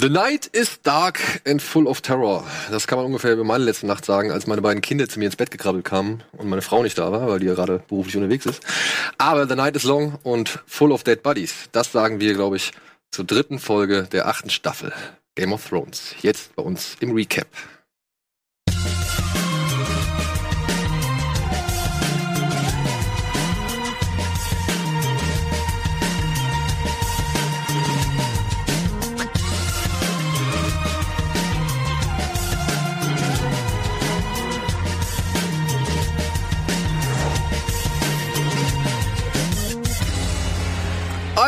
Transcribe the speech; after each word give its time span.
The 0.00 0.08
night 0.08 0.46
is 0.52 0.80
dark 0.82 1.42
and 1.44 1.60
full 1.60 1.88
of 1.88 2.02
terror. 2.02 2.44
Das 2.70 2.86
kann 2.86 2.98
man 2.98 3.06
ungefähr 3.06 3.32
über 3.32 3.42
meine 3.42 3.64
letzte 3.64 3.88
Nacht 3.88 4.04
sagen, 4.04 4.30
als 4.30 4.46
meine 4.46 4.62
beiden 4.62 4.80
Kinder 4.80 5.08
zu 5.08 5.18
mir 5.18 5.24
ins 5.24 5.34
Bett 5.34 5.50
gekrabbelt 5.50 5.84
kamen 5.84 6.22
und 6.36 6.48
meine 6.48 6.62
Frau 6.62 6.84
nicht 6.84 6.96
da 6.98 7.10
war, 7.10 7.26
weil 7.26 7.40
die 7.40 7.46
ja 7.46 7.54
gerade 7.54 7.82
beruflich 7.88 8.16
unterwegs 8.16 8.46
ist. 8.46 8.62
Aber 9.18 9.48
the 9.48 9.56
night 9.56 9.74
is 9.74 9.82
long 9.82 10.20
und 10.22 10.62
full 10.68 10.92
of 10.92 11.02
dead 11.02 11.24
bodies. 11.24 11.68
Das 11.72 11.90
sagen 11.90 12.20
wir, 12.20 12.34
glaube 12.34 12.54
ich, 12.54 12.70
zur 13.10 13.24
dritten 13.24 13.58
Folge 13.58 14.04
der 14.04 14.28
achten 14.28 14.50
Staffel 14.50 14.92
Game 15.34 15.52
of 15.52 15.68
Thrones. 15.68 16.14
Jetzt 16.22 16.54
bei 16.54 16.62
uns 16.62 16.96
im 17.00 17.10
Recap. 17.10 17.48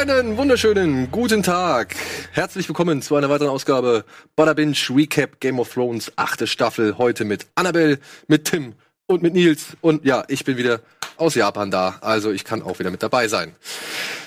Einen 0.00 0.38
wunderschönen 0.38 1.10
guten 1.10 1.42
Tag. 1.42 1.94
Herzlich 2.32 2.66
willkommen 2.66 3.02
zu 3.02 3.16
einer 3.16 3.28
weiteren 3.28 3.50
Ausgabe 3.50 4.06
Bada 4.34 4.54
Binge 4.54 4.74
Recap 4.88 5.40
Game 5.40 5.60
of 5.60 5.74
Thrones 5.74 6.10
achte 6.16 6.46
Staffel. 6.46 6.96
Heute 6.96 7.26
mit 7.26 7.48
Annabelle, 7.54 7.98
mit 8.26 8.46
Tim 8.46 8.72
und 9.06 9.22
mit 9.22 9.34
Nils. 9.34 9.76
Und 9.82 10.06
ja, 10.06 10.24
ich 10.28 10.46
bin 10.46 10.56
wieder 10.56 10.80
aus 11.18 11.34
Japan 11.34 11.70
da. 11.70 11.98
Also 12.00 12.30
ich 12.32 12.46
kann 12.46 12.62
auch 12.62 12.78
wieder 12.78 12.90
mit 12.90 13.02
dabei 13.02 13.28
sein. 13.28 13.54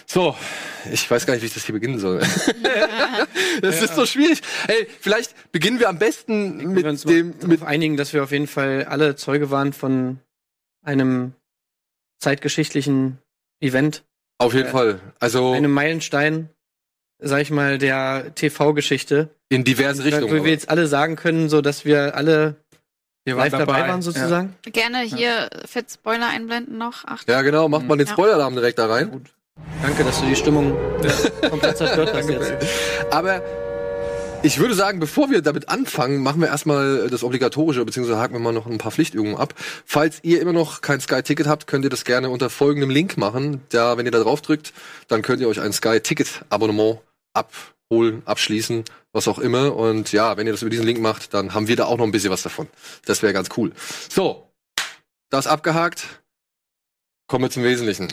So, 0.05 0.35
ich 0.91 1.09
weiß 1.09 1.25
gar 1.25 1.33
nicht, 1.33 1.41
wie 1.41 1.47
ich 1.47 1.55
das 1.55 1.65
hier 1.65 1.73
beginnen 1.73 1.97
soll. 1.97 2.19
das 3.61 3.77
ja. 3.79 3.85
ist 3.85 3.95
so 3.95 4.05
schwierig. 4.05 4.43
Hey, 4.67 4.87
vielleicht 4.99 5.51
beginnen 5.51 5.79
wir 5.79 5.89
am 5.89 5.97
besten 5.97 6.59
wir 6.59 6.67
mit 6.67 6.85
uns 6.85 7.01
dem 7.01 7.33
mit 7.47 7.63
einigen, 7.63 7.97
dass 7.97 8.13
wir 8.13 8.21
auf 8.21 8.31
jeden 8.31 8.47
Fall 8.47 8.85
alle 8.87 9.15
Zeuge 9.15 9.49
waren 9.49 9.73
von 9.73 10.19
einem 10.83 11.33
zeitgeschichtlichen 12.19 13.17
Event. 13.59 14.03
Auf 14.39 14.53
jeden 14.53 14.67
Äh, 14.67 14.71
Fall. 14.71 14.99
Also 15.19 15.51
einem 15.53 15.71
Meilenstein, 15.71 16.49
sag 17.19 17.41
ich 17.41 17.51
mal, 17.51 17.77
der 17.77 18.33
TV-Geschichte. 18.35 19.29
in 19.49 19.63
diverse 19.63 20.01
Wo 20.03 20.07
Richtungen. 20.07 20.43
wir 20.43 20.51
jetzt 20.51 20.69
alle 20.69 20.87
sagen 20.87 21.15
können, 21.15 21.47
so 21.49 21.61
dass 21.61 21.85
wir 21.85 22.15
alle 22.15 22.55
Wir 23.25 23.35
live 23.35 23.51
dabei, 23.51 23.87
waren 23.87 24.01
sozusagen. 24.01 24.55
Gerne 24.63 24.99
hier 25.01 25.49
fett 25.65 25.91
Spoiler 25.91 26.27
einblenden 26.29 26.77
noch. 26.77 27.03
Ach, 27.05 27.23
Ja, 27.27 27.41
genau. 27.43 27.69
Macht 27.69 27.85
mal 27.87 27.97
den 27.97 28.07
Ja. 28.07 28.13
Spoiler-Alarm 28.13 28.55
direkt 28.55 28.79
da 28.79 28.87
rein. 28.87 29.23
Danke, 29.83 30.03
dass 30.03 30.19
du 30.19 30.25
die 30.27 30.35
Stimmung 30.35 30.75
komplett 31.49 31.77
zerstört 31.77 32.11
hast 32.13 32.29
jetzt. 32.29 32.53
Aber 33.11 33.41
ich 34.43 34.59
würde 34.59 34.75
sagen, 34.75 34.99
bevor 34.99 35.29
wir 35.29 35.41
damit 35.41 35.69
anfangen, 35.69 36.21
machen 36.21 36.41
wir 36.41 36.49
erstmal 36.49 37.09
das 37.09 37.23
Obligatorische, 37.23 37.83
beziehungsweise 37.85 38.19
haken 38.19 38.33
wir 38.33 38.39
mal 38.39 38.51
noch 38.51 38.67
ein 38.67 38.77
paar 38.77 38.91
Pflichtübungen 38.91 39.37
ab. 39.37 39.53
Falls 39.85 40.19
ihr 40.23 40.41
immer 40.41 40.51
noch 40.51 40.81
kein 40.81 40.99
Sky-Ticket 40.99 41.47
habt, 41.47 41.65
könnt 41.65 41.85
ihr 41.85 41.89
das 41.89 42.03
gerne 42.03 42.29
unter 42.29 42.49
folgendem 42.49 42.89
Link 42.89 43.17
machen. 43.17 43.61
Da, 43.69 43.97
wenn 43.97 44.05
ihr 44.05 44.11
da 44.11 44.19
drauf 44.19 44.41
drückt, 44.41 44.73
dann 45.07 45.21
könnt 45.21 45.41
ihr 45.41 45.47
euch 45.47 45.61
ein 45.61 45.71
Sky-Ticket-Abonnement 45.71 46.99
abholen, 47.33 48.21
abschließen, 48.25 48.83
was 49.13 49.29
auch 49.29 49.39
immer. 49.39 49.75
Und 49.75 50.11
ja, 50.11 50.35
wenn 50.35 50.45
ihr 50.45 50.53
das 50.53 50.61
über 50.61 50.69
diesen 50.71 50.85
Link 50.85 50.99
macht, 50.99 51.33
dann 51.33 51.53
haben 51.53 51.67
wir 51.69 51.77
da 51.77 51.85
auch 51.85 51.97
noch 51.97 52.05
ein 52.05 52.11
bisschen 52.11 52.31
was 52.31 52.43
davon. 52.43 52.67
Das 53.05 53.21
wäre 53.21 53.31
ganz 53.31 53.49
cool. 53.55 53.71
So, 54.09 54.51
das 55.29 55.47
abgehakt. 55.47 56.05
Kommen 57.27 57.45
wir 57.45 57.49
zum 57.49 57.63
Wesentlichen. 57.63 58.11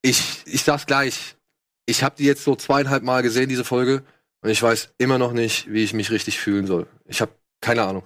Ich, 0.00 0.42
ich 0.46 0.62
sag's 0.62 0.86
gleich. 0.86 1.36
Ich 1.84 2.02
habe 2.02 2.16
die 2.16 2.24
jetzt 2.24 2.44
so 2.44 2.56
zweieinhalb 2.56 3.02
Mal 3.02 3.22
gesehen, 3.22 3.48
diese 3.48 3.64
Folge. 3.64 4.02
Und 4.46 4.52
ich 4.52 4.62
weiß 4.62 4.90
immer 4.98 5.18
noch 5.18 5.32
nicht, 5.32 5.72
wie 5.72 5.82
ich 5.82 5.92
mich 5.92 6.12
richtig 6.12 6.38
fühlen 6.38 6.68
soll. 6.68 6.86
Ich 7.04 7.20
habe 7.20 7.32
keine 7.60 7.82
Ahnung. 7.82 8.04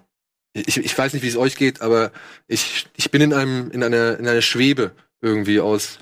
Ich, 0.55 0.79
ich 0.79 0.97
weiß 0.97 1.13
nicht, 1.13 1.23
wie 1.23 1.29
es 1.29 1.37
euch 1.37 1.55
geht, 1.55 1.83
aber 1.83 2.13
ich, 2.49 2.87
ich 2.97 3.11
bin 3.11 3.21
in 3.21 3.35
einem 3.35 3.71
in 3.73 3.85
einer 3.85 4.19
in 4.19 4.27
einer 4.27 4.41
Schwebe 4.41 4.93
irgendwie 5.21 5.61
aus 5.61 5.99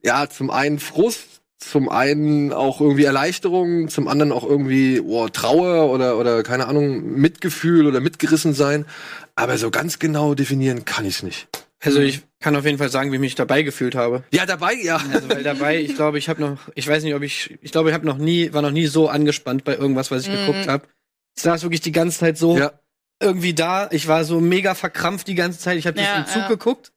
ja 0.00 0.30
zum 0.30 0.50
einen 0.50 0.78
Frust, 0.78 1.42
zum 1.58 1.88
einen 1.88 2.52
auch 2.52 2.80
irgendwie 2.80 3.02
Erleichterung, 3.02 3.88
zum 3.88 4.06
anderen 4.06 4.30
auch 4.30 4.44
irgendwie 4.44 5.00
oh, 5.00 5.28
Trauer 5.28 5.90
oder 5.90 6.18
oder 6.18 6.44
keine 6.44 6.68
Ahnung 6.68 7.02
Mitgefühl 7.18 7.88
oder 7.88 7.98
mitgerissen 7.98 8.54
sein. 8.54 8.86
Aber 9.34 9.58
so 9.58 9.72
ganz 9.72 9.98
genau 9.98 10.36
definieren 10.36 10.84
kann 10.84 11.04
ich 11.04 11.16
es 11.16 11.22
nicht. 11.24 11.48
Also 11.82 11.98
ich 11.98 12.22
kann 12.44 12.54
auf 12.56 12.64
jeden 12.64 12.78
Fall 12.78 12.90
sagen, 12.90 13.10
wie 13.10 13.16
ich 13.16 13.20
mich 13.20 13.34
dabei 13.34 13.62
gefühlt 13.62 13.94
habe. 13.94 14.22
Ja, 14.32 14.44
dabei 14.46 14.74
ja. 14.74 14.96
Also 15.12 15.28
weil 15.30 15.42
dabei, 15.42 15.80
ich 15.80 15.94
glaube, 15.96 16.18
ich 16.18 16.28
habe 16.28 16.40
noch, 16.42 16.58
ich 16.74 16.86
weiß 16.86 17.02
nicht, 17.02 17.14
ob 17.14 17.22
ich, 17.22 17.58
ich 17.62 17.72
glaube, 17.72 17.88
ich 17.88 17.94
habe 17.94 18.04
noch 18.06 18.18
nie, 18.18 18.52
war 18.52 18.60
noch 18.62 18.70
nie 18.70 18.86
so 18.86 19.08
angespannt 19.08 19.64
bei 19.64 19.74
irgendwas, 19.74 20.10
was 20.10 20.22
ich 20.24 20.28
Mhm. 20.28 20.46
geguckt 20.46 20.68
habe. 20.68 20.84
Ich 21.36 21.42
saß 21.42 21.62
wirklich 21.62 21.80
die 21.80 21.90
ganze 21.92 22.18
Zeit 22.20 22.36
so 22.38 22.56
Ja. 22.58 22.72
irgendwie 23.20 23.54
da. 23.54 23.88
Ich 23.90 24.06
war 24.08 24.24
so 24.24 24.40
mega 24.40 24.74
verkrampft 24.74 25.26
die 25.26 25.34
ganze 25.34 25.58
Zeit. 25.58 25.78
Ich 25.78 25.86
habe 25.86 25.96
das 25.96 26.04
Ja, 26.06 26.18
im 26.18 26.26
Zug 26.26 26.36
ja. 26.42 26.48
geguckt. 26.48 26.92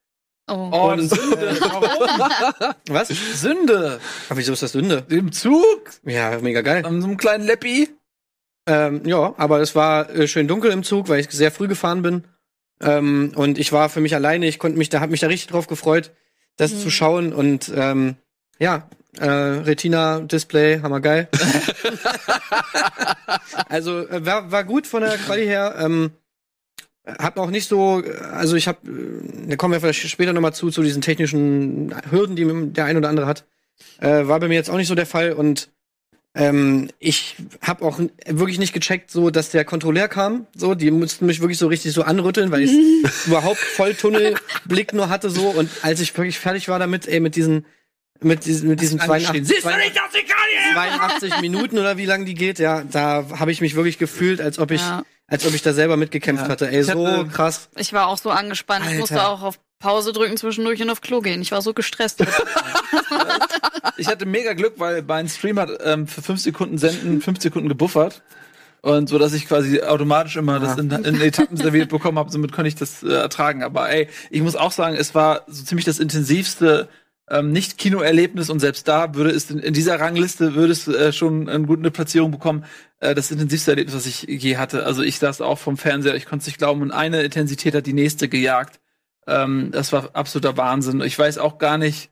oh. 0.49 0.69
Oh, 0.71 0.91
Und- 0.91 1.07
Sünde. 1.09 1.57
Warum? 1.61 2.73
Was? 2.89 3.07
Sünde. 3.07 3.99
Aber 4.29 4.37
wieso 4.39 4.53
ist 4.53 4.61
das 4.63 4.73
Sünde? 4.73 5.05
Im 5.09 5.31
Zug? 5.31 5.89
Ja, 6.03 6.37
mega 6.39 6.61
geil. 6.61 6.85
An 6.85 7.01
so 7.01 7.07
einem 7.07 7.17
kleinen 7.17 7.45
Leppi? 7.45 7.89
Ähm, 8.69 9.01
ja, 9.05 9.33
aber 9.37 9.61
es 9.61 9.75
war 9.75 10.09
äh, 10.09 10.27
schön 10.27 10.47
dunkel 10.47 10.71
im 10.71 10.83
Zug, 10.83 11.07
weil 11.07 11.21
ich 11.21 11.29
sehr 11.31 11.51
früh 11.51 11.67
gefahren 11.69 12.01
bin. 12.01 12.25
Ähm, 12.81 13.31
und 13.35 13.57
ich 13.57 13.71
war 13.71 13.89
für 13.89 14.01
mich 14.01 14.15
alleine. 14.15 14.47
Ich 14.47 14.59
konnte 14.59 14.77
mich 14.77 14.89
da, 14.89 14.99
hab 14.99 15.09
mich 15.09 15.19
da 15.19 15.27
richtig 15.27 15.49
drauf 15.49 15.67
gefreut, 15.67 16.11
das 16.57 16.73
Mhm. 16.73 16.79
zu 16.79 16.89
schauen. 16.91 17.33
Und 17.33 17.71
ähm, 17.75 18.15
ja, 18.59 18.87
äh, 19.19 19.27
Retina-Display, 19.27 20.81
hammergeil. 20.81 21.27
also 23.69 24.07
äh, 24.07 24.25
war, 24.25 24.51
war 24.51 24.63
gut 24.63 24.87
von 24.87 25.01
der 25.01 25.17
Quali 25.17 25.45
her. 25.45 25.75
Ähm, 25.79 26.11
hab 27.05 27.39
auch 27.39 27.49
nicht 27.49 27.69
so, 27.69 28.03
also 28.33 28.55
ich 28.55 28.67
hab, 28.67 28.85
äh, 28.85 28.89
da 29.47 29.55
kommen 29.55 29.73
wir 29.73 29.79
vielleicht 29.79 30.09
später 30.09 30.33
nochmal 30.33 30.53
zu, 30.53 30.69
zu 30.69 30.83
diesen 30.83 31.01
technischen 31.01 31.95
Hürden, 32.11 32.35
die 32.35 32.45
der 32.73 32.85
ein 32.85 32.97
oder 32.97 33.09
andere 33.09 33.27
hat. 33.27 33.45
Äh, 33.99 34.27
war 34.27 34.39
bei 34.39 34.47
mir 34.47 34.55
jetzt 34.55 34.69
auch 34.69 34.77
nicht 34.77 34.87
so 34.87 34.95
der 34.95 35.05
Fall 35.05 35.33
und 35.33 35.69
ähm, 36.37 36.89
ich 36.99 37.35
habe 37.61 37.83
auch 37.85 37.99
wirklich 38.27 38.59
nicht 38.59 38.73
gecheckt, 38.73 39.11
so 39.11 39.29
dass 39.31 39.49
der 39.49 39.65
Kontrolleur 39.65 40.07
kam. 40.07 40.47
So, 40.55 40.75
die 40.75 40.91
mussten 40.91 41.25
mich 41.25 41.41
wirklich 41.41 41.57
so 41.57 41.67
richtig 41.67 41.91
so 41.93 42.03
anrütteln, 42.03 42.51
weil 42.51 42.61
ich 42.61 42.71
überhaupt 43.25 43.57
voll 43.59 43.93
Tunnelblick 43.95 44.93
nur 44.93 45.09
hatte 45.09 45.29
so. 45.29 45.49
Und 45.49 45.69
als 45.81 45.99
ich 45.99 46.15
wirklich 46.17 46.39
fertig 46.39 46.69
war 46.69 46.79
damit, 46.79 47.07
ey, 47.07 47.19
mit 47.19 47.35
diesen, 47.35 47.65
mit 48.21 48.45
diesen, 48.45 48.69
mit 48.69 48.81
diesen 48.81 48.99
82, 48.99 49.61
82 49.61 51.41
Minuten 51.41 51.77
oder 51.77 51.97
wie 51.97 52.05
lang 52.05 52.25
die 52.25 52.33
geht, 52.33 52.59
ja, 52.59 52.83
da 52.83 53.25
habe 53.37 53.51
ich 53.51 53.61
mich 53.61 53.75
wirklich 53.75 53.97
gefühlt, 53.97 54.41
als 54.41 54.59
ob 54.59 54.71
ich, 54.71 54.81
Ja. 54.81 55.03
als 55.27 55.45
ob 55.45 55.53
ich 55.53 55.61
da 55.61 55.73
selber 55.73 55.97
mitgekämpft 55.97 56.45
Ja. 56.45 56.49
hatte. 56.49 56.69
Ey, 56.69 56.81
Ich 56.81 56.87
so 56.87 57.07
hatte- 57.07 57.27
krass. 57.29 57.69
Ich 57.75 57.93
war 57.93 58.07
auch 58.07 58.17
so 58.17 58.29
angespannt. 58.29 58.81
Ich 58.85 58.89
Alter. 58.91 58.99
musste 58.99 59.27
auch 59.27 59.41
auf 59.41 59.59
Pause 59.79 60.11
drücken 60.11 60.37
zwischendurch 60.37 60.81
und 60.81 60.89
auf 60.89 61.01
Klo 61.01 61.21
gehen. 61.21 61.41
Ich 61.41 61.51
war 61.51 61.61
so 61.61 61.73
gestresst. 61.73 62.23
Ich 63.99 64.07
hatte 64.07 64.25
mega 64.25 64.53
Glück, 64.53 64.75
weil 64.77 65.01
mein 65.01 65.27
Stream 65.27 65.59
hat 65.59 65.71
ähm, 65.83 66.07
für 66.07 66.21
fünf 66.21 66.39
Sekunden 66.39 66.77
senden, 66.77 67.21
fünf 67.21 67.41
Sekunden 67.41 67.67
gebuffert. 67.67 68.21
Und 68.81 69.09
so, 69.09 69.17
dass 69.17 69.33
ich 69.33 69.47
quasi 69.47 69.81
automatisch 69.81 70.37
immer 70.37 70.59
das 70.59 70.77
in, 70.77 70.91
in 70.91 71.19
Etappen 71.19 71.57
serviert 71.57 71.89
bekommen 71.89 72.19
habe, 72.19 72.31
somit 72.31 72.51
konnte 72.51 72.67
ich 72.67 72.75
das 72.75 73.01
äh, 73.01 73.09
ertragen. 73.09 73.63
Aber 73.63 73.89
ey, 73.89 74.07
ich 74.29 74.41
muss 74.41 74.55
auch 74.55 74.71
sagen, 74.71 74.95
es 74.95 75.15
war 75.15 75.41
so 75.47 75.63
ziemlich 75.63 75.85
das 75.85 75.99
intensivste 75.99 76.87
ähm, 77.29 77.51
Nicht-Kino-Erlebnis 77.51 78.49
und 78.49 78.59
selbst 78.59 78.87
da 78.87 79.15
würde 79.15 79.31
es 79.31 79.49
in, 79.49 79.59
in 79.59 79.73
dieser 79.73 79.99
Rangliste 79.99 80.53
würde 80.53 80.71
es 80.71 80.87
äh, 80.87 81.11
schon 81.11 81.49
eine 81.49 81.65
gute 81.65 81.91
Platzierung 81.91 82.31
bekommen. 82.31 82.65
Äh, 82.99 83.15
das 83.15 83.31
intensivste 83.31 83.71
Erlebnis, 83.71 83.95
was 83.95 84.05
ich 84.05 84.23
je 84.23 84.57
hatte. 84.57 84.85
Also 84.85 85.01
ich 85.01 85.17
saß 85.19 85.41
auch 85.41 85.57
vom 85.57 85.77
Fernseher, 85.77 86.15
ich 86.15 86.25
konnte 86.25 86.43
es 86.43 86.47
nicht 86.47 86.59
glauben 86.59 86.81
und 86.81 86.91
eine 86.91 87.23
Intensität 87.23 87.73
hat 87.73 87.87
die 87.87 87.93
nächste 87.93 88.29
gejagt. 88.29 88.79
Ähm, 89.27 89.69
das 89.71 89.91
war 89.93 90.09
absoluter 90.13 90.57
Wahnsinn. 90.57 91.01
Ich 91.01 91.17
weiß 91.17 91.37
auch 91.37 91.57
gar 91.57 91.77
nicht, 91.77 92.09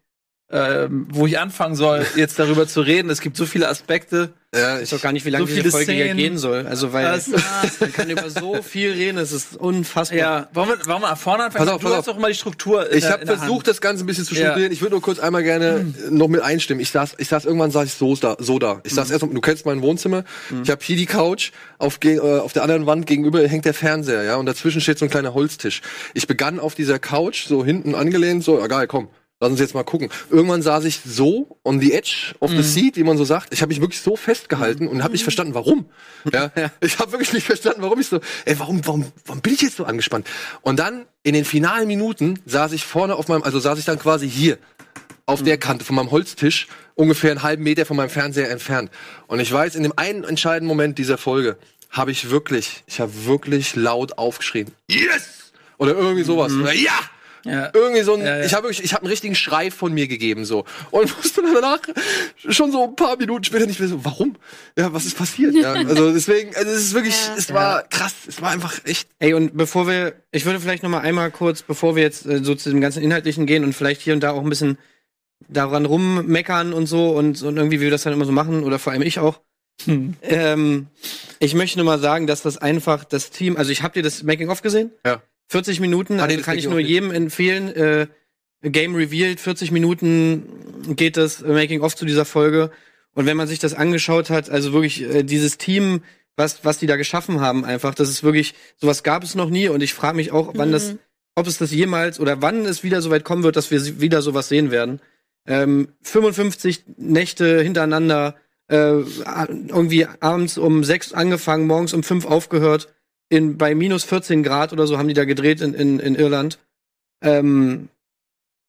ähm, 0.50 1.08
wo 1.10 1.26
ich 1.26 1.40
anfangen 1.40 1.76
soll, 1.76 2.06
jetzt 2.16 2.38
darüber 2.38 2.68
zu 2.68 2.82
reden. 2.82 3.10
Es 3.10 3.22
gibt 3.22 3.38
so 3.38 3.46
viele 3.46 3.68
Aspekte. 3.68 4.34
Ja, 4.58 4.76
Ich 4.80 4.92
weiß 4.92 5.00
auch 5.00 5.02
gar 5.04 5.12
nicht, 5.12 5.26
wie 5.26 5.30
lange 5.30 5.48
So 5.48 5.54
diese 5.56 5.72
Folge 5.72 5.92
hier 5.92 6.14
gehen 6.14 6.38
soll. 6.38 6.66
Also, 6.68 6.94
weil 6.94 7.06
Das- 7.06 7.28
man 7.80 7.92
kann 7.94 8.10
über 8.10 8.30
so 8.30 8.62
viel 8.62 8.92
reden, 8.92 9.18
es 9.18 9.32
ist 9.32 9.56
unfassbar. 9.58 10.18
Ja, 10.18 10.48
wollen 10.54 10.70
wir, 10.70 10.86
wollen 10.88 11.02
wir 11.02 11.16
vorne 11.16 11.46
anfangen? 11.46 11.66
Pass 11.66 11.74
auf, 11.76 11.82
du 11.82 11.88
pass 11.88 11.98
hast 11.98 12.08
doch 12.08 12.18
immer 12.18 12.28
die 12.30 12.36
Struktur. 12.36 12.90
in 12.92 12.98
Ich 12.98 13.06
habe 13.10 13.26
versucht, 13.26 13.50
Hand. 13.50 13.68
das 13.68 13.82
Ganze 13.82 14.04
ein 14.04 14.08
bisschen 14.08 14.26
zu 14.26 14.34
Ja. 14.36 14.42
strukturieren. 14.42 14.72
Ich 14.72 14.82
würde 14.82 14.92
nur 14.94 15.02
kurz 15.02 15.20
einmal 15.20 15.44
gerne 15.44 15.94
äh, 16.08 16.10
noch 16.12 16.28
mit 16.28 16.42
einstimmen. 16.42 16.80
Ich 16.82 16.92
saß, 16.92 17.16
ich 17.18 17.28
saß 17.28 17.46
irgendwann 17.46 17.72
saß 17.72 17.86
ich 17.86 17.94
so 17.94 18.16
da, 18.16 18.38
so 18.40 18.60
da. 18.60 18.82
Ich 18.84 18.94
saß 18.94 19.12
erst, 19.12 19.24
du 19.24 19.42
kennst 19.42 19.66
mein 19.66 19.82
Wohnzimmer. 19.82 20.24
Ich 20.64 20.70
habe 20.70 20.84
hier 20.84 20.96
die 20.98 21.06
Couch. 21.06 21.52
Auf, 21.78 22.00
äh, 22.04 22.20
auf 22.20 22.54
der 22.54 22.64
anderen 22.64 22.86
Wand 22.86 23.06
gegenüber 23.06 23.46
hängt 23.48 23.66
der 23.66 23.74
Fernseher, 23.74 24.24
ja, 24.24 24.36
und 24.38 24.46
dazwischen 24.46 24.80
steht 24.82 24.98
so 24.98 25.06
ein 25.06 25.12
kleiner 25.12 25.34
Holztisch. 25.34 25.82
Ich 26.14 26.26
begann 26.28 26.60
auf 26.60 26.74
dieser 26.76 27.00
Couch 27.00 27.46
so 27.48 27.66
hinten 27.66 27.96
angelehnt, 27.96 28.44
so 28.44 28.64
egal, 28.64 28.88
komm. 28.88 29.10
Lass 29.42 29.52
uns 29.52 29.60
jetzt 29.60 29.74
mal 29.74 29.84
gucken. 29.84 30.10
Irgendwann 30.30 30.62
saß 30.62 30.86
ich 30.86 31.02
so 31.06 31.60
on 31.66 31.82
the 31.82 31.92
edge 31.92 32.34
of 32.40 32.52
the 32.52 32.64
seat, 32.64 32.96
wie 32.96 33.04
man 33.04 33.18
so 33.18 33.26
sagt. 33.26 33.54
Ich 33.54 33.62
habe 33.62 33.70
mich 33.70 33.82
wirklich 33.82 34.00
so 34.00 34.16
festgehalten 34.16 34.88
und 34.88 35.04
habe 35.04 35.12
nicht 35.12 35.24
verstanden, 35.24 35.54
warum. 35.54 35.90
Ja, 36.34 36.52
ich 36.82 36.98
habe 37.00 37.12
wirklich 37.12 37.34
nicht 37.34 37.46
verstanden, 37.46 37.82
warum 37.82 38.00
ich 38.00 38.08
so. 38.08 38.20
Ey, 38.46 38.58
warum, 38.58 38.86
warum, 38.88 39.06
warum 39.26 39.42
bin 39.42 39.54
ich 39.54 39.62
jetzt 39.62 39.76
so 39.76 39.86
angespannt? 39.86 40.28
Und 40.62 40.80
dann 40.80 41.06
in 41.24 41.34
den 41.34 41.46
finalen 41.46 41.88
Minuten 41.88 42.40
saß 42.46 42.72
ich 42.72 42.86
vorne 42.86 43.16
auf 43.16 43.28
meinem, 43.28 43.44
also 43.44 43.60
saß 43.60 43.78
ich 43.78 43.86
dann 43.86 44.00
quasi 44.00 44.30
hier 44.30 44.58
auf 45.26 45.44
der 45.44 45.58
Kante 45.58 45.84
von 45.84 45.96
meinem 45.96 46.12
Holztisch, 46.12 46.68
ungefähr 46.96 47.32
einen 47.32 47.44
halben 47.44 47.64
Meter 47.64 47.86
von 47.86 47.98
meinem 47.98 48.10
Fernseher 48.10 48.50
entfernt. 48.50 48.90
Und 49.28 49.40
ich 49.40 49.52
weiß, 49.52 49.76
in 49.76 49.84
dem 49.84 49.94
einen 49.98 50.24
entscheidenden 50.24 50.68
Moment 50.68 50.98
dieser 50.98 51.18
Folge 51.18 51.58
habe 51.90 52.12
ich 52.12 52.30
wirklich, 52.30 52.84
ich 52.88 53.00
habe 53.00 53.12
wirklich 53.26 53.76
laut 53.76 54.18
aufgeschrien. 54.18 54.72
Yes! 54.90 55.52
Oder 55.78 55.96
irgendwie 55.96 56.24
sowas. 56.24 56.54
Oder 56.54 56.74
ja! 56.74 56.94
Ja. 57.46 57.70
Irgendwie 57.74 58.02
so 58.02 58.16
ein, 58.16 58.22
Ja, 58.22 58.40
ja. 58.40 58.46
ich 58.46 58.54
habe 58.54 58.64
wirklich, 58.64 58.84
ich 58.84 58.94
habe 58.94 59.04
einen 59.04 59.12
richtigen 59.12 59.36
Schrei 59.36 59.70
von 59.72 59.94
mir 59.94 60.08
gegeben 60.08 60.46
so 60.46 60.66
und 60.92 61.18
wusste 61.24 61.44
dann 61.44 61.54
danach 61.54 61.80
schon 62.50 62.72
so 62.72 62.86
ein 62.86 62.96
paar 62.96 63.16
Minuten 63.18 63.44
später 63.44 63.66
nicht 63.68 63.80
mehr 63.80 63.88
so, 63.88 64.04
warum? 64.04 64.36
Ja, 64.78 64.92
was 64.94 65.06
ist 65.06 65.18
passiert? 65.18 65.54
Ja, 65.54 65.74
also 65.74 66.12
deswegen, 66.12 66.56
also 66.56 66.72
es 66.72 66.82
ist 66.86 66.94
wirklich, 66.96 67.16
Ja. 67.28 67.36
es 67.38 67.54
war 67.54 67.84
krass, 67.84 68.14
es 68.28 68.42
war 68.42 68.50
einfach 68.50 68.80
echt. 68.86 69.08
Ey, 69.20 69.34
und 69.36 69.56
bevor 69.56 69.88
wir, 69.88 70.14
ich 70.32 70.46
würde 70.46 70.60
vielleicht 70.60 70.84
noch 70.84 70.90
mal 70.90 71.02
einmal 71.02 71.32
kurz, 71.32 71.62
bevor 71.62 71.96
wir 71.96 72.04
jetzt 72.04 72.26
äh, 72.26 72.44
so 72.44 72.56
zu 72.56 72.70
dem 72.70 72.82
ganzen 72.82 73.04
Inhaltlichen 73.04 73.46
gehen 73.46 73.64
und 73.64 73.74
vielleicht 73.74 74.02
hier 74.02 74.14
und 74.14 74.22
da 74.22 74.32
auch 74.32 74.42
ein 74.44 74.50
bisschen 74.50 74.78
daran 75.48 75.86
rummeckern 75.86 76.74
und 76.74 76.88
so 76.88 77.12
und, 77.12 77.42
und 77.44 77.58
irgendwie, 77.58 77.80
wie 77.80 77.84
wir 77.84 77.92
das 77.92 78.04
dann 78.04 78.14
immer 78.14 78.26
so 78.26 78.32
machen, 78.32 78.64
oder 78.64 78.80
vor 78.80 78.92
allem 78.94 79.04
ich 79.04 79.20
auch. 79.20 79.40
Hm. 79.84 80.16
Ähm, 80.24 80.88
ich 81.40 81.54
möchte 81.54 81.78
nur 81.78 81.86
mal 81.86 82.00
sagen, 82.00 82.28
dass 82.28 82.42
das 82.42 82.58
einfach 82.58 83.04
das 83.04 83.30
Team, 83.30 83.58
also 83.58 83.72
ich 83.72 83.84
hab 83.84 83.94
dir 83.94 84.02
das 84.04 84.24
Making-of 84.24 84.62
gesehen? 84.62 84.92
Ja. 85.06 85.22
40 85.48 85.80
Minuten, 85.80 86.20
Ah, 86.20 86.24
also 86.24 86.38
das 86.38 86.46
kann 86.46 86.58
ich 86.58 86.66
nur 86.66 86.76
nicht. 86.76 86.90
jedem 86.90 87.12
empfehlen. 87.12 87.68
Äh, 87.76 88.08
Game 88.64 88.96
Revealed, 88.96 89.40
40 89.40 89.72
Minuten 89.72 90.44
geht 90.96 91.18
das 91.18 91.42
Making-of 91.42 91.96
zu 91.96 92.06
dieser 92.06 92.26
Folge. 92.26 92.72
Und 93.14 93.26
wenn 93.28 93.38
man 93.38 93.48
sich 93.48 93.60
das 93.60 93.74
angeschaut 93.74 94.30
hat, 94.30 94.50
also 94.50 94.74
wirklich 94.74 95.02
äh, 95.04 95.24
dieses 95.24 95.58
Team, 95.58 96.02
was, 96.36 96.66
was 96.66 96.80
die 96.80 96.88
da 96.88 96.96
geschaffen 96.98 97.40
haben, 97.42 97.64
einfach, 97.64 97.94
das 97.96 98.10
ist 98.10 98.24
wirklich, 98.24 98.56
sowas 98.78 99.04
gab 99.04 99.24
es 99.24 99.36
noch 99.36 99.50
nie. 99.50 99.70
Und 99.70 99.82
ich 99.84 99.94
frage 99.94 100.16
mich 100.18 100.32
auch, 100.32 100.52
wann 100.56 100.72
das, 100.72 100.94
Mhm. 100.94 101.00
ob 101.36 101.48
es 101.48 101.58
das 101.60 101.72
jemals 101.72 102.20
oder 102.20 102.42
wann 102.42 102.66
es 102.66 102.84
wieder 102.84 103.02
so 103.02 103.10
weit 103.12 103.24
kommen 103.24 103.44
wird, 103.44 103.56
dass 103.56 103.70
wir 103.72 104.02
wieder 104.02 104.22
sowas 104.22 104.50
sehen 104.50 104.72
werden. 104.72 105.00
Ähm, 105.48 105.90
55 106.02 106.84
Nächte 106.98 107.62
hintereinander, 107.62 108.36
äh, 108.68 108.76
irgendwie 109.68 110.08
abends 110.20 110.58
um 110.58 110.84
sechs 110.84 111.14
angefangen, 111.14 111.68
morgens 111.68 111.94
um 111.94 112.02
fünf 112.04 112.26
aufgehört. 112.26 112.90
In, 113.30 113.58
bei 113.58 113.74
minus 113.74 114.04
14 114.04 114.44
Grad 114.44 114.72
oder 114.72 114.86
so 114.88 114.98
haben 114.98 115.08
die 115.08 115.14
da 115.14 115.26
gedreht 115.26 115.62
in, 115.62 115.74
in, 115.74 116.00
in 116.00 116.16
Irland. 116.16 116.60
Ähm, 117.22 117.90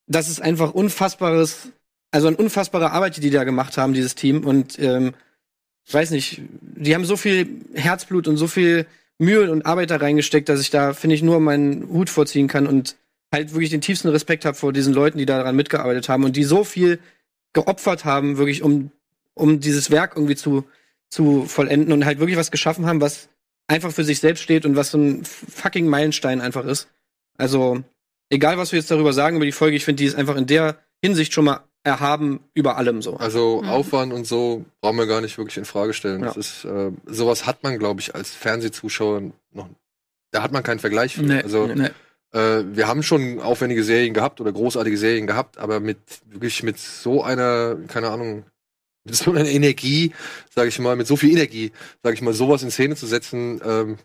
das 0.07 0.29
ist 0.29 0.41
einfach 0.41 0.73
unfassbares, 0.73 1.69
also 2.11 2.29
eine 2.29 2.37
unfassbare 2.37 2.93
Arbeit, 2.93 3.17
die 3.17 3.21
die 3.21 3.31
da 3.31 3.45
gemacht 3.45 3.77
haben, 3.77 3.93
dieses 3.93 4.15
Team. 4.15 4.47
Und 4.47 4.79
ähm, 4.79 5.15
ich 5.85 5.93
weiß 5.93 6.11
nicht, 6.11 6.43
die 6.61 6.95
haben 6.95 7.05
so 7.05 7.17
viel 7.17 7.61
Herzblut 7.75 8.29
und 8.29 8.37
so 8.37 8.47
viel 8.47 8.87
Mühe 9.19 9.51
und 9.51 9.67
Arbeit 9.67 9.91
da 9.91 9.97
reingesteckt, 9.97 10.49
dass 10.49 10.61
ich 10.61 10.71
da, 10.71 10.93
finde 10.93 11.15
ich, 11.17 11.23
nur 11.23 11.41
meinen 11.41 11.89
Hut 11.89 12.11
vorziehen 12.11 12.49
kann 12.49 12.67
und 12.67 12.97
halt 13.33 13.53
wirklich 13.53 13.71
den 13.71 13.81
tiefsten 13.81 14.09
Respekt 14.09 14.45
habe 14.45 14.57
vor 14.57 14.73
diesen 14.73 14.95
Leuten, 14.95 15.19
die 15.19 15.27
daran 15.27 15.57
mitgearbeitet 15.57 16.09
haben 16.09 16.25
und 16.25 16.37
die 16.37 16.45
so 16.45 16.65
viel 16.65 16.99
geopfert 17.53 18.05
haben, 18.05 18.39
wirklich, 18.39 18.63
um, 18.63 18.91
um 19.35 19.61
dieses 19.61 19.91
Werk 19.91 20.13
irgendwie 20.17 20.37
zu, 20.37 20.65
zu 21.09 21.45
vollenden 21.47 21.93
und 21.93 22.05
halt 22.05 22.19
wirklich 22.19 22.37
was 22.37 22.51
geschaffen 22.51 22.87
haben, 22.87 23.01
was 23.01 23.29
einfach 23.69 23.93
für 23.93 24.05
sich 24.05 24.21
selbst 24.21 24.43
steht 24.43 24.65
und 24.65 24.77
was 24.77 24.91
so 24.91 24.99
ein 24.99 25.25
fucking 25.25 25.87
Meilenstein 25.87 26.41
einfach 26.41 26.65
ist. 26.65 26.89
Also, 27.39 27.83
egal 28.31 28.59
was 28.59 28.73
wir 28.73 28.79
jetzt 28.79 28.91
darüber 28.91 29.13
sagen 29.13 29.37
über 29.37 29.45
die 29.45 29.53
Folge, 29.53 29.77
ich 29.77 29.85
finde, 29.85 30.03
die 30.03 30.07
ist 30.07 30.15
einfach 30.17 30.37
in 30.37 30.47
der 30.47 30.79
Hinsicht 31.03 31.33
schon 31.33 31.45
mal 31.45 31.61
erhaben 31.85 32.41
über 32.55 32.77
allem 32.77 33.01
so. 33.01 33.17
Also 33.17 33.63
Mhm. 33.63 33.69
Aufwand 33.69 34.13
und 34.13 34.27
so 34.27 34.65
brauchen 34.81 34.97
wir 34.99 35.07
gar 35.07 35.21
nicht 35.21 35.39
wirklich 35.39 35.57
in 35.57 35.65
Frage 35.65 35.93
stellen. 35.95 36.21
Ja. 36.21 36.27
Das 36.27 36.37
ist, 36.37 36.65
äh, 36.65 36.91
sowas 37.07 37.47
hat 37.47 37.63
man, 37.63 37.79
glaube 37.79 38.01
ich, 38.01 38.15
als 38.15 38.31
Fernsehzuschauer 38.31 39.23
noch. 39.53 39.69
Da 40.33 40.43
hat 40.43 40.51
man 40.53 40.65
keinen 40.65 40.81
Vergleich 40.81 41.15
für. 41.15 41.23
Nee, 41.23 41.43
also 41.43 41.69
nee. 41.69 41.91
äh, 42.33 42.65
wir 42.67 42.89
haben 42.89 43.05
schon 43.05 43.39
aufwendige 43.41 43.85
Serien 43.85 44.15
gehabt 44.15 44.41
oder 44.41 44.51
großartige 44.53 44.99
Serien 44.99 45.29
gehabt, 45.29 45.59
aber 45.59 45.79
mit 45.79 45.99
wirklich 46.25 46.65
mit 46.65 46.79
so 46.79 47.23
einer, 47.23 47.77
keine 47.87 48.09
Ahnung, 48.09 48.45
mit 49.07 49.15
so 49.17 49.31
einer 49.31 49.47
Energie, 49.49 50.13
sage 50.55 50.69
ich 50.69 50.79
mal, 50.79 50.97
mit 50.97 51.07
so 51.07 51.17
viel 51.17 51.31
Energie, 51.31 51.73
sage 52.03 52.15
ich 52.15 52.23
mal, 52.23 52.35
sowas 52.35 52.63
in 52.63 52.71
Szene 52.71 52.97
zu 52.97 53.07
setzen, 53.07 53.61
ähm, 53.65 53.97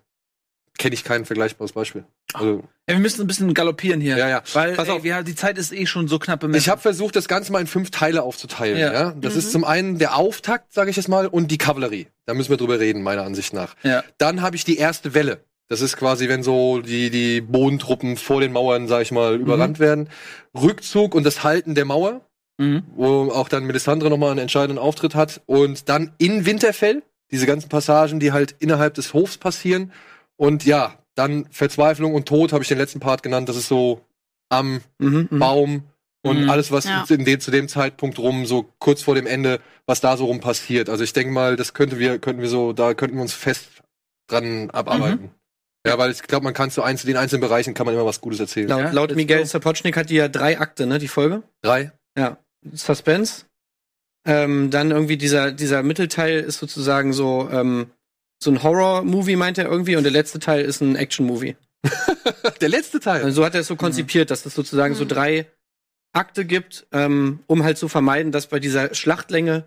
kenne 0.77 0.95
ich 0.95 1.03
kein 1.03 1.25
vergleichbares 1.25 1.73
Beispiel. 1.73 2.05
Also, 2.33 2.63
Ja, 2.87 2.95
wir 2.95 2.99
müssen 2.99 3.21
ein 3.21 3.27
bisschen 3.27 3.53
galoppieren 3.53 3.99
hier. 4.01 4.17
Ja, 4.17 4.29
ja. 4.29 4.41
Weil 4.53 4.73
Pass 4.75 4.87
ey, 4.87 4.93
auf. 4.95 5.03
wir, 5.03 5.21
die 5.21 5.35
Zeit 5.35 5.57
ist 5.57 5.73
eh 5.73 5.85
schon 5.85 6.07
so 6.07 6.17
knapp 6.17 6.39
bemessen. 6.39 6.59
Ich 6.59 6.69
habe 6.69 6.81
versucht, 6.81 7.15
das 7.15 7.27
Ganze 7.27 7.51
mal 7.51 7.59
in 7.59 7.67
fünf 7.67 7.91
Teile 7.91 8.23
aufzuteilen. 8.23 8.79
Ja. 8.79 8.93
Ja. 8.93 9.11
Das 9.19 9.33
Mhm. 9.33 9.39
ist 9.39 9.51
zum 9.51 9.63
einen 9.63 9.99
der 9.99 10.15
Auftakt, 10.15 10.73
sage 10.73 10.89
ich 10.89 10.95
jetzt 10.95 11.09
mal, 11.09 11.27
und 11.27 11.51
die 11.51 11.57
Kavallerie. 11.57 12.07
Da 12.25 12.33
müssen 12.33 12.49
wir 12.49 12.57
drüber 12.57 12.79
reden, 12.79 13.03
meiner 13.03 13.23
Ansicht 13.23 13.53
nach. 13.53 13.75
Ja. 13.83 14.03
Dann 14.17 14.41
habe 14.41 14.55
ich 14.55 14.63
die 14.63 14.77
erste 14.77 15.13
Welle. 15.13 15.43
Das 15.67 15.81
ist 15.81 15.97
quasi, 15.97 16.27
wenn 16.29 16.41
so 16.41 16.81
die, 16.81 17.09
die 17.11 17.41
Bodentruppen 17.41 18.17
vor 18.17 18.41
den 18.41 18.51
Mauern, 18.51 18.87
sage 18.87 19.03
ich 19.03 19.11
mal, 19.11 19.35
überrannt 19.35 19.79
werden. 19.79 20.09
Rückzug 20.59 21.13
und 21.15 21.23
das 21.25 21.43
Halten 21.43 21.75
der 21.75 21.85
Mauer, 21.85 22.21
Mhm. 22.61 22.83
wo 22.95 23.31
auch 23.31 23.49
dann 23.49 23.63
Melisandre 23.65 24.09
nochmal 24.09 24.31
einen 24.31 24.39
entscheidenden 24.39 24.77
Auftritt 24.77 25.15
hat. 25.15 25.41
Und 25.47 25.89
dann 25.89 26.11
in 26.19 26.45
Winterfell, 26.45 27.01
diese 27.31 27.45
ganzen 27.47 27.69
Passagen, 27.69 28.19
die 28.19 28.31
halt 28.31 28.55
innerhalb 28.59 28.93
des 28.93 29.13
Hofs 29.13 29.37
passieren. 29.37 29.91
Und 30.37 30.65
ja, 30.65 30.93
dann 31.15 31.47
Verzweiflung 31.51 32.13
und 32.13 32.27
Tod 32.27 32.53
habe 32.53 32.61
ich 32.63 32.67
den 32.67 32.77
letzten 32.77 32.99
Part 32.99 33.23
genannt. 33.23 33.49
Das 33.49 33.55
ist 33.57 33.67
so 33.67 34.01
am 34.49 34.81
Mhm, 34.99 35.27
mhm. 35.31 35.39
Baum 35.39 35.83
und 36.23 36.43
Mhm. 36.43 36.49
alles, 36.49 36.71
was 36.71 36.85
Ja. 36.85 37.03
in 37.09 37.25
dem, 37.25 37.39
zu 37.39 37.51
dem 37.51 37.67
Zeitpunkt 37.67 38.19
rum, 38.19 38.45
so 38.45 38.69
kurz 38.79 39.01
vor 39.01 39.15
dem 39.15 39.25
Ende, 39.25 39.59
was 39.87 40.01
da 40.01 40.15
so 40.17 40.25
rum 40.25 40.39
passiert. 40.39 40.87
Also 40.89 41.03
ich 41.03 41.13
denke 41.13 41.33
mal, 41.33 41.55
das 41.55 41.73
könnte 41.73 41.97
wir, 41.99 42.19
könnten 42.19 42.41
wir 42.41 42.49
so, 42.49 42.73
da 42.73 42.93
könnten 42.93 43.15
wir 43.15 43.23
uns 43.23 43.33
fest 43.33 43.81
dran 44.27 44.69
abarbeiten. 44.69 45.31
Ja, 45.87 45.97
weil 45.97 46.11
ich 46.11 46.21
glaube, 46.21 46.43
man 46.43 46.53
kann 46.53 46.69
zu 46.69 46.83
einzelnen, 46.83 47.15
den 47.15 47.21
einzelnen 47.21 47.41
Bereichen 47.41 47.73
kann 47.73 47.87
man 47.87 47.95
immer 47.95 48.05
was 48.05 48.21
Gutes 48.21 48.39
erzählen. 48.39 48.67
Laut, 48.67 48.79
Ja, 48.81 48.91
laut 48.91 49.15
Miguel. 49.15 49.43
Sapochnik 49.47 49.97
hat 49.97 50.09
die 50.11 50.15
ja 50.15 50.27
drei 50.27 50.59
Akte, 50.59 50.85
ne, 50.85 50.99
die 50.99 51.07
Folge. 51.07 51.41
Drei? 51.63 51.91
Ja. 52.15 52.37
Suspense. 52.73 53.45
Ähm, 54.25 54.69
dann 54.69 54.91
irgendwie 54.91 55.17
dieser, 55.17 55.51
dieser 55.51 55.81
Mittelteil 55.81 56.39
ist 56.41 56.59
sozusagen 56.59 57.11
so, 57.13 57.49
ähm, 57.51 57.87
so 58.43 58.51
ein 58.51 58.61
Horror-Movie, 58.61 59.35
meint 59.35 59.57
er 59.57 59.65
irgendwie, 59.65 59.95
und 59.95 60.03
der 60.03 60.11
letzte 60.11 60.39
Teil 60.39 60.63
ist 60.63 60.81
ein 60.81 60.95
Action-Movie. 60.95 61.55
Der 62.61 62.69
letzte 62.69 62.99
Teil. 62.99 63.23
Also 63.23 63.41
so 63.41 63.45
hat 63.45 63.55
er 63.55 63.61
es 63.61 63.67
so 63.67 63.75
konzipiert, 63.75 64.29
dass 64.29 64.45
es 64.45 64.53
sozusagen 64.53 64.93
so 64.93 65.03
Mhm. 65.05 65.07
drei 65.09 65.45
Akte 66.13 66.45
gibt, 66.45 66.85
ähm, 66.91 67.39
um 67.47 67.63
halt 67.63 67.77
zu 67.79 67.87
vermeiden, 67.87 68.31
dass 68.31 68.45
bei 68.47 68.59
dieser 68.59 68.93
Schlachtlänge 68.93 69.63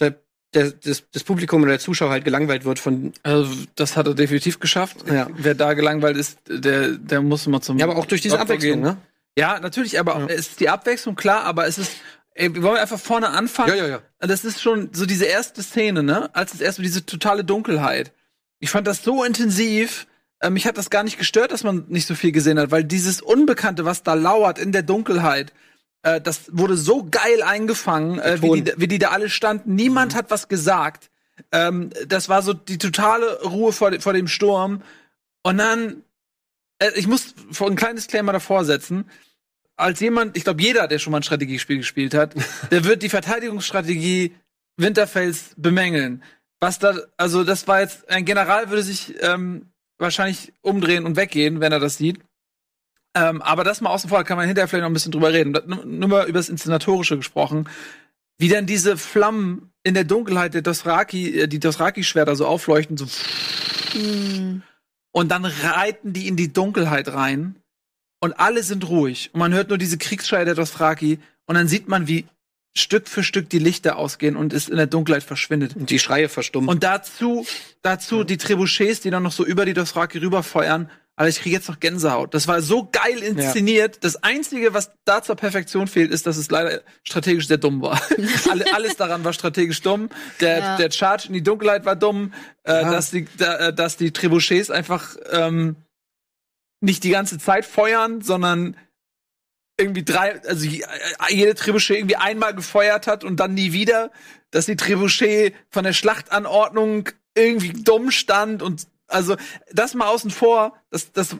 der, 0.00 0.14
der, 0.54 0.70
das, 0.70 1.02
das 1.12 1.24
Publikum 1.24 1.60
oder 1.62 1.72
der 1.72 1.80
Zuschauer 1.80 2.10
halt 2.10 2.24
gelangweilt 2.24 2.64
wird 2.64 2.78
von. 2.78 3.12
Also, 3.22 3.54
das 3.74 3.96
hat 3.98 4.06
er 4.06 4.14
definitiv 4.14 4.58
geschafft. 4.60 5.04
Ja. 5.10 5.28
Wer 5.36 5.54
da 5.54 5.74
gelangweilt 5.74 6.16
ist, 6.16 6.38
der, 6.48 6.92
der 6.92 7.20
muss 7.20 7.46
mal 7.46 7.60
zum. 7.60 7.78
Ja, 7.78 7.86
aber 7.86 7.96
auch 7.96 8.06
durch 8.06 8.22
diese 8.22 8.38
Abwechslung, 8.40 8.72
gehen. 8.76 8.80
ne? 8.82 8.96
Ja, 9.38 9.60
natürlich, 9.60 9.98
aber 10.00 10.18
Ja. 10.20 10.26
es 10.28 10.48
ist 10.48 10.60
die 10.60 10.68
Abwechslung, 10.70 11.14
klar, 11.16 11.44
aber 11.44 11.66
es 11.66 11.76
ist. 11.78 11.92
Ey, 12.40 12.54
wir 12.54 12.62
wollen 12.62 12.78
einfach 12.78 12.98
vorne 12.98 13.28
anfangen. 13.28 13.68
Ja, 13.70 13.74
ja, 13.74 13.86
ja. 13.86 14.02
Das 14.18 14.44
ist 14.44 14.60
schon 14.62 14.90
so 14.92 15.04
diese 15.06 15.26
erste 15.26 15.62
Szene, 15.62 16.02
ne? 16.02 16.34
Als 16.34 16.54
es 16.54 16.60
erstmal 16.60 16.84
diese 16.86 17.04
totale 17.04 17.44
Dunkelheit. 17.44 18.12
Ich 18.60 18.70
fand 18.70 18.86
das 18.86 19.02
so 19.04 19.24
intensiv. 19.24 20.06
Äh, 20.40 20.50
mich 20.50 20.66
hat 20.66 20.78
das 20.78 20.88
gar 20.90 21.02
nicht 21.02 21.18
gestört, 21.18 21.52
dass 21.52 21.64
man 21.64 21.84
nicht 21.88 22.06
so 22.06 22.14
viel 22.14 22.32
gesehen 22.32 22.58
hat, 22.58 22.70
weil 22.70 22.82
dieses 22.84 23.20
Unbekannte, 23.20 23.84
was 23.84 24.02
da 24.02 24.14
lauert 24.14 24.58
in 24.58 24.72
der 24.72 24.82
Dunkelheit, 24.82 25.52
äh, 26.02 26.20
das 26.20 26.44
wurde 26.56 26.76
so 26.78 27.06
geil 27.10 27.42
eingefangen, 27.42 28.18
äh, 28.18 28.40
wie, 28.40 28.62
die, 28.62 28.72
wie 28.76 28.88
die 28.88 28.98
da 28.98 29.10
alle 29.10 29.28
standen. 29.28 29.74
Niemand 29.74 30.14
hat 30.14 30.30
was 30.30 30.48
gesagt. 30.48 31.10
Ähm, 31.52 31.90
das 32.06 32.28
war 32.30 32.40
so 32.42 32.54
die 32.54 32.78
totale 32.78 33.42
Ruhe 33.42 33.72
vor, 33.72 33.90
de- 33.90 34.00
vor 34.00 34.14
dem 34.14 34.28
Sturm. 34.28 34.82
Und 35.42 35.58
dann, 35.58 36.02
äh, 36.78 36.90
ich 36.96 37.06
muss 37.06 37.34
ein 37.60 37.76
kleines 37.76 38.04
Disclaimer 38.04 38.32
davor 38.32 38.64
setzen. 38.64 39.10
Als 39.80 40.00
jemand, 40.00 40.36
ich 40.36 40.44
glaube, 40.44 40.62
jeder, 40.62 40.88
der 40.88 40.98
schon 40.98 41.10
mal 41.10 41.20
ein 41.20 41.22
Strategiespiel 41.22 41.78
gespielt 41.78 42.14
hat, 42.14 42.34
der 42.70 42.84
wird 42.84 43.02
die 43.02 43.08
Verteidigungsstrategie 43.08 44.34
Winterfells 44.76 45.54
bemängeln. 45.56 46.22
Was 46.60 46.78
da, 46.78 46.94
also 47.16 47.44
das 47.44 47.66
war 47.66 47.80
jetzt, 47.80 48.08
ein 48.10 48.24
General 48.24 48.68
würde 48.68 48.82
sich 48.82 49.14
ähm, 49.20 49.70
wahrscheinlich 49.98 50.52
umdrehen 50.60 51.06
und 51.06 51.16
weggehen, 51.16 51.60
wenn 51.60 51.72
er 51.72 51.80
das 51.80 51.96
sieht. 51.96 52.20
Ähm, 53.14 53.42
aber 53.42 53.64
das 53.64 53.80
mal 53.80 53.90
außen 53.90 54.08
vor, 54.08 54.18
da 54.18 54.24
kann 54.24 54.36
man 54.36 54.46
hinterher 54.46 54.68
vielleicht 54.68 54.82
noch 54.82 54.90
ein 54.90 54.94
bisschen 54.94 55.12
drüber 55.12 55.32
reden. 55.32 55.56
Nur 55.86 56.08
mal 56.08 56.28
über 56.28 56.38
das 56.38 56.48
Inszenatorische 56.48 57.16
gesprochen. 57.16 57.68
Wie 58.38 58.48
dann 58.48 58.66
diese 58.66 58.96
Flammen 58.96 59.72
in 59.82 59.94
der 59.94 60.04
Dunkelheit 60.04 60.54
der 60.54 60.62
Dothraki, 60.62 61.40
äh, 61.40 61.48
die 61.48 61.58
Dothraki-Schwerter 61.58 62.36
so 62.36 62.46
aufleuchten, 62.46 62.96
so 62.96 63.06
Mhm. 63.94 64.62
und 65.12 65.30
dann 65.30 65.44
reiten 65.44 66.12
die 66.12 66.28
in 66.28 66.36
die 66.36 66.52
Dunkelheit 66.52 67.08
rein 67.12 67.56
und 68.20 68.32
alle 68.38 68.62
sind 68.62 68.88
ruhig 68.88 69.30
und 69.32 69.40
man 69.40 69.52
hört 69.52 69.68
nur 69.68 69.78
diese 69.78 69.98
Kriegsschreie 69.98 70.44
der 70.44 70.54
Dothraki 70.54 71.18
und 71.46 71.54
dann 71.54 71.68
sieht 71.68 71.88
man, 71.88 72.06
wie 72.06 72.26
Stück 72.76 73.08
für 73.08 73.24
Stück 73.24 73.50
die 73.50 73.58
Lichter 73.58 73.96
ausgehen 73.96 74.36
und 74.36 74.52
es 74.52 74.68
in 74.68 74.76
der 74.76 74.86
Dunkelheit 74.86 75.24
verschwindet. 75.24 75.74
Und 75.74 75.90
die 75.90 75.98
Schreie 75.98 76.28
verstummen. 76.28 76.68
Und 76.70 76.84
dazu, 76.84 77.44
dazu 77.82 78.22
die 78.22 78.36
Trebuchets, 78.36 79.00
die 79.00 79.10
dann 79.10 79.24
noch 79.24 79.32
so 79.32 79.44
über 79.44 79.64
die 79.66 79.72
Dothraki 79.74 80.18
rüberfeuern. 80.18 80.88
Aber 81.16 81.28
ich 81.28 81.40
kriege 81.40 81.56
jetzt 81.56 81.68
noch 81.68 81.80
Gänsehaut. 81.80 82.32
Das 82.32 82.46
war 82.48 82.62
so 82.62 82.88
geil 82.90 83.18
inszeniert. 83.18 84.04
Das 84.04 84.22
Einzige, 84.22 84.72
was 84.72 84.90
da 85.04 85.20
zur 85.22 85.34
Perfektion 85.34 85.86
fehlt, 85.88 86.12
ist, 86.12 86.26
dass 86.26 86.36
es 86.36 86.48
leider 86.50 86.80
strategisch 87.02 87.48
sehr 87.48 87.58
dumm 87.58 87.82
war. 87.82 88.00
Alle, 88.50 88.72
alles 88.72 88.96
daran 88.96 89.22
war 89.24 89.32
strategisch 89.32 89.82
dumm. 89.82 90.08
Der, 90.40 90.58
Ja. 90.58 90.76
der 90.76 90.90
Charge 90.92 91.24
in 91.26 91.34
die 91.34 91.42
Dunkelheit 91.42 91.84
war 91.84 91.96
dumm. 91.96 92.32
Äh, 92.62 92.72
Ja. 92.82 92.90
dass, 92.92 93.10
die, 93.10 93.26
da, 93.36 93.56
äh, 93.68 93.74
dass 93.74 93.96
die 93.98 94.12
Trebuchets 94.12 94.70
einfach 94.70 95.16
ähm, 95.30 95.74
nicht 96.80 97.04
die 97.04 97.10
ganze 97.10 97.38
Zeit 97.38 97.64
feuern, 97.64 98.20
sondern 98.22 98.76
irgendwie 99.78 100.04
drei, 100.04 100.40
also 100.42 100.66
äh, 100.66 100.80
jede 101.30 101.54
Trebuchet 101.54 101.96
irgendwie 101.96 102.16
einmal 102.16 102.54
gefeuert 102.54 103.06
hat 103.06 103.24
und 103.24 103.38
dann 103.38 103.54
nie 103.54 103.72
wieder, 103.72 104.10
dass 104.50 104.66
die 104.66 104.76
Trebuchet 104.76 105.54
von 105.70 105.84
der 105.84 105.92
Schlachtanordnung 105.92 107.08
irgendwie 107.34 107.72
dumm 107.72 108.10
stand 108.10 108.62
und 108.62 108.86
also 109.08 109.36
das 109.72 109.94
mal 109.94 110.08
außen 110.08 110.30
vor, 110.30 110.74
das, 110.90 111.12
das, 111.12 111.36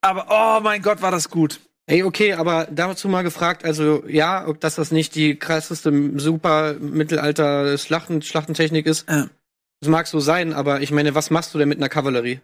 aber 0.00 0.26
oh 0.30 0.60
mein 0.62 0.82
Gott, 0.82 1.02
war 1.02 1.10
das 1.10 1.30
gut. 1.30 1.60
Ey, 1.86 2.04
okay, 2.04 2.34
aber 2.34 2.68
dazu 2.70 3.08
mal 3.08 3.22
gefragt, 3.22 3.64
also 3.64 4.04
ja, 4.06 4.46
ob 4.46 4.60
das 4.60 4.76
das 4.76 4.90
nicht 4.92 5.14
die 5.14 5.36
krasseste 5.36 5.92
super 6.18 6.74
Mittelalter 6.74 7.76
Schlachten, 7.78 8.22
Schlachtentechnik 8.22 8.86
ist. 8.86 9.08
Ja. 9.08 9.28
Das 9.80 9.88
mag 9.88 10.06
so 10.06 10.20
sein, 10.20 10.52
aber 10.52 10.82
ich 10.82 10.92
meine, 10.92 11.14
was 11.14 11.30
machst 11.30 11.52
du 11.52 11.58
denn 11.58 11.68
mit 11.68 11.78
einer 11.78 11.88
Kavallerie? 11.88 12.40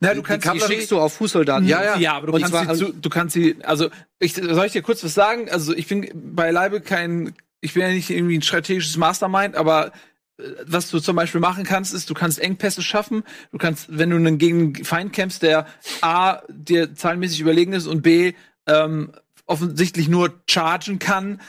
Na, 0.00 0.14
du 0.14 0.22
Die 0.22 0.22
kannst 0.22 0.46
die 0.54 0.60
schickst 0.60 0.90
du 0.90 0.98
auf 1.00 1.14
Fußsoldaten. 1.14 1.66
Ja, 1.66 1.82
ja. 1.82 1.96
Ja, 1.98 2.12
aber 2.14 2.28
du 2.28 2.32
Und 2.34 2.40
kannst, 2.42 2.52
zwar- 2.54 2.74
sie 2.74 2.86
zu, 2.86 2.92
du 2.92 3.08
kannst 3.10 3.34
sie, 3.34 3.56
also 3.64 3.88
ich, 4.18 4.34
soll 4.34 4.66
ich 4.66 4.72
dir 4.72 4.82
kurz 4.82 5.02
was 5.04 5.14
sagen? 5.14 5.48
Also 5.50 5.74
ich 5.74 5.86
bin 5.88 6.08
beileibe 6.14 6.80
kein, 6.80 7.34
ich 7.60 7.74
bin 7.74 7.82
ja 7.82 7.88
nicht 7.90 8.10
irgendwie 8.10 8.38
ein 8.38 8.42
strategisches 8.42 8.96
Mastermind, 8.96 9.56
aber 9.56 9.92
äh, 10.38 10.42
was 10.66 10.90
du 10.90 11.00
zum 11.00 11.16
Beispiel 11.16 11.40
machen 11.40 11.64
kannst, 11.64 11.92
ist, 11.94 12.08
du 12.10 12.14
kannst 12.14 12.38
Engpässe 12.38 12.82
schaffen. 12.82 13.24
Du 13.52 13.58
kannst, 13.58 13.86
wenn 13.96 14.10
du 14.10 14.16
einen 14.16 14.38
gegen 14.38 14.74
einen 14.76 14.84
Feind 14.84 15.12
kämpfst, 15.12 15.42
der 15.42 15.66
A, 16.00 16.42
dir 16.48 16.94
zahlenmäßig 16.94 17.40
überlegen 17.40 17.72
ist 17.72 17.86
und 17.86 18.02
B, 18.02 18.34
ähm, 18.66 19.12
offensichtlich 19.46 20.08
nur 20.08 20.34
chargen 20.48 20.98
kann, 20.98 21.40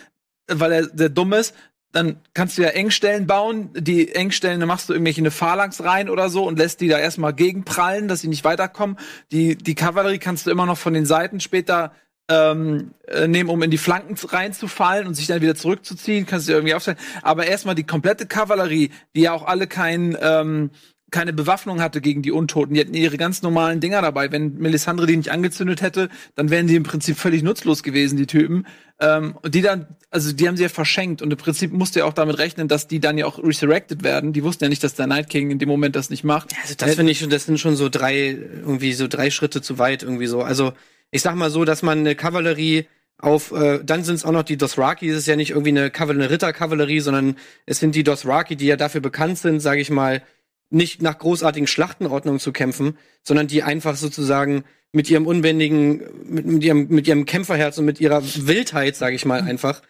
weil 0.47 0.71
er 0.71 0.83
sehr 0.95 1.09
dumm 1.09 1.33
ist, 1.33 1.53
dann 1.91 2.21
kannst 2.33 2.57
du 2.57 2.61
ja 2.61 2.69
Engstellen 2.69 3.25
bauen. 3.25 3.69
Die 3.73 4.13
Engstellen, 4.13 4.65
machst 4.67 4.89
du 4.89 4.93
irgendwelche 4.93 5.21
eine 5.21 5.31
Phalanx 5.31 5.83
rein 5.83 6.09
oder 6.09 6.29
so 6.29 6.45
und 6.45 6.59
lässt 6.59 6.81
die 6.81 6.87
da 6.87 6.99
erstmal 6.99 7.33
gegenprallen, 7.33 8.07
dass 8.07 8.21
sie 8.21 8.27
nicht 8.27 8.43
weiterkommen. 8.43 8.97
Die, 9.31 9.55
die 9.55 9.75
Kavallerie 9.75 10.19
kannst 10.19 10.45
du 10.45 10.51
immer 10.51 10.65
noch 10.65 10.77
von 10.77 10.93
den 10.93 11.05
Seiten 11.05 11.39
später 11.39 11.93
ähm, 12.29 12.93
äh, 13.07 13.27
nehmen, 13.27 13.49
um 13.49 13.63
in 13.63 13.71
die 13.71 13.79
Flanken 13.79 14.15
zu- 14.15 14.27
reinzufallen 14.27 15.07
und 15.07 15.15
sich 15.15 15.25
dann 15.25 15.41
wieder 15.41 15.55
zurückzuziehen, 15.55 16.27
kannst 16.27 16.47
du 16.47 16.53
irgendwie 16.53 16.75
aufstellen. 16.75 16.99
Aber 17.23 17.47
erstmal 17.47 17.73
die 17.73 17.85
komplette 17.85 18.27
Kavallerie, 18.27 18.91
die 19.15 19.21
ja 19.21 19.33
auch 19.33 19.45
alle 19.47 19.65
kein, 19.65 20.15
ähm, 20.21 20.69
keine 21.11 21.33
Bewaffnung 21.33 21.81
hatte 21.81 22.01
gegen 22.01 22.21
die 22.21 22.31
Untoten. 22.31 22.73
Die 22.73 22.79
hatten 22.79 22.93
ihre 22.93 23.17
ganz 23.17 23.41
normalen 23.41 23.79
Dinger 23.79 24.01
dabei. 24.01 24.31
Wenn 24.31 24.57
Melisandre 24.57 25.05
die 25.05 25.17
nicht 25.17 25.31
angezündet 25.31 25.81
hätte, 25.81 26.09
dann 26.35 26.49
wären 26.49 26.67
die 26.67 26.75
im 26.75 26.83
Prinzip 26.83 27.17
völlig 27.17 27.43
nutzlos 27.43 27.83
gewesen, 27.83 28.17
die 28.17 28.27
Typen. 28.27 28.65
Ähm, 28.99 29.35
und 29.41 29.55
die 29.55 29.61
dann, 29.61 29.87
also 30.11 30.31
die 30.33 30.47
haben 30.47 30.57
sie 30.57 30.63
ja 30.63 30.69
verschenkt. 30.69 31.21
Und 31.21 31.31
im 31.31 31.37
Prinzip 31.37 31.71
musst 31.71 31.95
du 31.95 31.99
ja 31.99 32.05
auch 32.05 32.13
damit 32.13 32.37
rechnen, 32.37 32.67
dass 32.67 32.87
die 32.87 32.99
dann 32.99 33.17
ja 33.17 33.25
auch 33.25 33.43
resurrected 33.43 34.03
werden. 34.03 34.33
Die 34.33 34.43
wussten 34.43 34.65
ja 34.65 34.69
nicht, 34.69 34.83
dass 34.83 34.95
der 34.95 35.07
Night 35.07 35.29
King 35.29 35.51
in 35.51 35.59
dem 35.59 35.69
Moment 35.69 35.95
das 35.95 36.09
nicht 36.09 36.23
macht. 36.23 36.53
Also 36.61 36.75
das 36.77 36.95
finde 36.95 37.11
ich, 37.11 37.27
das 37.27 37.45
sind 37.45 37.59
schon 37.59 37.75
so 37.75 37.89
drei, 37.89 38.37
irgendwie 38.61 38.93
so 38.93 39.07
drei 39.07 39.29
Schritte 39.31 39.61
zu 39.61 39.77
weit 39.77 40.03
irgendwie 40.03 40.27
so. 40.27 40.41
Also 40.41 40.73
ich 41.11 41.21
sag 41.21 41.35
mal 41.35 41.49
so, 41.49 41.65
dass 41.65 41.81
man 41.81 41.99
eine 41.99 42.15
Kavallerie 42.15 42.85
auf, 43.17 43.51
äh, 43.51 43.79
dann 43.83 44.03
sind 44.03 44.15
es 44.15 44.25
auch 44.25 44.31
noch 44.31 44.43
die 44.43 44.57
Dothraki, 44.57 45.09
es 45.09 45.17
ist 45.17 45.27
ja 45.27 45.35
nicht 45.35 45.51
irgendwie 45.51 45.69
eine, 45.69 45.91
Kaval 45.91 46.15
eine 46.15 46.29
Ritterkavallerie, 46.29 47.01
sondern 47.01 47.35
es 47.65 47.79
sind 47.79 47.93
die 47.95 48.03
Dothraki, 48.03 48.55
die 48.55 48.65
ja 48.65 48.77
dafür 48.77 49.01
bekannt 49.01 49.37
sind, 49.37 49.59
sage 49.59 49.81
ich 49.81 49.89
mal, 49.89 50.21
nicht 50.69 51.01
nach 51.01 51.17
großartigen 51.17 51.67
Schlachtenordnungen 51.67 52.39
zu 52.39 52.51
kämpfen, 52.51 52.97
sondern 53.23 53.47
die 53.47 53.63
einfach 53.63 53.95
sozusagen 53.95 54.63
mit 54.91 55.09
ihrem 55.09 55.27
unbändigen, 55.27 56.03
mit, 56.25 56.45
mit 56.45 56.63
ihrem, 56.63 56.87
mit 56.89 57.07
ihrem 57.07 57.25
Kämpferherz 57.25 57.77
und 57.77 57.85
mit 57.85 57.99
ihrer 57.99 58.23
Wildheit, 58.23 58.95
sage 58.95 59.15
ich 59.15 59.25
mal 59.25 59.41
einfach, 59.41 59.81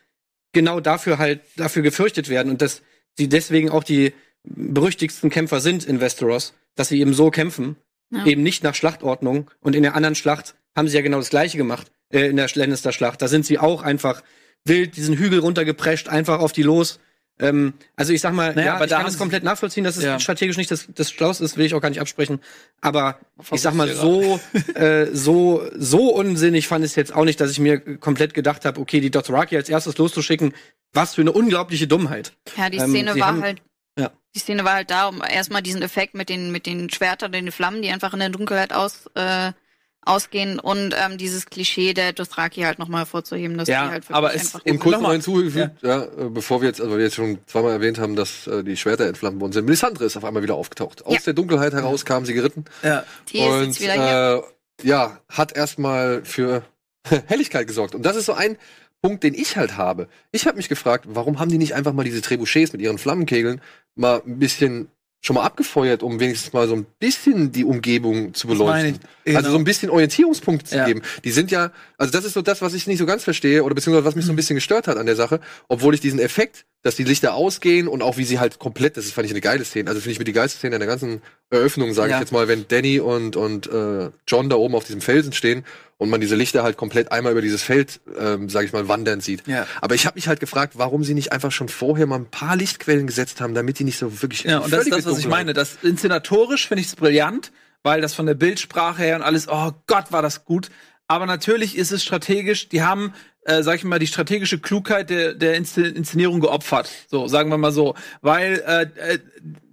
genau 0.53 0.79
dafür 0.79 1.17
halt, 1.17 1.41
dafür 1.57 1.81
gefürchtet 1.83 2.29
werden 2.29 2.49
und 2.51 2.61
dass 2.61 2.81
sie 3.17 3.29
deswegen 3.29 3.69
auch 3.69 3.83
die 3.83 4.13
berüchtigsten 4.43 5.29
Kämpfer 5.29 5.59
sind 5.59 5.85
in 5.85 5.99
Westeros, 6.01 6.53
dass 6.75 6.89
sie 6.89 6.99
eben 6.99 7.13
so 7.13 7.29
kämpfen, 7.31 7.75
Ja. 8.11 8.25
eben 8.25 8.41
nicht 8.43 8.63
nach 8.63 8.75
Schlachtordnung. 8.75 9.51
Und 9.59 9.75
in 9.75 9.83
der 9.83 9.95
anderen 9.95 10.15
Schlacht 10.15 10.55
haben 10.75 10.87
sie 10.87 10.95
ja 10.95 11.01
genau 11.03 11.17
das 11.17 11.29
Gleiche 11.29 11.57
gemacht, 11.57 11.91
äh, 12.11 12.27
in 12.27 12.37
der 12.37 12.49
Lannister-Schlacht. 12.53 13.21
Da 13.21 13.27
sind 13.27 13.45
sie 13.45 13.59
auch 13.59 13.83
einfach 13.83 14.23
wild 14.65 14.97
diesen 14.97 15.17
Hügel 15.17 15.39
runtergeprescht, 15.39 16.09
einfach 16.09 16.39
auf 16.39 16.51
die 16.51 16.63
los. 16.63 16.99
Ähm, 17.41 17.73
also 17.95 18.11
ich 18.11 18.19
sag 18.21 18.33
mal, 18.33 18.53
Naja, 18.53 18.67
ja, 18.67 18.75
aber 18.75 18.85
ich 18.85 18.89
da 18.89 18.97
kann 18.97 19.07
es 19.07 19.17
komplett 19.17 19.43
nachvollziehen, 19.43 19.83
dass 19.85 19.95
es 19.97 20.03
Ja. 20.03 20.19
strategisch 20.19 20.57
nicht 20.57 20.69
das, 20.71 20.87
das 20.93 21.09
Schlauste 21.09 21.43
ist, 21.45 21.55
will 21.55 21.65
ich 21.65 21.73
auch 21.73 21.79
gar 21.81 21.89
nicht 21.89 22.01
absprechen. 22.01 22.41
Aber 22.81 23.17
ich 23.51 23.61
sag 23.61 23.73
mal, 23.73 23.87
so, 23.93 24.39
äh, 24.75 25.07
so, 25.13 25.63
so 25.75 26.09
unsinnig 26.13 26.67
fand 26.67 26.83
ich 26.83 26.91
es 26.91 26.95
jetzt 26.95 27.15
auch 27.15 27.23
nicht, 27.25 27.39
dass 27.39 27.51
ich 27.51 27.59
mir 27.59 27.79
komplett 27.97 28.33
gedacht 28.33 28.65
habe, 28.65 28.79
okay, 28.81 28.99
die 28.99 29.09
Dothraki 29.11 29.55
als 29.55 29.69
erstes 29.69 29.97
loszuschicken, 29.97 30.53
was 30.93 31.15
für 31.15 31.21
eine 31.21 31.31
unglaubliche 31.31 31.87
Dummheit. 31.87 32.33
Ja, 32.57 32.69
die 32.69 32.77
Ähm, 32.77 32.89
Szene 32.91 33.13
sie 33.13 33.19
war 33.21 33.27
haben- 33.27 33.41
halt. 33.43 33.61
Ja. 33.97 34.11
Die 34.35 34.39
Szene 34.39 34.63
war 34.65 34.73
halt 34.73 34.91
da, 34.91 35.07
um 35.07 35.21
erstmal 35.21 35.61
diesen 35.61 35.81
Effekt 35.81 36.15
mit 36.15 36.29
den, 36.29 36.51
mit 36.51 36.65
den 36.65 36.89
Schwertern, 36.89 37.31
den 37.31 37.51
Flammen, 37.51 37.81
die 37.81 37.89
einfach 37.89 38.13
in 38.13 38.19
der 38.19 38.29
Dunkelheit 38.29 38.73
aus, 38.73 39.09
äh, 39.15 39.51
ausgehen 40.01 40.59
und 40.59 40.95
ähm, 40.97 41.17
dieses 41.17 41.45
Klischee 41.47 41.93
der 41.93 42.13
Dothraki 42.13 42.61
halt 42.61 42.79
nochmal 42.79 43.01
hervorzuheben, 43.01 43.57
dass 43.57 43.67
Ja, 43.67 43.85
die 43.85 43.91
halt 43.91 44.03
wirklich 44.03 44.15
aber 44.15 44.33
es- 44.33 44.41
einfach. 44.55 44.65
Und 44.65 44.79
kurz 44.79 45.01
noch 45.01 45.11
hinzugefügt, 45.11 45.81
ja. 45.81 46.03
äh, 46.03 46.29
bevor 46.29 46.61
wir 46.61 46.67
jetzt, 46.69 46.81
also 46.81 46.95
wir 46.97 47.03
jetzt 47.03 47.15
schon 47.15 47.39
zweimal 47.45 47.71
erwähnt 47.73 47.99
haben, 47.99 48.15
dass 48.15 48.47
äh, 48.47 48.63
die 48.63 48.77
Schwerter 48.77 49.05
entflammt 49.07 49.39
worden 49.41 49.51
sind. 49.51 49.65
Melisandre 49.65 50.05
ist 50.05 50.15
auf 50.17 50.23
einmal 50.25 50.41
wieder 50.43 50.55
aufgetaucht. 50.55 51.05
Aus 51.05 51.13
Ja. 51.15 51.19
der 51.25 51.33
Dunkelheit 51.33 51.73
heraus 51.73 52.05
kam 52.05 52.25
sie 52.25 52.33
geritten. 52.33 52.65
Ja. 52.81 53.03
die 53.31 53.39
ist 53.39 53.61
jetzt 53.65 53.81
wieder 53.81 53.93
hier. 53.93 54.43
äh, 54.83 54.87
ja, 54.87 55.19
hat 55.29 55.55
erstmal 55.55 56.23
für 56.23 56.63
Helligkeit 57.27 57.67
gesorgt. 57.67 57.93
Und 57.95 58.03
das 58.03 58.15
ist 58.15 58.25
so 58.25 58.33
ein 58.33 58.57
Punkt, 59.01 59.23
den 59.23 59.33
ich 59.33 59.57
halt 59.57 59.77
habe. 59.77 60.07
Ich 60.31 60.45
habe 60.47 60.57
mich 60.57 60.69
gefragt, 60.69 61.05
warum 61.09 61.39
haben 61.39 61.49
die 61.49 61.57
nicht 61.57 61.73
einfach 61.75 61.93
mal 61.93 62.03
diese 62.03 62.21
Trebuchets 62.21 62.71
mit 62.73 62.81
ihren 62.81 62.97
Flammenkegeln 62.97 63.61
mal 63.95 64.21
ein 64.25 64.39
bisschen 64.39 64.89
schon 65.21 65.35
mal 65.35 65.43
abgefeuert, 65.43 66.01
um 66.01 66.19
wenigstens 66.19 66.53
mal 66.53 66.67
so 66.67 66.75
ein 66.75 66.85
bisschen 66.99 67.51
die 67.51 67.65
Umgebung 67.65 68.33
zu 68.33 68.47
beleuchten. 68.47 68.99
ich. 69.25 69.35
Also 69.35 69.51
so 69.51 69.57
ein 69.57 69.63
bisschen 69.65 69.89
Orientierungspunkt 69.89 70.67
zu 70.67 70.77
Ja. 70.77 70.85
geben. 70.85 71.01
Die 71.23 71.31
sind 71.31 71.51
ja, 71.51 71.71
also 71.97 72.11
das 72.11 72.23
ist 72.25 72.33
so 72.33 72.41
das, 72.41 72.61
was 72.61 72.73
ich 72.73 72.87
nicht 72.87 72.99
so 72.99 73.05
ganz 73.05 73.23
verstehe 73.23 73.63
oder 73.63 73.75
beziehungsweise 73.75 74.05
was 74.05 74.15
mich 74.15 74.25
so 74.25 74.31
ein 74.31 74.37
bisschen 74.37 74.55
gestört 74.55 74.87
hat 74.87 74.97
an 74.97 75.05
der 75.05 75.15
Sache, 75.17 75.41
obwohl 75.67 75.93
ich 75.93 75.99
diesen 75.99 76.19
Effekt, 76.19 76.65
dass 76.81 76.95
die 76.95 77.03
Lichter 77.03 77.33
ausgehen 77.33 77.87
und 77.89 78.01
auch 78.01 78.15
wie 78.17 78.23
sie 78.23 78.39
halt 78.39 78.57
komplett, 78.57 78.95
das 78.95 79.05
ist, 79.05 79.13
fand 79.13 79.25
ich 79.25 79.31
eine 79.33 79.41
geile 79.41 79.65
Szene. 79.65 79.89
Also 79.89 79.99
finde 79.99 80.13
ich 80.13 80.19
mit 80.19 80.27
die 80.29 80.33
geilste 80.33 80.57
Szene 80.59 80.75
in 80.75 80.79
der 80.79 80.87
ganzen 80.87 81.21
Eröffnung, 81.49 81.93
sage 81.93 82.11
Ja. 82.11 82.15
ich 82.17 82.21
jetzt 82.21 82.31
mal, 82.31 82.47
wenn 82.47 82.67
Danny 82.69 82.99
und 83.01 83.35
und 83.35 83.67
äh, 83.67 84.11
John 84.27 84.49
da 84.49 84.55
oben 84.55 84.75
auf 84.75 84.85
diesem 84.85 85.01
Felsen 85.01 85.33
stehen 85.33 85.65
und 85.97 86.09
man 86.09 86.21
diese 86.21 86.35
Lichter 86.37 86.63
halt 86.63 86.77
komplett 86.77 87.11
einmal 87.11 87.33
über 87.33 87.41
dieses 87.41 87.63
Feld, 87.63 87.99
ähm, 88.17 88.47
sage 88.47 88.65
ich 88.65 88.71
mal, 88.71 88.87
wandern 88.87 89.19
sieht. 89.19 89.45
Ja. 89.45 89.67
Aber 89.81 89.95
ich 89.95 90.05
habe 90.05 90.15
mich 90.15 90.29
halt 90.29 90.39
gefragt, 90.39 90.73
warum 90.77 91.03
sie 91.03 91.13
nicht 91.13 91.33
einfach 91.33 91.51
schon 91.51 91.67
vorher 91.67 92.05
mal 92.07 92.15
ein 92.19 92.31
paar 92.31 92.55
Lichtquellen 92.55 93.07
gesetzt 93.07 93.41
haben, 93.41 93.53
damit 93.53 93.79
die 93.79 93.83
nicht 93.83 93.97
so 93.97 94.21
wirklich 94.21 94.43
Ja, 94.43 94.59
und 94.59 94.71
das 94.71 94.85
ist 94.85 94.93
das, 94.93 95.05
was 95.05 95.19
ich 95.19 95.27
meine. 95.27 95.53
Das 95.53 95.77
inszenatorisch 95.83 96.67
finde 96.67 96.81
ich 96.81 96.87
es 96.87 96.95
brillant, 96.95 97.51
weil 97.83 97.99
das 97.99 98.13
von 98.13 98.25
der 98.25 98.35
Bildsprache 98.35 99.03
her 99.03 99.17
und 99.17 99.21
alles, 99.23 99.47
oh 99.49 99.71
Gott, 99.87 100.11
war 100.13 100.21
das 100.21 100.45
gut. 100.45 100.69
Aber 101.11 101.25
natürlich 101.25 101.75
ist 101.75 101.91
es 101.91 102.03
strategisch, 102.03 102.69
die 102.69 102.83
haben, 102.83 103.13
äh, 103.45 103.63
sag 103.63 103.75
ich 103.75 103.83
mal, 103.83 103.99
die 103.99 104.07
strategische 104.07 104.59
Klugheit 104.59 105.09
der, 105.09 105.33
der 105.33 105.55
Inszen- 105.57 105.93
Inszenierung 105.95 106.39
geopfert. 106.39 106.89
So, 107.09 107.27
sagen 107.27 107.49
wir 107.49 107.57
mal 107.57 107.71
so. 107.71 107.95
Weil 108.21 108.61
äh, 108.65 109.13
äh, 109.13 109.19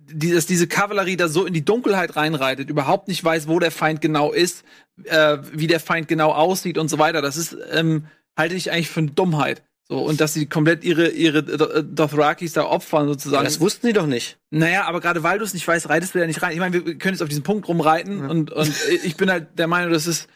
die, 0.08 0.30
dass 0.32 0.46
diese 0.46 0.66
Kavallerie 0.66 1.16
da 1.16 1.28
so 1.28 1.44
in 1.46 1.52
die 1.52 1.64
Dunkelheit 1.64 2.16
reinreitet, 2.16 2.70
überhaupt 2.70 3.08
nicht 3.08 3.22
weiß, 3.24 3.48
wo 3.48 3.58
der 3.58 3.70
Feind 3.70 4.00
genau 4.00 4.32
ist, 4.32 4.64
äh, 5.04 5.38
wie 5.52 5.66
der 5.66 5.80
Feind 5.80 6.08
genau 6.08 6.32
aussieht 6.32 6.78
und 6.78 6.88
so 6.88 6.98
weiter. 6.98 7.22
Das 7.22 7.36
ist, 7.36 7.56
ähm, 7.72 8.06
halte 8.36 8.54
ich 8.54 8.70
eigentlich 8.70 8.88
für 8.88 9.00
eine 9.00 9.10
Dummheit. 9.10 9.62
So, 9.88 9.98
und 9.98 10.20
dass 10.20 10.34
sie 10.34 10.46
komplett 10.46 10.82
ihre, 10.82 11.08
ihre 11.10 11.38
äh, 11.38 11.84
Dothrakis 11.84 12.52
da 12.54 12.64
opfern 12.64 13.06
sozusagen. 13.06 13.44
Das 13.44 13.60
wussten 13.60 13.86
sie 13.86 13.92
doch 13.92 14.06
nicht. 14.06 14.36
Naja, 14.50 14.84
aber 14.84 15.00
gerade 15.00 15.22
weil 15.22 15.38
du 15.38 15.44
es 15.44 15.54
nicht 15.54 15.66
weißt, 15.66 15.88
reitest 15.88 16.14
du 16.14 16.18
ja 16.18 16.26
nicht 16.26 16.42
rein. 16.42 16.52
Ich 16.52 16.58
meine, 16.58 16.84
wir 16.84 16.98
können 16.98 17.14
jetzt 17.14 17.22
auf 17.22 17.28
diesen 17.28 17.44
Punkt 17.44 17.68
rumreiten 17.68 18.28
und, 18.28 18.50
und 18.50 18.72
ich 19.04 19.16
bin 19.16 19.30
halt 19.30 19.46
der 19.58 19.68
Meinung, 19.68 19.92
dass 19.92 20.06
es 20.06 20.26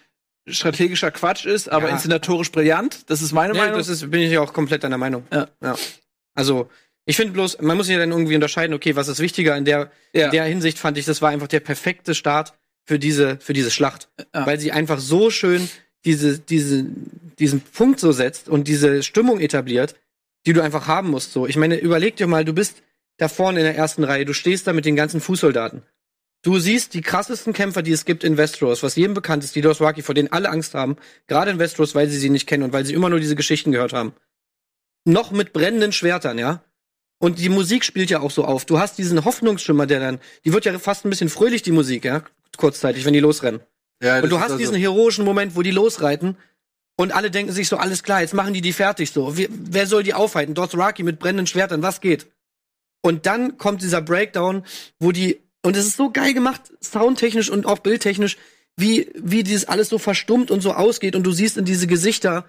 strategischer 0.46 1.10
Quatsch 1.10 1.46
ist, 1.46 1.70
aber 1.70 1.88
Ja. 1.88 1.94
inszenatorisch 1.94 2.50
brillant. 2.52 3.10
Das 3.10 3.22
ist 3.22 3.32
meine 3.32 3.52
Nee, 3.52 3.58
Meinung. 3.60 3.78
das 3.78 3.88
ist, 3.88 4.10
bin 4.10 4.20
ich 4.20 4.30
ja 4.32 4.40
auch 4.40 4.52
komplett 4.52 4.82
deiner 4.84 4.98
Meinung. 4.98 5.24
Ja. 5.32 5.48
ja. 5.62 5.76
Also, 6.34 6.68
ich 7.04 7.16
finde 7.16 7.32
bloß, 7.32 7.60
man 7.60 7.76
muss 7.76 7.88
ja 7.88 7.98
dann 7.98 8.10
irgendwie 8.10 8.34
unterscheiden, 8.34 8.74
okay, 8.74 8.96
was 8.96 9.08
ist 9.08 9.20
wichtiger? 9.20 9.56
In 9.56 9.64
der, 9.64 9.90
Ja. 10.12 10.26
in 10.26 10.32
der 10.32 10.44
Hinsicht 10.44 10.78
fand 10.78 10.96
ich, 10.98 11.04
das 11.04 11.22
war 11.22 11.30
einfach 11.30 11.48
der 11.48 11.60
perfekte 11.60 12.14
Start 12.14 12.54
für 12.86 12.98
diese, 12.98 13.38
für 13.40 13.52
diese 13.52 13.70
Schlacht. 13.70 14.08
Weil 14.32 14.58
sie 14.58 14.72
einfach 14.72 14.98
so 14.98 15.30
schön 15.30 15.68
diese, 16.04 16.38
diese, 16.38 16.86
diesen 17.38 17.60
Punkt 17.60 18.00
so 18.00 18.12
setzt 18.12 18.48
und 18.48 18.66
diese 18.68 19.02
Stimmung 19.02 19.40
etabliert, 19.40 19.94
die 20.46 20.52
du 20.54 20.62
einfach 20.62 20.86
haben 20.86 21.10
musst. 21.10 21.32
So, 21.32 21.46
ich 21.46 21.56
meine, 21.56 21.76
überleg 21.76 22.16
dir 22.16 22.26
mal, 22.26 22.44
du 22.44 22.52
bist 22.54 22.82
da 23.18 23.28
vorne 23.28 23.60
in 23.60 23.66
der 23.66 23.76
ersten 23.76 24.02
Reihe, 24.04 24.24
du 24.24 24.32
stehst 24.32 24.66
da 24.66 24.72
mit 24.72 24.86
den 24.86 24.96
ganzen 24.96 25.20
Fußsoldaten. 25.20 25.82
Du 26.42 26.58
siehst 26.58 26.94
die 26.94 27.02
krassesten 27.02 27.52
Kämpfer, 27.52 27.82
die 27.82 27.92
es 27.92 28.06
gibt 28.06 28.24
in 28.24 28.38
Westeros, 28.38 28.82
was 28.82 28.96
jedem 28.96 29.12
bekannt 29.12 29.44
ist, 29.44 29.54
die 29.54 29.60
Dothraki, 29.60 30.02
vor 30.02 30.14
denen 30.14 30.32
alle 30.32 30.48
Angst 30.48 30.74
haben, 30.74 30.96
gerade 31.26 31.50
in 31.50 31.58
Westeros, 31.58 31.94
weil 31.94 32.08
sie 32.08 32.16
sie 32.18 32.30
nicht 32.30 32.46
kennen 32.46 32.62
und 32.62 32.72
weil 32.72 32.86
sie 32.86 32.94
immer 32.94 33.10
nur 33.10 33.20
diese 33.20 33.36
Geschichten 33.36 33.72
gehört 33.72 33.92
haben. 33.92 34.14
Noch 35.04 35.32
mit 35.32 35.52
brennenden 35.52 35.92
Schwertern, 35.92 36.38
ja? 36.38 36.62
Und 37.18 37.38
die 37.38 37.50
Musik 37.50 37.84
spielt 37.84 38.08
ja 38.08 38.20
auch 38.20 38.30
so 38.30 38.44
auf. 38.44 38.64
Du 38.64 38.78
hast 38.78 38.96
diesen 38.96 39.22
Hoffnungsschimmer, 39.26 39.86
der 39.86 40.00
dann, 40.00 40.20
die 40.44 40.54
wird 40.54 40.64
ja 40.64 40.78
fast 40.78 41.04
ein 41.04 41.10
bisschen 41.10 41.28
fröhlich, 41.28 41.62
die 41.62 41.72
Musik, 41.72 42.04
ja? 42.06 42.22
Kurzzeitig, 42.56 43.04
wenn 43.04 43.12
die 43.12 43.20
losrennen. 43.20 43.60
Ja, 44.02 44.20
Und 44.20 44.30
du 44.30 44.36
hast 44.38 44.52
also- 44.52 44.58
diesen 44.58 44.76
heroischen 44.76 45.26
Moment, 45.26 45.56
wo 45.56 45.62
die 45.62 45.70
losreiten 45.70 46.38
und 46.96 47.12
alle 47.12 47.30
denken 47.30 47.52
sich 47.52 47.68
so, 47.68 47.76
alles 47.76 48.02
klar, 48.02 48.22
jetzt 48.22 48.32
machen 48.32 48.54
die 48.54 48.62
die 48.62 48.72
fertig 48.72 49.10
so. 49.10 49.36
Wie, 49.36 49.48
wer 49.50 49.86
soll 49.86 50.02
die 50.02 50.14
aufhalten? 50.14 50.54
Dothraki 50.54 51.02
mit 51.02 51.18
brennenden 51.18 51.46
Schwertern, 51.46 51.82
was 51.82 52.00
geht? 52.00 52.26
Und 53.02 53.26
dann 53.26 53.58
kommt 53.58 53.82
dieser 53.82 54.00
Breakdown, 54.00 54.64
wo 54.98 55.12
die, 55.12 55.40
und 55.62 55.76
es 55.76 55.86
ist 55.86 55.96
so 55.96 56.10
geil 56.10 56.34
gemacht, 56.34 56.72
soundtechnisch 56.82 57.50
und 57.50 57.66
auch 57.66 57.78
bildtechnisch, 57.78 58.36
wie, 58.76 59.10
wie 59.14 59.42
dieses 59.42 59.66
alles 59.68 59.88
so 59.88 59.98
verstummt 59.98 60.50
und 60.50 60.60
so 60.60 60.72
ausgeht 60.72 61.14
und 61.16 61.24
du 61.24 61.32
siehst 61.32 61.56
in 61.56 61.64
diese 61.64 61.86
Gesichter, 61.86 62.46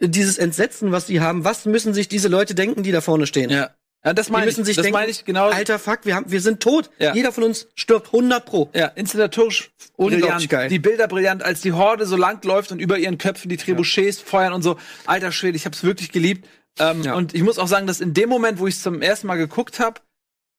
dieses 0.00 0.38
Entsetzen, 0.38 0.92
was 0.92 1.06
die 1.06 1.20
haben, 1.20 1.44
was 1.44 1.64
müssen 1.66 1.94
sich 1.94 2.08
diese 2.08 2.28
Leute 2.28 2.54
denken, 2.54 2.82
die 2.82 2.92
da 2.92 3.00
vorne 3.00 3.26
stehen? 3.26 3.50
Ja. 3.50 3.70
Ja, 4.04 4.12
das 4.12 4.30
meine 4.30 4.48
ich. 4.48 4.54
sich 4.54 4.76
das 4.76 4.84
denken, 4.84 4.92
meine 4.92 5.10
ich 5.10 5.24
genau. 5.24 5.48
Alter 5.48 5.78
Fuck, 5.78 6.00
wir, 6.04 6.14
haben, 6.14 6.30
wir 6.30 6.40
sind 6.40 6.60
tot. 6.60 6.88
Ja. 7.00 7.14
Jeder 7.14 7.32
von 7.32 7.42
uns 7.42 7.66
stirbt 7.74 8.06
100 8.06 8.44
pro. 8.46 8.70
Ja, 8.72 8.86
inszenatorisch 8.86 9.72
brillant. 9.96 10.48
geil. 10.48 10.68
Die 10.68 10.78
Bilder 10.78 11.08
brillant, 11.08 11.42
als 11.42 11.62
die 11.62 11.72
Horde 11.72 12.06
so 12.06 12.16
lang 12.16 12.42
läuft 12.44 12.70
und 12.70 12.78
über 12.78 12.96
ihren 12.96 13.18
Köpfen 13.18 13.48
die 13.48 13.56
Trebuchets 13.56 14.20
feuern 14.20 14.52
und 14.52 14.62
so. 14.62 14.78
Alter 15.06 15.32
Schwede, 15.32 15.56
ich 15.56 15.66
hab's 15.66 15.82
wirklich 15.82 16.12
geliebt. 16.12 16.46
Ähm, 16.78 17.02
Ja. 17.02 17.14
Und 17.14 17.34
ich 17.34 17.42
muss 17.42 17.58
auch 17.58 17.66
sagen, 17.66 17.88
dass 17.88 18.00
in 18.00 18.14
dem 18.14 18.28
Moment, 18.28 18.60
wo 18.60 18.68
ich 18.68 18.78
zum 18.78 19.02
ersten 19.02 19.26
Mal 19.26 19.36
geguckt 19.36 19.80
habe, 19.80 20.00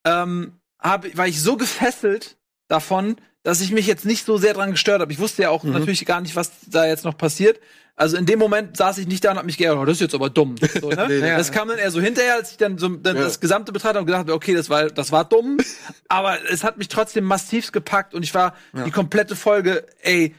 ähm, 0.06 0.59
hab, 0.80 1.18
war 1.18 1.28
ich 1.28 1.42
so 1.42 1.58
gefesselt 1.58 2.38
davon, 2.68 3.18
dass 3.44 3.62
ich 3.62 3.72
mich 3.72 3.88
jetzt 3.88 4.06
nicht 4.06 4.26
so 4.26 4.38
sehr 4.38 4.54
dran 4.54 4.72
gestört 4.72 5.02
habe. 5.02 5.12
Ich 5.12 5.20
wusste 5.20 5.44
ja 5.44 5.50
auch 5.50 5.64
Mhm. 5.64 5.72
natürlich 5.74 6.06
gar 6.06 6.22
nicht, 6.22 6.36
was 6.36 6.52
da 6.68 6.86
jetzt 6.86 7.06
noch 7.06 7.18
passiert. 7.18 7.60
Also 7.96 8.16
in 8.16 8.26
dem 8.26 8.40
Moment 8.40 8.78
saß 8.78 8.98
ich 9.00 9.08
nicht 9.08 9.26
da 9.26 9.32
und 9.32 9.38
hab 9.38 9.46
mich 9.46 9.58
geärgert, 9.58 9.82
oh, 9.82 9.86
das 9.86 9.96
ist 9.96 10.02
jetzt 10.02 10.16
aber 10.16 10.30
dumm. 10.30 10.56
So, 10.80 10.90
ne? 10.90 11.06
Nee. 11.10 11.20
Das 11.20 11.52
kam 11.52 11.68
dann 11.68 11.78
eher 11.80 11.92
so 11.92 12.00
hinterher, 12.00 12.36
als 12.36 12.52
ich 12.52 12.58
dann 12.58 12.78
so 12.78 12.88
dann 12.88 13.18
Ja. 13.18 13.24
das 13.24 13.40
gesamte 13.42 13.72
betrachtet 13.74 13.96
habe 13.96 14.00
und 14.02 14.06
gedacht 14.06 14.20
habe, 14.22 14.34
okay, 14.34 14.54
das 14.54 14.70
war, 14.70 14.88
das 14.88 15.12
war 15.12 15.26
dumm, 15.26 15.58
aber 16.08 16.38
es 16.50 16.64
hat 16.64 16.78
mich 16.78 16.88
trotzdem 16.88 17.26
massivst 17.26 17.74
gepackt 17.74 18.14
und 18.14 18.24
ich 18.24 18.34
war 18.34 18.56
die 18.86 18.92
komplette 18.92 19.36
Folge, 19.36 19.86
ey, 20.02 20.34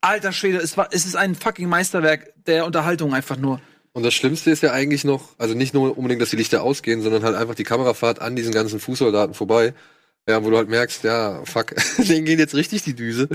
alter 0.00 0.32
Schwede, 0.32 0.58
es 0.58 0.76
war, 0.76 0.88
es 0.92 1.04
ist 1.06 1.16
ein 1.16 1.34
fucking 1.34 1.68
Meisterwerk 1.68 2.32
der 2.46 2.66
Unterhaltung 2.66 3.14
einfach 3.14 3.36
nur. 3.36 3.60
Und 3.94 4.04
das 4.04 4.14
Schlimmste 4.14 4.50
ist 4.50 4.62
ja 4.62 4.72
eigentlich 4.72 5.04
noch, 5.04 5.34
also 5.38 5.54
nicht 5.54 5.74
nur 5.74 5.96
unbedingt, 5.96 6.22
dass 6.22 6.30
die 6.30 6.36
Lichter 6.36 6.62
ausgehen, 6.62 7.02
sondern 7.02 7.24
halt 7.24 7.36
einfach 7.36 7.54
die 7.54 7.64
Kamerafahrt 7.64 8.20
an 8.20 8.36
diesen 8.36 8.52
ganzen 8.52 8.80
Fußsoldaten 8.80 9.34
vorbei. 9.34 9.74
Ja, 10.28 10.44
wo 10.44 10.50
du 10.50 10.56
halt 10.56 10.68
merkst, 10.68 11.02
ja, 11.02 11.44
fuck, 11.44 11.74
denen 11.98 12.24
geht 12.24 12.38
jetzt 12.38 12.54
richtig 12.54 12.84
die 12.84 12.94
Düse. 12.94 13.28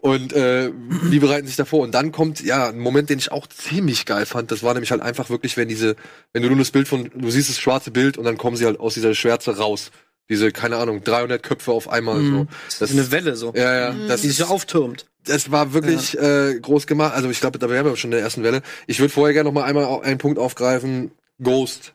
Und 0.00 0.32
äh, 0.32 0.70
die 1.10 1.18
bereiten 1.18 1.48
sich 1.48 1.56
davor. 1.56 1.80
Und 1.80 1.92
dann 1.92 2.12
kommt, 2.12 2.40
ja, 2.40 2.68
ein 2.68 2.78
Moment, 2.78 3.10
den 3.10 3.18
ich 3.18 3.32
auch 3.32 3.48
ziemlich 3.48 4.06
geil 4.06 4.24
fand. 4.24 4.52
Das 4.52 4.62
war 4.62 4.72
nämlich 4.72 4.92
halt 4.92 5.02
einfach 5.02 5.30
wirklich, 5.30 5.56
wenn 5.56 5.66
diese, 5.66 5.96
wenn 6.32 6.42
du 6.44 6.48
nur 6.48 6.58
das 6.58 6.70
Bild 6.70 6.86
von, 6.86 7.10
du 7.12 7.30
siehst 7.30 7.48
das 7.48 7.58
schwarze 7.58 7.90
Bild 7.90 8.16
und 8.18 8.24
dann 8.24 8.38
kommen 8.38 8.56
sie 8.56 8.66
halt 8.66 8.78
aus 8.78 8.94
dieser 8.94 9.16
Schwärze 9.16 9.56
raus. 9.56 9.90
Diese, 10.30 10.52
keine 10.52 10.76
Ahnung, 10.76 11.02
300 11.02 11.42
Köpfe 11.42 11.72
auf 11.72 11.88
einmal. 11.88 12.22
So. 12.22 12.46
Das 12.78 12.90
ist 12.90 12.96
eine 12.96 13.10
Welle 13.10 13.34
so, 13.34 13.52
ja, 13.56 13.74
ja, 13.74 13.96
das 14.06 14.20
die 14.20 14.28
sich 14.28 14.36
so 14.36 14.44
auftürmt. 14.44 15.06
Das 15.28 15.50
war 15.50 15.72
wirklich 15.72 16.18
äh, 16.18 16.58
groß 16.60 16.86
gemacht. 16.86 17.14
Also 17.14 17.30
ich 17.30 17.40
glaube, 17.40 17.58
da 17.58 17.68
wären 17.68 17.86
wir 17.86 17.96
schon 17.96 18.10
in 18.10 18.16
der 18.16 18.24
ersten 18.24 18.42
Welle. 18.42 18.62
Ich 18.86 19.00
würde 19.00 19.12
vorher 19.12 19.34
gerne 19.34 19.48
noch 19.48 19.54
mal 19.54 19.64
einmal 19.64 20.02
einen 20.02 20.18
Punkt 20.18 20.38
aufgreifen. 20.38 21.12
Ghost. 21.42 21.94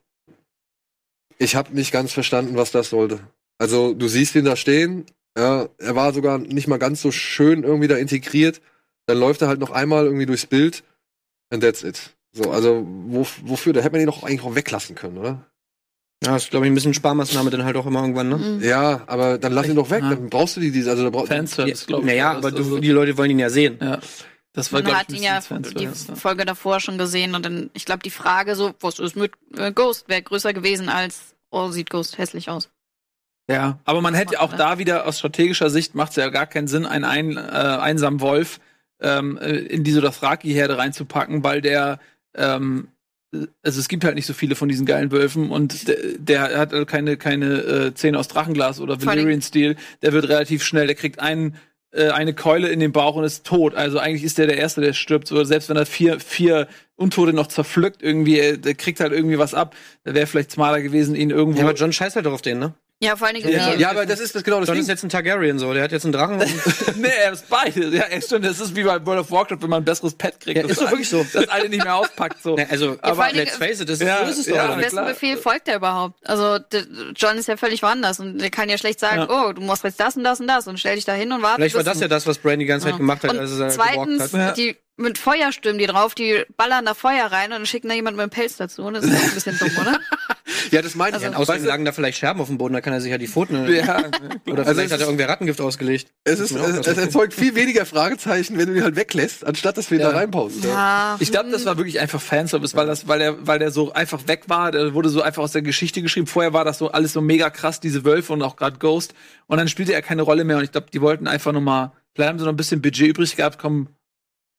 Ich 1.38 1.56
habe 1.56 1.74
nicht 1.74 1.92
ganz 1.92 2.14
verstanden, 2.14 2.56
was 2.56 2.72
das 2.72 2.90
sollte. 2.90 3.20
Also 3.58 3.94
du 3.94 4.08
siehst 4.08 4.36
ihn 4.36 4.46
da 4.46 4.56
stehen. 4.56 5.06
Ja, 5.38 5.68
er 5.78 5.96
war 5.96 6.14
sogar 6.14 6.38
nicht 6.38 6.68
mal 6.68 6.78
ganz 6.78 7.02
so 7.02 7.12
schön 7.12 7.64
irgendwie 7.64 7.88
da 7.88 7.98
integriert. 7.98 8.62
Dann 9.08 9.18
läuft 9.18 9.42
er 9.42 9.48
halt 9.48 9.60
noch 9.60 9.72
einmal 9.72 10.06
irgendwie 10.06 10.26
durchs 10.26 10.46
Bild. 10.46 10.84
And 11.50 11.64
that's 11.64 11.84
it. 11.84 12.16
So, 12.32 12.52
also 12.52 12.86
wo, 12.86 13.28
wofür? 13.44 13.74
Da 13.74 13.82
hätte 13.82 13.92
man 13.92 14.02
ihn 14.02 14.08
doch 14.08 14.24
eigentlich 14.24 14.44
auch 14.44 14.56
weglassen 14.56 14.96
können, 14.96 15.18
oder? 15.18 15.46
Ja, 16.24 16.34
das 16.34 16.44
ist, 16.44 16.52
glaube 16.52 16.66
ich, 16.66 16.72
ein 16.72 16.76
bisschen 16.76 16.94
Sparmaßnahme 16.94 17.50
dann 17.50 17.66
halt 17.66 17.76
auch 17.76 17.86
immer 17.86 18.02
irgendwann, 18.02 18.30
ne? 18.30 18.38
Mhm. 18.38 18.64
Ja, 18.64 19.04
aber 19.08 19.38
dann 19.38 19.52
lass 19.52 19.68
ihn 19.68 19.76
doch 19.76 19.90
weg. 19.90 20.04
Ja. 20.04 20.12
Dann 20.12 20.30
brauchst 20.30 20.56
du 20.56 20.62
die, 20.62 20.72
diese, 20.72 20.90
also 20.92 21.04
da 21.04 21.10
brauchst 21.10 21.28
Fanservice, 21.32 21.86
glaube 21.86 22.04
ich. 22.04 22.08
Naja, 22.08 22.32
aber 22.32 22.52
du, 22.52 22.58
Also, 22.58 22.80
die 22.80 22.90
Leute 22.90 23.18
wollen 23.18 23.32
ihn 23.32 23.40
ja 23.40 23.50
sehen. 23.50 23.78
ja. 23.82 24.00
Das 24.56 24.72
war, 24.72 24.84
Man 24.84 24.96
hat 24.96 25.10
ihn 25.12 25.24
ja 25.24 25.40
die 25.40 25.84
ja. 25.84 25.92
Folge 26.14 26.46
davor 26.46 26.80
schon 26.80 27.00
gesehen 27.00 27.34
und 27.34 27.44
dann, 27.44 27.72
ich 27.74 27.86
glaube, 27.86 28.04
die 28.04 28.12
Frage 28.12 28.56
so, 28.56 28.74
was 28.82 29.00
ist 29.00 29.16
mit 29.16 29.32
äh, 29.58 29.72
Ghost, 29.72 30.08
wäre 30.10 30.22
größer 30.22 30.54
gewesen 30.54 30.90
als, 30.90 31.34
oh, 31.50 31.70
sieht 31.72 31.90
Ghost 31.90 32.20
hässlich 32.20 32.52
aus. 32.52 32.70
Ja, 33.50 33.80
aber 33.84 34.02
man 34.02 34.14
hätte 34.14 34.40
auch 34.40 34.54
da 34.54 34.78
wieder 34.78 35.08
aus 35.08 35.18
strategischer 35.18 35.72
Sicht 35.72 35.96
macht 35.96 36.12
es 36.12 36.18
ja 36.18 36.30
gar 36.30 36.46
keinen 36.46 36.68
Sinn, 36.68 36.86
einen 36.86 37.04
ein, 37.04 37.36
äh, 37.36 37.40
einsamen 37.40 38.22
Wolf 38.22 38.60
ähm, 39.02 39.38
äh, 39.38 39.54
in 39.56 39.84
diese 39.84 40.02
Dothraki-Herde 40.02 40.78
reinzupacken, 40.78 41.44
weil 41.44 41.62
der 41.62 42.00
ähm, 42.36 42.90
also 43.64 43.80
es 43.80 43.88
gibt 43.88 44.04
halt 44.04 44.16
nicht 44.16 44.26
so 44.26 44.34
viele 44.34 44.56
von 44.56 44.70
diesen 44.70 44.86
geilen 44.86 45.12
Wölfen 45.12 45.50
und 45.50 45.88
der, 45.88 45.98
der 46.18 46.58
hat 46.60 46.74
also 46.74 46.86
keine 46.86 47.18
keine 47.18 47.46
äh, 47.62 47.94
Zähne 47.94 48.20
aus 48.20 48.28
Drachenglas 48.28 48.80
oder 48.80 49.00
Vor 49.00 49.12
allem- 49.12 49.22
Valyrian-Stil. 49.22 49.76
Der 50.02 50.14
wird 50.14 50.30
relativ 50.30 50.64
schnell, 50.64 50.88
der 50.88 50.96
kriegt 50.96 51.20
einen 51.20 51.56
äh, 51.92 52.10
eine 52.10 52.34
Keule 52.34 52.70
in 52.70 52.80
den 52.80 52.92
Bauch 52.92 53.16
und 53.16 53.24
ist 53.24 53.46
tot. 53.46 53.76
Also 53.76 54.00
eigentlich 54.00 54.24
ist 54.24 54.38
der 54.38 54.48
der 54.48 54.58
Erste, 54.58 54.82
der 54.82 54.94
stirbt. 54.94 55.28
So, 55.28 55.44
selbst 55.44 55.70
wenn 55.70 55.78
er 55.78 55.86
vier, 55.86 56.20
vier 56.20 56.68
Untote 56.96 57.34
noch 57.34 57.48
zerpflückt, 57.48 58.02
irgendwie, 58.02 58.40
äh, 58.40 58.58
der 58.58 58.76
kriegt 58.76 59.00
halt 59.00 59.14
irgendwie 59.14 59.38
was 59.38 59.54
ab. 59.54 59.76
Da 60.04 60.14
wäre 60.14 60.28
vielleicht 60.28 60.52
smarter 60.52 60.82
gewesen, 60.82 61.16
ihn 61.16 61.30
irgendwo. 61.30 61.60
Ja, 61.60 61.66
aber 61.66 61.76
John 61.76 61.94
scheißt 61.94 62.16
halt 62.16 62.26
doch 62.26 62.34
auf 62.34 62.42
den, 62.42 62.60
ne? 62.60 62.74
Ja, 63.04 63.16
vor 63.16 63.28
allen 63.28 63.36
Dingen, 63.36 63.50
Ja. 63.52 63.74
Ja, 63.76 63.90
aber 63.92 64.06
das 64.06 64.20
ist 64.20 64.34
das 64.34 64.44
genau 64.44 64.60
das 64.60 64.68
John 64.68 64.76
Ding. 64.76 64.82
ist 64.84 64.88
jetzt 64.88 65.04
ein 65.04 65.10
Targaryen 65.10 65.60
so, 65.60 65.74
der 65.74 65.84
hat 65.84 65.92
jetzt 65.92 66.06
einen 66.06 66.14
Drachen 66.14 66.40
und 66.40 66.96
nee, 66.98 67.08
er 67.24 67.34
ist 67.34 67.50
beide. 67.50 67.90
Ja, 67.90 68.04
echt 68.04 68.28
stimmt. 68.28 68.46
Das 68.46 68.60
ist 68.60 68.76
wie 68.76 68.84
bei 68.84 69.06
World 69.06 69.20
of 69.22 69.32
Warcraft, 69.32 69.58
wenn 69.62 69.70
man 69.70 69.82
ein 69.82 69.86
besseres 69.86 70.14
Pet 70.16 70.40
kriegt. 70.40 70.56
Ja, 70.58 70.64
das 70.64 70.72
ist 70.74 70.82
doch 70.82 70.90
wirklich 70.92 71.10
so. 71.10 71.26
Das 71.34 71.50
eine 71.50 71.70
nicht 71.70 71.84
mehr 71.84 71.96
auspackt. 71.96 72.42
So. 72.42 72.56
Ne, 72.56 72.66
also, 72.70 72.96
vor 73.02 73.24
allen 73.24 73.36
let's 73.36 73.58
face 73.58 73.80
it, 73.82 73.90
das 73.90 74.00
Ja, 74.00 74.24
so 74.26 74.32
ist 74.32 74.38
es 74.40 74.46
doch. 74.48 74.56
ja, 74.56 74.68
na 74.70 74.78
wessen 74.78 74.90
klar. 74.92 75.06
Befehl 75.06 75.38
folgt 75.38 75.68
er 75.68 75.76
überhaupt? 75.78 76.16
Also, 76.28 76.60
John 77.16 77.38
ist 77.38 77.48
ja 77.48 77.58
völlig 77.58 77.84
woanders 77.84 78.20
und 78.20 78.38
der 78.40 78.50
kann 78.50 78.70
ja 78.70 78.78
schlecht 78.78 79.00
sagen, 79.00 79.28
Ja. 79.30 79.48
oh, 79.48 79.54
du 79.54 79.62
musst 79.62 79.84
jetzt 79.84 80.00
das 80.00 80.16
und 80.16 80.24
das 80.24 80.40
und 80.40 80.48
das 80.48 80.68
und 80.68 80.80
stell 80.80 80.96
dich 80.96 81.06
da 81.06 81.14
hin 81.14 81.32
und 81.32 81.42
warte. 81.42 81.56
Vielleicht 81.58 81.76
war 81.76 81.84
das 81.84 82.00
ja 82.00 82.08
das, 82.08 82.26
was 82.26 82.38
Brian 82.38 82.60
die 82.60 82.66
ganze 82.66 82.86
Zeit 82.86 82.94
Ja. 82.94 82.98
gemacht 82.98 83.24
hat, 83.24 83.32
und 83.32 83.40
als 83.40 83.60
er 83.60 83.70
zweitens, 83.70 84.24
hat. 84.24 84.32
Ja. 84.34 84.52
die 84.54 84.78
mit 84.96 85.18
Feuer 85.18 85.52
stürmen 85.52 85.80
die 85.80 85.88
drauf, 85.88 86.14
die 86.14 86.46
ballern 86.56 86.86
da 86.86 86.94
Feuer 86.94 87.26
rein 87.26 87.46
und 87.46 87.52
dann 87.58 87.66
schicken 87.66 87.90
da 87.90 87.96
jemand 87.96 88.16
mit 88.16 88.26
dem 88.26 88.30
Pelz 88.30 88.58
dazu. 88.58 88.90
Das 88.92 89.04
ist 89.04 89.12
ein 89.12 89.32
bisschen 89.34 89.58
dumm, 89.58 89.72
oder? 89.82 90.00
Ja, 90.72 90.82
das 90.82 90.96
meine 90.96 91.18
ich. 91.18 91.26
Also- 91.26 91.38
Außerdem 91.38 91.66
lagen 91.66 91.86
da 91.86 91.92
vielleicht 91.92 92.18
Scherben 92.18 92.42
auf 92.42 92.48
dem 92.48 92.58
Boden, 92.58 92.74
da 92.74 92.82
kann 92.82 92.94
er 92.94 93.02
sich 93.02 93.12
ja 93.12 93.18
die 93.18 93.28
Pfoten. 93.28 93.56
Ja, 93.74 93.98
Oder 94.48 94.60
Also 94.60 94.74
vielleicht 94.74 94.78
es 94.88 94.92
hat 94.92 95.00
er 95.00 95.06
irgendwer 95.08 95.30
Rattengift 95.30 95.60
ausgelegt. 95.62 96.08
Es, 96.24 96.40
ist, 96.40 96.52
es, 96.52 96.88
es 96.88 96.98
erzeugt 96.98 97.34
viel 97.34 97.56
weniger 97.56 97.86
Fragezeichen, 97.86 98.58
wenn 98.58 98.68
du 98.70 98.76
ihn 98.76 98.84
halt 98.84 98.96
weglässt, 98.96 99.46
anstatt 99.46 99.78
dass 99.78 99.90
wir 99.92 99.98
ihn 99.98 100.02
Ja. 100.02 100.12
da 100.12 100.18
reinpausen. 100.18 100.64
Ja. 100.64 101.18
Ich 101.20 101.32
glaube, 101.32 101.50
das 101.52 101.66
war 101.66 101.78
wirklich 101.78 102.00
einfach 102.00 102.22
Fanservice, 102.22 102.76
weil 102.76 102.88
das, 102.88 103.08
weil 103.08 103.20
der, 103.20 103.48
weil 103.48 103.60
der 103.60 103.72
so 103.72 103.94
einfach 103.94 104.28
weg 104.28 104.44
war. 104.48 104.72
Der 104.72 104.94
wurde 104.94 105.10
so 105.10 105.22
einfach 105.22 105.44
aus 105.44 105.52
der 105.52 105.62
Geschichte 105.62 106.02
geschrieben. 106.02 106.28
Vorher 106.28 106.54
war 106.54 106.66
das 106.66 106.78
so 106.78 106.92
alles 106.92 107.14
so 107.14 107.22
mega 107.22 107.50
krass, 107.50 107.80
diese 107.80 108.04
Wölfe 108.06 108.34
und 108.34 108.42
auch 108.42 108.56
gerade 108.56 108.78
Ghost. 108.80 109.14
Und 109.48 109.58
dann 109.58 109.68
spielte 109.68 109.94
er 109.94 110.02
keine 110.02 110.22
Rolle 110.24 110.44
mehr. 110.44 110.58
Und 110.58 110.64
ich 110.64 110.72
glaube, 110.72 110.88
die 110.94 111.02
wollten 111.02 111.28
einfach 111.28 111.52
noch 111.52 111.62
mal, 111.62 111.92
vielleicht 112.14 112.30
haben 112.30 112.40
sie 112.40 112.46
noch 112.46 112.54
ein 112.54 112.58
bisschen 112.58 112.82
Budget 112.82 113.08
übrig 113.10 113.36
gehabt, 113.36 113.60
kommen. 113.60 113.90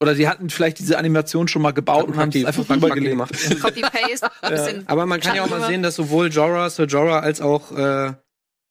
Oder 0.01 0.15
die 0.15 0.29
hatten 0.29 0.51
vielleicht 0.51 0.79
diese 0.81 0.99
Animation 0.99 1.49
schon 1.49 1.63
mal 1.63 1.71
gebaut 1.73 2.05
und 2.09 2.17
haben 2.17 2.31
es 2.31 2.45
einfach 2.45 2.69
rübergelegt. 2.69 3.11
gemacht. 3.13 3.33
Copy-Paste. 3.63 4.31
ein 4.43 4.51
bisschen 4.51 4.89
Aber 4.89 5.07
man 5.07 5.21
kann 5.21 5.37
ja 5.37 5.45
auch 5.45 5.51
mal 5.51 5.67
sehen, 5.67 5.83
dass 5.83 5.95
sowohl 5.95 6.31
Jorah, 6.31 6.69
Sir 6.69 6.87
Jorah 6.87 7.21
als 7.21 7.41
auch, 7.41 7.71
äh, 7.73 8.13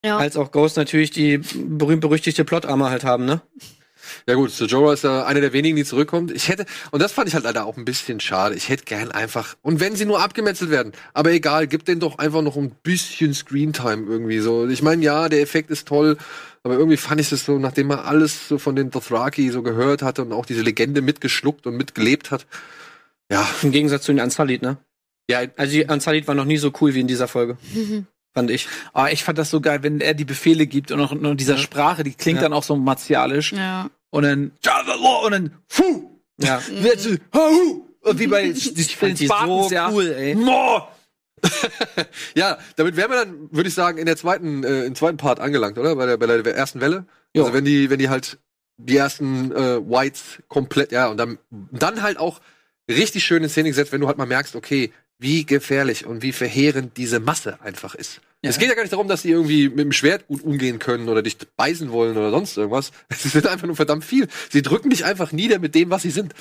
Ja. 0.05 0.17
als 0.17 0.35
auch 0.37 0.51
Ghost 0.51 0.75
natürlich 0.77 1.11
die 1.11 1.37
berühmt-berüchtigte 1.37 2.43
Plot-Armor 2.45 2.89
halt 2.89 3.03
haben, 3.05 3.25
ne? 3.25 3.41
Ja 4.27 4.35
gut, 4.35 4.51
so 4.51 4.65
Jorah 4.65 4.93
ist 4.93 5.03
ja 5.03 5.25
einer 5.25 5.41
der 5.41 5.53
wenigen, 5.53 5.75
die 5.75 5.85
zurückkommt. 5.85 6.31
Ich 6.31 6.47
hätte, 6.49 6.65
und 6.91 7.01
das 7.01 7.11
fand 7.11 7.27
ich 7.27 7.33
halt 7.35 7.43
leider 7.43 7.65
auch 7.65 7.77
ein 7.77 7.85
bisschen 7.85 8.19
schade. 8.19 8.55
Ich 8.55 8.69
hätte 8.69 8.85
gern 8.85 9.11
einfach, 9.11 9.55
und 9.61 9.79
wenn 9.79 9.95
sie 9.95 10.05
nur 10.05 10.21
abgemetzelt 10.21 10.71
werden, 10.71 10.91
aber 11.13 11.31
egal, 11.31 11.67
gib 11.67 11.85
denen 11.85 11.99
doch 11.99 12.17
einfach 12.19 12.41
noch 12.41 12.55
ein 12.55 12.71
bisschen 12.83 13.33
Screentime 13.33 14.05
irgendwie 14.07 14.39
so. 14.39 14.67
Ich 14.67 14.81
meine, 14.81 15.03
ja, 15.03 15.29
der 15.29 15.41
Effekt 15.41 15.69
ist 15.71 15.87
toll, 15.87 16.17
aber 16.63 16.75
irgendwie 16.75 16.97
fand 16.97 17.19
ich 17.19 17.31
es 17.31 17.45
so, 17.45 17.57
nachdem 17.59 17.87
man 17.87 17.99
alles 17.99 18.47
so 18.47 18.57
von 18.57 18.75
den 18.75 18.89
Dothraki 18.91 19.49
so 19.51 19.61
gehört 19.63 20.01
hatte 20.01 20.21
und 20.23 20.31
auch 20.31 20.45
diese 20.45 20.61
Legende 20.61 21.01
mitgeschluckt 21.01 21.67
und 21.67 21.75
mitgelebt 21.75 22.31
hat. 22.31 22.45
Ja, 23.31 23.47
Im 23.61 23.71
Gegensatz 23.71 24.03
zu 24.03 24.13
den 24.13 24.23
Unsullied, 24.23 24.61
ne? 24.61 24.77
ja, 25.29 25.41
Also 25.57 25.71
die 25.73 25.85
Unsullied 25.85 26.27
war 26.27 26.35
noch 26.35 26.45
nie 26.45 26.57
so 26.57 26.71
cool 26.81 26.93
wie 26.93 26.99
in 26.99 27.07
dieser 27.07 27.27
Folge, 27.27 27.57
fand 28.33 28.51
ich. 28.51 28.67
Ah, 28.93 29.09
ich 29.09 29.23
fand 29.23 29.37
das 29.37 29.49
so 29.49 29.61
geil, 29.61 29.79
wenn 29.81 30.01
er 30.01 30.13
die 30.13 30.25
Befehle 30.25 30.67
gibt 30.67 30.91
und 30.91 30.99
auch 31.01 31.11
in 31.11 31.37
dieser 31.37 31.57
Sprache, 31.57 32.03
die 32.03 32.13
klingt 32.13 32.37
Ja. 32.37 32.43
dann 32.43 32.53
auch 32.53 32.63
so 32.63 32.75
martialisch. 32.75 33.53
Ja. 33.53 33.89
Und 34.13 34.21
dann, 34.21 34.51
und 35.23 35.31
dann, 35.31 35.51
fuh, 35.67 36.11
Ja. 36.37 36.61
Und 38.01 38.19
wie 38.19 38.27
bei 38.27 38.49
die 38.51 38.83
Spartans, 38.83 39.69
so 39.69 39.73
ja. 39.73 39.89
cool, 39.89 40.11
ey. 40.11 40.35
Mo! 40.35 40.87
Ja, 42.35 42.59
damit 42.75 42.95
wären 42.95 43.09
wir 43.09 43.25
dann, 43.25 43.49
würde 43.51 43.69
ich 43.69 43.73
sagen, 43.73 43.97
in 43.97 44.05
der 44.05 44.15
zweiten, 44.15 44.63
äh, 44.63 44.85
im 44.85 44.93
zweiten 44.93 45.17
Part 45.17 45.39
angelangt, 45.39 45.77
oder? 45.77 45.95
Bei 45.95 46.05
der, 46.05 46.17
bei 46.17 46.27
der 46.27 46.55
ersten 46.55 46.79
Welle. 46.79 47.05
Jo. 47.33 47.43
Also 47.43 47.53
wenn 47.55 47.65
die, 47.65 47.89
wenn 47.89 47.97
die 47.97 48.09
halt 48.09 48.37
die 48.77 48.97
ersten 48.97 49.51
äh, 49.51 49.79
Whites 49.79 50.43
komplett, 50.47 50.91
ja, 50.91 51.07
und 51.07 51.17
dann, 51.17 51.39
dann 51.71 52.01
halt 52.01 52.17
auch 52.17 52.39
richtig 52.89 53.23
schön 53.23 53.41
in 53.41 53.49
Szene 53.49 53.69
gesetzt, 53.69 53.91
wenn 53.93 54.01
du 54.01 54.07
halt 54.07 54.17
mal 54.17 54.27
merkst, 54.27 54.55
okay, 54.55 54.93
wie 55.19 55.45
gefährlich 55.45 56.05
und 56.05 56.21
wie 56.21 56.31
verheerend 56.31 56.97
diese 56.97 57.19
Masse 57.19 57.59
einfach 57.61 57.95
ist. 57.95 58.19
Ja. 58.41 58.49
Es 58.49 58.57
geht 58.59 58.67
ja 58.67 58.75
gar 58.75 58.81
nicht 58.83 58.91
darum, 58.93 59.07
dass 59.07 59.21
die 59.21 59.29
irgendwie 59.29 59.69
mit 59.69 59.79
dem 59.79 59.91
Schwert 59.93 60.27
gut 60.27 60.43
umgehen 60.43 60.79
können 60.79 61.07
oder 61.07 61.21
dich 61.21 61.37
beißen 61.55 61.91
wollen 61.91 62.17
oder 62.17 62.29
sonst 62.31 62.57
irgendwas. 62.57 62.91
Es 63.09 63.23
sind 63.23 63.47
einfach 63.47 63.67
nur 63.67 63.75
verdammt 63.77 64.03
viel. 64.03 64.27
Sie 64.51 64.61
drücken 64.61 64.89
dich 64.89 65.05
einfach 65.05 65.31
nieder 65.31 65.59
mit 65.59 65.75
dem, 65.75 65.89
was 65.89 66.01
sie 66.01 66.11
sind. 66.11 66.33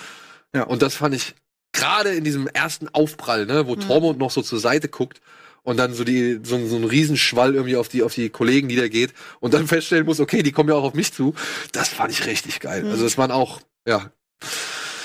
Ja. 0.55 0.65
Und 0.65 0.83
das 0.83 0.97
fand 0.97 1.15
ich 1.15 1.35
gerade 1.73 2.11
in 2.11 2.25
diesem 2.25 2.49
ersten 2.49 2.89
Aufprall, 2.89 3.47
ne, 3.47 3.67
wo 3.67 3.77
Tormund 3.77 4.19
noch 4.19 4.31
so 4.31 4.43
zur 4.43 4.59
Seite 4.59 4.89
guckt 4.89 5.21
und 5.63 5.77
dann 5.79 5.95
so 5.95 6.03
die 6.05 6.41
so, 6.43 6.57
ein- 6.57 6.69
so 6.69 6.77
ein 6.77 6.85
Riesenschwall 6.85 7.55
irgendwie 7.55 7.77
auf 7.77 7.89
die 7.89 8.03
auf 8.03 8.13
die 8.15 8.29
Kollegen 8.31 8.67
niedergeht 8.67 9.15
und 9.41 9.55
dann 9.55 9.67
feststellen 9.69 10.05
muss, 10.05 10.19
okay, 10.21 10.43
die 10.43 10.51
kommen 10.53 10.69
ja 10.71 10.75
auch 10.75 10.83
auf 10.85 10.95
mich 10.95 11.13
zu. 11.13 11.35
Das 11.71 11.89
fand 11.89 12.11
ich 12.11 12.27
richtig 12.27 12.59
geil. 12.61 12.85
Also 12.91 13.07
es 13.07 13.17
waren 13.17 13.31
auch 13.31 13.61
ja, 13.89 14.11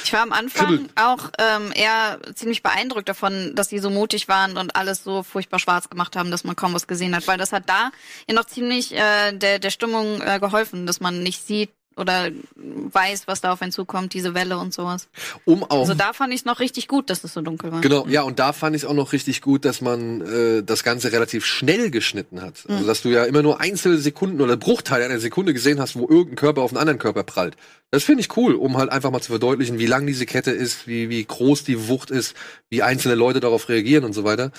Ich 0.07 0.13
war 0.13 0.21
am 0.21 0.31
Anfang 0.31 0.67
Kribbelt. 0.67 0.91
auch 0.95 1.31
ähm, 1.37 1.73
eher 1.75 2.17
ziemlich 2.33 2.63
beeindruckt 2.63 3.09
davon, 3.09 3.53
dass 3.55 3.67
die 3.67 3.79
so 3.79 3.89
mutig 3.89 4.29
waren 4.29 4.55
und 4.55 4.73
alles 4.73 5.03
so 5.03 5.21
furchtbar 5.21 5.59
schwarz 5.59 5.89
gemacht 5.89 6.15
haben, 6.15 6.31
dass 6.31 6.45
man 6.45 6.55
kaum 6.55 6.73
was 6.73 6.87
gesehen 6.87 7.13
hat, 7.13 7.27
weil 7.27 7.37
das 7.37 7.51
hat 7.51 7.63
da 7.67 7.91
ja 8.25 8.33
noch 8.33 8.45
ziemlich 8.45 8.95
äh, 8.95 9.33
der, 9.33 9.59
der 9.59 9.69
Stimmung 9.69 10.21
äh, 10.21 10.39
geholfen, 10.39 10.85
dass 10.85 11.01
man 11.01 11.23
nicht 11.23 11.45
sieht, 11.45 11.71
oder 11.97 12.29
weiß, 12.55 13.27
was 13.27 13.41
da 13.41 13.51
auf 13.51 13.61
einen 13.61 13.71
zukommt, 13.71 14.13
diese 14.13 14.33
Welle 14.33 14.57
und 14.57 14.73
sowas. 14.73 15.09
Um 15.45 15.63
auch. 15.63 15.81
Also 15.81 15.95
da 15.95 16.13
fand 16.13 16.33
ich 16.33 16.41
es 16.41 16.45
noch 16.45 16.59
richtig 16.59 16.87
gut, 16.87 17.09
dass 17.09 17.23
es 17.23 17.33
so 17.33 17.41
dunkel 17.41 17.71
war. 17.71 17.81
Genau, 17.81 18.05
ja, 18.07 18.21
und 18.21 18.39
da 18.39 18.53
fand 18.53 18.75
ich 18.75 18.83
es 18.83 18.87
auch 18.87 18.93
noch 18.93 19.13
richtig 19.13 19.41
gut, 19.41 19.65
dass 19.65 19.81
man 19.81 20.21
äh, 20.21 20.63
das 20.63 20.83
Ganze 20.83 21.11
relativ 21.11 21.45
schnell 21.45 21.89
geschnitten 21.91 22.41
hat. 22.41 22.63
Also, 22.67 22.85
dass 22.85 23.01
du 23.01 23.09
ja 23.09 23.25
immer 23.25 23.41
nur 23.41 23.59
einzelne 23.59 23.97
Sekunden 23.97 24.41
oder 24.41 24.57
Bruchteile 24.57 25.05
einer 25.05 25.19
Sekunde 25.19 25.53
gesehen 25.53 25.79
hast, 25.79 25.95
wo 25.95 26.07
irgendein 26.07 26.35
Körper 26.35 26.61
auf 26.61 26.71
einen 26.71 26.77
anderen 26.77 26.99
Körper 26.99 27.23
prallt. 27.23 27.57
Das 27.89 28.03
finde 28.03 28.21
ich 28.21 28.35
cool, 28.37 28.55
um 28.55 28.77
halt 28.77 28.91
einfach 28.91 29.11
mal 29.11 29.21
zu 29.21 29.31
verdeutlichen, 29.31 29.79
wie 29.79 29.85
lang 29.85 30.05
diese 30.05 30.25
Kette 30.25 30.51
ist, 30.51 30.87
wie, 30.87 31.09
wie 31.09 31.23
groß 31.23 31.63
die 31.63 31.87
Wucht 31.87 32.11
ist, 32.11 32.35
wie 32.69 32.83
einzelne 32.83 33.15
Leute 33.15 33.39
darauf 33.39 33.69
reagieren 33.69 34.03
und 34.03 34.13
so 34.13 34.23
weiter. 34.23 34.51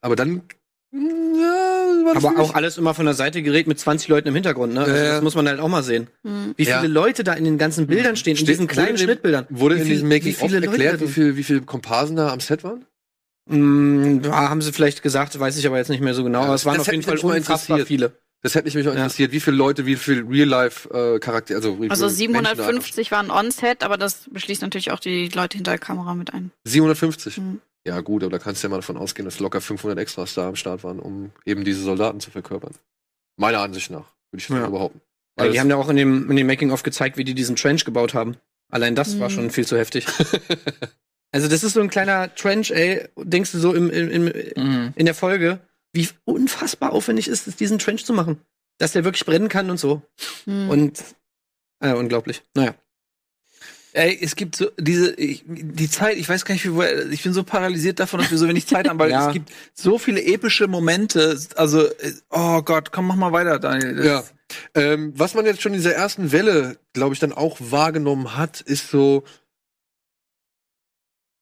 Aber 0.00 0.16
dann. 0.16 0.42
Ja, 0.92 2.12
Aber 2.16 2.38
auch 2.40 2.54
alles 2.54 2.76
immer 2.78 2.94
von 2.94 3.04
der 3.04 3.14
Seite 3.14 3.42
gerät 3.42 3.66
mit 3.68 3.78
20 3.78 4.08
Leuten 4.08 4.28
im 4.28 4.34
Hintergrund, 4.34 4.74
ne? 4.74 4.80
Also 4.80 4.92
Ja, 4.92 5.02
ja. 5.04 5.12
das 5.14 5.22
muss 5.22 5.34
man 5.36 5.46
halt 5.46 5.60
auch 5.60 5.68
mal 5.68 5.82
sehen. 5.84 6.08
Hm. 6.24 6.54
Wie 6.56 6.64
viele 6.64 6.76
Ja. 6.76 6.82
Leute 6.82 7.22
da 7.24 7.34
in 7.34 7.44
den 7.44 7.58
ganzen 7.58 7.86
Bildern 7.86 8.16
stehen, 8.16 8.32
in 8.32 8.36
Steht- 8.38 8.48
diesen 8.48 8.66
kleinen 8.66 8.88
wurde 8.94 9.02
in 9.02 9.06
Schnittbildern. 9.08 9.46
Wurde 9.50 9.76
wie 9.76 9.80
in 9.80 9.86
viel- 9.86 9.94
diesem 9.94 10.10
wie 10.10 10.14
Making 10.14 10.32
of 10.34 10.38
viele 10.40 10.54
Leute 10.60 10.66
erklärt, 10.72 10.94
wie 11.00 11.04
sind. 11.04 11.12
viel, 11.14 11.36
wie 11.36 11.42
viele 11.44 11.60
Komparsen 11.62 12.16
da 12.16 12.32
am 12.32 12.40
Set 12.40 12.64
waren? 12.64 12.84
Mm, 13.46 14.20
ja, 14.24 14.48
haben 14.50 14.62
sie 14.62 14.72
vielleicht 14.72 15.02
gesagt, 15.02 15.38
weiß 15.38 15.56
ich 15.58 15.66
aber 15.66 15.78
jetzt 15.78 15.88
nicht 15.90 16.02
mehr 16.02 16.14
so 16.14 16.24
genau. 16.24 16.40
Ja, 16.40 16.46
aber 16.46 16.54
es 16.54 16.64
waren 16.66 16.74
das 16.78 16.82
auf 16.88 16.92
jeden 16.92 16.98
mich 16.98 17.06
Fall 17.06 17.18
unfassbar 17.18 17.78
interessiert. 17.78 17.88
viele. 17.88 18.12
Das 18.42 18.54
hätte 18.54 18.64
mich 18.64 18.74
mich 18.74 18.88
auch 18.88 18.92
Ja. 18.94 18.98
interessiert, 19.04 19.32
wie 19.32 19.40
viele 19.40 19.56
Leute, 19.56 19.84
wie 19.86 19.96
viel 19.96 20.24
Real-Life-Charakter, 20.26 21.54
also 21.56 21.80
wie 21.80 21.90
Also 21.90 22.08
viele 22.08 22.28
Menschen 22.30 22.44
da 22.44 22.50
einfach- 22.50 22.64
750 22.64 23.10
waren 23.12 23.30
on-set, 23.30 23.82
aber 23.82 23.96
das 23.98 24.22
beschließt 24.30 24.62
natürlich 24.62 24.90
auch 24.92 24.98
die 25.00 25.28
Leute 25.28 25.58
hinter 25.58 25.72
der 25.72 25.78
Kamera 25.78 26.14
mit 26.14 26.32
ein. 26.32 26.50
750. 26.64 27.38
Mhm. 27.38 27.60
Ja, 27.86 28.00
gut, 28.00 28.22
aber 28.22 28.32
da 28.32 28.38
kannst 28.38 28.62
du 28.62 28.66
ja 28.66 28.70
mal 28.70 28.76
davon 28.76 28.96
ausgehen, 28.98 29.24
dass 29.24 29.40
locker 29.40 29.60
500 29.60 29.98
Extras 29.98 30.34
da 30.34 30.48
am 30.48 30.56
Start 30.56 30.84
waren, 30.84 30.98
um 31.00 31.32
eben 31.46 31.64
diese 31.64 31.82
Soldaten 31.82 32.20
zu 32.20 32.30
verkörpern. 32.30 32.74
Meiner 33.36 33.60
Ansicht 33.60 33.90
nach, 33.90 34.12
würde 34.30 34.42
ich 34.42 34.48
Ja. 34.48 34.64
so 34.66 34.70
behaupten. 34.70 35.00
Ja, 35.38 35.44
Weil 35.44 35.52
die 35.52 35.60
haben 35.60 35.70
ja 35.70 35.76
auch 35.76 35.88
in 35.88 35.96
dem, 35.96 36.30
in 36.30 36.36
dem 36.36 36.46
Making-of 36.46 36.82
gezeigt, 36.82 37.16
wie 37.16 37.24
die 37.24 37.34
diesen 37.34 37.56
Trench 37.56 37.84
gebaut 37.86 38.12
haben. 38.12 38.36
Allein 38.70 38.94
das 38.94 39.18
war 39.18 39.28
Mhm. 39.30 39.32
schon 39.34 39.50
viel 39.50 39.66
zu 39.66 39.78
heftig. 39.78 40.06
also 41.32 41.48
das 41.48 41.64
ist 41.64 41.72
so 41.72 41.80
ein 41.80 41.90
kleiner 41.90 42.34
Trench, 42.34 42.70
ey, 42.70 43.08
denkst 43.16 43.52
du 43.52 43.58
so 43.58 43.72
im, 43.74 43.88
im, 43.90 44.10
im, 44.10 44.24
Mhm. 44.56 44.92
in 44.96 45.06
der 45.06 45.14
Folge, 45.14 45.60
wie 45.92 46.08
unfassbar 46.24 46.92
aufwendig 46.92 47.28
ist 47.28 47.46
es, 47.48 47.56
diesen 47.56 47.78
Trench 47.78 48.04
zu 48.04 48.12
machen. 48.12 48.40
Dass 48.78 48.92
der 48.92 49.04
wirklich 49.04 49.24
brennen 49.26 49.48
kann 49.48 49.70
und 49.70 49.78
so. 49.78 50.02
Hm. 50.44 50.70
Und 50.70 51.04
äh, 51.80 51.92
unglaublich. 51.92 52.42
Naja. 52.54 52.74
Ey, 53.92 54.16
es 54.20 54.36
gibt 54.36 54.54
so 54.56 54.70
diese 54.78 55.12
ich, 55.14 55.44
die 55.46 55.90
Zeit, 55.90 56.16
ich 56.16 56.28
weiß 56.28 56.44
gar 56.44 56.54
nicht, 56.54 56.64
wie 56.64 57.12
ich 57.12 57.22
bin 57.24 57.32
so 57.32 57.42
paralysiert 57.42 57.98
davon, 57.98 58.20
dass 58.20 58.30
wir 58.30 58.38
so 58.38 58.46
wenig 58.48 58.66
Zeit 58.66 58.88
haben, 58.88 58.98
weil 58.98 59.10
Ja. 59.10 59.26
es 59.28 59.32
gibt 59.32 59.50
so 59.74 59.98
viele 59.98 60.22
epische 60.22 60.68
Momente. 60.68 61.38
Also, 61.56 61.88
oh 62.30 62.62
Gott, 62.62 62.92
komm, 62.92 63.06
mach 63.08 63.16
mal 63.16 63.32
weiter, 63.32 63.58
Daniel. 63.58 63.96
Das- 63.96 64.06
Ja. 64.06 64.24
Ähm, 64.74 65.12
was 65.16 65.34
man 65.34 65.46
jetzt 65.46 65.62
schon 65.62 65.72
in 65.72 65.78
dieser 65.78 65.94
ersten 65.94 66.32
Welle, 66.32 66.76
glaube 66.92 67.14
ich, 67.14 67.20
dann 67.20 67.32
auch 67.32 67.56
wahrgenommen 67.60 68.36
hat, 68.36 68.60
ist 68.60 68.90
so, 68.90 69.22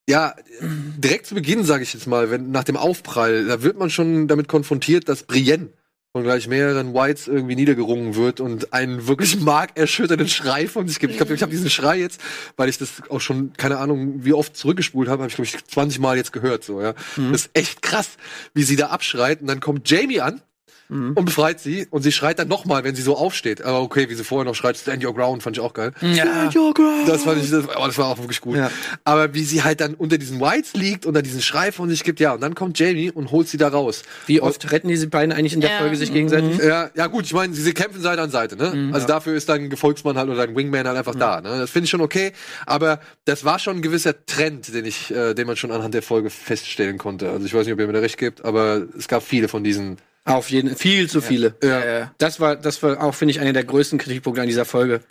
ja, 0.07 0.35
direkt 0.61 1.25
zu 1.27 1.35
Beginn, 1.35 1.63
sage 1.63 1.83
ich 1.83 1.93
jetzt 1.93 2.07
mal, 2.07 2.31
wenn 2.31 2.51
nach 2.51 2.63
dem 2.63 2.77
Aufprall, 2.77 3.45
da 3.45 3.61
wird 3.63 3.77
man 3.77 3.89
schon 3.89 4.27
damit 4.27 4.47
konfrontiert, 4.47 5.07
dass 5.09 5.23
Brienne 5.23 5.69
von 6.11 6.23
gleich 6.23 6.47
mehreren 6.47 6.95
Whites 6.95 7.27
irgendwie 7.27 7.55
niedergerungen 7.55 8.15
wird 8.15 8.39
und 8.39 8.73
einen 8.73 9.07
wirklich 9.07 9.39
markerschütternden 9.41 10.27
Schrei 10.27 10.67
von 10.67 10.87
sich 10.87 10.99
gibt. 10.99 11.11
Ich 11.11 11.17
glaube, 11.17 11.35
ich 11.35 11.41
habe 11.43 11.51
diesen 11.51 11.69
Schrei 11.69 11.99
jetzt, 11.99 12.19
weil 12.57 12.67
ich 12.67 12.79
das 12.79 13.03
auch 13.09 13.21
schon, 13.21 13.53
keine 13.53 13.77
Ahnung, 13.77 14.25
wie 14.25 14.33
oft 14.33 14.57
zurückgespult 14.57 15.07
habe, 15.07 15.21
habe 15.21 15.29
ich, 15.29 15.35
glaube 15.35 15.45
ich, 15.45 15.65
20 15.67 15.99
Mal 15.99 16.17
jetzt 16.17 16.33
gehört. 16.33 16.63
So, 16.63 16.81
ja. 16.81 16.93
Das 17.15 17.41
ist 17.41 17.51
echt 17.53 17.83
krass, 17.83 18.09
wie 18.55 18.63
sie 18.63 18.75
da 18.75 18.87
abschreit. 18.87 19.41
Und 19.41 19.47
dann 19.47 19.59
kommt 19.59 19.87
Jamie 19.89 20.19
an 20.19 20.41
Mhm. 20.89 21.13
und 21.13 21.25
befreit 21.25 21.59
sie 21.59 21.87
und 21.89 22.01
sie 22.01 22.11
schreit 22.11 22.39
dann 22.39 22.47
nochmal, 22.47 22.83
wenn 22.83 22.95
sie 22.95 23.01
so 23.01 23.15
aufsteht. 23.15 23.61
Aber 23.61 23.81
okay, 23.81 24.09
wie 24.09 24.15
sie 24.15 24.23
vorher 24.23 24.45
noch 24.45 24.55
schreit, 24.55 24.77
stand 24.77 25.03
your 25.03 25.13
ground, 25.13 25.43
fand 25.43 25.57
ich 25.57 25.61
auch 25.61 25.73
geil. 25.73 25.91
Ja. 26.01 26.49
Das 27.05 27.23
fand 27.23 27.43
ich, 27.43 27.51
das, 27.51 27.65
oh, 27.65 27.85
das 27.85 27.97
war 27.97 28.07
auch 28.07 28.17
wirklich 28.17 28.41
gut. 28.41 28.57
Ja. 28.57 28.71
Aber 29.03 29.33
wie 29.33 29.43
sie 29.43 29.63
halt 29.63 29.81
dann 29.81 29.93
unter 29.93 30.17
diesen 30.17 30.39
Whites 30.39 30.73
liegt 30.73 31.05
dann 31.05 31.23
diesen 31.23 31.41
Schrei 31.41 31.71
von 31.71 31.89
sich 31.89 32.03
gibt, 32.03 32.19
ja, 32.19 32.33
und 32.33 32.41
dann 32.41 32.55
kommt 32.55 32.79
Jamie 32.79 33.11
und 33.11 33.31
holt 33.31 33.47
sie 33.47 33.57
da 33.57 33.67
raus. 33.69 34.03
Wie 34.25 34.41
oft 34.41 34.71
retten 34.71 34.87
diese 34.87 35.07
beiden 35.07 35.31
eigentlich 35.31 35.53
in 35.53 35.61
der 35.61 35.71
Ja. 35.71 35.77
Folge 35.79 35.95
sich 35.95 36.11
gegenseitig? 36.11 36.57
Ja, 36.59 36.89
ja 36.95 37.07
gut, 37.07 37.25
ich 37.25 37.33
meine, 37.33 37.53
sie, 37.53 37.61
sie 37.61 37.73
kämpfen 37.73 38.01
Seite 38.01 38.21
an 38.21 38.31
Seite, 38.31 38.55
ne? 38.55 38.91
also 38.93 39.07
dafür 39.07 39.35
ist 39.35 39.49
dein 39.49 39.69
Gefolgsmann 39.69 40.17
halt 40.17 40.29
oder 40.29 40.45
dein 40.45 40.55
Wingman 40.55 40.87
halt 40.87 40.97
einfach 40.97 41.15
da, 41.15 41.41
ne? 41.41 41.59
Das 41.59 41.69
finde 41.69 41.85
ich 41.85 41.89
schon 41.89 42.01
okay, 42.01 42.31
aber 42.65 42.99
das 43.25 43.45
war 43.45 43.59
schon 43.59 43.77
ein 43.77 43.81
gewisser 43.81 44.25
Trend, 44.25 44.73
den 44.73 44.85
ich, 44.85 45.11
äh, 45.11 45.33
den 45.33 45.47
man 45.47 45.55
schon 45.55 45.71
anhand 45.71 45.93
der 45.93 46.01
Folge 46.01 46.29
feststellen 46.29 46.97
konnte. 46.97 47.29
Also 47.29 47.45
ich 47.45 47.53
weiß 47.53 47.65
nicht, 47.65 47.73
ob 47.73 47.79
ihr 47.79 47.87
mir 47.87 47.93
da 47.93 47.99
recht 47.99 48.17
gibt, 48.17 48.43
aber 48.45 48.87
es 48.97 49.07
gab 49.07 49.23
viele 49.23 49.47
von 49.47 49.63
diesen. 49.63 49.97
Auf 50.25 50.49
jeden 50.49 50.75
viel 50.75 51.09
zu 51.09 51.21
viele. 51.21 51.55
Ja. 51.63 52.13
Das 52.17 52.39
war, 52.39 52.55
das 52.55 52.83
war 52.83 53.01
auch, 53.01 53.15
finde 53.15 53.31
ich, 53.31 53.39
einer 53.39 53.53
der 53.53 53.63
größten 53.63 53.99
Kritikpunkte 53.99 54.41
an 54.41 54.47
dieser 54.47 54.65
Folge. 54.65 55.01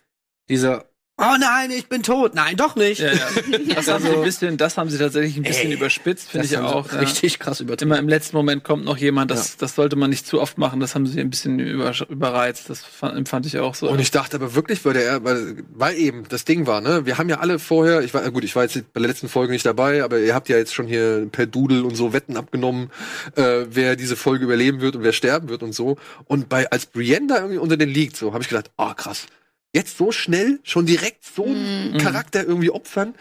Diese, 0.49 0.88
oh 1.19 1.37
nein, 1.39 1.71
ich 1.71 1.89
bin 1.89 2.03
tot. 2.03 2.35
Nein, 2.35 2.57
doch 2.57 2.77
nicht. 2.77 3.01
Ja, 3.01 3.13
ja. 3.13 3.29
Das 3.75 3.89
haben 3.89 4.03
sie 4.03 4.11
ein 4.11 4.23
bisschen, 4.23 4.57
das 4.57 4.77
haben 4.77 4.91
sie 4.91 4.99
tatsächlich 4.99 5.37
ein 5.37 5.43
bisschen 5.43 5.71
Ey, 5.71 5.77
überspitzt, 5.77 6.31
finde 6.31 6.47
ich 6.47 6.57
auch. 6.59 6.91
ja. 6.93 6.99
Richtig 6.99 7.39
krass 7.39 7.61
übertrieben. 7.61 7.91
Immer 7.91 7.99
im 7.99 8.09
letzten 8.09 8.37
Moment 8.37 8.65
kommt 8.65 8.85
noch 8.85 8.97
jemand, 8.97 9.31
das, 9.31 9.57
das 9.57 9.75
sollte 9.75 9.97
man 9.97 10.11
nicht 10.11 10.27
zu 10.27 10.41
oft 10.41 10.59
machen, 10.59 10.81
das 10.81 10.95
haben 10.95 11.07
sie 11.07 11.21
ein 11.21 11.31
bisschen 11.31 11.59
über, 11.59 11.93
überreizt, 12.09 12.71
das 12.71 12.85
fand, 12.85 13.17
empfand 13.17 13.47
ich 13.47 13.59
auch 13.59 13.75
so. 13.75 13.89
Und 13.89 14.01
ich 14.01 14.11
dachte 14.11 14.37
aber 14.37 14.55
wirklich, 14.55 14.85
weil 14.85 14.95
der, 14.95 15.25
weil, 15.25 15.65
weil 15.75 15.97
eben 15.97 16.25
das 16.29 16.45
Ding 16.45 16.67
war, 16.67 16.81
ne? 16.81 17.07
Wir 17.07 17.19
haben 17.19 17.29
ja 17.29 17.41
alle 17.41 17.59
vorher, 17.59 18.03
ich 18.03 18.15
war, 18.15 18.29
gut, 18.31 18.45
ich 18.45 18.55
war 18.57 18.65
jetzt 18.65 18.93
bei 18.93 19.01
der 19.01 19.09
letzten 19.09 19.29
Folge 19.29 19.53
nicht 19.53 19.67
dabei, 19.67 20.03
aber 20.03 20.19
ihr 20.19 20.35
habt 20.35 20.49
ja 20.49 20.57
jetzt 20.57 20.75
schon 20.75 20.87
hier 20.87 21.29
per 21.31 21.47
Doodle 21.47 21.85
und 21.85 21.97
so 21.97 22.13
Wetten 22.13 22.37
abgenommen, 22.37 22.91
äh, 23.37 23.67
wer 23.69 23.97
diese 23.97 24.17
Folge 24.17 24.45
überleben 24.45 24.81
wird 24.81 24.97
und 24.97 25.03
wer 25.03 25.13
sterben 25.13 25.49
wird 25.49 25.63
und 25.63 25.75
so. 25.75 25.97
Und 26.27 26.49
bei, 26.49 26.71
als 26.71 26.87
Brienne 26.87 27.27
da 27.29 27.37
irgendwie 27.37 27.59
unter 27.59 27.77
den 27.77 27.89
liegt, 27.89 28.17
so, 28.17 28.33
habe 28.33 28.43
ich 28.43 28.49
gedacht, 28.49 28.71
oh 28.77 28.93
krass, 28.95 29.27
jetzt 29.75 29.97
so 29.99 30.13
schnell, 30.13 30.61
schon 30.63 30.87
direkt 30.87 31.25
so 31.25 31.45
einen 31.45 31.99
Charakter 31.99 32.45
irgendwie 32.45 32.71
opfern. 32.71 33.15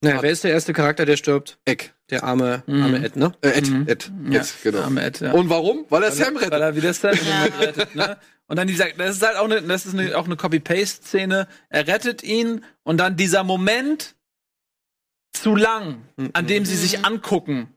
naja, 0.00 0.22
wer 0.22 0.30
ist 0.30 0.44
der 0.44 0.52
erste 0.52 0.72
Charakter, 0.72 1.04
der 1.06 1.16
stirbt? 1.16 1.58
Eck. 1.64 1.94
Der 2.10 2.24
arme, 2.24 2.62
Mhm. 2.66 2.82
arme 2.82 3.04
Ed, 3.04 3.16
ne? 3.16 3.32
Äh, 3.42 3.48
Ed, 3.50 3.68
Mhm. 3.68 3.88
Ed, 3.88 4.10
ja, 4.30 4.40
Ed, 4.40 4.54
genau. 4.62 4.80
arme 4.80 5.02
Ed, 5.02 5.20
ja. 5.20 5.32
Und 5.32 5.48
warum? 5.50 5.84
Weil 5.90 6.04
er 6.04 6.12
Sam 6.12 6.34
Weil 6.36 6.44
rettet. 6.44 6.60
er 6.60 6.76
wieder 6.76 6.94
Sam 6.94 7.14
rettet, 7.60 7.94
ne? 7.94 8.16
Und 8.46 8.56
dann 8.56 8.66
dieser, 8.66 8.86
das 8.96 9.16
ist 9.16 9.22
halt 9.22 9.36
auch 9.36 9.44
eine, 9.44 9.60
das 9.60 9.84
ist 9.84 9.92
eine, 9.98 10.16
auch 10.16 10.24
eine 10.24 10.36
Copy-Paste-Szene. 10.36 11.48
Er 11.68 11.86
rettet 11.86 12.22
ihn 12.22 12.64
und 12.82 12.96
dann 12.96 13.16
dieser 13.16 13.44
Moment 13.44 14.14
zu 15.34 15.54
lang, 15.54 16.02
an 16.32 16.46
dem 16.46 16.64
sie 16.64 16.76
sich 16.76 17.04
angucken. 17.04 17.68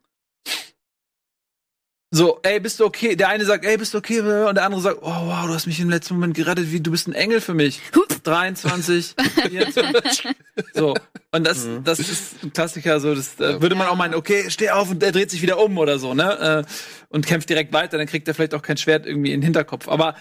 So, 2.13 2.39
ey, 2.43 2.59
bist 2.59 2.79
du 2.79 2.85
okay? 2.85 3.15
Der 3.15 3.29
eine 3.29 3.45
sagt, 3.45 3.63
ey, 3.63 3.77
bist 3.77 3.93
du 3.93 3.99
okay? 3.99 4.19
Und 4.19 4.55
der 4.55 4.65
andere 4.65 4.81
sagt, 4.81 4.97
oh 5.01 5.05
wow, 5.05 5.47
du 5.47 5.53
hast 5.53 5.65
mich 5.65 5.79
im 5.79 5.89
letzten 5.89 6.15
Moment 6.15 6.33
gerettet, 6.33 6.69
wie 6.71 6.81
du 6.81 6.91
bist 6.91 7.07
ein 7.07 7.13
Engel 7.13 7.39
für 7.39 7.53
mich. 7.53 7.81
23, 8.23 9.15
24. 9.47 10.27
So, 10.73 10.93
und 11.31 11.47
das, 11.47 11.67
das 11.83 11.99
ist 11.99 12.43
ein 12.43 12.51
Klassiker, 12.53 12.99
so, 12.99 13.15
das 13.15 13.39
äh, 13.39 13.61
würde 13.61 13.75
man 13.75 13.87
auch 13.87 13.95
meinen, 13.95 14.13
okay, 14.13 14.49
steh 14.49 14.69
auf 14.69 14.91
und 14.91 15.01
er 15.01 15.11
dreht 15.13 15.31
sich 15.31 15.41
wieder 15.41 15.57
um 15.57 15.77
oder 15.77 15.97
so, 15.99 16.13
ne? 16.13 16.65
Äh, 16.67 16.71
und 17.09 17.25
kämpft 17.25 17.49
direkt 17.49 17.71
weiter, 17.73 17.97
dann 17.97 18.07
kriegt 18.07 18.27
er 18.27 18.33
vielleicht 18.33 18.53
auch 18.53 18.61
kein 18.61 18.77
Schwert 18.77 19.05
irgendwie 19.05 19.31
in 19.31 19.39
den 19.39 19.45
Hinterkopf. 19.45 19.87
Aber 19.87 20.15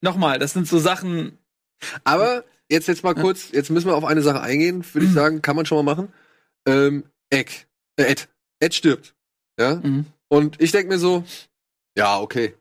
nochmal, 0.00 0.38
das 0.38 0.54
sind 0.54 0.66
so 0.66 0.78
Sachen, 0.78 1.38
Aber 2.04 2.44
jetzt 2.70 2.88
jetzt 2.88 3.04
mal 3.04 3.14
kurz, 3.14 3.50
jetzt 3.52 3.70
müssen 3.70 3.88
wir 3.88 3.96
auf 3.96 4.04
eine 4.04 4.22
Sache 4.22 4.40
eingehen, 4.40 4.84
würde 4.92 5.06
ich 5.06 5.12
sagen, 5.12 5.42
kann 5.42 5.56
man 5.56 5.66
schon 5.66 5.84
mal 5.84 5.94
machen. 5.94 6.12
Ähm, 6.66 7.04
Eck, 7.30 7.68
äh, 7.96 8.04
Ed, 8.04 8.28
Ed 8.60 8.74
stirbt, 8.74 9.14
ja. 9.58 9.76
Mhm. 9.76 10.06
Und 10.32 10.60
ich 10.60 10.70
denke 10.72 10.88
mir 10.88 10.98
so, 10.98 11.24
ja 11.96 12.20
okay, 12.20 12.54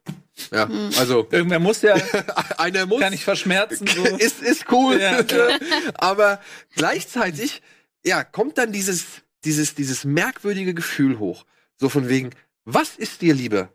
ja, 0.52 0.66
Mhm. 0.66 0.90
also 0.98 1.28
irgendwer 1.32 1.60
muss 1.60 1.82
ja, 1.82 1.96
einer 2.58 2.86
muss, 2.86 3.00
kann 3.00 3.14
ich 3.14 3.24
verschmerzen. 3.24 3.88
So. 3.88 4.04
ist 4.18 4.42
ist 4.42 4.66
cool, 4.72 5.00
Ja, 5.00 5.22
ja. 5.22 5.60
aber 5.96 6.42
gleichzeitig, 6.76 7.62
ja, 8.06 8.24
kommt 8.24 8.58
dann 8.58 8.72
dieses 8.72 9.06
dieses 9.46 9.76
dieses 9.76 10.04
merkwürdige 10.04 10.74
Gefühl 10.74 11.20
hoch, 11.20 11.46
so 11.78 11.90
von 11.90 12.10
wegen, 12.10 12.32
was 12.66 12.96
ist 12.98 13.22
dir 13.22 13.34
lieber? 13.34 13.70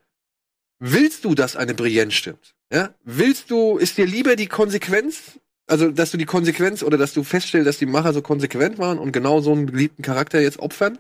Willst 0.80 1.24
du, 1.24 1.34
dass 1.34 1.56
eine 1.56 1.72
Brienne 1.74 2.10
stirbt? 2.10 2.54
Ja? 2.72 2.92
Willst 3.04 3.50
du, 3.50 3.78
ist 3.78 3.96
dir 3.96 4.06
lieber 4.06 4.34
die 4.36 4.48
Konsequenz, 4.48 5.38
also 5.66 5.90
dass 5.90 6.10
du 6.10 6.16
die 6.18 6.26
Konsequenz 6.26 6.82
oder 6.82 6.98
dass 6.98 7.14
du 7.14 7.22
feststellst, 7.22 7.66
dass 7.68 7.78
die 7.78 7.86
Macher 7.86 8.12
so 8.12 8.20
konsequent 8.22 8.78
waren 8.78 8.98
und 8.98 9.12
genau 9.12 9.40
so 9.40 9.52
einen 9.52 9.66
geliebten 9.68 10.02
Charakter 10.02 10.40
jetzt 10.40 10.58
opfern? 10.58 10.98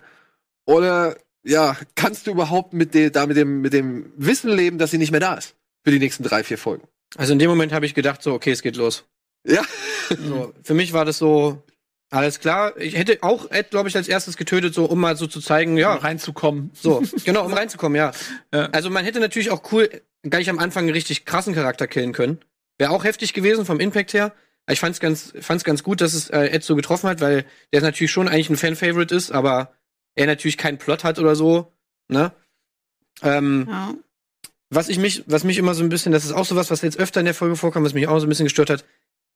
Oder 0.64 1.16
ja, 1.44 1.76
kannst 1.94 2.26
du 2.26 2.32
überhaupt 2.32 2.72
mit, 2.72 2.94
de, 2.94 3.10
da 3.10 3.26
mit, 3.26 3.36
dem, 3.36 3.60
mit 3.60 3.72
dem 3.72 4.12
Wissen 4.16 4.50
leben, 4.50 4.78
dass 4.78 4.90
sie 4.90 4.98
nicht 4.98 5.10
mehr 5.10 5.20
da 5.20 5.34
ist? 5.34 5.54
Für 5.84 5.90
die 5.90 5.98
nächsten 5.98 6.22
drei, 6.22 6.42
vier 6.42 6.58
Folgen. 6.58 6.88
Also 7.16 7.32
in 7.34 7.38
dem 7.38 7.50
Moment 7.50 7.72
habe 7.72 7.86
ich 7.86 7.94
gedacht, 7.94 8.22
so, 8.22 8.32
okay, 8.32 8.50
es 8.50 8.62
geht 8.62 8.76
los. 8.76 9.04
Ja. 9.46 9.62
So, 10.08 10.52
für 10.62 10.74
mich 10.74 10.92
war 10.92 11.04
das 11.04 11.18
so, 11.18 11.62
alles 12.10 12.40
klar. 12.40 12.76
Ich 12.78 12.96
hätte 12.96 13.18
auch 13.22 13.50
Ed, 13.50 13.70
glaube 13.70 13.88
ich, 13.88 13.96
als 13.96 14.08
erstes 14.08 14.36
getötet, 14.36 14.74
so, 14.74 14.84
um 14.86 15.00
mal 15.00 15.16
so 15.16 15.26
zu 15.26 15.40
zeigen, 15.40 15.76
ja, 15.76 15.94
um 15.94 15.98
reinzukommen. 15.98 16.70
so, 16.74 17.02
genau, 17.24 17.44
um 17.44 17.52
reinzukommen, 17.52 17.96
ja. 17.96 18.12
Ja. 18.52 18.66
Also 18.72 18.90
man 18.90 19.04
hätte 19.04 19.20
natürlich 19.20 19.50
auch 19.50 19.70
cool 19.72 19.88
gleich 20.22 20.48
am 20.48 20.58
Anfang 20.58 20.84
einen 20.84 20.92
richtig 20.92 21.24
krassen 21.24 21.54
Charakter 21.54 21.86
killen 21.86 22.12
können. 22.12 22.38
Wäre 22.78 22.90
auch 22.90 23.04
heftig 23.04 23.34
gewesen 23.34 23.66
vom 23.66 23.80
Impact 23.80 24.14
her. 24.14 24.32
Aber 24.66 24.72
Ich 24.72 24.80
fand's 24.80 25.00
ganz, 25.00 25.32
fand's 25.40 25.64
ganz 25.64 25.82
gut, 25.82 26.00
dass 26.00 26.14
es 26.14 26.30
äh, 26.30 26.46
Ed 26.46 26.64
so 26.64 26.74
getroffen 26.76 27.08
hat, 27.08 27.20
weil 27.20 27.44
der 27.72 27.82
natürlich 27.82 28.10
schon 28.10 28.28
eigentlich 28.28 28.48
ein 28.50 28.56
Fan-Favorite 28.56 29.14
ist, 29.14 29.30
aber 29.30 29.74
er 30.14 30.26
natürlich 30.26 30.56
keinen 30.58 30.78
Plot 30.78 31.04
hat 31.04 31.18
oder 31.18 31.34
so. 31.36 31.72
Ne? 32.08 32.32
Ähm, 33.22 33.66
Ja. 33.68 33.94
was 34.70 34.88
ich 34.88 34.98
mich, 34.98 35.24
was 35.26 35.44
mich 35.44 35.58
immer 35.58 35.74
so 35.74 35.82
ein 35.82 35.88
bisschen, 35.88 36.12
das 36.12 36.24
ist 36.24 36.32
auch 36.32 36.44
sowas, 36.44 36.70
was 36.70 36.82
jetzt 36.82 36.98
öfter 36.98 37.20
in 37.20 37.26
der 37.26 37.34
Folge 37.34 37.56
vorkam, 37.56 37.84
was 37.84 37.94
mich 37.94 38.08
auch 38.08 38.18
so 38.18 38.26
ein 38.26 38.28
bisschen 38.28 38.46
gestört 38.46 38.70
hat. 38.70 38.84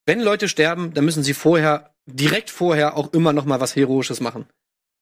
wenn 0.05 0.21
Leute 0.21 0.47
sterben, 0.49 0.91
dann 0.93 1.05
müssen 1.05 1.21
sie 1.23 1.33
vorher, 1.35 1.93
direkt 2.07 2.49
vorher 2.49 2.97
auch 2.97 3.13
immer 3.13 3.31
noch 3.31 3.45
mal 3.45 3.59
was 3.59 3.75
Heroisches 3.75 4.21
machen. 4.21 4.47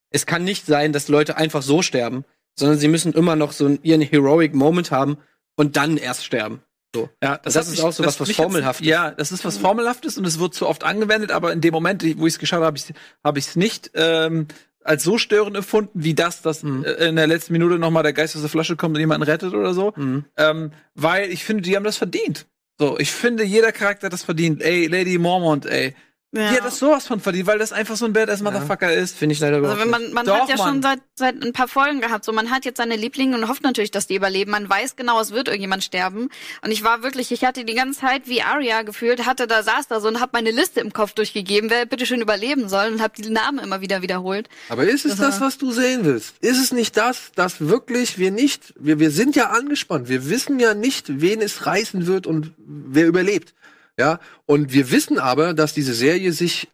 Es 0.09 0.25
kann 0.25 0.43
nicht 0.43 0.65
sein, 0.65 0.91
dass 0.91 1.07
Leute 1.07 1.37
einfach 1.37 1.61
so 1.61 1.81
sterben, 1.81 2.25
sondern 2.55 2.77
sie 2.77 2.89
müssen 2.89 3.13
immer 3.13 3.37
noch 3.37 3.53
so 3.53 3.65
einen, 3.67 3.79
ihren 3.83 4.01
Heroic 4.01 4.53
Moment 4.53 4.91
haben 4.91 5.17
und 5.55 5.77
dann 5.77 5.95
erst 5.95 6.25
sterben. 6.25 6.61
So. 6.93 7.09
Ja, 7.23 7.37
Das, 7.37 7.55
hat 7.55 7.63
ist 7.63 7.69
mich- 7.71 7.83
auch 7.83 7.93
so 7.93 8.03
was, 8.03 8.19
was 8.19 8.27
mich 8.27 8.37
hat's- 8.37 8.43
formelhaftes. 8.51 8.85
Ja, 8.87 9.11
das 9.11 9.31
ist 9.31 9.45
was 9.45 9.57
formelhaftes 9.57 10.17
und 10.17 10.25
es 10.25 10.39
wird 10.39 10.53
zu 10.55 10.67
oft 10.67 10.83
angewendet, 10.83 11.31
aber 11.31 11.53
in 11.53 11.61
dem 11.61 11.73
Moment, 11.73 12.03
wo 12.17 12.27
ich 12.27 12.33
es 12.33 12.39
geschaut 12.39 12.57
habe, 12.57 12.65
habe 12.65 12.77
ich 12.77 12.93
habe 13.23 13.39
ich 13.39 13.47
es 13.47 13.55
nicht 13.55 13.91
ähm, 13.93 14.47
als 14.87 15.03
so 15.03 15.17
störend 15.17 15.55
empfunden, 15.57 15.91
wie 16.03 16.13
das, 16.13 16.41
dass 16.41 16.63
Mhm. 16.63 16.83
äh, 16.85 17.07
in 17.09 17.15
der 17.15 17.27
letzten 17.27 17.53
Minute 17.53 17.77
noch 17.77 17.91
mal 17.91 18.03
der 18.03 18.13
Geist 18.13 18.35
aus 18.35 18.41
der 18.41 18.49
Flasche 18.49 18.75
kommt 18.75 18.95
und 18.95 18.99
jemanden 19.01 19.23
rettet 19.23 19.53
oder 19.53 19.73
so. 19.73 19.93
Mhm. 19.95 20.25
Ähm, 20.37 20.71
weil 20.95 21.29
ich 21.31 21.43
finde, 21.43 21.63
die 21.63 21.75
haben 21.75 21.83
das 21.83 21.97
verdient. 21.97 22.45
So, 22.79 22.97
ich 22.99 23.11
finde, 23.11 23.43
jeder 23.43 23.71
Charakter 23.71 24.05
hat 24.05 24.13
das 24.13 24.23
verdient. 24.23 24.61
Ey, 24.61 24.87
Lady 24.87 25.17
Mormont, 25.17 25.65
ey. 25.65 25.95
Ja. 26.33 26.49
Die 26.51 26.57
hat 26.57 26.65
das 26.65 26.77
sowas 26.79 27.07
von 27.07 27.21
verdient, 27.21 27.47
weil 27.47 27.57
das 27.57 27.71
einfach 27.71 27.95
so 27.95 28.03
ein 28.05 28.11
Badass 28.11 28.41
Motherfucker 28.41 28.93
ist. 28.93 29.15
Finde 29.15 29.31
ich 29.31 29.39
leider 29.39 29.55
Also 29.57 29.67
überhaupt 29.71 29.81
wenn 29.81 29.89
nicht. 30.01 30.13
man, 30.13 30.13
man 30.13 30.25
Doch, 30.25 30.41
hat 30.41 30.49
ja 30.49 30.57
Mann. 30.57 30.67
schon 30.73 30.81
seit, 30.81 30.99
seit 31.15 31.41
ein 31.41 31.53
paar 31.53 31.69
Folgen 31.69 32.01
gehabt, 32.01 32.25
so 32.25 32.33
man 32.33 32.51
hat 32.51 32.65
jetzt 32.65 32.77
seine 32.77 32.97
Lieblinge 32.97 33.37
und 33.37 33.47
hofft 33.47 33.63
natürlich, 33.63 33.91
dass 33.91 34.07
die 34.07 34.15
überleben. 34.15 34.51
Man 34.51 34.69
weiß 34.69 34.97
genau, 34.97 35.21
es 35.21 35.31
wird 35.31 35.47
irgendjemand 35.47 35.85
sterben. 35.85 36.27
Und 36.65 36.71
ich 36.71 36.83
war 36.83 37.01
wirklich, 37.01 37.31
ich 37.31 37.45
hatte 37.45 37.63
die 37.63 37.75
ganze 37.75 38.01
Zeit 38.01 38.23
wie 38.27 38.41
Arya 38.41 38.81
gefühlt, 38.81 39.25
hatte 39.25 39.47
da 39.47 39.63
saß 39.63 39.87
da 39.87 40.01
so 40.01 40.09
und 40.09 40.19
hab 40.19 40.33
meine 40.33 40.51
Liste 40.51 40.81
im 40.81 40.91
Kopf 40.91 41.13
durchgegeben, 41.13 41.69
wer 41.69 41.85
bitte 41.85 42.05
schön 42.05 42.19
überleben 42.21 42.67
soll 42.67 42.91
und 42.91 43.01
hab 43.01 43.13
die 43.15 43.29
Namen 43.29 43.59
immer 43.59 43.79
wieder 43.79 44.01
wiederholt. 44.01 44.49
Aber 44.67 44.83
ist 44.83 45.05
es 45.05 45.15
das, 45.15 45.39
was 45.39 45.57
du 45.57 45.71
sehen 45.71 46.03
willst? 46.03 46.35
Ist 46.41 46.59
es 46.59 46.73
nicht 46.73 46.97
das, 46.97 47.31
dass 47.35 47.61
wirklich 47.61 48.17
wir 48.17 48.31
nicht, 48.31 48.73
wir, 48.77 48.99
wir 48.99 49.11
sind 49.11 49.37
ja 49.37 49.51
angespannt. 49.51 50.09
Wir 50.09 50.29
wissen 50.29 50.59
ja 50.59 50.73
nicht, 50.73 51.21
wen 51.21 51.41
es 51.41 51.65
reißen 51.65 52.05
wird 52.05 52.27
und 52.27 52.51
wer 52.57 53.07
überlebt. 53.07 53.53
Ja, 53.99 54.19
und 54.45 54.73
wir 54.73 54.91
wissen 54.91 55.17
aber, 55.19 55.53
dass 55.53 55.73
diese 55.73 55.93
Serie 55.93 56.31
sich 56.31 56.67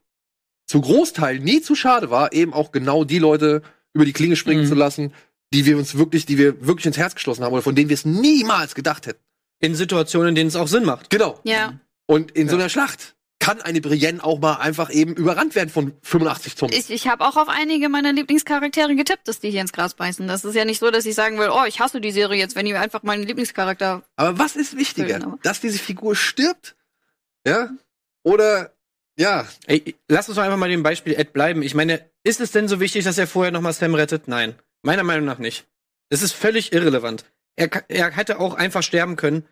zu 0.67 0.81
Großteil 0.81 1.39
nie 1.39 1.61
zu 1.61 1.75
schade 1.75 2.09
war, 2.09 2.33
eben 2.33 2.53
auch 2.53 2.71
genau 2.71 3.03
die 3.03 3.19
Leute 3.19 3.61
über 3.93 4.05
die 4.05 4.13
Klinge 4.13 4.35
springen 4.35 4.63
Mhm. 4.63 4.67
zu 4.69 4.75
lassen, 4.75 5.13
die 5.53 5.65
wir 5.65 5.77
uns 5.77 5.95
wirklich, 5.97 6.25
die 6.25 6.37
wir 6.37 6.65
wirklich 6.65 6.85
ins 6.87 6.97
Herz 6.97 7.15
geschlossen 7.15 7.43
haben 7.43 7.53
oder 7.53 7.61
von 7.61 7.75
denen 7.75 7.89
wir 7.89 7.93
es 7.93 8.05
niemals 8.05 8.75
gedacht 8.75 9.05
hätten. 9.07 9.19
In 9.59 9.75
Situationen, 9.75 10.29
in 10.29 10.35
denen 10.35 10.47
es 10.49 10.55
auch 10.55 10.67
Sinn 10.67 10.83
macht. 10.83 11.09
Genau. 11.09 11.39
Ja. 11.43 11.79
Und 12.07 12.31
in 12.31 12.49
so 12.49 12.55
einer 12.55 12.69
Schlacht 12.69 13.15
kann 13.39 13.61
eine 13.61 13.79
Brienne 13.81 14.23
auch 14.23 14.39
mal 14.39 14.55
einfach 14.55 14.89
eben 14.89 15.13
überrannt 15.15 15.53
werden 15.55 15.69
von 15.69 15.93
85 16.01 16.55
Zombies. 16.55 16.89
Ich, 16.89 16.95
ich 16.95 17.07
habe 17.07 17.25
auch 17.25 17.37
auf 17.37 17.49
einige 17.49 17.87
meiner 17.89 18.13
Lieblingscharaktere 18.13 18.95
getippt, 18.95 19.27
dass 19.27 19.39
die 19.39 19.51
hier 19.51 19.61
ins 19.61 19.73
Gras 19.73 19.93
beißen. 19.93 20.27
Das 20.27 20.43
ist 20.43 20.55
ja 20.55 20.65
nicht 20.65 20.79
so, 20.79 20.91
dass 20.91 21.05
ich 21.05 21.13
sagen 21.15 21.37
will, 21.37 21.49
oh, 21.49 21.63
ich 21.67 21.79
hasse 21.79 22.01
die 22.01 22.11
Serie 22.11 22.39
jetzt, 22.39 22.55
wenn 22.55 22.65
die 22.65 22.73
einfach 22.73 23.03
meinen 23.03 23.23
Lieblingscharakter. 23.23 24.03
Aber 24.15 24.39
was 24.39 24.55
ist 24.55 24.75
wichtiger? 24.77 25.37
Dass 25.43 25.59
diese 25.61 25.77
Figur 25.79 26.15
stirbt? 26.15 26.75
Ja? 27.47 27.69
Oder, 28.23 28.73
ja, 29.17 29.47
Ey, 29.67 29.95
lass 30.07 30.27
uns 30.29 30.37
doch 30.37 30.43
einfach 30.43 30.57
mal 30.57 30.69
dem 30.69 30.83
Beispiel 30.83 31.13
Ed 31.13 31.33
bleiben. 31.33 31.61
Ich 31.61 31.75
meine, 31.75 32.09
ist 32.23 32.39
es 32.41 32.51
denn 32.51 32.67
so 32.67 32.79
wichtig, 32.79 33.03
dass 33.03 33.17
er 33.17 33.27
vorher 33.27 33.51
noch 33.51 33.61
mal 33.61 33.73
Sam 33.73 33.95
rettet? 33.95 34.27
Nein. 34.27 34.55
Meiner 34.81 35.03
Meinung 35.03 35.25
nach 35.25 35.39
nicht. 35.39 35.65
Das 36.09 36.21
ist 36.21 36.33
völlig 36.33 36.73
irrelevant. 36.73 37.25
Er, 37.55 37.69
er 37.89 38.11
hätte 38.11 38.39
auch 38.39 38.55
einfach 38.55 38.83
sterben 38.83 39.15
können, 39.15 39.45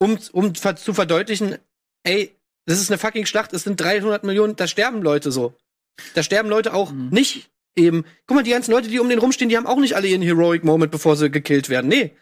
um, 0.00 0.18
um 0.32 0.54
zu 0.54 0.94
verdeutlichen, 0.94 1.58
ey, 2.04 2.34
das 2.66 2.80
ist 2.80 2.90
eine 2.90 2.98
fucking 2.98 3.26
Schlacht, 3.26 3.52
es 3.52 3.64
sind 3.64 3.80
300 3.80 4.24
Millionen, 4.24 4.54
da 4.56 4.66
sterben 4.66 5.02
Leute 5.02 5.32
so. 5.32 5.54
Da 6.14 6.22
sterben 6.22 6.48
Leute 6.48 6.74
auch 6.74 6.92
Mhm. 6.92 7.08
nicht 7.08 7.50
eben. 7.76 8.04
Guck 8.26 8.36
mal, 8.36 8.42
die 8.42 8.50
ganzen 8.50 8.70
Leute, 8.72 8.88
die 8.88 9.00
um 9.00 9.08
den 9.08 9.18
rumstehen, 9.18 9.48
die 9.48 9.56
haben 9.56 9.66
auch 9.66 9.78
nicht 9.78 9.96
alle 9.96 10.06
ihren 10.08 10.22
Heroic 10.22 10.64
Moment, 10.64 10.92
bevor 10.92 11.16
sie 11.16 11.30
gekillt 11.30 11.68
werden. 11.68 11.88
Nee. 11.88 12.12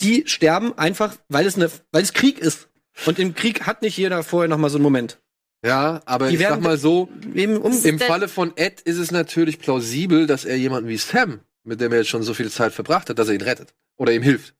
Die 0.00 0.24
sterben 0.26 0.76
einfach, 0.78 1.16
weil 1.28 1.46
es, 1.46 1.56
eine, 1.56 1.70
weil 1.92 2.02
es 2.02 2.12
Krieg 2.12 2.38
ist. 2.38 2.68
Und 3.04 3.18
im 3.18 3.34
Krieg 3.34 3.62
hat 3.66 3.82
nicht 3.82 3.96
jeder 3.98 4.22
vorher 4.22 4.48
noch 4.48 4.58
mal 4.58 4.70
so 4.70 4.76
einen 4.78 4.82
Moment. 4.84 5.18
ja, 5.64 6.00
aber 6.06 6.28
Die 6.28 6.34
ich 6.36 6.40
sag 6.40 6.50
werden- 6.50 6.62
mal 6.62 6.78
so, 6.78 7.08
Eben 7.34 7.56
um, 7.58 7.72
im 7.84 7.98
Falle 7.98 8.28
von 8.28 8.52
Ed 8.56 8.80
ist 8.82 8.96
es 8.98 9.10
natürlich 9.10 9.58
plausibel, 9.58 10.26
dass 10.26 10.44
er 10.44 10.56
jemanden 10.56 10.88
wie 10.88 10.96
Sam, 10.96 11.40
mit 11.64 11.80
dem 11.80 11.92
er 11.92 11.98
jetzt 11.98 12.08
schon 12.08 12.22
so 12.22 12.32
viel 12.34 12.50
Zeit 12.50 12.72
verbracht 12.72 13.10
hat, 13.10 13.18
dass 13.18 13.28
er 13.28 13.34
ihn 13.34 13.42
rettet. 13.42 13.74
Oder 13.98 14.12
ihm 14.12 14.22
hilft. 14.22 14.54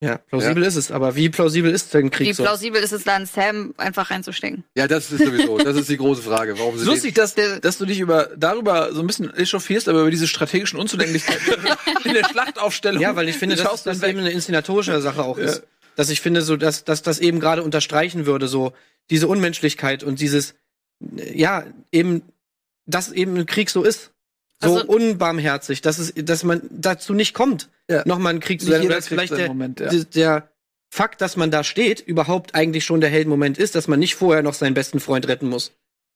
Ja, 0.00 0.18
plausibel 0.18 0.64
ist 0.64 0.74
es, 0.74 0.90
aber 0.90 1.14
wie 1.14 1.28
plausibel 1.28 1.70
ist 1.72 1.94
denn 1.94 2.10
Krieg 2.10 2.26
Wie 2.26 2.32
so? 2.32 2.42
plausibel 2.42 2.82
ist 2.82 2.90
es 2.90 3.04
dann, 3.04 3.24
Sam 3.24 3.72
einfach 3.76 4.10
reinzustecken? 4.10 4.64
Ja, 4.76 4.88
das 4.88 5.12
ist 5.12 5.24
sowieso, 5.24 5.58
das 5.58 5.76
ist 5.76 5.88
die 5.88 5.96
große 5.96 6.22
Frage. 6.22 6.58
Warum 6.58 6.76
sie 6.76 6.84
lustig, 6.84 7.14
dass, 7.14 7.36
Der- 7.36 7.60
dass 7.60 7.78
du 7.78 7.86
dich 7.86 8.00
über, 8.00 8.28
darüber 8.36 8.92
so 8.92 9.00
ein 9.00 9.06
bisschen 9.06 9.32
echauffierst, 9.32 9.88
aber 9.88 10.00
über 10.00 10.10
diese 10.10 10.26
strategischen 10.26 10.76
Unzulänglichkeiten 10.80 11.54
in 12.04 12.14
der 12.14 12.24
Schlachtaufstellung. 12.24 13.00
Ja, 13.00 13.14
weil 13.14 13.28
ich 13.28 13.36
finde, 13.36 13.54
dass 13.54 13.64
schaust 13.64 13.86
das 13.86 14.00
dann 14.00 14.10
eben 14.10 14.18
weg. 14.18 14.26
eine 14.26 14.34
inszenatorische 14.34 15.00
Sache 15.00 15.22
auch 15.22 15.38
ist. 15.38 15.62
Dass 15.96 16.10
ich 16.10 16.20
finde, 16.20 16.42
so, 16.42 16.56
dass, 16.56 16.84
dass 16.84 17.02
das 17.02 17.18
eben 17.18 17.40
gerade 17.40 17.62
unterstreichen 17.62 18.26
würde, 18.26 18.48
so 18.48 18.72
diese 19.10 19.28
Unmenschlichkeit 19.28 20.02
und 20.02 20.20
dieses, 20.20 20.54
ja, 21.00 21.66
eben, 21.90 22.22
dass 22.86 23.12
eben 23.12 23.36
ein 23.36 23.46
Krieg 23.46 23.70
so 23.70 23.82
ist. 23.82 24.10
So 24.60 24.74
Also- 24.76 24.86
unbarmherzig, 24.86 25.80
dass 25.82 25.98
es, 25.98 26.12
dass 26.14 26.44
man 26.44 26.62
dazu 26.70 27.14
nicht 27.14 27.34
kommt, 27.34 27.68
Ja. 27.88 28.02
nochmal 28.06 28.30
einen 28.30 28.40
Krieg 28.40 28.60
zu 28.60 28.68
sein. 28.68 28.86
Oder 28.86 29.02
vielleicht 29.02 29.36
der, 29.36 29.48
Moment, 29.48 29.80
ja. 29.80 29.88
der, 29.88 30.04
der 30.04 30.48
Fakt, 30.88 31.20
dass 31.20 31.36
man 31.36 31.50
da 31.50 31.64
steht, 31.64 32.00
überhaupt 32.00 32.54
eigentlich 32.54 32.84
schon 32.84 33.00
der 33.00 33.10
Heldenmoment 33.10 33.58
ist, 33.58 33.74
dass 33.74 33.88
man 33.88 33.98
nicht 33.98 34.14
vorher 34.14 34.42
noch 34.42 34.54
seinen 34.54 34.74
besten 34.74 35.00
Freund 35.00 35.26
retten 35.26 35.48
muss. 35.48 35.72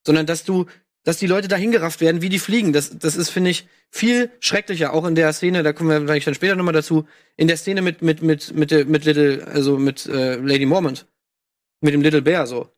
Sondern 0.06 0.26
dass 0.26 0.44
du, 0.44 0.66
dass 1.06 1.18
die 1.18 1.28
Leute 1.28 1.46
da 1.46 1.54
hingerafft 1.54 2.00
werden, 2.00 2.20
wie 2.20 2.28
die 2.28 2.40
fliegen. 2.40 2.72
Das, 2.72 2.98
das 2.98 3.14
ist, 3.14 3.30
finde 3.30 3.50
ich, 3.50 3.68
viel 3.90 4.28
schrecklicher. 4.40 4.92
Auch 4.92 5.04
in 5.06 5.14
der 5.14 5.32
Szene, 5.32 5.62
da 5.62 5.72
kommen 5.72 5.88
wir 5.88 6.00
vielleicht 6.00 6.26
dann 6.26 6.34
später 6.34 6.56
nochmal 6.56 6.74
dazu, 6.74 7.06
in 7.36 7.46
der 7.46 7.56
Szene 7.56 7.80
mit, 7.80 8.02
mit, 8.02 8.22
mit, 8.22 8.52
mit, 8.52 8.88
mit 8.88 9.04
Little, 9.04 9.46
also 9.46 9.78
mit 9.78 10.06
äh, 10.06 10.34
Lady 10.34 10.66
Mormont. 10.66 11.06
Mit 11.80 11.94
dem 11.94 12.02
Little 12.02 12.22
Bear 12.22 12.48
so. 12.48 12.70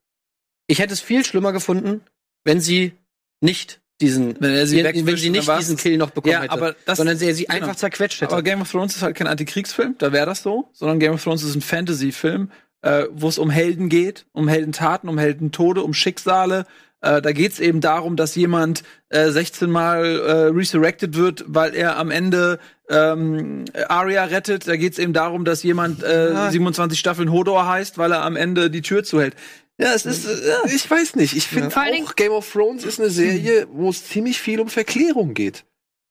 Ich 0.66 0.78
hätte 0.78 0.92
es 0.92 1.00
viel 1.00 1.24
schlimmer 1.24 1.52
gefunden, 1.52 2.02
wenn 2.44 2.60
sie 2.60 2.92
nicht 3.40 3.80
diesen, 4.02 4.38
Wenn 4.40 4.52
er 4.52 4.66
sie 4.66 4.84
wenn, 4.84 5.06
wenn 5.06 5.16
sie 5.16 5.30
nicht 5.30 5.48
diesen. 5.58 5.78
Kill 5.78 5.96
noch 5.96 6.10
bekommen 6.10 6.32
Ja, 6.32 6.42
hätte. 6.42 6.52
aber 6.52 6.76
das- 6.84 6.98
sondern 6.98 7.16
sie, 7.16 7.32
sie 7.32 7.44
genau. 7.46 7.56
einfach 7.56 7.76
zerquetscht 7.76 8.20
hätte. 8.20 8.32
Aber 8.32 8.42
Game 8.42 8.60
of 8.60 8.70
Thrones 8.70 8.94
ist 8.94 9.02
halt 9.02 9.16
kein 9.16 9.26
Antikriegsfilm, 9.26 9.94
da 9.96 10.12
wäre 10.12 10.26
das 10.26 10.42
so, 10.42 10.68
sondern 10.74 11.00
Game 11.00 11.14
of 11.14 11.24
Thrones 11.24 11.42
ist 11.42 11.54
ein 11.54 11.62
Fantasy-Film, 11.62 12.50
äh, 12.82 13.06
wo 13.10 13.28
es 13.28 13.38
um 13.38 13.48
Helden 13.48 13.88
geht, 13.88 14.26
um 14.32 14.48
Heldentaten, 14.48 15.08
um 15.08 15.16
Heldentode, 15.16 15.82
um 15.82 15.94
Schicksale. 15.94 16.66
Äh, 17.00 17.22
da 17.22 17.32
geht 17.32 17.52
es 17.52 17.60
eben 17.60 17.80
darum, 17.80 18.16
dass 18.16 18.34
jemand 18.34 18.82
äh, 19.10 19.30
16 19.30 19.70
Mal 19.70 20.04
äh, 20.04 20.32
resurrected 20.48 21.14
wird, 21.16 21.44
weil 21.46 21.74
er 21.74 21.96
am 21.96 22.10
Ende 22.10 22.58
ähm, 22.90 23.64
Arya 23.88 24.24
rettet. 24.24 24.66
Da 24.66 24.76
geht 24.76 24.94
es 24.94 24.98
eben 24.98 25.12
darum, 25.12 25.44
dass 25.44 25.62
jemand 25.62 26.02
äh, 26.02 26.32
Ja. 26.32 26.50
27 26.50 26.98
Staffeln 26.98 27.30
Hodor 27.30 27.66
heißt, 27.68 27.98
weil 27.98 28.12
er 28.12 28.22
am 28.24 28.34
Ende 28.36 28.70
die 28.70 28.82
Tür 28.82 29.04
zuhält. 29.04 29.34
Ja, 29.80 29.94
es 29.94 30.06
ist 30.06 30.26
äh, 30.26 30.48
ja. 30.48 30.56
Ich 30.74 30.90
weiß 30.90 31.14
nicht. 31.16 31.36
Ich 31.36 31.46
finde 31.46 31.68
Dingen- 31.68 32.04
auch 32.06 32.16
Game 32.16 32.32
of 32.32 32.50
Thrones 32.52 32.84
ist 32.84 32.98
eine 32.98 33.10
Serie, 33.10 33.68
wo 33.72 33.90
es 33.90 34.04
ziemlich 34.08 34.40
viel 34.40 34.58
um 34.60 34.68
Verklärung 34.68 35.34
geht. 35.34 35.64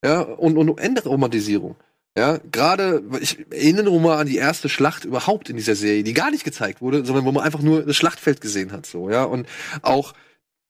Ja, 0.05 0.21
und, 0.21 0.57
und 0.57 0.69
um 0.69 0.77
Entromantisierung. 0.77 1.75
Ja, 2.17 2.39
gerade, 2.51 3.03
ich 3.19 3.45
erinnere 3.51 3.99
mal 3.99 4.17
an 4.19 4.27
die 4.27 4.37
erste 4.37 4.69
Schlacht 4.69 5.05
überhaupt 5.05 5.49
in 5.49 5.55
dieser 5.57 5.75
Serie, 5.75 6.03
die 6.03 6.13
gar 6.13 6.31
nicht 6.31 6.43
gezeigt 6.45 6.81
wurde, 6.81 7.05
sondern 7.05 7.25
wo 7.25 7.31
man 7.31 7.43
einfach 7.43 7.61
nur 7.61 7.83
das 7.83 7.95
Schlachtfeld 7.95 8.41
gesehen 8.41 8.71
hat, 8.71 8.85
so, 8.87 9.09
ja, 9.11 9.23
und 9.23 9.47
auch 9.83 10.13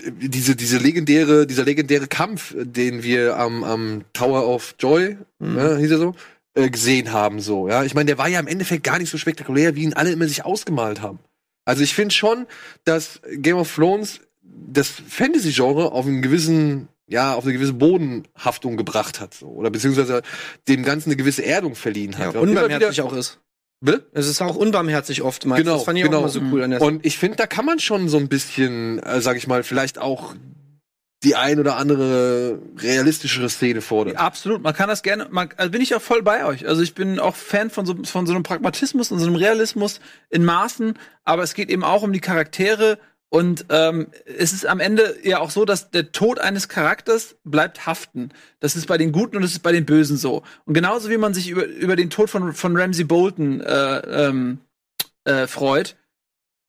diese, 0.02 0.56
diese 0.56 0.78
legendäre, 0.78 1.48
dieser 1.48 1.64
legendäre 1.66 2.08
Kampf, 2.08 2.54
äh, 2.54 2.66
den 2.66 3.04
wir 3.04 3.38
am, 3.38 3.64
am 3.64 4.04
Tower 4.14 4.48
of 4.48 4.76
Joy, 4.80 5.18
Mhm. 5.40 5.58
ja, 5.58 5.76
hieß 5.78 5.92
er 5.92 5.98
so, 5.98 6.16
äh, 6.56 6.70
gesehen 6.70 7.12
haben, 7.12 7.40
so, 7.40 7.68
ja. 7.68 7.84
Ich 7.84 7.94
meine, 7.94 8.06
der 8.08 8.18
war 8.18 8.28
ja 8.28 8.40
im 8.40 8.48
Endeffekt 8.48 8.84
gar 8.84 9.00
nicht 9.00 9.10
so 9.10 9.18
spektakulär, 9.18 9.76
wie 9.76 9.84
ihn 9.84 9.94
alle 9.94 10.12
immer 10.12 10.28
sich 10.28 10.46
ausgemalt 10.46 11.02
haben. 11.02 11.20
Also 11.66 11.84
ich 11.84 11.94
finde 11.94 12.14
schon, 12.14 12.48
dass 12.86 13.22
Game 13.34 13.58
of 13.58 13.74
Thrones 13.76 14.22
das 14.42 14.90
Fantasy-Genre 14.90 15.92
auf 15.92 16.06
einen 16.06 16.22
gewissen, 16.22 16.88
ja, 17.08 17.34
auf 17.34 17.44
eine 17.44 17.54
gewisse 17.54 17.74
Bodenhaftung 17.74 18.78
gebracht 18.78 19.20
hat, 19.20 19.34
so. 19.34 19.48
Oder 19.48 19.70
beziehungsweise 19.70 20.22
dem 20.68 20.84
Ganzen 20.84 21.10
eine 21.10 21.18
gewisse 21.18 21.46
Erdung 21.46 21.76
verliehen 21.76 22.14
ja, 22.14 22.20
hat. 22.20 22.36
Und 22.36 22.50
immer 22.50 22.64
unbarmherzig 22.64 23.02
auch 23.02 23.14
ist. 23.14 23.40
Bitte? 23.80 24.08
Es 24.14 24.28
ist 24.28 24.42
auch 24.42 24.56
unbarmherzig 24.56 25.22
oftmals. 25.22 25.62
Genau, 25.62 25.76
das 25.76 25.84
fand 25.84 25.98
ich 25.98 26.04
genau. 26.04 26.18
auch 26.18 26.22
immer 26.22 26.30
so 26.30 26.42
cool 26.52 26.64
an 26.64 26.72
der 26.72 26.82
Und 26.82 27.06
ich 27.06 27.18
finde, 27.18 27.38
da 27.38 27.46
kann 27.46 27.66
man 27.66 27.80
schon 27.80 28.10
so 28.10 28.18
ein 28.18 28.28
bisschen, 28.28 29.00
äh, 29.00 29.22
sag 29.22 29.38
ich 29.38 29.48
mal, 29.48 29.64
vielleicht 29.64 30.00
auch 30.00 30.34
die 31.24 31.36
ein 31.36 31.60
oder 31.60 31.78
andere 31.78 32.60
realistischere 32.78 33.50
Szene 33.50 33.82
fordern. 33.82 34.16
Absolut, 34.18 34.62
man 34.62 34.74
kann 34.74 34.88
das 34.88 35.02
gerne, 35.02 35.28
man, 35.32 35.50
also 35.58 35.72
bin 35.72 35.82
ich 35.82 35.96
auch 35.96 36.02
voll 36.02 36.22
bei 36.22 36.46
euch. 36.46 36.68
Also 36.68 36.82
ich 36.84 36.94
bin 36.94 37.20
auch 37.20 37.36
Fan 37.36 37.70
von 37.70 37.86
so, 37.86 37.96
von 38.04 38.28
so 38.28 38.34
einem 38.34 38.44
Pragmatismus 38.44 39.12
und 39.12 39.20
so 39.20 39.26
einem 39.26 39.36
Realismus 39.36 40.00
in 40.30 40.46
Maßen, 40.46 40.94
aber 41.24 41.44
es 41.44 41.56
geht 41.56 41.70
eben 41.70 41.84
auch 41.84 42.04
um 42.04 42.14
die 42.14 42.20
Charaktere 42.20 43.00
und 43.30 43.66
ähm, 43.70 44.08
es 44.26 44.54
ist 44.54 44.66
am 44.66 44.80
Ende 44.80 45.18
ja 45.24 45.40
auch 45.40 45.50
so, 45.50 45.66
dass 45.66 45.92
der 45.92 46.12
Tod 46.12 46.40
eines 46.40 46.70
Charakters 46.70 47.36
bleibt 47.44 47.86
haften. 47.86 48.30
Das 48.62 48.76
ist 48.76 48.88
bei 48.88 48.98
den 48.98 49.12
Guten 49.12 49.36
und 49.36 49.42
das 49.42 49.52
ist 49.52 49.64
bei 49.64 49.74
den 49.74 49.86
Bösen 49.86 50.16
so. 50.16 50.44
Und 50.66 50.74
genauso 50.74 51.10
wie 51.10 51.18
man 51.18 51.34
sich 51.34 51.50
über, 51.50 51.66
über 51.66 51.98
den 51.98 52.10
Tod 52.10 52.30
von, 52.30 52.54
von 52.54 52.78
Ramsey 52.78 53.04
Bolton 53.04 53.60
äh, 53.60 54.28
ähm, 54.28 54.60
äh, 55.26 55.46
freut, 55.46 55.98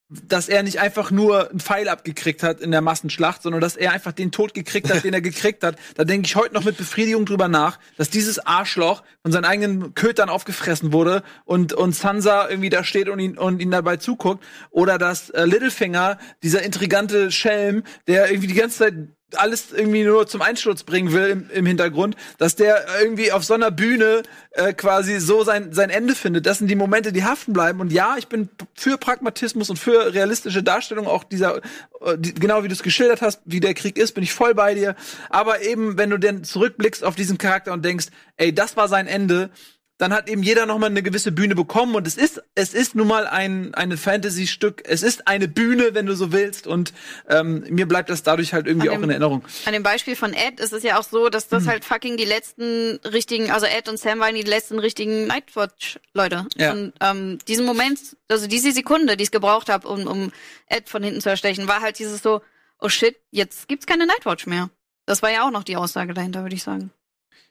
dass 0.09 0.49
er 0.49 0.63
nicht 0.63 0.79
einfach 0.79 1.11
nur 1.11 1.51
einen 1.51 1.59
Pfeil 1.59 1.87
abgekriegt 1.87 2.41
hat 2.41 2.61
in 2.61 2.71
der 2.71 2.81
Massenschlacht, 2.81 3.43
sondern 3.43 3.61
dass 3.61 3.75
er 3.75 3.91
einfach 3.91 4.11
den 4.11 4.31
Tod 4.31 4.55
gekriegt 4.55 4.91
hat, 4.91 5.03
den 5.03 5.13
er 5.13 5.21
gekriegt 5.21 5.63
hat. 5.63 5.75
Da 5.95 6.03
denke 6.03 6.25
ich 6.25 6.35
heute 6.35 6.55
noch 6.55 6.63
mit 6.63 6.77
Befriedigung 6.77 7.25
drüber 7.25 7.47
nach, 7.47 7.77
dass 7.95 8.09
dieses 8.09 8.39
Arschloch 8.39 9.03
von 9.21 9.31
seinen 9.31 9.45
eigenen 9.45 9.93
Kötern 9.93 10.29
aufgefressen 10.29 10.93
wurde 10.93 11.21
und, 11.45 11.73
und 11.73 11.95
Sansa 11.95 12.49
irgendwie 12.49 12.69
da 12.69 12.83
steht 12.83 13.07
und 13.07 13.19
ihn, 13.19 13.37
und 13.37 13.61
ihn 13.61 13.69
dabei 13.69 13.97
zuguckt. 13.97 14.43
Oder 14.71 14.97
dass 14.97 15.29
äh, 15.29 15.45
Littlefinger, 15.45 16.17
dieser 16.41 16.63
intrigante 16.63 17.31
Schelm, 17.31 17.83
der 18.07 18.31
irgendwie 18.31 18.47
die 18.47 18.55
ganze 18.55 18.77
Zeit 18.79 18.93
alles 19.35 19.71
irgendwie 19.71 20.03
nur 20.03 20.27
zum 20.27 20.41
Einsturz 20.41 20.83
bringen 20.83 21.13
will 21.13 21.27
im, 21.27 21.49
im 21.51 21.65
Hintergrund, 21.65 22.15
dass 22.37 22.55
der 22.55 22.85
irgendwie 23.01 23.31
auf 23.31 23.43
so 23.43 23.53
einer 23.53 23.71
Bühne 23.71 24.23
äh, 24.51 24.73
quasi 24.73 25.19
so 25.19 25.43
sein, 25.43 25.73
sein 25.73 25.89
Ende 25.89 26.15
findet. 26.15 26.45
Das 26.45 26.57
sind 26.57 26.67
die 26.67 26.75
Momente, 26.75 27.11
die 27.11 27.23
haften 27.23 27.53
bleiben. 27.53 27.79
Und 27.79 27.91
ja, 27.91 28.15
ich 28.17 28.27
bin 28.27 28.49
für 28.73 28.97
Pragmatismus 28.97 29.69
und 29.69 29.77
für 29.77 30.13
realistische 30.13 30.63
Darstellung 30.63 31.07
auch 31.07 31.23
dieser, 31.23 31.57
äh, 32.01 32.17
die, 32.17 32.33
genau 32.33 32.63
wie 32.63 32.67
du 32.67 32.73
es 32.73 32.83
geschildert 32.83 33.21
hast, 33.21 33.41
wie 33.45 33.59
der 33.59 33.73
Krieg 33.73 33.97
ist, 33.97 34.13
bin 34.13 34.23
ich 34.23 34.33
voll 34.33 34.53
bei 34.53 34.73
dir. 34.73 34.95
Aber 35.29 35.61
eben, 35.61 35.97
wenn 35.97 36.09
du 36.09 36.17
dann 36.17 36.43
zurückblickst 36.43 37.03
auf 37.03 37.15
diesen 37.15 37.37
Charakter 37.37 37.73
und 37.73 37.85
denkst, 37.85 38.07
ey, 38.37 38.53
das 38.53 38.77
war 38.77 38.87
sein 38.87 39.07
Ende, 39.07 39.49
dann 39.99 40.13
hat 40.13 40.27
eben 40.29 40.41
jeder 40.41 40.65
noch 40.65 40.79
mal 40.79 40.87
eine 40.87 41.03
gewisse 41.03 41.31
Bühne 41.31 41.53
bekommen 41.53 41.93
und 41.93 42.07
es 42.07 42.17
ist 42.17 42.41
es 42.55 42.73
ist 42.73 42.95
nun 42.95 43.07
mal 43.07 43.27
ein 43.27 43.73
eine 43.75 43.97
Fantasy 43.97 44.47
Stück 44.47 44.81
es 44.85 45.03
ist 45.03 45.27
eine 45.27 45.47
Bühne 45.47 45.93
wenn 45.93 46.05
du 46.07 46.15
so 46.15 46.31
willst 46.31 46.65
und 46.65 46.93
ähm, 47.27 47.65
mir 47.69 47.85
bleibt 47.87 48.09
das 48.09 48.23
dadurch 48.23 48.53
halt 48.53 48.65
irgendwie 48.65 48.89
An 48.89 48.95
dem- 48.95 48.99
auch 49.01 49.03
in 49.03 49.09
Erinnerung 49.11 49.43
An 49.65 49.73
dem 49.73 49.83
Beispiel 49.83 50.15
von 50.15 50.33
Ed 50.33 50.59
ist 50.59 50.73
es 50.73 50.83
ja 50.83 50.97
auch 50.97 51.03
so, 51.03 51.29
dass 51.29 51.47
das 51.49 51.67
halt 51.67 51.85
fucking 51.85 52.17
die 52.17 52.25
letzten 52.25 52.99
richtigen, 53.05 53.51
also 53.51 53.65
Ed 53.65 53.89
und 53.89 53.99
Sam 53.99 54.19
waren 54.19 54.33
die 54.35 54.41
letzten 54.41 54.79
richtigen 54.79 55.27
Nightwatch-Leute. 55.27 56.47
Ja. 56.55 56.71
Und 56.71 56.93
ähm, 57.01 57.37
diesen 57.47 57.65
Moment, 57.65 57.99
also 58.29 58.47
diese 58.47 58.71
Sekunde, 58.71 59.17
die 59.17 59.23
ich 59.23 59.31
gebraucht 59.31 59.69
habe, 59.69 59.87
um, 59.87 60.07
um 60.07 60.31
Ed 60.67 60.89
von 60.89 61.03
hinten 61.03 61.21
zu 61.21 61.29
erstechen, 61.29 61.67
war 61.67 61.81
halt 61.81 61.99
dieses 61.99 62.21
so, 62.23 62.41
oh 62.79 62.89
shit, 62.89 63.17
jetzt 63.31 63.67
gibt's 63.67 63.85
keine 63.85 64.05
Nightwatch 64.05 64.47
mehr. 64.47 64.69
Das 65.05 65.21
war 65.21 65.31
ja 65.31 65.45
auch 65.45 65.51
noch 65.51 65.63
die 65.63 65.75
Aussage 65.75 66.13
dahinter, 66.13 66.41
würde 66.43 66.55
ich 66.55 66.63
sagen. 66.63 66.91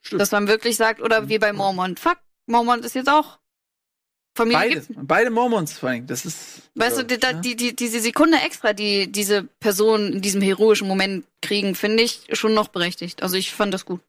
Stimmt. 0.01 0.21
Dass 0.23 0.31
man 0.31 0.49
wirklich 0.49 0.77
sagt, 0.77 1.03
oder 1.03 1.29
wie 1.29 1.39
bei 1.39 1.53
Mormont, 1.53 2.01
fuck, 2.01 2.19
Mormont 2.49 2.85
ist 2.85 2.95
jetzt 2.95 3.09
auch 3.09 3.39
Familie 4.37 4.59
beide 4.59 4.75
gibt's 4.75 4.89
beide 5.03 5.31
Mormons 5.31 5.73
vor 5.79 5.89
allem 5.89 6.07
das 6.07 6.25
ist 6.25 6.63
Weißt 6.75 6.99
du, 6.99 7.03
die, 7.05 7.19
da- 7.19 7.33
die, 7.33 7.57
die, 7.57 7.75
diese 7.75 8.01
Sekunde 8.01 8.39
extra, 8.39 8.73
die 8.73 9.11
diese 9.11 9.43
Personen 9.59 10.13
in 10.15 10.21
diesem 10.21 10.41
heroischen 10.43 10.87
Moment 10.87 11.25
kriegen, 11.43 11.75
finde 11.75 12.03
ich 12.05 12.23
schon 12.33 12.55
noch 12.55 12.69
berechtigt. 12.69 13.23
Also 13.23 13.37
ich 13.37 13.53
fand 13.53 13.75
das 13.75 13.85
gut. 13.85 14.01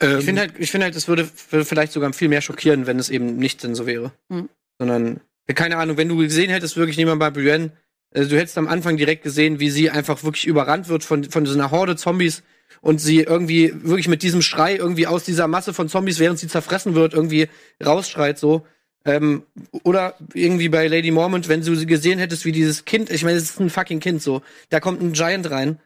Ähm, 0.00 0.18
Ich 0.18 0.24
finde 0.24 0.40
halt, 0.42 0.54
ich 0.58 0.70
finde 0.72 0.84
halt, 0.86 0.96
es 0.96 1.06
würde 1.08 1.24
vielleicht 1.26 1.92
sogar 1.92 2.12
viel 2.12 2.28
mehr 2.28 2.40
schockieren, 2.40 2.86
wenn 2.86 2.98
es 2.98 3.10
eben 3.10 3.36
nicht 3.36 3.62
denn 3.62 3.74
so 3.76 3.86
wäre. 3.86 4.10
Hm. 4.28 4.48
Sondern, 4.78 5.20
keine 5.54 5.76
Ahnung, 5.76 5.96
wenn 5.96 6.08
du 6.08 6.16
gesehen 6.16 6.50
hättest, 6.50 6.76
wirklich 6.76 6.96
niemand 6.96 7.20
bei 7.20 7.30
Brienne, 7.30 7.70
äh, 8.12 8.24
du 8.26 8.36
hättest 8.36 8.58
am 8.58 8.66
Anfang 8.68 8.96
direkt 8.96 9.22
gesehen, 9.22 9.60
wie 9.60 9.70
sie 9.70 9.90
einfach 9.90 10.24
wirklich 10.24 10.46
überrannt 10.46 10.88
wird 10.88 11.04
von, 11.04 11.24
von 11.24 11.46
so 11.46 11.54
einer 11.54 11.70
Horde 11.70 11.94
Zombies 11.96 12.42
und 12.80 13.00
sie 13.00 13.20
irgendwie 13.20 13.72
wirklich 13.82 14.08
mit 14.08 14.22
diesem 14.22 14.42
Schrei 14.42 14.76
irgendwie 14.76 15.06
aus 15.06 15.24
dieser 15.24 15.48
Masse 15.48 15.74
von 15.74 15.88
Zombies, 15.88 16.18
während 16.18 16.38
sie 16.38 16.48
zerfressen 16.48 16.94
wird, 16.94 17.14
irgendwie 17.14 17.48
rausschreit 17.84 18.38
so. 18.38 18.66
Ähm, 19.04 19.44
oder 19.84 20.16
irgendwie 20.34 20.68
bei 20.68 20.86
Lady 20.86 21.10
Mormont, 21.10 21.48
wenn 21.48 21.62
du 21.62 21.74
sie 21.74 21.86
gesehen 21.86 22.18
hättest, 22.18 22.44
wie 22.44 22.52
dieses 22.52 22.84
Kind, 22.84 23.10
ich 23.10 23.24
meine, 23.24 23.38
es 23.38 23.44
ist 23.44 23.60
ein 23.60 23.70
fucking 23.70 24.00
Kind 24.00 24.22
so, 24.22 24.42
da 24.70 24.80
kommt 24.80 25.00
ein 25.00 25.12
Giant 25.12 25.50
rein. 25.50 25.80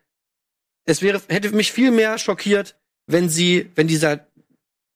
Es 0.85 1.03
wäre, 1.03 1.21
hätte 1.29 1.55
mich 1.55 1.73
viel 1.73 1.91
mehr 1.91 2.19
schockiert, 2.19 2.75
wenn 3.07 3.29
sie, 3.29 3.71
wenn 3.75 3.87
dieser, 3.87 4.27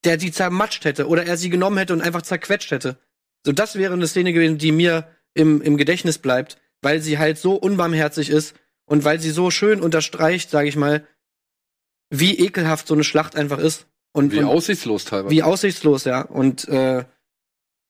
der 0.05 0.19
sie 0.19 0.33
zermatscht 0.33 0.85
hätte 0.85 1.07
oder 1.07 1.25
er 1.25 1.37
sie 1.37 1.51
genommen 1.51 1.79
hätte 1.79 1.93
und 1.93 2.01
einfach 2.01 2.23
zerquetscht 2.23 2.71
hätte. 2.71 2.99
So, 3.45 3.53
das 3.53 3.77
wäre 3.77 3.93
eine 3.93 4.09
Szene 4.09 4.33
gewesen, 4.33 4.59
die 4.59 4.73
mir 4.73 5.07
im, 5.35 5.63
im 5.63 5.77
Gedächtnis 5.77 6.19
bleibt, 6.19 6.59
weil 6.83 7.01
sie 7.01 7.19
halt 7.19 7.39
so 7.39 7.55
unbarmherzig 7.55 8.31
ist 8.31 8.55
und 8.87 9.05
weil 9.05 9.21
sie 9.21 9.31
so 9.31 9.51
schön 9.51 9.81
unterstreicht, 9.81 10.51
sage 10.51 10.69
ich 10.69 10.77
mal, 10.77 11.07
wie 12.11 12.39
ekelhaft 12.39 12.87
so 12.87 12.95
eine 12.95 13.05
Schlacht 13.05 13.37
einfach 13.37 13.59
ist. 13.59 13.87
Und, 14.13 14.33
wie 14.33 14.39
und 14.39 14.45
aussichtslos 14.47 15.05
teilweise. 15.05 15.35
wie 15.35 15.43
aussichtslos, 15.43 16.05
ja. 16.05 16.23
Und 16.23 16.67
äh, 16.69 17.05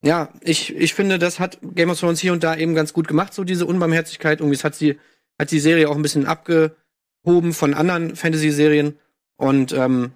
ja, 0.02 0.32
ich, 0.40 0.74
ich 0.74 0.94
finde, 0.94 1.18
das 1.18 1.38
hat 1.38 1.58
Game 1.62 1.90
of 1.90 2.00
Thrones 2.00 2.20
hier 2.20 2.32
und 2.32 2.42
da 2.42 2.56
eben 2.56 2.74
ganz 2.74 2.92
gut 2.92 3.08
gemacht, 3.08 3.32
so 3.32 3.44
diese 3.44 3.66
Unbarmherzigkeit. 3.66 4.40
Irgendwie 4.40 4.58
hat 4.58 4.74
sie, 4.74 4.98
hat 5.38 5.50
die 5.50 5.60
Serie 5.60 5.88
auch 5.88 5.96
ein 5.96 6.02
bisschen 6.02 6.26
abgehoben 6.26 7.52
von 7.52 7.74
anderen 7.74 8.16
Fantasy-Serien. 8.16 8.98
Und 9.36 9.72
ähm, 9.72 10.12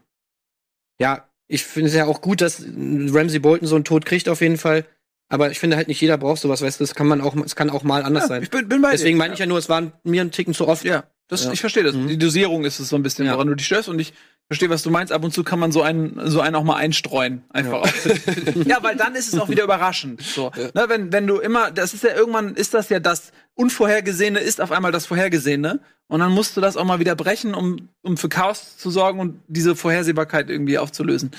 ja, 0.98 1.28
ich 1.46 1.64
finde 1.64 1.88
es 1.88 1.94
ja 1.94 2.06
auch 2.06 2.20
gut, 2.20 2.40
dass 2.40 2.62
Ramsey 2.62 3.38
Bolton 3.38 3.68
so 3.68 3.74
einen 3.74 3.84
Tod 3.84 4.04
kriegt 4.04 4.28
auf 4.28 4.40
jeden 4.40 4.58
Fall. 4.58 4.86
Aber 5.28 5.50
ich 5.50 5.60
finde 5.60 5.76
halt 5.76 5.86
nicht 5.86 6.00
jeder 6.00 6.18
braucht 6.18 6.40
sowas, 6.40 6.60
weißt 6.60 6.80
du, 6.80 6.84
das 6.84 6.96
kann 6.96 7.06
man 7.06 7.20
auch, 7.20 7.36
es 7.36 7.54
kann 7.54 7.70
auch 7.70 7.84
mal 7.84 8.02
anders 8.02 8.26
sein. 8.26 8.42
ich 8.42 8.50
bin, 8.50 8.68
bin 8.68 8.82
bei 8.82 8.90
Deswegen 8.90 9.16
meine 9.16 9.34
ich 9.34 9.38
ja 9.38 9.46
nur, 9.46 9.58
es 9.58 9.68
waren 9.68 9.92
mir 10.02 10.22
ein 10.22 10.32
Ticken 10.32 10.54
zu 10.54 10.66
oft. 10.66 10.84
Ja, 10.84 11.04
das, 11.30 11.44
Ja. 11.44 11.52
ich 11.52 11.60
verstehe 11.60 11.82
das. 11.82 11.94
Mhm. 11.94 12.08
Die 12.08 12.18
Dosierung 12.18 12.64
ist 12.64 12.78
es 12.80 12.88
so 12.88 12.96
ein 12.96 13.02
bisschen, 13.02 13.26
Ja. 13.26 13.34
woran 13.34 13.46
du 13.46 13.54
dich 13.54 13.66
störst. 13.66 13.88
Und 13.88 13.98
ich 13.98 14.12
verstehe, 14.48 14.68
was 14.68 14.82
du 14.82 14.90
meinst. 14.90 15.12
Ab 15.12 15.22
und 15.24 15.32
zu 15.32 15.44
kann 15.44 15.58
man 15.58 15.70
so 15.72 15.80
einen, 15.82 16.20
so 16.28 16.40
einen 16.40 16.56
auch 16.56 16.64
mal 16.64 16.76
einstreuen. 16.76 17.42
Einfach. 17.50 17.86
Ja, 18.04 18.62
ja 18.66 18.82
weil 18.82 18.96
dann 18.96 19.14
ist 19.14 19.32
es 19.32 19.38
auch 19.38 19.48
wieder 19.48 19.62
überraschend. 19.64 20.20
So, 20.22 20.50
ne, 20.74 20.84
wenn, 20.88 21.12
wenn 21.12 21.26
du 21.26 21.38
immer, 21.38 21.70
das 21.70 21.94
ist 21.94 22.02
ja 22.02 22.14
irgendwann, 22.14 22.54
ist 22.54 22.74
das 22.74 22.88
ja 22.88 22.98
das 23.00 23.32
Unvorhergesehene, 23.54 24.40
ist 24.40 24.60
auf 24.60 24.72
einmal 24.72 24.90
das 24.92 25.06
Vorhergesehene. 25.06 25.80
Und 26.08 26.18
dann 26.18 26.32
musst 26.32 26.56
du 26.56 26.60
das 26.60 26.76
auch 26.76 26.84
mal 26.84 26.98
wieder 26.98 27.14
brechen, 27.14 27.54
um, 27.54 27.88
um 28.02 28.16
für 28.16 28.28
Chaos 28.28 28.76
zu 28.76 28.90
sorgen 28.90 29.20
und 29.20 29.40
diese 29.46 29.76
Vorhersehbarkeit 29.76 30.50
irgendwie 30.50 30.78
aufzulösen. 30.78 31.30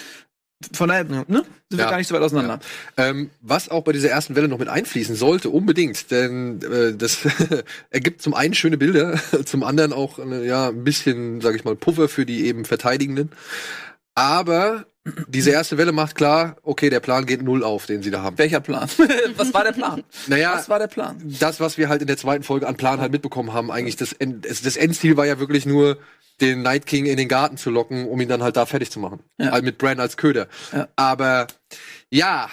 Von 0.73 0.89
daher, 0.89 1.03
ne, 1.05 1.25
sind 1.27 1.45
wir 1.69 1.79
Ja. 1.79 1.89
gar 1.89 1.97
nicht 1.97 2.07
so 2.07 2.15
weit 2.15 2.21
auseinander. 2.21 2.59
Ähm, 2.97 3.29
was 3.41 3.69
auch 3.69 3.83
bei 3.83 3.91
dieser 3.91 4.09
ersten 4.09 4.35
Welle 4.35 4.47
noch 4.47 4.59
mit 4.59 4.67
einfließen 4.67 5.15
sollte, 5.15 5.49
unbedingt, 5.49 6.11
denn 6.11 6.61
äh, 6.61 6.93
das 6.95 7.19
ergibt 7.89 8.21
zum 8.21 8.33
einen 8.33 8.53
schöne 8.53 8.77
Bilder, 8.77 9.19
zum 9.45 9.63
anderen 9.63 9.93
auch 9.93 10.19
eine, 10.19 10.43
ja 10.45 10.69
ein 10.69 10.83
bisschen, 10.83 11.41
sage 11.41 11.57
ich 11.57 11.63
mal, 11.63 11.75
Puffer 11.75 12.07
für 12.09 12.25
die 12.25 12.45
eben 12.45 12.65
Verteidigenden. 12.65 13.31
Aber 14.15 14.85
diese 15.27 15.49
erste 15.51 15.77
Welle 15.77 15.93
macht 15.93 16.15
klar, 16.15 16.57
okay, 16.63 16.89
der 16.89 16.99
Plan 16.99 17.25
geht 17.25 17.41
null 17.41 17.63
auf, 17.63 17.85
den 17.87 18.03
sie 18.03 18.11
da 18.11 18.21
haben. 18.21 18.37
Welcher 18.37 18.59
Plan? 18.59 18.87
was 19.37 19.53
war 19.53 19.63
der 19.63 19.71
Plan? 19.71 20.03
Naja, 20.27 20.53
Was 20.55 20.69
war 20.69 20.77
der 20.79 20.87
Plan? 20.87 21.17
das, 21.39 21.59
was 21.59 21.77
wir 21.77 21.89
halt 21.89 22.01
in 22.01 22.07
der 22.07 22.17
zweiten 22.17 22.43
Folge 22.43 22.67
an 22.67 22.75
Plan 22.75 22.99
halt 22.99 23.11
mitbekommen 23.11 23.53
haben, 23.53 23.71
eigentlich 23.71 23.95
das, 23.95 24.13
End, 24.13 24.45
es- 24.45 24.61
das 24.61 24.77
Endziel 24.77 25.17
war 25.17 25.25
ja 25.25 25.39
wirklich 25.39 25.65
nur, 25.65 25.97
den 26.39 26.61
Night 26.61 26.85
King 26.85 27.05
in 27.05 27.17
den 27.17 27.27
Garten 27.27 27.57
zu 27.57 27.69
locken, 27.69 28.07
um 28.07 28.19
ihn 28.21 28.29
dann 28.29 28.41
halt 28.43 28.57
da 28.57 28.65
fertig 28.65 28.89
zu 28.91 28.99
machen. 28.99 29.19
Ja. 29.39 29.51
Halt 29.51 29.63
mit 29.65 29.77
Bran 29.77 29.99
als 29.99 30.17
Köder. 30.17 30.47
Ja. 30.71 30.87
Aber 30.95 31.47
ja, 32.09 32.49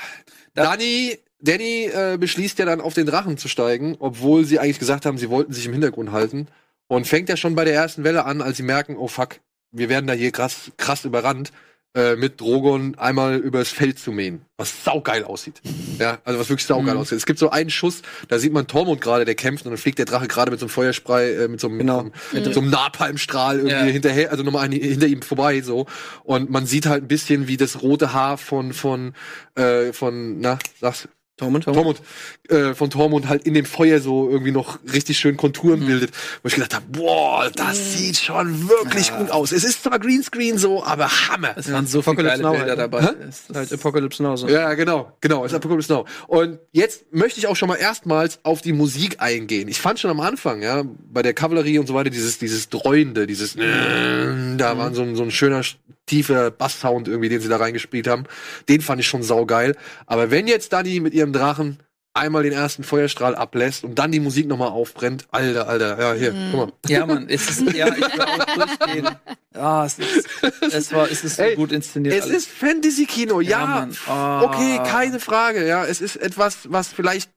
Da- 0.55 0.65
Dani, 0.65 1.19
Danny 1.41 1.85
äh, 1.85 2.17
beschließt 2.19 2.59
ja 2.59 2.65
dann 2.67 2.81
auf 2.81 2.95
den 2.95 3.07
Drachen 3.07 3.39
zu 3.39 3.49
steigen, 3.49 3.97
obwohl 4.01 4.45
sie 4.45 4.59
eigentlich 4.59 4.79
gesagt 4.81 5.07
haben, 5.07 5.19
sie 5.19 5.31
wollten 5.31 5.53
sich 5.53 5.67
im 5.67 5.73
Hintergrund 5.73 6.11
halten. 6.13 6.49
Und 6.89 7.07
fängt 7.07 7.29
ja 7.29 7.37
schon 7.37 7.55
bei 7.55 7.65
der 7.65 7.75
ersten 7.75 8.03
Welle 8.03 8.25
an, 8.25 8.41
als 8.41 8.57
sie 8.57 8.63
merken, 8.63 8.97
oh 8.97 9.09
fuck, 9.09 9.41
wir 9.71 9.89
werden 9.91 10.07
da 10.07 10.15
hier 10.15 10.33
krass, 10.33 10.73
krass 10.79 11.05
überrannt, 11.05 11.53
äh, 11.95 12.17
mit 12.17 12.41
Drogon 12.41 12.95
einmal 12.99 13.37
übers 13.37 13.71
Feld 13.71 13.99
zu 13.99 14.13
mähen. 14.13 14.43
Was 14.57 14.85
saugeil 14.85 15.25
aussieht. 15.25 15.61
Ja, 15.99 16.19
also 16.25 16.39
was 16.39 16.49
wirklich 16.49 16.65
saugeil 16.67 16.95
Mhm. 16.95 17.01
aussieht. 17.01 17.19
Es 17.19 17.27
gibt 17.27 17.41
so 17.41 17.51
einen 17.51 17.71
Schuss, 17.71 18.03
da 18.29 18.39
sieht 18.39 18.53
man 18.53 18.69
Tormund 18.69 19.01
gerade, 19.01 19.25
der 19.25 19.35
kämpft 19.35 19.65
und 19.67 19.73
dann 19.73 19.79
fliegt 19.79 19.99
der 19.99 20.07
Drache 20.07 20.29
gerade 20.29 20.53
mit 20.53 20.61
so 20.61 20.67
einem 20.67 20.71
Feuerspray, 20.71 21.35
äh, 21.45 21.49
mit 21.49 21.59
so 21.59 21.67
einem, 21.67 21.79
Genau. 21.79 22.11
mit 22.33 22.45
so 22.55 22.61
einem 22.61 22.71
Napalmstrahl 22.71 23.57
irgendwie 23.57 23.73
Ja. 23.75 23.83
hinterher, 23.93 24.31
also 24.31 24.45
nochmal 24.45 24.71
hinter 24.71 25.09
ihm 25.09 25.23
vorbei 25.23 25.61
so. 25.61 25.87
Und 26.23 26.51
man 26.51 26.67
sieht 26.67 26.87
halt 26.87 27.03
ein 27.03 27.09
bisschen, 27.09 27.49
wie 27.49 27.57
das 27.57 27.83
rote 27.83 28.13
Haar 28.13 28.39
von, 28.39 28.73
von, 28.73 29.13
äh, 29.57 29.93
von, 29.93 30.39
na, 30.39 30.61
sag's, 30.81 31.09
Tormund? 31.39 31.65
Tormund, 31.65 32.03
äh, 32.51 32.75
von 32.75 32.91
Tormund 32.91 33.29
halt 33.29 33.45
in 33.47 33.55
dem 33.55 33.65
Feuer 33.65 34.01
so 34.01 34.29
irgendwie 34.29 34.51
noch 34.53 34.79
richtig 34.93 35.19
schön 35.19 35.37
Konturen 35.37 35.87
bildet. 35.87 36.11
Wo 36.43 36.49
ich 36.49 36.55
gedacht 36.55 36.75
habe, 36.75 36.85
boah, 36.91 37.51
das 37.55 37.95
sieht 37.97 38.19
schon 38.19 38.69
wirklich 38.69 39.11
gut 39.17 39.31
aus. 39.31 39.53
Es 39.53 39.65
ist 39.65 39.85
zwar 39.85 39.99
Greenscreen 39.99 40.59
so, 40.59 40.85
aber 40.85 41.09
Hammer. 41.29 41.55
Es 41.57 41.73
waren 41.73 41.87
so 41.87 42.03
viele 42.03 42.17
geile 42.17 42.43
Bilder 42.43 42.59
halt, 42.67 42.79
dabei. 42.79 43.03
Hä? 43.03 43.09
Es 43.29 43.41
ist- 43.49 43.55
Halt 43.57 43.73
Apocalypse 43.73 44.23
Now 44.23 44.37
so. 44.37 44.49
Ja, 44.49 44.75
genau, 44.75 45.13
genau, 45.21 45.45
ist 45.45 45.55
Apocalypse 45.55 45.93
Now. 45.93 46.05
Und 46.27 46.59
jetzt 46.73 47.05
möchte 47.13 47.39
ich 47.41 47.47
auch 47.47 47.57
schon 47.57 47.69
mal 47.69 47.77
erstmals 47.77 48.41
auf 48.43 48.61
die 48.61 48.73
Musik 48.73 49.17
eingehen. 49.21 49.69
Ich 49.69 49.81
fand 49.81 49.99
schon 50.01 50.11
am 50.11 50.21
Anfang, 50.21 50.61
ja, 50.63 50.83
bei 51.11 51.23
der 51.23 51.35
Kavallerie 51.35 51.79
und 51.79 51.87
so 51.87 51.95
weiter, 51.95 52.11
dieses, 52.11 52.39
dieses 52.39 52.69
Dreuende, 52.69 53.27
dieses, 53.27 53.55
da 53.55 54.77
war 54.77 54.93
so 54.95 55.03
ein, 55.03 55.17
so 55.17 55.23
ein 55.23 55.31
schöner, 55.31 55.63
tiefer 56.09 56.51
Basssound 56.51 57.07
irgendwie, 57.09 57.29
den 57.29 57.41
sie 57.41 57.49
da 57.49 57.57
reingespielt 57.57 58.09
haben. 58.09 58.25
Den 58.69 58.81
fand 58.81 59.01
ich 59.01 59.07
schon 59.07 59.23
saugeil. 59.23 59.77
Aber 60.07 60.31
wenn 60.31 60.49
jetzt 60.49 60.73
Dani 60.73 61.01
mit 61.01 61.15
ihrem 61.15 61.33
Drachen 61.33 61.79
einmal 62.15 62.43
den 62.43 62.53
ersten 62.53 62.83
Feuerstrahl 62.83 63.35
ablässt 63.35 63.85
und 63.85 63.99
dann 63.99 64.11
die 64.11 64.21
Musik 64.21 64.47
nochmal 64.47 64.69
aufbrennt, 64.69 65.27
alter, 65.31 65.69
alter, 65.69 65.99
ja, 66.01 66.13
hier, 66.15 66.35
guck 66.51 66.61
mal. 66.61 66.73
Ja, 66.89 67.07
Mann, 67.07 67.29
es 67.29 67.49
ist, 67.49 67.73
ja, 67.73 67.89
ich 67.89 68.01
will 68.01 68.21
auch 68.21 68.45
durchgehen. 68.45 69.09
Ja, 69.55 69.87
es 69.87 69.99
ist, 69.99 70.29
es 70.61 70.93
war, 70.93 71.11
es 71.11 71.25
ist 71.25 71.39
Ey, 71.39 71.55
gut 71.55 71.73
inszeniert. 71.73 72.15
Es 72.15 72.27
ist 72.27 72.49
Fantasy-Kino, 72.49 73.41
ja. 73.41 73.61
Ja, 73.61 73.67
Mann. 73.67 73.97
Oh. 74.09 74.47
Okay, 74.47 74.81
keine 74.87 75.21
Frage. 75.21 75.67
Ja, 75.67 75.85
es 75.85 76.01
ist 76.01 76.17
etwas, 76.17 76.71
was 76.71 76.89
vielleicht 76.89 77.31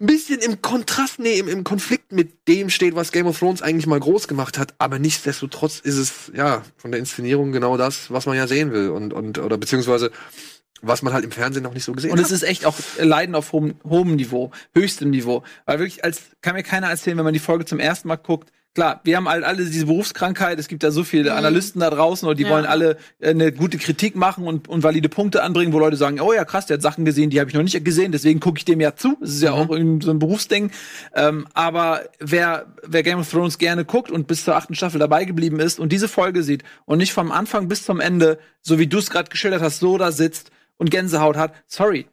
ein 0.00 0.06
bisschen 0.06 0.40
im 0.40 0.62
Kontrast, 0.62 1.18
nee, 1.18 1.38
im, 1.38 1.48
im 1.48 1.62
Konflikt 1.62 2.12
mit 2.12 2.48
dem 2.48 2.70
steht, 2.70 2.94
was 2.94 3.12
Game 3.12 3.26
of 3.26 3.38
Thrones 3.38 3.60
eigentlich 3.60 3.86
mal 3.86 4.00
groß 4.00 4.28
gemacht 4.28 4.58
hat. 4.58 4.74
Aber 4.78 4.98
nichtsdestotrotz 4.98 5.78
ist 5.80 5.96
es, 5.96 6.32
ja, 6.34 6.62
von 6.76 6.90
der 6.90 7.00
Inszenierung 7.00 7.52
genau 7.52 7.76
das, 7.76 8.10
was 8.10 8.26
man 8.26 8.36
ja 8.36 8.46
sehen 8.46 8.72
will. 8.72 8.88
Und, 8.88 9.12
und 9.12 9.38
oder 9.38 9.58
beziehungsweise 9.58 10.10
was 10.82 11.02
man 11.02 11.12
halt 11.12 11.24
im 11.24 11.30
Fernsehen 11.30 11.62
noch 11.62 11.74
nicht 11.74 11.84
so 11.84 11.92
gesehen 11.92 12.12
Und 12.12 12.18
hat. 12.18 12.24
es 12.24 12.32
ist 12.32 12.42
echt 12.42 12.64
auch 12.64 12.76
Leiden 12.98 13.34
auf 13.34 13.52
hohem, 13.52 13.74
hohem 13.84 14.16
Niveau, 14.16 14.50
höchstem 14.74 15.10
Niveau. 15.10 15.42
Weil 15.66 15.78
wirklich, 15.78 16.04
als 16.04 16.22
kann 16.40 16.54
mir 16.54 16.62
keiner 16.62 16.88
erzählen, 16.88 17.18
wenn 17.18 17.24
man 17.24 17.34
die 17.34 17.40
Folge 17.40 17.66
zum 17.66 17.78
ersten 17.78 18.08
Mal 18.08 18.16
guckt, 18.16 18.50
klar, 18.74 19.00
wir 19.04 19.16
haben 19.16 19.28
halt 19.28 19.44
alle 19.44 19.64
diese 19.64 19.86
Berufskrankheit, 19.86 20.58
es 20.58 20.68
gibt 20.68 20.82
da 20.82 20.90
so 20.90 21.02
viele 21.04 21.34
Analysten 21.34 21.80
da 21.80 21.90
draußen 21.90 22.28
und 22.28 22.38
die 22.38 22.44
Ja. 22.44 22.50
wollen 22.50 22.66
alle 22.66 22.96
äh, 23.18 23.30
eine 23.30 23.52
gute 23.52 23.78
Kritik 23.78 24.16
machen 24.16 24.44
und, 24.46 24.68
und 24.68 24.82
valide 24.82 25.08
Punkte 25.08 25.42
anbringen, 25.42 25.72
wo 25.72 25.78
Leute 25.78 25.96
sagen, 25.96 26.20
oh 26.20 26.32
ja, 26.32 26.44
krass, 26.44 26.66
der 26.66 26.74
hat 26.74 26.82
Sachen 26.82 27.04
gesehen, 27.04 27.30
die 27.30 27.40
habe 27.40 27.50
ich 27.50 27.54
noch 27.56 27.62
nicht 27.62 27.84
gesehen, 27.84 28.12
deswegen 28.12 28.40
gucke 28.40 28.58
ich 28.58 28.64
dem 28.64 28.80
ja 28.80 28.94
zu. 28.94 29.16
Das 29.20 29.30
ist 29.30 29.42
ja 29.42 29.52
auch 29.52 29.70
irgendwie 29.70 30.04
so 30.04 30.10
ein 30.10 30.18
Berufsding. 30.18 30.70
Ähm, 31.14 31.46
aber 31.52 32.02
wer, 32.20 32.66
wer 32.86 33.02
Game 33.02 33.18
of 33.18 33.30
Thrones 33.30 33.58
gerne 33.58 33.84
guckt 33.84 34.10
und 34.10 34.26
bis 34.26 34.44
zur 34.44 34.56
achten 34.56 34.74
Staffel 34.74 34.98
dabei 34.98 35.24
geblieben 35.24 35.58
ist 35.60 35.80
und 35.80 35.90
diese 35.92 36.08
Folge 36.08 36.42
sieht 36.42 36.62
und 36.86 36.98
nicht 36.98 37.12
vom 37.12 37.32
Anfang 37.32 37.68
bis 37.68 37.84
zum 37.84 38.00
Ende, 38.00 38.38
so 38.62 38.78
wie 38.78 38.86
du 38.86 38.98
es 38.98 39.10
gerade 39.10 39.30
geschildert 39.30 39.62
hast, 39.62 39.80
so 39.80 39.98
da 39.98 40.12
sitzt 40.12 40.50
und 40.76 40.90
Gänsehaut 40.90 41.36
hat, 41.36 41.52
sorry. 41.66 42.06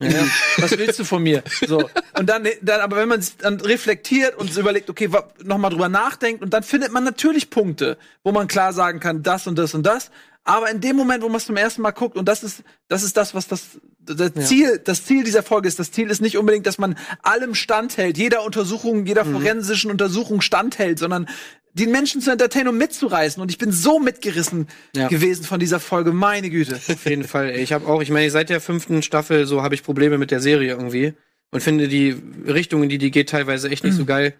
Was 0.00 0.78
willst 0.78 0.98
du 0.98 1.04
von 1.04 1.22
mir? 1.22 1.42
So. 1.66 1.88
Und 2.18 2.26
dann, 2.28 2.48
dann 2.62 2.80
aber 2.80 2.96
wenn 2.96 3.08
man 3.08 3.24
dann 3.38 3.60
reflektiert 3.60 4.36
und 4.36 4.52
so 4.52 4.60
überlegt, 4.60 4.88
okay, 4.88 5.10
nochmal 5.42 5.70
drüber 5.70 5.88
nachdenkt 5.88 6.42
und 6.42 6.54
dann 6.54 6.62
findet 6.62 6.90
man 6.90 7.04
natürlich 7.04 7.50
Punkte, 7.50 7.98
wo 8.24 8.32
man 8.32 8.48
klar 8.48 8.72
sagen 8.72 8.98
kann, 8.98 9.22
das 9.22 9.46
und 9.46 9.56
das 9.58 9.74
und 9.74 9.84
das. 9.84 10.10
Aber 10.44 10.70
in 10.70 10.80
dem 10.80 10.96
Moment, 10.96 11.22
wo 11.22 11.28
man 11.28 11.36
es 11.36 11.46
zum 11.46 11.56
ersten 11.56 11.82
Mal 11.82 11.90
guckt, 11.90 12.16
und 12.16 12.26
das 12.26 12.42
ist, 12.42 12.62
das 12.88 13.02
ist 13.02 13.16
das, 13.16 13.34
was 13.34 13.46
das, 13.46 13.78
das 14.00 14.32
Ziel, 14.48 14.80
das 14.82 15.04
Ziel 15.04 15.22
dieser 15.22 15.42
Folge 15.42 15.68
ist. 15.68 15.78
Das 15.78 15.92
Ziel 15.92 16.10
ist 16.10 16.22
nicht 16.22 16.38
unbedingt, 16.38 16.66
dass 16.66 16.78
man 16.78 16.96
allem 17.22 17.54
standhält, 17.54 18.16
jeder 18.16 18.42
Untersuchung, 18.44 19.04
jeder 19.04 19.24
forensischen 19.24 19.90
Untersuchung 19.90 20.40
standhält, 20.40 20.98
sondern 20.98 21.28
die 21.74 21.86
Menschen 21.86 22.20
zu 22.20 22.30
entertainen 22.30 22.68
und 22.68 22.78
mitzureißen. 22.78 23.40
Und 23.40 23.50
ich 23.50 23.58
bin 23.58 23.72
so 23.72 23.98
mitgerissen 24.00 24.66
Ja. 24.94 25.08
gewesen 25.08 25.44
von 25.44 25.60
dieser 25.60 25.80
Folge, 25.80 26.12
meine 26.12 26.50
Güte. 26.50 26.74
Auf 26.76 27.06
jeden 27.06 27.24
Fall. 27.24 27.56
Ich 27.56 27.72
habe 27.72 27.86
auch, 27.86 28.02
ich 28.02 28.10
meine, 28.10 28.30
seit 28.30 28.50
der 28.50 28.60
fünften 28.60 29.02
Staffel 29.02 29.46
so 29.46 29.62
habe 29.62 29.74
ich 29.74 29.82
Probleme 29.82 30.18
mit 30.18 30.30
der 30.30 30.40
Serie 30.40 30.70
irgendwie 30.70 31.14
und 31.50 31.62
finde 31.62 31.88
die 31.88 32.16
Richtung, 32.46 32.82
in 32.82 32.88
die 32.88 32.98
die 32.98 33.10
geht, 33.10 33.28
teilweise 33.28 33.70
echt 33.70 33.84
nicht 33.84 33.96
so 33.96 34.04
geil. 34.04 34.34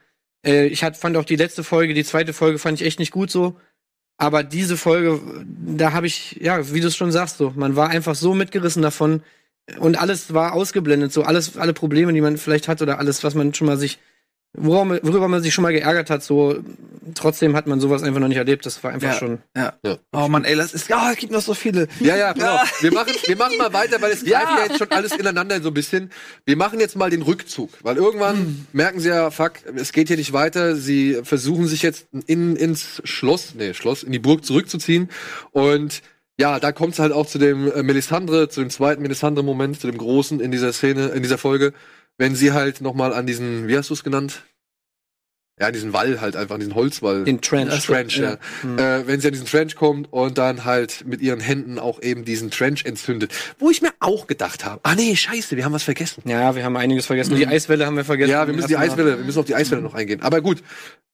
Äh, 0.44 0.66
ich 0.66 0.82
hat, 0.82 0.96
fand 0.96 1.16
auch 1.16 1.24
die 1.24 1.36
letzte 1.36 1.62
Folge, 1.64 1.94
die 1.94 2.04
zweite 2.04 2.32
Folge 2.32 2.58
fand 2.58 2.80
ich 2.80 2.86
echt 2.86 2.98
nicht 2.98 3.12
gut 3.12 3.30
so. 3.30 3.56
Aber 4.16 4.42
diese 4.42 4.76
Folge, 4.76 5.20
da 5.46 5.92
habe 5.92 6.06
ich, 6.06 6.38
ja, 6.40 6.72
wie 6.74 6.80
du 6.80 6.88
es 6.88 6.96
schon 6.96 7.10
sagst, 7.12 7.38
so, 7.38 7.52
man 7.56 7.74
war 7.76 7.88
einfach 7.88 8.14
so 8.14 8.34
mitgerissen 8.34 8.82
davon 8.82 9.22
und 9.78 9.98
alles 9.98 10.34
war 10.34 10.52
ausgeblendet, 10.52 11.12
so 11.12 11.22
alles, 11.22 11.56
alle 11.56 11.72
Probleme, 11.72 12.12
die 12.12 12.20
man 12.20 12.36
vielleicht 12.36 12.68
hat 12.68 12.82
oder 12.82 12.98
alles, 12.98 13.24
was 13.24 13.34
man 13.34 13.54
schon 13.54 13.66
mal 13.66 13.78
sich, 13.78 13.98
worüber, 14.54 14.84
man- 14.84 15.00
worüber 15.02 15.28
man 15.28 15.42
sich 15.42 15.54
schon 15.54 15.62
mal 15.62 15.72
geärgert 15.72 16.10
hat, 16.10 16.22
so, 16.22 16.56
trotzdem 17.14 17.56
hat 17.56 17.66
man 17.66 17.80
sowas 17.80 18.02
einfach 18.02 18.20
noch 18.20 18.28
nicht 18.28 18.36
erlebt. 18.36 18.66
Das 18.66 18.82
war 18.84 18.92
einfach 18.92 19.08
Ja. 19.12 19.14
schon. 19.18 19.38
Ja. 19.56 19.74
Ja. 19.84 19.98
Oh 20.12 20.28
Mann, 20.28 20.44
ey, 20.44 20.56
das 20.56 20.74
ist, 20.74 20.88
ja, 20.88 21.10
es 21.12 21.16
gibt 21.18 21.32
noch 21.32 21.40
so 21.40 21.54
viele. 21.54 21.88
Ja, 22.00 22.16
ja, 22.16 22.32
auf. 22.32 22.82
Wir 22.82 22.92
machen, 22.92 23.12
wir 23.26 23.36
machen 23.36 23.56
mal 23.58 23.72
weiter, 23.72 24.00
weil 24.02 24.12
es 24.12 24.22
Ja. 24.22 24.40
greift 24.40 24.58
ja 24.58 24.64
jetzt 24.66 24.78
schon 24.78 24.90
alles 24.90 25.12
ineinander 25.12 25.60
so 25.62 25.68
ein 25.68 25.74
bisschen. 25.74 26.10
Wir 26.44 26.56
machen 26.56 26.80
jetzt 26.80 26.96
mal 26.96 27.10
den 27.10 27.22
Rückzug, 27.22 27.70
weil 27.82 27.96
irgendwann 27.96 28.36
Hm. 28.36 28.66
merken 28.72 29.00
sie 29.00 29.08
ja, 29.08 29.30
fuck, 29.30 29.52
es 29.76 29.92
geht 29.92 30.08
hier 30.08 30.16
nicht 30.16 30.32
weiter. 30.32 30.76
Sie 30.76 31.20
versuchen 31.22 31.66
sich 31.66 31.82
jetzt 31.82 32.08
in, 32.26 32.56
ins 32.56 33.00
Schloss, 33.04 33.54
nee, 33.56 33.74
Schloss, 33.74 34.02
in 34.02 34.12
die 34.12 34.18
Burg 34.18 34.44
zurückzuziehen. 34.44 35.08
Und 35.52 36.02
ja, 36.38 36.58
da 36.58 36.72
kommt 36.72 36.94
es 36.94 36.98
halt 36.98 37.12
auch 37.12 37.26
zu 37.26 37.38
dem 37.38 37.70
äh, 37.70 37.82
Melisandre, 37.82 38.48
zu 38.48 38.60
dem 38.60 38.70
zweiten 38.70 39.02
Melisandre-Moment, 39.02 39.78
zu 39.80 39.86
dem 39.86 39.98
großen 39.98 40.40
in 40.40 40.50
dieser 40.50 40.72
Szene, 40.72 41.08
in 41.08 41.22
dieser 41.22 41.36
Folge, 41.38 41.72
wenn 42.20 42.34
sie 42.34 42.52
halt 42.52 42.82
nochmal 42.82 43.14
an 43.14 43.26
diesen, 43.26 43.66
wie 43.66 43.78
hast 43.78 43.88
du 43.88 43.94
es 43.94 44.04
genannt? 44.04 44.42
Ja, 45.58 45.68
an 45.68 45.72
diesen 45.72 45.94
Wall 45.94 46.20
halt 46.20 46.36
einfach, 46.36 46.54
an 46.54 46.60
diesen 46.60 46.74
Holzwall. 46.74 47.24
Den 47.24 47.40
Trench. 47.40 47.70
Das 47.70 47.84
Trench, 47.86 48.18
ja. 48.18 48.34
Äh, 48.62 49.06
wenn 49.06 49.20
sie 49.20 49.28
an 49.28 49.32
diesen 49.32 49.46
Trench 49.46 49.74
kommt 49.74 50.12
und 50.12 50.36
dann 50.36 50.66
halt 50.66 51.06
mit 51.06 51.22
ihren 51.22 51.40
Händen 51.40 51.78
auch 51.78 52.02
eben 52.02 52.26
diesen 52.26 52.50
Trench 52.50 52.84
entzündet. 52.84 53.32
Wo 53.58 53.70
ich 53.70 53.80
mir 53.80 53.90
auch 54.00 54.26
gedacht 54.26 54.66
habe, 54.66 54.80
ah 54.82 54.94
nee, 54.94 55.16
scheiße, 55.16 55.56
wir 55.56 55.64
haben 55.64 55.72
was 55.72 55.82
vergessen. 55.82 56.22
Ja, 56.26 56.54
wir 56.54 56.62
haben 56.62 56.76
einiges 56.76 57.06
vergessen. 57.06 57.36
Die 57.36 57.46
Eiswelle 57.46 57.86
haben 57.86 57.96
wir 57.96 58.04
vergessen. 58.04 58.30
Ja, 58.32 58.46
wir 58.46 58.52
müssen 58.54 58.68
die. 58.68 58.76
Eiswelle, 58.76 59.16
wir 59.16 59.24
müssen 59.24 59.38
auf 59.38 59.46
die 59.46 59.54
Eiswelle 59.54 59.80
noch 59.80 59.94
eingehen. 59.94 60.20
Aber 60.20 60.42
gut, 60.42 60.62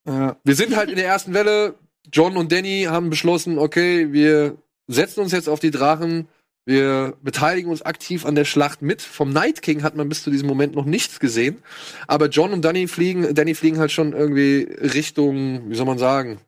Ja. 0.07 0.37
wir 0.43 0.55
sind 0.57 0.75
halt 0.77 0.91
in 0.91 0.97
der 0.97 1.07
ersten 1.07 1.35
Welle. 1.35 1.75
John 2.13 2.37
und 2.37 2.51
Danny 2.51 2.87
haben 2.89 3.11
beschlossen, 3.11 3.59
okay, 3.59 4.13
wir 4.13 4.57
setzen 4.89 5.21
uns 5.21 5.31
jetzt 5.31 5.49
auf 5.49 5.61
die 5.61 5.71
Drachen. 5.71 6.27
Wir 6.69 7.15
beteiligen 7.23 7.71
uns 7.71 7.83
aktiv 7.83 8.27
an 8.27 8.35
der 8.35 8.45
Schlacht 8.45 8.83
mit. 8.83 9.01
Vom 9.01 9.31
Night 9.31 9.63
King 9.63 9.85
hat 9.85 9.95
man 9.95 10.09
bis 10.09 10.25
zu 10.25 10.31
diesem 10.33 10.49
Moment 10.49 10.75
noch 10.75 10.85
nichts 10.85 11.21
gesehen. 11.21 11.63
Aber 12.09 12.27
John 12.29 12.53
und 12.53 12.65
Danny 12.65 12.89
fliegen, 12.89 13.35
Danny 13.35 13.55
fliegen 13.55 13.79
halt 13.79 13.93
schon 13.93 14.13
irgendwie 14.13 14.63
Richtung, 14.81 15.71
wie 15.71 15.77
soll 15.77 15.87
man 15.87 15.99
sagen, 15.99 16.41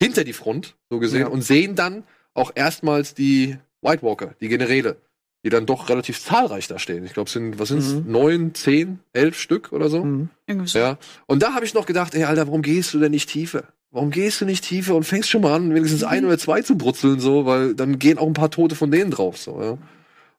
hinter 0.00 0.22
die 0.22 0.32
Front, 0.32 0.76
so 0.90 1.00
gesehen, 1.00 1.22
Ja. 1.22 1.26
und 1.26 1.42
sehen 1.42 1.74
dann 1.74 2.04
auch 2.34 2.52
erstmals 2.54 3.14
die 3.14 3.56
White 3.82 4.02
Walker, 4.02 4.34
die 4.40 4.48
Generäle, 4.48 4.96
die 5.44 5.50
dann 5.50 5.66
doch 5.66 5.88
relativ 5.88 6.22
zahlreich 6.22 6.68
da 6.68 6.78
stehen. 6.78 7.04
Ich 7.04 7.12
glaube, 7.12 7.26
es 7.26 7.32
sind, 7.32 7.58
was 7.58 7.68
sind's? 7.68 7.88
Mhm. 7.94 8.04
Neun, 8.12 8.54
zehn, 8.54 9.00
elf 9.12 9.38
Stück 9.38 9.72
oder 9.72 9.88
so. 9.88 10.04
Mhm. 10.04 10.28
Irgendwie 10.46 10.68
so. 10.68 10.78
Ja. 10.78 10.98
Und 11.26 11.42
da 11.42 11.52
habe 11.54 11.64
ich 11.64 11.74
noch 11.74 11.86
gedacht, 11.86 12.14
ey, 12.14 12.22
Alter, 12.24 12.46
warum 12.46 12.62
gehst 12.62 12.94
du 12.94 13.00
denn 13.00 13.10
nicht 13.10 13.28
tiefer? 13.28 13.64
Warum 13.94 14.10
gehst 14.10 14.40
du 14.40 14.44
nicht 14.44 14.64
tiefer 14.64 14.96
und 14.96 15.04
fängst 15.04 15.30
schon 15.30 15.42
mal 15.42 15.54
an, 15.54 15.72
wenigstens 15.72 16.02
ein 16.02 16.24
oder 16.24 16.36
zwei 16.36 16.62
zu 16.62 16.76
brutzeln, 16.76 17.20
so, 17.20 17.46
weil 17.46 17.76
dann 17.76 18.00
gehen 18.00 18.18
auch 18.18 18.26
ein 18.26 18.32
paar 18.32 18.50
Tote 18.50 18.74
von 18.74 18.90
denen 18.90 19.12
drauf, 19.12 19.38
so, 19.38 19.62
ja. 19.62 19.78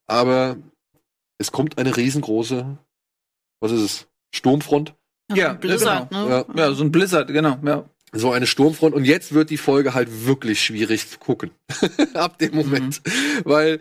Aber 0.07 0.57
es 1.37 1.53
kommt 1.53 1.77
eine 1.77 1.95
riesengroße, 1.95 2.77
was 3.61 3.71
ist 3.71 3.81
es? 3.81 4.07
Sturmfront? 4.35 4.93
Ja, 5.33 5.53
Blizzard, 5.53 6.09
genau. 6.09 6.27
ne? 6.27 6.45
Ja. 6.53 6.53
Ja, 6.53 6.73
so 6.73 6.83
ein 6.83 6.91
Blizzard, 6.91 7.29
genau, 7.29 7.57
ja. 7.63 7.85
So 8.11 8.33
eine 8.33 8.45
Sturmfront. 8.45 8.93
Und 8.93 9.05
jetzt 9.05 9.33
wird 9.33 9.49
die 9.49 9.57
Folge 9.57 9.93
halt 9.93 10.25
wirklich 10.25 10.61
schwierig 10.61 11.09
zu 11.09 11.17
gucken. 11.17 11.51
Ab 12.13 12.37
dem 12.39 12.55
Moment. 12.55 13.01
Weil, 13.45 13.79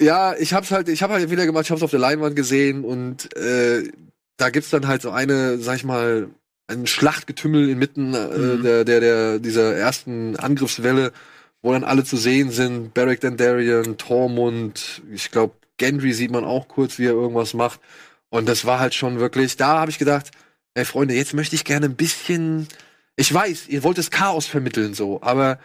ja, 0.00 0.34
ich 0.34 0.54
hab's 0.54 0.70
halt, 0.70 0.88
ich 0.88 1.02
hab 1.02 1.10
halt 1.10 1.30
wieder 1.30 1.44
gemacht, 1.44 1.66
ich 1.66 1.70
hab's 1.70 1.82
auf 1.82 1.90
der 1.90 2.00
Leinwand 2.00 2.36
gesehen 2.36 2.84
und 2.84 3.36
äh, 3.36 3.92
da 4.38 4.48
gibt's 4.48 4.70
dann 4.70 4.88
halt 4.88 5.02
so 5.02 5.10
eine, 5.10 5.58
sag 5.58 5.76
ich 5.76 5.84
mal, 5.84 6.30
ein 6.66 6.86
Schlachtgetümmel 6.86 7.68
inmitten 7.68 8.14
äh, 8.14 8.26
Mhm. 8.38 8.62
der, 8.62 8.84
der, 8.84 9.00
der, 9.00 9.38
dieser 9.38 9.74
ersten 9.74 10.36
Angriffswelle, 10.36 11.12
wo 11.62 11.72
dann 11.72 11.84
alle 11.84 12.04
zu 12.04 12.16
sehen 12.16 12.50
sind. 12.50 12.94
Beric 12.94 13.20
Dandarian, 13.20 13.96
Tormund, 13.98 15.02
ich 15.12 15.30
glaube, 15.30 15.54
Gendry 15.76 16.12
sieht 16.12 16.30
man 16.30 16.44
auch 16.44 16.68
kurz, 16.68 16.98
wie 16.98 17.06
er 17.06 17.12
irgendwas 17.12 17.52
macht. 17.54 17.80
Und 18.30 18.48
das 18.48 18.64
war 18.64 18.78
halt 18.80 18.94
schon 18.94 19.18
wirklich, 19.20 19.56
da 19.56 19.80
habe 19.80 19.90
ich 19.90 19.98
gedacht, 19.98 20.30
ey 20.74 20.84
Freunde, 20.84 21.14
jetzt 21.14 21.34
möchte 21.34 21.54
ich 21.56 21.64
gerne 21.64 21.86
ein 21.86 21.96
bisschen, 21.96 22.66
ich 23.16 23.32
weiß, 23.32 23.68
ihr 23.68 23.82
wollt 23.82 23.98
das 23.98 24.10
Chaos 24.10 24.46
vermitteln 24.46 24.94
so, 24.94 25.20
aber 25.22 25.58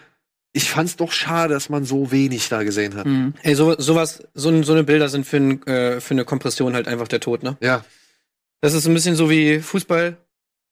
ich 0.51 0.69
fand's 0.69 0.95
doch 0.95 1.11
schade, 1.11 1.53
dass 1.53 1.69
man 1.69 1.85
so 1.85 2.11
wenig 2.11 2.49
da 2.49 2.63
gesehen 2.63 2.95
hat. 2.95 3.05
Mhm. 3.05 3.33
Ey, 3.43 3.55
so, 3.55 3.75
sowas, 3.79 4.23
so, 4.33 4.63
so 4.63 4.73
eine 4.73 4.83
Bilder 4.83 5.07
sind 5.09 5.25
für, 5.25 5.37
äh, 5.37 5.99
für 6.01 6.13
eine 6.13 6.25
Kompression 6.25 6.73
halt 6.73 6.87
einfach 6.87 7.07
der 7.07 7.19
Tod, 7.19 7.43
ne? 7.43 7.55
Ja, 7.61 7.83
Das 8.61 8.73
ist 8.73 8.85
ein 8.87 8.93
bisschen 8.93 9.15
so 9.15 9.29
wie 9.29 9.59
Fußball 9.59 10.17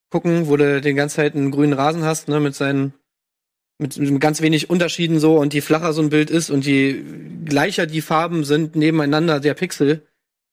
gucken, 0.10 0.48
wo 0.48 0.58
du 0.58 0.82
den 0.82 0.96
ganze 0.96 1.18
Zeit 1.18 1.36
einen 1.36 1.52
grünen 1.52 1.74
Rasen 1.74 2.04
hast, 2.04 2.28
ne, 2.28 2.40
mit 2.40 2.56
seinen, 2.56 2.94
mit, 3.78 3.98
mit 3.98 4.22
ganz 4.22 4.42
wenig 4.42 4.70
Unterschieden 4.70 5.20
so 5.20 5.38
und 5.38 5.54
je 5.54 5.62
flacher 5.62 5.94
so 5.94 6.02
ein 6.02 6.10
Bild 6.10 6.30
ist 6.30 6.50
und 6.50 6.66
je 6.66 7.04
gleicher 7.46 7.86
die 7.86 8.02
Farben 8.02 8.44
sind 8.44 8.76
nebeneinander 8.76 9.40
der 9.40 9.54
Pixel, 9.54 10.08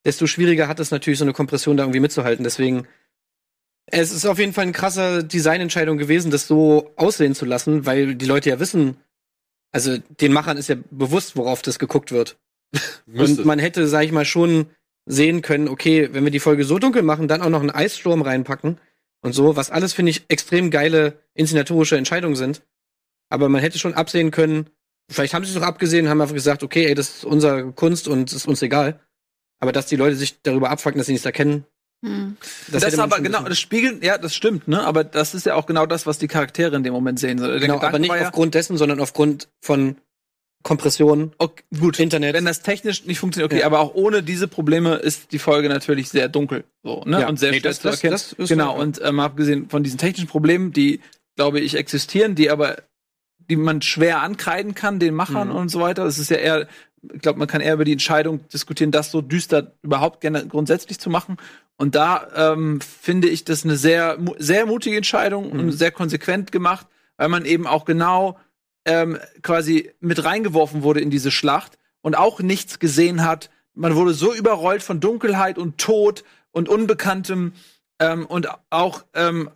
desto 0.05 0.26
schwieriger 0.26 0.68
hat 0.68 0.80
es 0.80 0.90
natürlich 0.90 1.18
so 1.18 1.24
eine 1.24 1.32
Kompression 1.32 1.76
da 1.76 1.84
irgendwie 1.84 2.00
mitzuhalten. 2.00 2.44
Deswegen, 2.44 2.86
es 3.86 4.12
ist 4.12 4.26
auf 4.26 4.38
jeden 4.38 4.52
Fall 4.52 4.64
eine 4.64 4.72
krasse 4.72 5.24
Designentscheidung 5.24 5.98
gewesen, 5.98 6.30
das 6.30 6.46
so 6.46 6.92
aussehen 6.96 7.34
zu 7.34 7.44
lassen, 7.44 7.86
weil 7.86 8.14
die 8.14 8.26
Leute 8.26 8.50
ja 8.50 8.61
wissen, 8.61 8.96
also 9.72 9.96
den 10.20 10.32
Machern 10.32 10.57
ist 10.57 10.68
ja 10.68 10.76
bewusst, 10.90 11.36
worauf 11.36 11.62
das 11.62 11.78
geguckt 11.78 12.12
wird. 12.12 12.36
müsste. 13.07 13.42
Und 13.42 13.46
man 13.46 13.59
hätte, 13.59 13.86
sag 13.86 14.05
ich 14.05 14.12
mal, 14.12 14.24
schon 14.24 14.66
sehen 15.07 15.42
können, 15.42 15.68
okay, 15.68 16.09
wenn 16.12 16.24
wir 16.24 16.30
die 16.30 16.40
Folge 16.40 16.64
so 16.64 16.78
dunkel 16.78 17.02
machen, 17.02 17.28
dann 17.28 17.42
auch 17.42 17.50
noch 17.50 17.61
einen 17.61 17.70
Eissturm 17.70 18.22
reinpacken 18.22 18.78
und 19.25 19.33
so, 19.33 19.57
was 19.57 19.70
alles, 19.70 19.95
finde 19.95 20.11
ich, 20.11 20.25
extrem 20.29 20.70
geile 20.70 21.18
inszenatorische 21.35 21.97
Entscheidungen 21.97 22.37
sind. 22.37 22.62
Aber 23.31 23.49
man 23.49 23.62
hätte 23.62 23.79
schon 23.79 23.95
absehen 23.95 24.31
können, 24.31 24.68
vielleicht 25.11 25.33
haben 25.35 25.45
sie 25.45 25.51
es 25.51 25.57
doch 25.57 25.66
abgesehen, 25.66 26.09
haben 26.09 26.20
einfach 26.20 26.35
gesagt, 26.35 26.62
okay, 26.62 26.87
ey, 26.87 26.95
das 26.95 27.16
ist 27.16 27.25
unsere 27.25 27.72
Kunst 27.72 28.07
und 28.07 28.29
es 28.29 28.37
ist 28.37 28.47
uns 28.47 28.61
egal. 28.62 29.01
Aber 29.61 29.72
dass 29.72 29.87
die 29.87 29.97
Leute 29.97 30.16
sich 30.16 30.43
darüber 30.43 30.70
abfucken, 30.70 30.99
dass 30.99 31.07
sie 31.07 31.12
nichts 31.12 31.27
erkennen, 31.27 31.64
Hm. 32.05 32.37
das, 32.70 32.83
Das, 32.83 32.99
aber 32.99 33.20
genau, 33.20 33.45
das 33.45 33.59
spiegelt, 33.59 34.05
ja, 34.05 34.18
das 34.18 34.35
stimmt, 34.35 34.68
ne? 34.68 34.83
Aber 34.85 35.05
das 35.05 35.35
ist 35.35 35.47
ja 35.47 35.55
auch 35.55 35.64
genau 35.64 35.87
das, 35.87 36.07
was 36.07 36.18
die 36.18 36.29
Charaktere 36.29 36.77
in 36.77 36.83
dem 36.83 36.93
Moment 36.93 37.18
sehen. 37.18 37.39
Der 37.39 37.59
genau, 37.59 37.77
Gedanke 37.77 37.87
aber 37.87 37.99
nicht 37.99 38.14
ja, 38.14 38.27
aufgrund 38.27 38.55
dessen, 38.55 38.77
sondern 38.77 39.01
aufgrund 39.01 39.49
von 39.62 39.97
Kompression, 40.65 41.33
okay, 41.39 41.62
gut, 41.79 42.01
Internet. 42.01 42.35
wenn 42.35 42.47
das 42.47 42.62
technisch 42.62 43.05
nicht 43.05 43.19
funktioniert, 43.21 43.53
okay, 43.53 43.61
Ja. 43.61 43.67
aber 43.67 43.79
auch 43.81 43.95
ohne 43.95 44.23
diese 44.23 44.49
Probleme 44.49 44.95
ist 44.97 45.31
die 45.33 45.39
Folge 45.39 45.69
natürlich 45.69 46.09
sehr 46.09 46.29
dunkel, 46.29 46.65
so, 46.83 47.03
ne? 47.05 47.21
Ja. 47.21 47.29
Und 47.29 47.39
sehr 47.39 47.51
Nee, 47.53 47.61
schwer 47.61 47.71
das- 47.71 47.81
zu 47.81 47.89
das- 47.89 47.95
erkennen. 47.97 48.12
das 48.12 48.33
ist 48.33 48.49
genau, 48.49 48.75
und 48.77 49.01
ähm, 49.05 49.21
abgesehen 49.21 49.69
von 49.69 49.83
diesen 49.85 49.99
technischen 49.99 50.27
Problemen, 50.27 50.73
die, 50.73 51.01
glaube 51.37 51.61
ich, 51.61 51.77
existieren, 51.77 52.35
die 52.35 52.51
aber, 52.51 52.79
die 53.51 53.57
man 53.57 53.83
schwer 53.83 54.23
ankreiden 54.23 54.75
kann, 54.75 54.99
den 54.99 55.15
Machern 55.15 55.49
Mhm. 55.51 55.55
und 55.57 55.69
so 55.69 55.81
weiter. 55.81 56.05
Das 56.05 56.19
ist 56.19 56.31
ja 56.31 56.39
eher, 56.39 56.67
ich 57.12 57.21
glaube, 57.21 57.39
man 57.39 57.47
kann 57.47 57.61
eher 57.61 57.75
über 57.75 57.85
die 57.85 57.93
Entscheidung 57.93 58.41
diskutieren, 58.49 58.91
das 58.91 59.11
so 59.11 59.21
düster 59.21 59.75
überhaupt 59.83 60.23
gerne 60.23 60.47
grundsätzlich 60.47 60.99
zu 60.99 61.11
machen. 61.11 61.37
Und 61.77 61.95
da 61.95 62.27
ähm, 62.35 62.81
finde 62.81 63.29
ich 63.29 63.45
das 63.45 63.65
eine 63.65 63.77
sehr, 63.77 64.17
sehr 64.39 64.65
mutige 64.65 64.97
Entscheidung 64.97 65.53
und 65.53 65.67
Mhm. 65.67 65.73
sehr 65.73 65.91
konsequent 65.91 66.53
gemacht, 66.53 66.87
weil 67.19 67.29
man 67.29 67.45
eben 67.45 67.67
auch 67.67 67.85
genau 67.85 68.39
ähm, 68.85 69.18
quasi 69.43 69.93
mit 70.01 70.24
reingeworfen 70.24 70.82
wurde 70.82 71.01
in 71.01 71.11
diese 71.11 71.30
Schlacht 71.30 71.78
und 72.03 72.16
auch 72.16 72.41
nichts 72.41 72.78
gesehen 72.78 73.24
hat, 73.24 73.51
man 73.74 73.97
wurde 73.97 74.14
so 74.14 74.32
überrollt 74.32 74.82
von 74.82 75.01
Dunkelheit 75.01 75.59
und 75.59 75.78
Tod 75.78 76.24
und 76.53 76.68
Unbekanntem 76.68 77.53
ähm, 77.99 78.26
und 78.26 78.49
auch, 78.70 79.05
ähm, 79.14 79.51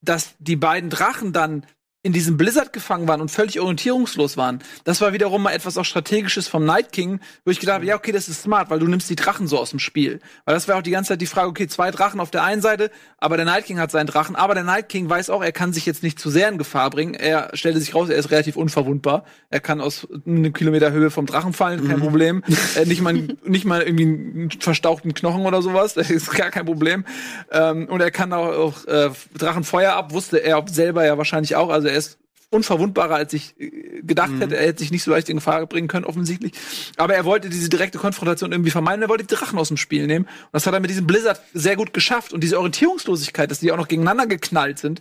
dass 0.00 0.34
die 0.38 0.56
beiden 0.56 0.90
Drachen 0.90 1.32
dann 1.32 1.66
in 2.06 2.12
diesem 2.12 2.36
Blizzard 2.36 2.72
gefangen 2.72 3.08
waren 3.08 3.20
und 3.20 3.32
völlig 3.32 3.58
orientierungslos 3.58 4.36
waren. 4.36 4.60
Das 4.84 5.00
war 5.00 5.12
wiederum 5.12 5.42
mal 5.42 5.50
etwas 5.50 5.76
auch 5.76 5.84
Strategisches 5.84 6.46
vom 6.46 6.64
Night 6.64 6.92
King, 6.92 7.18
wo 7.44 7.50
ich 7.50 7.58
gedacht 7.58 7.74
habe, 7.74 7.86
ja, 7.86 7.96
okay, 7.96 8.12
das 8.12 8.28
ist 8.28 8.42
smart, 8.42 8.70
weil 8.70 8.78
du 8.78 8.86
nimmst 8.86 9.10
die 9.10 9.16
Drachen 9.16 9.48
so 9.48 9.58
aus 9.58 9.70
dem 9.70 9.80
Spiel. 9.80 10.20
Weil 10.44 10.54
das 10.54 10.68
war 10.68 10.76
auch 10.76 10.82
die 10.82 10.92
ganze 10.92 11.08
Zeit 11.08 11.20
die 11.20 11.26
Frage, 11.26 11.48
okay, 11.48 11.66
zwei 11.66 11.90
Drachen 11.90 12.20
auf 12.20 12.30
der 12.30 12.44
einen 12.44 12.62
Seite, 12.62 12.92
aber 13.18 13.36
der 13.36 13.44
Night 13.44 13.64
King 13.64 13.80
hat 13.80 13.90
seinen 13.90 14.06
Drachen, 14.06 14.36
aber 14.36 14.54
der 14.54 14.62
Night 14.62 14.88
King 14.88 15.10
weiß 15.10 15.30
auch, 15.30 15.42
er 15.42 15.50
kann 15.50 15.72
sich 15.72 15.84
jetzt 15.84 16.04
nicht 16.04 16.20
zu 16.20 16.30
sehr 16.30 16.48
in 16.48 16.58
Gefahr 16.58 16.90
bringen. 16.90 17.14
Er 17.14 17.50
stellte 17.54 17.80
sich 17.80 17.92
raus, 17.92 18.08
er 18.08 18.18
ist 18.18 18.30
relativ 18.30 18.54
unverwundbar. 18.54 19.24
Er 19.50 19.58
kann 19.58 19.80
aus 19.80 20.06
einem 20.24 20.52
Kilometer 20.52 20.92
Höhe 20.92 21.10
vom 21.10 21.26
Drachen 21.26 21.54
fallen, 21.54 21.88
kein 21.88 21.98
Problem. 21.98 22.44
äh, 22.76 22.84
nicht 22.84 23.00
mal, 23.00 23.14
nicht 23.44 23.64
mal 23.64 23.82
irgendwie 23.82 24.04
einen 24.04 24.50
verstauchten 24.60 25.12
Knochen 25.12 25.44
oder 25.44 25.60
sowas, 25.60 25.94
das 25.94 26.08
ist 26.08 26.30
gar 26.30 26.50
kein 26.50 26.66
Problem. 26.66 27.04
Ähm, 27.50 27.88
und 27.88 28.00
er 28.00 28.12
kann 28.12 28.32
auch, 28.32 28.46
auch 28.46 28.84
äh, 28.86 29.10
Drachenfeuer 29.36 29.92
ab, 29.92 30.12
wusste 30.12 30.38
er 30.38 30.64
selber 30.70 31.04
ja 31.04 31.18
wahrscheinlich 31.18 31.56
auch, 31.56 31.70
also 31.70 31.88
er 31.96 31.98
ist 32.00 32.18
unverwundbarer, 32.50 33.16
als 33.16 33.32
ich 33.32 33.58
äh, 33.60 34.02
gedacht 34.02 34.30
Mhm. 34.30 34.40
hätte. 34.40 34.56
Er 34.56 34.68
hätte 34.68 34.78
sich 34.80 34.90
nicht 34.92 35.02
so 35.02 35.10
leicht 35.10 35.28
in 35.28 35.36
Gefahr 35.36 35.66
bringen 35.66 35.88
können, 35.88 36.04
offensichtlich. 36.04 36.52
Aber 36.96 37.14
er 37.14 37.24
wollte 37.24 37.48
diese 37.48 37.68
direkte 37.68 37.98
Konfrontation 37.98 38.52
irgendwie 38.52 38.70
vermeiden. 38.70 39.02
Er 39.02 39.08
wollte 39.08 39.24
die 39.24 39.34
Drachen 39.34 39.58
aus 39.58 39.68
dem 39.68 39.76
Spiel 39.76 40.06
nehmen. 40.06 40.26
Und 40.26 40.48
das 40.52 40.66
hat 40.66 40.74
er 40.74 40.80
mit 40.80 40.90
diesem 40.90 41.06
Blizzard 41.06 41.40
sehr 41.54 41.74
gut 41.76 41.92
geschafft. 41.92 42.32
Und 42.32 42.42
diese 42.44 42.56
Orientierungslosigkeit, 42.58 43.50
dass 43.50 43.58
die 43.60 43.72
auch 43.72 43.76
noch 43.76 43.88
gegeneinander 43.88 44.26
geknallt 44.26 44.78
sind, 44.78 45.00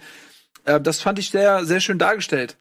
äh, 0.65 0.81
das 0.81 1.01
fand 1.01 1.19
ich 1.19 1.29
sehr, 1.29 1.65
sehr 1.65 1.81
schön 1.81 1.99
dargestellt. 1.99 2.57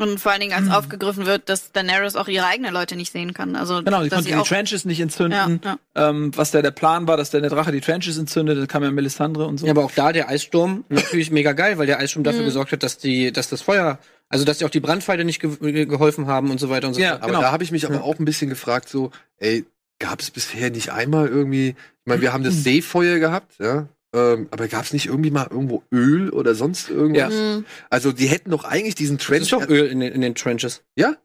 Und 0.00 0.18
vor 0.18 0.32
allen 0.32 0.40
Dingen, 0.40 0.52
Mhm. 0.64 0.70
als 0.70 0.76
aufgegriffen 0.78 1.26
wird, 1.26 1.48
dass 1.50 1.72
Daenerys 1.72 2.16
auch 2.16 2.26
ihre 2.26 2.46
eigenen 2.46 2.72
Leute 2.72 2.96
nicht 2.96 3.12
sehen 3.12 3.34
kann. 3.34 3.54
Also, 3.54 3.82
Genau, 3.82 4.02
die 4.02 4.08
dass 4.08 4.16
konnte 4.18 4.30
die 4.30 4.36
auch, 4.36 4.46
Trenches 4.46 4.84
nicht 4.86 5.00
entzünden. 5.00 5.60
Ja, 5.62 5.78
Ähm, 5.94 6.32
was 6.36 6.50
da 6.52 6.62
der 6.62 6.70
Plan 6.70 7.06
war, 7.06 7.16
dass 7.18 7.30
der, 7.30 7.42
Drache 7.42 7.70
die 7.70 7.80
Trenches 7.82 8.16
entzündet, 8.16 8.56
dann 8.58 8.66
kam 8.66 8.82
ja 8.82 8.90
Melisandre 8.90 9.46
und 9.46 9.58
so. 9.58 9.66
Ja, 9.66 9.72
aber 9.72 9.84
auch 9.84 9.90
da 9.90 10.12
der 10.12 10.28
Eissturm 10.28 10.84
natürlich 10.88 11.30
mega 11.30 11.52
geil, 11.52 11.76
weil 11.78 11.86
der 11.86 11.98
Eissturm 11.98 12.22
Mhm. 12.22 12.24
dafür 12.24 12.44
gesorgt 12.44 12.72
hat, 12.72 12.82
dass 12.82 12.96
die, 12.98 13.30
dass 13.30 13.48
das 13.50 13.60
Feuer, 13.62 13.98
also 14.30 14.44
dass 14.46 14.58
die 14.58 14.64
auch 14.64 14.70
die 14.70 14.80
Brandpfeile 14.80 15.24
nicht 15.24 15.40
ge 15.40 15.84
geholfen 15.84 16.26
haben 16.26 16.50
und 16.50 16.58
so 16.58 16.70
weiter 16.70 16.88
und 16.88 16.94
so 16.94 17.00
Ja, 17.00 17.10
fort. 17.10 17.22
Aber 17.22 17.32
genau. 17.32 17.42
da 17.42 17.52
habe 17.52 17.62
ich 17.64 17.70
mich 17.70 17.84
aber 17.86 18.02
auch 18.02 18.18
ein 18.18 18.24
bisschen 18.24 18.48
gefragt, 18.48 18.88
so, 18.88 19.10
ey, 19.38 19.66
gab 19.98 20.20
es 20.22 20.30
bisher 20.30 20.70
nicht 20.70 20.90
einmal 20.92 21.28
irgendwie, 21.28 21.68
ich 21.70 22.06
meine, 22.06 22.22
wir 22.22 22.32
haben 22.32 22.42
das 22.44 22.64
Seefeuer 22.64 23.18
gehabt, 23.18 23.52
ja, 23.58 23.86
ähm, 24.14 24.48
aber 24.50 24.66
gab 24.68 24.84
es 24.84 24.92
nicht 24.92 25.06
irgendwie 25.06 25.30
mal 25.30 25.46
irgendwo 25.50 25.82
Öl 25.92 26.30
oder 26.30 26.54
sonst 26.54 26.90
irgendwas? 26.90 27.32
Ja. 27.34 27.56
Mhm. 27.58 27.64
Also 27.90 28.12
die 28.12 28.26
hätten 28.26 28.50
doch 28.50 28.64
eigentlich 28.64 28.94
diesen 28.94 29.18
Das 29.18 29.26
Trench. 29.26 29.42
ist 29.42 29.52
doch 29.52 29.68
Öl 29.68 29.86
in 29.86 30.00
den, 30.00 30.12
in 30.12 30.20
den 30.20 30.34
Trenches. 30.34 30.82
Ja? 30.96 31.16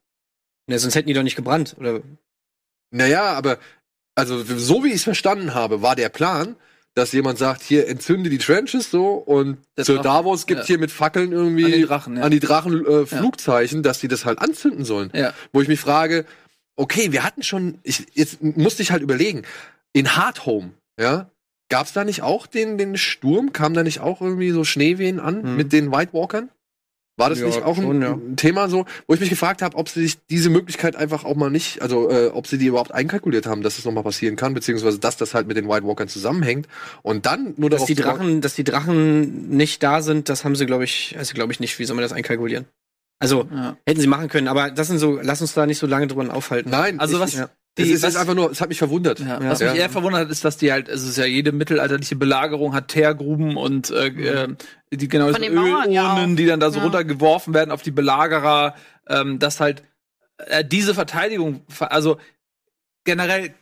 Ne, 0.67 0.79
sonst 0.79 0.95
hätten 0.95 1.07
die 1.07 1.13
doch 1.13 1.23
nicht 1.23 1.36
gebrannt. 1.36 1.75
Oder 1.79 2.01
Naja, 2.91 3.33
aber 3.33 3.57
also 4.15 4.43
so 4.43 4.83
wie 4.83 4.89
ich 4.89 4.95
es 4.95 5.03
verstanden 5.03 5.53
habe, 5.53 5.81
war 5.81 5.95
der 5.95 6.09
Plan, 6.09 6.55
dass 6.93 7.11
jemand 7.11 7.38
sagt, 7.38 7.61
hier 7.61 7.88
entzünde 7.89 8.29
die 8.29 8.38
Trenches 8.38 8.89
so 8.89 9.15
und 9.15 9.57
Sir 9.75 9.95
Drache. 9.95 10.03
Davos 10.03 10.45
gibt 10.45 10.61
Ja. 10.61 10.65
hier 10.65 10.79
mit 10.79 10.91
Fackeln 10.91 11.31
irgendwie 11.33 11.65
An 11.65 11.71
die 11.73 11.86
Drachen, 11.86 12.17
ja. 12.17 12.23
an 12.23 12.31
die 12.31 12.39
Drachen 12.39 12.86
äh, 12.86 13.05
Flugzeichen, 13.05 13.83
dass 13.83 13.99
die 13.99 14.07
das 14.07 14.23
halt 14.25 14.39
anzünden 14.39 14.86
sollen. 14.86 15.11
Ja. 15.13 15.33
Wo 15.51 15.61
ich 15.61 15.67
mich 15.67 15.79
frage, 15.81 16.25
okay, 16.77 17.11
wir 17.11 17.23
hatten 17.23 17.43
schon, 17.43 17.79
ich, 17.83 18.05
jetzt 18.13 18.41
musste 18.41 18.81
ich 18.81 18.91
halt 18.91 19.01
überlegen, 19.03 19.41
in 19.91 20.15
Hardhome, 20.15 20.71
ja, 20.99 21.29
gab's 21.70 21.93
da 21.93 22.03
nicht 22.03 22.22
auch 22.22 22.47
den, 22.47 22.78
den 22.78 22.97
Sturm? 22.97 23.53
Kam 23.53 23.74
da 23.74 23.84
nicht 23.84 23.99
auch 23.99 24.22
irgendwie 24.22 24.51
so 24.51 24.63
Schneewehen 24.63 25.20
an 25.20 25.43
Hm. 25.43 25.57
mit 25.57 25.74
den 25.74 25.91
White 25.91 26.13
Walkern? 26.13 26.49
War 27.18 27.30
das 27.30 27.39
Ja, 27.39 27.45
nicht 27.45 27.63
auch 27.63 27.78
ein, 27.78 27.84
schon, 27.84 28.01
ja. 28.01 28.11
ein 28.11 28.36
Thema 28.36 28.68
so, 28.68 28.86
wo 29.07 29.13
ich 29.13 29.22
mich 29.22 29.30
gefragt 29.30 29.61
habe, 29.61 29.78
ob 29.78 29.88
sie 29.88 30.01
sich 30.01 30.18
diese 30.30 30.49
Möglichkeit 30.49 30.97
einfach 30.97 31.24
auch 31.24 31.36
mal 31.36 31.49
nicht, 31.49 31.82
also 31.82 32.09
äh, 32.11 32.28
ob 32.28 32.45
sie 32.45 32.57
die 32.57 32.66
überhaupt 32.66 32.91
einkalkuliert 32.93 33.45
haben, 33.45 33.61
dass 33.61 33.78
es 33.80 33.86
nochmal 33.86 34.03
passieren 34.03 34.36
kann, 34.36 34.53
beziehungsweise 34.53 34.99
dass 34.99 35.16
das 35.16 35.34
halt 35.34 35.47
mit 35.47 35.55
den 35.55 35.70
White 35.70 35.88
Walkern 35.88 36.09
zusammenhängt 36.09 36.68
und 37.03 37.26
dann 37.26 37.53
nur 37.55 37.70
dass 37.70 37.86
die 37.86 37.95
Drachen, 37.95 38.41
dass 38.41 38.55
die 38.55 38.66
Drachen 38.66 39.47
nicht 39.49 39.82
da 39.82 40.01
sind, 40.01 40.28
das 40.28 40.43
haben 40.43 40.57
sie, 40.57 40.66
glaube 40.66 40.84
ich, 40.84 41.16
also 41.18 41.34
glaube 41.36 41.53
ich 41.53 41.61
nicht. 41.61 41.80
Wie 41.80 41.86
soll 41.86 41.95
man 41.95 42.03
das 42.03 42.11
einkalkulieren? 42.11 42.66
Also 43.20 43.47
Ja. 43.49 43.78
hätten 43.88 44.01
sie 44.01 44.07
machen 44.07 44.28
können, 44.28 44.49
aber 44.49 44.70
das 44.72 44.88
sind 44.88 44.97
so, 44.97 45.18
lass 45.22 45.39
uns 45.39 45.53
da 45.53 45.66
nicht 45.66 45.78
so 45.80 45.88
lange 45.88 46.07
drüber 46.07 46.34
aufhalten. 46.34 46.70
Nein, 46.70 46.99
Also 46.99 47.16
ich, 47.16 47.22
was- 47.22 47.49
ja. 47.78 47.84
es 47.84 47.88
die- 47.89 47.93
ist 47.95 48.03
was- 48.03 48.15
einfach 48.15 48.36
nur, 48.36 48.51
es 48.51 48.61
hat 48.61 48.69
mich 48.69 48.78
verwundert. 48.78 49.19
Ja, 49.19 49.39
Ja. 49.41 49.49
was 49.49 49.59
mich 49.59 49.69
Ja. 49.69 49.76
eher 49.76 49.89
verwundert 49.89 50.21
hat, 50.21 50.30
ist, 50.32 50.43
dass 50.45 50.57
die 50.57 50.71
halt, 50.71 50.89
also 50.89 51.03
es 51.03 51.11
ist 51.11 51.17
ja 51.17 51.26
jede 51.26 51.51
mittelalterliche 51.51 52.15
Belagerung 52.15 52.73
hat 52.73 52.88
Teergruben 52.89 53.57
und 53.57 53.89
äh, 53.91 54.07
äh, 54.07 54.55
die 54.93 55.07
genau 55.07 55.30
ja 55.30 55.38
Ölurnen, 55.38 55.97
auch. 56.34 56.36
die 56.36 56.45
dann 56.45 56.59
da 56.59 56.71
so 56.71 56.78
Ja. 56.78 56.84
runtergeworfen 56.84 57.53
werden 57.53 57.71
auf 57.71 57.82
die 57.82 57.91
Belagerer, 57.91 58.76
ähm, 59.07 59.39
dass 59.39 59.59
halt 59.59 59.84
äh, 60.38 60.65
diese 60.65 60.93
Verteidigung, 60.93 61.63
ver- 61.69 61.91
also 61.93 62.17
generell, 63.05 63.53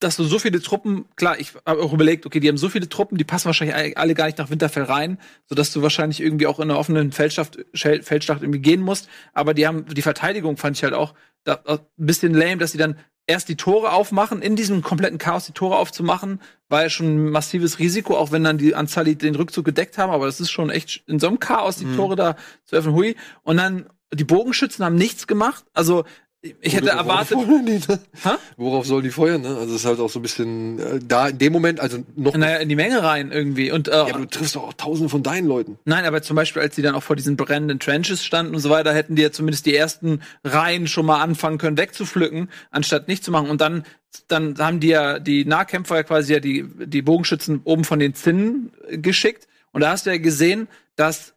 dass 0.00 0.16
du 0.16 0.24
so 0.24 0.38
viele 0.38 0.60
Truppen, 0.62 1.04
klar, 1.16 1.38
ich 1.38 1.52
habe 1.66 1.82
auch 1.82 1.92
überlegt, 1.92 2.24
okay, 2.26 2.40
die 2.40 2.48
haben 2.48 2.56
so 2.56 2.68
viele 2.70 2.88
Truppen, 2.88 3.18
die 3.18 3.24
passen 3.24 3.46
wahrscheinlich 3.46 3.96
alle- 3.98 4.14
gar 4.14 4.26
nicht 4.26 4.38
nach 4.38 4.50
Winterfell 4.50 4.84
rein, 4.84 5.18
sodass 5.46 5.72
du 5.72 5.82
wahrscheinlich 5.82 6.20
irgendwie 6.22 6.46
auch 6.46 6.58
in 6.58 6.70
einer 6.70 6.78
offenen 6.78 7.12
Feldschlacht, 7.12 7.58
Feldschlacht 7.74 8.42
irgendwie 8.42 8.60
gehen 8.60 8.80
musst. 8.80 9.08
Aber 9.34 9.52
die 9.54 9.66
haben, 9.66 9.84
die 9.86 10.02
Verteidigung 10.02 10.56
fand 10.56 10.76
ich 10.76 10.82
halt 10.84 10.94
auch 10.94 11.14
da, 11.44 11.60
ein 11.66 11.78
bisschen 11.96 12.34
lame, 12.34 12.58
dass 12.58 12.72
sie 12.72 12.78
dann 12.78 12.96
erst 13.30 13.48
die 13.48 13.56
Tore 13.56 13.92
aufmachen, 13.92 14.42
in 14.42 14.56
diesem 14.56 14.82
kompletten 14.82 15.18
Chaos 15.18 15.46
die 15.46 15.52
Tore 15.52 15.76
aufzumachen, 15.76 16.40
war 16.68 16.82
ja 16.82 16.90
schon 16.90 17.06
ein 17.06 17.30
massives 17.30 17.78
Risiko, 17.78 18.16
auch 18.16 18.32
wenn 18.32 18.44
dann 18.44 18.58
die 18.58 18.74
Anzahl 18.74 19.04
den 19.14 19.34
Rückzug 19.36 19.64
gedeckt 19.64 19.98
haben, 19.98 20.12
aber 20.12 20.26
das 20.26 20.40
ist 20.40 20.50
schon 20.50 20.68
echt 20.70 21.04
in 21.06 21.18
so 21.18 21.28
einem 21.28 21.38
Chaos, 21.38 21.76
die 21.76 21.86
Mhm. 21.86 21.96
Tore 21.96 22.16
da 22.16 22.36
zu 22.64 22.76
öffnen, 22.76 22.94
hui. 22.94 23.16
Und 23.42 23.56
dann, 23.56 23.86
die 24.12 24.24
Bogenschützen 24.24 24.84
haben 24.84 24.96
nichts 24.96 25.26
gemacht, 25.26 25.64
also 25.72 26.04
ich 26.42 26.74
hätte 26.74 26.88
erwartet, 26.88 27.38
feuern 27.38 27.66
die? 27.66 27.80
Hä? 28.22 28.30
Worauf 28.56 28.86
sollen 28.86 29.04
die 29.04 29.10
feuern, 29.10 29.42
ne? 29.42 29.48
Also 29.56 29.74
es 29.74 29.82
ist 29.82 29.84
halt 29.84 30.00
auch 30.00 30.08
so 30.08 30.20
ein 30.20 30.22
bisschen 30.22 30.78
äh, 30.78 30.98
da 31.06 31.28
in 31.28 31.38
dem 31.38 31.52
Moment, 31.52 31.80
also 31.80 32.02
noch. 32.16 32.34
naja, 32.34 32.56
in 32.56 32.70
die 32.70 32.76
Menge 32.76 33.02
rein 33.02 33.30
irgendwie. 33.30 33.70
Und 33.70 33.88
äh, 33.88 33.92
ja, 33.92 34.02
aber 34.04 34.20
du 34.20 34.24
triffst 34.26 34.56
doch 34.56 34.62
auch 34.62 34.72
tausende 34.72 35.10
von 35.10 35.22
deinen 35.22 35.46
Leuten. 35.46 35.78
Nein, 35.84 36.06
aber 36.06 36.22
zum 36.22 36.36
Beispiel, 36.36 36.62
als 36.62 36.74
die 36.74 36.82
dann 36.82 36.94
auch 36.94 37.02
vor 37.02 37.14
diesen 37.14 37.36
brennenden 37.36 37.78
Trenches 37.78 38.24
standen 38.24 38.54
und 38.54 38.60
so 38.60 38.70
weiter, 38.70 38.94
hätten 38.94 39.16
die 39.16 39.22
ja 39.22 39.30
zumindest 39.30 39.66
die 39.66 39.76
ersten 39.76 40.22
Reihen 40.42 40.86
schon 40.86 41.04
mal 41.04 41.20
anfangen 41.20 41.58
können 41.58 41.76
wegzupflücken, 41.76 42.48
anstatt 42.70 43.06
nicht 43.06 43.22
zu 43.22 43.30
machen. 43.30 43.50
Und 43.50 43.60
dann, 43.60 43.84
dann 44.28 44.56
haben 44.58 44.80
die 44.80 44.88
ja 44.88 45.18
die 45.18 45.44
Nahkämpfer 45.44 45.96
ja 45.96 46.02
quasi 46.04 46.32
ja 46.32 46.40
die, 46.40 46.64
die 46.86 47.02
Bogenschützen 47.02 47.60
oben 47.64 47.84
von 47.84 47.98
den 47.98 48.14
Zinnen 48.14 48.72
äh, 48.88 48.96
geschickt. 48.96 49.46
Und 49.72 49.82
da 49.82 49.90
hast 49.90 50.06
du 50.06 50.10
ja 50.10 50.16
gesehen, 50.16 50.68
dass 50.96 51.34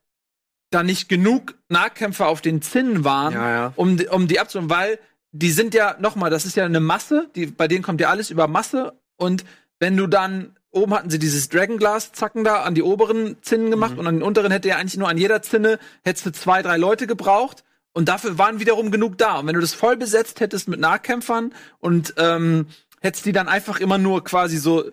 da 0.73 0.83
nicht 0.83 1.09
genug 1.09 1.55
Nahkämpfer 1.69 2.27
auf 2.27 2.41
den 2.41 2.61
Zinnen 2.61 3.03
waren, 3.03 3.33
Ja, 3.33 3.49
ja. 3.49 3.73
um, 3.75 3.97
die- 3.97 4.07
um 4.07 4.27
die 4.27 4.39
abzuholen, 4.39 4.69
weil 4.69 4.99
die 5.31 5.51
sind 5.51 5.73
ja, 5.73 5.95
nochmal, 5.99 6.29
das 6.29 6.45
ist 6.45 6.55
ja 6.55 6.65
eine 6.65 6.79
Masse, 6.79 7.29
die, 7.35 7.47
bei 7.47 7.67
denen 7.67 7.83
kommt 7.83 7.99
ja 8.01 8.09
alles 8.09 8.29
über 8.29 8.47
Masse 8.47 8.93
und 9.17 9.43
wenn 9.79 9.97
du 9.97 10.07
dann, 10.07 10.55
oben 10.71 10.93
hatten 10.93 11.09
sie 11.09 11.19
dieses 11.19 11.49
Dragonglass-Zacken 11.49 12.43
da 12.43 12.61
an 12.63 12.73
die 12.75 12.83
oberen 12.83 13.37
Zinnen 13.41 13.69
gemacht 13.69 13.97
und 13.97 14.07
an 14.07 14.15
den 14.15 14.23
unteren 14.23 14.51
hätte 14.51 14.69
ja 14.69 14.77
eigentlich 14.77 14.97
nur 14.97 15.09
an 15.09 15.17
jeder 15.17 15.41
Zinne, 15.41 15.77
hättest 16.03 16.25
du 16.25 16.31
zwei, 16.31 16.61
drei 16.61 16.77
Leute 16.77 17.05
gebraucht 17.07 17.63
und 17.93 18.09
dafür 18.09 18.37
waren 18.39 18.59
wiederum 18.59 18.89
genug 18.91 19.17
da. 19.19 19.39
Und 19.39 19.47
wenn 19.47 19.53
du 19.55 19.61
das 19.61 19.73
voll 19.75 19.97
besetzt 19.97 20.39
hättest 20.39 20.67
mit 20.67 20.79
Nahkämpfern 20.79 21.53
und 21.79 22.13
ähm, 22.17 22.67
hättest 23.01 23.25
die 23.25 23.33
dann 23.33 23.47
einfach 23.47 23.79
immer 23.79 23.97
nur 23.99 24.23
quasi 24.23 24.57
so 24.57 24.85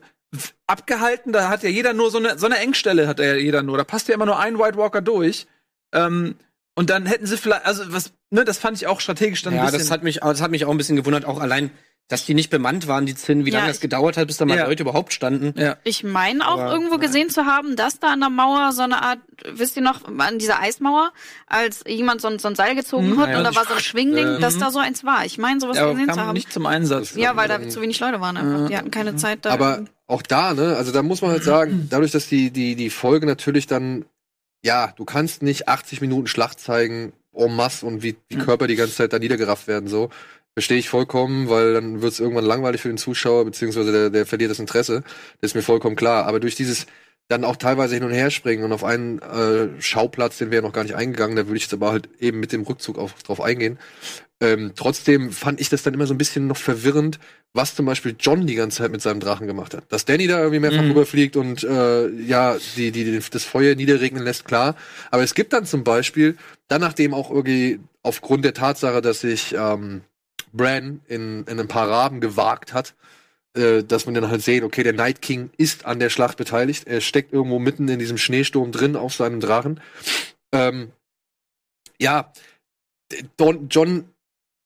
abgehalten, 0.67 1.33
da 1.33 1.49
hat 1.49 1.63
ja 1.63 1.69
jeder 1.71 1.93
nur 1.93 2.11
so 2.11 2.19
eine, 2.19 2.39
so 2.39 2.47
eine 2.47 2.59
Engstelle 2.59 3.07
hat 3.09 3.19
ja 3.19 3.35
jeder 3.35 3.63
nur, 3.63 3.77
da 3.77 3.85
passt 3.85 4.09
ja 4.09 4.15
immer 4.15 4.27
nur 4.27 4.39
ein 4.39 4.59
White 4.59 4.77
Walker 4.77 5.01
durch. 5.03 5.47
Ähm, 5.93 6.37
und 6.75 6.89
dann 6.91 7.07
hätten 7.07 7.27
sie 7.27 7.37
vielleicht, 7.37 7.67
also 7.67 7.85
was, 7.93 8.13
ne, 8.31 8.45
das 8.45 8.59
fand 8.59 8.77
ich 8.77 8.87
auch 8.87 9.01
strategisch 9.01 9.43
dann 9.43 9.53
ein 9.53 9.57
Ja, 9.59 9.65
bisschen. 9.65 9.81
das 9.81 9.91
hat 9.91 10.03
mich, 10.03 10.21
das 10.21 10.41
hat 10.41 10.51
mich 10.51 10.65
auch 10.65 10.71
ein 10.71 10.77
bisschen 10.79 10.97
gewundert, 10.97 11.25
auch 11.25 11.41
allein, 11.41 11.71
dass 12.09 12.25
die 12.27 12.35
nicht 12.35 12.51
bemannt 12.51 12.89
waren, 12.89 13.07
die 13.07 13.15
Zinnen, 13.15 13.45
wie 13.45 13.51
Ja, 13.51 13.59
lange 13.59 13.69
das 13.69 13.81
gedauert 13.81 14.17
hat, 14.17 14.27
bis 14.27 14.37
da 14.37 14.45
mal 14.45 14.57
Ja. 14.57 14.67
Leute 14.67 14.83
überhaupt 14.83 15.13
standen. 15.13 15.53
ja. 15.61 15.77
Ich 15.85 16.03
meine 16.03 16.47
auch 16.49 16.59
Aber, 16.59 16.73
irgendwo 16.73 16.93
nein. 16.95 17.01
gesehen 17.01 17.31
zu 17.31 17.45
haben, 17.45 17.77
dass 17.77 18.01
da 18.01 18.09
an 18.13 18.21
der 18.21 18.31
Mauer 18.31 18.73
so 18.73 18.83
eine 18.83 19.03
Art, 19.03 19.19
wisst 19.53 19.77
ihr 19.77 19.83
noch, 19.83 20.01
an 20.19 20.39
dieser 20.39 20.59
Eismauer, 20.61 21.13
als 21.47 21.85
jemand 21.87 22.21
so, 22.21 22.27
ein- 22.29 22.39
so 22.41 22.49
ein 22.49 22.57
Seil 22.57 22.75
gezogen 22.75 23.11
Mhm, 23.11 23.21
hat 23.21 23.31
ja. 23.31 23.39
und 23.39 23.45
da 23.45 23.55
war 23.55 23.65
so 23.65 23.75
ein 23.75 23.81
Schwingding, 23.81 24.27
Ähm, 24.37 24.41
dass 24.41 24.59
da 24.59 24.71
so 24.73 24.79
eins 24.81 25.05
war. 25.05 25.25
Ich 25.25 25.39
meine, 25.39 25.61
sowas 25.61 25.77
gesehen 25.79 26.01
zu 26.09 26.17
kam 26.17 26.19
haben. 26.19 26.33
nicht 26.35 26.53
zum 26.53 26.67
Einsatz. 26.67 27.15
ja, 27.15 27.37
weil 27.37 27.47
da 27.49 27.69
zu 27.69 27.81
wenig 27.81 28.01
Leute 28.01 28.21
waren 28.21 28.37
einfach. 28.37 28.69
Die 28.69 28.77
hatten 28.77 28.91
keine 28.91 29.15
Zeit 29.17 29.45
da. 29.45 29.51
Aber 29.51 29.85
auch 30.09 30.23
da, 30.23 30.55
ne, 30.55 30.77
also 30.77 30.91
da 30.93 31.03
muss 31.05 31.23
man 31.23 31.31
halt 31.33 31.45
sagen, 31.45 31.87
dadurch, 31.91 32.11
dass 32.11 32.27
die, 32.29 32.51
die, 32.51 32.75
die 32.75 32.91
Folge 32.91 33.27
natürlich 33.27 33.67
dann, 33.69 34.05
ja, 34.63 34.93
du 34.97 35.05
kannst 35.05 35.43
nicht 35.43 35.69
80 35.69 36.01
Minuten 36.01 36.27
Schlacht 36.27 36.61
zeigen, 36.61 37.13
en 37.35 37.55
masse 37.55 37.87
und 37.87 38.03
wie 38.03 38.17
die 38.31 38.37
Mhm. 38.37 38.41
Körper 38.43 38.67
die 38.67 38.77
ganze 38.77 38.95
Zeit 38.95 39.13
da 39.13 39.19
niedergerafft 39.19 39.67
werden, 39.69 39.89
so. 39.89 40.11
Verstehe 40.55 40.79
ich 40.79 40.89
vollkommen, 40.89 41.49
weil 41.49 41.75
dann 41.75 42.03
wird 42.03 42.13
es 42.13 42.21
irgendwann 42.21 42.45
langweilig 42.45 42.81
für 42.83 42.89
den 42.89 42.99
Zuschauer, 42.99 43.45
beziehungsweise 43.45 43.93
der, 43.93 44.11
der 44.11 44.27
verliert 44.27 44.51
das 44.51 44.59
Interesse. 44.59 45.03
Das 45.41 45.53
ist 45.53 45.55
mir 45.55 45.63
vollkommen 45.63 45.95
klar. 45.97 46.27
Aber 46.27 46.41
durch 46.41 46.57
dieses 46.57 46.87
dann 47.31 47.45
auch 47.45 47.57
teilweise 47.57 47.95
hin 47.95 48.03
und 48.03 48.11
her 48.13 48.31
springen 48.31 48.65
und 48.65 48.73
auf 48.73 48.83
einen 48.83 49.21
äh, 49.21 49.81
Schauplatz, 49.81 50.39
den 50.39 50.51
wir 50.51 50.57
ja 50.57 50.63
noch 50.63 50.73
gar 50.73 50.83
nicht 50.83 50.97
eingegangen, 50.97 51.37
da 51.37 51.47
würde 51.47 51.59
ich 51.59 51.63
jetzt 51.65 51.73
aber 51.75 51.93
halt 51.93 52.09
eben 52.19 52.41
mit 52.41 52.51
dem 52.53 52.63
Rückzug 52.63 52.99
auf, 52.99 53.15
drauf 53.23 53.41
eingehen. 53.41 53.79
Ähm, 54.41 54.73
trotzdem 54.75 55.31
fand 55.31 55.61
ich 55.61 55.69
das 55.69 55.83
dann 55.85 55.95
immer 55.95 56.07
so 56.07 56.15
ein 56.15 56.19
bisschen 56.19 56.49
noch 56.49 56.57
verwirrend, 56.57 57.21
was 57.53 57.75
zum 57.77 57.87
Beispiel 57.87 58.17
John 58.19 58.47
die 58.47 58.57
ganze 58.57 58.79
Zeit 58.79 58.91
mit 58.91 59.01
seinem 59.01 59.21
Drachen 59.21 59.47
gemacht 59.47 59.75
hat. 59.75 59.85
Dass 59.91 60.05
Danny 60.07 60.27
da 60.27 60.39
irgendwie 60.39 60.61
mehrfach 60.61 60.83
Mhm. 60.83 60.89
rüberfliegt 60.89 61.37
und 61.37 61.63
äh, 61.63 62.09
ja, 62.09 62.57
die, 62.77 62.91
die, 62.91 63.05
die, 63.05 63.21
das 63.31 63.45
Feuer 63.45 63.77
niederregnen 63.77 64.25
lässt, 64.25 64.45
klar. 64.45 64.75
Aber 65.13 65.23
es 65.23 65.35
gibt 65.35 65.53
dann 65.53 65.67
zum 65.67 65.85
Beispiel, 65.85 66.37
dann 66.67 66.81
nachdem 66.81 67.15
auch 67.15 67.31
irgendwie 67.31 67.79
aufgrund 68.03 68.45
der 68.45 68.55
Tatsache, 68.55 69.03
dass 69.03 69.21
sich 69.21 69.55
ähm, 69.57 70.01
Bran 70.53 71.01
in, 71.07 71.45
in 71.45 71.61
ein 71.61 71.69
paar 71.69 71.89
Raben 71.89 72.21
gewagt 72.21 72.73
hat, 72.73 72.95
äh, 73.57 73.83
dass 73.83 74.07
man 74.07 74.15
dann 74.15 74.29
halt 74.29 74.43
sehen, 74.43 74.65
okay, 74.65 74.83
der 74.83 74.93
Night 74.93 75.23
King 75.23 75.51
ist 75.57 75.85
an 75.85 75.99
der 75.99 76.11
Schlacht 76.11 76.37
beteiligt. 76.37 76.87
Er 76.87 77.01
steckt 77.01 77.33
irgendwo 77.33 77.59
mitten 77.59 77.89
in 77.89 77.99
diesem 77.99 78.19
Schneesturm 78.19 78.73
drin 78.73 78.97
auf 78.97 79.15
seinem 79.15 79.41
Drachen. 79.41 79.81
Ähm, 80.53 80.93
ja, 82.01 82.33
Don, 83.37 83.69
John 83.69 84.05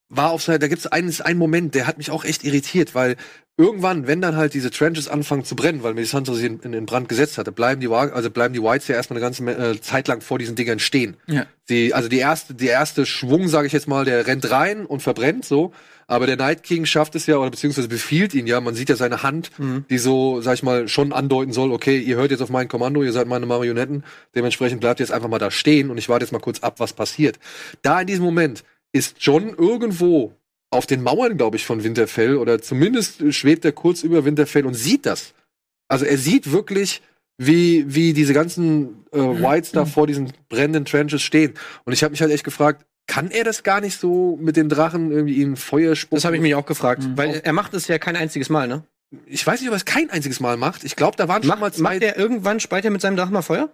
war 0.09 0.31
auf 0.31 0.43
seiner, 0.43 0.59
da 0.59 0.69
gibt 0.69 0.81
es 0.81 0.87
einen, 0.87 1.13
einen 1.23 1.39
Moment, 1.39 1.75
der 1.75 1.87
hat 1.87 1.99
mich 1.99 2.11
auch 2.11 2.25
echt 2.25 2.45
irritiert, 2.45 2.95
weil 2.95 3.17
irgendwann, 3.57 4.07
wenn 4.07 4.21
dann 4.21 4.37
halt 4.37 4.55
diese 4.55 4.71
Trenches 4.71 5.09
anfangen 5.09 5.45
zu 5.45 5.57
brennen, 5.57 5.83
weil 5.83 5.95
Melisandre 5.95 6.35
sie 6.35 6.47
in, 6.47 6.61
in, 6.61 6.73
in 6.73 6.87
Brand 6.87 7.09
gesetzt 7.09 7.39
hatte, 7.39 7.53
bleiben 7.53 7.81
die, 7.81 7.89
also 7.89 8.31
bleiben 8.31 8.53
die 8.53 8.63
Whites 8.63 8.89
ja 8.89 8.97
erstmal 8.97 9.17
eine 9.17 9.25
ganze 9.25 9.45
äh, 9.51 9.81
Zeit 9.81 10.09
lang 10.09 10.21
vor 10.21 10.39
diesen 10.39 10.57
Dingern 10.57 10.79
stehen. 10.79 11.17
Ja. 11.27 11.47
Die, 11.69 11.95
also 11.95 12.09
die 12.09 12.19
erste, 12.19 12.55
die 12.55 12.67
erste 12.67 13.07
Schwung, 13.07 13.49
sage 13.49 13.67
ich 13.67 13.73
jetzt 13.73 13.89
mal, 13.89 14.05
der 14.05 14.27
rennt 14.27 14.51
rein 14.51 14.87
und 14.87 15.01
verbrennt 15.01 15.45
so. 15.45 15.73
Aber 16.07 16.27
der 16.27 16.37
Night 16.37 16.63
King 16.63 16.85
schafft 16.85 17.15
es 17.15 17.27
ja, 17.27 17.37
oder 17.39 17.51
beziehungsweise 17.51 17.89
befiehlt 17.89 18.35
ihn 18.35 18.47
ja, 18.47 18.61
man 18.61 18.75
sieht 18.75 18.89
ja 18.89 18.97
seine 18.97 19.23
Hand, 19.23 19.51
die 19.91 19.99
so, 19.99 20.41
sag 20.41 20.55
ich 20.55 20.63
mal, 20.63 20.89
schon 20.89 21.13
andeuten 21.13 21.53
soll, 21.53 21.73
okay, 21.73 21.99
ihr 21.99 22.17
hört 22.17 22.31
jetzt 22.31 22.41
auf 22.41 22.51
mein 22.51 22.69
Kommando, 22.69 23.03
ihr 23.03 23.13
seid 23.13 23.27
meine 23.27 23.47
Marionetten, 23.47 24.05
dementsprechend 24.35 24.81
bleibt 24.81 25.01
ihr 25.01 25.05
jetzt 25.05 25.13
einfach 25.13 25.29
mal 25.29 25.39
da 25.39 25.51
stehen 25.51 25.91
und 25.91 25.99
ich 25.99 26.09
warte 26.09 26.25
jetzt 26.25 26.33
mal 26.33 26.41
kurz 26.41 26.61
ab, 26.61 26.81
was 26.81 26.93
passiert. 26.93 27.39
Da 27.83 28.01
in 28.01 28.07
diesem 28.07 28.25
Moment 28.25 28.65
ist 28.93 29.17
John 29.21 29.55
irgendwo 29.57 30.35
auf 30.71 30.87
den 30.87 31.03
Mauern, 31.03 31.37
glaube 31.37 31.57
ich, 31.57 31.65
von 31.65 31.85
Winterfell, 31.85 32.37
oder 32.37 32.61
zumindest 32.61 33.33
schwebt 33.33 33.65
er 33.65 33.73
kurz 33.73 34.03
über 34.03 34.25
Winterfell 34.25 34.67
und 34.67 34.75
sieht 34.75 35.07
das. 35.07 35.35
Also 35.89 36.05
er 36.05 36.19
sieht 36.19 36.51
wirklich, 36.51 37.03
wie, 37.39 37.85
wie 37.95 38.13
diese 38.13 38.33
ganzen 38.35 39.05
äh, 39.13 39.19
Whites 39.19 39.73
da 39.73 39.87
vor 39.87 40.07
diesen 40.07 40.33
brennenden 40.49 40.85
Trenches 40.85 41.23
stehen. 41.23 41.55
Und 41.85 41.93
ich 41.93 42.03
habe 42.03 42.13
mich 42.13 42.21
halt 42.21 42.33
echt 42.33 42.45
gefragt, 42.45 42.87
kann 43.07 43.31
er 43.31 43.45
das 43.45 43.63
gar 43.63 43.81
nicht 43.81 43.99
so 43.99 44.39
mit 44.41 44.57
den 44.57 44.69
Drachen 44.69 45.11
irgendwie 45.11 45.43
in 45.43 45.57
Feuer 45.57 45.95
spucken? 45.95 46.17
Das 46.17 46.25
habe 46.25 46.37
ich 46.37 46.43
mich 46.43 46.55
auch 46.55 46.67
gefragt. 46.67 47.03
Mhm. 47.03 47.17
Weil 47.17 47.41
er 47.45 47.53
macht 47.53 47.75
es 47.75 47.87
ja 47.89 47.99
kein 47.99 48.17
einziges 48.17 48.49
Mal, 48.49 48.67
ne? 48.69 48.85
Ich 49.27 49.47
weiß 49.47 49.61
nicht, 49.61 49.69
ob 49.69 49.75
er 49.75 49.77
es 49.77 49.85
kein 49.85 50.11
einziges 50.11 50.41
Mal 50.41 50.57
macht. 50.57 50.85
Ich 50.85 50.97
glaube, 50.97 51.17
da 51.17 51.29
waren 51.29 51.43
schon 51.43 51.51
mal 51.51 51.67
Macht, 51.67 51.75
zwei. 51.75 51.83
macht 51.83 52.03
er 52.03 52.17
irgendwann, 52.17 52.61
speit 52.61 52.85
er 52.85 52.91
mit 52.91 53.01
seinem 53.01 53.17
Drachen 53.17 53.33
mal 53.33 53.43
Feuer? 53.43 53.71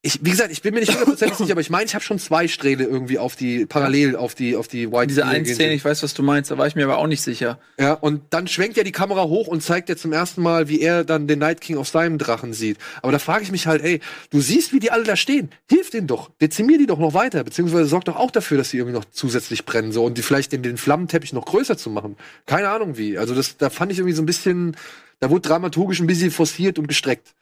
Ich, 0.00 0.20
wie 0.22 0.30
gesagt, 0.30 0.52
ich 0.52 0.62
bin 0.62 0.74
mir 0.74 0.80
nicht 0.80 0.92
hundertprozentig 0.92 1.38
sicher, 1.38 1.52
aber 1.52 1.60
ich 1.60 1.70
meine, 1.70 1.86
ich 1.86 1.94
habe 1.94 2.04
schon 2.04 2.20
zwei 2.20 2.46
Strähle 2.46 2.84
irgendwie 2.84 3.18
auf 3.18 3.34
die, 3.34 3.66
parallel 3.66 4.14
auf 4.14 4.36
die, 4.36 4.54
auf 4.54 4.68
die 4.68 4.92
White 4.92 5.08
Diese 5.08 5.22
Linie 5.22 5.34
eine 5.34 5.44
gehen 5.44 5.54
Szene, 5.56 5.74
ich 5.74 5.84
weiß, 5.84 6.04
was 6.04 6.14
du 6.14 6.22
meinst, 6.22 6.52
da 6.52 6.58
war 6.58 6.68
ich 6.68 6.76
mir 6.76 6.84
aber 6.84 6.98
auch 6.98 7.08
nicht 7.08 7.20
sicher. 7.20 7.58
Ja, 7.80 7.94
und 7.94 8.22
dann 8.30 8.46
schwenkt 8.46 8.76
ja 8.76 8.84
die 8.84 8.92
Kamera 8.92 9.24
hoch 9.24 9.48
und 9.48 9.60
zeigt 9.60 9.88
ja 9.88 9.96
zum 9.96 10.12
ersten 10.12 10.40
Mal, 10.40 10.68
wie 10.68 10.80
er 10.80 11.02
dann 11.02 11.26
den 11.26 11.40
Night 11.40 11.60
King 11.60 11.78
auf 11.78 11.88
seinem 11.88 12.16
Drachen 12.16 12.52
sieht. 12.52 12.78
Aber 13.02 13.10
da 13.10 13.18
frage 13.18 13.42
ich 13.42 13.50
mich 13.50 13.66
halt, 13.66 13.82
ey, 13.82 13.98
du 14.30 14.40
siehst, 14.40 14.72
wie 14.72 14.78
die 14.78 14.92
alle 14.92 15.02
da 15.02 15.16
stehen. 15.16 15.50
Hilf 15.68 15.90
denen 15.90 16.06
doch. 16.06 16.30
Dezimier 16.40 16.78
die 16.78 16.86
doch 16.86 17.00
noch 17.00 17.14
weiter. 17.14 17.42
Beziehungsweise 17.42 17.86
sorg 17.86 18.04
doch 18.04 18.16
auch 18.16 18.30
dafür, 18.30 18.56
dass 18.56 18.70
sie 18.70 18.78
irgendwie 18.78 18.96
noch 18.96 19.04
zusätzlich 19.10 19.64
brennen, 19.64 19.90
so. 19.90 20.04
Und 20.04 20.16
die 20.16 20.22
vielleicht 20.22 20.52
den, 20.52 20.62
den 20.62 20.76
Flammenteppich 20.76 21.32
noch 21.32 21.44
größer 21.44 21.76
zu 21.76 21.90
machen. 21.90 22.16
Keine 22.46 22.68
Ahnung 22.68 22.98
wie. 22.98 23.18
Also 23.18 23.34
das, 23.34 23.56
da 23.56 23.68
fand 23.68 23.90
ich 23.90 23.98
irgendwie 23.98 24.14
so 24.14 24.22
ein 24.22 24.26
bisschen, 24.26 24.76
da 25.18 25.28
wurde 25.28 25.48
dramaturgisch 25.48 25.98
ein 25.98 26.06
bisschen 26.06 26.30
forciert 26.30 26.78
und 26.78 26.86
gestreckt. 26.86 27.34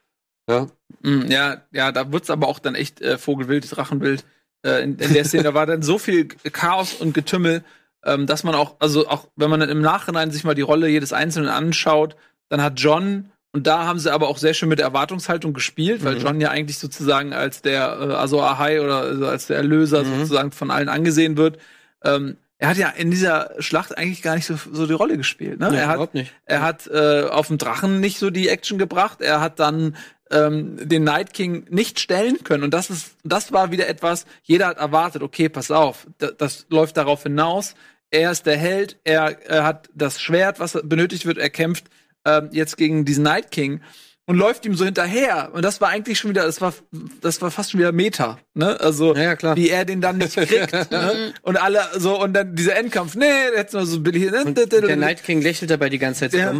Ja. 0.48 0.66
Mm, 1.02 1.30
Ja, 1.30 1.62
ja, 1.72 1.92
da 1.92 2.12
wird's 2.12 2.30
aber 2.30 2.48
auch 2.48 2.58
dann 2.58 2.74
echt 2.74 3.00
äh, 3.00 3.18
Vogelwild, 3.18 3.74
Drachenwild. 3.74 4.24
Äh, 4.64 4.82
in, 4.82 4.96
in 4.98 5.12
der 5.12 5.24
Szene, 5.24 5.42
da 5.44 5.54
war 5.54 5.66
dann 5.66 5.82
so 5.82 5.98
viel 5.98 6.26
Chaos 6.52 6.94
und 6.94 7.14
Getümmel, 7.14 7.62
ähm, 8.04 8.26
dass 8.26 8.44
man 8.44 8.54
auch, 8.54 8.76
also 8.78 9.08
auch 9.08 9.28
wenn 9.36 9.50
man 9.50 9.60
dann 9.60 9.68
im 9.68 9.80
Nachhinein 9.80 10.30
sich 10.30 10.44
mal 10.44 10.54
die 10.54 10.62
Rolle 10.62 10.88
jedes 10.88 11.12
Einzelnen 11.12 11.48
anschaut, 11.48 12.16
dann 12.48 12.62
hat 12.62 12.78
John, 12.78 13.30
und 13.52 13.66
da 13.66 13.84
haben 13.86 13.98
sie 13.98 14.12
aber 14.12 14.28
auch 14.28 14.38
sehr 14.38 14.54
schön 14.54 14.68
mit 14.68 14.78
der 14.78 14.86
Erwartungshaltung 14.86 15.52
gespielt, 15.54 16.04
weil 16.04 16.18
John 16.18 16.40
ja 16.40 16.50
eigentlich 16.50 16.78
sozusagen 16.78 17.32
als 17.32 17.62
der 17.62 17.98
äh, 18.00 18.12
Azor 18.14 18.44
Ahai 18.48 18.80
oder 18.82 18.98
also 19.00 19.26
als 19.26 19.46
der 19.46 19.56
Erlöser 19.56 20.04
sozusagen 20.04 20.52
von 20.52 20.70
allen 20.70 20.88
angesehen 20.88 21.36
wird. 21.36 21.58
Ähm, 22.04 22.36
er 22.58 22.68
hat 22.68 22.76
ja 22.76 22.88
in 22.90 23.10
dieser 23.10 23.50
Schlacht 23.58 23.96
eigentlich 23.96 24.22
gar 24.22 24.34
nicht 24.34 24.46
so, 24.46 24.56
so 24.72 24.86
die 24.86 24.92
Rolle 24.92 25.16
gespielt. 25.16 25.58
Ne? 25.60 25.70
Nee, 25.70 25.76
er 25.78 25.86
hat, 25.88 25.94
überhaupt 25.96 26.14
nicht. 26.14 26.32
er 26.44 26.62
hat 26.62 26.86
äh, 26.86 27.24
auf 27.30 27.48
dem 27.48 27.58
Drachen 27.58 28.00
nicht 28.00 28.18
so 28.18 28.30
die 28.30 28.48
Action 28.48 28.78
gebracht. 28.78 29.20
Er 29.20 29.40
hat 29.40 29.58
dann 29.58 29.96
ähm, 30.30 30.76
den 30.88 31.04
Night 31.04 31.32
King 31.32 31.66
nicht 31.70 32.00
stellen 32.00 32.42
können. 32.44 32.64
Und 32.64 32.72
das 32.74 32.90
ist, 32.90 33.16
das 33.24 33.52
war 33.52 33.70
wieder 33.70 33.86
etwas, 33.88 34.26
jeder 34.42 34.66
hat 34.68 34.78
erwartet, 34.78 35.22
okay, 35.22 35.48
pass 35.48 35.70
auf, 35.70 36.06
das, 36.18 36.34
das 36.36 36.66
läuft 36.70 36.96
darauf 36.96 37.22
hinaus. 37.22 37.74
Er 38.10 38.30
ist 38.30 38.46
der 38.46 38.56
Held, 38.56 38.98
er, 39.04 39.36
er 39.48 39.64
hat 39.64 39.88
das 39.94 40.20
Schwert, 40.20 40.60
was 40.60 40.78
benötigt 40.84 41.26
wird, 41.26 41.38
er 41.38 41.50
kämpft 41.50 41.86
ähm, 42.24 42.48
jetzt 42.52 42.76
gegen 42.76 43.04
diesen 43.04 43.24
Night 43.24 43.50
King 43.50 43.80
und 44.26 44.36
läuft 44.36 44.66
ihm 44.66 44.74
so 44.74 44.84
hinterher. 44.84 45.50
Und 45.52 45.64
das 45.64 45.80
war 45.80 45.88
eigentlich 45.88 46.18
schon 46.18 46.30
wieder, 46.30 46.44
das 46.44 46.60
war, 46.60 46.74
das 47.20 47.40
war 47.42 47.50
fast 47.52 47.70
schon 47.70 47.78
wieder 47.80 47.92
Meta, 47.92 48.38
ne? 48.54 48.78
Also, 48.80 49.14
Ja, 49.14 49.22
ja, 49.22 49.36
klar. 49.36 49.56
wie 49.56 49.70
er 49.70 49.84
den 49.84 50.00
dann 50.00 50.18
nicht 50.18 50.36
kriegt, 50.36 50.72
ne? 50.90 51.32
Und 51.42 51.56
alle, 51.56 51.80
so, 51.96 52.20
und 52.20 52.32
dann 52.34 52.54
dieser 52.56 52.76
Endkampf, 52.76 53.14
nee, 53.14 53.24
jetzt 53.54 53.74
nur 53.74 53.86
so 53.86 54.00
billig. 54.00 54.30
Der 54.32 54.96
Night 54.96 55.22
King 55.22 55.40
lächelt 55.42 55.70
dabei 55.70 55.88
die 55.88 55.98
ganze 55.98 56.20
Zeit 56.20 56.32
so 56.32 56.38
Ja. 56.38 56.54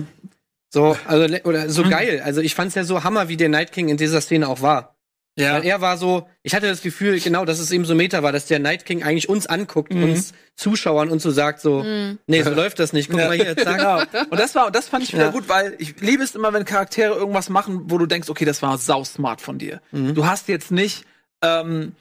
So, 0.71 0.97
also, 1.07 1.35
oder 1.45 1.71
so 1.71 1.83
geil. 1.85 2.21
Also 2.25 2.41
ich 2.41 2.55
fand's 2.55 2.75
ja 2.75 2.85
so 2.85 3.05
Hammer, 3.05 3.29
wie 3.29 3.37
der 3.37 3.49
Night 3.49 3.73
King 3.73 3.89
in 3.89 3.97
dieser 3.97 4.21
Szene 4.21 4.49
auch 4.49 4.63
war. 4.63 4.97
ja. 5.39 5.55
Weil 5.55 5.65
er 5.65 5.81
war 5.81 5.97
so, 5.97 6.27
ich 6.43 6.55
hatte 6.55 6.67
das 6.67 6.81
Gefühl, 6.83 7.21
genau, 7.21 7.45
dass 7.45 7.59
es 7.61 7.71
eben 7.71 7.85
so 7.85 7.95
Meta 7.95 8.23
war, 8.23 8.33
dass 8.33 8.47
der 8.47 8.59
Night 8.59 8.85
King 8.85 9.03
eigentlich 9.03 9.29
uns 9.29 9.47
anguckt, 9.47 9.93
Mhm. 9.95 10.03
uns 10.05 10.33
Zuschauern 10.57 11.09
und 11.11 11.21
so 11.23 11.31
sagt 11.31 11.61
so, 11.61 11.85
nee, 12.27 12.43
so 12.43 12.51
läuft 12.51 12.79
das 12.79 12.93
nicht. 12.93 13.11
Guck 13.11 13.19
mal 13.21 13.33
hier, 13.37 13.57
zack. 13.57 13.77
Genau. 13.79 14.25
Und 14.31 14.41
das 14.41 14.55
war, 14.55 14.67
und 14.67 14.75
das 14.75 14.89
fand 14.89 15.05
ich 15.05 15.13
wieder 15.13 15.27
Ja. 15.27 15.31
gut, 15.31 15.49
weil 15.49 15.75
ich 15.79 16.01
liebe 16.01 16.23
es 16.23 16.35
immer, 16.35 16.53
wenn 16.53 16.65
Charaktere 16.65 17.15
irgendwas 17.15 17.49
machen, 17.51 17.83
wo 17.91 17.99
du 17.99 18.07
denkst, 18.07 18.29
okay, 18.31 18.45
das 18.45 18.61
war 18.63 18.77
sausmart 18.79 19.41
von 19.41 19.59
dir. 19.59 19.81
Mhm. 19.93 20.15
Du 20.15 20.27
hast 20.27 20.49
jetzt 20.49 20.71
nicht, 20.71 21.05
ähm, 21.43 21.93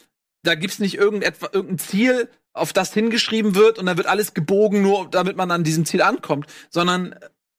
da 0.43 0.55
gibt's 0.55 0.79
nicht 0.79 0.95
irgendetwa, 0.95 1.49
irgendein 1.51 1.79
Ziel, 1.79 2.29
auf 2.53 2.71
das 2.71 2.93
hingeschrieben 2.93 3.53
wird 3.55 3.77
und 3.79 3.85
dann 3.85 3.97
wird 3.97 4.07
alles 4.07 4.33
gebogen, 4.33 4.81
nur 4.81 5.09
damit 5.11 5.35
man 5.35 5.51
an 5.51 5.65
diesem 5.65 5.83
Ziel 5.85 6.01
ankommt, 6.01 6.45
sondern 6.69 7.13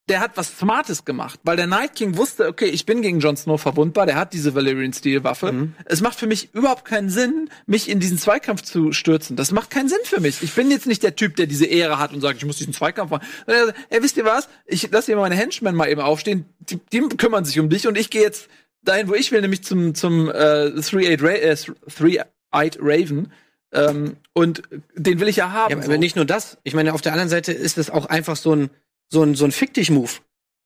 der 0.08 0.20
hat 0.20 0.36
was 0.36 0.58
Smartes 0.58 1.04
gemacht, 1.04 1.40
weil 1.42 1.56
der 1.56 1.66
Night 1.66 1.96
King 1.96 2.16
wusste, 2.16 2.46
okay, 2.46 2.66
ich 2.66 2.86
bin 2.86 3.02
gegen 3.02 3.18
Jon 3.18 3.36
Snow 3.36 3.60
verwundbar, 3.60 4.06
der 4.06 4.14
hat 4.14 4.32
diese 4.32 4.54
Valyrian 4.54 4.92
Steel 4.92 5.24
Waffe. 5.24 5.50
Mhm. 5.50 5.74
Es 5.84 6.00
macht 6.00 6.18
für 6.18 6.28
mich 6.28 6.54
überhaupt 6.54 6.84
keinen 6.84 7.10
Sinn, 7.10 7.50
mich 7.66 7.88
in 7.88 7.98
diesen 7.98 8.16
Zweikampf 8.16 8.62
zu 8.62 8.92
stürzen. 8.92 9.34
Das 9.34 9.50
macht 9.50 9.70
keinen 9.70 9.88
Sinn 9.88 9.98
für 10.04 10.20
mich. 10.20 10.42
Ich 10.42 10.54
bin 10.54 10.70
jetzt 10.70 10.86
nicht 10.86 11.02
der 11.02 11.16
Typ, 11.16 11.34
der 11.36 11.46
diese 11.46 11.66
Ehre 11.66 11.98
hat 11.98 12.12
und 12.12 12.20
sagt, 12.20 12.38
ich 12.38 12.44
muss 12.44 12.56
diesen 12.56 12.72
Zweikampf 12.72 13.10
machen. 13.10 13.26
Er 13.46 13.66
sagt, 13.66 13.78
Ey, 13.90 14.02
wisst 14.02 14.16
ihr 14.16 14.24
was? 14.24 14.48
Ich 14.64 14.88
lasse 14.90 15.06
hier 15.06 15.16
meine 15.16 15.34
Henchmen 15.34 15.74
mal 15.74 15.88
eben 15.88 16.00
aufstehen, 16.00 16.44
die, 16.60 16.78
die 16.92 17.00
kümmern 17.00 17.44
sich 17.44 17.58
um 17.58 17.68
dich 17.68 17.88
und 17.88 17.98
ich 17.98 18.10
gehe 18.10 18.22
jetzt 18.22 18.48
dahin, 18.82 19.08
wo 19.08 19.14
ich 19.14 19.32
will, 19.32 19.40
nämlich 19.40 19.64
zum 19.64 19.96
zum 19.96 20.30
äh, 20.30 20.70
Three-Eyed 20.80 21.22
Ra 21.22 21.30
äh, 21.30 21.56
Three-Eyed 21.56 22.78
Raven. 22.80 23.32
Ähm, 23.72 24.16
und 24.32 24.62
den 24.94 25.18
will 25.18 25.26
ich 25.26 25.36
ja 25.36 25.50
haben. 25.50 25.72
Ja, 25.72 25.76
aber 25.78 25.94
so. 25.94 25.98
nicht 25.98 26.14
nur 26.14 26.24
das. 26.24 26.58
Ich 26.62 26.74
meine, 26.74 26.94
auf 26.94 27.02
der 27.02 27.12
anderen 27.12 27.28
Seite 27.28 27.52
ist 27.52 27.78
es 27.78 27.90
auch 27.90 28.06
einfach 28.06 28.36
so 28.36 28.54
ein, 28.54 28.70
so 29.12 29.22
ein, 29.22 29.34
so 29.34 29.44
ein 29.44 29.52
Fick 29.52 29.74
dich 29.74 29.90
Move. 29.90 30.10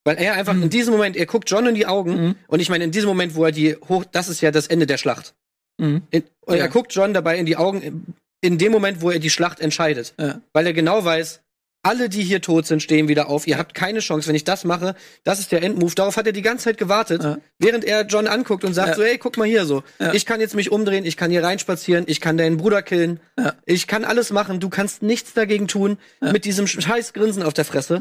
Weil 0.05 0.17
er 0.17 0.35
einfach 0.35 0.55
Mhm. 0.55 0.65
in 0.65 0.71
diesem 0.71 0.93
Moment, 0.95 1.17
er 1.17 1.27
guckt 1.27 1.51
John 1.51 1.67
in 1.67 1.75
die 1.75 1.87
Augen 1.87 2.13
Mhm. 2.29 2.35
und 2.49 2.61
ich 2.61 2.69
meine, 2.71 2.85
in 2.85 2.91
diesem 2.91 3.09
Moment, 3.09 3.35
wo 3.35 3.45
er 3.45 3.53
die 3.53 3.77
hoch, 3.89 4.05
das 4.11 4.29
ist 4.29 4.41
ja 4.41 4.51
das 4.51 4.67
Ende 4.67 4.87
der 4.87 4.97
Schlacht. 4.97 5.35
Mhm. 5.79 6.03
In, 6.11 6.23
und 6.47 6.57
Ja. 6.57 6.63
er 6.63 6.69
guckt 6.69 6.95
John 6.95 7.13
dabei 7.13 7.37
in 7.39 7.45
die 7.47 7.57
Augen, 7.57 8.15
in 8.41 8.57
dem 8.59 8.73
Moment, 8.73 9.03
wo 9.03 9.11
er 9.11 9.19
die 9.19 9.29
Schlacht 9.31 9.61
entscheidet. 9.61 10.15
Ja. 10.19 10.41
Weil 10.55 10.67
er 10.67 10.73
genau 10.73 11.05
weiß, 11.05 11.41
alle, 11.83 12.09
die 12.11 12.23
hier 12.23 12.43
tot 12.43 12.67
sind, 12.67 12.83
stehen 12.83 13.09
wieder 13.09 13.29
auf. 13.31 13.47
Ihr 13.47 13.57
habt 13.57 13.75
keine 13.75 14.01
Chance, 14.01 14.29
wenn 14.29 14.35
ich 14.35 14.45
das 14.45 14.65
mache. 14.65 14.95
Das 15.25 15.41
ist 15.41 15.51
der 15.51 15.63
Endmove. 15.63 15.95
Darauf 15.95 16.17
hat 16.17 16.27
er 16.27 16.33
die 16.33 16.43
ganze 16.43 16.65
Zeit 16.65 16.77
gewartet, 16.79 17.23
Ja. 17.23 17.39
während 17.59 17.85
er 17.85 18.03
John 18.07 18.27
anguckt 18.27 18.65
und 18.65 18.75
sagt 18.75 18.91
Ja. 18.91 18.95
so, 18.97 19.03
hey, 19.03 19.17
guck 19.19 19.39
mal 19.39 19.47
hier 19.49 19.65
so. 19.65 19.83
Ja. 19.99 20.13
Ich 20.13 20.27
kann 20.27 20.41
jetzt 20.41 20.55
mich 20.55 20.71
umdrehen, 20.71 21.07
ich 21.07 21.17
kann 21.17 21.31
hier 21.31 21.43
reinspazieren, 21.43 22.05
ich 22.07 22.21
kann 22.21 22.37
deinen 22.37 22.59
Bruder 22.59 22.83
killen. 22.83 23.21
Ja. 23.39 23.55
Ich 23.65 23.87
kann 23.87 24.05
alles 24.05 24.31
machen. 24.31 24.61
Du 24.61 24.69
kannst 24.69 25.03
nichts 25.03 25.33
dagegen 25.33 25.69
tun. 25.69 25.97
Mit 26.21 26.45
diesem 26.45 26.67
scheiß 26.67 27.13
Grinsen 27.15 27.43
auf 27.43 27.55
der 27.55 27.65
Fresse. 27.65 28.01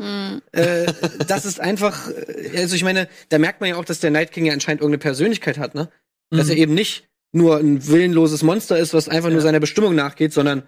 Äh, 0.51 0.91
das 1.27 1.45
ist 1.45 1.59
einfach, 1.61 2.09
äh, 2.09 2.57
also 2.59 2.75
ich 2.75 2.83
meine, 2.83 3.07
da 3.29 3.39
merkt 3.39 3.61
man 3.61 3.69
ja 3.69 3.75
auch, 3.77 3.85
dass 3.85 3.99
der 3.99 4.11
Night 4.11 4.31
King 4.31 4.45
ja 4.45 4.53
anscheinend 4.53 4.81
irgendeine 4.81 4.99
Persönlichkeit 4.99 5.57
hat, 5.57 5.73
ne? 5.75 5.89
Dass 6.31 6.45
Mhm. 6.47 6.51
er 6.51 6.57
eben 6.57 6.73
nicht 6.73 7.07
nur 7.31 7.57
ein 7.57 7.87
willenloses 7.87 8.43
Monster 8.43 8.77
ist, 8.77 8.93
was 8.93 9.07
einfach 9.07 9.29
nur 9.29 9.41
seiner 9.41 9.59
Bestimmung 9.59 9.95
nachgeht, 9.95 10.33
sondern 10.33 10.63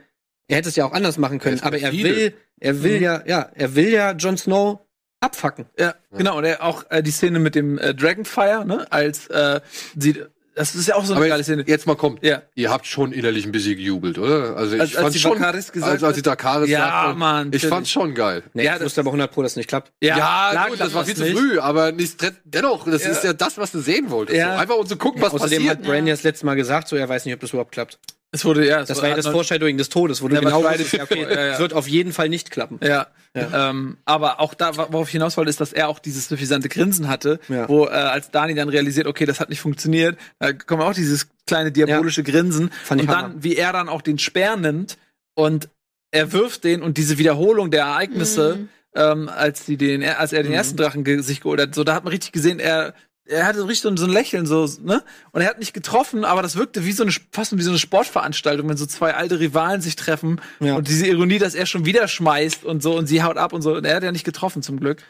er 0.52 0.58
hätte 0.58 0.70
es 0.70 0.76
ja 0.76 0.86
auch 0.86 0.92
anders 0.94 1.18
machen 1.18 1.40
können. 1.40 1.56
ist 1.56 1.64
Aber 1.64 1.80
er 1.80 1.92
will, 1.94 2.34
er 2.60 2.84
will 2.84 2.98
Mhm. 2.98 3.04
ja, 3.04 3.24
ja, 3.26 3.50
er 3.56 3.76
will 3.76 3.90
ja 3.90 4.12
Jon 4.12 4.38
Snow 4.38 4.80
abfacken. 5.22 5.66
Ja, 5.80 5.96
genau. 6.12 6.38
Und 6.38 6.46
er 6.46 6.64
auch 6.64 6.84
äh, 6.90 7.02
die 7.02 7.12
Szene 7.12 7.40
mit 7.40 7.56
dem 7.56 7.78
äh, 7.78 7.94
Dragonfire, 7.94 8.66
ne? 8.66 8.86
Als 8.92 9.28
äh, 9.28 9.62
sie, 9.96 10.22
das 10.56 10.76
ist 10.76 10.88
ja 10.90 10.96
auch 10.96 11.06
so 11.06 11.14
eine 11.14 11.20
Aber 11.22 11.28
geile 11.30 11.40
jetzt, 11.40 11.46
Szene. 11.48 11.64
jetzt 11.68 11.88
mal 11.88 11.96
kommt. 11.96 12.24
Ja. 12.26 12.42
Ihr 12.56 12.70
habt 12.72 12.86
schon 12.86 13.14
innerlich 13.14 13.46
ein 13.46 13.52
bisschen 13.54 13.78
gejubelt, 13.78 14.18
oder? 14.18 14.58
Also 14.58 14.76
ich 14.76 14.98
Als- 15.00 15.14
die 15.14 15.20
schon, 15.20 15.38
Dracarys 15.38 15.72
gesagt 15.72 15.92
als, 15.94 16.04
als 16.04 16.16
die 16.16 16.20
hat? 16.20 16.26
Dakaris 16.28 16.70
Ja, 16.70 16.80
sagte, 16.80 17.18
Mann, 17.20 17.52
Ich 17.54 17.66
fand's 17.66 17.90
schon 17.90 18.14
geil. 18.16 18.44
Nee, 18.54 18.66
Ja, 18.66 18.74
ich 18.74 18.78
das- 18.80 18.86
wusste 18.88 19.02
aber 19.02 19.12
100 19.12 19.32
pro, 19.32 19.44
dass 19.44 19.54
es 19.54 19.56
nicht 19.58 19.70
klappt. 19.70 19.94
Ja, 20.02 20.16
klar 20.52 20.70
gut, 20.70 20.80
das 20.80 20.94
war 20.94 21.06
viel 21.06 21.16
zu 21.16 21.24
nicht. 21.24 21.38
früh, 21.38 21.60
aber 21.60 21.92
nicht, 21.94 22.18
dennoch, 22.44 22.86
das 22.86 23.04
Ja. 23.06 23.12
ist 23.12 23.24
ja 23.24 23.32
das, 23.34 23.58
was 23.58 23.72
du 23.72 23.80
sehen 23.80 24.10
wolltest. 24.10 24.38
Ja. 24.38 24.56
So, 24.56 24.60
einfach 24.60 24.76
um 24.76 24.86
zu 24.88 24.98
gucken, 24.98 25.22
was 25.22 25.34
Außerdem 25.34 25.60
passiert. 25.60 25.78
hat 25.78 25.84
Brand 25.86 26.08
ja 26.08 26.14
das 26.16 26.24
letzte 26.24 26.46
Mal 26.46 26.56
gesagt, 26.56 26.88
so 26.90 26.96
er 26.98 27.08
weiß 27.08 27.24
nicht, 27.26 27.34
ob 27.36 27.40
das 27.40 27.52
überhaupt 27.52 27.72
klappt. 27.72 27.98
Es 28.34 28.46
wurde 28.46 28.66
ja, 28.66 28.80
es 28.82 28.88
Das 28.88 28.98
wurde- 28.98 29.02
war 29.04 29.10
ja 29.10 29.16
das 29.18 29.28
Foreshadowing 29.28 29.78
des 29.78 29.90
Todes, 29.90 30.22
wo 30.22 30.28
du 30.30 30.36
Ja, 30.36 30.40
genau 30.42 30.64
wusstest, 30.64 30.94
ja, 30.94 31.04
okay, 31.04 31.24
Ja, 31.24 31.30
ja. 31.30 31.54
es 31.54 31.60
wird 31.60 31.74
auf 31.74 31.88
jeden 31.88 32.14
Fall 32.14 32.30
nicht 32.30 32.50
klappen. 32.50 32.80
Ja. 32.82 33.08
Ähm, 33.36 33.98
aber 34.06 34.40
auch 34.40 34.54
da, 34.54 34.76
worauf 34.78 35.08
ich 35.08 35.12
hinaus 35.14 35.36
wollte, 35.38 35.50
ist, 35.50 35.60
dass 35.62 35.74
er 35.74 35.88
auch 35.90 36.00
dieses 36.00 36.28
suffisante 36.30 36.70
Grinsen 36.70 37.08
hatte, 37.10 37.40
Ja. 37.50 37.68
wo 37.68 37.86
äh, 37.88 37.90
als 37.90 38.32
Dani 38.32 38.56
dann 38.56 38.70
realisiert, 38.70 39.08
okay, 39.08 39.26
das 39.26 39.40
hat 39.42 39.50
nicht 39.50 39.60
funktioniert, 39.62 40.18
da 40.40 40.54
kommt 40.54 40.82
auch 40.82 40.94
dieses 40.94 41.28
kleine 41.46 41.72
diabolische 41.72 42.24
Grinsen 42.24 42.72
Fand 42.84 43.02
ich 43.02 43.08
und 43.10 43.16
Hammer. 43.16 43.30
dann, 43.30 43.44
wie 43.44 43.56
er 43.58 43.74
dann 43.74 43.90
auch 43.90 44.02
den 44.02 44.18
Speer 44.18 44.56
nimmt 44.58 44.98
und 45.36 45.70
er 46.12 46.32
wirft 46.34 46.64
den 46.66 46.82
und 46.82 46.98
diese 46.98 47.18
Wiederholung 47.18 47.72
der 47.72 47.84
Ereignisse, 47.84 48.56
Mhm. 48.58 48.70
ähm, 48.96 49.30
als 49.30 49.66
die 49.66 49.78
den, 49.78 50.04
als 50.04 50.34
er 50.34 50.44
den 50.44 50.52
ersten 50.54 50.76
Drachen 50.78 51.04
ge 51.06 51.20
sich 51.22 51.40
geholt 51.42 51.60
hat, 51.62 51.74
so 51.76 51.84
da 51.86 51.96
hat 51.96 52.04
man 52.06 52.12
richtig 52.12 52.32
gesehen, 52.34 52.60
er 52.60 52.94
er 53.32 53.46
hatte 53.48 53.68
richtig 53.68 53.82
so, 53.98 54.06
ein 54.06 54.12
Lächeln 54.12 54.46
so, 54.46 54.70
ne? 54.84 55.02
Und 55.32 55.42
er 55.42 55.48
hat 55.48 55.60
nicht 55.60 55.74
getroffen, 55.74 56.26
aber 56.26 56.42
das 56.42 56.56
wirkte 56.56 56.86
wie 56.86 56.92
so 56.92 57.04
eine 57.04 57.12
fast 57.32 57.58
wie 57.58 57.62
so 57.62 57.70
eine 57.72 57.80
Sportveranstaltung, 57.80 58.68
wenn 58.70 58.78
so 58.78 58.86
zwei 58.86 59.14
alte 59.16 59.40
Rivalen 59.40 59.82
sich 59.82 59.96
treffen 59.96 60.42
Ja. 60.60 60.76
und 60.76 60.88
diese 60.88 61.08
Ironie, 61.08 61.40
dass 61.40 61.56
er 61.56 61.66
schon 61.66 61.86
wieder 61.86 62.08
schmeißt 62.08 62.64
und 62.66 62.84
so 62.84 62.96
und 62.98 63.08
sie 63.08 63.24
haut 63.24 63.38
ab 63.38 63.54
und 63.54 63.62
so 63.62 63.74
und 63.76 63.86
er 63.86 63.96
hat 63.96 64.04
ja 64.04 64.12
nicht 64.12 64.26
getroffen 64.26 64.62
zum 64.62 64.80
Glück. 64.80 65.02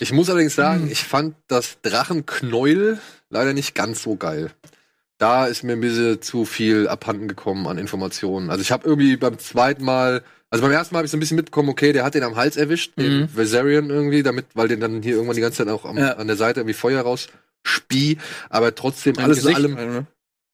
Ich 0.00 0.12
muss 0.12 0.28
allerdings 0.30 0.54
sagen, 0.54 0.82
Hm. 0.84 0.90
ich 0.92 1.04
fand 1.04 1.34
das 1.48 1.78
Drachenknäuel 1.82 2.98
leider 3.30 3.52
nicht 3.52 3.74
ganz 3.74 4.02
so 4.02 4.16
geil. 4.16 4.50
Da 5.18 5.46
ist 5.46 5.64
mir 5.64 5.72
ein 5.72 5.80
bisschen 5.80 6.22
zu 6.22 6.44
viel 6.44 6.86
abhanden 6.88 7.26
gekommen 7.28 7.66
an 7.66 7.76
Informationen. 7.78 8.50
Also 8.50 8.62
ich 8.62 8.70
habe 8.70 8.86
irgendwie 8.88 9.16
beim 9.16 9.38
zweiten 9.38 9.84
Mal, 9.84 10.22
also 10.50 10.62
beim 10.62 10.70
ersten 10.72 10.94
Mal 10.94 11.00
habe 11.00 11.06
ich 11.06 11.10
so 11.10 11.16
ein 11.16 11.20
bisschen 11.20 11.36
mitbekommen, 11.36 11.68
okay, 11.68 11.92
der 11.92 12.04
hat 12.04 12.14
den 12.14 12.22
am 12.22 12.36
Hals 12.36 12.56
erwischt, 12.56 12.92
den 12.96 13.22
Mhm. 13.22 13.28
Viserion 13.36 13.90
irgendwie, 13.90 14.22
damit, 14.22 14.46
weil 14.54 14.68
den 14.68 14.78
dann 14.80 15.02
hier 15.02 15.14
irgendwann 15.14 15.34
die 15.34 15.42
ganze 15.42 15.58
Zeit 15.58 15.68
auch 15.68 15.84
am, 15.84 15.98
Ja. 15.98 16.12
an 16.12 16.28
der 16.28 16.36
Seite 16.36 16.60
irgendwie 16.60 16.74
Feuer 16.74 17.02
raus 17.02 17.26
spie, 17.64 18.18
aber 18.50 18.74
trotzdem 18.74 19.14
Im 19.14 19.24
alles 19.24 19.38
Gesicht, 19.38 19.58
in 19.58 19.76
allem. 19.78 20.06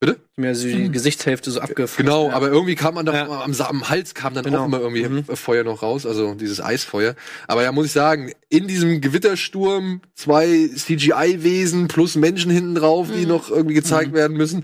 Bitte? 0.05 0.19
Mir 0.37 0.53
so 0.53 0.67
die 0.67 0.73
Hm. 0.85 0.91
Gesichtshälfte 0.91 1.49
so 1.51 1.61
abgefasst. 1.61 1.97
Genau, 1.97 2.29
aber 2.29 2.49
irgendwie 2.49 2.75
kam 2.75 2.95
man 2.95 3.05
da 3.05 3.13
Ja. 3.13 3.41
am, 3.43 3.53
am 3.53 3.89
Hals 3.89 4.13
kam 4.13 4.33
dann 4.33 4.43
Genau. 4.43 4.61
auch 4.61 4.65
immer 4.65 4.79
irgendwie 4.81 5.07
Mhm. 5.07 5.23
Feuer 5.35 5.63
noch 5.63 5.81
raus, 5.81 6.05
also 6.05 6.33
dieses 6.35 6.59
Eisfeuer. 6.61 7.15
Aber 7.47 7.63
ja, 7.63 7.71
muss 7.71 7.85
ich 7.87 7.91
sagen, 7.93 8.31
in 8.49 8.67
diesem 8.67 8.99
Gewittersturm 9.01 10.01
zwei 10.13 10.69
CGI-Wesen 10.75 11.87
plus 11.87 12.15
Menschen 12.15 12.51
hinten 12.51 12.75
drauf, 12.75 13.07
die 13.15 13.21
Mhm. 13.23 13.27
noch 13.29 13.49
irgendwie 13.49 13.75
gezeigt 13.75 14.13
werden 14.13 14.35
müssen. 14.37 14.63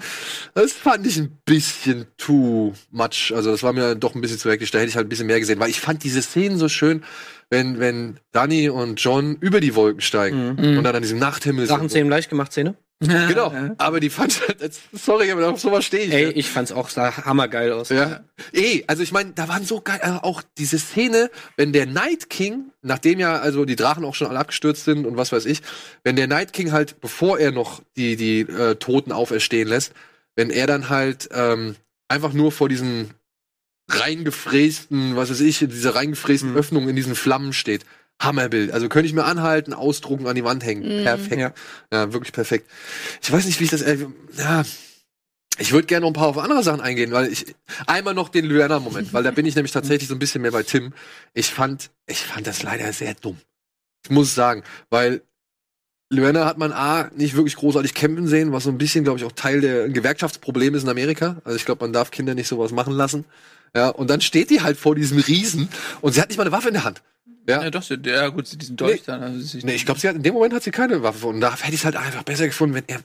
Das 0.54 0.74
fand 0.74 1.08
ich 1.08 1.18
ein 1.18 1.38
bisschen 1.46 2.06
too 2.18 2.74
much. 2.92 3.32
Also 3.36 3.52
das 3.52 3.64
war 3.64 3.74
mir 3.74 3.96
doch 3.96 4.16
ein 4.16 4.22
bisschen 4.22 4.38
zu 4.39 4.50
hektisch. 4.52 4.72
Da 4.72 4.80
hätte 4.80 4.89
ich 4.89 4.96
halt 4.96 5.06
ein 5.08 5.10
bisschen 5.10 5.28
mehr 5.28 5.39
gesehen, 5.39 5.60
weil 5.60 5.70
ich 5.70 5.80
fand 5.80 6.04
diese 6.04 6.22
Szenen 6.22 6.58
so 6.58 6.68
schön, 6.70 7.04
wenn 7.50 7.80
wenn 7.80 8.18
Danny 8.32 8.70
und 8.70 9.00
John 9.02 9.36
über 9.42 9.60
die 9.60 9.76
Wolken 9.76 10.02
steigen 10.02 10.56
Mhm. 10.58 10.78
und 10.78 10.84
dann 10.84 10.96
an 10.96 11.02
diesem 11.02 11.20
Nachthimmel 11.20 11.66
sind. 11.66 11.76
Drachenzähmen 11.76 12.10
leicht 12.10 12.30
gemacht, 12.30 12.52
Szene. 12.52 12.76
Genau, 13.28 13.52
aber 13.80 13.99
die 13.99 14.12
fand 14.12 14.39
halt, 14.41 14.74
sorry, 14.93 15.32
aber 15.32 15.49
auf 15.49 15.60
sowas 15.60 15.86
stehe 15.86 16.06
ich. 16.06 16.14
Ey, 16.14 16.24
ja. 16.26 16.32
ich 16.36 16.49
fand's 16.49 16.72
auch 16.72 16.89
sah 16.89 17.26
hammergeil 17.26 17.72
aus. 17.72 17.89
Ja. 17.89 18.24
Eh, 18.54 18.84
also 18.86 19.02
ich 19.02 19.12
meine, 19.12 19.32
da 19.32 19.47
waren 19.47 19.66
so 19.66 19.82
geil, 19.82 19.99
äh, 20.04 20.10
auch 20.22 20.43
diese 20.60 20.78
Szene, 20.78 21.32
wenn 21.58 21.74
der 21.74 21.88
Night 21.88 22.30
King, 22.30 22.72
nachdem 22.84 23.20
ja 23.20 23.39
also 23.39 23.66
die 23.66 23.76
Drachen 23.76 24.06
auch 24.06 24.14
schon 24.14 24.28
alle 24.28 24.38
abgestürzt 24.39 24.86
sind 24.86 25.08
und 25.08 25.18
was 25.18 25.32
weiß 25.32 25.45
ich, 25.47 25.62
wenn 26.04 26.16
der 26.16 26.28
Night 26.28 26.54
King 26.54 26.72
halt, 26.72 27.02
bevor 27.02 27.39
er 27.39 27.52
noch 27.52 27.82
die, 27.95 28.16
die 28.16 28.41
äh, 28.41 28.76
Toten 28.76 29.12
auferstehen 29.12 29.68
lässt, 29.68 29.93
wenn 30.36 30.52
er 30.52 30.68
dann 30.68 30.89
halt 30.89 31.28
ähm, 31.34 31.76
einfach 32.08 32.34
nur 32.34 32.52
vor 32.52 32.70
diesen 32.70 33.12
reingefrästen, 33.89 35.16
was 35.16 35.30
weiß 35.30 35.41
ich, 35.41 35.62
in 35.62 35.70
dieser 35.70 35.95
reingefrästen 35.95 36.52
Mhm. 36.52 36.58
Öffnung 36.58 36.89
in 36.89 36.95
diesen 36.95 37.16
Flammen 37.16 37.54
steht. 37.54 37.86
Hammerbild. 38.22 38.72
Also 38.72 38.89
könnte 38.89 39.07
ich 39.07 39.13
mir 39.13 39.26
anhalten, 39.26 39.74
ausdrucken, 39.74 40.28
an 40.28 40.36
die 40.36 40.43
Wand 40.43 40.65
hängen. 40.65 40.99
Mhm. 40.99 41.03
Perfekt. 41.03 41.41
Ja. 41.41 41.53
Ja. 41.91 42.13
wirklich 42.13 42.34
perfekt. 42.34 42.69
Ich 43.22 43.32
weiß 43.32 43.45
nicht, 43.45 43.59
wie 43.59 43.65
ich 43.65 43.72
das. 43.72 43.82
Äh, 43.82 44.05
ja. 44.38 44.63
Ich 45.57 45.74
würde 45.74 45.86
gerne 45.86 46.01
noch 46.01 46.09
ein 46.09 46.13
paar 46.13 46.28
auf 46.28 46.38
andere 46.38 46.63
Sachen 46.63 46.82
eingehen, 46.82 47.11
weil 47.11 47.32
ich 47.32 47.53
einmal 47.86 48.13
noch 48.13 48.30
den 48.30 48.45
Lyanna-Moment, 48.45 49.13
weil 49.13 49.24
da 49.24 49.32
bin 49.32 49.45
ich 49.45 49.55
nämlich 49.55 49.74
tatsächlich 49.74 50.07
so 50.07 50.15
ein 50.15 50.19
bisschen 50.19 50.41
mehr 50.41 50.51
bei 50.51 50.63
Tim. 50.63 50.93
Ich 51.34 51.47
fand, 51.47 51.91
ich 52.07 52.19
fand 52.19 52.47
das 52.47 52.63
leider 52.63 52.91
sehr 52.93 53.13
dumm. 53.15 53.38
Ich 54.03 54.09
muss 54.09 54.34
sagen, 54.34 54.63
weil 54.89 55.22
Lyanna 56.09 56.45
hat 56.45 56.57
man 56.57 56.72
A, 56.72 57.09
nicht 57.15 57.36
wirklich 57.36 57.55
großartig 57.55 57.93
kämpfen 57.93 58.28
sehen, 58.28 58.51
was 58.51 58.63
so 58.63 58.69
ein 58.69 58.78
bisschen, 58.78 59.03
glaube 59.03 59.19
ich, 59.19 59.26
auch 59.26 59.32
Teil 59.32 59.61
der 59.61 59.88
Gewerkschaftsprobleme 59.89 60.78
ist 60.78 60.84
in 60.84 60.89
Amerika. 60.89 61.41
Also 61.43 61.55
ich 61.55 61.65
glaube, 61.65 61.86
man 61.86 61.93
darf 61.93 62.11
Kinder 62.11 62.34
nicht 62.34 62.47
sowas 62.47 62.72
machen 62.72 62.93
lassen. 62.93 63.26
Ja, 63.76 63.89
und 63.89 64.09
dann 64.09 64.19
steht 64.19 64.49
die 64.49 64.61
halt 64.61 64.78
vor 64.78 64.95
diesem 64.95 65.19
Riesen 65.19 65.69
und 66.01 66.13
sie 66.13 66.22
hat 66.22 66.30
nicht 66.30 66.38
mal 66.38 66.43
eine 66.43 66.51
Waffe 66.51 66.67
in 66.67 66.74
der 66.74 66.84
Hand. 66.84 67.01
Ja, 67.48 67.64
Ja, 67.64 67.70
doch, 67.72 67.84
ja 67.89 68.28
gut, 68.30 68.62
diesen 68.62 68.76
Dolch 68.78 69.04
dann. 69.06 69.22
Also, 69.24 69.39
sich- 69.39 69.64
Nee, 69.64 69.74
ich 69.76 69.86
glaube, 69.86 70.00
sie 70.00 70.08
hat 70.08 70.16
in 70.16 70.24
dem 70.24 70.34
Moment 70.34 70.54
hat 70.54 70.64
sie 70.64 70.72
keine 70.72 71.02
Waffe 71.04 71.28
und 71.28 71.42
da 71.42 71.56
hätte 71.56 71.70
ich 71.74 71.80
es 71.82 71.86
halt 71.86 71.96
einfach 71.96 72.24
besser 72.24 72.46
gefunden, 72.48 72.76
wenn 72.76 72.84
er 72.88 73.00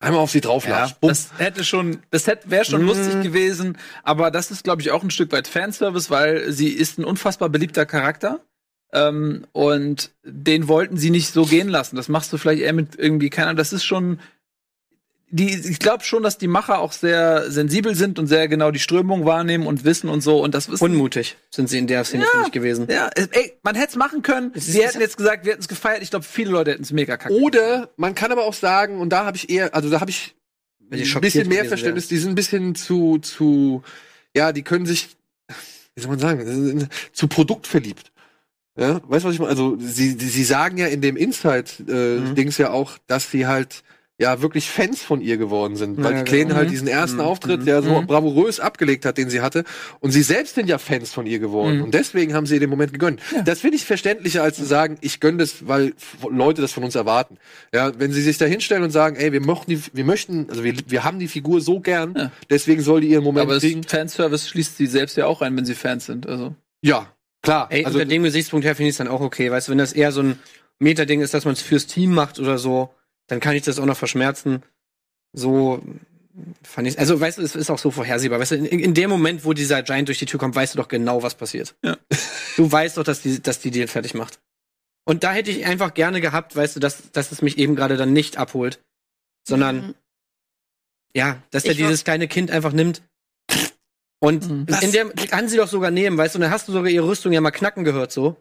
einmal 0.00 0.20
auf 0.20 0.30
sie 0.30 0.38
Ja, 0.38 0.42
drauflatscht. 0.48 1.00
Bumm. 1.00 1.08
das 1.10 1.28
hätte 1.38 1.64
schon, 1.64 1.98
das 2.10 2.26
hätte, 2.26 2.50
wäre 2.50 2.64
schon 2.64 2.82
Mhm. 2.82 2.88
lustig 2.88 3.22
gewesen, 3.22 3.76
aber 4.02 4.30
das 4.30 4.50
ist, 4.50 4.64
glaube 4.64 4.82
ich, 4.82 4.90
auch 4.90 5.02
ein 5.02 5.10
Stück 5.10 5.32
weit 5.32 5.48
Fanservice, 5.48 6.10
weil 6.10 6.50
sie 6.52 6.68
ist 6.68 6.98
ein 6.98 7.04
unfassbar 7.04 7.48
beliebter 7.48 7.86
Charakter. 7.86 8.40
Ähm, 8.92 9.44
und 9.52 10.12
den 10.24 10.68
wollten 10.68 10.96
sie 10.96 11.10
nicht 11.10 11.32
so 11.32 11.44
gehen 11.46 11.68
lassen. 11.68 11.96
Das 11.96 12.08
machst 12.08 12.32
du 12.32 12.38
vielleicht 12.38 12.62
eher 12.62 12.72
mit 12.72 12.94
irgendwie, 12.96 13.28
keine 13.28 13.48
Ahnung, 13.48 13.56
das 13.56 13.72
ist 13.72 13.84
schon. 13.84 14.20
Die, 15.30 15.48
ich 15.52 15.78
glaube 15.80 16.04
schon, 16.04 16.22
dass 16.22 16.38
die 16.38 16.46
Macher 16.46 16.78
auch 16.78 16.92
sehr 16.92 17.50
sensibel 17.50 17.94
sind 17.96 18.18
und 18.20 18.26
sehr 18.28 18.46
genau 18.46 18.70
die 18.70 18.78
Strömung 18.78 19.24
wahrnehmen 19.24 19.66
und 19.66 19.84
wissen 19.84 20.08
und 20.08 20.20
so. 20.20 20.40
Und 20.42 20.54
das 20.54 20.70
wissen. 20.70 20.84
Unmutig 20.84 21.36
sind 21.50 21.68
sie 21.68 21.78
in 21.78 21.86
der 21.88 22.04
Szene 22.04 22.24
für 22.30 22.38
mich 22.40 22.52
gewesen. 22.52 22.86
ja, 22.88 23.08
äh, 23.16 23.26
ey, 23.32 23.52
man 23.62 23.74
hätte 23.74 23.88
es 23.90 23.96
machen 23.96 24.22
können. 24.22 24.52
Es 24.54 24.66
Sie 24.66 24.78
ist- 24.78 24.84
hätten 24.88 25.00
jetzt 25.00 25.16
gesagt, 25.16 25.44
wir 25.44 25.52
hätten 25.52 25.62
es 25.62 25.68
gefeiert. 25.68 26.02
Ich 26.02 26.10
glaube, 26.10 26.24
viele 26.24 26.50
Leute 26.52 26.70
hätten 26.72 26.82
es 26.84 26.92
mega 26.92 27.16
kacke. 27.16 27.34
Oder 27.34 27.90
man 27.96 28.14
kann 28.14 28.30
aber 28.30 28.44
auch 28.44 28.54
sagen, 28.54 29.00
und 29.00 29.10
da 29.10 29.24
habe 29.24 29.36
ich 29.36 29.50
eher, 29.50 29.74
also 29.74 29.90
da 29.90 30.00
habe 30.00 30.10
ich 30.10 30.34
ein 30.92 31.20
bisschen 31.20 31.48
mehr 31.48 31.64
Verständnis, 31.64 32.06
die 32.06 32.18
sind 32.18 32.30
ein 32.32 32.34
bisschen 32.36 32.74
zu, 32.76 33.18
zu, 33.18 33.82
ja, 34.36 34.52
die 34.52 34.62
können 34.62 34.86
sich, 34.86 35.16
wie 35.96 36.02
soll 36.02 36.10
man 36.10 36.18
sagen, 36.20 36.88
zu 37.12 37.26
Produkt 37.26 37.66
verliebt. 37.66 38.12
Ja, 38.78 39.00
weißt 39.08 39.24
du, 39.24 39.28
was 39.28 39.34
ich 39.34 39.38
meine? 39.40 39.50
Also, 39.50 39.76
sie, 39.80 40.10
sie 40.18 40.44
sagen 40.44 40.76
ja 40.78 40.86
in 40.86 41.00
dem 41.00 41.16
Inside-Dings 41.16 42.58
ja 42.58 42.70
auch, 42.70 42.98
dass 43.06 43.30
sie 43.30 43.46
halt 43.46 43.82
ja 44.20 44.40
wirklich 44.40 44.70
Fans 44.70 45.02
von 45.02 45.20
ihr 45.20 45.36
geworden 45.38 45.74
sind, 45.74 46.00
weil 46.02 46.12
Ja, 46.12 46.18
die 46.18 46.24
Kleine 46.24 46.44
genau. 46.44 46.54
halt 46.56 46.68
Mhm. 46.68 46.72
diesen 46.72 46.86
ersten 46.88 47.16
Mhm. 47.16 47.24
Auftritt 47.24 47.66
ja 47.66 47.82
so 47.82 48.00
Mhm. 48.00 48.06
bravourös 48.06 48.60
abgelegt 48.60 49.04
hat, 49.06 49.18
den 49.18 49.28
sie 49.28 49.40
hatte. 49.40 49.64
Und 49.98 50.12
sie 50.12 50.22
selbst 50.22 50.54
sind 50.54 50.68
ja 50.68 50.78
Fans 50.78 51.12
von 51.12 51.26
ihr 51.26 51.40
geworden. 51.40 51.78
Mhm. 51.78 51.82
Und 51.84 51.94
deswegen 51.94 52.32
haben 52.32 52.46
sie 52.46 52.54
ihr 52.54 52.60
den 52.60 52.70
Moment 52.70 52.92
gegönnt. 52.92 53.20
Das 53.44 53.60
finde 53.60 53.76
ich 53.76 53.84
verständlicher, 53.84 54.44
als 54.44 54.56
zu 54.56 54.64
sagen, 54.64 54.98
ich 55.00 55.18
gönne 55.18 55.38
das, 55.38 55.66
weil 55.66 55.94
Leute 56.30 56.62
das 56.62 56.70
von 56.72 56.84
uns 56.84 56.94
erwarten. 56.94 57.38
Ja, 57.74 57.90
wenn 57.98 58.12
sie 58.12 58.22
sich 58.22 58.38
da 58.38 58.44
hinstellen 58.44 58.84
und 58.84 58.90
sagen, 58.90 59.16
ey, 59.16 59.32
wir 59.32 59.40
möchten, 59.40 59.70
die, 59.72 59.80
wir 59.92 60.04
möchten, 60.04 60.46
also 60.48 60.62
wir, 60.62 60.74
wir 60.86 61.02
haben 61.02 61.18
die 61.18 61.26
Figur 61.28 61.60
so 61.60 61.80
gern, 61.80 62.14
Ja. 62.16 62.30
deswegen 62.50 62.82
soll 62.82 63.00
die 63.00 63.08
ihren 63.08 63.24
Moment 63.24 63.46
aber 63.46 63.54
das 63.54 63.62
kriegen. 63.64 63.82
Fanservice 63.82 64.48
schließt 64.48 64.76
sie 64.76 64.86
selbst 64.86 65.16
ja 65.16 65.26
auch 65.26 65.42
ein, 65.42 65.56
wenn 65.56 65.64
sie 65.64 65.74
Fans 65.74 66.06
sind. 66.06 66.28
Also. 66.28 66.54
Ja, 66.82 67.08
klar. 67.42 67.66
Ey, 67.70 67.84
also, 67.84 67.98
unter 67.98 68.08
dem 68.08 68.22
Gesichtspunkt 68.22 68.64
her 68.64 68.76
finde 68.76 68.90
ich 68.90 68.92
es 68.94 68.98
dann 68.98 69.08
auch 69.08 69.20
okay. 69.22 69.50
Weißt 69.50 69.66
du, 69.66 69.72
wenn 69.72 69.78
das 69.78 69.92
eher 69.92 70.12
so 70.12 70.20
ein 70.20 70.38
Metading 70.78 71.20
ist, 71.20 71.34
dass 71.34 71.44
man 71.44 71.54
es 71.54 71.62
fürs 71.62 71.86
Team 71.88 72.14
macht 72.14 72.38
oder 72.38 72.58
so, 72.58 72.90
dann 73.28 73.40
kann 73.40 73.54
ich 73.56 73.62
das 73.62 73.78
auch 73.78 73.86
noch 73.86 73.96
verschmerzen. 73.96 74.62
So 75.32 75.82
fand 76.62 76.88
ich 76.88 76.98
Also, 76.98 77.20
weißt 77.20 77.38
du, 77.38 77.42
es 77.42 77.54
ist 77.54 77.70
auch 77.70 77.78
so 77.78 77.90
vorhersehbar. 77.90 78.40
Weißt 78.40 78.52
du, 78.52 78.56
in, 78.56 78.66
in 78.66 78.94
dem 78.94 79.08
Moment, 79.10 79.44
wo 79.44 79.52
dieser 79.52 79.82
Giant 79.82 80.08
durch 80.08 80.18
die 80.18 80.26
Tür 80.26 80.40
kommt, 80.40 80.54
weißt 80.54 80.74
du 80.74 80.78
doch 80.78 80.88
genau, 80.88 81.22
was 81.22 81.34
passiert. 81.34 81.74
Ja. 81.84 81.96
Du 82.56 82.70
weißt 82.70 82.96
doch, 82.98 83.02
dass 83.02 83.20
die, 83.20 83.42
dass 83.42 83.58
die 83.58 83.72
den 83.72 83.88
fertig 83.88 84.14
macht. 84.14 84.38
Und 85.04 85.24
da 85.24 85.32
hätte 85.32 85.50
ich 85.50 85.66
einfach 85.66 85.92
gerne 85.92 86.20
gehabt, 86.20 86.54
weißt 86.54 86.76
du, 86.76 86.80
dass, 86.80 87.10
dass 87.10 87.32
es 87.32 87.42
mich 87.42 87.58
eben 87.58 87.74
gerade 87.74 87.96
dann 87.96 88.12
nicht 88.12 88.36
abholt, 88.36 88.80
sondern 89.46 89.88
Mhm. 89.88 89.94
ja, 91.16 91.42
dass 91.50 91.64
er 91.64 91.74
dieses 91.74 92.04
kleine 92.04 92.28
Kind 92.28 92.52
einfach 92.52 92.72
nimmt. 92.72 93.02
Und 94.20 94.48
Mhm. 94.48 94.66
in 94.80 94.92
der 94.92 95.10
kann 95.10 95.48
sie 95.48 95.56
doch 95.56 95.66
sogar 95.66 95.90
nehmen, 95.90 96.16
weißt 96.16 96.34
du, 96.34 96.38
und 96.38 96.42
dann 96.42 96.52
hast 96.52 96.68
du 96.68 96.72
sogar 96.72 96.88
ihre 96.90 97.08
Rüstung 97.08 97.32
ja 97.32 97.40
mal 97.40 97.50
knacken 97.50 97.82
gehört 97.84 98.12
so. 98.12 98.36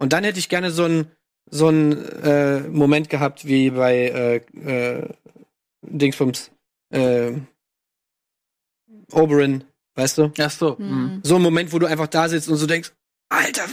Und 0.00 0.12
dann 0.12 0.24
hätte 0.24 0.40
ich 0.40 0.48
gerne 0.48 0.72
so 0.72 0.84
einen 0.84 1.10
so 1.50 1.68
einen 1.68 2.04
äh, 2.22 2.60
Moment 2.60 3.10
gehabt 3.10 3.44
wie 3.46 3.70
bei 3.70 4.42
äh, 4.54 4.96
äh, 5.00 5.08
Dingsbums 5.82 6.50
äh, 6.90 7.32
Oberyn, 9.12 9.64
weißt 9.96 10.18
du? 10.18 10.32
Ach 10.38 10.50
so. 10.50 10.76
Mhm. 10.78 11.20
So 11.22 11.36
ein 11.36 11.42
Moment, 11.42 11.72
wo 11.72 11.78
du 11.78 11.86
einfach 11.86 12.06
da 12.06 12.28
sitzt 12.28 12.48
und 12.48 12.56
so 12.56 12.66
denkst, 12.66 12.92
Alter, 13.28 13.64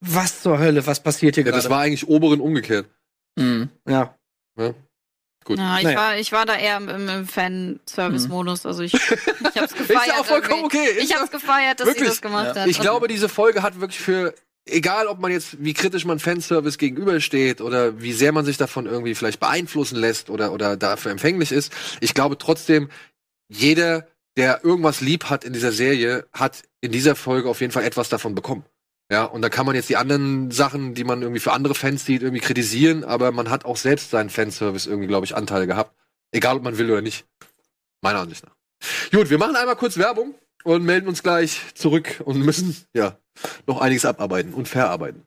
was 0.00 0.42
zur 0.42 0.58
Hölle, 0.58 0.86
was 0.86 1.02
passiert 1.02 1.34
hier 1.36 1.44
ja, 1.44 1.52
das 1.52 1.64
gerade? 1.64 1.74
war 1.74 1.80
eigentlich 1.82 2.08
oberen 2.08 2.40
umgekehrt. 2.40 2.88
Mhm. 3.38 3.70
Ja. 3.88 4.14
Gut. 4.56 5.58
Ja, 5.58 5.76
ich, 5.78 5.84
Naja. 5.84 5.98
war, 5.98 6.16
ich 6.16 6.32
war 6.32 6.46
da 6.46 6.56
eher 6.56 6.78
im, 6.78 6.88
im 7.08 7.26
Fan-Service-Modus. 7.26 8.64
Also 8.64 8.82
ich, 8.82 8.94
ich 8.94 9.02
hab's 9.60 9.74
gefeiert. 9.74 10.00
Ist 10.02 10.06
ja 10.06 10.20
auch 10.20 10.24
vollkommen 10.24 10.60
irgendwie. 10.64 10.78
okay. 10.78 10.90
Ist 10.96 11.04
Ich 11.04 11.10
ja- 11.10 11.18
hab's 11.20 11.30
gefeiert, 11.30 11.80
dass 11.80 11.86
Wirklich? 11.86 12.04
sie 12.04 12.10
das 12.10 12.22
gemacht 12.22 12.56
Ja. 12.56 12.62
hat. 12.62 12.68
Ich 12.68 12.80
glaube, 12.80 13.08
diese 13.08 13.28
Folge 13.28 13.62
hat 13.62 13.78
wirklich 13.78 14.00
für, 14.00 14.34
egal 14.66 15.06
ob 15.06 15.18
man 15.20 15.30
jetzt, 15.30 15.62
wie 15.62 15.74
kritisch 15.74 16.04
man 16.04 16.18
Fanservice 16.18 16.78
gegenübersteht 16.78 17.60
oder 17.60 18.00
wie 18.00 18.12
sehr 18.12 18.32
man 18.32 18.44
sich 18.44 18.56
davon 18.56 18.86
irgendwie 18.86 19.14
vielleicht 19.14 19.40
beeinflussen 19.40 19.96
lässt 19.96 20.30
oder, 20.30 20.52
oder 20.52 20.76
dafür 20.76 21.12
empfänglich 21.12 21.52
ist, 21.52 21.72
ich 22.00 22.14
glaube 22.14 22.38
trotzdem, 22.38 22.88
jeder, 23.48 24.08
der 24.36 24.64
irgendwas 24.64 25.00
lieb 25.00 25.24
hat 25.24 25.44
in 25.44 25.52
dieser 25.52 25.72
Serie, 25.72 26.26
hat 26.32 26.62
in 26.80 26.92
dieser 26.92 27.14
Folge 27.14 27.48
auf 27.48 27.60
jeden 27.60 27.72
Fall 27.72 27.84
etwas 27.84 28.08
davon 28.08 28.34
bekommen. 28.34 28.64
Ja, 29.10 29.24
und 29.24 29.42
da 29.42 29.50
kann 29.50 29.66
man 29.66 29.74
jetzt 29.74 29.90
die 29.90 29.98
anderen 29.98 30.50
Sachen, 30.50 30.94
die 30.94 31.04
man 31.04 31.20
irgendwie 31.20 31.40
für 31.40 31.52
andere 31.52 31.74
Fans 31.74 32.06
sieht, 32.06 32.22
irgendwie 32.22 32.40
kritisieren, 32.40 33.04
aber 33.04 33.32
man 33.32 33.50
hat 33.50 33.66
auch 33.66 33.76
selbst 33.76 34.10
seinen 34.10 34.30
Fanservice 34.30 34.86
irgendwie, 34.86 35.08
glaube 35.08 35.26
ich, 35.26 35.36
Anteil 35.36 35.66
gehabt. 35.66 35.94
Egal, 36.32 36.56
ob 36.56 36.62
man 36.62 36.78
will 36.78 36.90
oder 36.90 37.02
nicht. 37.02 37.26
Meiner 38.00 38.20
Ansicht 38.20 38.44
nach. 38.44 38.56
Gut, 39.12 39.30
wir 39.30 39.38
machen 39.38 39.56
einmal 39.56 39.76
kurz 39.76 39.98
Werbung 39.98 40.34
und 40.64 40.84
melden 40.84 41.06
uns 41.06 41.22
gleich 41.22 41.60
zurück 41.74 42.22
und 42.24 42.38
müssen, 42.40 42.76
ja, 42.94 43.18
noch 43.66 43.80
einiges 43.80 44.04
abarbeiten 44.04 44.54
und 44.54 44.68
verarbeiten. 44.68 45.26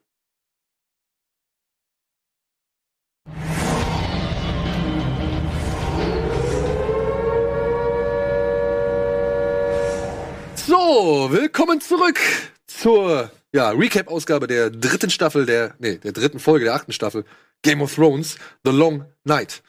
So, 10.54 11.28
willkommen 11.30 11.80
zurück 11.80 12.18
zur 12.66 13.30
ja, 13.52 13.70
Recap-Ausgabe 13.70 14.46
der 14.46 14.70
dritten 14.70 15.08
Staffel, 15.08 15.46
der, 15.46 15.74
nee, 15.78 15.96
der 15.96 16.12
dritten 16.12 16.38
Folge 16.38 16.66
der 16.66 16.74
achten 16.74 16.92
Staffel 16.92 17.24
Game 17.62 17.80
of 17.80 17.94
Thrones, 17.94 18.36
The 18.64 18.70
Long 18.70 19.06
Night. 19.24 19.62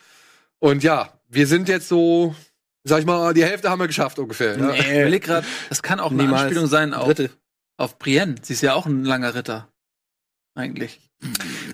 Und 0.59 0.83
ja, 0.83 1.13
wir 1.29 1.47
sind 1.47 1.69
jetzt 1.69 1.87
so, 1.87 2.35
sag 2.83 2.99
ich 2.99 3.05
mal, 3.05 3.33
die 3.33 3.43
Hälfte 3.43 3.69
haben 3.69 3.79
wir 3.79 3.87
geschafft 3.87 4.19
ungefähr. 4.19 4.57
Ja. 4.57 4.73
Ich 4.73 4.87
überleg 4.87 5.23
grad, 5.23 5.45
das 5.69 5.81
kann 5.81 5.99
auch 5.99 6.11
eine 6.11 6.23
Niemals. 6.23 6.43
Anspielung 6.43 6.67
sein 6.67 6.93
auf, 6.93 7.05
Drittel. 7.05 7.29
Auf 7.79 7.97
Brienne. 7.97 8.35
Sie 8.41 8.53
ist 8.53 8.61
ja 8.61 8.73
auch 8.73 8.85
ein 8.85 9.03
langer 9.05 9.33
Ritter. 9.35 9.67
Eigentlich. 10.55 10.99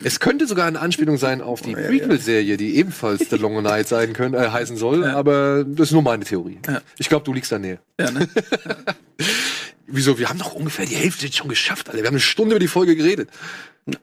Es 0.03 0.20
könnte 0.20 0.47
sogar 0.47 0.66
eine 0.68 0.80
Anspielung 0.80 1.18
sein 1.18 1.41
auf 1.41 1.62
die 1.62 1.74
Prequel-Serie, 1.74 2.58
die 2.58 2.76
ebenfalls 2.78 3.30
The 3.30 3.36
Long 3.38 3.62
Night 3.62 3.88
sein 3.88 4.14
können, 4.14 4.34
äh, 4.34 4.49
heißen 4.49 4.76
soll, 4.78 5.03
Ja. 5.03 5.16
aber 5.16 5.64
das 5.64 5.89
ist 5.89 5.91
nur 5.93 6.01
meine 6.01 6.26
Theorie. 6.26 6.60
Ja. 6.68 6.82
Ich 6.97 7.10
glaube, 7.10 7.26
du 7.26 7.34
liegst 7.34 7.51
da 7.51 7.60
näher. 7.60 7.80
Ja, 7.99 8.10
ne? 8.12 8.28
Wieso? 9.88 10.18
Wir 10.18 10.30
haben 10.30 10.39
doch 10.39 10.53
ungefähr 10.53 10.86
die 10.86 10.95
Hälfte 10.95 11.26
jetzt 11.26 11.38
schon 11.38 11.47
geschafft, 11.47 11.89
Alter. 11.89 12.01
Wir 12.01 12.08
haben 12.08 12.16
eine 12.16 12.20
Stunde 12.22 12.56
über 12.56 12.60
die 12.60 12.68
Folge 12.68 12.95
geredet. 12.95 13.30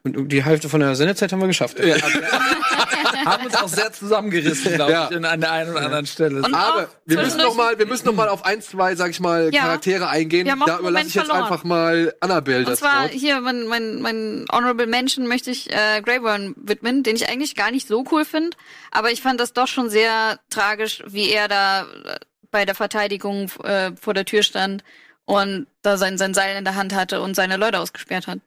Und 0.05 0.29
die 0.31 0.45
Hälfte 0.45 0.69
von 0.69 0.79
der 0.81 0.95
Sendezeit 0.95 1.33
haben 1.33 1.41
wir 1.41 1.49
geschafft. 1.49 1.79
ja, 1.81 1.97
haben 3.25 3.47
uns 3.47 3.55
auch 3.57 3.69
sehr 3.69 3.93
zusammengerissen, 3.93 4.75
glaube 4.75 4.93
Ja. 4.93 5.09
ich, 5.11 5.17
an 5.25 5.41
der 5.41 5.53
einen 5.53 5.71
oder 5.71 5.81
anderen 5.83 6.07
Stelle. 6.07 6.43
Und 6.43 6.55
Aber 6.55 6.85
auch 6.85 6.89
wir 7.07 7.19
müssen 7.19 7.39
noch 7.39 7.55
mal, 7.55 7.79
wir 7.79 7.87
müssen 7.87 8.07
noch 8.07 8.15
mal 8.15 8.29
auf 8.29 8.45
ein, 8.45 8.61
zwei, 8.63 8.95
sag 8.95 9.11
ich 9.11 9.21
mal, 9.21 9.51
Ja. 9.53 9.63
Charaktere 9.63 10.09
eingehen. 10.09 10.45
Wir 10.45 10.53
haben 10.53 10.63
auch 10.63 10.67
Da 10.67 10.79
überlasse 10.79 10.93
Moment 10.93 11.09
ich 11.09 11.15
jetzt 11.15 11.27
verloren. 11.27 11.45
einfach 11.45 11.65
mal 11.65 12.15
Annabelle 12.21 12.59
Und 12.61 12.69
das 12.69 12.79
zwar 12.81 13.03
Wort. 13.05 13.11
hier, 13.13 13.41
mein, 13.41 13.67
mein, 13.67 14.01
mein 14.03 14.45
Honorable 14.51 14.87
Mention 14.87 15.27
möchte 15.27 15.51
ich 15.51 15.71
äh, 15.71 16.01
Grey 16.03 16.23
Worm 16.23 16.55
widmen, 16.57 17.03
den 17.03 17.17
ich 17.17 17.29
eigentlich 17.29 17.55
gar 17.55 17.71
nicht 17.71 17.89
so 17.89 18.05
cool 18.13 18.25
finde. 18.25 18.57
Aber 18.91 19.11
ich 19.11 19.23
fand 19.23 19.41
das 19.41 19.53
doch 19.53 19.69
schon 19.69 19.91
sehr 19.91 20.39
tragisch, 20.51 21.03
wie 21.07 21.31
er 21.31 21.49
da 21.49 21.83
äh, 21.83 22.19
bei 22.51 22.65
der 22.65 22.75
Verteidigung 22.75 23.51
äh, 23.65 23.93
vor 24.01 24.15
der 24.15 24.25
Tür 24.25 24.43
stand 24.43 24.85
und 25.25 25.67
da 25.83 25.97
sein, 25.97 26.19
sein 26.19 26.35
Seil 26.35 26.57
in 26.57 26.65
der 26.65 26.75
Hand 26.75 26.95
hatte 26.95 27.21
und 27.23 27.35
seine 27.35 27.57
Leute 27.57 27.79
ausgesperrt 27.79 28.27
hat. 28.27 28.39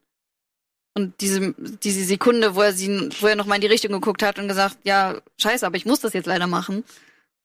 Und 0.98 1.20
diese, 1.20 1.54
diese 1.84 2.06
Sekunde, 2.06 2.56
wo 2.56 2.62
er 2.62 2.72
sie, 2.72 3.10
wo 3.20 3.28
er 3.28 3.36
nochmal 3.36 3.58
in 3.58 3.62
die 3.62 3.68
Richtung 3.68 3.91
geguckt 3.91 4.24
hat 4.24 4.39
und 4.39 4.48
gesagt, 4.48 4.78
ja, 4.84 5.20
scheiße, 5.38 5.66
aber 5.66 5.76
ich 5.76 5.86
muss 5.86 6.00
das 6.00 6.14
jetzt 6.14 6.26
leider 6.26 6.48
machen. 6.48 6.86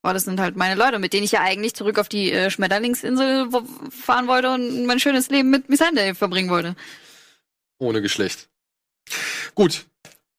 Boah, 0.02 0.14
das 0.14 0.24
sind 0.24 0.40
halt 0.40 0.56
meine 0.56 0.76
Leute, 0.76 0.98
mit 0.98 1.12
denen 1.12 1.24
ich 1.24 1.32
ja 1.32 1.40
eigentlich 1.40 1.74
zurück 1.74 1.98
auf 1.98 2.08
die 2.08 2.32
äh, 2.32 2.50
Schmetterlingsinsel 2.50 3.48
fahren 3.90 4.28
wollte 4.28 4.50
und 4.50 4.86
mein 4.86 5.00
schönes 5.00 5.28
Leben 5.30 5.50
mit 5.50 5.68
Missandei 5.68 6.14
verbringen 6.14 6.48
wollte. 6.48 6.76
Ohne 7.78 8.00
Geschlecht. 8.00 8.48
Gut. 9.54 9.84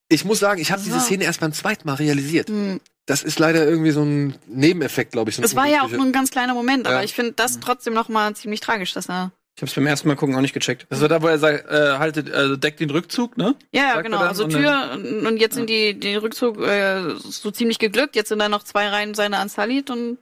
Ich 0.07 0.25
muss 0.25 0.39
sagen, 0.39 0.61
ich 0.61 0.71
habe 0.71 0.81
diese 0.81 0.99
Szene 0.99 1.25
erst 1.25 1.41
beim 1.41 1.53
zweiten 1.53 1.87
Mal 1.87 1.95
realisiert. 1.95 2.49
Hm. 2.49 2.79
Das 3.05 3.23
ist 3.23 3.39
leider 3.39 3.65
irgendwie 3.67 3.91
so 3.91 4.03
ein 4.03 4.35
Nebeneffekt, 4.47 5.11
glaube 5.11 5.29
ich. 5.29 5.35
So 5.35 5.43
Es 5.43 5.55
war 5.55 5.67
ja 5.67 5.83
auch 5.83 5.89
nur 5.89 6.05
ein 6.05 6.11
ganz 6.11 6.31
kleiner 6.31 6.53
Moment, 6.53 6.87
aber 6.87 6.97
Ja. 6.97 7.03
ich 7.03 7.13
finde 7.13 7.33
das 7.33 7.59
trotzdem 7.59 7.93
noch 7.93 8.09
mal 8.09 8.35
ziemlich 8.35 8.61
tragisch, 8.61 8.93
dass 8.93 9.09
er. 9.09 9.31
Ich 9.55 9.61
hab's 9.61 9.73
beim 9.75 9.85
ersten 9.85 10.07
Mal 10.07 10.15
gucken 10.15 10.35
auch 10.35 10.41
nicht 10.41 10.53
gecheckt. 10.53 10.87
Das 10.89 11.01
war 11.01 11.09
da, 11.09 11.21
wo 11.21 11.27
er 11.27 11.37
sagt, 11.37 11.69
äh, 11.69 11.97
haltet, 11.97 12.31
also 12.31 12.55
deckt 12.55 12.79
den 12.79 12.89
Rückzug, 12.89 13.37
ne? 13.37 13.55
Ja, 13.73 13.81
ja, 13.81 13.93
Sagt 13.95 14.05
genau. 14.05 14.19
Also 14.19 14.45
und 14.45 14.51
Tür 14.51 14.91
und 14.93 15.27
und 15.27 15.37
jetzt 15.37 15.55
sind 15.55 15.69
die 15.69 15.99
den 15.99 16.17
Rückzug 16.17 16.59
äh, 16.61 17.15
so 17.19 17.51
ziemlich 17.51 17.77
geglückt. 17.77 18.15
Jetzt 18.15 18.29
sind 18.29 18.39
da 18.39 18.49
noch 18.49 18.63
zwei 18.63 18.87
Reihen 18.87 19.13
seiner 19.13 19.39
Ansalit 19.39 19.89
und 19.89 20.19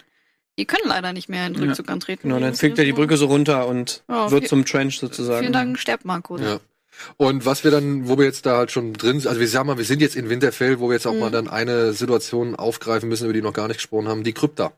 die 0.57 0.65
können 0.65 0.87
leider 0.89 1.13
nicht 1.13 1.29
mehr 1.29 1.45
in 1.47 1.53
den 1.53 1.61
Ja. 1.63 1.67
Rückzug 1.69 1.89
antreten. 1.89 2.27
Genau, 2.29 2.39
dann 2.41 2.55
fegt 2.55 2.77
er 2.79 2.85
die 2.85 2.91
Brücke 2.91 3.17
so 3.17 3.27
runter 3.27 3.67
und 3.67 4.03
Ja, 4.09 4.29
wird 4.31 4.41
viel- 4.41 4.49
zum 4.49 4.65
Trench 4.65 4.99
sozusagen. 4.99 5.39
Vielen 5.41 5.53
Dank, 5.53 5.77
sterbt 5.79 6.05
Marco. 6.05 6.37
Ja. 6.37 6.59
Und 7.15 7.45
was 7.45 7.63
wir 7.63 7.71
dann, 7.71 8.09
wo 8.09 8.17
wir 8.17 8.25
jetzt 8.25 8.45
da 8.45 8.57
halt 8.57 8.71
schon 8.71 8.91
drin 8.93 9.19
sind, 9.21 9.29
also 9.29 9.39
wir 9.39 9.47
sagen 9.47 9.67
mal, 9.67 9.77
wir 9.77 9.85
sind 9.85 10.01
jetzt 10.01 10.17
in 10.17 10.27
Winterfell, 10.29 10.81
wo 10.81 10.89
wir 10.89 10.95
jetzt 10.95 11.07
auch 11.07 11.13
Mhm. 11.13 11.19
mal 11.19 11.31
dann 11.31 11.47
eine 11.47 11.93
Situation 11.93 12.55
aufgreifen 12.57 13.07
müssen, 13.07 13.23
über 13.25 13.33
die 13.33 13.39
wir 13.39 13.43
noch 13.47 13.53
gar 13.53 13.67
nicht 13.69 13.77
gesprochen 13.77 14.09
haben, 14.09 14.23
die 14.25 14.33
Krypta. 14.33 14.73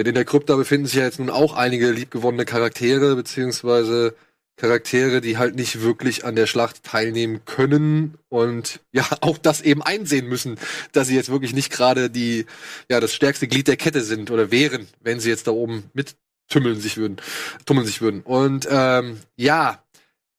Denn 0.00 0.06
in 0.06 0.14
der 0.14 0.24
Krypta 0.24 0.56
befinden 0.56 0.86
sich 0.86 0.96
ja 0.96 1.04
jetzt 1.04 1.18
nun 1.18 1.28
auch 1.28 1.52
einige 1.52 1.90
liebgewonnene 1.90 2.46
Charaktere, 2.46 3.16
beziehungsweise 3.16 4.14
Charaktere, 4.56 5.20
die 5.20 5.36
halt 5.36 5.56
nicht 5.56 5.82
wirklich 5.82 6.24
an 6.24 6.36
der 6.36 6.46
Schlacht 6.46 6.84
teilnehmen 6.84 7.44
können 7.44 8.16
und 8.30 8.80
ja 8.92 9.06
auch 9.20 9.36
das 9.36 9.60
eben 9.60 9.82
einsehen 9.82 10.26
müssen, 10.26 10.58
dass 10.92 11.08
sie 11.08 11.16
jetzt 11.16 11.30
wirklich 11.30 11.52
nicht 11.52 11.70
gerade 11.70 12.08
die, 12.08 12.46
ja, 12.90 12.98
das 12.98 13.12
stärkste 13.12 13.46
Glied 13.46 13.68
der 13.68 13.76
Kette 13.76 14.00
sind 14.02 14.30
oder 14.30 14.50
wären, 14.50 14.88
wenn 15.00 15.20
sie 15.20 15.28
jetzt 15.28 15.46
da 15.46 15.50
oben 15.50 15.90
mittümmeln 15.92 16.80
sich 16.80 16.96
würden, 16.96 17.18
tummeln 17.66 17.86
sich 17.86 18.00
würden. 18.00 18.22
Und 18.22 18.66
ähm, 18.70 19.18
ja, 19.36 19.84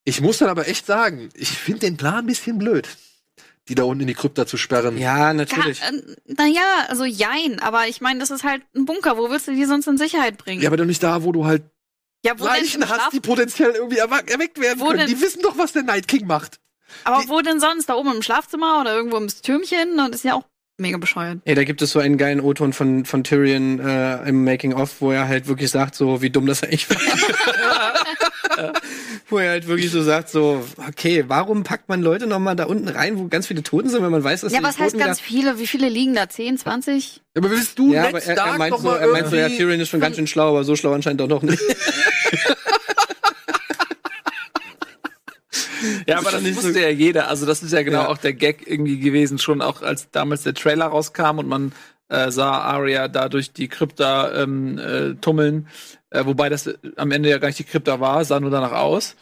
ich 0.06 0.22
muss 0.22 0.40
dann 0.40 0.50
aber 0.50 0.68
echt 0.68 0.88
sagen, 0.88 1.30
ich 1.36 1.50
finde 1.50 1.82
den 1.82 1.98
Plan 1.98 2.24
ein 2.24 2.26
bisschen 2.26 2.58
blöd, 2.58 2.88
die 3.70 3.76
da 3.76 3.84
unten 3.84 4.02
in 4.02 4.08
die 4.08 4.14
Krypta 4.16 4.46
zu 4.48 4.58
sperren. 4.58 4.98
Ja, 4.98 5.34
natürlich. 5.34 5.82
Naja, 6.26 6.62
also 6.88 7.06
jein, 7.06 7.60
aber 7.60 7.88
ich 7.88 8.02
meine, 8.02 8.20
das 8.20 8.32
ist 8.32 8.44
halt 8.44 8.64
ein 8.76 8.86
Bunker. 8.86 9.18
Wo 9.18 9.30
willst 9.30 9.48
du 9.48 9.54
die 9.54 9.66
sonst 9.66 9.88
in 9.88 9.98
Sicherheit 9.98 10.38
bringen? 10.38 10.62
Ja, 10.62 10.70
aber 10.70 10.78
doch 10.78 10.86
nicht 10.86 11.04
da, 11.04 11.24
wo 11.24 11.32
du 11.32 11.46
halt 11.46 11.64
ja 12.26 12.34
wo 12.40 12.44
denn 12.46 12.54
Leichen 12.54 12.90
hast, 12.90 13.14
die 13.14 13.20
potenziell 13.20 13.72
irgendwie 13.72 14.02
erwa- 14.02 14.28
erweckt 14.30 14.60
werden 14.60 14.80
Wo 14.80 14.88
können. 14.88 15.00
denn? 15.00 15.08
Die 15.08 15.22
wissen 15.22 15.42
doch, 15.42 15.58
was 15.58 15.74
der 15.74 15.84
Night 15.84 16.08
King 16.08 16.28
macht. 16.28 16.60
Aber 17.04 17.22
die- 17.24 17.30
wo 17.30 17.42
denn 17.42 17.60
sonst? 17.60 17.88
Da 17.88 17.96
oben 17.96 18.16
im 18.16 18.22
Schlafzimmer 18.22 18.82
oder 18.82 18.94
irgendwo 18.96 19.18
im 19.18 19.28
Türmchen? 19.28 20.00
Und 20.00 20.14
ist 20.16 20.24
ja 20.24 20.34
auch 20.36 20.44
mega 20.82 20.98
bescheuert. 20.98 21.40
Ey, 21.46 21.56
da 21.56 21.64
gibt 21.64 21.82
es 21.82 21.92
so 21.92 22.00
einen 22.00 22.18
geilen 22.18 22.42
O-Ton 22.42 22.74
von, 22.74 23.06
von 23.06 23.24
Tyrion 23.24 23.80
äh, 23.80 24.28
im 24.28 24.44
Making-of, 24.44 25.00
wo 25.00 25.12
er 25.12 25.28
halt 25.28 25.48
wirklich 25.48 25.72
sagt, 25.72 25.96
so 25.96 26.22
wie 26.22 26.30
dumm 26.30 26.46
das 26.46 26.64
eigentlich 26.64 26.90
war. 26.90 26.98
wo 29.30 29.38
er 29.38 29.52
halt 29.52 29.68
wirklich 29.68 29.92
so 29.92 30.04
sagt, 30.04 30.30
so, 30.30 30.64
okay, 30.88 31.24
warum 31.28 31.64
packt 31.64 31.90
man 31.90 32.02
Leute 32.02 32.28
nochmal 32.28 32.56
da 32.56 32.66
unten 32.66 32.88
rein, 32.90 33.18
wo 33.18 33.28
ganz 33.28 33.48
viele 33.48 33.64
Toten 33.64 33.90
sind, 33.90 34.04
wenn 34.04 34.12
man 34.12 34.24
weiß, 34.24 34.42
dass 34.42 34.52
Ja, 34.52 34.60
die 34.60 34.66
was 34.66 34.78
heißt 34.78 34.94
Toten 34.94 35.06
ganz 35.06 35.20
viele? 35.20 35.58
Wie 35.60 35.68
viele 35.68 35.88
liegen 35.90 36.14
da? 36.14 36.28
10, 36.28 36.58
20? 36.58 37.16
Ja, 37.16 37.22
aber 37.42 37.52
willst 37.52 37.80
du 37.80 37.94
Ja, 37.94 38.08
aber 38.08 38.22
er, 38.22 38.34
Stark 38.34 38.52
er 38.54 38.58
meint 38.58 38.78
so, 38.78 38.90
er 38.90 39.08
meint 39.08 39.28
so, 39.28 39.36
ja, 39.36 39.48
Tyrion 39.48 39.80
ist 39.80 39.90
schon 39.90 40.02
ganz 40.02 40.18
schön 40.18 40.28
schlau, 40.28 40.50
aber 40.50 40.64
so 40.64 40.76
schlau 40.76 40.94
anscheinend 40.94 41.22
doch 41.22 41.28
noch 41.28 41.44
nicht. 41.44 41.62
Ja, 46.08 46.18
aber 46.20 46.32
das 46.32 46.44
wusste 46.56 46.80
ja 46.82 46.90
jeder. 46.90 47.28
Also 47.28 47.46
das 47.46 47.64
ist 47.64 47.72
ja 47.74 47.84
genau 47.84 48.02
Ja. 48.04 48.08
auch 48.08 48.18
der 48.18 48.34
Gag 48.34 48.68
irgendwie 48.68 49.00
gewesen, 49.00 49.38
schon 49.40 49.62
auch 49.62 49.82
als 49.82 50.10
damals 50.12 50.44
der 50.44 50.54
Trailer 50.54 50.86
rauskam 50.88 51.40
und 51.40 51.48
man 51.48 51.72
äh, 52.10 52.30
sah 52.32 52.60
Arya 52.60 53.08
da 53.08 53.30
durch 53.30 53.54
die 53.54 53.68
Krypta 53.68 54.32
ähm, 54.44 54.78
äh, 54.78 55.16
tummeln, 55.16 55.68
äh, 56.10 56.26
wobei 56.26 56.50
das 56.50 56.68
äh, 56.68 56.76
am 56.98 57.12
Ende 57.12 57.30
ja 57.30 57.38
gar 57.38 57.48
nicht 57.48 57.60
die 57.60 57.64
Krypta 57.64 58.00
war, 58.00 58.24
sah 58.26 58.40
nur 58.40 58.52
danach 58.52 58.74
aus. 58.74 59.16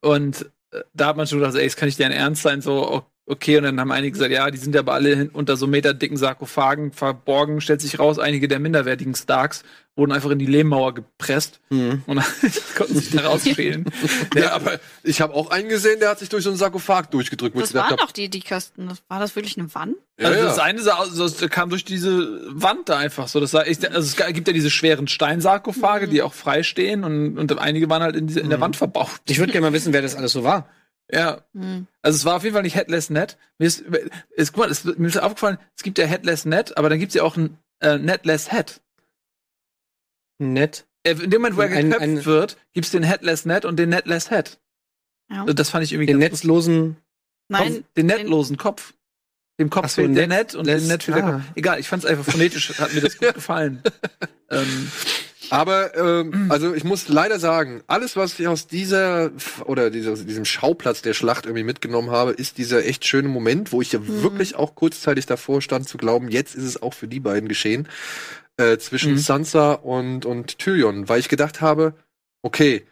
Und 0.00 0.50
äh, 0.72 0.80
da 0.92 1.06
hat 1.06 1.16
man 1.16 1.26
schon 1.26 1.38
gedacht, 1.38 1.54
ey, 1.56 1.64
das 1.64 1.76
kann 1.76 1.86
nicht 1.86 1.98
deren 1.98 2.12
Ernst 2.12 2.42
sein, 2.42 2.60
so 2.60 2.86
o- 2.86 3.06
okay. 3.26 3.56
Und 3.56 3.64
dann 3.64 3.80
haben 3.80 3.92
einige 3.92 4.12
gesagt, 4.12 4.30
ja, 4.30 4.50
die 4.50 4.58
sind 4.58 4.74
ja 4.74 4.80
aber 4.80 4.94
alle 4.94 5.30
unter 5.32 5.56
so 5.56 5.66
meterdicken 5.66 6.16
Sarkophagen 6.16 6.92
verborgen. 6.92 7.60
Stellt 7.60 7.80
sich 7.80 7.98
raus, 7.98 8.18
einige 8.18 8.48
der 8.48 8.58
minderwertigen 8.58 9.14
Starks 9.14 9.64
wurden 9.96 10.12
einfach 10.12 10.30
in 10.30 10.38
die 10.38 10.46
Lehmmauer 10.46 10.94
gepresst 10.94 11.60
Mhm. 11.70 12.02
und 12.06 12.20
konnten 12.76 12.96
sich 12.96 13.10
da 13.10 13.22
rausschälen. 13.28 13.84
Ja, 14.34 14.52
aber 14.52 14.80
ich 15.02 15.20
habe 15.20 15.34
auch 15.34 15.50
einen 15.50 15.68
gesehen, 15.68 16.00
der 16.00 16.10
hat 16.10 16.18
sich 16.18 16.28
durch 16.28 16.42
so 16.42 16.50
einen 16.50 16.58
Sarkophag 16.58 17.10
durchgedrückt. 17.10 17.56
Das 17.56 17.74
waren 17.74 17.96
doch 17.96 18.10
die, 18.10 18.28
die 18.28 18.40
Kasten. 18.40 18.88
Das, 18.88 19.02
war 19.08 19.20
das 19.20 19.36
wirklich 19.36 19.56
eine 19.56 19.72
Wand? 19.74 19.96
ja, 20.18 20.28
also 20.28 20.38
ja. 20.40 20.44
das 20.46 20.58
eine 20.58 20.80
sah 20.80 21.04
das 21.16 21.38
kam 21.50 21.70
durch 21.70 21.84
diese 21.84 22.40
Wand 22.48 22.88
da 22.88 22.98
einfach 22.98 23.28
so. 23.28 23.38
Das 23.40 23.52
sah 23.52 23.60
also 23.60 23.82
es 24.00 24.16
gibt 24.16 24.48
ja 24.48 24.54
diese 24.54 24.70
schweren 24.70 25.06
Steinsarkophage, 25.06 26.08
die 26.08 26.22
auch 26.22 26.34
frei 26.34 26.62
stehen 26.62 27.04
und, 27.04 27.38
und 27.38 27.58
einige 27.58 27.88
waren 27.88 28.02
halt 28.02 28.16
in, 28.16 28.26
diese, 28.26 28.40
in 28.40 28.50
der 28.50 28.60
Wand 28.60 28.76
verbaut. 28.76 29.10
Ich 29.28 29.38
würde 29.38 29.52
gerne 29.52 29.68
mal 29.68 29.72
wissen, 29.72 29.92
wer 29.92 30.02
das 30.02 30.16
alles 30.16 30.32
so 30.32 30.42
war. 30.42 30.68
Ja. 31.10 31.42
Hm. 31.54 31.86
Also 32.02 32.16
es 32.16 32.24
war 32.24 32.36
auf 32.36 32.42
jeden 32.44 32.54
Fall 32.54 32.62
nicht 32.62 32.76
Headless 32.76 33.10
Net. 33.10 33.36
Mir 33.58 33.66
ist, 33.66 33.80
ist, 34.30 34.52
guck 34.52 34.64
mal, 34.64 34.70
es, 34.70 34.84
mir 34.84 35.06
ist 35.08 35.18
aufgefallen, 35.18 35.58
es 35.76 35.82
gibt 35.82 35.98
ja 35.98 36.06
Headless 36.06 36.44
Net, 36.44 36.76
aber 36.76 36.88
dann 36.88 36.98
gibt 36.98 37.10
es 37.10 37.14
ja 37.14 37.22
auch 37.22 37.36
ein 37.36 37.58
äh, 37.80 37.98
Netless 37.98 38.50
Head. 38.50 38.80
Nett. 40.38 40.86
Äh, 41.04 41.12
In 41.12 41.30
dem 41.30 41.42
Moment, 41.42 41.56
wo 41.56 41.60
er 41.62 41.68
Ein- 41.70 41.86
geköpft 41.90 42.02
ein- 42.02 42.24
wird, 42.24 42.56
gibt 42.72 42.86
es 42.86 42.92
den 42.92 43.02
Headless 43.02 43.44
Net 43.44 43.64
und 43.64 43.76
den 43.76 43.90
Netless 43.90 44.28
Head. 44.30 44.58
Ja. 45.30 45.42
Also 45.42 45.52
Das 45.54 45.70
fand 45.70 45.84
ich 45.84 45.92
irgendwie 45.92 46.06
Den 46.06 46.20
ganz 46.20 46.32
netzlosen. 46.32 46.96
Nein, 47.48 47.74
Kopf, 47.74 47.84
den 47.96 48.06
netlosen 48.06 48.56
Kopf. 48.56 48.94
Dem 49.60 49.70
Kopf 49.70 49.88
so, 49.90 50.02
fehlt 50.02 50.16
der 50.16 50.26
Net- 50.26 50.38
Net 50.48 50.54
und 50.54 50.66
dem 50.66 50.74
Less- 50.74 50.88
Net 50.88 51.02
fehlt 51.02 51.16
der 51.18 51.24
ah. 51.24 51.32
Kopf. 51.32 51.42
Egal, 51.54 51.78
ich 51.80 51.88
fand 51.88 52.02
es 52.04 52.10
einfach 52.10 52.24
phonetisch, 52.24 52.78
hat 52.78 52.92
mir 52.92 53.00
das 53.02 53.18
gut 53.18 53.34
gefallen. 53.34 53.82
ähm, 54.50 54.90
Aber 55.50 55.96
ähm, 55.96 56.50
also 56.50 56.74
ich 56.74 56.84
muss 56.84 57.08
leider 57.08 57.38
sagen, 57.38 57.82
alles, 57.86 58.16
was 58.16 58.38
ich 58.40 58.48
aus 58.48 58.66
dieser 58.66 59.30
oder 59.66 59.90
dieser, 59.90 60.14
diesem 60.16 60.44
Schauplatz 60.44 61.02
der 61.02 61.14
Schlacht 61.14 61.46
irgendwie 61.46 61.64
mitgenommen 61.64 62.10
habe, 62.10 62.32
ist 62.32 62.58
dieser 62.58 62.84
echt 62.84 63.04
schöne 63.06 63.28
Moment, 63.28 63.72
wo 63.72 63.80
ich 63.80 63.92
ja 63.92 63.98
Mhm. 64.00 64.22
wirklich 64.22 64.56
auch 64.56 64.74
kurzzeitig 64.74 65.26
davor 65.26 65.62
stand 65.62 65.88
zu 65.88 65.96
glauben, 65.98 66.28
jetzt 66.28 66.54
ist 66.54 66.64
es 66.64 66.82
auch 66.82 66.94
für 66.94 67.08
die 67.08 67.20
beiden 67.20 67.48
geschehen 67.48 67.88
äh, 68.56 68.78
zwischen 68.78 69.12
Mhm. 69.12 69.18
Sansa 69.18 69.72
und 69.74 70.26
und 70.26 70.58
Tyrion, 70.58 71.08
weil 71.08 71.20
ich 71.20 71.28
gedacht 71.28 71.60
habe, 71.60 71.94
okay, 72.42 72.82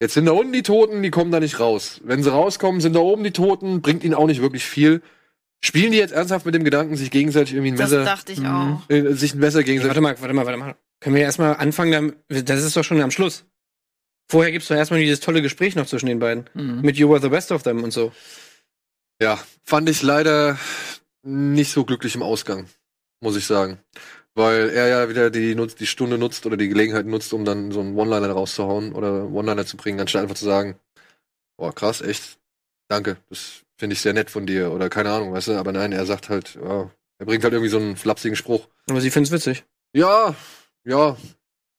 jetzt 0.00 0.14
sind 0.14 0.26
da 0.26 0.32
unten 0.32 0.52
die 0.52 0.62
Toten, 0.62 1.02
die 1.02 1.10
kommen 1.10 1.30
da 1.30 1.40
nicht 1.40 1.60
raus. 1.60 2.00
Wenn 2.04 2.22
sie 2.22 2.30
rauskommen, 2.32 2.80
sind 2.80 2.94
da 2.94 3.00
oben 3.00 3.22
die 3.24 3.30
Toten, 3.32 3.82
bringt 3.82 4.02
ihnen 4.04 4.14
auch 4.14 4.26
nicht 4.26 4.40
wirklich 4.42 4.64
viel. 4.64 5.02
Spielen 5.64 5.92
die 5.92 5.98
jetzt 5.98 6.12
ernsthaft 6.12 6.44
mit 6.46 6.54
dem 6.56 6.64
Gedanken, 6.64 6.96
sich 6.96 7.12
gegenseitig 7.12 7.54
irgendwie 7.54 7.72
ein 7.72 7.76
das 7.76 7.90
Messer, 7.90 8.04
dachte 8.04 8.32
ich 8.32 8.40
Mhm. 8.40 8.46
auch. 8.46 8.90
äh, 8.90 9.12
sich 9.14 9.34
ein 9.34 9.38
Messer 9.38 9.60
Ja, 9.60 9.64
gegenseitig 9.66 9.88
warte 9.90 10.00
mal, 10.00 10.20
warte 10.20 10.34
mal, 10.34 10.46
warte 10.46 10.58
mal. 10.58 10.74
Können 11.02 11.16
wir 11.16 11.22
erstmal 11.22 11.56
anfangen, 11.56 12.14
das 12.28 12.62
ist 12.62 12.76
doch 12.76 12.84
schon 12.84 13.00
am 13.00 13.10
Schluss. 13.10 13.44
Vorher 14.30 14.52
gibt's 14.52 14.68
doch 14.68 14.76
erstmal 14.76 15.00
dieses 15.00 15.18
tolle 15.18 15.42
Gespräch 15.42 15.74
noch 15.74 15.86
zwischen 15.86 16.06
den 16.06 16.20
beiden. 16.20 16.48
mhm. 16.54 16.80
Mit 16.80 16.96
You 16.96 17.10
Were 17.10 17.20
the 17.20 17.28
Best 17.28 17.50
of 17.50 17.64
Them 17.64 17.82
und 17.82 17.90
so. 17.90 18.12
Ja, 19.20 19.42
fand 19.64 19.88
ich 19.88 20.02
leider 20.02 20.58
nicht 21.24 21.72
so 21.72 21.84
glücklich 21.84 22.14
im 22.14 22.22
Ausgang, 22.22 22.66
muss 23.20 23.36
ich 23.36 23.46
sagen. 23.46 23.80
Weil 24.34 24.70
er 24.70 24.86
ja 24.86 25.08
wieder 25.08 25.30
die, 25.30 25.56
nutzt, 25.56 25.80
die 25.80 25.86
Stunde 25.86 26.18
nutzt 26.18 26.46
oder 26.46 26.56
die 26.56 26.68
Gelegenheit 26.68 27.04
nutzt, 27.04 27.32
um 27.32 27.44
dann 27.44 27.72
so 27.72 27.80
einen 27.80 27.96
One-Liner 27.96 28.30
rauszuhauen 28.30 28.92
oder 28.92 29.28
One-Liner 29.28 29.66
zu 29.66 29.76
bringen, 29.76 30.00
anstatt 30.00 30.22
einfach 30.22 30.36
zu 30.36 30.44
sagen, 30.44 30.76
boah, 31.58 31.74
krass, 31.74 32.00
echt, 32.00 32.38
danke, 32.88 33.16
das 33.28 33.64
finde 33.76 33.94
ich 33.94 34.00
sehr 34.00 34.14
nett 34.14 34.30
von 34.30 34.46
dir 34.46 34.70
oder 34.70 34.88
keine 34.88 35.10
Ahnung, 35.10 35.32
weißt 35.32 35.48
du, 35.48 35.52
aber 35.58 35.72
nein, 35.72 35.92
er 35.92 36.06
sagt 36.06 36.28
halt, 36.28 36.54
ja, 36.54 36.90
er 37.18 37.26
bringt 37.26 37.44
halt 37.44 37.52
irgendwie 37.52 37.70
so 37.70 37.78
einen 37.78 37.96
flapsigen 37.96 38.36
Spruch. 38.36 38.68
Aber 38.88 39.00
sie 39.00 39.10
finden's 39.10 39.32
witzig. 39.32 39.64
Ja, 39.92 40.34
ja, 40.84 41.16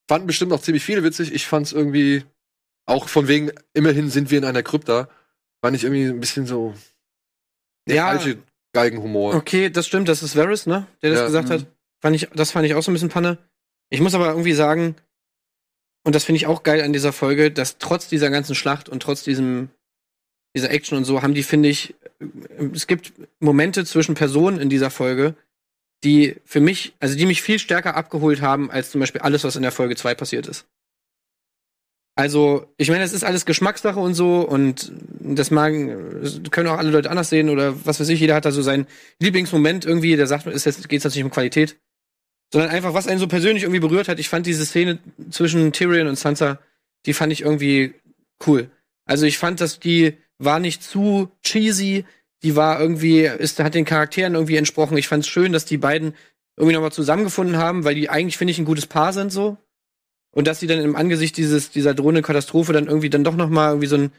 fanden 0.10 0.28
bestimmt 0.28 0.54
auch 0.54 0.62
ziemlich 0.62 0.84
viele 0.84 1.04
witzig. 1.04 1.34
Ich 1.34 1.48
fand's 1.48 1.72
irgendwie, 1.72 2.24
auch 2.86 3.08
von 3.10 3.28
wegen, 3.28 3.52
immerhin 3.74 4.10
sind 4.10 4.32
wir 4.32 4.38
in 4.38 4.46
einer 4.46 4.64
Krypta, 4.64 5.10
fand 5.64 5.76
ich 5.76 5.84
irgendwie 5.84 6.06
ein 6.06 6.20
bisschen 6.20 6.46
so, 6.46 6.74
der 7.88 7.96
Ja. 7.96 8.08
falsche 8.08 8.38
Geigenhumor. 8.74 9.36
Okay, 9.36 9.70
das 9.70 9.88
stimmt, 9.88 10.10
das 10.10 10.24
ist 10.24 10.36
Varys, 10.36 10.66
ne? 10.66 10.88
Der 11.02 11.12
das 11.12 11.20
Ja. 11.20 11.26
gesagt 11.28 11.50
hat. 11.50 11.66
Fand 12.02 12.16
ich, 12.16 12.28
das 12.34 12.52
fand 12.52 12.66
ich 12.66 12.76
auch 12.76 12.84
so 12.84 12.92
ein 12.92 12.94
bisschen 12.94 13.10
Panne. 13.10 13.38
Ich 13.90 14.02
muss 14.02 14.14
aber 14.14 14.28
irgendwie 14.30 14.54
sagen, 14.54 14.96
und 16.04 16.16
das 16.16 16.26
finde 16.26 16.38
ich 16.38 16.48
auch 16.48 16.64
geil 16.64 16.82
an 16.82 16.92
dieser 16.92 17.14
Folge, 17.14 17.50
dass 17.52 17.78
trotz 17.78 18.10
dieser 18.10 18.30
ganzen 18.30 18.56
Schlacht 18.56 18.90
und 18.90 19.02
trotz 19.02 19.24
diesem, 19.24 19.70
dieser 20.56 20.70
Action 20.72 20.98
und 20.98 21.06
so, 21.06 21.22
haben 21.22 21.34
die, 21.34 21.44
finde 21.44 21.70
ich, 21.70 21.96
es 22.74 22.88
gibt 22.88 23.14
Momente 23.40 23.86
zwischen 23.86 24.16
Personen 24.16 24.60
in 24.60 24.70
dieser 24.70 24.90
Folge, 24.90 25.36
die 26.04 26.36
für 26.46 26.60
mich, 26.60 26.94
also 27.00 27.18
die 27.18 27.26
mich 27.26 27.42
viel 27.42 27.60
stärker 27.60 27.96
abgeholt 27.96 28.42
haben, 28.42 28.70
als 28.72 28.92
zum 28.92 29.00
Beispiel 29.00 29.22
alles, 29.22 29.44
was 29.44 29.56
in 29.56 29.62
der 29.62 29.72
Folge 29.72 29.96
2 29.96 30.16
passiert 30.16 30.48
ist. 30.48 30.66
Also, 32.16 32.72
ich 32.78 32.90
meine, 32.90 33.04
es 33.04 33.14
ist 33.14 33.24
alles 33.24 33.46
Geschmackssache 33.46 34.00
und 34.00 34.14
so, 34.14 34.42
und 34.42 34.92
das 35.20 35.50
mag, 35.50 35.74
können 36.52 36.68
auch 36.68 36.78
alle 36.78 36.92
Leute 36.92 37.10
anders 37.10 37.30
sehen, 37.30 37.50
oder 37.50 37.86
was 37.86 38.00
weiß 38.00 38.10
ich, 38.10 38.20
jeder 38.20 38.36
hat 38.36 38.46
da 38.46 38.52
so 38.52 38.62
seinen 38.62 38.86
Lieblingsmoment 39.20 39.84
irgendwie, 39.86 40.16
der 40.16 40.28
sagt, 40.28 40.46
ist 40.46 40.66
jetzt, 40.66 40.88
geht's 40.90 41.06
nicht 41.06 41.24
um 41.24 41.32
Qualität, 41.32 41.80
sondern 42.52 42.70
einfach, 42.70 42.94
was 42.94 43.08
einen 43.08 43.20
so 43.20 43.28
persönlich 43.28 43.64
irgendwie 43.64 43.80
berührt 43.80 44.08
hat. 44.08 44.20
Ich 44.20 44.30
fand 44.30 44.46
diese 44.46 44.64
Szene 44.64 45.00
zwischen 45.32 45.74
Tyrion 45.74 46.06
und 46.06 46.20
Sansa, 46.20 46.60
die 47.08 47.14
fand 47.14 47.34
ich 47.34 47.42
irgendwie 47.42 47.96
cool. 48.46 48.70
Also 49.06 49.26
ich 49.26 49.40
fand, 49.40 49.60
dass 49.60 49.80
die 49.80 50.18
war 50.38 50.60
nicht 50.60 50.84
zu 50.84 51.32
cheesy, 51.44 52.06
die 52.44 52.56
war 52.56 52.80
irgendwie, 52.80 53.22
ist, 53.22 53.60
hat 53.60 53.74
den 53.74 53.86
Charakteren 53.86 54.34
irgendwie 54.36 54.58
entsprochen. 54.58 54.98
Ich 54.98 55.08
fand 55.08 55.24
es 55.24 55.30
schön, 55.30 55.54
dass 55.54 55.66
die 55.66 55.78
beiden 55.78 56.14
irgendwie 56.58 56.76
nochmal 56.76 56.92
zusammengefunden 56.92 57.58
haben, 57.58 57.84
weil 57.84 57.96
die 57.96 58.10
eigentlich, 58.10 58.38
finde 58.38 58.52
ich, 58.52 58.60
ein 58.60 58.66
gutes 58.66 58.86
Paar 58.86 59.14
sind 59.14 59.32
so. 59.32 59.58
Und 60.32 60.48
dass 60.48 60.60
sie 60.60 60.68
dann 60.68 60.80
im 60.80 60.96
Angesicht 60.96 61.38
dieses, 61.38 61.72
dieser 61.72 61.94
drohenden 61.94 62.24
Katastrophe 62.24 62.74
dann 62.74 62.88
irgendwie 62.88 63.10
dann 63.10 63.24
doch 63.24 63.36
nochmal 63.36 63.70
irgendwie 63.70 63.88
so 63.88 63.96
einen 63.96 64.12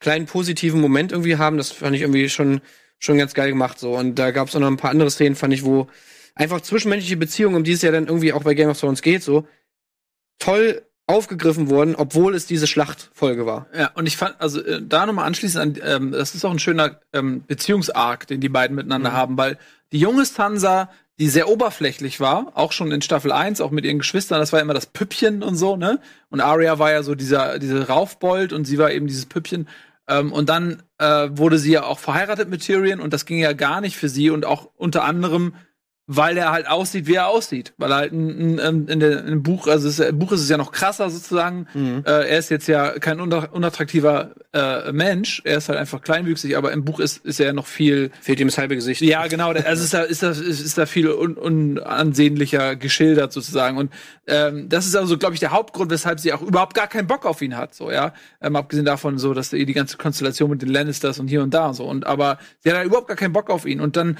kleinen 0.00 0.26
positiven 0.26 0.80
Moment 0.80 1.12
irgendwie 1.12 1.36
haben, 1.36 1.56
das 1.56 1.72
fand 1.72 1.94
ich 1.96 2.02
irgendwie 2.02 2.28
schon, 2.28 2.60
schon 2.98 3.18
ganz 3.18 3.34
geil 3.34 3.50
gemacht 3.50 3.78
so. 3.78 3.96
Und 3.96 4.16
da 4.16 4.30
gab 4.30 4.48
es 4.48 4.56
auch 4.56 4.60
noch 4.60 4.68
ein 4.68 4.76
paar 4.76 4.90
andere 4.90 5.10
Szenen, 5.10 5.36
fand 5.36 5.52
ich, 5.52 5.64
wo 5.64 5.88
einfach 6.34 6.60
zwischenmenschliche 6.60 7.16
Beziehungen, 7.16 7.56
um 7.56 7.64
die 7.64 7.72
es 7.72 7.82
ja 7.82 7.90
dann 7.90 8.06
irgendwie 8.06 8.32
auch 8.32 8.42
bei 8.42 8.54
Game 8.54 8.68
of 8.68 8.78
Thrones 8.78 9.02
geht, 9.02 9.22
so 9.22 9.46
toll 10.38 10.82
aufgegriffen 11.06 11.70
wurden, 11.70 11.94
obwohl 11.94 12.34
es 12.34 12.46
diese 12.46 12.66
Schlachtfolge 12.66 13.46
war. 13.46 13.66
Ja, 13.76 13.90
und 13.94 14.06
ich 14.06 14.16
fand, 14.16 14.40
also 14.40 14.60
äh, 14.60 14.82
da 14.82 15.06
nochmal 15.06 15.26
anschließend 15.26 15.80
an, 15.82 15.82
ähm, 15.84 16.12
das 16.12 16.34
ist 16.34 16.44
auch 16.44 16.50
ein 16.50 16.58
schöner 16.58 17.00
ähm, 17.12 17.44
Beziehungsarg, 17.46 18.26
den 18.26 18.40
die 18.40 18.48
beiden 18.48 18.74
miteinander 18.74 19.12
haben, 19.12 19.38
weil 19.38 19.58
die 19.92 20.00
junge 20.00 20.24
Sansa, 20.24 20.90
die 21.18 21.28
sehr 21.28 21.48
oberflächlich 21.48 22.18
war, 22.18 22.52
auch 22.54 22.72
schon 22.72 22.90
in 22.90 23.02
Staffel 23.02 23.30
1, 23.30 23.60
auch 23.60 23.70
mit 23.70 23.84
ihren 23.84 23.98
Geschwistern, 23.98 24.40
das 24.40 24.52
war 24.52 24.60
immer 24.60 24.74
das 24.74 24.86
Püppchen 24.86 25.42
und 25.42 25.54
so, 25.54 25.76
ne? 25.76 26.00
Und 26.28 26.40
Arya 26.40 26.78
war 26.78 26.90
ja 26.90 27.02
so 27.02 27.14
dieser, 27.14 27.58
diese 27.58 27.86
Raufbold 27.86 28.52
und 28.52 28.64
sie 28.64 28.78
war 28.78 28.90
eben 28.90 29.06
dieses 29.06 29.26
Püppchen. 29.26 29.68
Ähm, 30.08 30.32
und 30.32 30.48
dann 30.48 30.82
äh, 30.98 31.28
wurde 31.30 31.58
sie 31.58 31.72
ja 31.72 31.84
auch 31.84 32.00
verheiratet 32.00 32.48
mit 32.48 32.62
Tyrion 32.62 33.00
und 33.00 33.12
das 33.12 33.26
ging 33.26 33.38
ja 33.38 33.52
gar 33.52 33.80
nicht 33.80 33.96
für 33.96 34.08
sie 34.08 34.30
und 34.30 34.44
auch 34.44 34.70
unter 34.76 35.04
anderem 35.04 35.54
weil 36.08 36.36
er 36.36 36.52
halt 36.52 36.68
aussieht, 36.68 37.06
wie 37.06 37.14
er 37.14 37.26
aussieht. 37.26 37.74
Weil 37.78 37.90
er 37.90 37.96
halt 37.96 38.12
ein, 38.12 38.58
ein, 38.58 38.60
ein, 38.60 38.88
in, 38.88 39.00
der, 39.00 39.20
in 39.24 39.30
dem 39.30 39.42
Buch, 39.42 39.66
also 39.66 39.88
es, 39.88 39.98
im 39.98 40.18
Buch 40.18 40.30
ist 40.32 40.40
es 40.40 40.48
ja 40.48 40.56
noch 40.56 40.70
krasser 40.70 41.10
sozusagen. 41.10 41.66
Äh, 41.74 42.28
er 42.28 42.38
ist 42.38 42.48
jetzt 42.50 42.68
ja 42.68 42.98
kein 42.98 43.18
unatt- 43.20 43.52
unattraktiver 43.52 44.30
äh, 44.52 44.92
Mensch, 44.92 45.42
er 45.44 45.58
ist 45.58 45.68
halt 45.68 45.78
einfach 45.78 46.00
kleinwüchsig, 46.00 46.56
aber 46.56 46.72
im 46.72 46.84
Buch 46.84 47.00
ist, 47.00 47.24
ist 47.24 47.40
er 47.40 47.52
noch 47.52 47.66
viel. 47.66 48.10
Fehlt 48.20 48.38
ihm 48.40 48.48
das 48.48 48.56
halbe 48.56 48.76
Gesicht. 48.76 49.00
Ja, 49.00 49.26
genau, 49.26 49.50
also 49.50 49.82
ist 49.84 49.94
da, 49.94 50.02
ist 50.02 50.22
da, 50.22 50.30
ist, 50.30 50.60
ist 50.60 50.78
da 50.78 50.86
viel 50.86 51.10
un, 51.10 51.36
unansehnlicher 51.36 52.76
geschildert 52.76 53.32
sozusagen. 53.32 53.76
Und 53.76 53.92
ähm, 54.26 54.68
das 54.68 54.86
ist 54.86 54.94
also, 54.94 55.18
glaube 55.18 55.34
ich, 55.34 55.40
der 55.40 55.50
Hauptgrund, 55.50 55.90
weshalb 55.90 56.20
sie 56.20 56.32
auch 56.32 56.42
überhaupt 56.42 56.74
gar 56.74 56.86
keinen 56.86 57.06
Bock 57.06 57.26
auf 57.26 57.42
ihn 57.42 57.56
hat. 57.56 57.74
So, 57.74 57.90
ja. 57.90 58.14
Ähm, 58.40 58.54
abgesehen 58.54 58.86
davon, 58.86 59.18
so, 59.18 59.34
dass 59.34 59.50
die 59.50 59.66
ganze 59.72 59.96
Konstellation 59.96 60.50
mit 60.50 60.62
den 60.62 60.68
Lannisters 60.68 61.18
und 61.18 61.28
hier 61.28 61.42
und 61.42 61.52
da 61.52 61.66
und 61.66 61.74
so. 61.74 61.84
Und 61.84 62.06
aber 62.06 62.38
sie 62.60 62.70
hat 62.70 62.76
halt 62.76 62.86
überhaupt 62.86 63.08
gar 63.08 63.16
keinen 63.16 63.32
Bock 63.32 63.50
auf 63.50 63.66
ihn. 63.66 63.80
Und 63.80 63.96
dann 63.96 64.18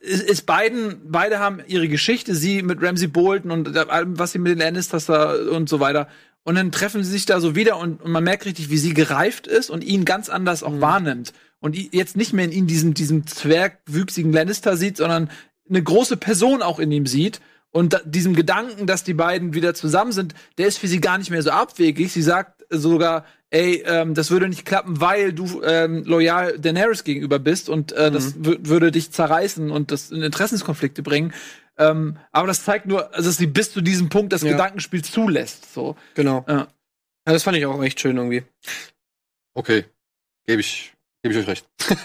ist, 0.00 0.22
ist 0.22 0.46
beiden, 0.46 1.00
beide 1.04 1.38
haben 1.38 1.60
ihre 1.66 1.88
Geschichte, 1.88 2.34
sie 2.34 2.62
mit 2.62 2.82
Ramsey 2.82 3.08
Bolton 3.08 3.50
und 3.50 3.76
allem, 3.76 4.18
was 4.18 4.32
sie 4.32 4.38
mit 4.38 4.52
den 4.52 4.58
Lannisters 4.58 5.06
da 5.06 5.34
und 5.34 5.68
so 5.68 5.80
weiter. 5.80 6.08
Und 6.44 6.56
dann 6.56 6.72
treffen 6.72 7.04
sie 7.04 7.10
sich 7.10 7.26
da 7.26 7.40
so 7.40 7.54
wieder 7.54 7.78
und, 7.78 8.02
und 8.02 8.10
man 8.10 8.24
merkt 8.24 8.46
richtig, 8.46 8.70
wie 8.70 8.78
sie 8.78 8.94
gereift 8.94 9.46
ist 9.46 9.70
und 9.70 9.84
ihn 9.84 10.04
ganz 10.04 10.28
anders 10.28 10.62
auch 10.62 10.80
wahrnimmt. 10.80 11.32
Und 11.60 11.76
jetzt 11.76 12.16
nicht 12.16 12.32
mehr 12.32 12.44
in 12.44 12.52
ihn 12.52 12.66
diesen, 12.66 12.94
diesen 12.94 13.26
zwergwüchsigen 13.26 14.32
Lannister 14.32 14.76
sieht, 14.76 14.96
sondern 14.96 15.30
eine 15.68 15.82
große 15.82 16.16
Person 16.16 16.60
auch 16.60 16.80
in 16.80 16.90
ihm 16.90 17.06
sieht. 17.06 17.40
Und 17.70 17.92
da, 17.94 18.00
diesem 18.04 18.34
Gedanken, 18.34 18.86
dass 18.86 19.04
die 19.04 19.14
beiden 19.14 19.54
wieder 19.54 19.72
zusammen 19.72 20.12
sind, 20.12 20.34
der 20.58 20.66
ist 20.66 20.78
für 20.78 20.88
sie 20.88 21.00
gar 21.00 21.18
nicht 21.18 21.30
mehr 21.30 21.42
so 21.42 21.50
abwegig. 21.50 22.12
Sie 22.12 22.22
sagt 22.22 22.61
sogar, 22.72 23.24
ey, 23.50 23.82
ähm, 23.86 24.14
das 24.14 24.30
würde 24.30 24.48
nicht 24.48 24.64
klappen, 24.64 25.00
weil 25.00 25.32
du 25.32 25.62
ähm, 25.62 26.04
loyal 26.04 26.58
Daenerys 26.58 27.04
gegenüber 27.04 27.38
bist 27.38 27.68
und 27.68 27.92
äh, 27.92 28.10
das 28.10 28.36
wü- 28.36 28.58
würde 28.66 28.90
dich 28.90 29.12
zerreißen 29.12 29.70
und 29.70 29.90
das 29.90 30.10
in 30.10 30.22
Interessenskonflikte 30.22 31.02
bringen. 31.02 31.32
Ähm, 31.78 32.18
aber 32.32 32.46
das 32.48 32.64
zeigt 32.64 32.86
nur, 32.86 33.14
also 33.14 33.28
dass 33.30 33.38
sie 33.38 33.46
bis 33.46 33.72
zu 33.72 33.80
diesem 33.80 34.08
Punkt 34.08 34.32
das 34.32 34.42
Ja. 34.42 34.52
Gedankenspiel 34.52 35.02
zulässt. 35.02 35.72
So. 35.72 35.96
Genau. 36.14 36.44
Ja. 36.48 36.68
Ja, 37.26 37.32
das 37.32 37.44
fand 37.44 37.56
ich 37.56 37.64
auch 37.66 37.82
echt 37.82 38.00
schön 38.00 38.16
irgendwie. 38.16 38.42
Okay, 39.54 39.84
gebe 40.46 40.60
ich, 40.60 40.92
gebe 41.22 41.34
ich 41.34 41.40
euch 41.40 41.46
recht. 41.48 41.66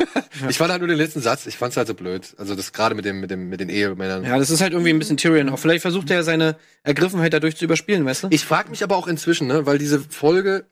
Ich 0.50 0.60
fand 0.60 0.70
halt 0.70 0.82
nur 0.82 0.88
den 0.88 1.00
letzten 1.00 1.20
Satz, 1.20 1.48
ich 1.48 1.58
fand's 1.58 1.78
halt 1.78 1.88
so 1.88 1.96
blöd. 1.96 2.36
Also 2.38 2.54
das 2.54 2.72
gerade 2.72 2.94
mit 2.94 3.06
dem, 3.06 3.20
mit 3.20 3.32
dem, 3.32 3.50
mit 3.50 3.60
den 3.60 3.70
Ehemännern. 3.70 4.24
Ja, 4.24 4.38
das 4.38 4.52
ist 4.52 4.62
halt 4.62 4.72
irgendwie 4.72 4.92
ein 4.92 5.00
bisschen 5.00 5.18
Tyrion 5.18 5.50
auch. 5.50 5.58
Vielleicht 5.58 5.82
versucht 5.82 6.12
er 6.12 6.22
seine 6.22 6.58
Ergriffenheit 6.84 7.34
dadurch 7.34 7.58
zu 7.58 7.66
überspielen, 7.66 8.06
weißt 8.06 8.24
du? 8.24 8.28
Ich 8.30 8.46
frage 8.46 8.70
mich 8.70 8.84
aber 8.84 8.96
auch 8.96 9.08
inzwischen, 9.08 9.48
ne, 9.48 9.66
weil 9.66 9.80
diese 9.80 10.00
Folge, 10.00 10.68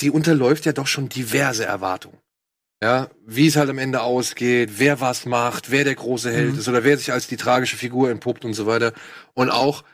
die 0.00 0.10
unterläuft 0.10 0.64
ja 0.64 0.72
doch 0.72 0.86
schon 0.86 1.10
diverse 1.10 1.66
Erwartungen. 1.66 2.16
Ja, 2.82 3.10
wie 3.26 3.46
es 3.46 3.56
halt 3.56 3.68
am 3.68 3.76
Ende 3.76 4.00
ausgeht, 4.00 4.70
wer 4.78 5.02
was 5.02 5.26
macht, 5.26 5.70
wer 5.70 5.84
der 5.84 5.94
große 5.94 6.32
Held 6.32 6.56
ist 6.56 6.66
oder 6.66 6.82
wer 6.82 6.96
sich 6.96 7.12
als 7.12 7.26
die 7.26 7.36
tragische 7.36 7.76
Figur 7.76 8.10
entpuppt 8.10 8.46
und 8.46 8.54
so 8.54 8.66
weiter. 8.66 8.94
Und 9.34 9.50
auch 9.50 9.84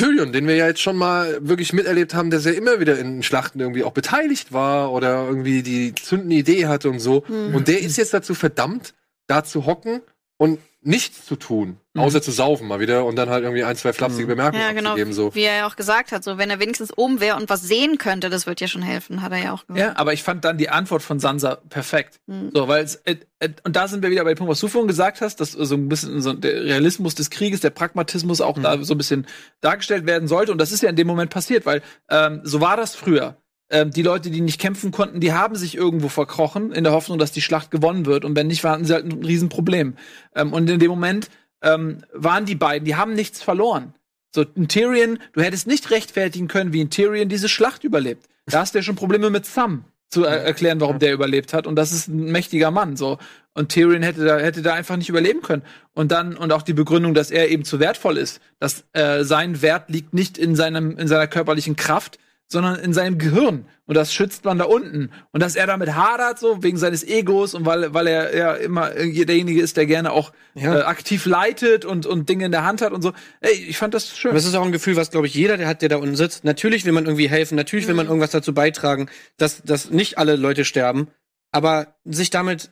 Tyrion, 0.00 0.32
den 0.32 0.46
wir 0.46 0.56
ja 0.56 0.66
jetzt 0.66 0.80
schon 0.80 0.96
mal 0.96 1.36
wirklich 1.46 1.74
miterlebt 1.74 2.14
haben, 2.14 2.30
dass 2.30 2.46
er 2.46 2.54
immer 2.54 2.80
wieder 2.80 2.98
in 2.98 3.22
Schlachten 3.22 3.60
irgendwie 3.60 3.84
auch 3.84 3.92
beteiligt 3.92 4.50
war 4.50 4.92
oder 4.92 5.26
irgendwie 5.26 5.62
die 5.62 5.94
zündende 5.94 6.36
Idee 6.36 6.66
hatte 6.68 6.88
und 6.88 7.00
so. 7.00 7.22
Und 7.28 7.68
der 7.68 7.80
ist 7.80 7.98
jetzt 7.98 8.14
dazu 8.14 8.34
verdammt, 8.34 8.94
da 9.26 9.44
zu 9.44 9.66
hocken 9.66 10.00
und 10.40 10.58
nichts 10.80 11.26
zu 11.26 11.36
tun, 11.36 11.76
außer 11.94 12.22
zu 12.22 12.30
saufen 12.30 12.66
mal 12.66 12.80
wieder 12.80 13.04
und 13.04 13.16
dann 13.16 13.28
halt 13.28 13.44
irgendwie 13.44 13.62
ein, 13.62 13.76
zwei 13.76 13.92
flapsige 13.92 14.26
Bemerkungen 14.26 14.62
Ja, 14.62 14.72
genau. 14.72 14.92
abzugeben. 14.92 15.12
So. 15.12 15.34
Wie 15.34 15.42
er 15.42 15.56
ja 15.56 15.66
auch 15.66 15.76
gesagt 15.76 16.12
hat, 16.12 16.24
so 16.24 16.38
wenn 16.38 16.48
er 16.48 16.58
wenigstens 16.58 16.96
oben 16.96 17.20
wäre 17.20 17.36
und 17.36 17.50
was 17.50 17.60
sehen 17.60 17.98
könnte, 17.98 18.30
das 18.30 18.46
wird 18.46 18.62
ja 18.62 18.66
schon 18.66 18.80
helfen, 18.80 19.20
hat 19.20 19.32
er 19.32 19.38
ja 19.38 19.52
auch 19.52 19.66
gesagt. 19.66 19.78
Ja, 19.78 19.98
aber 19.98 20.14
ich 20.14 20.22
fand 20.22 20.42
dann 20.46 20.56
die 20.56 20.70
Antwort 20.70 21.02
von 21.02 21.20
Sansa 21.20 21.56
perfekt. 21.68 22.20
Mhm. 22.26 22.52
So, 22.54 22.68
weil 22.68 22.82
es, 22.82 22.94
äh, 23.04 23.16
äh, 23.40 23.50
und 23.64 23.76
da 23.76 23.86
sind 23.88 24.02
wir 24.02 24.10
wieder 24.10 24.24
bei 24.24 24.32
dem 24.32 24.38
Punkt, 24.38 24.50
was 24.50 24.60
du 24.60 24.68
vorhin 24.68 24.88
gesagt 24.88 25.20
hast, 25.20 25.42
dass 25.42 25.52
so 25.52 25.74
ein 25.74 25.90
bisschen 25.90 26.22
so 26.22 26.32
der 26.32 26.64
Realismus 26.64 27.14
des 27.14 27.28
Krieges, 27.28 27.60
der 27.60 27.70
Pragmatismus 27.70 28.40
auch 28.40 28.58
da 28.58 28.82
so 28.82 28.94
ein 28.94 28.98
bisschen 28.98 29.26
dargestellt 29.60 30.06
werden 30.06 30.28
sollte. 30.28 30.50
Und 30.50 30.58
das 30.58 30.72
ist 30.72 30.82
ja 30.82 30.88
in 30.88 30.96
dem 30.96 31.06
Moment 31.06 31.30
passiert, 31.30 31.66
weil 31.66 31.82
ähm, 32.08 32.40
so 32.44 32.62
war 32.62 32.78
das 32.78 32.94
früher. 32.94 33.36
Ähm, 33.70 33.90
die 33.90 34.02
Leute, 34.02 34.30
die 34.30 34.40
nicht 34.40 34.60
kämpfen 34.60 34.90
konnten, 34.90 35.20
die 35.20 35.32
haben 35.32 35.54
sich 35.54 35.76
irgendwo 35.76 36.08
verkrochen, 36.08 36.72
in 36.72 36.84
der 36.84 36.92
Hoffnung, 36.92 37.18
dass 37.18 37.32
die 37.32 37.40
Schlacht 37.40 37.70
gewonnen 37.70 38.04
wird. 38.06 38.24
Und 38.24 38.36
wenn 38.36 38.48
nicht, 38.48 38.64
hatten 38.64 38.84
sie 38.84 38.94
halt 38.94 39.06
ein 39.06 39.24
Riesenproblem. 39.24 39.94
Ähm, 40.34 40.52
und 40.52 40.68
in 40.68 40.80
dem 40.80 40.90
Moment 40.90 41.30
ähm, 41.62 41.98
waren 42.12 42.46
die 42.46 42.56
beiden, 42.56 42.84
die 42.84 42.96
haben 42.96 43.14
nichts 43.14 43.42
verloren. 43.42 43.94
So, 44.34 44.44
ein 44.56 44.68
Tyrion, 44.68 45.18
du 45.32 45.42
hättest 45.42 45.66
nicht 45.66 45.90
rechtfertigen 45.90 46.48
können, 46.48 46.72
wie 46.72 46.82
ein 46.82 46.90
Tyrion 46.90 47.28
diese 47.28 47.48
Schlacht 47.48 47.84
überlebt. 47.84 48.28
Da 48.46 48.60
hast 48.60 48.74
du 48.74 48.78
ja 48.78 48.82
schon 48.82 48.96
Probleme 48.96 49.30
mit 49.30 49.46
Sam 49.46 49.84
zu 50.10 50.24
er 50.24 50.42
erklären, 50.42 50.80
warum 50.80 50.98
der 50.98 51.12
überlebt 51.12 51.52
hat. 51.52 51.66
Und 51.66 51.76
das 51.76 51.92
ist 51.92 52.08
ein 52.08 52.32
mächtiger 52.32 52.70
Mann, 52.70 52.96
so. 52.96 53.18
Und 53.54 53.70
Tyrion 53.70 54.02
hätte 54.02 54.24
da, 54.24 54.38
hätte 54.38 54.62
da 54.62 54.74
einfach 54.74 54.96
nicht 54.96 55.08
überleben 55.08 55.40
können. 55.40 55.62
Und 55.92 56.10
dann, 56.10 56.36
und 56.36 56.52
auch 56.52 56.62
die 56.62 56.72
Begründung, 56.72 57.14
dass 57.14 57.30
er 57.30 57.48
eben 57.48 57.64
zu 57.64 57.78
wertvoll 57.78 58.16
ist, 58.16 58.40
dass 58.58 58.84
äh, 58.92 59.24
sein 59.24 59.62
Wert 59.62 59.88
liegt 59.88 60.12
nicht 60.12 60.36
in 60.36 60.56
seinem, 60.56 60.96
in 60.98 61.06
seiner 61.06 61.28
körperlichen 61.28 61.76
Kraft, 61.76 62.18
sondern 62.52 62.80
in 62.80 62.92
seinem 62.92 63.18
Gehirn. 63.18 63.66
Und 63.86 63.94
das 63.94 64.12
schützt 64.12 64.44
man 64.44 64.58
da 64.58 64.64
unten. 64.64 65.10
Und 65.32 65.40
dass 65.40 65.56
er 65.56 65.66
damit 65.66 65.94
hadert, 65.94 66.38
so 66.38 66.62
wegen 66.62 66.76
seines 66.76 67.04
Egos 67.06 67.54
und 67.54 67.64
weil, 67.64 67.94
weil 67.94 68.06
er 68.06 68.36
ja 68.36 68.54
immer 68.54 68.90
derjenige 68.90 69.62
ist, 69.62 69.76
der 69.76 69.86
gerne 69.86 70.12
auch 70.12 70.32
Ja. 70.54 70.78
äh, 70.78 70.82
aktiv 70.82 71.26
leitet 71.26 71.84
und, 71.84 72.06
und 72.06 72.28
Dinge 72.28 72.46
in 72.46 72.52
der 72.52 72.64
Hand 72.64 72.82
hat 72.82 72.92
und 72.92 73.02
so. 73.02 73.12
Ey, 73.40 73.52
ich 73.52 73.78
fand 73.78 73.94
das 73.94 74.16
schön. 74.16 74.30
Aber 74.30 74.38
das 74.38 74.46
ist 74.46 74.54
auch 74.54 74.64
ein 74.64 74.72
Gefühl, 74.72 74.96
was, 74.96 75.10
glaube 75.10 75.28
ich, 75.28 75.34
jeder, 75.34 75.56
der 75.56 75.68
hat, 75.68 75.80
der 75.82 75.88
da 75.88 75.96
unten 75.96 76.16
sitzt. 76.16 76.44
Natürlich 76.44 76.84
will 76.84 76.92
man 76.92 77.04
irgendwie 77.04 77.28
helfen, 77.28 77.54
natürlich 77.54 77.86
will 77.86 77.94
man 77.94 78.06
irgendwas 78.06 78.30
dazu 78.30 78.52
beitragen, 78.52 79.08
dass, 79.36 79.62
dass 79.62 79.90
nicht 79.90 80.18
alle 80.18 80.36
Leute 80.36 80.64
sterben. 80.64 81.08
Aber 81.52 81.94
sich 82.04 82.30
damit, 82.30 82.70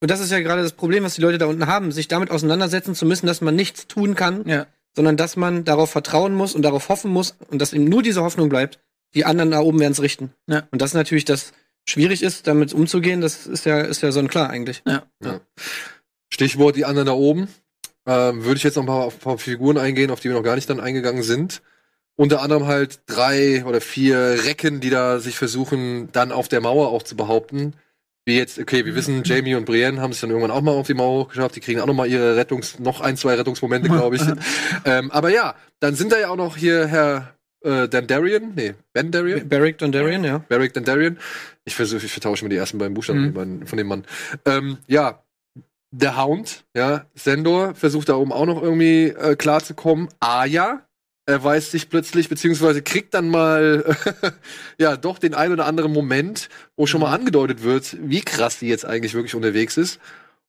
und 0.00 0.10
das 0.10 0.20
ist 0.20 0.32
ja 0.32 0.40
gerade 0.40 0.62
das 0.62 0.72
Problem, 0.72 1.04
was 1.04 1.14
die 1.14 1.22
Leute 1.22 1.38
da 1.38 1.46
unten 1.46 1.66
haben, 1.66 1.92
sich 1.92 2.08
damit 2.08 2.30
auseinandersetzen 2.30 2.94
zu 2.94 3.06
müssen, 3.06 3.26
dass 3.26 3.40
man 3.42 3.54
nichts 3.54 3.86
tun 3.86 4.14
kann, 4.14 4.46
ja. 4.46 4.66
sondern 4.94 5.16
dass 5.16 5.36
man 5.36 5.64
darauf 5.64 5.90
vertrauen 5.90 6.34
muss 6.34 6.54
und 6.54 6.62
darauf 6.62 6.88
hoffen 6.88 7.10
muss 7.10 7.36
und 7.50 7.60
dass 7.62 7.72
ihm 7.72 7.84
nur 7.84 8.02
diese 8.02 8.22
Hoffnung 8.22 8.48
bleibt, 8.48 8.80
die 9.14 9.24
anderen 9.24 9.50
da 9.50 9.60
oben 9.60 9.80
werden 9.80 9.92
es 9.92 10.02
richten. 10.02 10.32
Ja. 10.46 10.66
Und 10.70 10.80
das 10.80 10.90
ist 10.90 10.94
natürlich 10.94 11.24
das, 11.24 11.52
schwierig 11.88 12.22
ist, 12.22 12.46
damit 12.46 12.72
umzugehen, 12.72 13.20
das 13.20 13.46
ist 13.46 13.64
ja, 13.64 13.80
ist 13.80 14.02
ja 14.02 14.12
sonnenklar 14.12 14.50
eigentlich. 14.50 14.82
Stichwort 16.32 16.76
die 16.76 16.84
anderen 16.84 17.06
da 17.06 17.12
oben. 17.12 17.48
Ähm, 18.06 18.44
Würde 18.44 18.56
ich 18.56 18.64
jetzt 18.64 18.76
noch 18.76 18.84
mal 18.84 19.02
auf 19.02 19.14
ein 19.14 19.20
paar 19.20 19.38
Figuren 19.38 19.78
eingehen, 19.78 20.10
auf 20.10 20.20
die 20.20 20.28
wir 20.28 20.36
noch 20.36 20.42
gar 20.42 20.56
nicht 20.56 20.68
dann 20.68 20.80
eingegangen 20.80 21.22
sind. 21.22 21.62
Unter 22.16 22.42
anderem 22.42 22.66
halt 22.66 23.00
drei 23.06 23.64
oder 23.64 23.80
vier 23.80 24.44
Recken, 24.44 24.80
die 24.80 24.90
da 24.90 25.18
sich 25.18 25.36
versuchen, 25.36 26.10
dann 26.12 26.32
auf 26.32 26.48
der 26.48 26.60
Mauer 26.60 26.88
auch 26.88 27.02
zu 27.02 27.16
behaupten. 27.16 27.74
Wie 28.24 28.36
jetzt, 28.36 28.58
okay, 28.58 28.84
wir 28.84 28.94
wissen, 28.94 29.22
Jamie 29.24 29.54
und 29.56 29.64
Brienne 29.64 30.00
haben 30.00 30.12
es 30.12 30.20
dann 30.20 30.30
irgendwann 30.30 30.52
auch 30.52 30.60
mal 30.60 30.72
auf 30.72 30.86
die 30.86 30.94
Mauer 30.94 31.28
geschafft. 31.28 31.56
Die 31.56 31.60
kriegen 31.60 31.80
auch 31.80 31.86
noch 31.86 31.94
mal 31.94 32.06
ihre 32.06 32.36
Rettungs-, 32.36 32.80
noch 32.80 33.00
ein, 33.00 33.16
zwei 33.16 33.34
Rettungsmomente, 33.34 33.88
glaube 33.90 34.16
ich. 34.16 34.22
ähm, 34.84 35.10
aber 35.10 35.30
ja, 35.30 35.56
dann 35.80 35.94
sind 35.94 36.12
da 36.12 36.20
ja 36.20 36.28
auch 36.28 36.36
noch 36.36 36.56
hier 36.56 36.86
Herr 36.86 37.34
äh, 37.64 37.88
Dandarian, 37.88 38.52
nee, 38.54 38.74
Ben 38.92 39.10
Darian? 39.10 39.48
Beric 39.48 39.78
Dondarrion, 39.78 40.24
ja. 40.24 40.38
Beric 40.38 40.72
Dandarian. 40.74 41.18
Ich 41.64 41.74
versuche, 41.74 42.04
ich 42.06 42.12
vertausche 42.12 42.44
mir 42.44 42.48
die 42.50 42.56
ersten 42.56 42.78
beiden 42.78 42.94
Buchstaben 42.94 43.20
Mhm. 43.20 43.34
von 43.34 43.34
dem 43.34 43.58
Mann- 43.58 43.66
von 43.66 43.78
dem 43.78 43.86
Mann. 43.86 44.04
Ähm, 44.44 44.78
ja, 44.86 45.22
der 45.90 46.16
Hound, 46.16 46.64
ja, 46.74 47.04
Sendor 47.14 47.74
versucht 47.74 48.08
da 48.08 48.14
oben 48.16 48.32
auch 48.32 48.46
noch 48.46 48.62
irgendwie 48.62 49.08
äh, 49.08 49.36
klarzukommen. 49.36 50.08
Aya 50.20 50.86
erweist 51.26 51.70
sich 51.70 51.88
plötzlich, 51.88 52.28
beziehungsweise 52.28 52.82
kriegt 52.82 53.14
dann 53.14 53.28
mal, 53.28 53.84
ja, 54.78 54.96
doch 54.96 55.18
den 55.18 55.34
ein 55.34 55.52
oder 55.52 55.66
anderen 55.66 55.92
Moment, 55.92 56.48
wo 56.76 56.86
schon 56.86 57.00
mal 57.00 57.12
angedeutet 57.14 57.62
wird, 57.62 57.96
wie 58.00 58.22
krass 58.22 58.58
die 58.58 58.68
jetzt 58.68 58.84
eigentlich 58.84 59.14
wirklich 59.14 59.34
unterwegs 59.34 59.76
ist. 59.76 60.00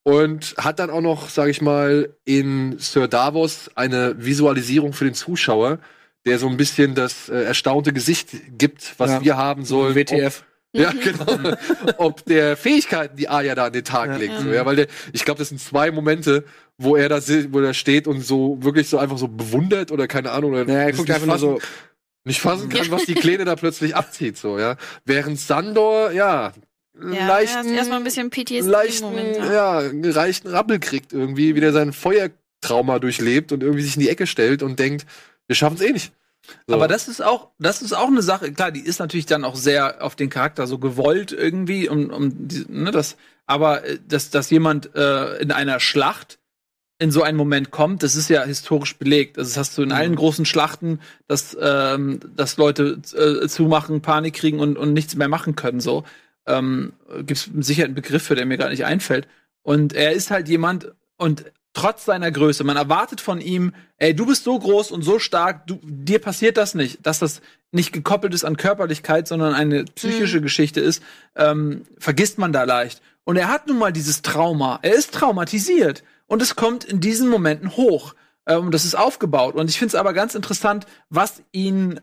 Und 0.05 0.55
hat 0.57 0.79
dann 0.79 0.89
auch 0.89 0.99
noch, 1.01 1.29
sage 1.29 1.51
ich 1.51 1.61
mal, 1.61 2.09
in 2.25 2.77
Sir 2.79 3.07
Davos 3.07 3.69
eine 3.75 4.15
Visualisierung 4.25 4.91
für 4.93 5.05
den 5.05 5.13
Zuschauer, 5.13 5.79
der 6.25 6.39
so 6.39 6.47
ein 6.47 6.57
bisschen 6.57 6.95
das 6.95 7.29
äh, 7.29 7.43
erstaunte 7.43 7.93
Gesicht 7.93 8.29
gibt, 8.57 8.93
was 8.97 9.11
Ja. 9.11 9.23
wir 9.23 9.37
haben 9.37 9.65
sollen. 9.65 9.95
WTF. 9.95 10.43
Ja, 10.75 10.91
genau. 11.03 11.55
Ob 11.97 12.25
der 12.25 12.57
Fähigkeiten, 12.57 13.15
die 13.15 13.29
Aya 13.29 13.53
da 13.55 13.65
an 13.65 13.73
den 13.73 13.83
Tag 13.83 14.09
Ja. 14.09 14.15
legt. 14.17 14.39
So, 14.41 14.49
ja, 14.49 14.65
weil 14.65 14.75
der, 14.75 14.87
ich 15.11 15.23
glaube, 15.25 15.37
das 15.39 15.49
sind 15.49 15.59
zwei 15.61 15.91
Momente, 15.91 16.45
wo 16.77 16.95
er 16.95 17.09
da 17.09 17.19
wo 17.51 17.59
er 17.59 17.73
steht 17.75 18.07
und 18.07 18.21
so 18.21 18.57
wirklich 18.61 18.89
so 18.89 18.97
einfach 18.97 19.17
so 19.19 19.27
bewundert 19.27 19.91
oder 19.91 20.07
keine 20.07 20.31
Ahnung. 20.31 20.51
Oder 20.53 20.65
Ja, 20.67 20.79
er 20.79 20.85
nicht 20.87 20.97
guckt 20.97 21.11
einfach 21.11 21.27
nur 21.27 21.35
fassen- 21.35 21.59
so, 21.59 21.59
Nicht 22.25 22.41
fassen 22.41 22.69
kann, 22.69 22.89
was 22.89 23.05
die 23.05 23.13
Kleine 23.15 23.45
da 23.45 23.55
plötzlich 23.55 23.95
abzieht, 23.95 24.37
so, 24.37 24.57
ja. 24.57 24.77
Während 25.05 25.39
Sandor, 25.39 26.11
ja, 26.11 26.53
Ja, 26.99 27.27
leichten, 27.27 27.57
erst 27.67 27.69
erstmal 27.77 27.97
ein 27.99 28.03
bisschen 28.05 28.29
PTSD 28.31 28.61
leichten, 28.61 29.05
Moment. 29.05 29.37
Ja. 29.37 29.81
ja, 29.81 29.89
gereichten 29.91 30.47
Rappel 30.47 30.79
kriegt 30.79 31.11
irgendwie, 31.13 31.53
wie 31.53 31.59
der 31.59 31.73
sein 31.73 31.91
Feuertrauma 31.93 32.97
durchlebt 32.99 33.51
und 33.51 33.61
irgendwie 33.61 33.83
sich 33.83 33.95
in 33.97 34.01
die 34.01 34.09
Ecke 34.09 34.25
stellt 34.25 34.63
und 34.63 34.79
denkt, 34.79 35.05
wir 35.53 35.55
schaffen 35.55 35.75
es 35.75 35.81
eh 35.81 35.91
nicht. 35.91 36.11
So. 36.67 36.73
Aber 36.73 36.87
das 36.87 37.07
ist 37.07 37.21
auch, 37.21 37.51
das 37.59 37.81
ist 37.83 37.93
auch 37.93 38.07
eine 38.07 38.23
Sache. 38.23 38.51
Klar, 38.51 38.71
die 38.71 38.81
ist 38.81 38.99
natürlich 38.99 39.27
dann 39.27 39.45
auch 39.45 39.55
sehr 39.55 40.03
auf 40.03 40.15
den 40.15 40.29
Charakter 40.29 40.65
so 40.65 40.79
gewollt 40.79 41.31
irgendwie, 41.31 41.87
um, 41.87 42.09
um 42.09 42.47
ne, 42.67 42.91
das. 42.91 43.17
Aber 43.45 43.85
äh, 43.85 43.99
dass, 44.07 44.31
dass 44.31 44.49
jemand 44.49 44.95
äh, 44.95 45.37
in 45.37 45.51
einer 45.51 45.79
Schlacht 45.79 46.39
in 46.97 47.11
so 47.11 47.21
einen 47.21 47.37
Moment 47.37 47.69
kommt, 47.71 48.01
das 48.01 48.15
ist 48.15 48.29
ja 48.29 48.43
historisch 48.43 48.97
belegt. 48.97 49.37
Also 49.37 49.49
das 49.49 49.57
hast 49.57 49.77
du 49.77 49.83
in 49.83 49.91
allen 49.91 50.15
großen 50.15 50.45
Schlachten, 50.45 50.99
dass, 51.27 51.55
ähm, 51.59 52.19
dass 52.35 52.57
Leute 52.57 52.99
äh, 53.15 53.47
zumachen, 53.47 54.01
Panik 54.01 54.33
kriegen 54.35 54.59
und, 54.59 54.77
und 54.77 54.93
nichts 54.93 55.15
mehr 55.15 55.27
machen 55.27 55.55
können. 55.55 55.81
So 55.81 56.03
ähm, 56.47 56.93
gibt 57.17 57.31
es 57.31 57.49
sicher 57.59 57.85
einen 57.85 57.95
Begriff 57.95 58.23
für, 58.23 58.35
der 58.35 58.45
mir 58.45 58.57
gerade 58.57 58.71
nicht 58.71 58.85
einfällt. 58.85 59.27
Und 59.61 59.93
er 59.93 60.13
ist 60.13 60.31
halt 60.31 60.49
jemand 60.49 60.93
und 61.17 61.45
trotz 61.73 62.05
seiner 62.05 62.31
Größe, 62.31 62.63
man 62.63 62.77
erwartet 62.77 63.19
von 63.19 63.41
ihm, 63.41 63.73
ey, 63.97 64.15
du 64.15 64.25
bist 64.25 64.43
so 64.43 64.57
groß 64.57 64.91
und 64.91 65.01
so 65.01 65.19
stark, 65.19 65.67
du, 65.67 65.79
dir 65.83 66.19
passiert 66.19 66.57
das 66.57 66.75
nicht, 66.75 67.05
dass 67.05 67.19
das 67.19 67.41
nicht 67.71 67.91
gekoppelt 67.91 68.33
ist 68.33 68.45
an 68.45 68.57
Körperlichkeit, 68.57 69.27
sondern 69.27 69.55
eine 69.55 69.85
psychische 69.85 70.41
Geschichte 70.41 70.79
ist, 70.79 71.03
ähm, 71.35 71.83
vergisst 71.97 72.37
man 72.37 72.53
da 72.53 72.63
leicht. 72.63 73.01
Und 73.23 73.37
er 73.37 73.47
hat 73.47 73.67
nun 73.67 73.79
mal 73.79 73.91
dieses 73.91 74.21
Trauma. 74.21 74.79
Er 74.81 74.93
ist 74.93 75.13
traumatisiert. 75.13 76.03
Und 76.27 76.41
es 76.41 76.55
kommt 76.55 76.83
in 76.83 76.99
diesen 76.99 77.29
Momenten 77.29 77.75
hoch. 77.75 78.13
Ähm, 78.45 78.71
das 78.71 78.85
ist 78.85 78.95
aufgebaut. 78.95 79.55
Und 79.55 79.69
ich 79.69 79.79
finde 79.79 79.89
es 79.89 79.95
aber 79.95 80.13
ganz 80.13 80.35
interessant, 80.35 80.85
was 81.09 81.41
ihn 81.51 81.99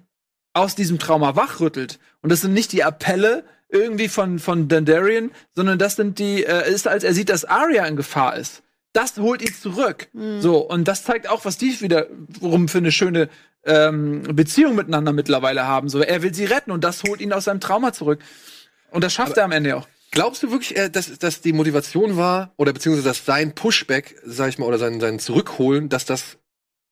aus 0.52 0.74
diesem 0.74 0.98
Trauma 0.98 1.36
wachrüttelt. 1.36 1.98
Und 2.22 2.32
das 2.32 2.40
sind 2.40 2.52
nicht 2.52 2.72
die 2.72 2.82
Appelle 2.84 3.44
irgendwie 3.68 4.08
von, 4.08 4.38
von 4.40 4.68
Dandarian, 4.68 5.30
sondern 5.54 5.78
das 5.78 5.96
sind 5.96 6.18
die, 6.18 6.44
äh, 6.44 6.68
ist, 6.68 6.88
als 6.88 7.04
er 7.04 7.14
sieht, 7.14 7.28
dass 7.28 7.44
Arya 7.44 7.86
in 7.86 7.96
Gefahr 7.96 8.36
ist. 8.36 8.62
Das 8.92 9.16
holt 9.18 9.42
ihn 9.42 9.54
zurück. 9.54 10.08
So, 10.40 10.58
und 10.58 10.88
das 10.88 11.04
zeigt 11.04 11.28
auch, 11.28 11.44
was 11.44 11.58
die 11.58 11.80
wiederum 11.80 12.68
für 12.68 12.78
eine 12.78 12.90
schöne 12.90 13.28
ähm, 13.64 14.22
Beziehung 14.22 14.74
miteinander 14.74 15.12
mittlerweile 15.12 15.66
haben. 15.66 15.88
So, 15.88 16.00
er 16.00 16.22
will 16.22 16.34
sie 16.34 16.44
retten 16.44 16.70
und 16.70 16.82
das 16.82 17.04
holt 17.04 17.20
ihn 17.20 17.32
aus 17.32 17.44
seinem 17.44 17.60
Trauma 17.60 17.92
zurück. 17.92 18.20
Und 18.90 19.04
das 19.04 19.12
schafft 19.12 19.36
er 19.36 19.44
am 19.44 19.52
Ende 19.52 19.76
auch. 19.76 19.86
Glaubst 20.10 20.42
du 20.42 20.50
wirklich, 20.50 20.76
äh, 20.76 20.90
dass, 20.90 21.18
dass 21.18 21.40
die 21.40 21.52
Motivation 21.52 22.16
war, 22.16 22.52
oder 22.56 22.72
beziehungsweise 22.72 23.08
dass 23.08 23.24
sein 23.24 23.54
Pushback, 23.54 24.20
sag 24.24 24.48
ich 24.48 24.58
mal, 24.58 24.66
oder 24.66 24.78
sein, 24.78 24.98
sein 24.98 25.20
Zurückholen, 25.20 25.88
dass 25.88 26.04
das 26.04 26.38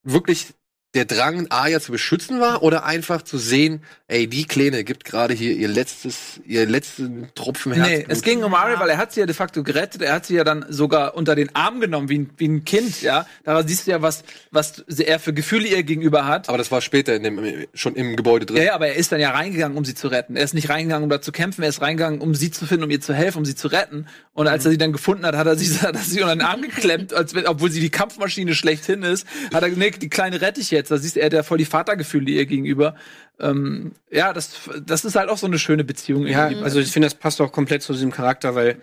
wirklich 0.05 0.55
der 0.95 1.05
Drang, 1.05 1.47
Aya 1.51 1.81
zu 1.81 1.93
beschützen 1.93 2.41
war, 2.41 2.63
oder 2.63 2.85
einfach 2.85 3.21
zu 3.23 3.37
sehen, 3.37 3.83
ey, 4.07 4.27
die 4.27 4.47
Kleine 4.47 4.85
gibt 4.85 5.05
gerade 5.05 5.35
hier 5.35 5.55
ihr 5.55 5.69
letztes, 5.69 6.41
ihr 6.47 6.65
letzten 6.67 7.29
Tropfen 7.35 7.73
Herzblut. 7.73 8.09
Nee, 8.09 8.13
es 8.13 8.23
ging 8.23 8.43
um 8.43 8.55
Arya, 8.55 8.81
weil 8.81 8.89
er 8.89 8.97
hat 8.97 9.13
sie 9.13 9.21
ja 9.21 9.27
de 9.27 9.35
facto 9.35 9.63
gerettet. 9.63 10.01
Er 10.01 10.15
hat 10.15 10.25
sie 10.25 10.35
ja 10.35 10.45
dann 10.45 10.65
sogar 10.71 11.15
unter 11.15 11.35
den 11.35 11.55
Arm 11.55 11.81
genommen, 11.81 12.09
wie 12.09 12.21
ein, 12.21 12.31
wie 12.39 12.49
ein 12.49 12.65
Kind, 12.65 13.03
ja. 13.03 13.27
Daran 13.45 13.69
siehst 13.69 13.87
du 13.87 13.91
ja, 13.91 14.01
was, 14.01 14.25
was 14.51 14.79
er 14.79 15.19
für 15.19 15.35
Gefühle 15.35 15.69
ihr 15.69 15.83
gegenüber 15.83 16.25
hat. 16.25 16.49
Aber 16.49 16.57
das 16.57 16.71
war 16.71 16.81
später 16.81 17.15
in 17.15 17.23
dem, 17.23 17.67
schon 17.75 17.95
im 17.95 18.17
Gebäude 18.17 18.47
drin. 18.47 18.57
Ja, 18.57 18.65
ja, 18.65 18.75
aber 18.75 18.89
er 18.89 18.97
ist 18.97 19.13
dann 19.13 19.21
ja 19.21 19.31
reingegangen, 19.31 19.77
um 19.77 19.85
sie 19.85 19.95
zu 19.95 20.09
retten. 20.09 20.37
Er 20.37 20.45
ist 20.45 20.55
nicht 20.55 20.71
reingegangen, 20.71 21.05
um 21.05 21.11
da 21.11 21.21
zu 21.21 21.33
kämpfen. 21.33 21.63
Er 21.63 21.69
ist 21.69 21.83
reingegangen, 21.83 22.23
um 22.23 22.35
sie 22.35 22.51
zu 22.51 22.65
finden, 22.65 22.85
um 22.85 22.91
ihr 22.91 23.03
zu 23.03 23.13
helfen, 23.13 23.39
um 23.39 23.45
sie 23.45 23.55
zu 23.55 23.69
retten. 23.69 24.07
Und 24.39 24.47
als 24.47 24.65
er 24.65 24.71
sie 24.71 24.79
dann 24.79 24.93
gefunden 24.93 25.27
hat, 25.27 25.35
hat 25.35 25.49
er 25.49 25.57
sie, 25.57 25.67
hat 25.83 25.97
er 25.97 26.01
sie 26.01 26.23
unter 26.23 26.37
den 26.37 26.43
Arm 26.43 26.63
geklemmt, 26.63 27.13
als 27.13 27.35
wenn, 27.35 27.45
obwohl 27.49 27.73
sie 27.73 27.81
die 27.81 27.91
Kampfmaschine 27.91 28.55
schlechthin 28.55 29.03
ist. 29.03 29.27
Hat 29.53 29.65
er, 29.65 29.69
nee, 29.71 29.91
die 29.91 30.09
Kleine 30.09 30.41
rette 30.41 30.61
ich 30.61 30.71
jetzt. 30.71 30.93
Da 30.93 30.97
siehst 30.97 31.17
du, 31.17 31.21
er 31.21 31.27
hat 31.27 31.33
ja 31.33 31.43
voll 31.43 31.59
die 31.59 31.65
Vatergefühle 31.65 32.31
ihr 32.31 32.47
gegenüber. 32.47 32.95
Ähm, 33.41 33.95
ja, 34.13 34.33
das, 34.33 34.53
das 34.87 35.05
ist 35.05 35.17
halt 35.17 35.29
auch 35.29 35.39
so 35.39 35.49
eine 35.49 35.59
schöne 35.59 35.83
Beziehung. 35.83 36.25
Ja, 36.25 36.51
irgendwie. 36.51 36.63
also 36.63 36.79
ich 36.79 36.93
finde, 36.93 37.07
das 37.07 37.17
passt 37.17 37.41
auch 37.41 37.51
komplett 37.51 37.83
zu 37.83 37.93
diesem 37.93 38.13
Charakter, 38.13 38.55
weil 38.55 38.75
wenn 38.75 38.79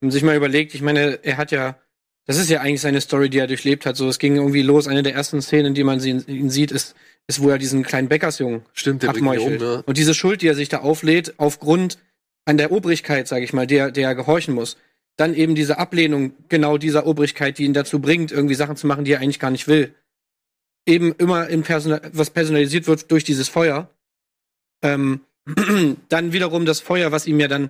man 0.00 0.10
sich 0.12 0.22
mal 0.22 0.36
überlegt, 0.36 0.76
ich 0.76 0.82
meine, 0.82 1.18
er 1.24 1.38
hat 1.38 1.50
ja, 1.50 1.76
das 2.26 2.38
ist 2.38 2.48
ja 2.48 2.60
eigentlich 2.60 2.80
seine 2.80 3.00
Story, 3.00 3.30
die 3.30 3.38
er 3.38 3.48
durchlebt 3.48 3.86
hat. 3.86 3.96
So, 3.96 4.08
es 4.08 4.20
ging 4.20 4.36
irgendwie 4.36 4.62
los. 4.62 4.86
Eine 4.86 5.02
der 5.02 5.14
ersten 5.14 5.42
Szenen, 5.42 5.66
in 5.66 5.74
die 5.74 5.82
man 5.82 5.98
sie, 5.98 6.10
ihn 6.10 6.50
sieht, 6.50 6.70
ist, 6.70 6.94
ist, 7.26 7.42
wo 7.42 7.50
er 7.50 7.58
diesen 7.58 7.82
kleinen 7.82 8.06
Bäckersjungen 8.06 8.62
Stimmt, 8.74 9.02
der 9.02 9.10
ihn 9.10 9.22
um, 9.22 9.28
abmeuchelt. 9.28 9.60
ne? 9.60 9.82
Und 9.86 9.98
diese 9.98 10.14
Schuld, 10.14 10.40
die 10.40 10.46
er 10.46 10.54
sich 10.54 10.68
da 10.68 10.78
auflädt, 10.78 11.34
aufgrund 11.38 11.98
an 12.44 12.58
der 12.58 12.70
Obrigkeit, 12.70 13.26
sage 13.26 13.44
ich 13.44 13.52
mal, 13.52 13.66
der, 13.66 13.90
der 13.90 14.06
er 14.06 14.14
gehorchen 14.14 14.54
muss. 14.54 14.76
Dann 15.20 15.34
eben 15.34 15.54
diese 15.54 15.78
Ablehnung 15.78 16.32
genau 16.48 16.78
dieser 16.78 17.06
Obrigkeit, 17.06 17.58
die 17.58 17.64
ihn 17.64 17.74
dazu 17.74 18.00
bringt, 18.00 18.32
irgendwie 18.32 18.54
Sachen 18.54 18.76
zu 18.76 18.86
machen, 18.86 19.04
die 19.04 19.12
er 19.12 19.20
eigentlich 19.20 19.38
gar 19.38 19.50
nicht 19.50 19.68
will. 19.68 19.94
Eben 20.86 21.12
immer 21.12 21.46
in 21.48 21.62
Personal, 21.62 22.00
was 22.14 22.30
personalisiert 22.30 22.86
wird 22.86 23.10
durch 23.10 23.22
dieses 23.22 23.50
Feuer. 23.50 23.90
Ähm, 24.82 25.20
dann 26.08 26.32
wiederum 26.32 26.64
das 26.64 26.80
Feuer, 26.80 27.12
was 27.12 27.26
ihm 27.26 27.38
ja 27.38 27.48
dann 27.48 27.68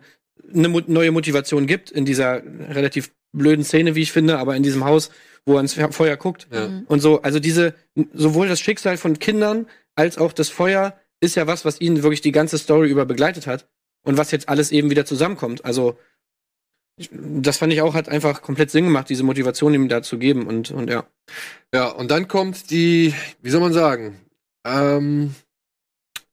eine 0.55 0.69
mo 0.69 0.81
neue 0.87 1.11
Motivation 1.11 1.67
gibt 1.67 1.91
in 1.91 2.05
dieser 2.05 2.41
relativ 2.69 3.11
blöden 3.33 3.65
Szene, 3.65 3.97
wie 3.97 4.03
ich 4.03 4.13
finde, 4.13 4.39
aber 4.39 4.55
in 4.55 4.63
diesem 4.63 4.85
Haus, 4.85 5.11
wo 5.45 5.55
er 5.57 5.61
ins 5.61 5.75
Feuer 5.75 6.17
guckt. 6.17 6.47
Ja. 6.53 6.83
Und 6.87 7.01
so, 7.01 7.21
also 7.23 7.41
diese, 7.41 7.75
sowohl 8.13 8.47
das 8.47 8.61
Schicksal 8.61 8.97
von 8.97 9.19
Kindern 9.19 9.67
als 9.97 10.19
auch 10.19 10.33
das 10.33 10.51
Feuer 10.51 10.97
ist 11.21 11.35
ja 11.35 11.49
was, 11.49 11.65
was 11.65 11.81
ihn 11.81 12.05
wirklich 12.05 12.21
die 12.21 12.31
ganze 12.31 12.59
Story 12.59 12.89
über 12.91 13.07
begleitet 13.07 13.49
hat 13.49 13.69
und 14.03 14.17
was 14.17 14.31
jetzt 14.31 14.49
alles 14.49 14.71
eben 14.71 14.89
wieder 14.89 15.05
zusammenkommt. 15.05 15.65
Also, 15.65 15.99
das 17.11 17.59
fand 17.59 17.73
ich 17.73 17.81
auch, 17.83 17.95
hat 17.95 18.09
einfach 18.09 18.43
komplett 18.43 18.71
Sinn 18.71 18.85
gemacht, 18.85 19.09
diese 19.09 19.23
Motivation 19.23 19.75
ihm 19.75 19.89
da 19.89 20.03
zu 20.03 20.19
geben 20.19 20.47
und, 20.47 20.71
und 20.71 20.91
ja. 20.91 21.07
Ja, 21.73 21.89
und 21.89 22.11
dann 22.11 22.29
kommt 22.29 22.71
die, 22.71 23.15
wie 23.41 23.51
soll 23.51 23.61
man 23.61 23.73
sagen, 23.73 24.21
ähm, 24.65 25.35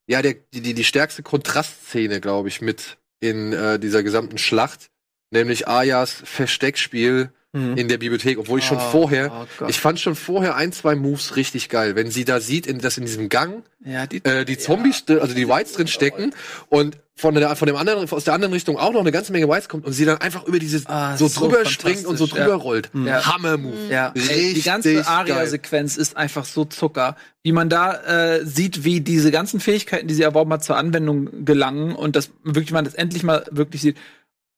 ja, 0.07 0.21
der, 0.21 0.35
die, 0.53 0.61
die, 0.61 0.73
die 0.73 0.83
stärkste 0.83 1.23
Kontrastszene, 1.23 2.21
glaube 2.21 2.47
ich, 2.47 2.61
mit 2.61 2.97
in 3.19 3.53
äh, 3.53 3.79
dieser 3.79 4.03
gesamten 4.03 4.37
Schlacht, 4.37 4.89
nämlich 5.31 5.67
Ayas 5.67 6.11
Versteckspiel 6.11 7.31
in 7.75 7.87
der 7.87 7.97
Bibliothek, 7.97 8.37
obwohl 8.37 8.59
ich 8.59 8.65
schon 8.65 8.77
Oh, 8.77 8.91
vorher, 8.91 9.45
oh 9.61 9.65
ich 9.67 9.79
fand 9.79 9.99
schon 9.99 10.15
vorher 10.15 10.55
ein, 10.55 10.71
zwei 10.71 10.95
Moves 10.95 11.35
richtig 11.35 11.69
geil, 11.69 11.95
wenn 11.95 12.11
sie 12.11 12.25
da 12.25 12.39
sieht, 12.39 12.67
in, 12.67 12.79
dass 12.79 12.97
in 12.97 13.05
diesem 13.05 13.29
Gang 13.29 13.63
ja, 13.85 14.05
die, 14.05 14.23
äh, 14.23 14.43
die 14.45 14.57
Zombies, 14.57 15.05
drin- 15.05 15.19
also 15.19 15.33
die 15.33 15.47
Whites 15.47 15.73
drin 15.73 15.87
stecken 15.87 16.33
und 16.69 16.97
von 17.15 17.33
der 17.33 17.55
von 17.55 17.65
dem 17.65 17.75
anderen 17.75 18.07
aus 18.11 18.25
der 18.25 18.35
anderen 18.35 18.53
Richtung 18.53 18.77
auch 18.77 18.93
noch 18.93 18.99
eine 18.99 19.11
ganze 19.11 19.31
Menge 19.31 19.49
Whites 19.49 19.69
kommt 19.69 19.85
und 19.85 19.93
sie 19.93 20.05
dann 20.05 20.19
einfach 20.19 20.43
über 20.45 20.59
diese 20.59 20.81
Ah, 20.87 21.17
so 21.17 21.27
so 21.27 21.39
drüber 21.47 21.65
springt 21.65 22.05
und 22.05 22.15
so 22.17 22.27
drüber 22.27 22.49
ja. 22.49 22.55
rollt. 22.55 22.91
Ja. 22.93 23.25
Hammer 23.25 23.57
Move. 23.57 23.73
Ja, 23.89 24.13
die 24.15 24.61
ganze 24.61 24.93
geil. 24.93 25.03
Aria-Sequenz 25.07 25.97
ist 25.97 26.15
einfach 26.15 26.45
so 26.45 26.65
Zucker. 26.65 27.15
Wie 27.41 27.51
man 27.53 27.69
da 27.69 27.93
äh, 28.35 28.45
sieht, 28.45 28.83
wie 28.83 29.01
diese 29.01 29.31
ganzen 29.31 29.59
Fähigkeiten, 29.59 30.07
die 30.07 30.13
sie 30.13 30.21
erworben 30.21 30.51
hat, 30.53 30.63
zur 30.63 30.77
Anwendung 30.77 31.43
gelangen 31.45 31.95
und 31.95 32.15
dass 32.15 32.29
wirklich 32.43 32.71
man 32.71 32.85
das 32.85 32.93
endlich 32.93 33.23
mal 33.23 33.45
wirklich 33.49 33.81
sieht. 33.81 33.97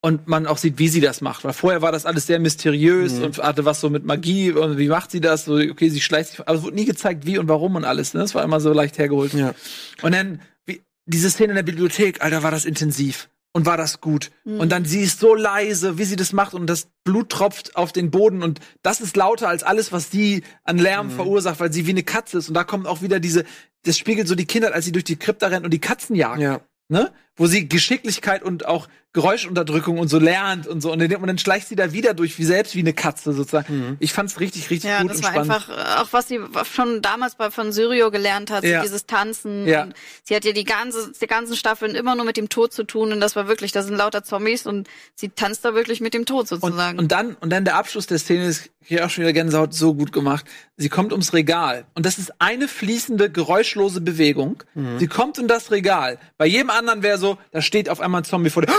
Und 0.02 0.28
man 0.30 0.48
auch 0.48 0.58
sieht, 0.58 0.80
wie 0.80 0.88
sie 0.88 1.02
das 1.02 1.20
macht. 1.20 1.44
Weil 1.44 1.52
vorher 1.54 1.82
war 1.82 1.92
das 1.92 2.06
alles 2.06 2.26
sehr 2.26 2.40
mysteriös 2.40 3.14
Mhm. 3.16 3.24
und 3.24 3.38
hatte 3.40 3.66
was 3.66 3.82
so 3.82 3.90
mit 3.90 4.06
Magie 4.06 4.52
und 4.52 4.78
wie 4.78 4.88
macht 4.88 5.12
sie 5.12 5.20
das? 5.20 5.46
So, 5.46 5.56
okay, 5.56 5.90
sie 5.90 6.00
schleicht 6.00 6.30
sich, 6.32 6.40
aber 6.40 6.54
es 6.58 6.64
wurde 6.64 6.76
nie 6.76 6.86
gezeigt, 6.86 7.26
wie 7.26 7.38
und 7.38 7.50
warum 7.50 7.76
und 7.76 7.84
alles. 7.84 8.14
Ne? 8.14 8.22
Das 8.22 8.34
war 8.34 8.44
immer 8.44 8.62
so 8.62 8.72
leicht 8.72 8.98
hergeholt. 8.98 9.34
Ja. 9.34 9.54
Und 10.02 10.14
dann, 10.16 10.40
wie, 10.66 10.82
diese 11.06 11.30
Szene 11.30 11.50
in 11.50 11.56
der 11.56 11.64
Bibliothek, 11.64 12.22
Alter, 12.24 12.44
war 12.44 12.52
das 12.52 12.64
intensiv. 12.66 13.28
und 13.52 13.66
war 13.66 13.78
das 13.78 14.00
gut. 14.00 14.30
Und 14.46 14.72
dann 14.72 14.86
sie 14.86 15.02
ist 15.02 15.20
so 15.20 15.34
leise, 15.34 15.98
wie 15.98 16.04
sie 16.06 16.16
das 16.16 16.34
macht 16.34 16.54
und 16.54 16.68
das 16.68 16.88
Blut 17.04 17.30
tropft 17.32 17.76
auf 17.76 17.92
den 17.92 18.12
Boden 18.12 18.44
und 18.44 18.60
das 18.84 19.02
ist 19.02 19.18
lauter 19.18 19.50
als 19.50 19.64
alles, 19.64 19.92
was 19.92 20.12
sie 20.12 20.44
an 20.64 20.78
Lärm 20.78 21.10
verursacht, 21.10 21.60
weil 21.60 21.74
sie 21.74 21.88
wie 21.88 21.92
eine 21.92 22.04
Katze 22.04 22.38
ist. 22.38 22.48
Und 22.48 22.54
da 22.54 22.64
kommt 22.64 22.86
auch 22.86 23.02
wieder 23.02 23.20
diese, 23.20 23.46
das 23.86 23.98
spiegelt 23.98 24.28
so 24.28 24.36
die 24.36 24.46
Kinder, 24.46 24.72
als 24.74 24.86
sie 24.86 24.92
durch 24.92 25.04
die 25.04 25.16
Krypta 25.16 25.48
rennt 25.48 25.66
und 25.66 25.72
die 25.72 25.80
Katzen 25.80 26.16
jagen. 26.16 26.42
Ja. 26.42 26.62
Ne? 26.90 27.12
Wo 27.40 27.48
sie 27.48 27.68
Geschicklichkeit 27.68 28.44
und 28.44 28.68
auch 28.68 28.88
Geräuschunterdrückung 29.12 29.98
und 29.98 30.08
so 30.08 30.20
lernt 30.20 30.68
und 30.68 30.82
so. 30.82 30.92
Und 30.92 31.00
dann, 31.00 31.12
und 31.16 31.28
dann 31.28 31.38
schleicht 31.40 31.68
sie 31.68 31.76
da 31.76 31.92
wieder 31.94 32.14
durch, 32.14 32.38
wie 32.38 32.44
selbst 32.46 32.76
wie 32.76 32.80
eine 32.80 32.94
Katze 32.94 33.34
sozusagen. 33.34 33.98
Ich 34.00 34.14
fand's 34.14 34.40
richtig, 34.40 34.70
richtig 34.70 34.90
Ja, 34.90 35.02
gut 35.02 35.10
das 35.12 35.18
und 35.18 35.24
war 35.24 35.32
spannend. 35.32 35.52
einfach 35.52 35.70
äh, 35.70 36.02
auch, 36.02 36.08
was 36.12 36.28
sie 36.28 36.40
schon 36.72 37.02
damals 37.02 37.34
bei 37.36 37.50
von 37.50 37.72
Syrio 37.72 38.12
gelernt 38.12 38.52
hat, 38.52 38.62
so 38.64 38.70
Ja. 38.70 38.82
dieses 38.84 39.08
Tanzen. 39.08 39.68
Ja. 39.68 39.84
Und 39.84 39.96
sie 40.24 40.36
hat 40.36 40.46
ja 40.46 40.52
die 40.52 40.64
ganze, 40.64 41.12
die 41.20 41.26
ganzen 41.28 41.56
Staffeln 41.56 41.96
immer 41.96 42.16
nur 42.16 42.24
mit 42.26 42.38
dem 42.38 42.50
Tod 42.50 42.72
zu 42.72 42.84
tun 42.84 43.12
und 43.12 43.20
das 43.20 43.36
war 43.36 43.48
wirklich, 43.48 43.72
das 43.72 43.88
sind 43.88 43.96
lauter 43.98 44.24
Zombies 44.24 44.66
und 44.68 44.88
sie 45.16 45.30
tanzt 45.30 45.66
da 45.66 45.74
wirklich 45.74 46.02
mit 46.02 46.14
dem 46.14 46.26
Tod 46.26 46.42
Und, 46.52 46.62
sozusagen. 46.62 47.00
und 47.00 47.12
dann 47.12 47.36
und 47.42 47.50
dann 47.50 47.66
der 47.66 47.76
Abschluss 47.78 48.06
der 48.06 48.20
Szene 48.20 48.46
ist 48.46 48.70
hier 48.82 49.06
auch 49.06 49.10
schon 49.10 49.24
wieder 49.24 49.34
Gänsehaut 49.34 49.74
so 49.74 49.94
gut 49.94 50.12
gemacht. 50.12 50.46
Sie 50.78 50.90
kommt 50.90 51.12
ums 51.12 51.34
Regal 51.34 51.86
und 51.96 52.06
das 52.06 52.18
ist 52.18 52.34
eine 52.40 52.68
fließende 52.68 53.30
geräuschlose 53.30 54.02
Bewegung. 54.02 54.64
Sie 54.98 55.08
kommt 55.08 55.38
in 55.38 55.48
das 55.48 55.72
Regal. 55.72 56.18
Bei 56.38 56.46
jedem 56.46 56.70
anderen 56.70 57.04
wäre 57.04 57.18
so, 57.18 57.29
da 57.52 57.62
steht 57.62 57.90
auf 57.90 58.00
einmal 58.00 58.22
ein 58.22 58.26
Zombie 58.26 58.50
vor 58.50 58.64
der. 58.64 58.74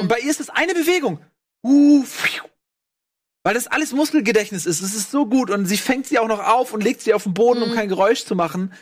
Und 0.00 0.08
bei 0.08 0.18
ihr 0.20 0.30
ist 0.30 0.40
es 0.40 0.50
eine 0.50 0.74
Bewegung. 0.74 1.18
Uh. 1.62 2.04
Weil 3.42 3.54
das 3.54 3.66
alles 3.66 3.92
Muskelgedächtnis 3.92 4.64
ist. 4.66 4.80
Es 4.80 4.94
ist 4.94 5.10
so 5.10 5.26
gut 5.26 5.50
und 5.50 5.66
sie 5.66 5.76
fängt 5.76 6.06
sie 6.06 6.18
auch 6.18 6.28
noch 6.28 6.40
auf 6.40 6.72
und 6.72 6.82
legt 6.82 7.02
sie 7.02 7.12
auf 7.14 7.24
den 7.24 7.34
Boden, 7.34 7.62
um 7.62 7.72
kein 7.72 7.88
Geräusch 7.88 8.24
zu 8.24 8.34
machen. 8.34 8.72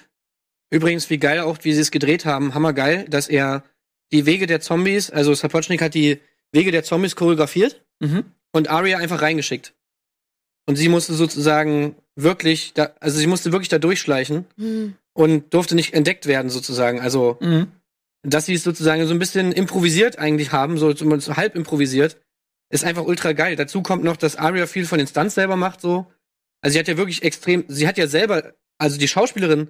Übrigens, 0.70 1.10
wie 1.10 1.18
geil 1.18 1.40
auch, 1.40 1.58
wie 1.62 1.72
sie 1.72 1.80
es 1.80 1.90
gedreht 1.90 2.24
haben, 2.24 2.54
hammergeil, 2.54 3.06
dass 3.08 3.28
er 3.28 3.64
die 4.12 4.24
Wege 4.26 4.46
der 4.46 4.60
Zombies, 4.60 5.10
also 5.10 5.34
Sapochnik 5.34 5.82
hat 5.82 5.94
die 5.94 6.20
Wege 6.52 6.70
der 6.70 6.84
Zombies 6.84 7.16
choreografiert 7.16 7.82
Mhm. 8.00 8.24
und 8.52 8.68
Arya 8.68 8.98
einfach 8.98 9.22
reingeschickt. 9.22 9.74
Und 10.66 10.76
sie 10.76 10.88
musste 10.88 11.14
sozusagen 11.14 11.96
wirklich, 12.14 12.72
da, 12.74 12.92
also 13.00 13.18
sie 13.18 13.26
musste 13.26 13.52
wirklich 13.52 13.68
da 13.68 13.78
durchschleichen 13.78 14.46
Hm. 14.56 14.94
und 15.12 15.52
durfte 15.54 15.74
nicht 15.74 15.92
entdeckt 15.94 16.26
werden 16.26 16.50
sozusagen. 16.50 17.00
Also, 17.00 17.36
Mhm. 17.40 17.68
Dass 18.22 18.46
sie 18.46 18.54
es 18.54 18.62
sozusagen 18.62 19.06
so 19.06 19.12
ein 19.12 19.18
bisschen 19.18 19.52
improvisiert 19.52 20.18
eigentlich 20.18 20.52
haben, 20.52 20.78
so 20.78 20.92
zumindest 20.92 21.36
halb 21.36 21.54
improvisiert, 21.56 22.20
ist 22.70 22.84
einfach 22.84 23.04
ultra 23.04 23.32
geil. 23.32 23.56
Dazu 23.56 23.82
kommt 23.82 24.04
noch, 24.04 24.16
dass 24.16 24.36
Arya 24.36 24.66
viel 24.66 24.86
von 24.86 24.98
den 24.98 25.06
Stunts 25.06 25.34
selber 25.34 25.56
macht, 25.56 25.80
so. 25.80 26.06
Also 26.60 26.74
sie 26.74 26.78
hat 26.78 26.88
ja 26.88 26.96
wirklich 26.96 27.22
extrem, 27.22 27.64
sie 27.68 27.88
hat 27.88 27.98
ja 27.98 28.06
selber, 28.06 28.54
also 28.78 28.98
die 28.98 29.08
Schauspielerin, 29.08 29.68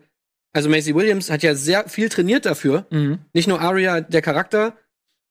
also 0.52 0.68
Maisie 0.68 0.94
Williams 0.94 1.30
hat 1.30 1.42
ja 1.42 1.54
sehr 1.54 1.88
viel 1.88 2.10
trainiert 2.10 2.44
dafür. 2.44 2.86
Mhm. 2.90 3.20
Nicht 3.32 3.48
nur 3.48 3.60
Arya, 3.60 4.02
der 4.02 4.20
Charakter, 4.20 4.76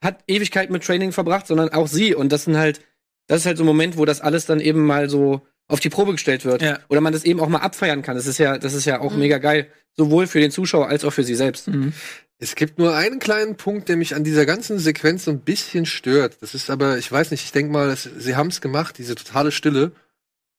hat 0.04 0.24
Ewigkeit 0.28 0.72
mit 0.72 0.84
Training 0.84 1.12
verbracht, 1.12 1.46
sondern 1.46 1.70
auch 1.70 1.88
sie. 1.88 2.16
Und 2.16 2.32
das 2.32 2.46
sind 2.46 2.58
halt, 2.58 2.82
das 3.28 3.42
ist 3.42 3.46
halt 3.46 3.58
so 3.58 3.64
ein 3.64 3.68
Moment, 3.68 3.98
wo 3.98 4.06
das 4.06 4.20
alles 4.20 4.48
dann 4.48 4.60
eben 4.60 4.84
mal 4.84 5.10
so 5.10 5.46
auf 5.72 5.80
die 5.80 5.90
Probe 5.90 6.12
gestellt 6.12 6.44
wird. 6.46 6.62
Ja. 6.62 6.80
Oder 6.90 7.02
man 7.02 7.14
das 7.14 7.24
eben 7.24 7.40
auch 7.40 7.48
mal 7.48 7.60
abfeiern 7.60 8.02
kann. 8.02 8.16
Das 8.16 8.28
ist 8.28 8.38
ja, 8.38 8.58
das 8.58 8.74
ist 8.74 8.86
ja 8.86 9.00
auch 9.00 9.16
mega 9.16 9.38
geil. 9.38 9.68
Sowohl 9.96 10.28
für 10.28 10.40
den 10.40 10.52
Zuschauer 10.52 10.88
als 10.88 11.06
auch 11.06 11.12
für 11.12 11.24
sie 11.24 11.36
selbst. 11.36 11.68
Mhm. 11.68 11.94
Es 12.38 12.56
gibt 12.56 12.78
nur 12.78 12.96
einen 12.96 13.20
kleinen 13.20 13.56
Punkt, 13.56 13.88
der 13.88 13.98
mich 13.98 14.16
an 14.16 14.24
dieser 14.24 14.46
ganzen 14.46 14.80
Sequenz 14.80 15.26
so 15.26 15.32
ein 15.32 15.42
bisschen 15.42 15.86
stört. 15.86 16.38
Das 16.42 16.56
ist 16.56 16.70
aber, 16.70 16.98
ich 16.98 17.12
weiß 17.12 17.32
nicht, 17.32 17.44
ich 17.46 17.52
denke 17.52 17.72
mal, 17.72 17.88
dass, 17.88 18.04
sie 18.04 18.36
haben 18.36 18.48
es 18.48 18.62
gemacht, 18.62 18.98
diese 18.98 19.16
totale 19.16 19.52
Stille, 19.52 19.92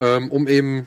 ähm, 0.00 0.30
um 0.30 0.48
eben 0.48 0.86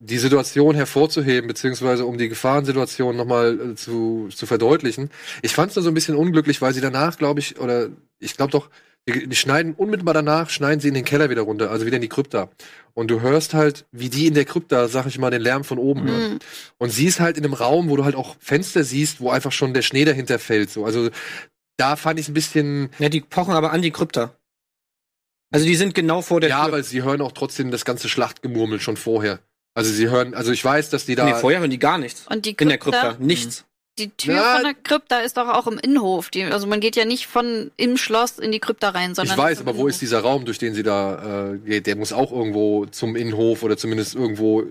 die 0.00 0.18
Situation 0.18 0.74
hervorzuheben, 0.74 1.46
beziehungsweise 1.46 2.06
um 2.06 2.18
die 2.18 2.28
Gefahrensituation 2.28 3.16
nochmal 3.16 3.58
äh, 3.60 3.74
zu, 3.74 4.28
zu 4.34 4.46
verdeutlichen. 4.46 5.10
Ich 5.42 5.52
fand 5.52 5.70
es 5.70 5.76
nur 5.76 5.82
so 5.82 5.90
ein 5.90 5.94
bisschen 5.94 6.16
unglücklich, 6.16 6.60
weil 6.60 6.74
sie 6.74 6.80
danach, 6.80 7.16
glaube 7.18 7.40
ich, 7.40 7.60
oder 7.60 7.88
ich 8.18 8.36
glaube 8.36 8.50
doch, 8.50 8.68
die, 9.08 9.28
die 9.28 9.36
schneiden 9.36 9.74
unmittelbar 9.74 10.14
danach, 10.14 10.50
schneiden 10.50 10.80
sie 10.80 10.88
in 10.88 10.94
den 10.94 11.04
Keller 11.04 11.30
wieder 11.30 11.42
runter, 11.42 11.70
also 11.70 11.84
wieder 11.84 11.96
in 11.96 12.02
die 12.02 12.08
Krypta. 12.08 12.48
Und 12.94 13.10
du 13.10 13.20
hörst 13.20 13.54
halt, 13.54 13.86
wie 13.92 14.08
die 14.08 14.26
in 14.26 14.34
der 14.34 14.44
Krypta, 14.44 14.88
sag 14.88 15.06
ich 15.06 15.18
mal, 15.18 15.30
den 15.30 15.42
Lärm 15.42 15.64
von 15.64 15.78
oben 15.78 16.04
hören. 16.04 16.32
Mhm. 16.34 16.38
Und 16.78 16.90
sie 16.90 17.06
ist 17.06 17.20
halt 17.20 17.36
in 17.36 17.44
einem 17.44 17.54
Raum, 17.54 17.90
wo 17.90 17.96
du 17.96 18.04
halt 18.04 18.14
auch 18.14 18.36
Fenster 18.38 18.84
siehst, 18.84 19.20
wo 19.20 19.30
einfach 19.30 19.52
schon 19.52 19.74
der 19.74 19.82
Schnee 19.82 20.04
dahinter 20.04 20.38
fällt. 20.38 20.70
So. 20.70 20.84
Also 20.84 21.10
da 21.76 21.96
fand 21.96 22.20
ich 22.20 22.28
ein 22.28 22.34
bisschen. 22.34 22.90
Ja, 22.98 23.08
die 23.08 23.20
pochen 23.20 23.54
aber 23.54 23.72
an 23.72 23.82
die 23.82 23.90
Krypta. 23.90 24.34
Also 25.50 25.66
die 25.66 25.76
sind 25.76 25.94
genau 25.94 26.22
vor 26.22 26.40
der 26.40 26.50
ja, 26.50 26.58
Tür. 26.58 26.66
aber 26.66 26.82
sie 26.82 27.02
hören 27.02 27.20
auch 27.20 27.32
trotzdem 27.32 27.70
das 27.70 27.84
ganze 27.84 28.08
Schlachtgemurmel 28.08 28.80
schon 28.80 28.96
vorher. 28.96 29.40
Also 29.74 29.92
sie 29.92 30.08
hören, 30.08 30.34
also 30.34 30.52
ich 30.52 30.64
weiß, 30.64 30.90
dass 30.90 31.04
die 31.04 31.14
da. 31.14 31.24
nee, 31.24 31.34
vorher 31.34 31.60
hören 31.60 31.70
die 31.70 31.78
gar 31.78 31.98
nichts. 31.98 32.26
Und 32.28 32.46
die 32.46 32.56
In 32.58 32.68
der 32.68 32.78
Krypta, 32.78 33.10
Krypta. 33.10 33.24
Nichts. 33.24 33.64
Die 33.98 34.10
Tür 34.10 34.34
Ja. 34.34 34.54
von 34.56 34.64
der 34.64 34.74
Krypta 34.74 35.20
ist 35.20 35.36
doch 35.36 35.48
auch 35.48 35.66
im 35.66 35.78
Innenhof. 35.78 36.30
Die, 36.30 36.44
also 36.44 36.66
man 36.66 36.80
geht 36.80 36.96
ja 36.96 37.04
nicht 37.04 37.26
von 37.26 37.70
im 37.76 37.96
Schloss 37.96 38.38
in 38.38 38.50
die 38.52 38.58
Krypta 38.60 38.90
rein, 38.90 39.14
sondern 39.14 39.36
ich 39.36 39.42
weiß, 39.42 39.60
aber 39.60 39.76
wo 39.76 39.86
ist 39.86 40.00
dieser 40.02 40.20
Raum, 40.20 40.44
durch 40.44 40.58
den 40.58 40.74
sie 40.74 40.82
da 40.82 41.52
äh, 41.52 41.58
geht? 41.58 41.86
Der 41.86 41.96
muss 41.96 42.12
auch 42.12 42.32
irgendwo 42.32 42.86
zum 42.86 43.14
Innenhof 43.16 43.62
oder 43.62 43.76
zumindest 43.76 44.14
irgendwo 44.14 44.64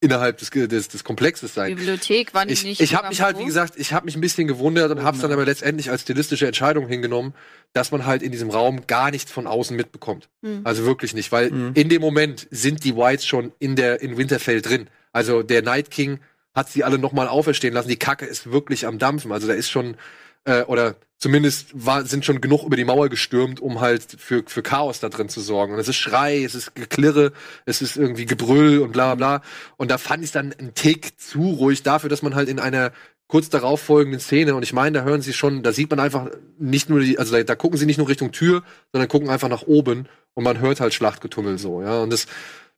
innerhalb 0.00 0.38
des, 0.38 0.50
des, 0.50 0.86
des 0.88 1.02
Komplexes 1.02 1.54
sein. 1.54 1.74
Bibliothek 1.74 2.32
war 2.32 2.46
die 2.46 2.52
Ich, 2.52 2.62
nicht. 2.62 2.80
ich 2.80 2.94
habe 2.94 3.08
mich 3.08 3.20
halt, 3.20 3.36
wie 3.40 3.44
gesagt, 3.44 3.74
ich 3.76 3.92
habe 3.92 4.04
mich 4.06 4.14
ein 4.14 4.20
bisschen 4.20 4.46
gewundert 4.46 4.92
und 4.92 5.02
habe 5.02 5.16
es 5.16 5.22
dann 5.22 5.32
aber 5.32 5.44
letztendlich 5.44 5.90
als 5.90 6.02
stilistische 6.02 6.46
Entscheidung 6.46 6.86
hingenommen, 6.86 7.34
dass 7.72 7.90
man 7.90 8.06
halt 8.06 8.22
in 8.22 8.30
diesem 8.30 8.48
Raum 8.50 8.86
gar 8.86 9.10
nichts 9.10 9.32
von 9.32 9.48
außen 9.48 9.76
mitbekommt. 9.76 10.28
Hm. 10.44 10.60
Also 10.62 10.84
wirklich 10.84 11.14
nicht, 11.14 11.32
weil 11.32 11.50
Mhm. 11.50 11.72
in 11.74 11.88
dem 11.88 12.00
Moment 12.00 12.46
sind 12.52 12.84
die 12.84 12.94
Whites 12.96 13.26
schon 13.26 13.50
in 13.58 13.74
der 13.74 14.00
in 14.00 14.16
Winterfell 14.16 14.62
drin. 14.62 14.88
Also 15.10 15.42
der 15.42 15.62
Night 15.62 15.90
King 15.90 16.20
hat 16.54 16.68
sie 16.68 16.84
alle 16.84 16.98
noch 16.98 17.12
mal 17.12 17.28
auferstehen 17.28 17.74
lassen. 17.74 17.88
Die 17.88 17.98
Kacke 17.98 18.26
ist 18.26 18.50
wirklich 18.50 18.86
am 18.86 18.98
dampfen. 18.98 19.32
Also 19.32 19.46
da 19.46 19.54
ist 19.54 19.70
schon 19.70 19.96
äh, 20.44 20.62
oder 20.62 20.96
zumindest 21.18 21.68
war, 21.74 22.04
sind 22.06 22.24
schon 22.24 22.40
genug 22.40 22.64
über 22.64 22.76
die 22.76 22.84
Mauer 22.84 23.08
gestürmt, 23.08 23.60
um 23.60 23.80
halt 23.80 24.04
für, 24.18 24.44
für 24.46 24.62
Chaos 24.62 25.00
da 25.00 25.08
drin 25.08 25.28
zu 25.28 25.40
sorgen. 25.40 25.74
Und 25.74 25.80
es 25.80 25.88
ist 25.88 25.96
Schrei, 25.96 26.42
es 26.42 26.54
ist 26.54 26.74
Geklirre, 26.74 27.32
es 27.66 27.82
ist 27.82 27.96
irgendwie 27.96 28.26
Gebrüll 28.26 28.78
und 28.78 28.92
bla 28.92 29.14
bla. 29.14 29.42
Und 29.76 29.90
da 29.90 29.98
fand 29.98 30.24
ich 30.24 30.32
dann 30.32 30.52
einen 30.52 30.74
Tick 30.74 31.20
zu 31.20 31.50
ruhig 31.50 31.82
dafür, 31.82 32.08
dass 32.08 32.22
man 32.22 32.34
halt 32.34 32.48
in 32.48 32.60
einer 32.60 32.92
kurz 33.26 33.50
darauf 33.50 33.82
folgenden 33.82 34.20
Szene, 34.20 34.54
und 34.54 34.62
ich 34.62 34.72
meine, 34.72 35.00
da 35.00 35.04
hören 35.04 35.20
sie 35.20 35.34
schon, 35.34 35.62
da 35.62 35.72
sieht 35.72 35.90
man 35.90 36.00
einfach 36.00 36.30
nicht 36.58 36.88
nur 36.88 37.00
die, 37.00 37.18
also 37.18 37.36
da, 37.36 37.42
da 37.42 37.54
gucken 37.56 37.78
sie 37.78 37.84
nicht 37.84 37.98
nur 37.98 38.08
Richtung 38.08 38.32
Tür, 38.32 38.62
sondern 38.90 39.08
gucken 39.08 39.28
einfach 39.28 39.50
nach 39.50 39.64
oben 39.64 40.08
und 40.32 40.44
man 40.44 40.60
hört 40.60 40.80
halt 40.80 40.94
Schlachtgetummel 40.94 41.58
so, 41.58 41.82
ja. 41.82 42.00
Und 42.00 42.10
das, 42.10 42.26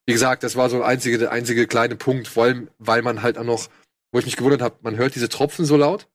wie 0.07 0.13
gesagt, 0.13 0.43
das 0.43 0.57
war 0.57 0.71
so 0.71 0.79
der 0.79 0.87
einzige, 0.87 1.19
der 1.19 1.33
einzige 1.33 1.67
kleine 1.67 1.97
Punkt, 1.97 2.29
vor 2.29 2.45
allem, 2.45 2.69
weil 2.79 3.03
man 3.03 3.23
halt 3.23 3.39
auch 3.39 3.45
noch, 3.45 3.69
wo 4.13 4.19
ich 4.19 4.25
mich 4.25 4.37
gewundert 4.37 4.63
habe, 4.63 4.77
man 4.83 4.97
hört 4.97 5.15
diese 5.15 5.29
Tropfen 5.29 5.65
so 5.65 5.77
laut, 5.77 6.09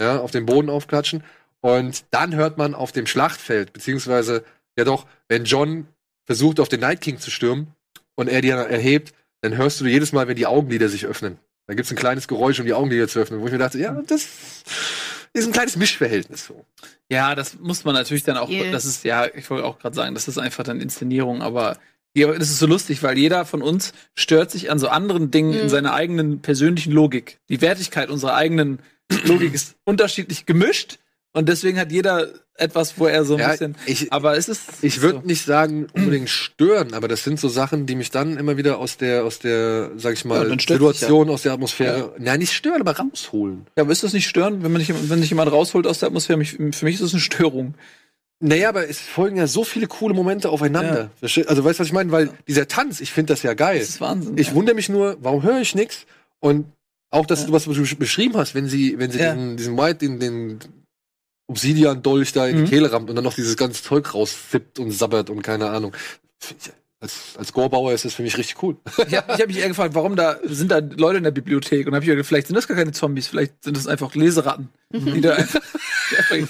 ja, 0.00 0.20
auf 0.20 0.30
dem 0.30 0.46
Boden 0.46 0.70
aufklatschen. 0.70 1.24
Und 1.60 2.04
dann 2.10 2.34
hört 2.34 2.58
man 2.58 2.74
auf 2.74 2.92
dem 2.92 3.06
Schlachtfeld, 3.06 3.72
beziehungsweise, 3.72 4.44
ja 4.76 4.84
doch, 4.84 5.06
wenn 5.28 5.44
John 5.44 5.88
versucht, 6.24 6.60
auf 6.60 6.68
den 6.68 6.80
Night 6.80 7.00
King 7.00 7.18
zu 7.18 7.30
stürmen 7.30 7.74
und 8.14 8.28
er 8.28 8.42
die 8.42 8.48
dann 8.48 8.70
erhebt, 8.70 9.14
dann 9.40 9.56
hörst 9.56 9.80
du 9.80 9.86
jedes 9.86 10.12
Mal, 10.12 10.28
wenn 10.28 10.36
die 10.36 10.46
Augenlider 10.46 10.88
sich 10.88 11.06
öffnen. 11.06 11.38
Da 11.66 11.74
gibt's 11.74 11.90
ein 11.90 11.96
kleines 11.96 12.28
Geräusch, 12.28 12.60
um 12.60 12.66
die 12.66 12.74
Augenlider 12.74 13.08
zu 13.08 13.18
öffnen, 13.18 13.40
wo 13.40 13.46
ich 13.46 13.52
mir 13.52 13.58
dachte, 13.58 13.78
ja, 13.78 13.92
das 14.06 14.26
ist 15.32 15.46
ein 15.46 15.52
kleines 15.52 15.76
Mischverhältnis 15.76 16.46
so. 16.46 16.64
Ja, 17.10 17.34
das 17.34 17.58
muss 17.58 17.84
man 17.84 17.94
natürlich 17.94 18.24
dann 18.24 18.36
auch, 18.36 18.48
Yeah. 18.48 18.70
das 18.72 18.84
ist, 18.84 19.04
ja, 19.04 19.26
ich 19.26 19.48
wollte 19.50 19.64
auch 19.64 19.78
gerade 19.78 19.94
sagen, 19.94 20.14
das 20.14 20.28
ist 20.28 20.38
einfach 20.38 20.64
dann 20.64 20.80
Inszenierung, 20.80 21.42
aber 21.42 21.78
das 22.26 22.50
ist 22.50 22.58
so 22.58 22.66
lustig, 22.66 23.02
weil 23.02 23.16
jeder 23.18 23.44
von 23.44 23.62
uns 23.62 23.92
stört 24.14 24.50
sich 24.50 24.70
an 24.70 24.78
so 24.78 24.88
anderen 24.88 25.30
Dingen 25.30 25.52
in 25.54 25.64
Mhm. 25.64 25.68
seiner 25.68 25.92
eigenen 25.94 26.40
persönlichen 26.40 26.92
Logik. 26.92 27.38
Die 27.48 27.60
Wertigkeit 27.60 28.10
unserer 28.10 28.34
eigenen 28.34 28.78
Logik 29.24 29.54
ist 29.54 29.74
unterschiedlich 29.84 30.46
gemischt 30.46 30.98
und 31.32 31.48
deswegen 31.48 31.78
hat 31.78 31.92
jeder 31.92 32.28
etwas, 32.60 32.98
wo 32.98 33.06
er 33.06 33.24
so 33.24 33.34
ein 33.34 33.40
Ja, 33.40 33.50
bisschen, 33.52 33.76
ich, 33.86 34.12
aber 34.12 34.36
es 34.36 34.48
ist, 34.48 34.62
Ich 34.82 35.00
würde 35.00 35.24
nicht 35.24 35.44
sagen 35.44 35.86
unbedingt 35.92 36.28
stören, 36.28 36.92
aber 36.92 37.06
das 37.06 37.22
sind 37.22 37.38
so 37.38 37.48
Sachen, 37.48 37.86
die 37.86 37.94
mich 37.94 38.10
dann 38.10 38.36
immer 38.36 38.56
wieder 38.56 38.78
aus 38.78 38.96
der, 38.96 39.24
aus 39.24 39.38
der, 39.38 39.92
sag 39.96 40.14
ich 40.14 40.24
Ja, 40.24 40.28
mal, 40.28 40.46
stört 40.58 40.80
Situation, 40.80 41.30
aus 41.30 41.42
der 41.42 41.52
Atmosphäre, 41.52 42.14
nein, 42.18 42.40
nicht 42.40 42.52
stören, 42.52 42.80
aber 42.80 42.96
rausholen. 42.96 43.66
ja, 43.76 43.84
aber 43.84 43.92
ist 43.92 44.02
das 44.02 44.12
nicht 44.12 44.26
stören, 44.28 44.64
wenn 44.64 44.72
man 44.72 44.80
nicht, 44.80 44.92
wenn 45.08 45.20
sich 45.20 45.30
jemand 45.30 45.52
rausholt 45.52 45.86
aus 45.86 46.00
der 46.00 46.08
Atmosphäre? 46.08 46.36
Mich, 46.38 46.52
für 46.72 46.84
mich 46.84 46.94
ist 46.96 47.02
das 47.04 47.12
eine 47.12 47.20
Störung. 47.20 47.74
Naja, 48.40 48.68
aber 48.68 48.88
es 48.88 49.00
folgen 49.00 49.36
ja 49.36 49.46
so 49.48 49.64
viele 49.64 49.86
coole 49.88 50.14
Momente 50.14 50.48
aufeinander. 50.50 51.10
Versteh- 51.20 51.46
Also 51.46 51.64
weißt 51.64 51.78
du, 51.78 51.80
was 51.82 51.88
ich 51.88 51.92
meine? 51.92 52.12
Weil 52.12 52.30
dieser 52.46 52.68
Tanz, 52.68 53.00
ich 53.00 53.10
finde 53.12 53.32
das 53.32 53.42
ja 53.42 53.54
geil. 53.54 53.80
Das 53.80 53.88
ist 53.88 54.00
Wahnsinn. 54.00 54.38
Ich 54.38 54.48
ja. 54.48 54.54
wundere 54.54 54.76
mich 54.76 54.88
nur, 54.88 55.16
warum 55.20 55.42
höre 55.42 55.60
ich 55.60 55.74
nichts? 55.74 56.06
Und 56.40 56.66
auch, 57.10 57.26
dass 57.26 57.40
Ja. 57.40 57.46
du 57.48 57.52
was 57.52 57.64
du 57.64 57.96
beschrieben 57.96 58.36
hast, 58.36 58.54
wenn 58.54 58.68
sie, 58.68 58.98
wenn 58.98 59.10
sie 59.10 59.18
Ja. 59.18 59.34
diesen, 59.34 59.56
diesen 59.56 59.76
White, 59.76 59.96
den, 59.98 60.20
den 60.20 60.58
Obsidian-Dolch 61.48 62.32
da 62.32 62.46
in 62.46 62.60
Mhm. 62.60 62.64
die 62.64 62.70
Kehle 62.70 62.92
rammt 62.92 63.08
und 63.10 63.16
dann 63.16 63.24
noch 63.24 63.34
dieses 63.34 63.56
ganze 63.56 63.82
Zeug 63.82 64.12
rauszippt 64.14 64.78
und 64.78 64.90
sabbert 64.92 65.30
und 65.30 65.42
keine 65.42 65.70
Ahnung. 65.70 65.92
Als, 67.00 67.36
als 67.38 67.52
Gorebauer 67.52 67.92
ist 67.92 68.04
das 68.04 68.14
für 68.14 68.22
mich 68.22 68.36
richtig 68.36 68.60
cool. 68.62 68.76
Ich 69.08 69.14
habe 69.16 69.32
ich 69.34 69.40
hab 69.40 69.46
mich 69.46 69.58
eher 69.58 69.68
gefragt, 69.68 69.94
warum 69.94 70.16
da 70.16 70.36
sind 70.44 70.70
da 70.70 70.78
Leute 70.78 71.18
in 71.18 71.24
der 71.24 71.30
Bibliothek 71.30 71.86
und 71.86 71.94
habe 71.94 72.04
ich 72.04 72.10
gedacht, 72.10 72.26
vielleicht 72.26 72.48
sind 72.48 72.56
das 72.56 72.66
gar 72.66 72.76
keine 72.76 72.90
Zombies, 72.92 73.28
vielleicht 73.28 73.62
sind 73.64 73.76
das 73.76 73.86
einfach 73.86 74.14
Leseratten. 74.16 74.68
die 74.92 75.20
da 75.20 75.34
einfach, 75.34 75.60
die 76.30 76.46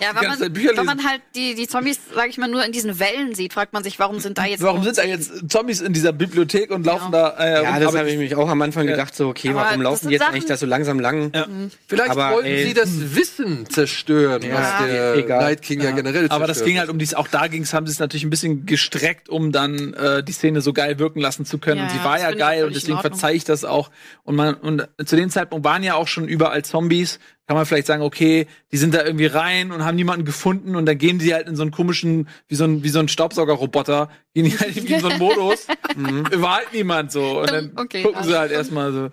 Ja, 0.00 0.10
wenn 0.14 0.28
man, 0.28 0.76
wenn 0.76 0.84
man 0.86 1.04
halt 1.08 1.22
die, 1.34 1.54
die 1.54 1.66
Zombies, 1.66 1.98
sag 2.14 2.28
ich 2.28 2.36
mal, 2.36 2.46
nur 2.48 2.62
in 2.66 2.72
diesen 2.72 2.98
Wellen 2.98 3.34
sieht, 3.34 3.54
fragt 3.54 3.72
man 3.72 3.82
sich, 3.82 3.98
warum 3.98 4.20
sind 4.20 4.36
da 4.36 4.44
jetzt. 4.44 4.62
Warum 4.62 4.82
sind 4.84 4.98
da 4.98 5.04
jetzt 5.04 5.50
Zombies 5.50 5.80
in 5.80 5.94
dieser 5.94 6.12
Bibliothek 6.12 6.70
und 6.70 6.84
laufen 6.84 7.10
Ja. 7.14 7.30
da 7.30 7.42
äh, 7.42 7.62
Ja, 7.62 7.70
rum? 7.72 7.80
das 7.80 7.96
habe 7.96 8.10
ich 8.10 8.18
mich 8.18 8.34
auch 8.36 8.50
am 8.50 8.60
Anfang 8.60 8.84
Ja. 8.84 8.90
gedacht, 8.92 9.14
so, 9.16 9.28
okay, 9.28 9.48
Aber 9.50 9.60
warum 9.60 9.80
laufen 9.80 10.08
die 10.08 10.12
jetzt 10.12 10.20
Sachen- 10.20 10.34
eigentlich 10.34 10.44
da 10.44 10.58
so 10.58 10.66
langsam 10.66 11.00
lang? 11.00 11.30
Ja. 11.34 11.46
Vielleicht 11.88 12.10
Aber, 12.10 12.32
wollten 12.32 12.48
ey, 12.48 12.66
sie 12.66 12.74
das 12.74 12.90
Wissen 13.16 13.66
zerstören, 13.70 14.42
Ja, 14.42 14.54
was 14.54 14.86
der 14.86 15.14
egal. 15.14 15.40
Night 15.40 15.62
King 15.62 15.80
ja, 15.80 15.92
generell 15.92 16.26
Aber 16.28 16.46
das 16.46 16.58
zerstört. 16.58 16.66
ging 16.66 16.78
halt 16.78 16.90
um 16.90 16.98
dies, 16.98 17.14
auch 17.14 17.28
da 17.28 17.46
ging 17.46 17.62
es, 17.62 17.72
haben 17.72 17.86
sie 17.86 17.92
es 17.92 17.98
natürlich 18.00 18.24
ein 18.24 18.30
bisschen 18.30 18.66
gestreckt, 18.66 19.30
um 19.30 19.50
dann 19.50 19.94
äh, 19.94 20.22
die 20.22 20.32
Szene 20.32 20.60
so 20.60 20.74
geil 20.74 20.98
wirken 20.98 21.20
lassen 21.20 21.46
zu 21.46 21.56
können. 21.56 21.78
Ja, 21.78 21.84
und 21.84 21.90
sie 21.90 21.96
ja, 21.98 22.04
war 22.04 22.20
ja 22.20 22.32
geil 22.32 22.64
und 22.66 22.76
deswegen 22.76 23.00
verzeihe 23.00 23.34
ich 23.34 23.44
das 23.44 23.64
auch. 23.64 23.90
Und 24.24 24.36
man, 24.36 24.52
und 24.56 24.86
zu 25.06 25.16
dem 25.16 25.30
Zeitpunkt 25.30 25.64
waren 25.64 25.82
ja 25.82 25.94
auch 25.94 26.06
schon 26.08 26.28
überall 26.28 26.62
Zombies. 26.62 27.18
Kann 27.46 27.56
man 27.56 27.66
vielleicht 27.66 27.88
sagen, 27.88 28.02
okay, 28.02 28.46
die 28.70 28.76
sind 28.76 28.94
da 28.94 29.04
irgendwie 29.04 29.26
rein 29.26 29.72
und 29.72 29.84
haben 29.84 29.96
niemanden 29.96 30.24
gefunden 30.24 30.76
und 30.76 30.86
dann 30.86 30.96
gehen 30.96 31.18
die 31.18 31.34
halt 31.34 31.48
in 31.48 31.56
so 31.56 31.62
einen 31.62 31.72
komischen, 31.72 32.28
wie 32.48 32.54
so 32.54 32.64
ein, 32.64 32.84
wie 32.84 32.88
so 32.88 33.00
ein 33.00 33.08
Staubsaugerroboter, 33.08 34.08
gehen 34.32 34.44
die 34.44 34.56
halt 34.58 34.76
irgendwie 34.76 34.94
in 34.94 35.00
so 35.00 35.08
einen 35.08 35.18
Modus. 35.18 35.66
War 35.96 36.56
halt 36.56 36.72
niemand 36.72 37.10
so. 37.10 37.40
Und 37.40 37.50
dann 37.50 37.72
Okay, 37.76 38.02
gucken 38.02 38.22
sie 38.22 38.38
halt 38.38 38.52
erstmal 38.52 38.92
so. 38.92 39.10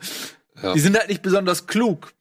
Ja. 0.62 0.74
Die 0.74 0.80
sind 0.80 0.98
halt 0.98 1.10
nicht 1.10 1.22
besonders 1.22 1.66
klug. 1.68 2.14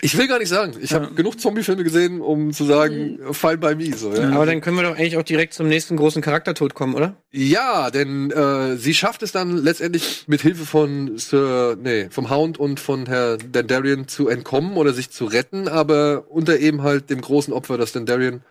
Ich 0.00 0.16
will 0.16 0.28
gar 0.28 0.38
nicht 0.38 0.48
sagen. 0.48 0.74
Ich 0.80 0.92
habe 0.94 1.06
Ja. 1.06 1.10
genug 1.10 1.40
Zombie-Filme 1.40 1.82
gesehen, 1.82 2.20
um 2.20 2.52
zu 2.52 2.64
sagen, 2.64 3.18
Fine 3.32 3.58
by 3.58 3.74
me. 3.74 3.96
So, 3.96 4.12
ja. 4.14 4.30
Aber 4.30 4.46
dann 4.46 4.60
können 4.60 4.76
wir 4.76 4.84
doch 4.84 4.96
eigentlich 4.96 5.16
auch 5.16 5.22
direkt 5.24 5.54
zum 5.54 5.66
nächsten 5.68 5.96
großen 5.96 6.22
Charaktertod 6.22 6.74
kommen, 6.74 6.94
oder? 6.94 7.16
Ja, 7.32 7.90
denn 7.90 8.30
äh, 8.30 8.76
sie 8.76 8.94
schafft 8.94 9.22
es 9.24 9.32
dann 9.32 9.56
letztendlich 9.56 10.24
mit 10.28 10.40
Hilfe 10.40 10.66
von 10.66 11.18
Sir, 11.18 11.76
nee, 11.82 12.08
vom 12.10 12.30
Hound 12.30 12.58
und 12.58 12.78
von 12.78 13.06
Herr 13.06 13.38
Dandarian 13.38 14.06
zu 14.06 14.28
entkommen 14.28 14.76
oder 14.76 14.92
sich 14.92 15.10
zu 15.10 15.24
retten, 15.24 15.66
aber 15.68 16.26
unter 16.28 16.58
eben 16.60 16.82
halt 16.82 17.10
dem 17.10 17.20
großen 17.20 17.52
Opfer, 17.52 17.76
dass 17.76 17.92
Dandarian 17.92 18.42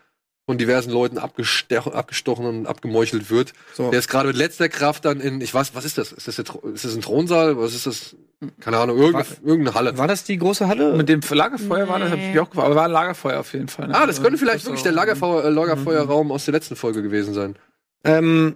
von 0.48 0.58
diversen 0.58 0.92
Leuten 0.92 1.18
abgestochen 1.18 2.46
und 2.46 2.66
abgemeuchelt 2.68 3.30
wird. 3.30 3.52
So. 3.74 3.90
Der 3.92 4.00
ist 4.00 4.08
gerade 4.08 4.30
mit 4.30 4.38
letzter 4.38 4.70
Kraft 4.70 5.04
dann 5.04 5.20
in, 5.20 5.42
ich 5.42 5.54
weiß, 5.54 5.76
was 5.76 5.84
ist 5.84 5.98
das? 5.98 6.14
Ist 6.14 6.28
das, 6.28 6.38
ist 6.40 6.86
das 6.86 6.96
ein 6.96 7.02
Thronsaal? 7.02 7.58
Was 7.58 7.76
ist 7.76 7.86
das? 7.86 8.16
Keine 8.62 8.78
Ahnung, 8.78 8.98
irgendeine, 8.98 9.26
irgendeine 9.44 9.76
Halle. 9.76 9.98
War 9.98 10.08
das 10.08 10.24
die 10.24 10.38
große 10.38 10.68
Halle? 10.68 10.96
Mit 10.96 11.10
dem 11.10 11.20
Lagerfeuer 11.30 11.90
war 11.90 12.00
das, 12.00 12.12
hab 12.12 12.18
ich 12.20 12.34
Nee. 12.34 12.40
auch 12.40 12.50
gefragt, 12.50 12.66
aber 12.68 12.76
war 12.76 12.86
ein 12.86 12.92
Lagerfeuer 12.92 13.40
auf 13.42 13.52
jeden 13.54 13.68
Fall. 13.68 13.90
ne? 13.90 13.96
Ah, 13.96 14.06
das 14.06 14.22
könnte 14.22 14.38
vielleicht 14.38 14.60
Das 14.60 14.66
wirklich 14.66 14.80
auch- 14.82 14.84
der 14.84 14.92
Lagerfeuer, 14.94 15.44
äh, 15.44 15.50
Lagerfeuerraum 15.50 16.32
aus 16.32 16.46
der 16.46 16.54
letzten 16.54 16.76
Folge 16.78 17.02
gewesen 17.04 17.34
sein. 17.34 17.58
Ähm, 18.06 18.56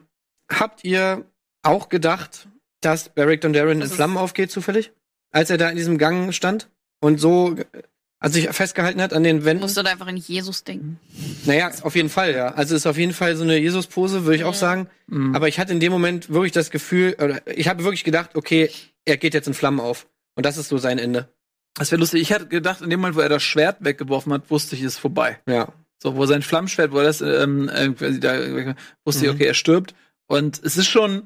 habt 0.50 0.84
ihr 0.86 1.26
auch 1.64 1.90
gedacht, 1.90 2.48
dass 2.80 3.10
Barrick 3.10 3.42
Dondarrion 3.42 3.74
in 3.74 3.80
Das 3.82 3.90
ist- 3.90 3.96
Flammen 3.96 4.18
aufgeht, 4.18 4.50
zufällig? 4.52 4.92
Als 5.32 5.50
er 5.50 5.58
da 5.58 5.70
in 5.70 5.76
diesem 5.78 5.98
Gang 5.98 6.34
stand 6.34 6.70
und 7.02 7.20
so, 7.20 7.56
also 8.22 8.36
sich 8.36 8.48
festgehalten 8.50 9.02
hat 9.02 9.12
an 9.14 9.24
den 9.24 9.44
Wänden? 9.44 9.62
Musst 9.64 9.76
du 9.76 9.84
da 9.84 9.92
einfach 9.92 10.08
in 10.08 10.16
Jesus 10.16 10.64
denken. 10.64 11.00
Naja, 11.46 11.70
auf 11.82 11.96
jeden 11.96 12.08
Fall, 12.10 12.34
ja. 12.34 12.54
Also 12.54 12.76
ist 12.76 12.86
auf 12.88 12.98
jeden 12.98 13.14
Fall 13.14 13.36
so 13.36 13.44
eine 13.44 13.58
Jesus-Pose, 13.58 14.24
würde 14.24 14.38
ich 14.38 14.44
auch 14.46 14.54
Ja. 14.54 14.60
sagen. 14.60 14.88
Mhm. 15.08 15.36
Aber 15.36 15.48
ich 15.50 15.60
hatte 15.60 15.74
in 15.74 15.80
dem 15.82 15.92
Moment 15.92 16.30
wirklich 16.30 16.54
das 16.54 16.72
Gefühl, 16.72 17.16
oder 17.22 17.42
ich 17.48 17.68
habe 17.68 17.84
wirklich 17.84 18.04
gedacht, 18.06 18.36
okay, 18.36 18.70
er 19.04 19.18
geht 19.18 19.34
jetzt 19.34 19.48
in 19.48 19.54
Flammen 19.54 19.80
auf. 19.82 20.08
Und 20.36 20.46
das 20.46 20.58
ist 20.58 20.70
so 20.70 20.78
sein 20.78 20.98
Ende. 21.00 21.28
Das 21.74 21.92
wäre 21.92 22.00
lustig. 22.00 22.22
Ich 22.22 22.32
hatte 22.32 22.48
gedacht, 22.48 22.82
in 22.82 22.90
dem 22.90 23.00
Moment, 23.02 23.18
wo 23.18 23.22
er 23.22 23.30
das 23.30 23.44
Schwert 23.44 23.78
weggeworfen 23.84 24.32
hat, 24.34 24.50
wusste 24.52 24.76
ich, 24.76 24.82
es 24.84 24.94
ist 24.94 25.00
vorbei. 25.00 25.40
Ja. 25.48 25.74
So, 26.02 26.16
wo 26.16 26.26
sein 26.26 26.42
Flammenschwert, 26.42 26.92
wo 26.92 26.98
er 27.00 27.04
das, 27.06 27.22
ähm, 27.22 27.70
äh, 27.70 27.90
da, 28.20 28.76
wusste 29.04 29.26
ich, 29.26 29.32
Mhm. 29.32 29.36
okay, 29.36 29.46
er 29.48 29.54
stirbt. 29.54 29.94
Und 30.28 30.62
es 30.64 30.78
ist 30.78 30.88
schon, 30.88 31.24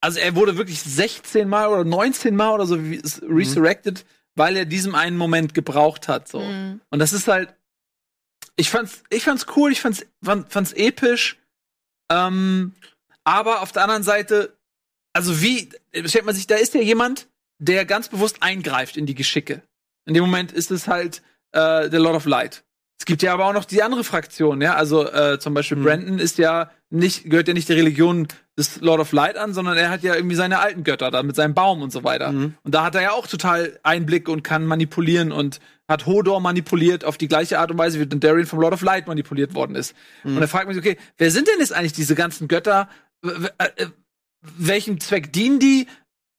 also 0.00 0.18
er 0.18 0.34
wurde 0.34 0.56
wirklich 0.56 0.80
16 0.82 1.48
Mal 1.48 1.68
oder 1.68 1.84
19 1.84 2.36
Mal 2.36 2.52
oder 2.54 2.66
so 2.66 2.76
es- 2.76 3.22
resurrected, 3.22 4.04
weil 4.34 4.56
er 4.56 4.64
diesem 4.64 4.94
einen 4.94 5.16
Moment 5.16 5.54
gebraucht 5.54 6.08
hat, 6.08 6.28
so. 6.28 6.40
Mhm. 6.40 6.80
Und 6.90 6.98
das 6.98 7.12
ist 7.12 7.28
halt, 7.28 7.54
ich 8.56 8.70
fand's, 8.70 9.02
ich 9.10 9.24
fand's 9.24 9.46
cool, 9.56 9.72
ich 9.72 9.80
fand's, 9.80 10.06
fand, 10.22 10.52
fand's 10.52 10.72
episch, 10.72 11.38
ähm, 12.10 12.74
aber 13.24 13.62
auf 13.62 13.72
der 13.72 13.82
anderen 13.82 14.02
Seite, 14.02 14.56
also 15.12 15.40
wie, 15.40 15.70
stellt 16.04 16.24
man 16.24 16.34
sich, 16.34 16.46
da 16.46 16.56
ist 16.56 16.74
ja 16.74 16.80
jemand, 16.80 17.28
der 17.58 17.84
ganz 17.84 18.08
bewusst 18.08 18.42
eingreift 18.42 18.96
in 18.96 19.06
die 19.06 19.14
Geschicke. 19.14 19.62
In 20.06 20.14
dem 20.14 20.24
Moment 20.24 20.52
ist 20.52 20.70
es 20.70 20.86
halt 20.86 21.22
äh, 21.52 21.88
der 21.88 22.00
Lord 22.00 22.16
of 22.16 22.26
Light. 22.26 22.64
Es 22.98 23.06
gibt 23.06 23.22
ja 23.22 23.32
aber 23.32 23.46
auch 23.46 23.52
noch 23.52 23.64
die 23.64 23.82
andere 23.82 24.04
Fraktion, 24.04 24.60
ja, 24.60 24.74
also 24.74 25.10
äh, 25.10 25.38
zum 25.38 25.54
Beispiel 25.54 25.78
Mhm. 25.78 25.84
Brandon 25.84 26.18
ist 26.18 26.38
ja 26.38 26.70
nicht, 26.90 27.24
gehört 27.24 27.48
ja 27.48 27.54
nicht 27.54 27.68
der 27.68 27.76
Religion 27.76 28.28
des 28.56 28.80
Lord 28.80 29.00
of 29.00 29.12
Light 29.12 29.36
an, 29.36 29.52
sondern 29.52 29.76
er 29.76 29.90
hat 29.90 30.02
ja 30.02 30.14
irgendwie 30.14 30.36
seine 30.36 30.60
alten 30.60 30.84
Götter 30.84 31.10
da 31.10 31.22
mit 31.22 31.34
seinem 31.34 31.54
Baum 31.54 31.82
und 31.82 31.92
so 31.92 32.04
weiter. 32.04 32.30
Mhm. 32.32 32.54
Und 32.62 32.74
da 32.74 32.84
hat 32.84 32.94
er 32.94 33.02
ja 33.02 33.12
auch 33.12 33.26
total 33.26 33.78
Einblick 33.82 34.28
und 34.28 34.44
kann 34.44 34.64
manipulieren 34.64 35.32
und 35.32 35.60
hat 35.88 36.06
Hodor 36.06 36.40
manipuliert 36.40 37.04
auf 37.04 37.18
die 37.18 37.28
gleiche 37.28 37.58
Art 37.58 37.70
und 37.70 37.78
Weise, 37.78 37.98
wie 37.98 38.06
Darian 38.06 38.46
vom 38.46 38.60
Lord 38.60 38.72
of 38.72 38.82
Light 38.82 39.06
manipuliert 39.08 39.54
worden 39.54 39.74
ist. 39.74 39.94
Mhm. 40.22 40.36
Und 40.36 40.42
er 40.42 40.48
fragt 40.48 40.68
mich, 40.68 40.78
okay, 40.78 40.96
wer 41.18 41.30
sind 41.30 41.48
denn 41.48 41.58
jetzt 41.58 41.72
eigentlich 41.72 41.92
diese 41.92 42.14
ganzen 42.14 42.46
Götter? 42.46 42.88
Äh, 43.24 43.72
äh, 43.76 43.86
welchem 44.40 45.00
Zweck 45.00 45.32
dienen 45.32 45.58
die? 45.58 45.88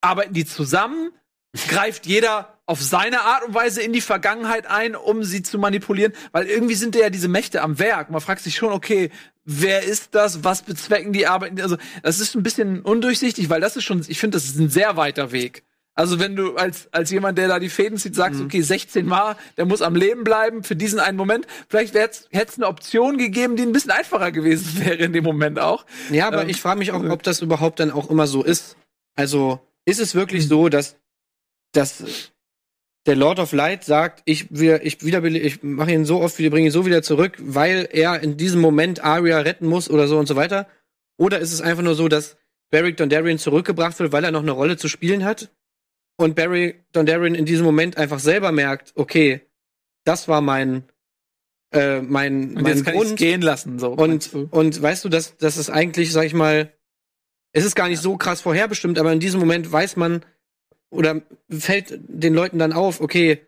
Arbeiten 0.00 0.32
die 0.32 0.46
zusammen? 0.46 1.10
Greift 1.68 2.06
jeder 2.06 2.55
auf 2.66 2.82
seine 2.82 3.22
Art 3.22 3.44
und 3.44 3.54
Weise 3.54 3.80
in 3.80 3.92
die 3.92 4.00
Vergangenheit 4.00 4.66
ein, 4.66 4.96
um 4.96 5.24
sie 5.24 5.42
zu 5.42 5.58
manipulieren? 5.58 6.12
Weil 6.32 6.46
irgendwie 6.46 6.74
sind 6.74 6.94
ja 6.96 7.10
diese 7.10 7.28
Mächte 7.28 7.62
am 7.62 7.78
Werk. 7.78 8.10
Man 8.10 8.20
fragt 8.20 8.42
sich 8.42 8.56
schon, 8.56 8.72
okay, 8.72 9.10
wer 9.44 9.82
ist 9.82 10.14
das? 10.14 10.44
Was 10.44 10.62
bezwecken 10.62 11.12
die? 11.12 11.26
Arbeiten? 11.26 11.60
Also, 11.60 11.76
das 12.02 12.20
ist 12.20 12.34
ein 12.34 12.42
bisschen 12.42 12.82
undurchsichtig, 12.82 13.48
weil 13.48 13.60
das 13.60 13.76
ist 13.76 13.84
schon, 13.84 14.04
ich 14.06 14.18
finde, 14.18 14.36
das 14.36 14.44
ist 14.44 14.58
ein 14.58 14.68
sehr 14.68 14.96
weiter 14.96 15.32
Weg. 15.32 15.62
Also 15.96 16.20
wenn 16.20 16.36
du 16.36 16.56
als, 16.56 16.92
als 16.92 17.10
jemand, 17.10 17.38
der 17.38 17.48
da 17.48 17.58
die 17.58 17.70
Fäden 17.70 17.96
zieht, 17.96 18.14
sagst, 18.14 18.42
okay, 18.42 18.60
16 18.60 19.06
Mal, 19.06 19.34
der 19.56 19.64
muss 19.64 19.80
am 19.80 19.96
Leben 19.96 20.24
bleiben 20.24 20.62
für 20.62 20.76
diesen 20.76 21.00
einen 21.00 21.16
Moment, 21.16 21.46
vielleicht 21.70 21.94
hätte 21.94 22.26
es 22.30 22.56
eine 22.58 22.66
Option 22.66 23.16
gegeben, 23.16 23.56
die 23.56 23.62
ein 23.62 23.72
bisschen 23.72 23.92
einfacher 23.92 24.30
gewesen 24.30 24.78
wäre 24.84 24.96
in 24.96 25.14
dem 25.14 25.24
Moment 25.24 25.58
auch. 25.58 25.86
Ja, 26.10 26.26
aber 26.26 26.42
Ähm, 26.42 26.50
ich 26.50 26.60
frage 26.60 26.78
mich 26.78 26.92
auch, 26.92 27.02
ob 27.02 27.22
das 27.22 27.40
überhaupt 27.40 27.80
dann 27.80 27.90
auch 27.90 28.10
immer 28.10 28.26
so 28.26 28.44
ist. 28.44 28.76
Also, 29.14 29.58
ist 29.86 29.98
es 29.98 30.14
wirklich 30.14 30.46
so, 30.46 30.68
dass, 30.68 30.96
dass 31.72 32.04
der 33.06 33.16
Lord 33.16 33.38
of 33.38 33.52
Light 33.52 33.84
sagt, 33.84 34.22
ich, 34.24 34.46
wir, 34.50 34.84
ich, 34.84 34.98
wiederbele- 34.98 35.38
ich 35.40 35.62
mache 35.62 35.92
ihn 35.92 36.04
so 36.04 36.20
oft, 36.20 36.38
wir 36.38 36.50
bringen 36.50 36.66
ihn 36.66 36.72
so 36.72 36.86
wieder 36.86 37.02
zurück, 37.02 37.36
weil 37.40 37.88
er 37.92 38.20
in 38.22 38.36
diesem 38.36 38.60
Moment 38.60 39.02
Arya 39.04 39.40
retten 39.40 39.66
muss 39.66 39.88
oder 39.88 40.08
so 40.08 40.18
und 40.18 40.26
so 40.26 40.36
weiter? 40.36 40.66
Oder 41.18 41.38
ist 41.38 41.52
es 41.52 41.60
einfach 41.60 41.82
nur 41.82 41.94
so, 41.94 42.08
dass 42.08 42.36
Beric 42.70 42.96
Dondarrion 42.96 43.38
zurückgebracht 43.38 43.98
wird, 44.00 44.12
weil 44.12 44.24
er 44.24 44.32
noch 44.32 44.42
eine 44.42 44.50
Rolle 44.52 44.76
zu 44.76 44.88
spielen 44.88 45.24
hat? 45.24 45.50
Und 46.18 46.34
Barry 46.34 46.82
Dondarrion 46.92 47.34
in 47.34 47.44
diesem 47.44 47.64
Moment 47.64 47.96
einfach 47.96 48.18
selber 48.18 48.50
merkt, 48.50 48.92
okay, 48.96 49.42
das 50.04 50.28
war 50.28 50.40
mein, 50.40 50.84
äh, 51.72 52.00
mein, 52.00 52.54
Und 52.56 52.62
mein 52.62 52.66
jetzt 52.66 52.84
kann 52.84 52.94
ich 52.94 53.00
Grund. 53.00 53.16
gehen 53.18 53.42
lassen. 53.42 53.78
So, 53.78 53.90
Und, 53.92 54.32
und 54.50 54.80
weißt 54.80 55.04
du, 55.04 55.08
dass 55.08 55.36
das 55.36 55.56
ist 55.58 55.68
eigentlich, 55.70 56.12
sag 56.12 56.24
ich 56.24 56.34
mal, 56.34 56.72
es 57.52 57.64
ist 57.64 57.74
gar 57.76 57.88
nicht 57.88 58.00
so 58.02 58.16
krass 58.16 58.40
vorherbestimmt, 58.40 58.98
aber 58.98 59.12
in 59.12 59.20
diesem 59.20 59.40
Moment 59.40 59.70
weiß 59.70 59.96
man 59.96 60.24
oder 60.90 61.20
fällt 61.50 61.98
den 62.08 62.34
Leuten 62.34 62.58
dann 62.58 62.72
auf, 62.72 63.00
okay, 63.00 63.40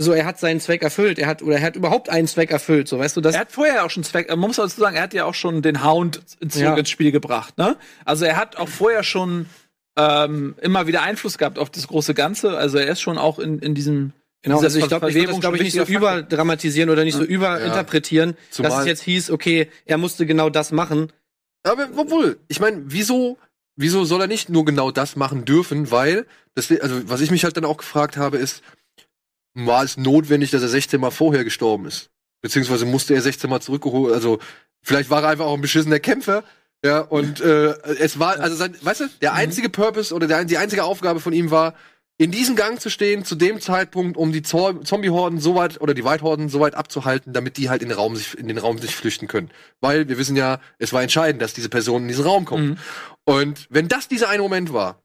so 0.00 0.12
er 0.12 0.24
hat 0.26 0.38
seinen 0.38 0.60
Zweck 0.60 0.82
erfüllt, 0.82 1.18
er 1.18 1.26
hat 1.26 1.42
oder 1.42 1.56
er 1.56 1.62
hat 1.62 1.74
überhaupt 1.76 2.08
einen 2.08 2.28
Zweck 2.28 2.50
erfüllt, 2.52 2.86
so 2.88 2.98
weißt 2.98 3.16
du, 3.16 3.20
das 3.20 3.34
er 3.34 3.40
hat 3.40 3.52
vorher 3.52 3.84
auch 3.84 3.90
schon 3.90 4.04
Zweck, 4.04 4.28
man 4.28 4.38
muss 4.38 4.56
dazu 4.56 4.80
sagen, 4.80 4.94
er 4.96 5.02
hat 5.02 5.12
ja 5.14 5.24
auch 5.24 5.34
schon 5.34 5.60
den 5.62 5.84
Hound 5.84 6.20
ins, 6.40 6.54
Ja. 6.58 6.76
ins 6.76 6.88
Spiel 6.88 7.10
gebracht, 7.10 7.58
ne? 7.58 7.76
Also 8.04 8.24
er 8.24 8.36
hat 8.36 8.56
auch 8.56 8.68
vorher 8.68 9.02
schon 9.02 9.46
ähm, 9.98 10.54
immer 10.60 10.86
wieder 10.86 11.02
Einfluss 11.02 11.36
gehabt 11.38 11.58
auf 11.58 11.70
das 11.70 11.88
große 11.88 12.14
Ganze. 12.14 12.56
Also 12.56 12.78
er 12.78 12.86
ist 12.86 13.00
schon 13.00 13.18
auch 13.18 13.40
in, 13.40 13.58
in 13.58 13.74
diesem 13.74 14.12
Genau, 14.42 14.58
dieser 14.58 14.66
also 14.66 14.78
ich 14.78 14.86
glaube, 14.86 15.08
ich 15.10 15.16
würde 15.16 15.26
das 15.32 15.40
glaube 15.40 15.56
ich 15.56 15.62
nicht 15.64 15.74
so 15.74 15.82
überdramatisieren 15.82 16.90
oder 16.90 17.02
nicht 17.02 17.16
so 17.16 17.24
überinterpretieren, 17.24 18.34
dass 18.50 18.56
Zumal- 18.56 18.80
es 18.82 18.86
jetzt 18.86 19.02
hieß, 19.02 19.32
okay, 19.32 19.68
er 19.84 19.98
musste 19.98 20.26
genau 20.26 20.48
das 20.50 20.70
machen. 20.70 21.12
Aber 21.64 21.88
obwohl, 21.96 22.38
ich 22.46 22.60
meine, 22.60 22.82
wieso, 22.86 23.36
wieso 23.74 24.04
soll 24.04 24.20
er 24.20 24.26
nicht 24.28 24.48
nur 24.48 24.64
genau 24.64 24.92
das 24.92 25.16
machen 25.16 25.44
dürfen? 25.44 25.90
Weil, 25.90 26.24
das, 26.58 26.70
also 26.80 27.08
was 27.08 27.20
ich 27.20 27.30
mich 27.30 27.44
halt 27.44 27.56
dann 27.56 27.64
auch 27.64 27.78
gefragt 27.78 28.16
habe, 28.16 28.36
ist, 28.36 28.62
war 29.54 29.82
es 29.84 29.96
notwendig, 29.96 30.50
dass 30.50 30.62
er 30.62 30.68
16 30.68 31.00
Mal 31.00 31.10
vorher 31.10 31.44
gestorben 31.44 31.86
ist? 31.86 32.10
Beziehungsweise 32.42 32.84
musste 32.84 33.14
er 33.14 33.22
16 33.22 33.48
Mal 33.48 33.60
zurückgeholt, 33.60 34.14
also 34.14 34.38
vielleicht 34.82 35.10
war 35.10 35.22
er 35.22 35.30
einfach 35.30 35.46
auch 35.46 35.54
ein 35.54 35.60
beschissener 35.60 35.98
Kämpfer. 35.98 36.44
Ja, 36.84 37.00
und 37.00 37.40
äh, 37.40 37.74
es 37.98 38.20
war, 38.20 38.38
also 38.38 38.54
sein, 38.54 38.76
weißt 38.80 39.00
du, 39.00 39.08
der 39.20 39.34
einzige 39.34 39.68
Purpose 39.68 40.14
oder 40.14 40.28
der, 40.28 40.44
die 40.44 40.58
einzige 40.58 40.84
Aufgabe 40.84 41.18
von 41.18 41.32
ihm 41.32 41.50
war, 41.50 41.74
in 42.18 42.30
diesem 42.32 42.56
Gang 42.56 42.80
zu 42.80 42.90
stehen, 42.90 43.24
zu 43.24 43.36
dem 43.36 43.60
Zeitpunkt, 43.60 44.16
um 44.16 44.32
die 44.32 44.42
Zombie-Horden 44.42 45.40
so 45.40 45.54
weit 45.54 45.80
oder 45.80 45.94
die 45.94 46.04
White-Horden 46.04 46.48
so 46.48 46.58
weit 46.60 46.74
abzuhalten, 46.74 47.32
damit 47.32 47.56
die 47.56 47.70
halt 47.70 47.82
in 47.82 47.88
den 47.88 47.98
Raum 47.98 48.16
sich, 48.16 48.36
in 48.36 48.48
den 48.48 48.58
Raum 48.58 48.78
sich 48.78 48.94
flüchten 48.94 49.28
können. 49.28 49.50
Weil 49.80 50.08
wir 50.08 50.18
wissen 50.18 50.36
ja, 50.36 50.60
es 50.78 50.92
war 50.92 51.02
entscheidend, 51.02 51.40
dass 51.42 51.54
diese 51.54 51.68
Person 51.68 52.02
in 52.02 52.08
diesen 52.08 52.24
Raum 52.24 52.44
kommt. 52.44 52.70
Mhm. 52.70 52.78
Und 53.24 53.66
wenn 53.70 53.86
das 53.86 54.08
dieser 54.08 54.28
eine 54.28 54.42
Moment 54.42 54.72
war, 54.72 55.00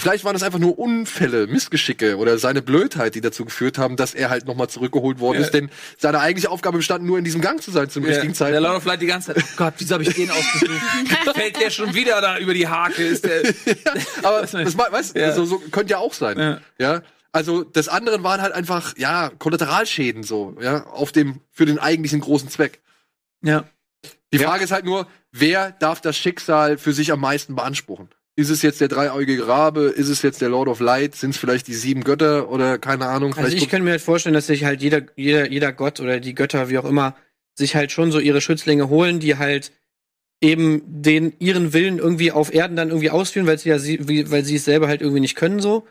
vielleicht 0.00 0.24
waren 0.24 0.32
das 0.32 0.42
einfach 0.42 0.58
nur 0.58 0.78
Unfälle, 0.78 1.46
Missgeschicke 1.46 2.16
oder 2.16 2.38
seine 2.38 2.62
Blödheit, 2.62 3.14
die 3.14 3.20
dazu 3.20 3.44
geführt 3.44 3.76
haben, 3.78 3.96
dass 3.96 4.14
er 4.14 4.30
halt 4.30 4.46
nochmal 4.46 4.68
zurückgeholt 4.68 5.20
worden 5.20 5.40
Ja. 5.40 5.44
ist, 5.44 5.52
denn 5.52 5.70
seine 5.98 6.20
eigentliche 6.20 6.50
Aufgabe 6.50 6.78
bestand 6.78 7.04
nur 7.04 7.18
in 7.18 7.24
diesem 7.24 7.40
Gang 7.40 7.62
zu 7.62 7.70
sein 7.70 7.90
zum 7.90 8.04
richtigen 8.04 8.28
Der 8.28 8.34
Zeitpunkt. 8.34 8.62
Lord 8.66 8.76
of 8.78 8.84
Light 8.86 9.02
die 9.02 9.06
ganze 9.06 9.34
Zeit, 9.34 9.44
oh 9.44 9.56
Gott, 9.56 9.74
wieso 9.78 9.94
habe 9.94 10.04
ich 10.04 10.14
den 10.14 10.30
ausgesucht? 10.30 10.80
Fällt 11.34 11.60
der 11.60 11.70
schon 11.70 11.94
wieder 11.94 12.20
da 12.20 12.38
über 12.38 12.54
die 12.54 12.68
Hake? 12.68 13.02
Ist 13.02 13.24
der, 13.24 13.42
Aber 14.22 14.40
Das- 14.42 14.54
weißt 14.54 15.16
du, 15.16 15.20
Ja. 15.20 15.32
so, 15.32 15.44
so 15.44 15.58
könnte 15.58 15.90
ja 15.92 15.98
auch 15.98 16.14
sein. 16.14 16.38
Ja. 16.38 16.60
Ja. 16.78 17.02
Also 17.34 17.64
das 17.64 17.88
andere 17.88 18.22
waren 18.22 18.42
halt 18.42 18.52
einfach, 18.52 18.94
ja, 18.98 19.30
Kollateralschäden 19.38 20.22
so, 20.22 20.56
ja, 20.60 20.84
auf 20.86 21.12
dem, 21.12 21.40
für 21.50 21.64
den 21.66 21.78
eigentlichen 21.78 22.20
großen 22.20 22.48
Zweck. 22.50 22.80
Ja. 23.42 23.64
Die 24.32 24.38
Frage 24.38 24.64
ist 24.64 24.70
halt 24.70 24.84
nur, 24.84 25.06
wer 25.30 25.70
darf 25.72 26.00
das 26.00 26.16
Schicksal 26.16 26.78
für 26.78 26.92
sich 26.92 27.12
am 27.12 27.20
meisten 27.20 27.54
beanspruchen? 27.54 28.08
Ist 28.34 28.48
es 28.48 28.62
jetzt 28.62 28.80
der 28.80 28.88
dreieugige 28.88 29.46
Rabe? 29.46 29.82
Ist 29.82 30.08
es 30.08 30.22
jetzt 30.22 30.40
der 30.40 30.48
Lord 30.48 30.68
of 30.68 30.80
Light? 30.80 31.14
Sind 31.14 31.30
es 31.30 31.36
vielleicht 31.36 31.66
die 31.66 31.74
sieben 31.74 32.02
Götter 32.02 32.48
oder 32.48 32.78
keine 32.78 33.06
Ahnung? 33.06 33.34
Also 33.34 33.54
ich 33.54 33.68
könnte 33.68 33.84
mir 33.84 33.90
halt 33.90 34.00
vorstellen, 34.00 34.34
dass 34.34 34.46
sich 34.46 34.64
halt 34.64 34.80
jeder, 34.80 35.02
jeder, 35.16 35.50
jeder 35.50 35.72
Gott 35.72 36.00
oder 36.00 36.18
die 36.18 36.34
Götter, 36.34 36.70
wie 36.70 36.78
auch 36.78 36.86
immer, 36.86 37.14
sich 37.54 37.76
halt 37.76 37.92
schon 37.92 38.10
so 38.10 38.18
ihre 38.18 38.40
Schützlinge 38.40 38.88
holen, 38.88 39.20
die 39.20 39.36
halt 39.36 39.72
eben 40.40 40.82
den 40.86 41.34
ihren 41.38 41.72
Willen 41.74 41.98
irgendwie 41.98 42.32
auf 42.32 42.52
Erden 42.52 42.76
dann 42.76 42.88
irgendwie 42.88 43.10
ausführen, 43.10 43.46
weil 43.46 43.58
sie 43.58 43.68
ja 43.68 43.78
sie, 43.78 44.08
wie, 44.08 44.30
weil 44.30 44.44
sie 44.44 44.56
es 44.56 44.64
selber 44.64 44.88
halt 44.88 45.02
irgendwie 45.02 45.20
nicht 45.20 45.36
können 45.36 45.60
so. 45.60 45.86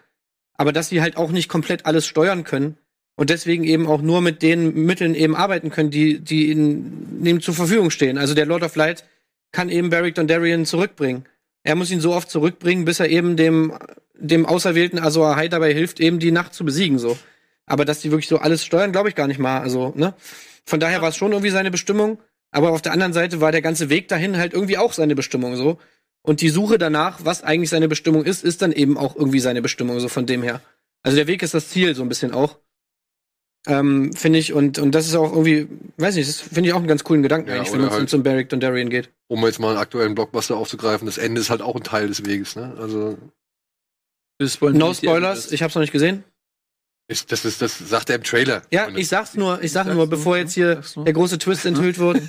Aber 0.56 0.74
dass 0.74 0.90
sie 0.90 1.02
halt 1.02 1.18
auch 1.18 1.32
nicht 1.32 1.48
komplett 1.48 1.86
alles 1.86 2.08
steuern 2.08 2.44
können 2.44 2.78
und 3.16 3.30
deswegen 3.30 3.64
eben 3.64 3.88
auch 3.88 4.02
nur 4.02 4.22
mit 4.22 4.42
den 4.42 4.86
Mitteln 4.86 5.16
eben 5.16 5.36
arbeiten 5.36 5.70
können, 5.70 5.92
die, 5.92 6.20
die 6.20 6.52
ihnen, 6.52 7.24
ihnen 7.24 7.42
zur 7.42 7.54
Verfügung 7.54 7.92
stehen. 7.92 8.18
Also 8.18 8.34
der 8.34 8.46
Lord 8.46 8.64
of 8.64 8.76
Light 8.76 9.06
kann 9.52 9.70
eben 9.70 9.90
Beric 9.90 10.16
Dondarrion 10.16 10.66
zurückbringen. 10.66 11.26
Er 11.64 11.76
muss 11.76 11.92
ihn 11.92 12.02
so 12.02 12.14
oft 12.14 12.30
zurückbringen, 12.30 12.86
bis 12.86 13.00
er 13.00 13.10
eben 13.10 13.36
dem, 13.36 13.74
dem 14.16 14.46
auserwählten 14.46 15.00
Azor 15.00 15.30
Ahai 15.30 15.48
dabei 15.48 15.74
hilft, 15.74 16.00
eben 16.00 16.20
die 16.20 16.32
Nacht 16.32 16.54
zu 16.54 16.66
besiegen, 16.66 16.98
so. 17.00 17.18
Aber 17.66 17.86
dass 17.86 18.00
die 18.00 18.12
wirklich 18.12 18.28
so 18.28 18.40
alles 18.40 18.66
steuern, 18.66 18.92
glaube 18.92 19.10
ich 19.10 19.16
gar 19.16 19.28
nicht 19.28 19.40
mal. 19.40 19.62
Also, 19.62 19.94
ne? 19.96 20.14
Von 20.66 20.80
daher 20.80 21.02
war 21.02 21.10
es 21.10 21.18
schon 21.18 21.32
irgendwie 21.32 21.52
seine 21.52 21.72
Bestimmung. 21.72 22.20
Aber 22.52 22.72
auf 22.72 22.82
der 22.82 22.92
anderen 22.92 23.14
Seite 23.14 23.40
war 23.40 23.52
der 23.52 23.62
ganze 23.62 23.90
Weg 23.90 24.10
dahin 24.10 24.38
halt 24.38 24.54
irgendwie 24.54 24.78
auch 24.78 24.94
seine 24.94 25.16
Bestimmung, 25.16 25.56
so. 25.56 25.78
Und 26.22 26.42
die 26.42 26.50
Suche 26.50 26.78
danach, 26.78 27.20
was 27.24 27.44
eigentlich 27.44 27.70
seine 27.70 27.88
Bestimmung 27.88 28.26
ist, 28.26 28.44
ist 28.44 28.62
dann 28.62 28.72
eben 28.72 28.98
auch 28.98 29.16
irgendwie 29.16 29.40
seine 29.40 29.62
Bestimmung, 29.62 30.00
so 30.00 30.08
von 30.08 30.26
dem 30.26 30.44
her. 30.44 30.62
Also 31.02 31.18
der 31.18 31.28
Weg 31.28 31.42
ist 31.42 31.54
das 31.54 31.70
Ziel, 31.70 31.96
so 31.96 32.04
ein 32.04 32.10
bisschen 32.10 32.32
auch. 32.32 32.60
Ähm, 33.68 34.12
finde 34.14 34.40
ich, 34.40 34.54
und, 34.54 34.80
und 34.80 34.96
das 34.96 35.06
ist 35.08 35.14
auch 35.16 35.32
irgendwie, 35.32 35.68
weiß 35.98 36.16
nicht, 36.16 36.28
das 36.28 36.42
finde 36.42 36.70
ich 36.70 36.74
auch 36.74 36.80
einen 36.80 36.88
ganz 36.88 37.04
coolen 37.04 37.22
Gedanken 37.22 37.50
Ja, 37.50 37.56
eigentlich, 37.58 37.72
wenn 37.74 37.82
man 37.82 37.92
halt- 37.92 38.10
zum 38.10 38.24
Beric 38.24 38.50
Dondarrion 38.50 38.90
geht. 38.90 39.10
um 39.28 39.46
jetzt 39.46 39.60
mal 39.60 39.70
einen 39.70 39.78
aktuellen 39.78 40.16
Blockbuster 40.16 40.56
aufzugreifen, 40.58 41.06
das 41.06 41.20
Ende 41.20 41.40
ist 41.42 41.50
halt 41.52 41.62
auch 41.62 41.76
ein 41.76 41.84
Teil 41.84 42.08
des 42.08 42.26
Weges, 42.26 42.56
ne? 42.56 42.76
Also 42.80 43.18
No 44.40 44.94
Spoilers, 44.94 45.52
ich 45.52 45.62
hab's 45.62 45.76
noch 45.76 45.82
nicht 45.82 45.92
gesehen. 45.94 46.24
ist, 47.08 47.32
das 47.32 47.46
ist 47.46 47.62
das 47.62 47.78
sagt 47.78 48.10
er 48.10 48.16
im 48.16 48.24
Trailer. 48.24 48.64
Ja, 48.72 48.88
ich 48.90 49.08
sag's 49.08 49.36
nur, 49.36 49.62
ich 49.62 49.72
sag 49.72 49.86
Sag's 49.86 49.96
nur, 49.96 50.08
bevor 50.10 50.38
jetzt 50.38 50.54
hier 50.54 50.82
der 50.98 51.14
große 51.14 51.38
Twist 51.38 51.66
enthüllt 51.66 52.00
wird. 52.00 52.20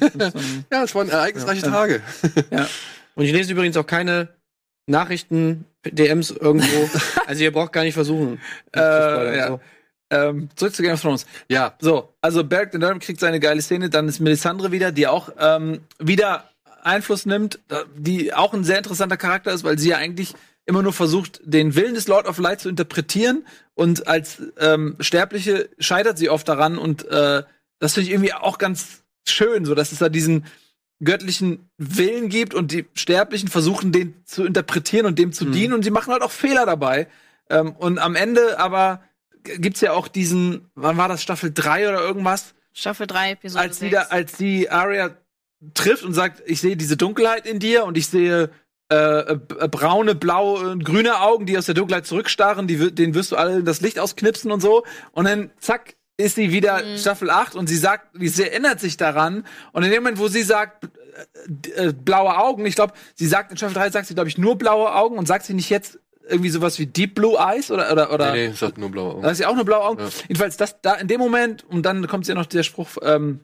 ja, 0.71 0.83
es 0.83 0.95
waren 0.95 1.09
ereignisreiche 1.09 1.65
Ja. 1.65 1.71
Tage. 1.73 2.03
Und 3.15 3.25
ich 3.25 3.33
lese 3.33 3.53
übrigens 3.53 3.77
auch 3.79 3.87
keine 3.87 4.29
Nachrichten, 4.87 5.65
DMs 5.87 6.31
irgendwo. 6.31 6.91
Also 7.27 7.43
ihr 7.45 7.53
braucht 7.53 7.73
gar 7.73 7.85
nicht 7.85 7.95
versuchen. 7.95 8.41
Äh, 8.77 9.39
ja. 9.39 9.61
Ähm, 10.13 10.49
zurück 10.57 10.75
zu 10.75 10.83
Game 10.83 10.93
of 10.93 11.01
Thrones. 11.01 11.27
Ja, 11.49 11.75
So, 11.81 12.13
also 12.21 12.45
Beric 12.45 12.71
Dondarrion 12.73 13.01
kriegt 13.01 13.19
seine 13.19 13.41
geile 13.41 13.63
Szene, 13.63 13.89
dann 13.91 14.07
ist 14.09 14.21
Melisandre 14.21 14.71
wieder, 14.71 14.93
die 14.93 15.07
auch 15.07 15.31
ähm, 15.39 15.81
wieder 15.99 16.49
Einfluss 16.83 17.27
nimmt, 17.27 17.59
da- 17.69 17.85
die 17.97 18.35
auch 18.35 18.53
ein 18.55 18.63
sehr 18.65 18.79
interessanter 18.79 19.17
Charakter 19.17 19.53
ist, 19.53 19.65
weil 19.65 19.79
sie 19.79 19.89
ja 19.91 19.97
eigentlich 19.97 20.35
immer 20.67 20.83
nur 20.83 20.93
versucht, 20.93 21.41
den 21.45 21.75
Willen 21.75 21.95
des 21.95 22.07
Lord 22.09 22.27
of 22.27 22.39
Light 22.39 22.61
zu 22.61 22.69
interpretieren 22.69 23.45
und 23.75 24.07
als 24.07 24.43
ähm, 24.61 24.97
Sterbliche 25.01 25.69
scheitert 25.79 26.19
sie 26.19 26.29
oft 26.29 26.47
daran 26.49 26.79
und 26.79 27.05
äh, 27.09 27.43
das 27.81 27.95
finde 27.95 28.07
ich 28.09 28.13
irgendwie 28.15 28.33
auch 28.35 28.59
ganz 28.59 29.03
schön, 29.27 29.65
so 29.65 29.75
dass 29.75 29.91
es 29.93 29.99
da 29.99 30.09
diesen 30.09 30.45
göttlichen 31.03 31.69
Willen 31.79 32.29
gibt 32.29 32.55
und 32.55 32.71
die 32.71 32.87
Sterblichen 32.95 33.49
versuchen, 33.49 33.91
den 33.93 34.15
zu 34.25 34.45
interpretieren 34.45 35.07
und 35.07 35.19
dem 35.19 35.33
zu 35.33 35.47
Mhm. 35.47 35.53
dienen 35.53 35.73
und 35.75 35.83
sie 35.83 35.91
machen 35.91 36.13
halt 36.13 36.23
auch 36.23 36.31
Fehler 36.31 36.65
dabei. 36.67 37.09
Ähm, 37.51 37.73
und 37.73 37.99
am 37.99 38.15
Ende 38.15 38.59
aber 38.61 39.01
gibt's 39.45 39.81
ja 39.81 39.93
auch 39.93 40.09
diesen, 40.09 40.71
wann 40.75 40.97
war 40.97 41.09
das, 41.09 41.23
Staffel 41.23 41.53
3 41.53 41.89
oder 41.89 42.01
irgendwas, 42.01 42.55
Staffel 42.73 43.07
3, 43.07 43.33
Episode 43.33 43.63
als 43.63 43.79
sie 43.79 43.91
6. 43.91 43.93
da, 43.93 44.15
als 44.15 44.33
die 44.37 44.71
Arya 44.71 45.11
trifft 45.75 46.05
und 46.05 46.15
sagt, 46.15 46.43
ich 46.47 46.61
sehe 46.61 46.77
diese 46.77 46.97
Dunkelheit 46.97 47.47
in 47.47 47.59
dir 47.59 47.85
und 47.85 47.97
ich 47.99 48.09
sehe 48.09 48.51
äh, 48.91 48.95
äh, 48.95 49.37
braune, 49.71 50.15
blaue, 50.15 50.71
und 50.71 50.85
grüne 50.85 51.21
Augen, 51.21 51.47
die 51.47 51.57
aus 51.57 51.67
der 51.67 51.75
Dunkelheit 51.75 52.07
zurückstarren, 52.07 52.67
die, 52.67 52.95
denen 52.95 53.15
wirst 53.15 53.33
du 53.33 53.37
alle 53.37 53.63
das 53.63 53.81
Licht 53.81 53.99
ausknipsen 53.99 54.51
und 54.51 54.61
so. 54.61 54.85
Und 55.13 55.27
dann 55.27 55.51
zack, 55.61 55.95
ist 56.19 56.35
sie 56.35 56.51
wieder 56.53 56.85
Mhm. 56.85 56.99
Staffel 56.99 57.31
8 57.31 57.55
und 57.55 57.69
sie 57.69 57.77
sagt, 57.77 58.09
sie 58.19 58.43
erinnert 58.43 58.81
sich 58.81 58.97
daran. 58.97 59.47
Und 59.73 59.83
in 59.83 59.91
dem 59.91 60.03
Moment, 60.03 60.19
wo 60.19 60.29
sie 60.29 60.43
sagt, 60.43 60.85
äh, 61.75 61.89
äh, 61.89 61.93
blaue 61.93 62.37
Augen, 62.37 62.67
ich 62.67 62.75
glaube, 62.75 62.93
sie 63.15 63.27
sagt 63.27 63.51
in 63.51 63.57
Staffel 63.57 63.75
3, 63.75 63.91
sagt 63.91 64.09
sie, 64.09 64.15
glaube 64.15 64.29
ich, 64.29 64.39
nur 64.39 64.57
blaue 64.59 64.95
Augen 64.95 65.17
und 65.19 65.27
sagt 65.27 65.47
sie 65.47 65.55
nicht 65.55 65.71
jetzt 65.71 65.99
irgendwie 66.29 66.51
sowas 66.51 66.79
wie 66.79 66.87
Deep 66.87 67.15
Blue 67.15 67.37
Eyes 67.39 67.71
oder, 67.71 67.91
oder, 67.93 68.13
oder 68.13 68.33
nee, 68.33 68.49
nee, 68.49 68.53
es 68.53 68.63
hat 68.63 68.79
nur 68.79 68.91
blaue 68.91 69.15
Augen. 69.15 69.23
da 69.23 69.31
ist 69.31 69.41
ja 69.41 69.49
auch 69.49 69.55
nur 69.55 69.65
blaue 69.65 69.85
Augen. 69.85 70.03
Ja. 70.03 70.09
Jedenfalls, 70.29 70.57
das 70.57 70.81
da 70.81 70.95
in 70.95 71.09
dem 71.09 71.21
Moment, 71.21 71.65
und 71.65 71.85
dann 71.85 72.07
kommt 72.07 72.27
ja 72.27 72.35
noch 72.35 72.47
der 72.47 72.63
Spruch, 72.63 72.89
ähm, 73.03 73.41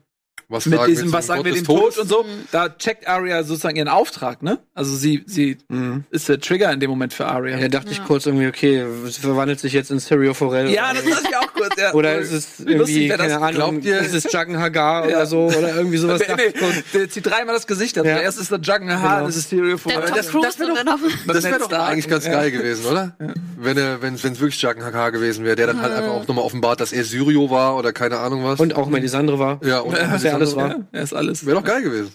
Was 0.51 0.65
mit 0.65 0.79
sagen 0.79 0.89
diesem, 0.91 1.13
was 1.13 1.27
sagen 1.27 1.45
wir 1.45 1.53
dem 1.53 1.63
Tod 1.63 1.95
und 1.99 2.09
so, 2.09 2.25
da 2.51 2.69
checkt 2.69 3.07
Arya 3.07 3.43
sozusagen 3.43 3.75
ihren 3.75 3.87
Auftrag, 3.87 4.41
ne? 4.41 4.57
Also 4.73 4.95
sie, 4.95 5.23
sie 5.27 5.57
Mhm. 5.69 6.05
ist 6.09 6.27
der 6.27 6.39
Trigger 6.39 6.73
in 6.73 6.79
dem 6.79 6.89
Moment 6.89 7.13
für 7.13 7.27
Arya. 7.27 7.59
Da 7.59 7.67
dachte 7.67 7.91
ich 7.91 7.99
Ja. 7.99 8.03
kurz 8.05 8.25
irgendwie, 8.25 8.47
okay, 8.47 8.83
es 9.07 9.17
verwandelt 9.17 9.59
sich 9.59 9.73
jetzt 9.73 9.91
in 9.91 9.99
Stereo 9.99 10.33
Forel. 10.33 10.69
Ja, 10.71 10.91
das 10.93 11.05
dachte 11.05 11.23
ich 11.29 11.37
auch 11.37 11.53
kurz. 11.53 11.75
Ja. 11.79 11.93
Oder 11.93 12.17
ist 12.17 12.31
es 12.31 12.65
Wie 12.65 12.73
lustig 12.73 12.95
irgendwie, 12.95 13.09
wär 13.09 13.17
das? 13.17 13.27
keine 13.27 13.37
Ahnung, 13.41 13.53
Glaubt 13.53 13.85
ihr- 13.85 13.99
ist 13.99 14.13
es 14.15 14.31
Jagan 14.31 14.57
Hagar 14.57 15.03
Ja. 15.09 15.17
oder 15.17 15.25
so, 15.27 15.37
oder 15.45 15.75
irgendwie 15.75 15.97
sowas. 15.97 16.19
Nee, 16.35 16.43
ich 16.47 16.61
nee, 16.61 16.83
der 16.95 17.09
zieht 17.09 17.25
dreimal 17.27 17.53
das 17.53 17.67
Gesicht 17.67 17.97
ab. 17.99 18.05
Ja. 18.05 18.17
Erst 18.19 18.39
ist 18.39 18.51
der 18.51 18.59
Juggen 18.59 18.89
Haar, 18.89 18.99
Genau. 19.01 19.19
dann 19.19 19.29
ist 19.29 19.35
es 19.35 19.45
Stereo 19.45 19.77
Der. 19.77 19.93
Tom 19.93 20.01
das- 20.01 20.11
das 20.15 20.29
wär 20.31 20.69
und 20.69 20.75
dann 20.77 20.85
noch 20.87 20.99
Das 21.27 21.43
wäre 21.43 21.59
Ned 21.59 21.71
doch 21.71 21.71
eigentlich 21.79 22.07
ganz 22.07 22.25
Ja. 22.25 22.31
geil 22.31 22.49
gewesen, 22.51 22.85
oder? 22.87 23.15
Wenn 23.57 23.77
er, 23.77 24.01
wenn 24.01 24.15
es 24.15 24.23
wirklich 24.23 24.59
Jacken 24.59 24.83
HK 24.83 25.11
gewesen 25.11 25.45
wäre, 25.45 25.55
der 25.55 25.67
dann 25.67 25.81
halt 25.81 25.93
einfach 25.93 26.11
auch 26.11 26.27
nochmal 26.27 26.43
offenbart, 26.45 26.79
dass 26.81 26.91
er 26.91 27.03
Syrio 27.03 27.51
war 27.51 27.75
oder 27.77 27.93
keine 27.93 28.17
Ahnung 28.17 28.43
was. 28.43 28.59
Und 28.59 28.75
auch 28.75 28.87
Melisandre 28.89 29.37
war. 29.37 29.59
ja, 29.63 29.79
und 29.81 29.93
ja 29.95 30.38
alles 30.39 30.55
war. 30.55 30.69
Ja, 30.69 30.79
er 30.91 31.01
ist 31.03 31.13
alles. 31.13 31.45
Wäre 31.45 31.57
doch 31.57 31.63
geil 31.65 31.81
gewesen. 31.81 32.11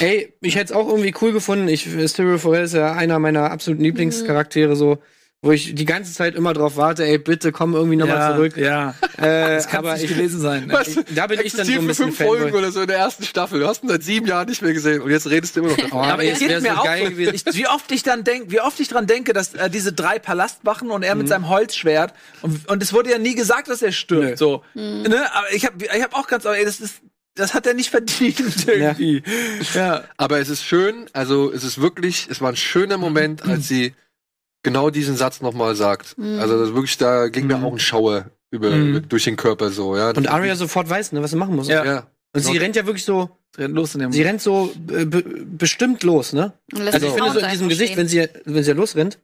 Ey, 0.00 0.32
ich 0.40 0.56
hätte 0.56 0.72
es 0.72 0.72
auch 0.72 0.88
irgendwie 0.88 1.14
cool 1.20 1.32
gefunden. 1.32 1.68
Ich, 1.68 1.86
Stereo 2.06 2.38
Forel 2.38 2.64
ist 2.64 2.74
ja 2.74 2.92
einer 2.92 3.18
meiner 3.18 3.50
absoluten 3.50 3.82
Lieblingscharaktere, 3.84 4.74
so, 4.76 4.96
wo 5.42 5.52
ich 5.52 5.74
die 5.74 5.84
ganze 5.84 6.12
Zeit 6.14 6.34
immer 6.34 6.54
drauf 6.54 6.76
warte, 6.78 7.04
ey, 7.04 7.18
bitte 7.18 7.52
komm 7.52 7.74
irgendwie 7.74 7.96
nochmal 7.96 8.16
ja, 8.16 8.34
zurück. 8.34 8.56
Ja, 8.56 8.94
Äh, 9.18 9.56
das 9.56 9.68
kann 9.68 9.80
aber 9.80 9.92
nicht 9.92 10.04
ich, 10.04 10.16
gewesen 10.16 10.40
sein. 10.40 10.66
Ne? 10.68 10.72
Was? 10.72 10.94
da 11.14 11.26
bin 11.26 11.40
ich 11.44 11.52
dann 11.52 11.66
so 11.66 11.72
Existiert 11.72 11.78
ein 11.78 11.82
für 11.82 11.86
bisschen 11.88 12.04
fünf 12.06 12.16
Folgen 12.16 12.42
Fanboy. 12.44 12.58
oder 12.60 12.72
so 12.72 12.80
in 12.80 12.86
der 12.86 12.96
ersten 12.96 13.24
Staffel. 13.24 13.60
Du 13.60 13.66
hast 13.68 13.82
ihn 13.84 13.88
seit 13.90 14.02
sieben 14.02 14.26
Jahren 14.26 14.48
nicht 14.48 14.62
mehr 14.62 14.72
gesehen 14.72 15.02
und 15.02 15.10
jetzt 15.10 15.28
redest 15.28 15.54
du 15.54 15.60
immer 15.60 15.68
noch 15.68 15.76
davon. 15.76 15.98
Oh, 16.00 16.02
aber 16.12 16.22
ey, 16.22 16.28
es 16.30 16.34
es 16.34 16.38
geht 16.40 16.48
wär 16.48 16.60
mir 16.62 16.72
so 16.72 16.80
auch 16.80 16.84
geil 16.84 17.10
gewesen. 17.10 17.34
ich, 17.34 17.54
wie 17.54 17.68
oft 17.68 17.92
ich 17.92 18.02
dann 18.02 18.24
denk, 18.24 18.50
wie 18.50 18.60
oft 18.62 18.80
ich 18.80 18.88
dran 18.88 19.06
denke, 19.06 19.34
dass 19.34 19.52
äh, 19.54 19.68
diese 19.68 19.92
drei 19.92 20.18
Palastwachen 20.18 20.90
und 20.90 21.02
er 21.02 21.14
Mhm. 21.14 21.18
mit 21.20 21.28
seinem 21.28 21.48
Holzschwert 21.50 22.14
und, 22.40 22.66
und 22.70 22.82
es 22.82 22.92
wurde 22.94 23.10
ja 23.10 23.18
nie 23.18 23.34
gesagt, 23.34 23.68
dass 23.68 23.82
er 23.82 23.92
stirbt. 23.92 24.22
Nö. 24.30 24.36
So, 24.36 24.62
ne? 24.74 25.26
Aber 25.34 25.52
ich 25.52 25.66
habe, 25.66 25.76
ich 25.84 26.02
habe 26.02 26.16
auch 26.16 26.26
ganz, 26.26 26.46
aber 26.46 26.56
ey, 26.58 26.64
das 26.64 26.80
ist, 26.80 26.94
das 27.38 27.54
hat 27.54 27.66
er 27.66 27.74
nicht 27.74 27.90
verdient 27.90 28.66
irgendwie. 28.66 29.22
Ja. 29.74 30.04
Aber 30.16 30.38
es 30.40 30.48
ist 30.48 30.62
schön, 30.64 31.06
also 31.12 31.52
es 31.52 31.64
ist 31.64 31.80
wirklich, 31.80 32.28
es 32.30 32.40
war 32.40 32.50
ein 32.50 32.56
schöner 32.56 32.98
Moment, 32.98 33.44
als 33.44 33.68
sie 33.68 33.94
genau 34.62 34.90
diesen 34.90 35.16
Satz 35.16 35.40
nochmal 35.40 35.74
sagt. 35.76 36.18
Mhm. 36.18 36.38
Also 36.40 36.58
das 36.58 36.74
wirklich, 36.74 36.98
da 36.98 37.28
ging 37.28 37.46
mir 37.46 37.56
Mhm. 37.58 37.64
auch 37.64 37.72
ein 37.72 37.78
Schauer 37.78 38.30
über, 38.50 38.70
Mhm. 38.70 39.08
durch 39.08 39.24
den 39.24 39.36
Körper 39.36 39.70
so, 39.70 39.96
ja. 39.96 40.10
Und 40.10 40.26
Arya 40.28 40.56
sofort 40.56 40.88
weiß, 40.90 41.12
ne, 41.12 41.22
was 41.22 41.30
sie 41.30 41.36
machen 41.36 41.54
muss. 41.56 41.68
Ja. 41.68 41.84
ja. 41.84 42.06
Und 42.34 42.42
sie 42.42 42.56
rennt 42.58 42.76
ja 42.76 42.84
wirklich 42.86 43.04
so, 43.04 43.30
Rennt 43.56 43.74
los 43.74 43.94
in 43.94 44.00
dem 44.02 44.12
sie 44.12 44.22
rennt 44.22 44.42
so 44.42 44.70
äh, 44.92 45.04
be 45.06 45.22
bestimmt 45.22 46.02
los, 46.02 46.32
ne? 46.34 46.52
Und 46.72 46.82
lässt 46.84 46.94
Also 46.96 47.06
ich 47.06 47.12
finde 47.14 47.32
so 47.32 47.38
in 47.38 47.50
diesem 47.50 47.68
Gesicht, 47.70 47.92
stehen. 47.94 47.98
wenn 47.98 48.08
sie, 48.08 48.28
wenn 48.44 48.62
sie 48.62 48.72
losrennt. 48.72 49.18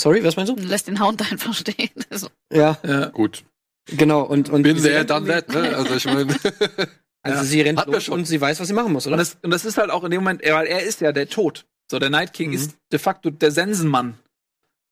Sorry, 0.00 0.24
was 0.24 0.36
meinst 0.36 0.50
du? 0.52 0.56
Lässt 0.62 0.88
den 0.88 0.98
Hound 1.00 1.20
einfach 1.30 1.54
stehen. 1.54 1.90
Also, 2.10 2.28
Ja, 2.52 2.78
ja. 2.86 3.06
Gut. 3.06 3.44
genau. 3.86 4.22
Und, 4.22 4.48
und 4.48 4.62
Bin 4.62 4.76
sie 4.76 4.82
sehr 4.82 5.04
done 5.04 5.26
that, 5.28 5.48
ne? 5.50 5.76
Also 5.76 5.94
ich 5.94 6.06
meine, 6.06 6.34
Also 7.26 7.38
Ja. 7.38 7.44
sie 7.44 7.60
rennt 7.60 7.78
wir 7.86 7.92
los 7.92 8.08
und 8.08 8.24
sie 8.26 8.40
weiß, 8.40 8.60
was 8.60 8.68
sie 8.68 8.74
machen 8.74 8.92
muss, 8.92 9.06
Und 9.06 9.12
oder? 9.14 9.18
das, 9.22 9.36
und 9.42 9.50
das 9.50 9.64
ist 9.64 9.78
halt 9.78 9.90
auch 9.90 10.04
in 10.04 10.10
dem 10.10 10.20
Moment, 10.22 10.42
weil 10.44 10.66
er 10.66 10.82
ist 10.82 11.00
ja 11.00 11.12
der 11.12 11.28
Tod. 11.28 11.66
So, 11.90 11.98
der 11.98 12.10
Night 12.10 12.32
King 12.32 12.50
Mhm. 12.50 12.56
ist 12.56 12.76
de 12.92 12.98
facto 12.98 13.30
der 13.30 13.50
Sensenmann. 13.50 14.18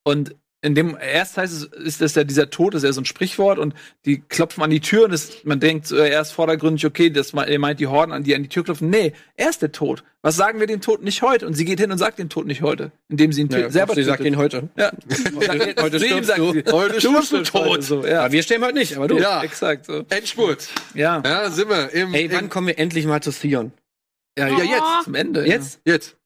Und 0.05 0.35
in 0.65 0.75
dem, 0.75 0.97
erst 0.99 1.37
heißt 1.37 1.53
es, 1.53 1.65
ist 1.65 2.01
das 2.01 2.15
ja 2.15 2.25
dieser 2.25 2.49
Tod, 2.49 2.73
das 2.75 2.83
ist 2.83 2.87
ja 2.89 2.93
so 2.95 3.03
ein 3.03 3.05
Sprichwort 3.05 3.59
und 3.59 3.75
die 4.07 4.21
klopfen 4.21 4.63
an 4.63 4.71
die 4.71 4.81
Tür 4.81 5.05
und 5.05 5.13
das, 5.13 5.45
man 5.45 5.61
denkt 5.61 5.87
zuerst 5.87 6.33
vordergründig, 6.33 6.87
okay, 6.87 7.11
das, 7.11 7.35
er 7.35 7.59
meint 7.59 7.81
die 7.81 7.87
Horden, 7.87 8.13
an 8.13 8.25
die 8.25 8.35
an 8.35 8.43
die 8.43 8.49
Tür 8.49 8.65
klopfen. 8.65 8.89
Nee, 8.89 9.13
er 9.37 9.51
ist 9.51 9.61
der 9.61 9.73
Tod. 9.73 10.03
Was 10.23 10.37
sagen 10.37 10.59
wir 10.61 10.67
dem 10.67 10.81
Tod 10.81 11.03
nicht 11.03 11.21
heute? 11.21 11.47
Und 11.47 11.53
sie 11.53 11.67
geht 11.67 11.81
hin 11.81 11.93
und 11.93 11.99
sagt 11.99 12.19
dem 12.19 12.31
Tod 12.31 12.47
nicht 12.47 12.63
heute, 12.63 12.93
indem 13.11 13.31
sie 13.33 13.43
ihn 13.43 13.49
Ja, 13.51 13.59
tö- 13.59 13.71
selber 13.71 13.95
sie 13.95 14.05
sagt 14.05 14.25
ihn 14.25 14.37
heute. 14.39 14.71
Ja. 14.77 14.91
Heute, 15.37 15.75
heute 15.83 15.99
stirbst 16.01 16.29
sagt 16.29 16.39
du. 16.39 16.53
sie, 16.55 16.65
heute 16.73 16.99
stirbst 16.99 17.33
du 17.33 17.39
bist 17.41 17.53
tot. 17.53 17.83
So, 17.85 18.07
ja. 18.07 18.21
Aber 18.25 18.33
wir 18.33 18.43
stehen 18.43 18.65
heute 18.65 18.75
nicht, 18.79 18.97
aber 18.97 19.07
du. 19.07 19.19
Ja. 19.19 19.43
Exakt 19.43 19.85
so. 19.85 20.05
Endspurt. 20.09 20.69
Ja. 20.95 21.23
Ja, 21.25 21.51
sind 21.51 21.69
wir 21.69 21.91
im, 21.93 22.15
Ey, 22.15 22.33
wann 22.33 22.45
im 22.45 22.49
kommen 22.49 22.69
wir 22.69 22.79
endlich 22.79 23.05
mal 23.07 23.21
zu 23.23 23.33
Theon? 23.33 23.73
Ja, 24.39 24.49
ja, 24.49 24.65
jetzt. 24.65 25.05
Zum 25.05 25.15
Ende. 25.15 25.47
Jetzt? 25.47 25.81
Jetzt. 25.85 26.17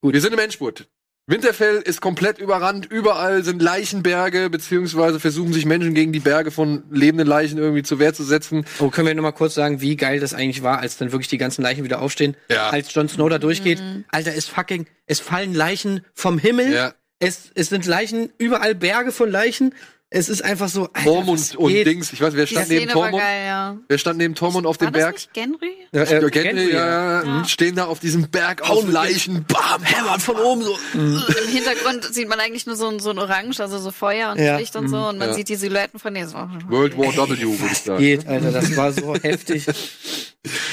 Gut. 0.00 0.14
Wir 0.14 0.20
sind 0.22 0.32
im 0.32 0.38
Endspurt. 0.38 0.88
Winterfell 1.28 1.76
ist 1.76 2.00
komplett 2.00 2.38
überrannt. 2.38 2.86
Überall 2.86 3.44
sind 3.44 3.62
Leichenberge, 3.62 4.50
beziehungsweise 4.50 5.20
versuchen 5.20 5.52
sich 5.52 5.64
Menschen 5.64 5.94
gegen 5.94 6.12
die 6.12 6.18
Berge 6.18 6.50
von 6.50 6.82
lebenden 6.90 7.28
Leichen 7.28 7.58
irgendwie 7.58 7.84
zur 7.84 8.00
Wehr 8.00 8.12
zu 8.12 8.24
setzen. 8.24 8.64
Oh, 8.80 8.88
können 8.88 9.06
wir 9.06 9.14
noch 9.14 9.22
mal 9.22 9.30
kurz 9.30 9.54
sagen, 9.54 9.80
wie 9.80 9.96
geil 9.96 10.18
das 10.18 10.34
eigentlich 10.34 10.64
war, 10.64 10.80
als 10.80 10.96
dann 10.96 11.12
wirklich 11.12 11.28
die 11.28 11.38
ganzen 11.38 11.62
Leichen 11.62 11.84
wieder 11.84 12.02
aufstehen? 12.02 12.36
Ja. 12.48 12.70
Als 12.70 12.92
Jon 12.92 13.08
Snow 13.08 13.28
da 13.28 13.38
durchgeht. 13.38 13.80
Alter, 14.10 14.34
es 14.34 14.48
fucking, 14.48 14.86
es 15.06 15.20
fallen 15.20 15.54
Leichen 15.54 16.04
vom 16.12 16.38
Himmel. 16.38 16.72
Ja. 16.72 16.94
Es, 17.20 17.52
es 17.54 17.68
sind 17.68 17.86
Leichen, 17.86 18.32
überall 18.38 18.74
Berge 18.74 19.12
von 19.12 19.30
Leichen. 19.30 19.74
Es 20.14 20.28
ist 20.28 20.42
einfach 20.44 20.68
so. 20.68 20.84
Alter, 20.92 21.02
Tormund 21.04 21.56
und 21.56 21.68
geht? 21.72 21.86
Dings. 21.86 22.12
Ich 22.12 22.20
weiß, 22.20 22.34
wer 22.34 22.46
stand 22.46 22.68
neben 22.68 22.88
Tormund? 22.90 23.22
geil, 23.22 23.46
ja. 23.46 23.78
Wer 23.88 23.98
stand 23.98 24.18
neben 24.18 24.34
Tormund 24.34 24.66
auf 24.66 24.78
dem 24.78 24.92
das 24.92 25.02
Berg? 25.02 25.14
nicht 25.14 25.32
Genry? 25.32 25.72
Ja, 25.92 26.02
äh, 26.02 26.30
Gendry, 26.30 26.72
ja, 26.72 27.22
ja, 27.22 27.24
Ja. 27.24 27.44
stehen 27.44 27.76
da 27.76 27.86
auf 27.86 27.98
diesem 27.98 28.30
Berg 28.30 28.62
aus 28.68 28.84
Leichen, 28.86 29.44
bam, 29.46 29.82
hämmern 29.82 30.20
von 30.20 30.36
oben 30.36 30.62
so. 30.62 30.78
Im 30.94 31.48
Hintergrund 31.48 32.04
sieht 32.12 32.28
man 32.28 32.38
eigentlich 32.40 32.66
nur 32.66 32.76
so 32.76 32.88
ein, 32.88 33.00
so 33.00 33.10
ein 33.10 33.18
Orange, 33.18 33.60
also 33.60 33.78
so 33.78 33.90
Feuer 33.90 34.32
und 34.32 34.38
Ja. 34.38 34.58
Licht 34.58 34.76
und 34.76 34.88
so. 34.88 34.96
Und 35.08 35.18
man 35.18 35.28
Ja. 35.30 35.34
sieht 35.34 35.48
die 35.48 35.56
Silhouetten 35.56 35.98
von 35.98 36.14
denen. 36.14 36.28
So. 36.28 36.36
World 36.68 36.96
War 36.98 37.28
W, 37.28 37.40
würde 37.42 37.72
ich 37.72 37.78
sagen. 37.78 37.98
geht, 37.98 38.26
Alter, 38.26 38.52
das 38.52 38.76
war 38.76 38.92
so 38.92 39.14
heftig. 39.22 39.66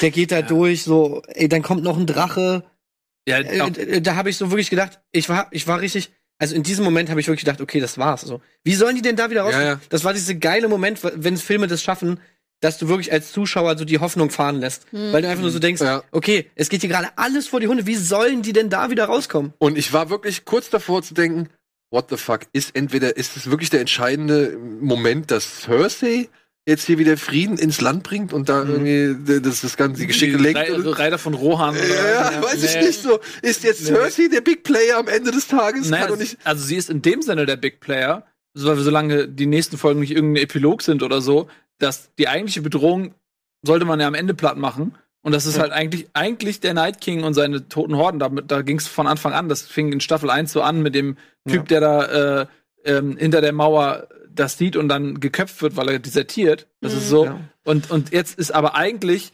Der 0.02 0.10
geht 0.10 0.32
da 0.32 0.42
durch, 0.42 0.82
so, 0.82 1.22
ey, 1.28 1.48
dann 1.48 1.62
kommt 1.62 1.82
noch 1.82 1.96
ein 1.96 2.06
Drache. 2.06 2.64
Ja, 3.28 3.38
Äh, 3.38 3.58
äh, 3.68 4.00
da 4.00 4.16
habe 4.16 4.30
ich 4.30 4.36
so 4.36 4.50
wirklich 4.50 4.70
gedacht, 4.70 5.00
ich 5.12 5.28
war, 5.28 5.48
ich 5.50 5.66
war 5.66 5.80
richtig, 5.80 6.10
also 6.40 6.54
in 6.56 6.62
diesem 6.64 6.84
Moment 6.84 7.10
habe 7.10 7.20
ich 7.20 7.26
wirklich 7.28 7.44
gedacht, 7.44 7.60
okay, 7.60 7.78
das 7.80 7.98
war's. 7.98 8.22
So, 8.22 8.40
wie 8.64 8.74
sollen 8.74 8.96
die 8.96 9.02
denn 9.02 9.14
da 9.14 9.30
wieder 9.30 9.42
rauskommen? 9.42 9.66
Ja, 9.66 9.72
ja. 9.74 9.80
Das 9.90 10.02
war 10.04 10.12
dieser 10.12 10.34
geile 10.34 10.66
Moment, 10.68 10.98
wenn 11.02 11.36
Filme 11.36 11.66
das 11.68 11.82
schaffen, 11.82 12.18
dass 12.60 12.76
du 12.78 12.88
wirklich 12.88 13.12
als 13.12 13.32
Zuschauer 13.32 13.78
so 13.78 13.84
die 13.84 13.98
Hoffnung 14.00 14.30
fahren 14.30 14.56
lässt, 14.56 14.86
weil 14.92 15.22
du 15.22 15.28
einfach 15.28 15.42
nur 15.42 15.50
so 15.50 15.58
denkst, 15.58 15.80
Ja. 15.80 16.02
okay, 16.12 16.50
es 16.56 16.68
geht 16.68 16.80
hier 16.82 16.90
gerade 16.90 17.08
alles 17.16 17.46
vor 17.48 17.60
die 17.60 17.68
Hunde. 17.68 17.86
Wie 17.86 17.94
sollen 17.96 18.42
die 18.42 18.52
denn 18.52 18.68
da 18.68 18.90
wieder 18.90 19.04
rauskommen? 19.06 19.54
Und 19.58 19.78
ich 19.78 19.92
war 19.92 20.10
wirklich 20.10 20.44
kurz 20.44 20.68
davor 20.68 21.02
zu 21.02 21.14
denken, 21.14 21.48
what 21.90 22.06
the 22.10 22.16
fuck, 22.16 22.40
ist 22.52 22.76
entweder, 22.76 23.16
ist 23.16 23.36
es 23.36 23.50
wirklich 23.50 23.70
der 23.70 23.80
entscheidende 23.80 24.58
Moment, 24.58 25.30
dass 25.30 25.62
Cersei 25.62 26.28
jetzt 26.70 26.86
hier 26.86 26.96
wieder 26.98 27.16
Frieden 27.16 27.58
ins 27.58 27.80
Land 27.80 28.02
bringt 28.02 28.32
und 28.32 28.48
da 28.48 28.62
irgendwie 28.64 29.40
das, 29.40 29.60
das 29.60 29.76
ganze 29.76 30.00
die 30.00 30.06
Geschicke 30.06 30.36
lenkt? 30.38 30.58
Rei- 30.58 30.72
oder- 30.74 30.98
Reiter 30.98 31.18
von 31.18 31.34
Rohan. 31.34 31.74
oder- 31.76 31.86
ja, 31.86 32.32
ja, 32.32 32.42
weiß 32.42 32.62
ich 32.62 32.74
Nee. 32.76 32.86
nicht 32.86 33.02
so. 33.02 33.20
Ist 33.42 33.62
jetzt 33.64 33.84
Cersei 33.86 34.28
der 34.28 34.40
Big 34.40 34.62
Player 34.62 34.96
am 34.98 35.08
Ende 35.08 35.30
des 35.30 35.46
Tages? 35.48 35.90
Naja, 35.90 36.14
nicht. 36.16 36.38
also 36.44 36.64
sie 36.64 36.76
ist 36.76 36.88
in 36.88 37.02
dem 37.02 37.20
Sinne 37.22 37.44
der 37.46 37.56
Big 37.56 37.80
Player, 37.80 38.24
solange 38.54 39.28
die 39.28 39.46
nächsten 39.46 39.76
Folgen 39.76 40.00
nicht 40.00 40.12
irgendein 40.12 40.42
Epilog 40.44 40.82
sind 40.82 41.02
oder 41.02 41.20
so, 41.20 41.48
dass 41.78 42.10
die 42.18 42.28
eigentliche 42.28 42.62
Bedrohung 42.62 43.14
sollte 43.62 43.84
man 43.84 44.00
ja 44.00 44.06
am 44.06 44.14
Ende 44.14 44.34
platt 44.34 44.56
machen. 44.56 44.94
Und 45.22 45.32
das 45.32 45.44
ist 45.44 45.58
halt 45.58 45.70
eigentlich, 45.72 46.06
eigentlich 46.14 46.60
der 46.60 46.72
Night 46.72 47.00
King 47.02 47.24
und 47.24 47.34
seine 47.34 47.68
toten 47.68 47.96
Horden. 47.96 48.18
Damit, 48.18 48.50
da 48.50 48.62
ging 48.62 48.78
es 48.78 48.86
von 48.86 49.06
Anfang 49.06 49.34
an. 49.34 49.50
Das 49.50 49.62
fing 49.62 49.92
in 49.92 50.00
Staffel 50.00 50.30
1 50.30 50.50
so 50.52 50.62
an 50.62 50.80
mit 50.80 50.94
dem 50.94 51.16
Typ, 51.46 51.68
der 51.68 51.80
da 51.80 52.40
äh, 52.42 52.46
ähm, 52.86 53.18
hinter 53.18 53.42
der 53.42 53.52
Mauer 53.52 54.08
das 54.34 54.58
sieht 54.58 54.76
und 54.76 54.88
dann 54.88 55.20
geköpft 55.20 55.60
wird, 55.62 55.76
weil 55.76 55.88
er 55.88 55.98
desertiert. 55.98 56.68
Das 56.80 56.94
ist 56.94 57.08
so. 57.08 57.26
Ja. 57.26 57.40
Und, 57.64 57.90
und 57.90 58.12
jetzt 58.12 58.38
ist 58.38 58.52
aber 58.52 58.74
eigentlich 58.74 59.32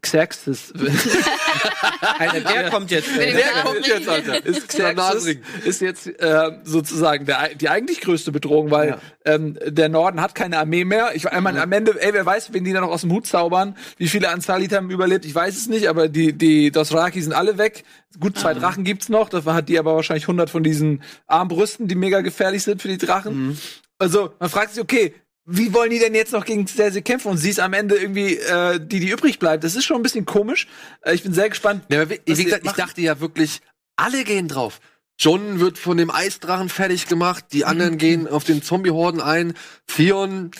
Xerxes. 0.00 0.72
Alter, 2.18 2.40
der 2.40 2.70
kommt 2.70 2.90
jetzt. 2.90 3.08
Der 3.16 3.30
Ja, 3.30 3.62
kommt 3.64 3.86
jetzt, 3.86 4.08
Alter. 4.08 4.44
ist 4.44 4.78
Der 4.78 4.94
Xerxes 4.94 5.36
ist 5.64 5.80
jetzt 5.80 6.06
äh, 6.20 6.50
sozusagen 6.64 7.26
der, 7.26 7.54
die 7.54 7.68
eigentlich 7.68 8.00
größte 8.00 8.32
Bedrohung, 8.32 8.70
weil 8.70 8.88
Ja. 8.90 8.98
ähm, 9.24 9.58
der 9.66 9.88
Norden 9.88 10.20
hat 10.20 10.34
keine 10.34 10.58
Armee 10.58 10.84
mehr. 10.84 11.10
Ich 11.14 11.28
einmal 11.30 11.56
am 11.58 11.72
Ende, 11.72 12.00
ey, 12.00 12.12
wer 12.12 12.26
weiß, 12.26 12.52
wen 12.52 12.64
die 12.64 12.72
da 12.72 12.80
noch 12.80 12.90
aus 12.90 13.02
dem 13.02 13.12
Hut 13.12 13.26
zaubern, 13.26 13.76
wie 13.98 14.08
viele 14.08 14.28
Ansalit 14.30 14.72
haben 14.72 14.90
überlebt, 14.90 15.24
ich 15.24 15.34
weiß 15.34 15.56
es 15.56 15.68
nicht, 15.68 15.88
aber 15.88 16.08
die 16.08 16.32
die 16.32 16.70
Dothraki 16.70 17.20
sind 17.22 17.32
alle 17.32 17.58
weg. 17.58 17.84
Gut, 18.20 18.38
zwei 18.38 18.54
Drachen 18.54 18.84
gibt's 18.84 19.08
noch, 19.08 19.28
dafür 19.28 19.54
hat 19.54 19.68
die 19.68 19.78
aber 19.78 19.94
wahrscheinlich 19.94 20.24
100 20.24 20.50
von 20.50 20.62
diesen 20.62 21.02
Armbrüsten, 21.26 21.88
die 21.88 21.94
mega 21.94 22.20
gefährlich 22.20 22.62
sind 22.62 22.82
für 22.82 22.88
die 22.88 22.98
Drachen. 22.98 23.58
Also, 23.98 24.32
man 24.40 24.50
fragt 24.50 24.74
sich, 24.74 24.82
okay, 24.82 25.14
wie 25.44 25.72
wollen 25.74 25.90
die 25.90 25.98
denn 25.98 26.14
jetzt 26.14 26.32
noch 26.32 26.44
gegen 26.44 26.66
Cersei 26.66 27.00
kämpfen? 27.00 27.28
Und 27.28 27.38
sie 27.38 27.50
ist 27.50 27.60
am 27.60 27.72
Ende 27.72 27.96
irgendwie 27.96 28.36
äh, 28.36 28.78
die, 28.80 29.00
die 29.00 29.10
übrig 29.10 29.38
bleibt. 29.38 29.64
Das 29.64 29.74
ist 29.74 29.84
schon 29.84 29.96
ein 29.96 30.02
bisschen 30.02 30.24
komisch. 30.24 30.68
Äh, 31.02 31.14
ich 31.14 31.22
bin 31.22 31.32
sehr 31.32 31.48
gespannt. 31.48 31.84
Ja, 31.90 32.08
wie, 32.08 32.20
wie 32.24 32.44
gesagt, 32.44 32.64
ich 32.64 32.72
dachte 32.72 33.00
ja 33.00 33.20
wirklich, 33.20 33.60
alle 33.96 34.24
gehen 34.24 34.48
drauf. 34.48 34.80
John 35.18 35.60
wird 35.60 35.78
von 35.78 35.96
dem 35.96 36.10
Eisdrachen 36.10 36.68
fertig 36.68 37.06
gemacht, 37.06 37.46
die 37.52 37.64
anderen 37.64 37.98
gehen 37.98 38.26
auf 38.26 38.44
den 38.44 38.62
Zombie-Horden 38.62 39.20
ein. 39.20 39.54
Theon, 39.86 40.50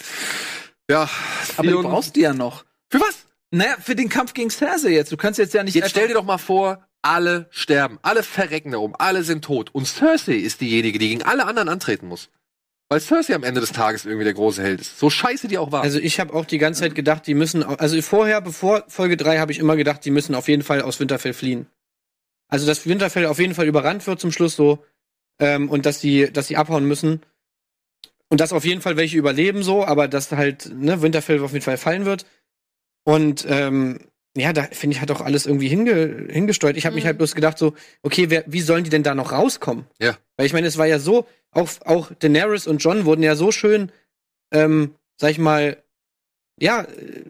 ja, 0.91 1.09
Aber 1.57 1.69
du 1.69 1.81
Theon. 1.81 1.83
brauchst 1.85 2.17
die 2.17 2.21
ja 2.21 2.35
noch. 2.35 2.65
Für 2.91 3.01
was? 3.01 3.25
Naja, 3.51 3.77
für 3.81 3.95
den 3.95 4.09
Kampf 4.09 4.35
gegen 4.35 4.51
Cersei 4.51 4.91
jetzt. 4.91 5.11
Du 5.11 5.17
kannst 5.17 5.39
jetzt 5.39 5.55
ja 5.55 5.63
nicht. 5.63 5.75
Jetzt 5.75 5.91
stell 5.91 6.09
dir 6.09 6.15
doch 6.15 6.25
mal 6.25 6.39
vor, 6.39 6.87
alle 7.03 7.49
sterben, 7.51 7.99
alle 8.03 8.23
verrecken 8.23 8.73
da 8.73 8.79
oben, 8.79 8.95
alle 8.97 9.25
sind 9.25 9.45
tot. 9.45 9.71
Und 9.75 9.87
Cersei 9.87 10.35
ist 10.35 10.61
diejenige, 10.61 10.99
die 10.99 11.09
gegen 11.09 11.23
alle 11.23 11.47
anderen 11.47 11.69
antreten 11.69 12.07
muss. 12.07 12.31
Weil 12.93 13.01
Cersei 13.01 13.35
am 13.35 13.43
Ende 13.43 13.62
des 13.62 13.73
Tages 13.73 14.05
irgendwie 14.05 14.24
der 14.24 14.35
große 14.35 14.62
Held 14.62 14.82
ist. 14.82 14.98
So 14.98 15.09
scheiße 15.09 15.48
die 15.48 15.56
auch 15.56 15.73
war. 15.73 15.82
Also 15.82 15.98
ich 15.98 16.20
habe 16.20 16.35
auch 16.35 16.44
die 16.44 16.59
ganze 16.59 16.82
Zeit 16.82 16.94
gedacht, 16.94 17.27
die 17.27 17.32
müssen, 17.32 17.62
also 17.62 18.02
vorher, 18.02 18.43
bevor 18.43 18.85
Folge 18.86 19.16
3, 19.16 19.39
habe 19.39 19.51
ich 19.51 19.59
immer 19.60 19.77
gedacht, 19.77 20.05
die 20.05 20.10
müssen 20.10 20.35
auf 20.35 20.47
jeden 20.47 20.62
Fall 20.62 20.82
aus 20.82 21.01
Winterfell 21.01 21.32
fliehen. 21.32 21.69
Also 22.48 22.66
dass 22.66 22.86
Winterfell 22.86 23.24
auf 23.24 23.39
jeden 23.39 23.55
Fall 23.55 23.66
überrannt 23.66 24.06
wird 24.06 24.20
zum 24.20 24.31
Schluss 24.31 24.56
so 24.56 24.85
ähm, 25.39 25.70
und 25.70 25.86
dass 25.86 26.01
die, 26.01 26.31
dass 26.31 26.48
die 26.48 26.59
abhauen 26.59 26.86
müssen 26.86 27.23
und 28.28 28.43
dass 28.43 28.52
auf 28.52 28.66
jeden 28.66 28.82
Fall 28.82 28.98
welche 28.98 29.16
überleben 29.16 29.62
so, 29.62 29.86
aber 29.86 30.06
dass 30.06 30.31
halt 30.31 30.70
ne, 30.74 31.01
Winterfell 31.01 31.40
auf 31.40 31.55
jeden 31.55 31.64
Fall 31.64 31.78
fallen 31.78 32.05
wird. 32.05 32.27
Und 33.05 33.47
ähm, 33.48 34.01
ja, 34.37 34.53
da 34.53 34.63
finde 34.65 34.97
ich 34.97 35.01
hat 35.03 35.11
auch 35.11 35.21
alles 35.21 35.47
irgendwie 35.47 35.69
hinge 35.69 36.27
hingesteuert. 36.31 36.77
Ich 36.77 36.87
habe 36.87 36.95
mich 36.95 37.05
Mhm. 37.05 37.09
halt 37.09 37.19
bloß 37.19 37.35
gedacht 37.35 37.59
so, 37.59 37.75
okay, 38.03 38.31
wer, 38.31 38.45
wie 38.47 38.61
sollen 38.63 38.85
die 38.85 38.91
denn 38.91 39.03
da 39.03 39.15
noch 39.15 39.33
rauskommen? 39.33 39.87
Ja. 40.01 40.17
Weil 40.37 40.47
ich 40.47 40.53
meine, 40.53 40.67
es 40.67 40.79
war 40.79 40.87
ja 40.87 40.99
so, 40.99 41.27
auch 41.51 41.69
auch 41.85 42.13
Daenerys 42.19 42.67
und 42.67 42.79
John 42.79 43.05
wurden 43.05 43.23
ja 43.23 43.37
so 43.37 43.53
schön 43.53 43.93
ähm, 44.53 44.95
sag 45.17 45.31
ich 45.31 45.39
mal, 45.39 45.83
ja, 46.61 46.83
äh, 46.83 47.25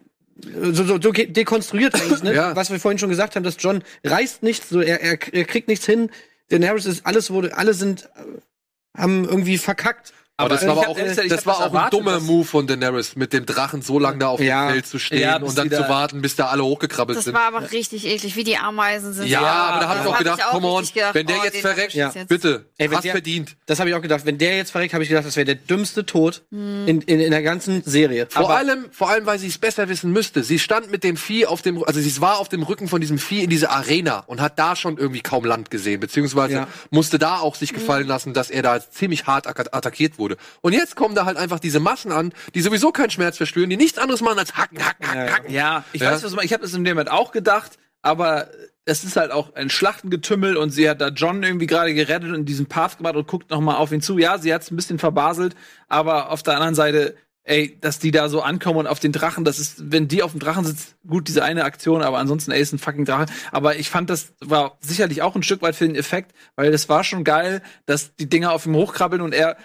so, 0.73 0.85
so, 0.85 1.01
so 1.01 1.12
dekonstruiert 1.12 1.95
eigentlich, 1.95 2.23
ne? 2.23 2.35
Ja. 2.35 2.57
Was 2.57 2.70
wir 2.70 2.81
vorhin 2.81 2.99
schon 2.99 3.11
gesagt 3.11 3.37
haben, 3.37 3.45
dass 3.45 3.57
John 3.59 3.83
reißt 4.05 4.43
nichts, 4.43 4.69
so, 4.69 4.81
er, 4.81 5.01
er, 5.01 5.19
er 5.33 5.45
kriegt 5.45 5.69
nichts 5.69 5.87
hin. 5.87 6.11
Daenerys 6.49 6.87
ist 6.87 7.07
alles 7.07 7.31
wurde, 7.31 7.57
alle 7.57 7.74
sind, 7.74 8.09
äh, 8.16 9.01
haben 9.01 9.24
irgendwie 9.24 9.57
verkackt. 9.59 10.12
Aber 10.43 10.55
das 10.56 10.66
war 10.66 10.77
aber 10.78 10.89
auch, 10.89 10.98
ehrlich 10.98 11.28
das 11.28 11.47
war 11.47 11.59
das 11.59 11.66
auch 11.70 11.74
ein 11.74 11.90
dummer 11.90 12.12
dass- 12.14 12.23
Move 12.24 12.44
von 12.44 12.66
Daenerys, 12.66 13.16
mit 13.16 13.32
dem 13.32 13.47
Drachen 13.47 13.82
so 13.82 13.98
lange 13.98 14.19
da 14.19 14.28
auf 14.28 14.40
Ja. 14.40 14.66
dem 14.66 14.73
Feld 14.73 14.86
zu 14.86 14.98
stehen 14.98 15.20
Ja, 15.20 15.36
und 15.36 15.56
dann 15.56 15.70
zu 15.70 15.89
warten, 15.89 16.23
bis 16.23 16.36
da 16.36 16.47
alle 16.48 16.64
hochgekrabbelt 16.64 17.16
Das 17.19 17.24
sind. 17.24 17.35
war 17.35 17.47
aber 17.47 17.70
richtig 17.73 18.06
eklig, 18.06 18.36
wie 18.36 18.44
die 18.44 18.56
Ameisen 18.56 19.12
sind. 19.12 19.27
Ja, 19.28 19.40
aber 19.40 19.81
da 19.81 19.89
hab 19.89 19.97
ich 19.98 20.02
das 20.05 20.12
auch 20.12 20.19
gedacht, 20.19 20.39
ich 20.40 20.44
come 20.47 20.66
on, 20.69 20.85
gedacht, 20.85 21.14
wenn 21.14 21.27
der 21.27 21.36
oh, 21.40 21.44
jetzt 21.44 21.59
verreckt, 21.59 21.94
jetzt. 21.94 22.28
bitte, 22.28 22.66
Ey, 22.78 22.89
hast 22.89 23.05
der- 23.05 23.12
verdient. 23.12 23.56
Das 23.66 23.78
habe 23.81 23.90
ich 23.90 23.97
auch 23.97 24.02
gedacht. 24.02 24.24
Wenn 24.24 24.39
der 24.39 24.56
jetzt 24.56 24.70
verreckt, 24.70 24.94
habe 24.94 25.02
ich 25.05 25.09
gedacht, 25.09 25.27
das 25.27 25.36
wäre 25.36 25.47
der 25.47 25.55
dümmste 25.56 26.05
Tod 26.06 26.43
Hm. 26.51 26.86
in, 26.89 27.01
in, 27.02 27.20
in 27.20 27.31
der 27.31 27.43
ganzen 27.43 27.82
Serie. 27.85 28.27
Vor 28.31 28.44
Aber- 28.47 28.56
allem, 28.56 28.86
vor 28.93 29.09
allem, 29.10 29.27
weil 29.27 29.39
sie 29.39 29.47
es 29.48 29.59
besser 29.59 29.89
wissen 29.89 30.12
müsste. 30.12 30.43
Sie 30.43 30.59
stand 30.59 30.90
mit 30.90 31.05
dem 31.05 31.16
Vieh 31.16 31.47
auf 31.47 31.62
dem, 31.62 31.82
also 31.85 32.01
sie 32.01 32.20
war 32.20 32.39
auf 32.39 32.48
dem 32.48 32.62
Rücken 32.62 32.89
von 32.89 33.01
diesem 33.01 33.19
Vieh 33.19 33.43
in 33.43 33.51
dieser 33.51 33.70
Arena 33.70 34.20
und 34.27 34.40
hat 34.40 34.59
da 34.59 34.77
schon 34.77 34.98
irgendwie 34.98 35.20
kaum 35.20 35.44
Land 35.44 35.70
gesehen, 35.70 36.01
beziehungsweise 36.01 36.66
musste 36.90 37.19
da 37.19 37.39
auch 37.39 37.55
sich 37.55 37.73
gefallen 37.73 38.06
lassen, 38.06 38.35
dass 38.35 38.51
er 38.51 38.62
da 38.62 38.78
ziemlich 38.81 39.27
hart 39.27 39.47
ack- 39.47 39.73
attackiert 39.73 40.19
wurde. 40.19 40.31
Und 40.60 40.72
jetzt 40.72 40.96
kommen 40.96 41.14
da 41.14 41.24
halt 41.24 41.36
einfach 41.36 41.60
diese 41.60 41.80
Massen 41.80 42.12
an, 42.12 42.32
die 42.54 42.60
sowieso 42.60 42.92
keinen 42.92 43.10
Schmerz 43.10 43.36
verspüren, 43.36 43.70
die 43.70 43.76
nichts 43.76 43.98
anderes 43.98 44.20
machen 44.20 44.38
als 44.38 44.56
hacken, 44.56 44.84
hacken, 44.84 45.06
hacken, 45.06 45.32
hacken. 45.32 45.52
Ja, 45.52 45.84
ich 45.92 46.00
weiß, 46.00 46.22
was 46.22 46.30
du 46.30 46.36
meinst. 46.36 46.46
Ich 46.46 46.52
habe 46.52 46.62
das 46.62 46.74
in 46.74 46.84
dem 46.84 46.94
Moment 46.94 47.10
auch 47.10 47.32
gedacht, 47.32 47.78
aber 48.02 48.48
es 48.84 49.04
ist 49.04 49.16
halt 49.16 49.30
auch 49.30 49.54
ein 49.54 49.70
Schlachtengetümmel 49.70 50.56
und 50.56 50.70
sie 50.70 50.90
hat 50.90 51.00
da 51.00 51.09
John 51.09 51.42
irgendwie 51.42 51.66
gerade 51.66 51.94
gerettet 51.94 52.32
und 52.32 52.46
diesen 52.46 52.66
Path 52.66 52.98
gemacht 52.98 53.14
und 53.14 53.28
guckt 53.28 53.50
noch 53.50 53.60
mal 53.60 53.76
auf 53.76 53.92
ihn 53.92 54.02
zu. 54.02 54.18
Ja, 54.18 54.38
sie 54.38 54.52
hat's 54.52 54.70
ein 54.70 54.76
bisschen 54.76 54.98
verbaselt, 54.98 55.54
aber 55.88 56.30
auf 56.30 56.42
der 56.42 56.54
anderen 56.54 56.74
Seite, 56.74 57.16
ey, 57.44 57.78
dass 57.80 58.00
die 58.00 58.10
da 58.10 58.28
so 58.28 58.42
ankommen 58.42 58.80
und 58.80 58.86
auf 58.88 58.98
den 58.98 59.12
Drachen, 59.12 59.44
das 59.44 59.60
ist, 59.60 59.92
wenn 59.92 60.09
die 60.09 60.22
auf 60.22 60.32
dem 60.32 60.40
Drachen 60.40 60.64
sitzt, 60.64 60.96
gut, 61.06 61.28
diese 61.28 61.44
eine 61.44 61.64
Aktion, 61.64 62.02
aber 62.02 62.18
ansonsten, 62.18 62.50
ey, 62.50 62.60
ist 62.60 62.72
ein 62.72 62.78
fucking 62.78 63.04
Drache. 63.04 63.26
Aber 63.52 63.76
ich 63.76 63.88
fand, 63.88 64.10
das 64.10 64.32
war 64.40 64.78
sicherlich 64.80 65.22
auch 65.22 65.36
ein 65.36 65.44
Stück 65.44 65.62
weit 65.62 65.76
für 65.76 65.86
den 65.86 65.96
Effekt, 65.96 66.32
weil 66.56 66.72
das 66.72 66.88
war 66.88 67.04
schon 67.04 67.22
geil, 67.22 67.62
dass 67.86 68.16
die 68.16 68.28
Dinger 68.28 68.52
auf 68.52 68.66
ihm 68.66 68.74
hochkrabbeln 68.74 69.22
und 69.22 69.32
er 69.32 69.56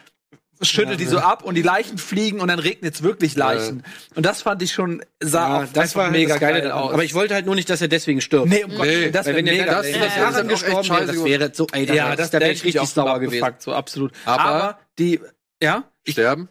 schüttelt 0.62 1.00
die 1.00 1.06
so 1.06 1.20
ab 1.20 1.44
und 1.44 1.56
die 1.56 1.62
Leichen 1.62 1.98
fliegen 1.98 2.40
und 2.40 2.48
dann 2.48 2.60
regnet 2.60 2.96
es 2.96 3.04
wirklich 3.04 3.36
Leichen. 3.36 3.84
Und 4.16 4.26
das 4.26 4.42
fand 4.42 4.62
ich 4.62 4.72
schon, 4.74 5.04
sah 5.20 5.48
Ja, 5.62 5.64
auch 5.64 5.74
das 5.74 5.96
war 5.96 6.10
mega 6.12 6.34
das 6.34 6.40
geil 6.42 6.62
daran. 6.62 6.72
aus. 6.84 6.94
Aber 6.94 7.04
ich 7.04 7.14
wollte 7.14 7.34
halt 7.34 7.46
nur 7.46 7.56
nicht, 7.56 7.70
dass 7.70 7.82
er 7.82 7.88
deswegen 7.88 8.22
stirbt. 8.22 8.48
nee, 8.50 8.64
um 8.64 8.72
Nee, 8.72 8.80
Willen, 8.80 9.12
das 9.12 9.26
wäre 9.28 9.38
wenn 9.38 9.46
mega 9.46 9.66
das, 9.66 9.92
das- 9.92 10.00
das, 10.16 10.36
das 10.36 10.48
gestorben 10.48 10.90
wäre, 10.90 11.06
das 11.06 11.16
scheiße 11.16 11.26
wäre 11.26 11.52
so, 11.54 11.68
ey, 11.72 11.86
da, 11.86 11.94
ja, 11.94 12.10
das, 12.10 12.18
das 12.18 12.30
da 12.32 12.40
wäre 12.40 12.52
ich 12.52 12.64
richtig 12.64 12.82
sauer 12.90 13.20
gewesen. 13.20 13.44
abgefuckt, 13.44 13.62
so 13.64 13.74
absolut. 13.74 14.12
Aber- 14.26 14.42
Aber, 14.44 14.80
die, 15.00 15.20
ja, 15.62 15.84
Sterben. 16.08 16.50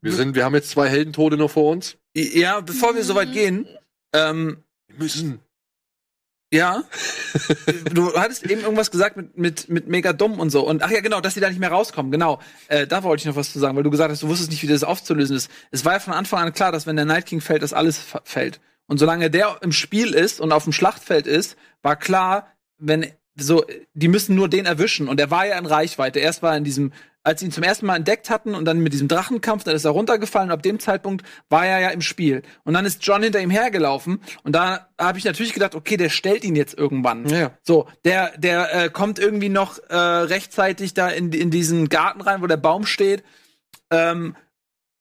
Wir 0.00 0.12
sind, 0.12 0.34
wir 0.34 0.44
haben 0.44 0.54
jetzt 0.54 0.70
zwei 0.70 0.88
Heldentode 0.88 1.36
noch 1.36 1.50
vor 1.50 1.70
uns. 1.70 1.96
ja, 2.14 2.60
bevor 2.60 2.94
wir 2.94 3.04
soweit 3.04 3.32
gehen, 3.32 3.66
ähm, 4.12 4.62
Wir 4.88 4.98
müssen. 4.98 5.40
Ja. 6.52 6.84
du 7.94 8.12
hattest 8.14 8.44
eben 8.44 8.60
irgendwas 8.60 8.90
gesagt 8.90 9.16
mit, 9.16 9.38
mit, 9.38 9.68
mit 9.70 9.88
mega 9.88 10.12
dumm 10.12 10.38
und 10.38 10.50
so. 10.50 10.66
Und 10.66 10.82
ach 10.82 10.90
ja, 10.90 11.00
genau, 11.00 11.20
dass 11.20 11.34
die 11.34 11.40
da 11.40 11.48
nicht 11.48 11.58
mehr 11.58 11.72
rauskommen. 11.72 12.12
Genau. 12.12 12.40
Äh, 12.68 12.86
da 12.86 13.02
wollte 13.02 13.22
ich 13.22 13.26
noch 13.26 13.36
was 13.36 13.52
zu 13.52 13.58
sagen, 13.58 13.74
weil 13.74 13.82
du 13.82 13.90
gesagt 13.90 14.10
hast, 14.10 14.22
du 14.22 14.28
wusstest 14.28 14.50
nicht, 14.50 14.62
wie 14.62 14.66
das 14.66 14.84
aufzulösen 14.84 15.34
ist. 15.34 15.50
Es 15.70 15.84
war 15.86 15.94
ja 15.94 15.98
von 15.98 16.12
Anfang 16.12 16.44
an 16.44 16.52
klar, 16.52 16.70
dass 16.70 16.86
wenn 16.86 16.96
der 16.96 17.06
Night 17.06 17.24
King 17.24 17.40
fällt, 17.40 17.62
dass 17.62 17.72
alles 17.72 17.98
fällt. 18.24 18.60
Und 18.86 18.98
solange 18.98 19.30
der 19.30 19.56
im 19.62 19.72
Spiel 19.72 20.12
ist 20.12 20.40
und 20.40 20.52
auf 20.52 20.64
dem 20.64 20.74
Schlachtfeld 20.74 21.26
ist, 21.26 21.56
war 21.80 21.96
klar, 21.96 22.48
wenn 22.76 23.06
so, 23.34 23.64
die 23.94 24.08
müssen 24.08 24.34
nur 24.36 24.48
den 24.50 24.66
erwischen. 24.66 25.08
Und 25.08 25.18
er 25.18 25.30
war 25.30 25.46
ja 25.46 25.56
in 25.56 25.64
Reichweite. 25.64 26.18
Erst 26.18 26.42
war 26.42 26.52
er 26.52 26.58
in 26.58 26.64
diesem, 26.64 26.92
als 27.24 27.40
sie 27.40 27.46
ihn 27.46 27.52
zum 27.52 27.62
ersten 27.62 27.86
Mal 27.86 27.96
entdeckt 27.96 28.30
hatten 28.30 28.54
und 28.54 28.64
dann 28.64 28.80
mit 28.80 28.92
diesem 28.92 29.08
Drachenkampf, 29.08 29.64
dann 29.64 29.76
ist 29.76 29.84
er 29.84 29.92
runtergefallen. 29.92 30.50
Und 30.50 30.54
ab 30.54 30.62
dem 30.62 30.80
Zeitpunkt 30.80 31.24
war 31.48 31.66
er 31.66 31.80
ja 31.80 31.88
im 31.90 32.00
Spiel. 32.00 32.42
Und 32.64 32.74
dann 32.74 32.84
ist 32.84 33.06
John 33.06 33.22
hinter 33.22 33.40
ihm 33.40 33.50
hergelaufen. 33.50 34.20
Und 34.42 34.54
da 34.54 34.88
habe 34.98 35.18
ich 35.18 35.24
natürlich 35.24 35.54
gedacht, 35.54 35.74
okay, 35.74 35.96
der 35.96 36.08
stellt 36.08 36.44
ihn 36.44 36.56
jetzt 36.56 36.76
irgendwann. 36.76 37.28
Ja. 37.28 37.52
So, 37.62 37.88
der, 38.04 38.36
der 38.38 38.74
äh, 38.74 38.90
kommt 38.90 39.18
irgendwie 39.18 39.48
noch 39.48 39.78
äh, 39.88 39.96
rechtzeitig 39.96 40.94
da 40.94 41.08
in, 41.08 41.32
in 41.32 41.50
diesen 41.50 41.88
Garten 41.88 42.20
rein, 42.20 42.42
wo 42.42 42.46
der 42.46 42.56
Baum 42.56 42.86
steht. 42.86 43.22
Ähm, 43.90 44.34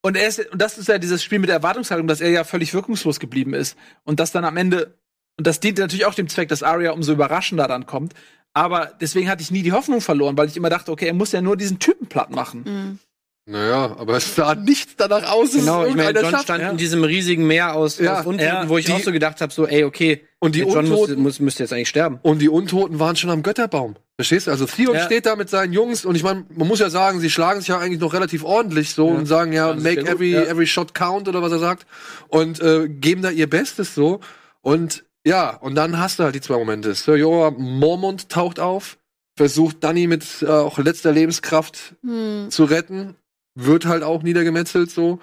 und 0.03 0.17
er 0.17 0.27
ist, 0.27 0.51
und 0.51 0.61
das 0.61 0.77
ist 0.77 0.87
ja 0.87 0.97
dieses 0.97 1.23
Spiel 1.23 1.39
mit 1.39 1.49
der 1.49 1.57
Erwartungshaltung, 1.57 2.07
dass 2.07 2.21
er 2.21 2.29
ja 2.29 2.43
völlig 2.43 2.73
wirkungslos 2.73 3.19
geblieben 3.19 3.53
ist. 3.53 3.77
Und 4.03 4.19
das 4.19 4.31
dann 4.31 4.45
am 4.45 4.57
Ende, 4.57 4.99
und 5.37 5.47
das 5.47 5.59
dient 5.59 5.77
natürlich 5.79 6.05
auch 6.05 6.13
dem 6.13 6.27
Zweck, 6.27 6.49
dass 6.49 6.63
Arya 6.63 6.91
umso 6.91 7.13
überraschender 7.13 7.67
dann 7.67 7.85
kommt. 7.85 8.13
Aber 8.53 8.91
deswegen 8.99 9.29
hatte 9.29 9.41
ich 9.41 9.51
nie 9.51 9.61
die 9.63 9.71
Hoffnung 9.71 10.01
verloren, 10.01 10.37
weil 10.37 10.47
ich 10.47 10.57
immer 10.57 10.69
dachte, 10.69 10.91
okay, 10.91 11.07
er 11.07 11.13
muss 11.13 11.31
ja 11.31 11.41
nur 11.41 11.55
diesen 11.57 11.79
Typen 11.79 12.07
platt 12.07 12.31
machen. 12.31 12.63
Mhm. 12.65 12.99
Naja, 13.47 13.95
aber 13.97 14.17
es 14.17 14.35
sah 14.35 14.53
nichts 14.53 14.93
danach 14.97 15.29
aus. 15.31 15.53
Genau, 15.53 15.83
ich 15.85 15.95
meine, 15.95 16.19
John 16.21 16.29
schafft. 16.29 16.43
stand 16.43 16.61
ja. 16.61 16.69
in 16.69 16.77
diesem 16.77 17.03
riesigen 17.03 17.47
Meer 17.47 17.73
aus, 17.75 17.97
Ja, 17.97 18.19
aus 18.19 18.25
Untoten, 18.27 18.45
ja, 18.45 18.69
wo 18.69 18.77
ich 18.77 18.85
die- 18.85 18.93
auch 18.93 18.99
so 18.99 19.11
gedacht 19.11 19.41
habe, 19.41 19.51
so, 19.51 19.65
ey, 19.65 19.83
okay, 19.83 20.21
Und 20.39 20.53
die 20.53 20.59
John 20.59 20.87
muss, 20.87 20.99
Untoten, 21.01 21.23
muss, 21.23 21.39
müsste 21.39 21.63
jetzt 21.63 21.73
eigentlich 21.73 21.89
sterben. 21.89 22.19
und 22.21 22.39
die 22.39 22.49
Untoten 22.49 22.99
waren 22.99 23.15
schon 23.15 23.31
am 23.31 23.41
Götterbaum. 23.41 23.95
Verstehst 24.15 24.45
du? 24.45 24.51
Also 24.51 24.67
Theon 24.67 24.93
Ja. 24.95 25.05
steht 25.05 25.25
da 25.25 25.35
mit 25.35 25.49
seinen 25.49 25.73
Jungs 25.73 26.05
und 26.05 26.13
ich 26.15 26.23
meine, 26.23 26.45
man 26.55 26.67
muss 26.67 26.79
ja 26.79 26.91
sagen, 26.91 27.19
sie 27.19 27.31
schlagen 27.31 27.61
sich 27.61 27.69
ja 27.69 27.79
eigentlich 27.79 27.99
noch 27.99 28.13
relativ 28.13 28.43
ordentlich 28.43 28.91
so 28.91 29.07
und 29.07 29.25
sagen 29.25 29.53
ja, 29.53 29.71
ist 29.71 29.83
make 29.83 30.01
every, 30.07 30.33
ja. 30.33 30.43
every 30.43 30.67
shot 30.67 30.93
count 30.93 31.27
oder 31.27 31.41
was 31.41 31.51
er 31.51 31.59
sagt 31.59 31.87
und 32.27 32.61
äh, 32.61 32.87
geben 32.89 33.23
da 33.23 33.31
ihr 33.31 33.49
Bestes 33.49 33.95
so 33.95 34.19
und 34.61 35.03
ja, 35.25 35.55
und 35.57 35.75
dann 35.75 35.99
hast 35.99 36.19
du 36.19 36.23
halt 36.23 36.35
die 36.35 36.41
zwei 36.41 36.57
Momente. 36.57 36.93
Sir 36.95 37.15
Jorah 37.15 37.51
Mormont 37.51 38.29
taucht 38.29 38.59
auf, 38.59 38.97
versucht 39.35 39.83
Danny 39.83 40.07
mit 40.07 40.41
äh, 40.41 40.47
auch 40.47 40.77
letzter 40.79 41.11
Lebenskraft 41.11 41.95
Hm. 42.03 42.47
zu 42.49 42.63
retten, 42.65 43.15
wird 43.55 43.85
halt 43.85 44.03
auch 44.03 44.23
niedergemetzelt 44.23 44.89
so. 44.91 45.19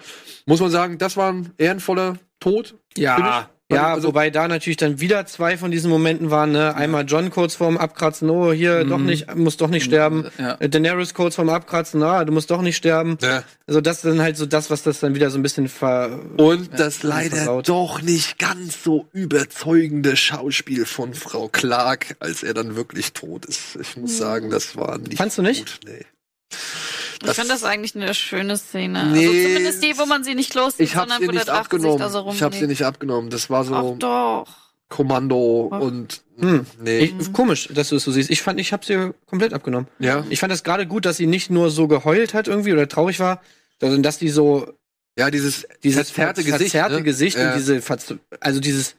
Muss 0.46 0.60
man 0.60 0.70
sagen, 0.70 0.98
das 0.98 1.16
war 1.16 1.32
ein 1.32 1.52
ehrenvoller 1.58 2.16
Tod. 2.40 2.74
Ja. 2.96 3.50
Ja, 3.70 3.92
Also- 3.92 4.08
wobei 4.08 4.30
da 4.30 4.48
natürlich 4.48 4.78
dann 4.78 4.98
wieder 4.98 5.26
zwei 5.26 5.58
von 5.58 5.70
diesen 5.70 5.90
Momenten 5.90 6.30
waren, 6.30 6.52
ne? 6.52 6.74
Einmal 6.74 7.04
John 7.06 7.28
kurz 7.28 7.54
vorm 7.54 7.76
Abkratzen, 7.76 8.30
oh, 8.30 8.50
hier 8.50 8.82
Mhm. 8.84 8.88
doch 8.88 8.98
nicht, 8.98 9.34
muss 9.34 9.58
doch 9.58 9.68
nicht 9.68 9.84
sterben. 9.84 10.24
Ja. 10.38 10.56
Daenerys 10.56 11.12
kurz 11.12 11.34
vorm 11.34 11.50
Abkratzen, 11.50 12.02
ah, 12.02 12.24
du 12.24 12.32
musst 12.32 12.50
doch 12.50 12.62
nicht 12.62 12.76
sterben. 12.76 13.18
Ja. 13.20 13.44
Also 13.66 13.82
das 13.82 13.96
ist 13.96 14.04
dann 14.06 14.22
halt 14.22 14.38
so 14.38 14.46
das, 14.46 14.70
was 14.70 14.84
das 14.84 15.00
dann 15.00 15.14
wieder 15.14 15.28
so 15.28 15.38
ein 15.38 15.42
bisschen 15.42 15.68
ver... 15.68 16.18
Und 16.38 16.70
das 16.80 17.02
leider 17.02 17.36
versaut. 17.36 17.68
doch 17.68 18.00
nicht 18.00 18.38
ganz 18.38 18.82
so 18.82 19.06
überzeugende 19.12 20.16
Schauspiel 20.16 20.86
von 20.86 21.12
Frau 21.12 21.48
Clark, 21.48 22.16
als 22.20 22.42
er 22.42 22.54
dann 22.54 22.74
wirklich 22.74 23.12
tot 23.12 23.44
ist. 23.44 23.76
Ich 23.78 23.98
muss 23.98 24.16
sagen, 24.16 24.48
das 24.48 24.76
war 24.76 24.96
nicht 24.96 25.18
Fandst 25.18 25.36
du 25.36 25.42
nicht? 25.42 25.60
gut. 25.84 25.92
Nee. 25.92 26.06
Ich 27.24 27.30
fand 27.32 27.50
das 27.50 27.64
eigentlich 27.64 27.94
eine 27.96 28.14
schöne 28.14 28.56
Szene. 28.56 29.06
Nee. 29.12 29.26
also 29.26 29.48
zumindest 29.48 29.82
die, 29.84 29.98
wo 29.98 30.06
man 30.06 30.24
sie 30.24 30.34
nicht 30.34 30.54
los 30.54 30.76
sieht, 30.76 30.86
Ich 30.86 30.92
sondern 30.92 31.20
wo 31.20 31.26
der 31.26 31.34
nicht 31.34 31.48
Drache 31.48 31.56
sich 31.56 31.64
abgenommen. 31.64 31.98
da 31.98 32.08
so 32.10 32.18
ich 32.32 32.42
hab's 32.42 32.56
ihr 32.56 32.62
rumlegt. 32.62 32.68
nicht 32.68 32.82
abgenommen. 32.84 33.30
Das 33.30 33.50
war 33.50 33.64
so 33.64 33.74
Ach 33.74 33.98
doch. 33.98 34.46
Kommando 34.88 35.70
Ach. 35.72 35.80
und 35.80 36.22
Hm. 36.38 36.64
nee. 36.80 36.98
Ich, 37.00 37.32
komisch, 37.32 37.68
dass 37.72 37.88
du 37.88 37.96
es 37.96 38.04
so 38.04 38.12
siehst. 38.12 38.30
Ich 38.30 38.42
fand, 38.42 38.60
ich 38.60 38.72
hab's 38.72 38.88
ihr 38.88 39.14
komplett 39.26 39.52
abgenommen. 39.52 39.88
ja. 39.98 40.24
Ich 40.30 40.38
fand 40.40 40.52
das 40.52 40.62
gerade 40.64 40.86
gut, 40.86 41.04
dass 41.04 41.16
sie 41.16 41.26
nicht 41.26 41.50
nur 41.50 41.70
so 41.70 41.88
geheult 41.88 42.32
hat 42.32 42.46
irgendwie 42.48 42.72
oder 42.72 42.88
traurig 42.88 43.18
war, 43.20 43.42
sondern 43.80 44.02
dass 44.02 44.18
die 44.18 44.28
so 44.28 44.72
Ja, 45.18 45.30
dieses 45.30 45.66
dieses 45.82 46.10
verzerrte 46.10 46.42
ver- 46.42 46.52
Gesicht. 46.52 46.70
verzerrte 46.72 46.96
ne? 46.96 47.02
Gesicht 47.02 47.36
ja. 47.36 47.48
und 47.52 47.58
diese 47.58 47.82
also 48.40 48.60
dieses 48.60 48.94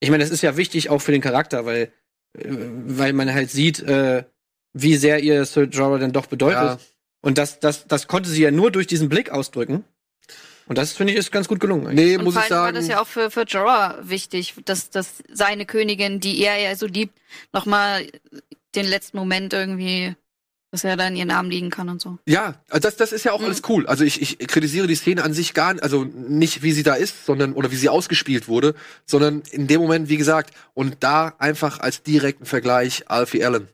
ich 0.00 0.10
meine 0.10 0.22
das 0.22 0.30
ist 0.30 0.42
ja 0.42 0.56
wichtig 0.56 0.90
auch 0.90 1.00
für 1.00 1.10
den 1.12 1.20
Charakter 1.22 1.66
weil 1.66 1.90
äh, 2.38 2.44
weil 2.86 3.12
man 3.12 3.32
halt 3.34 3.50
sieht 3.50 3.80
äh, 3.80 4.24
wie 4.72 4.96
sehr 4.96 5.22
ihr 5.24 5.44
Sir 5.44 5.64
Jorah 5.64 5.98
dann 5.98 6.12
doch 6.12 6.26
bedeutet 6.26 6.62
Ja. 6.62 6.78
Und 7.26 7.38
das 7.38 7.60
das 7.60 7.86
das 7.86 8.06
konnte 8.08 8.30
sie 8.30 8.42
ja 8.42 8.50
nur 8.50 8.70
durch 8.70 8.86
diesen 8.86 9.08
Blick 9.08 9.30
ausdrücken 9.30 9.84
und 10.68 10.78
das 10.78 10.92
finde 10.92 11.12
ich 11.12 11.18
ist 11.18 11.30
ganz 11.32 11.46
gut 11.48 11.60
gelungen 11.60 11.86
eigentlich. 11.86 12.06
Nee, 12.06 12.16
Und 12.16 12.24
muss 12.24 12.34
vor 12.34 12.42
ich 12.44 12.50
allem 12.52 12.60
war 12.60 12.66
sagen. 12.68 12.76
das 12.76 12.88
ja 12.88 13.00
auch 13.00 13.06
für, 13.06 13.30
für 13.30 13.42
Jorah 13.44 13.98
wichtig, 14.02 14.54
dass, 14.64 14.90
dass 14.90 15.22
seine 15.32 15.64
Königin, 15.66 16.18
die 16.20 16.40
er 16.42 16.56
ja 16.58 16.74
so 16.74 16.86
liebt, 16.86 17.16
nochmal 17.52 18.06
den 18.74 18.86
letzten 18.86 19.16
Moment 19.16 19.52
irgendwie, 19.52 20.16
dass 20.72 20.82
er 20.82 20.96
da 20.96 21.06
in 21.06 21.14
ihren 21.16 21.30
Armen 21.30 21.50
liegen 21.52 21.70
kann 21.70 21.88
und 21.88 22.00
so. 22.00 22.18
Ja, 22.26 22.60
also 22.68 22.80
das, 22.80 22.96
das 22.96 23.12
ist 23.12 23.24
ja 23.24 23.30
auch 23.32 23.38
Mhm. 23.38 23.44
alles 23.46 23.62
cool. 23.68 23.86
Also 23.86 24.02
ich, 24.04 24.20
ich 24.20 24.38
kritisiere 24.48 24.88
die 24.88 24.96
Szene 24.96 25.22
an 25.22 25.32
sich 25.32 25.54
gar 25.54 25.72
nicht, 25.74 25.84
also 25.84 26.02
nicht 26.04 26.62
wie 26.64 26.72
sie 26.72 26.82
da 26.82 26.94
ist, 26.94 27.24
sondern 27.26 27.52
oder 27.52 27.70
wie 27.70 27.76
sie 27.76 27.88
ausgespielt 27.88 28.48
wurde, 28.48 28.74
sondern 29.06 29.42
in 29.52 29.68
dem 29.68 29.80
Moment, 29.80 30.08
wie 30.08 30.16
gesagt, 30.16 30.52
und 30.74 30.96
da 31.00 31.32
einfach 31.38 31.78
als 31.78 32.02
direkten 32.02 32.44
Vergleich 32.44 33.04
Alfie 33.08 33.44
Allen. 33.44 33.68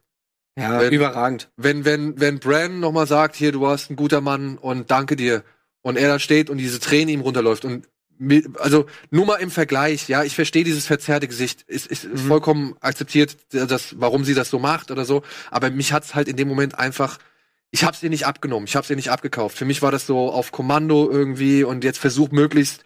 Ja 0.58 0.80
Wenn- 0.80 0.92
überragend 0.92 1.50
Wenn, 1.56 1.84
wenn, 1.84 2.20
wenn 2.20 2.38
Bran 2.38 2.80
nochmal 2.80 3.06
sagt, 3.06 3.36
hier, 3.36 3.52
du 3.52 3.60
warst 3.60 3.90
ein 3.90 3.96
guter 3.96 4.20
Mann 4.20 4.58
und 4.58 4.90
danke 4.90 5.16
dir, 5.16 5.42
und 5.84 5.96
er 5.96 6.08
da 6.08 6.18
steht 6.18 6.48
und 6.50 6.58
diese 6.58 6.78
Träne 6.78 7.10
ihm 7.10 7.20
runterläuft 7.22 7.64
und 7.64 7.88
also 8.60 8.86
nur 9.10 9.26
mal 9.26 9.36
im 9.36 9.50
Vergleich, 9.50 10.08
ja, 10.08 10.22
ich 10.22 10.36
verstehe 10.36 10.62
dieses 10.62 10.86
verzerrte 10.86 11.26
Gesicht, 11.26 11.62
ist, 11.62 11.88
ist, 11.88 12.04
ist 12.04 12.22
Mhm. 12.24 12.28
vollkommen 12.28 12.76
akzeptiert, 12.80 13.36
das, 13.50 13.98
warum 13.98 14.24
sie 14.24 14.34
das 14.34 14.48
so 14.48 14.60
macht 14.60 14.92
oder 14.92 15.04
so, 15.04 15.22
aber 15.50 15.70
mich 15.70 15.92
hat's 15.92 16.14
halt 16.14 16.28
in 16.28 16.36
dem 16.36 16.46
Moment 16.46 16.78
einfach, 16.78 17.18
ich 17.72 17.82
hab's 17.82 18.00
ihr 18.02 18.10
nicht 18.10 18.26
abgenommen, 18.26 18.66
ich 18.68 18.76
hab's 18.76 18.90
ihr 18.90 18.96
nicht 18.96 19.10
abgekauft. 19.10 19.56
Für 19.58 19.64
mich 19.64 19.82
war 19.82 19.90
das 19.90 20.06
so 20.06 20.30
auf 20.30 20.52
Kommando 20.52 21.10
irgendwie 21.10 21.64
und 21.64 21.82
jetzt 21.82 21.98
versucht 21.98 22.32
möglichst 22.32 22.84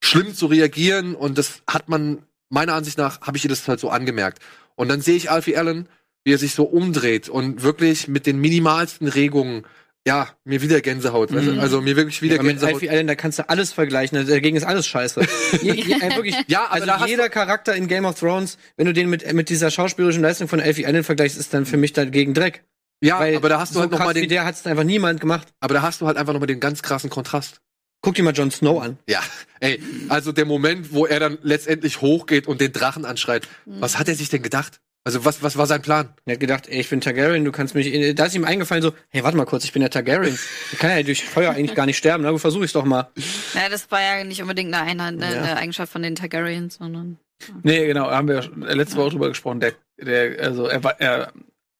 schlimm 0.00 0.32
zu 0.32 0.46
reagieren 0.46 1.16
und 1.16 1.38
das 1.38 1.62
hat 1.66 1.88
man, 1.88 2.18
meiner 2.48 2.74
Ansicht 2.74 2.98
nach, 2.98 3.22
habe 3.22 3.36
ich 3.36 3.44
ihr 3.44 3.50
das 3.50 3.66
halt 3.66 3.80
so 3.80 3.90
angemerkt. 3.90 4.40
Und 4.76 4.88
dann 4.88 5.00
sehe 5.00 5.16
ich 5.16 5.28
Alfie 5.30 5.56
Allen, 5.56 5.88
wie 6.28 6.34
er 6.34 6.38
sich 6.38 6.54
so 6.54 6.64
umdreht 6.64 7.30
und 7.30 7.62
wirklich 7.62 8.06
mit 8.06 8.26
den 8.26 8.38
minimalsten 8.38 9.08
Regungen, 9.08 9.64
ja, 10.06 10.28
mir 10.44 10.60
wieder 10.60 10.82
Gänsehaut, 10.82 11.30
du? 11.30 11.40
Mhm. 11.40 11.58
also 11.58 11.80
mir 11.80 11.96
wirklich 11.96 12.20
wieder 12.20 12.34
aber 12.34 12.42
mit 12.42 12.56
Gänsehaut. 12.56 12.74
Alfie 12.74 12.90
Allen 12.90 13.06
da 13.06 13.14
kannst 13.14 13.38
du 13.38 13.48
alles 13.48 13.72
vergleichen 13.72 14.18
ne? 14.18 14.26
dagegen 14.26 14.54
ist 14.54 14.64
alles 14.64 14.86
scheiße 14.86 15.22
je, 15.62 15.72
je, 15.72 15.94
äh, 15.94 16.16
wirklich 16.16 16.36
Ja, 16.46 16.66
aber 16.66 16.92
also 16.92 17.06
jeder 17.06 17.30
Charakter 17.30 17.74
in 17.74 17.88
Game 17.88 18.04
of 18.04 18.20
Thrones 18.20 18.58
wenn 18.76 18.84
du 18.84 18.92
den 18.92 19.08
mit 19.08 19.32
mit 19.32 19.48
dieser 19.48 19.70
schauspielerischen 19.70 20.20
Leistung 20.20 20.48
von 20.48 20.60
Alfie 20.60 20.84
Allen 20.84 21.02
vergleichst 21.02 21.38
ist 21.38 21.54
dann 21.54 21.64
für 21.64 21.78
mich 21.78 21.94
dagegen 21.94 22.34
Dreck 22.34 22.62
ja, 23.00 23.18
Weil 23.18 23.36
aber 23.36 23.48
da 23.48 23.58
hast 23.58 23.70
du 23.70 23.76
so 23.76 23.80
halt 23.80 23.90
noch 23.90 23.98
krass 23.98 24.08
mal 24.08 24.14
wie 24.14 24.20
den, 24.20 24.28
der 24.28 24.44
hat's 24.44 24.66
einfach 24.66 24.84
niemand 24.84 25.22
gemacht 25.22 25.48
aber 25.60 25.72
da 25.72 25.80
hast 25.80 26.02
du 26.02 26.06
halt 26.06 26.18
einfach 26.18 26.34
noch 26.34 26.40
mal 26.40 26.46
den 26.46 26.60
ganz 26.60 26.82
krassen 26.82 27.08
Kontrast. 27.08 27.62
guck 28.02 28.14
dir 28.14 28.22
mal 28.22 28.34
Jon 28.34 28.50
Snow 28.50 28.82
an 28.82 28.98
Ja, 29.08 29.22
ey, 29.60 29.82
also 30.10 30.32
der 30.32 30.44
Moment, 30.44 30.92
wo 30.92 31.06
er 31.06 31.20
dann 31.20 31.38
letztendlich 31.40 32.02
hochgeht 32.02 32.46
und 32.46 32.60
den 32.60 32.72
Drachen 32.72 33.06
anschreit, 33.06 33.48
was 33.64 33.98
hat 33.98 34.08
er 34.08 34.14
sich 34.14 34.28
denn 34.28 34.42
gedacht? 34.42 34.80
Also 35.08 35.24
was, 35.24 35.42
was 35.42 35.56
war 35.56 35.64
sein 35.66 35.80
Plan? 35.80 36.10
Er 36.26 36.34
hat 36.34 36.40
gedacht, 36.40 36.68
ey, 36.68 36.80
ich 36.80 36.90
bin 36.90 37.00
Targaryen, 37.00 37.42
du 37.42 37.50
kannst 37.50 37.74
mich. 37.74 38.14
Da 38.14 38.26
ist 38.26 38.34
ihm 38.34 38.44
eingefallen 38.44 38.82
so, 38.82 38.92
hey, 39.08 39.24
warte 39.24 39.38
mal 39.38 39.46
kurz, 39.46 39.64
ich 39.64 39.72
bin 39.72 39.80
der 39.80 39.88
Targaryen. 39.88 40.38
Ich 40.70 40.78
kann 40.78 40.90
ja 40.90 41.02
durch 41.02 41.24
Feuer 41.24 41.52
eigentlich 41.52 41.74
gar 41.74 41.86
nicht 41.86 41.96
sterben, 41.96 42.24
na, 42.24 42.36
versuche 42.36 42.66
ich's 42.66 42.74
doch 42.74 42.84
mal. 42.84 43.08
Ja, 43.54 43.70
das 43.70 43.90
war 43.90 44.02
ja 44.02 44.22
nicht 44.22 44.42
unbedingt 44.42 44.74
eine, 44.74 44.82
Einheit, 44.84 45.14
eine, 45.14 45.34
Ja. 45.34 45.42
eine 45.44 45.56
Eigenschaft 45.56 45.90
von 45.90 46.02
den 46.02 46.14
Targaryens, 46.14 46.74
sondern. 46.74 47.16
Nee, 47.62 47.86
genau, 47.86 48.10
haben 48.10 48.28
wir 48.28 48.34
ja 48.34 48.42
schon 48.42 48.60
letzte 48.60 48.98
Woche 48.98 49.08
drüber 49.12 49.28
gesprochen. 49.28 49.60
Der, 49.60 49.72
der, 49.96 50.44
also 50.44 50.66
er, 50.66 50.84
er 51.00 51.32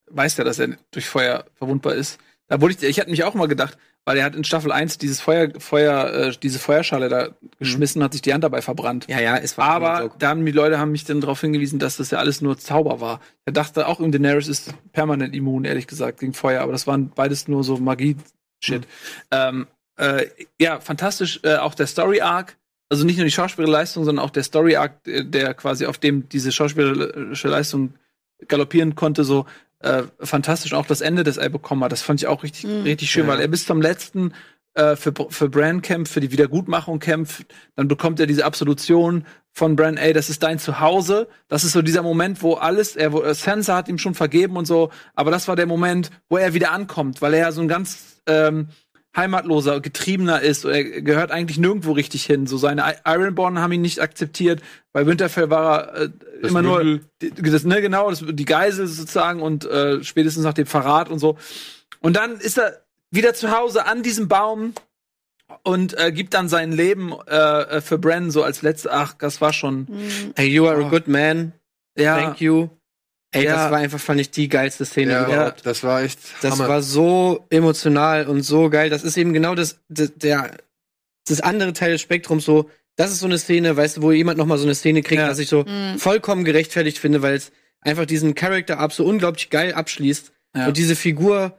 weiß 0.07 0.39
ja, 0.39 0.45
dass 0.45 0.59
er 0.59 0.79
durch 0.91 1.05
Feuer 1.07 1.45
verwundbar 1.57 1.97
ist. 1.97 2.17
Da 2.47 2.63
wurde 2.63 2.77
ich, 2.79 2.83
ich 2.83 2.99
hatte 2.99 3.11
mich 3.11 3.25
auch 3.25 3.35
mal 3.35 3.47
gedacht, 3.47 3.77
weil 4.09 4.17
er 4.17 4.25
hat 4.25 4.35
in 4.35 4.43
Staffel 4.43 4.73
1 4.73 4.97
dieses 4.97 5.21
Feuer, 5.21 5.51
Feuer, 5.59 6.11
äh, 6.15 6.33
diese 6.43 6.59
Feuerschale 6.59 7.11
da 7.11 7.29
geschmissen, 7.59 8.03
hat 8.03 8.15
sich 8.15 8.23
die 8.23 8.33
Hand 8.33 8.43
dabei 8.43 8.63
verbrannt. 8.63 9.05
Ja, 9.07 9.21
ja, 9.21 9.37
es 9.37 9.59
war 9.59 9.69
Aber 9.69 10.05
so. 10.05 10.11
da 10.19 10.31
haben 10.31 10.47
die 10.47 10.51
Leute 10.51 10.79
haben 10.79 10.93
mich 10.93 11.05
dann 11.05 11.21
darauf 11.21 11.43
hingewiesen, 11.43 11.79
dass 11.79 11.99
das 11.99 12.11
ja 12.11 12.17
alles 12.17 12.41
nur 12.41 12.57
Zauber 12.57 13.03
war. 13.03 13.21
Er 13.45 13.53
dachte 13.53 13.87
auch, 13.87 14.01
im 14.01 14.11
Daenerys 14.11 14.49
ist 14.49 14.73
permanent 14.93 15.35
immun, 15.35 15.67
ehrlich 15.67 15.87
gesagt, 15.87 16.21
gegen 16.21 16.33
Feuer, 16.33 16.63
aber 16.63 16.73
das 16.73 16.87
waren 16.87 17.11
beides 17.11 17.49
nur 17.49 17.63
so 17.65 17.77
Magie-Shit. 17.77 18.87
Ähm, 19.31 19.67
äh, 19.99 20.25
ja, 20.59 20.81
fantastisch, 20.81 21.41
äh, 21.43 21.57
auch 21.57 21.75
der 21.75 21.87
Story-Arc. 21.87 22.57
Also 22.89 23.05
nicht 23.05 23.19
nur 23.19 23.27
die 23.27 23.31
schauspielerische 23.31 23.79
Leistung, 23.79 24.05
sondern 24.05 24.25
auch 24.25 24.31
der 24.31 24.43
Story-Arc, 24.43 25.05
der, 25.05 25.25
der 25.25 25.53
quasi 25.53 25.85
auf 25.85 25.99
dem 25.99 26.31
diese 26.31 26.51
schauspielerische 26.51 27.49
Leistung 27.49 27.93
galoppieren 28.47 28.95
konnte, 28.95 29.25
so 29.25 29.45
äh, 29.81 30.03
fantastisch. 30.21 30.73
Auch 30.75 30.87
das 30.87 31.01
Ende, 31.01 31.25
das 31.25 31.37
er 31.37 31.49
bekommen 31.49 31.85
hat, 31.85 31.93
das 31.93 32.03
fand 32.03 32.21
ich 32.21 32.27
auch 32.27 32.43
richtig, 32.43 32.65
Mhm. 32.65 32.83
richtig 32.83 33.11
schön, 33.11 33.27
Ja. 33.27 33.33
weil 33.33 33.41
er 33.41 33.49
bis 33.49 33.65
zum 33.67 33.81
letzten 33.81 34.33
äh, 34.75 34.95
für, 34.97 35.13
für 35.31 35.49
Bran 35.49 35.83
kämpft, 35.83 36.13
für 36.13 36.21
die 36.21 36.31
Wiedergutmachung 36.31 37.01
kämpft, 37.01 37.47
dann 37.75 37.89
bekommt 37.89 38.21
er 38.21 38.27
diese 38.27 38.45
Absolution 38.45 39.25
von 39.53 39.75
Bran, 39.75 39.97
ey, 39.97 40.13
das 40.13 40.31
ist 40.31 40.43
dein 40.45 40.61
Zuhause. 40.61 41.27
Das 41.49 41.65
ist 41.65 41.73
so 41.73 41.83
dieser 41.83 42.03
Moment, 42.03 42.43
wo 42.43 42.55
alles, 42.55 42.95
er, 42.95 43.13
wo, 43.13 43.23
äh, 43.23 43.35
Sansa 43.35 43.75
hat 43.75 43.89
ihm 43.89 43.99
schon 43.99 44.15
vergeben 44.15 44.57
und 44.57 44.67
so, 44.67 44.91
aber 45.17 45.33
das 45.33 45.49
war 45.49 45.57
der 45.57 45.67
Moment, 45.67 46.11
wo 46.29 46.37
er 46.37 46.55
wieder 46.55 46.71
ankommt, 46.71 47.21
weil 47.23 47.35
er 47.35 47.41
ja 47.41 47.53
so 47.53 47.61
ein 47.61 47.67
ganz 47.67 48.21
ähm, 48.27 48.69
heimatloser, 49.17 49.81
getriebener 49.81 50.41
ist. 50.41 50.65
Er 50.65 50.85
gehört 50.85 51.31
eigentlich 51.31 51.59
nirgendwo 51.59 51.93
richtig 51.93 52.25
hin. 52.25 52.47
So 52.47 52.57
seine 52.57 52.85
Ironborn 53.05 53.59
haben 53.59 53.73
ihn 53.73 53.81
nicht 53.81 54.01
akzeptiert. 54.01 54.61
Bei 54.93 55.07
Winterfell 55.07 55.51
war 55.51 55.89
er 55.89 56.03
äh, 56.03 56.09
Das 56.43 56.51
immer 56.51 56.63
nur 56.63 56.79
Bündel. 56.79 57.01
die, 57.23 57.31
das, 57.51 57.65
ne, 57.65 57.81
genau, 57.81 58.11
das, 58.11 58.25
die 58.27 58.45
Geisel 58.45 58.87
sozusagen 58.87 59.43
und 59.43 59.65
äh, 59.65 60.03
spätestens 60.05 60.45
nach 60.45 60.55
dem 60.55 60.67
Verrat 60.67 61.09
und 61.09 61.19
so. 61.19 61.37
Und 62.01 62.17
dann 62.17 62.39
ist 62.39 62.59
er 62.59 62.83
wieder 63.11 63.35
zu 63.35 63.51
Hause 63.51 63.87
an 63.87 64.03
diesem 64.03 64.29
Baum 64.29 64.75
und 65.63 65.99
äh, 65.99 66.13
gibt 66.13 66.35
dann 66.35 66.49
sein 66.49 66.71
Leben 66.73 67.13
äh, 67.27 67.37
äh, 67.37 67.81
für 67.81 67.99
Bran 67.99 68.31
so 68.31 68.43
als 68.43 68.63
letzte. 68.63 68.93
Ach, 68.93 69.15
das 69.15 69.41
war 69.41 69.53
schon. 69.53 69.87
Mhm. 69.89 70.33
Hey, 70.37 70.49
you 70.49 70.67
are 70.69 70.77
a 70.83 70.87
Oh. 70.87 70.91
good 70.91 71.09
man. 71.09 71.53
Ja, 71.97 72.17
Thank 72.21 72.41
you. 72.41 72.69
Ey, 73.33 73.45
Ja. 73.45 73.57
das 73.57 73.71
war 73.71 73.79
einfach, 73.79 74.01
fand 74.01 74.21
ich, 74.21 74.31
die 74.31 74.49
geilste 74.49 74.85
Szene 74.87 75.13
Ja, 75.13 75.27
überhaupt. 75.27 75.67
das 75.67 75.83
war 75.85 76.03
echt 76.03 76.19
Das 76.41 76.53
Hammer. 76.53 76.69
war 76.69 76.83
so 76.83 77.47
emotional 77.51 78.27
und 78.27 78.43
so 78.43 78.71
geil. 78.71 78.89
Das 78.91 79.05
ist 79.05 79.17
eben 79.19 79.33
genau 79.33 79.55
das, 79.55 79.81
das, 79.89 80.13
der, 80.17 80.57
das 81.27 81.41
andere 81.41 81.73
Teil 81.75 81.93
des 81.93 82.01
Spektrums 82.01 82.45
so. 82.45 82.71
Das 82.97 83.13
ist 83.13 83.21
so 83.21 83.27
eine 83.27 83.39
Szene, 83.39 83.77
weißt 83.77 83.99
du, 83.99 84.03
wo 84.03 84.13
jemand 84.13 84.39
noch 84.39 84.47
mal 84.47 84.59
so 84.59 84.65
eine 84.65 84.75
Szene 84.75 85.03
kriegt, 85.03 85.21
Ja. 85.21 85.29
dass 85.29 85.39
ich 85.39 85.49
so 85.49 85.65
Mhm. 85.65 85.99
vollkommen 85.99 86.45
gerechtfertigt 86.45 86.99
finde, 86.99 87.21
weil 87.23 87.35
es 87.35 87.53
einfach 87.83 88.07
diesen 88.07 88.35
Character 88.35 88.79
ab 88.79 88.93
so 88.93 89.05
unglaublich 89.05 89.51
geil 89.51 89.73
abschließt 89.75 90.33
Ja. 90.57 90.67
und 90.69 90.77
diese 90.79 90.97
Figur 90.97 91.59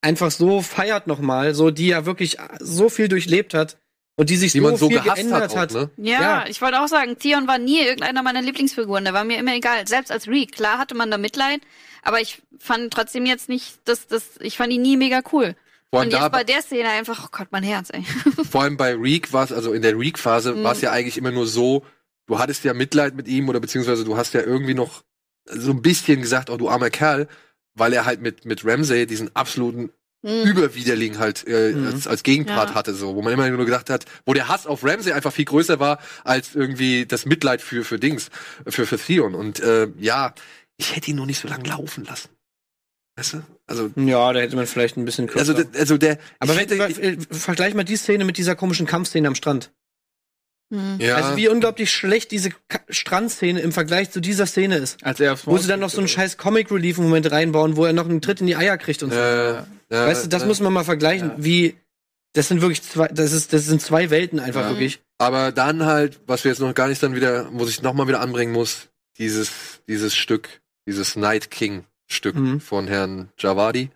einfach 0.00 0.30
so 0.30 0.62
feiert 0.62 1.06
nochmal, 1.06 1.54
so 1.54 1.70
die 1.70 1.88
ja 1.88 2.06
wirklich 2.06 2.38
so 2.60 2.88
viel 2.88 3.08
durchlebt 3.08 3.54
hat 3.54 3.76
und 4.16 4.30
die 4.30 4.36
sich 4.36 4.52
Die 4.52 4.58
so 4.58 4.64
man 4.64 4.76
so 4.76 4.88
viel 4.88 4.98
gehasst 5.00 5.16
geändert 5.16 5.54
hat, 5.54 5.56
hat. 5.56 5.76
auch, 5.76 5.80
ne? 5.80 5.90
Ja, 5.96 6.20
Ja. 6.20 6.44
ich 6.48 6.60
wollte 6.62 6.80
auch 6.80 6.88
sagen, 6.88 7.18
Theon 7.18 7.46
war 7.48 7.58
nie 7.58 7.80
irgendeiner 7.80 8.22
meiner 8.22 8.42
Lieblingsfiguren. 8.42 9.04
Der 9.04 9.12
war 9.14 9.24
mir 9.24 9.38
immer 9.38 9.54
egal. 9.54 9.86
Selbst 9.88 10.12
als 10.12 10.28
Reek, 10.28 10.52
klar 10.52 10.78
hatte 10.78 10.94
man 10.94 11.10
da 11.10 11.18
Mitleid, 11.18 11.60
aber 12.02 12.20
ich 12.20 12.42
fand 12.58 12.92
trotzdem 12.92 13.26
jetzt 13.26 13.48
nicht, 13.48 13.78
dass 13.88 14.06
das, 14.06 14.22
ich 14.40 14.56
fand 14.56 14.72
ihn 14.72 14.82
nie 14.82 14.96
mega 14.96 15.20
cool. 15.32 15.56
Vor 15.90 16.00
allem, 16.00 16.08
Und 16.08 16.12
jetzt 16.12 16.22
da, 16.22 16.28
bei 16.28 16.44
der 16.44 16.62
Szene 16.62 16.88
einfach, 16.88 17.24
oh 17.26 17.28
Gott, 17.30 17.48
mein 17.50 17.62
Herz, 17.62 17.88
ey. 17.92 18.04
vor 18.50 18.62
allem 18.62 18.76
bei 18.76 18.94
Reek 18.94 19.32
war 19.32 19.44
es, 19.44 19.52
also 19.52 19.72
in 19.72 19.82
der 19.82 19.98
Reek-Phase 19.98 20.54
Mhm. 20.54 20.64
war 20.64 20.72
es 20.72 20.80
ja 20.80 20.90
eigentlich 20.92 21.18
immer 21.18 21.30
nur 21.30 21.46
so, 21.46 21.84
du 22.26 22.38
hattest 22.38 22.64
ja 22.64 22.74
Mitleid 22.74 23.14
mit 23.14 23.28
ihm 23.28 23.48
oder 23.48 23.60
beziehungsweise 23.60 24.04
du 24.04 24.16
hast 24.16 24.34
ja 24.34 24.40
irgendwie 24.40 24.74
noch 24.74 25.02
so 25.46 25.70
ein 25.72 25.82
bisschen 25.82 26.20
gesagt, 26.22 26.50
oh 26.50 26.56
du 26.56 26.68
armer 26.68 26.90
Kerl, 26.90 27.28
weil 27.74 27.92
er 27.92 28.06
halt 28.06 28.20
mit, 28.22 28.44
mit 28.44 28.64
Ramsay 28.64 29.06
diesen 29.06 29.34
absoluten 29.36 29.90
Hm. 30.24 30.42
Überwiderling 30.48 31.18
halt 31.18 31.46
äh, 31.46 31.72
Mhm. 31.72 31.86
als, 31.86 32.06
als 32.06 32.22
Gegenpart 32.22 32.70
Ja. 32.70 32.74
hatte, 32.74 32.94
so, 32.94 33.14
wo 33.14 33.20
man 33.22 33.32
immer 33.32 33.48
nur 33.50 33.64
gedacht 33.66 33.90
hat, 33.90 34.06
wo 34.24 34.32
der 34.32 34.48
Hass 34.48 34.66
auf 34.66 34.82
Ramsay 34.82 35.12
einfach 35.12 35.32
viel 35.32 35.44
größer 35.44 35.78
war 35.80 35.98
als 36.24 36.54
irgendwie 36.54 37.04
das 37.06 37.26
Mitleid 37.26 37.60
für 37.60 37.84
für 37.84 37.98
Dings, 37.98 38.30
für 38.66 38.86
für 38.86 38.96
Theon. 38.98 39.34
Und 39.34 39.60
äh, 39.60 39.88
ja, 39.98 40.34
ich 40.78 40.96
hätte 40.96 41.10
ihn 41.10 41.16
nur 41.16 41.26
nicht 41.26 41.40
so 41.40 41.46
lange 41.48 41.68
laufen 41.68 42.04
lassen. 42.04 42.28
Weißt 43.16 43.34
du? 43.34 43.42
Also, 43.68 43.90
Ja, 43.96 44.32
da 44.32 44.40
hätte 44.40 44.56
man 44.56 44.66
vielleicht 44.66 44.96
ein 44.96 45.04
bisschen 45.04 45.28
also, 45.36 45.54
kürzer. 45.54 45.68
der- 45.70 45.80
also 45.80 45.98
der. 45.98 46.18
aber 46.40 46.54
ich 46.60 46.68
wenn, 46.70 46.80
hätte, 46.80 47.02
äh, 47.02 47.16
vergleich 47.30 47.74
mal 47.74 47.84
die 47.84 47.96
Szene 47.96 48.24
mit 48.24 48.38
dieser 48.38 48.56
komischen 48.56 48.86
Kampfszene 48.86 49.28
am 49.28 49.34
Strand. 49.36 49.70
Hm. 50.72 50.96
ja, 50.98 51.16
Also 51.16 51.36
wie 51.36 51.48
unglaublich 51.48 51.90
schlecht 51.92 52.30
diese 52.30 52.50
Strandszene 52.88 53.60
im 53.60 53.72
Vergleich 53.72 54.10
zu 54.10 54.20
dieser 54.20 54.46
Szene 54.46 54.76
ist. 54.76 55.02
Als 55.04 55.20
er 55.20 55.36
Wo 55.46 55.58
sie 55.58 55.68
dann 55.68 55.80
noch 55.80 55.90
so 55.90 55.98
einen 55.98 56.08
scheiß 56.08 56.36
Comic 56.38 56.70
Relief 56.70 56.98
Moment 56.98 57.30
reinbauen, 57.30 57.76
wo 57.76 57.84
er 57.84 57.92
noch 57.92 58.08
einen 58.08 58.20
Tritt 58.22 58.40
in 58.40 58.46
die 58.46 58.56
Eier 58.56 58.78
kriegt 58.78 59.02
und 59.02 59.10
so. 59.10 59.16
äh, 59.16 59.54
ja, 59.54 59.66
weißt 59.90 60.24
du, 60.24 60.28
das 60.28 60.42
äh, 60.42 60.46
muss 60.46 60.60
man 60.60 60.72
mal 60.72 60.84
vergleichen, 60.84 61.28
Ja. 61.30 61.34
wie 61.38 61.76
das 62.32 62.48
sind 62.48 62.60
wirklich 62.62 62.82
zwei 62.82 63.08
das 63.08 63.32
ist 63.32 63.52
das 63.52 63.66
sind 63.66 63.80
zwei 63.82 64.10
Welten 64.10 64.40
einfach 64.40 64.62
Ja. 64.62 64.70
wirklich. 64.70 65.00
Aber 65.18 65.52
dann 65.52 65.84
halt, 65.84 66.20
was 66.26 66.42
wir 66.44 66.50
jetzt 66.50 66.60
noch 66.60 66.74
gar 66.74 66.88
nicht 66.88 67.02
dann 67.02 67.14
wieder, 67.14 67.50
muss 67.50 67.70
ich 67.70 67.82
noch 67.82 67.94
mal 67.94 68.08
wieder 68.08 68.20
anbringen 68.20 68.52
muss, 68.52 68.88
dieses, 69.18 69.50
dieses 69.86 70.16
Stück, 70.16 70.48
dieses 70.88 71.14
Night 71.14 71.50
King 71.50 71.84
Stück 72.08 72.34
Mhm. 72.34 72.60
von 72.60 72.88
Herrn 72.88 73.28
Javadi, 73.38 73.90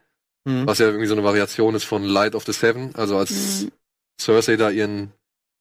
Mhm. 0.45 0.67
was 0.67 0.79
ja 0.79 0.87
irgendwie 0.87 1.07
so 1.07 1.15
eine 1.15 1.25
Variation 1.25 1.75
ist 1.75 1.85
von 1.85 2.05
Light 2.05 2.35
of 2.37 2.45
the 2.47 2.53
Seven, 2.53 2.95
also 2.95 3.17
als 3.17 3.31
Mhm. 3.63 3.73
Cersei 4.21 4.57
da 4.57 4.71
ihren 4.71 5.13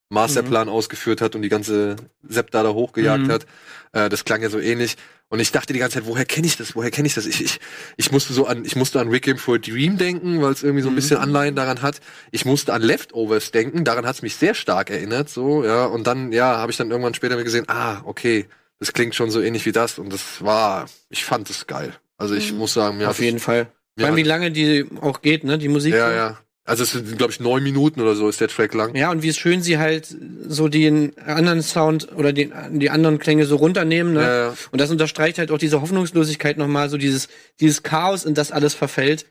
Masterplan 0.10 0.70
ausgeführt 0.70 1.22
hat 1.22 1.36
und 1.36 1.42
die 1.42 1.50
ganze 1.50 1.96
Septa 2.28 2.64
da 2.64 2.70
hochgejagt 2.70 3.28
Mhm. 3.28 3.32
hat. 3.32 3.46
Äh, 3.94 4.10
das 4.10 4.24
klang 4.26 4.42
ja 4.42 4.50
so 4.50 4.60
ähnlich. 4.60 4.96
Und 5.30 5.42
ich 5.42 5.52
dachte 5.52 5.74
die 5.74 5.80
ganze 5.80 5.96
Zeit, 6.00 6.08
woher 6.08 6.24
kenne 6.24 6.48
ich 6.48 6.56
das? 6.56 6.74
Woher 6.76 6.90
kenne 6.90 7.08
ich 7.08 7.14
das? 7.14 7.26
Ich, 7.26 7.44
ich, 7.44 7.60
ich 7.98 8.12
musste 8.14 8.32
so 8.32 8.46
an, 8.48 8.64
ich 8.64 8.78
musste 8.78 9.02
an 9.02 9.10
Requiem 9.10 9.38
for 9.38 9.56
a 9.56 9.58
Dream 9.58 9.98
denken, 9.98 10.42
weil 10.42 10.54
es 10.54 10.64
irgendwie 10.64 10.82
so 10.84 10.88
ein 10.88 10.94
Mhm. 10.94 10.96
bisschen 10.96 11.18
Anleihen 11.18 11.56
daran 11.56 11.82
hat. 11.82 12.00
Ich 12.32 12.46
musste 12.46 12.74
an 12.74 12.82
Leftovers 12.82 13.52
denken, 13.52 13.84
daran 13.84 14.06
hat 14.06 14.16
es 14.16 14.22
mich 14.22 14.38
sehr 14.38 14.54
stark 14.54 14.90
erinnert, 14.90 15.30
so, 15.30 15.66
ja. 15.66 15.86
Und 15.86 16.08
dann, 16.08 16.32
ja, 16.32 16.58
habe 16.58 16.72
ich 16.72 16.78
dann 16.78 16.90
irgendwann 16.90 17.14
später 17.14 17.42
gesehen, 17.44 17.66
ah, 17.68 18.02
okay, 18.06 18.46
das 18.80 18.94
klingt 18.94 19.16
schon 19.16 19.30
so 19.30 19.42
ähnlich 19.42 19.66
wie 19.66 19.74
das. 19.74 20.00
Und 20.00 20.14
das 20.14 20.42
war, 20.42 20.86
ich 21.10 21.26
fand 21.26 21.50
es 21.50 21.68
geil. 21.68 21.94
Also 22.18 22.34
ich 22.34 22.54
Mhm. 22.54 22.60
muss 22.60 22.74
sagen, 22.74 22.98
mir 22.98 23.10
Auf 23.10 23.20
jeden 23.20 23.40
Fall. 23.40 23.68
mir 23.98 24.04
Vor 24.04 24.06
allem, 24.08 24.16
wie 24.16 24.24
lange 24.24 24.52
die 24.52 24.86
auch 25.02 25.22
geht, 25.22 25.44
ne, 25.44 25.58
die 25.58 25.68
Musik. 25.68 25.94
Ja, 25.94 26.10
ja. 26.14 26.38
Also 26.68 26.84
es 26.84 26.92
sind, 26.92 27.18
glaube 27.18 27.32
ich, 27.32 27.40
neun 27.40 27.64
Minuten 27.64 28.02
oder 28.02 28.14
so 28.14 28.28
ist 28.28 28.42
der 28.42 28.50
Track 28.50 28.74
lang. 28.74 28.94
Ja, 28.94 29.10
und 29.10 29.24
wie 29.24 29.32
schön 29.32 29.62
sie 29.62 29.78
halt 29.78 30.14
so 30.48 30.68
den 30.68 31.18
anderen 31.18 31.62
Sound 31.62 32.10
oder 32.14 32.34
den, 32.34 32.52
die 32.72 32.90
anderen 32.90 33.20
Klänge 33.20 33.46
so 33.46 33.56
runternehmen, 33.56 34.14
ne? 34.14 34.22
Ja, 34.22 34.38
ja. 34.50 34.54
Und 34.72 34.82
das 34.82 34.92
unterstreicht 34.92 35.38
halt 35.38 35.50
auch 35.50 35.60
diese 35.60 35.80
Hoffnungslosigkeit 35.80 36.58
nochmal, 36.58 36.90
so 36.90 36.98
dieses, 36.98 37.30
dieses 37.62 37.84
Chaos, 37.84 38.26
in 38.26 38.34
das 38.34 38.52
alles 38.52 38.74
verfällt. 38.74 39.28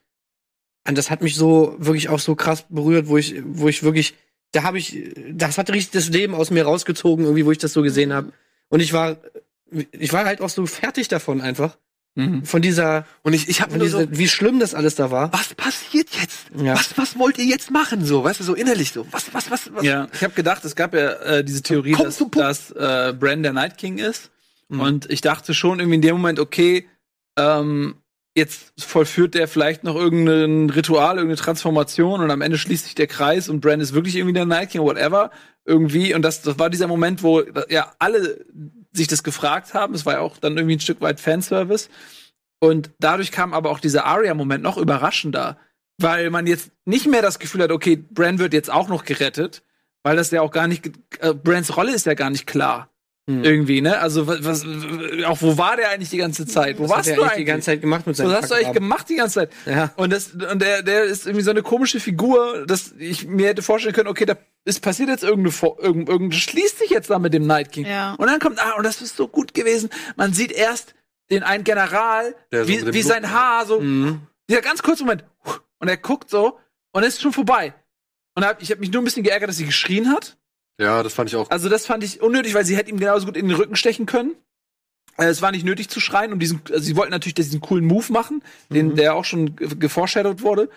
Und 0.88 0.96
das 0.96 1.10
hat 1.10 1.20
mich 1.20 1.34
so 1.34 1.76
wirklich 1.78 2.08
auch 2.08 2.20
so 2.20 2.34
krass 2.36 2.64
berührt, 2.70 3.06
wo 3.06 3.18
ich, 3.18 3.34
wo 3.44 3.68
ich 3.68 3.82
wirklich, 3.82 4.14
da 4.52 4.62
habe 4.62 4.78
ich, 4.78 4.98
das 5.30 5.58
hat 5.58 5.68
richtig 5.68 5.92
das 5.92 6.08
Leben 6.08 6.34
aus 6.34 6.50
mir 6.50 6.64
rausgezogen, 6.64 7.26
irgendwie, 7.26 7.44
wo 7.44 7.52
ich 7.52 7.58
das 7.58 7.74
so 7.74 7.82
gesehen 7.82 8.14
habe. 8.14 8.32
Und 8.70 8.80
ich 8.80 8.94
war, 8.94 9.18
ich 9.92 10.14
war 10.14 10.24
halt 10.24 10.40
auch 10.40 10.48
so 10.48 10.64
fertig 10.64 11.08
davon 11.08 11.42
einfach. 11.42 11.76
Mhm. 12.16 12.44
Von 12.47 12.62
dieser, 12.62 13.06
Und 13.22 13.34
ich, 13.34 13.48
ich 13.48 13.60
habe 13.60 13.76
nur 13.76 13.88
so, 13.88 13.98
dieser 13.98 14.18
wie 14.18 14.26
schlimm 14.26 14.59
das 14.59 14.74
alles 14.74 14.94
da 14.94 15.10
war. 15.10 15.30
was 15.34 15.55
passiert 15.55 16.09
jetzt? 16.18 16.47
Ja. 16.56 16.74
Was, 16.74 16.97
was 16.97 17.18
wollt 17.18 17.36
ihr 17.38 17.44
jetzt 17.44 17.70
machen? 17.70 18.05
So, 18.05 18.24
weißt 18.24 18.40
du, 18.40 18.44
so 18.44 18.55
innerlich 18.55 18.90
so. 18.90 19.06
Was, 19.10 19.32
was, 19.34 19.51
was, 19.51 19.72
was? 19.74 19.84
Ja, 19.84 20.09
ich 20.12 20.24
habe 20.24 20.32
gedacht, 20.32 20.64
es 20.64 20.74
gab 20.74 20.94
ja 20.94 21.12
äh, 21.12 21.44
diese 21.44 21.62
Theorie, 21.62 21.93
dass, 21.93 22.24
dass 22.32 22.70
äh, 22.70 23.12
Bran 23.12 23.43
der 23.43 23.52
Night 23.52 23.76
King 23.76 23.98
ist. 23.98 24.30
Mhm. 24.68 24.80
Und 24.80 25.10
ich 25.10 25.20
dachte 25.20 25.52
schon 25.52 25.78
irgendwie 25.78 25.97
in 25.97 26.02
dem 26.02 26.16
Moment, 26.16 26.40
okay, 26.40 26.88
ähm, 27.38 27.97
jetzt 28.34 28.72
vollführt 28.78 29.34
der 29.34 29.47
vielleicht 29.47 29.84
noch 29.84 29.94
irgendein 29.94 30.70
Ritual, 30.70 31.16
irgendeine 31.16 31.36
Transformation 31.36 32.22
und 32.22 32.30
am 32.30 32.40
Ende 32.40 32.56
schließt 32.59 32.84
sich 32.84 32.94
der 32.94 33.06
Kreis 33.06 33.48
und 33.51 33.60
Bran 33.60 33.80
ist 33.80 33.93
wirklich 33.93 34.16
irgendwie 34.16 34.34
der 34.34 34.47
Night 34.47 34.70
King, 34.70 34.82
whatever, 34.82 35.30
irgendwie. 35.66 36.14
Und 36.14 36.22
das, 36.22 36.40
das 36.43 36.59
war 36.59 36.70
dieser 36.70 36.86
Moment, 36.86 37.22
wo 37.22 37.43
ja 37.68 37.93
alle 37.98 38.44
sich 38.97 39.09
das 39.09 39.23
gefragt 39.23 39.74
haben. 39.74 39.94
Es 39.94 40.06
war 40.06 40.14
ja 40.14 40.20
auch 40.20 40.39
dann 40.39 40.56
irgendwie 40.56 40.77
ein 40.77 40.81
Stück 40.81 41.01
weit 41.01 41.20
Fanservice. 41.20 41.89
Und 42.59 42.90
dadurch 42.98 43.32
kam 43.32 43.52
aber 43.55 43.70
auch 43.70 43.81
dieser 43.81 44.06
Arya-Moment 44.06 44.62
noch 44.62 44.78
überraschender, 44.78 45.59
weil 45.98 46.31
man 46.31 46.47
jetzt 46.47 46.70
nicht 46.85 47.06
mehr 47.06 47.23
das 47.23 47.39
Gefühl 47.39 47.62
hat, 47.62 47.70
okay, 47.70 47.97
Bran 47.97 48.39
wird 48.39 48.52
jetzt 48.52 48.70
auch 48.70 48.89
noch 48.89 49.05
gerettet, 49.05 49.62
weil 50.02 50.16
das 50.16 50.31
ja 50.31 50.40
auch 50.40 50.51
gar 50.51 50.66
nicht, 50.66 50.90
äh, 51.20 51.35
Brans 51.35 51.77
Rolle 51.77 51.94
ist 51.94 52.06
ja 52.06 52.14
gar 52.14 52.31
nicht 52.31 52.47
klar. 52.47 52.90
Hm. 53.28 53.42
Irgendwie, 53.42 53.80
ne? 53.80 53.98
Also, 53.98 54.28
was, 54.28 54.44
was, 54.44 54.64
auch 55.24 55.42
wo 55.42 55.58
war 55.58 55.76
der 55.76 55.90
eigentlich 55.90 56.10
die 56.10 56.16
ganze 56.18 56.46
Zeit? 56.46 56.78
Wo 56.78 56.84
Was 56.84 56.90
warst 56.90 57.00
hat 57.00 57.06
er 57.08 57.16
du 57.16 57.22
eigentlich 57.22 57.32
eigentlich? 57.32 57.38
die 57.38 57.44
ganze 57.50 57.64
Zeit 57.66 57.80
gemacht 57.80 58.06
mit 58.06 58.14
seinem 58.16 58.28
Was 58.30 58.42
hast 58.42 58.50
du 58.50 58.54
eigentlich 58.54 58.72
gemacht 58.72 59.08
die 59.08 59.16
ganze 59.16 59.34
Zeit? 59.34 59.52
Ja. 59.66 59.92
Und 59.96 60.12
das, 60.12 60.28
und 60.28 60.62
der, 60.62 60.82
der 60.84 61.02
ist 61.04 61.26
irgendwie 61.26 61.42
so 61.42 61.50
eine 61.50 61.62
komische 61.64 61.98
Figur, 61.98 62.64
dass 62.66 62.92
ich 62.98 63.26
mir 63.26 63.48
hätte 63.48 63.62
vorstellen 63.62 63.94
können, 63.96 64.08
okay, 64.08 64.26
da 64.26 64.36
ist 64.64 64.80
passiert 64.80 65.08
jetzt 65.08 65.24
irgendeine, 65.24 65.50
Vor- 65.50 65.76
irgend, 65.80 66.08
irgend, 66.08 66.36
schließt 66.36 66.78
sich 66.78 66.90
jetzt 66.90 67.10
da 67.10 67.18
mit 67.18 67.34
dem 67.34 67.48
Night 67.48 67.72
King. 67.72 67.86
Ja. 67.86 68.14
Und 68.14 68.28
dann 68.28 68.38
kommt, 68.38 68.60
ah, 68.64 68.74
und 68.76 68.84
das 68.84 69.02
ist 69.02 69.16
so 69.16 69.26
gut 69.26 69.54
gewesen. 69.54 69.90
Man 70.14 70.32
sieht 70.32 70.52
erst 70.52 70.94
den 71.30 71.42
einen 71.42 71.64
General, 71.64 72.32
Der 72.52 72.62
so 72.64 72.68
wie, 72.68 72.94
wie 72.94 73.02
sein 73.02 73.32
Haar 73.32 73.66
so, 73.66 73.80
Mhm. 73.80 74.20
dieser 74.48 74.60
ganz 74.62 74.82
kurze 74.84 75.02
Moment, 75.02 75.24
und 75.80 75.88
er 75.88 75.96
guckt 75.96 76.30
so, 76.30 76.58
und 76.92 77.02
es 77.02 77.14
ist 77.14 77.22
schon 77.22 77.32
vorbei. 77.32 77.74
Und 78.36 78.44
hab, 78.46 78.62
ich 78.62 78.70
habe 78.70 78.78
mich 78.80 78.92
nur 78.92 79.02
ein 79.02 79.04
bisschen 79.04 79.24
geärgert, 79.24 79.48
dass 79.48 79.56
sie 79.56 79.66
geschrien 79.66 80.12
hat. 80.12 80.36
Ja, 80.78 81.02
das 81.02 81.14
fand 81.14 81.30
ich 81.30 81.36
auch. 81.36 81.50
Also 81.50 81.68
das 81.68 81.86
fand 81.86 82.04
ich 82.04 82.20
unnötig, 82.20 82.54
weil 82.54 82.64
sie 82.64 82.76
hätte 82.76 82.90
ihm 82.90 82.98
genauso 82.98 83.26
gut 83.26 83.36
in 83.36 83.48
den 83.48 83.56
Rücken 83.56 83.76
stechen 83.76 84.06
können. 84.06 84.34
Äh, 85.16 85.24
Es 85.26 85.40
war 85.40 85.50
nicht 85.52 85.64
nötig 85.64 85.88
zu 85.88 86.00
schreien, 86.00 86.32
um 86.32 86.38
diesen, 86.38 86.60
also 86.70 86.80
sie 86.84 86.96
wollten 86.96 87.12
natürlich 87.12 87.34
diesen 87.34 87.60
coolen 87.60 87.86
Move 87.86 88.12
machen, 88.12 88.42
den, 88.68 88.88
Mhm. 88.88 88.96
der 88.96 89.14
auch 89.14 89.24
schon 89.24 89.56
ge- 89.56 89.68
geforeshadowed 89.78 90.42
wurde. 90.42 90.68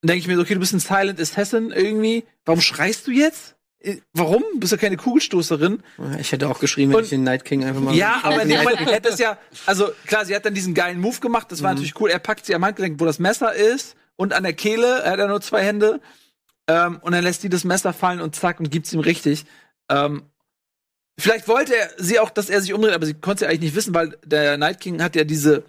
Dann 0.00 0.08
denke 0.08 0.20
ich 0.20 0.26
mir 0.28 0.36
so, 0.36 0.42
okay, 0.42 0.54
du 0.54 0.60
bist 0.60 0.72
ein 0.72 0.80
Silent 0.80 1.20
Assassin 1.20 1.70
irgendwie. 1.70 2.24
Warum 2.44 2.60
schreist 2.60 3.06
du 3.06 3.10
jetzt? 3.10 3.56
Äh, 3.80 3.96
Warum? 4.14 4.42
Du 4.54 4.60
bist 4.60 4.72
ja 4.72 4.78
keine 4.78 4.96
Kugelstoßerin. 4.96 5.82
Ich 6.18 6.32
hätte 6.32 6.48
auch 6.48 6.58
geschrien, 6.58 6.88
wenn 6.88 6.96
Und- 6.96 7.04
ich 7.04 7.10
den 7.10 7.24
Night 7.24 7.44
King 7.44 7.64
einfach 7.64 7.82
mal. 7.82 7.94
Ja, 7.94 8.20
aber 8.22 8.42
in 8.42 8.48
dem 8.48 8.58
Moment 8.62 8.80
hätte 8.90 9.10
es 9.10 9.18
ja, 9.18 9.36
also 9.66 9.90
klar, 10.06 10.24
sie 10.24 10.34
hat 10.34 10.46
dann 10.46 10.54
diesen 10.54 10.72
geilen 10.72 10.98
Move 11.00 11.20
gemacht, 11.20 11.52
das 11.52 11.62
war 11.62 11.70
Mhm. 11.70 11.74
natürlich 11.76 12.00
cool. 12.00 12.08
Er 12.08 12.18
packt 12.20 12.46
sie 12.46 12.54
am 12.54 12.64
Handgelenk, 12.64 12.98
wo 13.00 13.04
das 13.04 13.18
Messer 13.18 13.52
ist 13.54 13.96
und 14.16 14.32
an 14.32 14.44
der 14.44 14.54
Kehle, 14.54 15.02
er 15.02 15.10
hat 15.12 15.18
ja 15.18 15.26
nur 15.26 15.42
zwei 15.42 15.62
Hände. 15.62 16.00
Ähm, 16.68 16.98
und 17.02 17.12
dann 17.12 17.22
lässt 17.24 17.42
sie 17.42 17.48
das 17.48 17.64
Messer 17.64 17.92
fallen 17.92 18.20
und 18.20 18.34
zack 18.34 18.58
und 18.60 18.70
gibt's 18.70 18.92
ihm 18.92 19.00
richtig. 19.00 19.44
Ähm, 19.90 20.22
vielleicht 21.18 21.48
wollte 21.48 21.76
er 21.76 21.90
sie 21.96 22.18
auch, 22.18 22.30
dass 22.30 22.50
er 22.50 22.60
sich 22.60 22.72
umdreht, 22.74 22.94
aber 22.94 23.06
sie 23.06 23.14
konnte 23.14 23.36
es 23.36 23.40
ja 23.42 23.48
eigentlich 23.48 23.60
nicht 23.72 23.76
wissen, 23.76 23.94
weil 23.94 24.16
der 24.24 24.58
Night 24.58 24.80
King 24.80 25.02
hat 25.02 25.14
ja 25.16 25.24
diese 25.24 25.64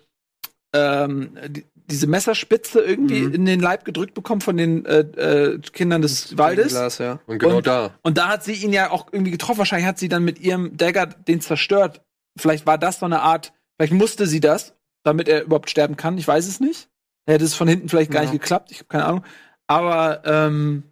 ähm, 0.74 1.38
die, 1.48 1.66
diese 1.76 2.08
Messerspitze 2.08 2.82
irgendwie 2.82 3.22
Mhm. 3.22 3.34
in 3.34 3.46
den 3.46 3.60
Leib 3.62 3.86
gedrückt 3.86 4.14
bekommen 4.14 4.42
von 4.42 4.58
den 4.58 4.86
äh, 4.86 5.00
äh, 5.00 5.60
Kindern 5.60 6.02
des 6.02 6.38
Waldes. 6.38 6.70
Glas, 6.74 6.98
ja. 6.98 7.20
Und 7.26 7.40
genau 7.40 7.58
und- 7.58 7.68
da. 7.68 7.94
Und 8.04 8.18
da 8.18 8.28
hat 8.28 8.44
sie 8.44 8.54
ihn 8.54 8.74
ja 8.74 8.92
auch 8.92 9.08
irgendwie 9.14 9.32
getroffen. 9.32 9.60
Wahrscheinlich 9.60 9.88
hat 9.88 9.98
sie 9.98 10.10
dann 10.10 10.26
mit 10.26 10.40
ihrem 10.40 10.76
Dagger 10.76 11.06
den 11.06 11.40
zerstört. 11.40 12.02
Vielleicht 12.38 12.66
war 12.66 12.78
das 12.78 13.00
so 13.00 13.06
eine 13.06 13.22
Art, 13.22 13.54
vielleicht 13.80 13.94
musste 13.94 14.28
sie 14.28 14.42
das, 14.42 14.74
damit 15.04 15.30
er 15.30 15.44
überhaupt 15.44 15.70
sterben 15.70 15.96
kann. 15.96 16.18
Ich 16.18 16.28
weiß 16.28 16.48
es 16.48 16.60
nicht. 16.60 16.90
Hätte 17.26 17.46
es 17.46 17.56
von 17.56 17.68
hinten 17.70 17.88
vielleicht 17.88 18.12
gar 18.12 18.24
Ja. 18.24 18.30
nicht 18.32 18.42
geklappt. 18.42 18.72
Ich 18.72 18.80
habe 18.80 18.88
keine 18.90 19.06
Ahnung. 19.06 19.24
Aber, 19.68 20.22
ähm, 20.26 20.84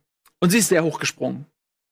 und 0.41 0.49
sie 0.49 0.57
ist 0.59 0.69
sehr 0.69 0.83
hochgesprungen. 0.83 1.45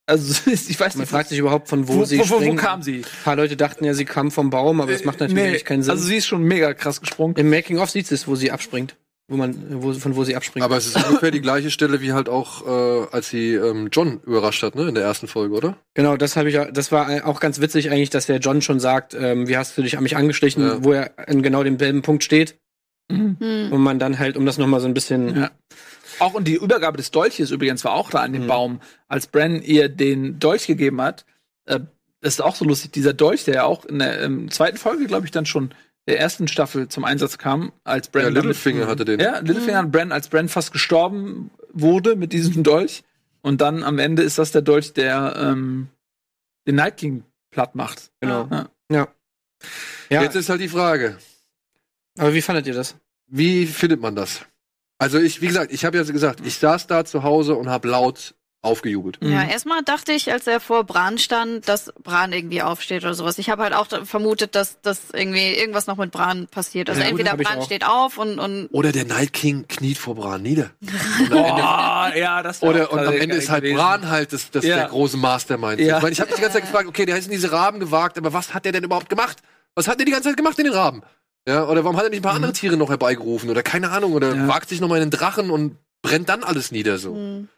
Also, 0.06 0.52
ich 0.52 0.80
weiß 0.80 0.96
Man 0.96 1.02
nicht, 1.04 1.10
fragt 1.12 1.30
sich 1.30 1.40
überhaupt, 1.40 1.70
von 1.70 1.88
wo, 1.88 1.96
wo, 1.96 2.06
sie 2.06 2.20
wo, 2.20 2.30
wo, 2.30 2.46
wo 2.46 2.56
kam 2.56 2.84
sie? 2.84 2.98
Ein 2.98 3.24
paar 3.24 3.36
Leute 3.38 3.56
dachten 3.56 3.86
ja, 3.86 3.94
sie 3.94 4.06
kam 4.06 4.32
vom 4.32 4.50
Baum, 4.50 4.82
aber 4.82 4.92
das 4.92 5.06
macht 5.06 5.20
natürlich 5.22 5.44
Nee, 5.54 5.60
keinen 5.60 5.84
Sinn. 5.84 5.92
Also, 5.92 6.04
sie 6.04 6.18
ist 6.18 6.28
schon 6.28 6.44
mega 6.44 6.74
krass 6.74 7.00
gesprungen. 7.00 7.36
Im 7.38 7.50
Making 7.50 7.80
of 7.80 7.90
sieht 7.90 8.12
es, 8.12 8.28
wo 8.28 8.36
sie 8.36 8.52
abspringt. 8.52 8.96
Wo 9.30 9.38
man, 9.38 9.82
wo, 9.82 9.94
von 9.94 10.18
wo 10.18 10.26
sie 10.26 10.36
abspringt. 10.36 10.66
Aber 10.66 10.76
es 10.76 10.86
ist 10.88 10.98
ungefähr 11.08 11.32
die 11.32 11.40
gleiche 11.40 11.72
Stelle 11.72 12.02
wie 12.02 12.12
halt 12.12 12.28
auch, 12.28 12.68
äh, 12.68 13.08
als 13.12 13.30
sie 13.30 13.54
ähm, 13.54 13.88
John 13.90 14.20
überrascht 14.26 14.62
hat, 14.64 14.76
ne, 14.76 14.90
in 14.90 14.96
der 14.96 15.06
ersten 15.06 15.28
Folge, 15.30 15.56
oder? 15.56 15.78
genau, 15.94 16.18
das 16.18 16.36
habe 16.36 16.50
ich 16.50 16.56
ja, 16.56 16.70
das 16.70 16.92
war 16.92 17.26
auch 17.26 17.40
ganz 17.40 17.62
witzig 17.62 17.90
eigentlich, 17.90 18.10
dass 18.10 18.26
der 18.26 18.40
John 18.40 18.62
schon 18.62 18.82
sagt, 18.82 19.14
ähm, 19.14 19.48
wie 19.48 19.56
hast 19.56 19.78
du 19.78 19.82
dich 19.82 19.96
an 19.96 20.04
mich 20.04 20.18
angeschlichen, 20.18 20.62
Ja. 20.68 20.84
wo 20.84 20.92
er 20.92 21.12
an 21.16 21.42
genau 21.42 21.64
demselben 21.64 22.02
Punkt 22.02 22.26
steht 22.26 22.58
Mhm. 23.10 23.38
Hm. 23.40 23.72
und 23.72 23.82
man 23.82 23.98
dann 24.00 24.20
halt, 24.20 24.36
um 24.38 24.46
das 24.46 24.58
nochmal 24.58 24.80
so 24.82 24.88
ein 24.88 24.94
bisschen, 24.94 25.36
Ja. 25.38 25.52
Auch 26.20 26.34
und 26.34 26.48
die 26.48 26.56
Übergabe 26.56 26.98
des 26.98 27.12
Dolches 27.12 27.52
übrigens 27.52 27.84
war 27.84 27.94
auch 27.94 28.10
da 28.10 28.20
an 28.20 28.34
dem 28.34 28.44
Mhm. 28.44 28.48
Baum, 28.48 28.82
als 29.08 29.28
Bran 29.28 29.62
ihr 29.62 29.90
den 29.90 30.40
Dolch 30.40 30.68
gegeben 30.68 31.02
hat. 31.02 31.26
Äh, 31.66 31.80
das 32.22 32.36
ist 32.36 32.42
auch 32.42 32.56
so 32.56 32.66
lustig. 32.66 32.92
Dieser 32.92 33.14
Dolch, 33.14 33.44
der 33.46 33.54
ja 33.56 33.64
auch 33.66 33.86
in 33.86 34.00
der 34.00 34.22
ähm, 34.22 34.50
zweiten 34.52 34.78
Folge, 34.78 35.06
glaube 35.06 35.26
ich, 35.26 35.32
dann 35.32 35.46
schon 35.46 35.74
der 36.08 36.20
ersten 36.20 36.48
Staffel 36.48 36.88
zum 36.90 37.04
Einsatz 37.06 37.38
kam, 37.38 37.72
als 37.84 38.10
Bran 38.10 38.24
Ja, 38.24 38.30
Littlefinger 38.30 38.88
hatte 38.88 39.06
den. 39.06 39.20
Ja, 39.20 39.40
Littlefinger 39.40 39.80
und 39.80 39.92
Bran, 39.92 40.12
als 40.12 40.28
Bran 40.28 40.50
fast 40.50 40.72
gestorben 40.72 41.52
wurde 41.72 42.16
mit 42.16 42.34
diesem 42.34 42.64
Dolch. 42.64 43.04
Und 43.42 43.60
dann 43.62 43.84
am 43.84 44.00
Ende 44.00 44.24
ist 44.24 44.38
das 44.38 44.52
der 44.52 44.62
Dolch, 44.62 44.94
der 44.94 45.36
ähm, 45.38 45.90
den 46.68 46.76
Night 46.76 46.98
King 46.98 47.24
platt 47.52 47.76
macht. 47.76 48.12
Genau. 48.22 48.48
Ja. 48.50 48.70
Ja. 48.90 49.08
Ja, 50.10 50.22
Jetzt 50.24 50.36
ist 50.36 50.50
halt 50.50 50.60
die 50.62 50.68
Frage, 50.70 51.18
aber 52.18 52.34
wie 52.34 52.42
fandet 52.42 52.68
ihr 52.68 52.74
das? 52.74 52.96
wie 53.28 53.66
findet 53.66 54.02
man 54.02 54.16
das? 54.16 54.42
Also 55.04 55.20
ich, 55.20 55.42
wie 55.42 55.48
gesagt, 55.48 55.72
ich 55.74 55.86
habe 55.86 55.98
ja 55.98 56.04
gesagt, 56.04 56.40
ich 56.46 56.56
saß 56.56 56.88
da 56.88 57.04
zu 57.06 57.24
Hause 57.24 57.56
und 57.56 57.70
habe 57.70 57.88
laut 57.90 58.34
aufgejubelt. 58.62 59.18
Ja, 59.22 59.44
Mhm. 59.44 59.50
erstmal 59.50 59.84
dachte 59.84 60.14
ich, 60.14 60.32
als 60.32 60.48
er 60.48 60.62
vor 60.62 60.86
Bran 60.86 61.18
stand, 61.18 61.68
dass 61.68 61.92
Bran 62.02 62.32
irgendwie 62.32 62.62
aufsteht 62.62 63.04
oder 63.04 63.14
sowas. 63.14 63.38
Ich 63.38 63.50
habe 63.50 63.64
halt 63.64 63.74
auch 63.74 63.88
vermutet, 64.06 64.56
dass 64.56 64.80
dass 64.82 65.10
irgendwie 65.12 65.54
irgendwas 65.54 65.86
noch 65.86 65.98
mit 65.98 66.12
Bran 66.12 66.48
passiert. 66.48 66.90
Also 66.90 67.02
Ja, 67.02 67.08
entweder 67.10 67.36
Bran 67.36 67.62
steht 67.62 67.86
auf 67.86 68.18
und 68.18 68.40
und 68.40 68.70
Oder 68.72 68.94
der 68.94 69.04
Night 69.04 69.34
King 69.34 69.66
kniet 69.68 69.98
vor 69.98 70.16
Bran 70.16 70.42
nieder. 70.42 70.70
Boah, 71.30 72.12
ja, 72.16 72.42
das 72.42 72.62
oder, 72.64 72.92
und 72.92 73.00
am 73.00 73.14
Ende 73.14 73.36
ist 73.36 73.50
halt 73.50 73.64
gewesen. 73.64 73.78
Bran 73.78 74.10
halt 74.10 74.32
das, 74.34 74.50
das 74.52 74.64
Ja. 74.66 74.78
der 74.78 74.88
große 74.88 75.18
Mastermind. 75.18 75.80
Ja. 75.82 75.98
Ich 75.98 76.02
meine, 76.04 76.14
ich 76.14 76.20
habe 76.22 76.30
mich 76.30 76.38
die 76.38 76.42
ganze 76.42 76.58
Zeit 76.60 76.66
gefragt, 76.70 76.88
okay, 76.88 77.06
der 77.06 77.18
ist 77.18 77.26
in 77.26 77.32
diese 77.32 77.52
Raben 77.52 77.80
gewagt, 77.80 78.18
aber 78.18 78.34
was 78.34 78.54
hat 78.54 78.66
der 78.66 78.72
denn 78.72 78.84
überhaupt 78.84 79.10
gemacht? 79.10 79.40
Was 79.76 79.88
hat 79.88 80.00
der 80.00 80.06
die 80.06 80.12
ganze 80.12 80.30
Zeit 80.30 80.38
gemacht 80.38 80.58
in 80.60 80.66
den 80.66 80.74
Raben? 80.74 81.02
Ja, 81.48 81.68
oder 81.68 81.84
warum 81.84 81.98
hat 81.98 82.04
er 82.06 82.10
nicht 82.10 82.20
ein 82.20 82.24
paar 82.24 82.36
andere 82.36 82.54
Tiere 82.54 82.78
noch 82.78 82.90
herbeigerufen? 82.90 83.50
Oder 83.50 83.64
keine 83.64 83.92
Ahnung, 83.92 84.14
oder 84.14 84.34
Ja. 84.36 84.48
wagt 84.48 84.70
sich 84.70 84.80
noch 84.80 84.88
mal 84.88 85.02
in 85.02 85.10
den 85.10 85.18
Drachen 85.20 85.50
und 85.50 85.78
brennt 86.02 86.30
dann 86.30 86.44
alles 86.44 86.72
nieder 86.72 86.98
so. 86.98 87.16
Hm. 87.16 87.50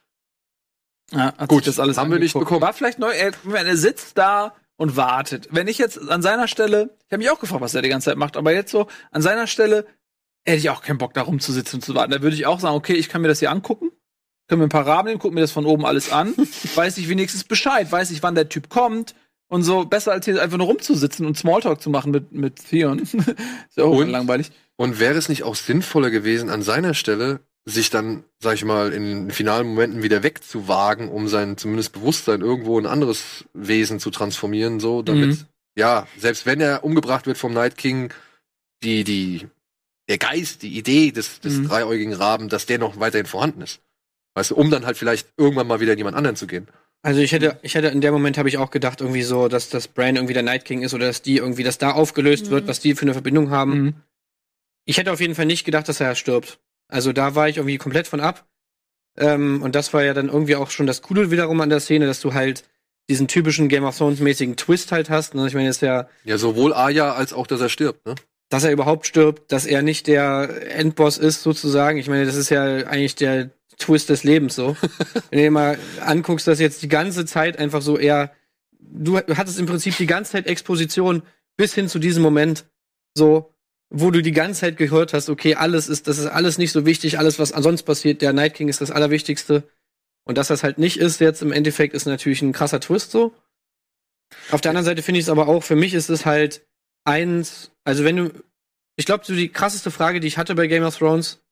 Ja, 1.11 1.33
hat 1.37 1.49
Gut, 1.49 1.67
das 1.67 1.79
alles 1.79 1.97
haben 1.97 2.11
wir 2.11 2.17
nicht 2.17 2.35
angeguckt. 2.35 2.45
bekommen. 2.49 2.61
War 2.61 2.73
vielleicht 2.73 2.97
neu, 2.99 3.11
er, 3.11 3.31
er 3.53 3.77
sitzt 3.77 4.17
da 4.17 4.55
und 4.77 4.97
wartet. 4.97 5.47
Wenn 5.51 5.67
ich 5.67 5.77
jetzt 5.77 5.99
an 6.09 6.21
seiner 6.23 6.47
Stelle, 6.47 6.89
ich 7.05 7.11
habe 7.13 7.19
mich 7.19 7.29
auch 7.29 7.39
gefragt, 7.39 7.61
was 7.61 7.75
er 7.75 7.83
die 7.83 7.89
ganze 7.89 8.05
Zeit 8.09 8.17
macht, 8.17 8.37
aber 8.37 8.53
jetzt 8.53 8.71
so, 8.71 8.87
an 9.11 9.21
seiner 9.21 9.45
Stelle 9.45 9.85
hätte 10.45 10.57
ich 10.57 10.69
auch 10.71 10.81
keinen 10.81 10.97
Bock, 10.97 11.13
da 11.13 11.21
rumzusitzen 11.21 11.77
und 11.77 11.81
zu 11.83 11.93
warten. 11.95 12.11
Da 12.11 12.21
würde 12.23 12.35
ich 12.35 12.47
auch 12.47 12.59
sagen, 12.59 12.75
okay, 12.75 12.93
ich 12.93 13.07
kann 13.09 13.21
mir 13.21 13.27
das 13.27 13.39
hier 13.39 13.51
angucken, 13.51 13.91
können 14.47 14.59
mir 14.59 14.65
ein 14.65 14.69
paar 14.69 14.85
Rahmen 14.87 15.07
nehmen, 15.09 15.19
gucken 15.19 15.35
mir 15.35 15.41
das 15.41 15.51
von 15.51 15.65
oben 15.67 15.85
alles 15.85 16.11
an, 16.11 16.33
weiß 16.75 16.97
ich 16.97 17.07
wenigstens 17.07 17.43
Bescheid, 17.43 17.91
weiß 17.91 18.09
ich, 18.11 18.23
wann 18.23 18.33
der 18.35 18.49
Typ 18.49 18.69
kommt 18.69 19.13
und 19.47 19.63
so, 19.63 19.85
besser 19.85 20.11
als 20.11 20.25
hier 20.25 20.41
einfach 20.41 20.57
nur 20.57 20.67
rumzusitzen 20.67 21.25
und 21.25 21.37
Smalltalk 21.37 21.81
zu 21.81 21.89
machen 21.89 22.11
mit, 22.11 22.31
mit 22.31 22.55
Theon. 22.69 22.99
ist 22.99 23.15
ja 23.75 23.83
auch 23.83 23.97
Und? 23.97 24.09
langweilig. 24.09 24.51
Und 24.77 24.99
wäre 24.99 25.17
es 25.17 25.29
nicht 25.29 25.43
auch 25.43 25.55
sinnvoller 25.55 26.09
gewesen, 26.09 26.49
an 26.49 26.61
seiner 26.61 26.93
Stelle 26.93 27.39
sich 27.67 27.89
dann, 27.89 28.23
sag 28.39 28.55
ich 28.55 28.65
mal, 28.65 28.93
in 28.93 29.03
den 29.03 29.31
finalen 29.31 29.67
Momenten 29.67 30.03
wieder 30.03 30.21
wegzuwagen, 30.21 31.09
um 31.09 31.27
sein 31.27 31.57
zumindest 31.57 31.93
Bewusstsein 31.93 32.41
irgendwo 32.41 32.77
in 32.77 32.85
ein 32.85 32.91
anderes 32.91 33.45
Wesen 33.53 33.99
zu 33.99 34.11
transformieren, 34.11 34.79
so, 34.79 35.01
damit, 35.01 35.29
Mhm. 35.29 35.45
ja, 35.77 36.07
selbst 36.17 36.45
wenn 36.45 36.61
er 36.61 36.83
umgebracht 36.83 37.25
wird 37.25 37.37
vom 37.39 37.53
Night 37.53 37.75
King, 37.77 38.13
die, 38.83 39.03
die, 39.03 39.47
der 40.09 40.19
Geist, 40.19 40.61
die 40.61 40.77
Idee 40.77 41.11
des, 41.11 41.39
des 41.39 41.53
Mhm. 41.55 41.67
dreiäugigen 41.69 42.13
Raben, 42.13 42.49
dass 42.49 42.67
der 42.67 42.77
noch 42.77 42.99
weiterhin 42.99 43.25
vorhanden 43.25 43.61
ist. 43.61 43.79
Weißt 44.35 44.51
du, 44.51 44.55
um 44.55 44.69
dann 44.69 44.85
halt 44.85 44.97
vielleicht 44.97 45.29
irgendwann 45.37 45.65
mal 45.65 45.79
wieder 45.79 45.93
in 45.93 45.97
jemand 45.97 46.17
anderen 46.17 46.35
zu 46.35 46.45
gehen. 46.45 46.67
Also 47.05 47.21
ich 47.21 47.33
hätte, 47.33 47.59
ich 47.61 47.75
hätte 47.75 47.87
in 47.89 48.01
dem 48.01 48.13
Moment 48.13 48.37
habe 48.39 48.49
ich 48.49 48.57
auch 48.57 48.71
gedacht 48.71 48.99
irgendwie 48.99 49.21
so, 49.21 49.47
dass 49.47 49.69
das 49.69 49.87
Bran 49.87 50.15
irgendwie 50.15 50.33
der 50.33 50.41
Night 50.41 50.65
King 50.65 50.81
ist 50.81 50.93
oder 50.95 51.05
dass 51.05 51.21
die 51.21 51.37
irgendwie, 51.37 51.61
dass 51.63 51.77
da 51.77 51.91
aufgelöst 51.91 52.47
Mhm. 52.47 52.49
wird, 52.49 52.67
was 52.67 52.79
die 52.79 52.95
für 52.95 53.03
eine 53.03 53.13
Verbindung 53.13 53.51
haben. 53.51 53.71
Mhm. 53.79 53.93
Ich 54.85 54.97
hätte 54.97 55.11
auf 55.11 55.21
jeden 55.21 55.35
Fall 55.35 55.45
nicht 55.45 55.65
gedacht, 55.65 55.87
dass 55.87 55.99
er 55.99 56.15
stirbt. 56.15 56.59
Also 56.87 57.13
da 57.13 57.35
war 57.35 57.47
ich 57.47 57.57
irgendwie 57.57 57.77
komplett 57.77 58.07
von 58.07 58.21
ab. 58.21 58.47
Ähm, 59.17 59.61
und 59.61 59.75
das 59.75 59.93
war 59.93 60.03
ja 60.03 60.15
dann 60.15 60.29
irgendwie 60.29 60.55
auch 60.55 60.71
schon 60.71 60.87
das 60.87 61.03
Coole 61.03 61.29
wiederum 61.29 61.61
an 61.61 61.69
der 61.69 61.79
Szene, 61.79 62.07
dass 62.07 62.21
du 62.21 62.33
halt 62.33 62.63
diesen 63.07 63.27
typischen 63.27 63.69
Game 63.69 63.83
of 63.83 63.95
Thrones 63.95 64.19
mäßigen 64.19 64.55
Twist 64.57 64.91
halt 64.91 65.11
hast. 65.11 65.35
Ne? 65.35 65.45
Ich 65.47 65.53
meine, 65.53 65.67
jetzt 65.67 65.83
ja, 65.83 66.09
Ja, 66.23 66.39
sowohl 66.39 66.73
Arya 66.73 67.13
als 67.13 67.33
auch, 67.33 67.45
dass 67.45 67.61
er 67.61 67.69
stirbt, 67.69 68.03
ne? 68.07 68.15
dass 68.49 68.63
er 68.63 68.71
überhaupt 68.71 69.05
stirbt, 69.05 69.51
dass 69.51 69.67
er 69.67 69.83
nicht 69.83 70.07
der 70.07 70.75
Endboss 70.75 71.19
ist 71.19 71.43
sozusagen. 71.43 71.99
Ich 71.99 72.07
meine, 72.09 72.25
das 72.25 72.35
ist 72.35 72.49
ja 72.49 72.63
eigentlich 72.63 73.15
der 73.15 73.51
Twist 73.77 74.09
des 74.09 74.23
Lebens 74.23 74.55
so. 74.55 74.75
Wenn 75.29 75.39
du 75.39 75.43
dir 75.43 75.51
mal 75.51 75.77
anguckst, 76.01 76.47
dass 76.47 76.59
jetzt 76.59 76.81
die 76.81 76.87
ganze 76.87 77.25
Zeit 77.25 77.57
einfach 77.59 77.81
so 77.81 77.97
eher, 77.97 78.31
du 78.79 79.17
hattest 79.17 79.59
im 79.59 79.65
Prinzip 79.65 79.97
die 79.97 80.05
ganze 80.05 80.33
Zeit 80.33 80.47
Exposition 80.47 81.23
bis 81.57 81.73
hin 81.73 81.87
zu 81.87 81.99
diesem 81.99 82.23
Moment 82.23 82.65
so, 83.15 83.53
wo 83.89 84.11
du 84.11 84.21
die 84.21 84.31
ganze 84.31 84.61
Zeit 84.61 84.77
gehört 84.77 85.13
hast, 85.13 85.29
okay, 85.29 85.55
alles 85.55 85.87
ist, 85.87 86.07
das 86.07 86.17
ist 86.17 86.25
alles 86.25 86.57
nicht 86.57 86.71
so 86.71 86.85
wichtig, 86.85 87.17
alles, 87.19 87.39
was 87.39 87.51
ansonsten 87.51 87.85
passiert, 87.85 88.21
der 88.21 88.33
Night 88.33 88.55
King 88.55 88.67
ist 88.67 88.81
das 88.81 88.91
Allerwichtigste. 88.91 89.63
Und 90.25 90.37
dass 90.37 90.47
das 90.47 90.63
halt 90.63 90.79
nicht 90.79 90.97
ist 90.97 91.21
jetzt 91.21 91.41
im 91.41 91.51
Endeffekt, 91.51 91.93
ist 91.93 92.05
natürlich 92.05 92.41
ein 92.41 92.51
krasser 92.51 92.79
Twist 92.79 93.11
so. 93.11 93.33
Auf 94.51 94.61
der 94.61 94.71
anderen 94.71 94.85
Seite 94.85 95.03
finde 95.03 95.19
ich 95.19 95.25
es 95.25 95.29
aber 95.29 95.47
auch, 95.47 95.63
für 95.63 95.75
mich 95.75 95.93
ist 95.93 96.09
es 96.09 96.25
halt 96.25 96.65
eins, 97.03 97.71
also 97.83 98.03
wenn 98.03 98.17
du, 98.17 98.31
ich 98.95 99.05
glaube, 99.05 99.23
so 99.23 99.35
die 99.35 99.49
krasseste 99.49 99.91
Frage, 99.91 100.19
die 100.19 100.27
ich 100.27 100.37
hatte 100.37 100.55
bei 100.55 100.67
Game 100.67 100.83
of 100.83 100.97
Thrones, 100.97 101.44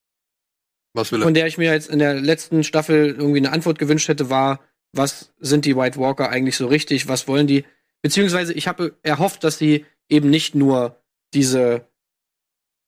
Was 0.94 1.12
will 1.12 1.22
er? 1.22 1.24
von 1.24 1.34
der 1.34 1.48
ich 1.48 1.58
mir 1.58 1.72
jetzt 1.72 1.90
in 1.90 2.00
der 2.00 2.16
letzten 2.16 2.64
Staffel 2.64 3.16
irgendwie 3.18 3.40
eine 3.40 3.52
Antwort 3.52 3.80
gewünscht 3.80 4.08
hätte, 4.08 4.30
war, 4.30 4.60
was 4.94 5.34
sind 5.40 5.66
die 5.66 5.76
White 5.76 6.00
Walker 6.00 6.30
eigentlich 6.30 6.56
so 6.56 6.68
richtig? 6.68 7.08
Was 7.08 7.28
wollen 7.28 7.48
die? 7.48 7.66
Beziehungsweise 8.02 8.54
ich 8.54 8.68
habe 8.68 8.96
erhofft, 9.02 9.44
dass 9.44 9.58
sie 9.58 9.86
eben 10.10 10.30
nicht 10.30 10.56
nur 10.56 11.02
diese, 11.34 11.88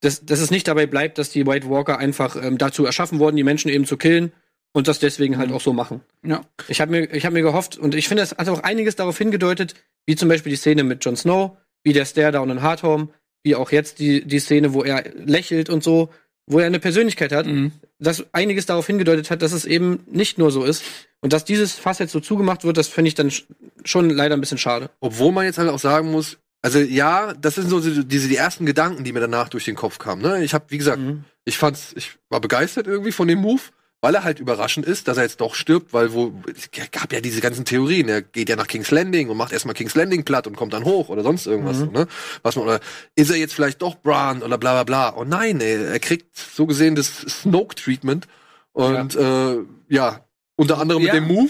dass, 0.02 0.26
dass 0.26 0.40
es 0.40 0.52
nicht 0.52 0.68
dabei 0.68 0.86
bleibt, 0.86 1.18
dass 1.18 1.30
die 1.30 1.48
White 1.48 1.70
Walker 1.70 1.98
einfach 1.98 2.36
ähm, 2.36 2.58
dazu 2.58 2.86
erschaffen 2.86 3.20
wurden, 3.20 3.38
die 3.38 3.44
Menschen 3.44 3.70
eben 3.70 3.86
zu 3.86 3.98
killen 3.98 4.32
und 4.74 4.88
das 4.88 5.00
deswegen 5.00 5.38
halt 5.38 5.52
auch 5.52 5.62
so 5.62 5.74
machen. 5.74 6.02
Ja. 6.24 6.42
Ich 6.68 6.82
habe 6.82 6.92
mir, 6.92 7.14
ich 7.14 7.26
habe 7.26 7.34
mir 7.34 7.42
gehofft 7.42 7.78
und 7.78 7.96
ich 7.96 8.08
finde, 8.08 8.24
es 8.24 8.32
hat 8.32 8.50
auch 8.50 8.62
einiges 8.62 8.96
darauf 8.96 9.18
hingedeutet, 9.18 9.74
wie 10.06 10.16
zum 10.16 10.30
Beispiel 10.30 10.52
die 10.52 10.58
Szene 10.58 10.84
mit 10.84 11.04
Jon 11.04 11.16
Snow, 11.16 11.58
wie 11.84 11.94
der 11.94 12.06
Stare 12.06 12.34
Down 12.34 12.50
in 12.50 12.62
Hardhome, 12.62 13.10
wie 13.44 13.56
auch 13.56 13.72
jetzt 13.72 14.00
die, 14.00 14.26
die 14.26 14.40
Szene, 14.40 14.74
wo 14.74 14.84
er 14.84 15.04
lächelt 15.16 15.70
und 15.70 15.84
so, 15.84 16.10
wo 16.48 16.60
er 16.60 16.68
eine 16.68 16.80
Persönlichkeit 16.80 17.32
hat, 17.32 17.46
Mhm. 17.48 17.72
dass 18.00 18.26
einiges 18.34 18.66
darauf 18.66 18.86
hingedeutet 18.88 19.32
hat, 19.32 19.42
dass 19.42 19.52
es 19.52 19.66
eben 19.66 20.02
nicht 20.12 20.38
nur 20.38 20.52
so 20.52 20.64
ist. 20.64 20.84
Und 21.22 21.34
dass 21.34 21.44
dieses 21.46 21.74
Fass 21.74 22.00
jetzt 22.00 22.12
so 22.12 22.20
zugemacht 22.20 22.64
wird, 22.64 22.78
das 22.78 22.88
finde 22.88 23.08
ich 23.10 23.16
dann 23.16 23.30
sch- 23.30 23.46
schon 23.84 24.10
leider 24.10 24.36
ein 24.36 24.42
bisschen 24.42 24.58
schade. 24.60 24.90
Obwohl 25.00 25.32
man 25.32 25.46
jetzt 25.46 25.58
halt 25.58 25.70
auch 25.70 25.80
sagen 25.80 26.12
muss, 26.12 26.38
also 26.62 26.80
ja, 26.80 27.34
das 27.34 27.56
sind 27.56 27.70
so 27.70 27.80
die- 27.80 28.06
diese 28.06 28.28
die 28.28 28.36
ersten 28.36 28.66
Gedanken, 28.66 29.04
die 29.04 29.12
mir 29.12 29.20
danach 29.22 29.50
durch 29.50 29.66
den 29.66 29.76
Kopf 29.76 29.98
kamen. 29.98 30.22
Ne? 30.22 30.44
Ich 30.44 30.54
habe, 30.54 30.66
wie 30.70 30.78
gesagt, 30.78 31.00
Mhm. 31.02 31.24
ich 31.46 31.58
fand's, 31.58 31.94
ich 31.96 32.12
war 32.30 32.42
begeistert 32.42 32.86
irgendwie 32.88 33.12
von 33.12 33.28
dem 33.28 33.40
Move, 33.40 33.62
weil 34.06 34.14
er 34.14 34.24
halt 34.24 34.40
überraschend 34.40 34.86
ist, 34.86 35.08
dass 35.08 35.18
er 35.18 35.24
jetzt 35.24 35.42
doch 35.42 35.56
stirbt, 35.56 35.92
weil 35.92 36.14
wo 36.14 36.32
es 36.56 36.70
gab 36.92 37.12
ja 37.12 37.22
diese 37.22 37.42
ganzen 37.42 37.66
Theorien, 37.66 38.08
er 38.08 38.22
geht 38.22 38.50
ja 38.50 38.56
nach 38.56 38.68
King's 38.68 38.92
Landing 38.92 39.30
und 39.30 39.38
macht 39.38 39.52
erstmal 39.52 39.74
King's 39.74 39.96
Landing 39.96 40.24
platt 40.24 40.46
und 40.46 40.56
kommt 40.56 40.74
dann 40.74 40.84
hoch 40.86 41.10
oder 41.10 41.24
sonst 41.24 41.48
irgendwas, 41.48 41.80
Mhm. 41.80 41.92
ne? 41.92 42.08
Was 42.44 42.56
man 42.56 42.66
oder 42.66 42.80
ist 43.16 43.32
er 43.32 43.38
jetzt 43.38 43.56
vielleicht 43.56 43.82
doch 43.82 43.96
Bran 43.96 44.44
oder 44.44 44.60
bla 44.60 44.74
bla 44.74 44.84
bla. 44.84 45.10
Und 45.10 45.30
nein, 45.30 45.60
ey, 45.60 45.84
er 45.86 46.00
kriegt 46.00 46.38
so 46.38 46.68
gesehen 46.68 46.94
das 46.94 47.08
Snoke 47.18 47.74
Treatment 47.74 48.28
und 48.74 49.16
ja, 49.16 49.54
äh, 49.54 49.66
ja 49.90 50.26
unter 50.56 50.78
anderem 50.78 51.02
Ja. 51.02 51.12
mit 51.16 51.24
dem 51.24 51.28
Move 51.36 51.50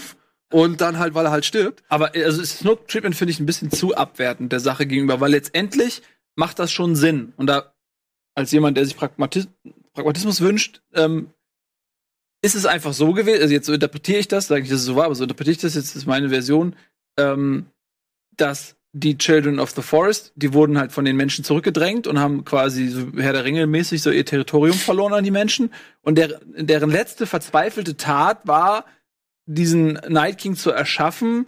und 0.50 0.80
dann 0.80 0.98
halt, 0.98 1.12
weil 1.12 1.26
er 1.26 1.32
halt 1.32 1.44
stirbt. 1.44 1.82
Aber 1.90 2.12
also 2.14 2.42
Snoke 2.42 2.86
Treatment 2.86 3.16
finde 3.16 3.32
ich 3.32 3.38
ein 3.40 3.44
bisschen 3.44 3.70
zu 3.70 3.94
abwertend 3.94 4.50
der 4.50 4.60
Sache 4.60 4.86
gegenüber, 4.86 5.20
weil 5.20 5.32
letztendlich 5.32 6.00
macht 6.36 6.58
das 6.58 6.72
schon 6.72 6.96
Sinn. 6.96 7.34
Und 7.36 7.48
da, 7.48 7.74
als 8.34 8.50
jemand, 8.50 8.78
der 8.78 8.86
sich 8.86 8.96
Pragmatis 8.96 9.46
Pragmatismus 9.92 10.40
wünscht, 10.40 10.80
ähm, 10.94 11.28
ist 12.42 12.54
es 12.54 12.66
einfach 12.66 12.92
so 12.92 13.12
gewesen, 13.12 13.42
also 13.42 13.52
jetzt 13.52 13.66
so 13.66 13.72
interpretiere 13.72 14.18
ich 14.18 14.28
das, 14.28 14.46
sage 14.46 14.62
ich, 14.62 14.68
dass 14.68 14.80
es 14.80 14.86
so 14.86 14.96
war, 14.96 15.06
aber 15.06 15.14
so 15.14 15.24
interpretiere 15.24 15.52
ich 15.52 15.60
das, 15.60 15.74
jetzt 15.74 15.96
ist 15.96 16.06
meine 16.06 16.28
Version, 16.28 16.76
ähm, 17.18 17.66
dass 18.36 18.76
die 18.98 19.18
Children 19.18 19.58
of 19.58 19.72
the 19.72 19.82
Forest, 19.82 20.32
die 20.36 20.54
wurden 20.54 20.78
halt 20.78 20.90
von 20.90 21.04
den 21.04 21.16
Menschen 21.16 21.44
zurückgedrängt 21.44 22.06
und 22.06 22.18
haben 22.18 22.44
quasi 22.44 22.88
so 22.88 23.08
Herr 23.18 23.34
der 23.34 23.44
Ringe 23.44 23.66
mäßig 23.66 24.00
so 24.00 24.10
ihr 24.10 24.24
Territorium 24.24 24.76
verloren 24.76 25.12
an 25.12 25.24
die 25.24 25.30
Menschen. 25.30 25.70
Und 26.00 26.16
der, 26.16 26.40
deren 26.44 26.90
letzte 26.90 27.26
verzweifelte 27.26 27.98
Tat 27.98 28.46
war, 28.46 28.86
diesen 29.44 29.94
Night 30.08 30.38
King 30.38 30.56
zu 30.56 30.70
erschaffen, 30.70 31.46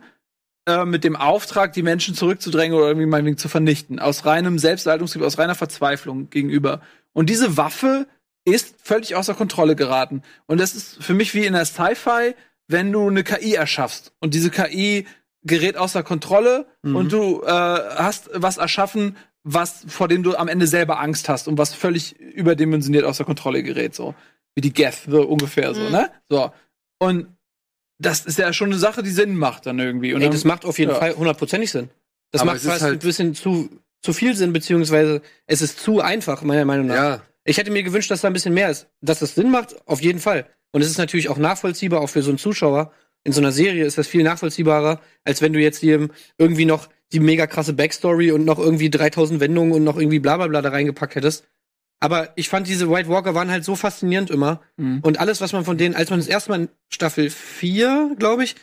äh, 0.69 0.85
mit 0.85 1.05
dem 1.05 1.17
Auftrag, 1.17 1.73
die 1.73 1.83
Menschen 1.83 2.15
zurückzudrängen 2.15 2.77
oder 2.77 2.89
irgendwie 2.89 3.07
meinetwegen 3.07 3.39
zu 3.39 3.49
vernichten. 3.49 3.99
Aus 3.99 4.27
reinem 4.27 4.59
Selbsterhaltungstrieb, 4.59 5.23
aus 5.23 5.39
reiner 5.39 5.55
Verzweiflung 5.55 6.29
gegenüber. 6.29 6.83
Und 7.15 7.31
diese 7.31 7.57
Waffe 7.57 8.07
ist 8.53 8.75
völlig 8.83 9.15
außer 9.15 9.35
Kontrolle 9.35 9.77
geraten. 9.77 10.23
Und 10.47 10.59
das 10.61 10.75
ist 10.75 11.03
für 11.03 11.15
mich 11.15 11.35
wie 11.35 11.47
in 11.47 11.53
der 11.55 11.65
Sci-Fi, 11.65 12.35
wenn 12.69 12.93
du 12.93 13.09
eine 13.09 13.25
KI 13.25 13.55
erschaffst 13.55 14.13
und 14.21 14.35
diese 14.35 14.51
KI 14.51 15.07
gerät 15.43 15.77
außer 15.77 16.03
Kontrolle 16.03 16.67
Mhm. 16.83 16.97
und 16.97 17.13
du 17.13 17.43
äh, 17.43 17.49
hast 17.49 18.29
was 18.35 18.57
erschaffen, 18.59 19.17
was 19.45 19.85
vor 19.89 20.09
dem 20.09 20.23
du 20.23 20.37
am 20.37 20.49
Ende 20.49 20.67
selber 20.67 21.01
Angst 21.01 21.29
hast 21.29 21.49
und 21.49 21.57
was 21.59 21.73
völlig 21.75 22.19
überdimensioniert 22.19 23.05
außer 23.05 23.25
Kontrolle 23.25 23.63
gerät, 23.63 23.95
so 23.95 24.15
wie 24.55 24.61
die 24.61 24.73
Geth, 24.73 25.03
so 25.09 25.23
ungefähr 25.23 25.73
so, 25.75 25.81
Mhm. 25.83 25.91
ne? 25.93 26.11
So 26.29 26.53
und 27.01 27.29
das 28.01 28.27
ist 28.27 28.39
ja 28.39 28.53
schon 28.53 28.69
eine 28.71 28.79
Sache, 28.79 29.03
die 29.03 29.11
Sinn 29.11 29.37
macht 29.37 29.67
dann 29.67 29.79
irgendwie. 29.79 30.13
Und 30.15 30.21
Ey, 30.21 30.27
dann, 30.27 30.33
das 30.33 30.45
macht 30.45 30.65
auf 30.65 30.79
jeden 30.79 30.91
ja. 30.93 30.99
Fall 30.99 31.15
hundertprozentig 31.17 31.71
Sinn. 31.71 31.89
Das 32.31 32.43
Aber 32.43 32.53
macht 32.53 32.63
fast 32.63 32.83
halt- 32.83 32.93
ein 32.95 32.99
bisschen 32.99 33.35
zu, 33.35 33.71
zu 34.03 34.13
viel 34.13 34.35
Sinn, 34.37 34.53
beziehungsweise 34.53 35.23
es 35.47 35.63
ist 35.63 35.81
zu 35.81 36.01
einfach, 36.01 36.43
meiner 36.43 36.65
Meinung 36.65 36.87
nach. 36.89 36.95
Ja, 36.95 37.23
Ich 37.49 37.57
hätte 37.57 37.71
mir 37.71 37.83
gewünscht, 37.83 38.11
dass 38.11 38.21
da 38.21 38.29
ein 38.29 38.35
bisschen 38.35 38.53
mehr 38.53 38.71
ist. 38.71 38.89
Dass 39.01 39.21
das 39.21 39.35
Sinn 39.35 39.51
macht, 39.51 39.75
auf 39.87 40.03
jeden 40.03 40.19
Fall. 40.19 40.47
Und 40.71 40.83
es 40.83 40.91
ist 40.91 40.99
natürlich 40.99 41.31
auch 41.31 41.39
nachvollziehbar, 41.39 42.01
auch 42.03 42.11
für 42.11 42.23
so 42.23 42.31
einen 42.31 42.39
Zuschauer. 42.39 42.93
in 43.25 43.33
so 43.33 43.41
einer 43.41 43.53
Serie 43.53 43.85
ist 43.85 43.99
das 43.99 44.07
viel 44.07 44.23
nachvollziehbarer, 44.23 45.01
als 45.25 45.43
wenn 45.43 45.53
du 45.53 45.59
jetzt 45.59 45.81
hier 45.81 46.09
irgendwie 46.39 46.65
noch 46.67 46.89
die 47.13 47.21
mega 47.21 47.47
krasse 47.47 47.73
Backstory 47.73 48.33
und 48.33 48.45
noch 48.45 48.59
irgendwie 48.59 48.91
3000 48.91 49.41
Wendungen 49.41 49.73
und 49.73 49.83
noch 49.83 49.97
irgendwie 49.97 50.19
bla 50.21 50.37
bla 50.37 50.47
bla 50.47 50.63
da 50.63 50.69
reingepackt 50.69 51.15
hättest. 51.15 51.45
Aber 52.01 52.33
ich 52.37 52.49
fand 52.49 52.69
diese 52.69 52.89
White 52.91 53.09
Walker 53.09 53.35
waren 53.35 53.51
halt 53.51 53.65
so 53.65 53.75
faszinierend 53.77 54.31
immer. 54.31 54.61
Mhm. 54.77 55.01
Und 55.03 55.19
alles, 55.19 55.41
was 55.41 55.53
man 55.53 55.65
von 55.65 55.77
denen, 55.79 55.95
als 55.95 56.11
man 56.11 56.21
das 56.21 56.29
erste 56.29 56.51
Mal 56.51 56.61
in 56.61 56.69
Staffel 56.91 57.29
4, 57.31 58.15
glaube 58.19 58.45
ich, 58.45 58.55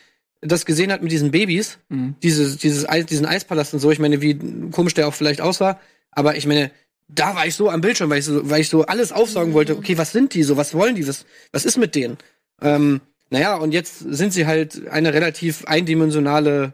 das 0.41 0.65
gesehen 0.65 0.91
hat 0.91 1.01
mit 1.01 1.11
diesen 1.11 1.31
Babys, 1.31 1.79
Mhm. 1.89 2.15
dieses, 2.23 2.57
dieses 2.57 2.87
Eis, 2.87 3.05
diesen 3.07 3.25
Eispalast 3.25 3.73
und 3.73 3.79
so, 3.79 3.91
ich 3.91 3.99
meine, 3.99 4.21
wie 4.21 4.39
komisch 4.71 4.93
der 4.93 5.07
auch 5.07 5.13
vielleicht 5.15 5.41
aussah, 5.41 5.79
aber 6.11 6.37
ich 6.37 6.45
meine, 6.47 6.71
da 7.07 7.35
war 7.35 7.45
ich 7.45 7.55
so 7.55 7.69
am 7.69 7.81
Bildschirm, 7.81 8.09
weil 8.09 8.19
ich 8.19 8.25
so, 8.25 8.49
weil 8.49 8.61
ich 8.61 8.69
so 8.69 8.85
alles 8.85 9.11
aufsaugen 9.11 9.53
wollte, 9.53 9.77
okay, 9.77 9.97
was 9.97 10.11
sind 10.11 10.33
die 10.33 10.43
so, 10.43 10.57
was 10.57 10.73
wollen 10.73 10.95
die, 10.95 11.07
was, 11.07 11.25
was 11.51 11.65
ist 11.65 11.77
mit 11.77 11.95
denen? 11.95 12.17
Ähm, 12.61 13.01
naja, 13.29 13.55
und 13.55 13.73
jetzt 13.73 13.99
sind 13.99 14.33
sie 14.33 14.45
halt 14.47 14.87
eine 14.87 15.13
relativ 15.13 15.65
eindimensionale 15.65 16.73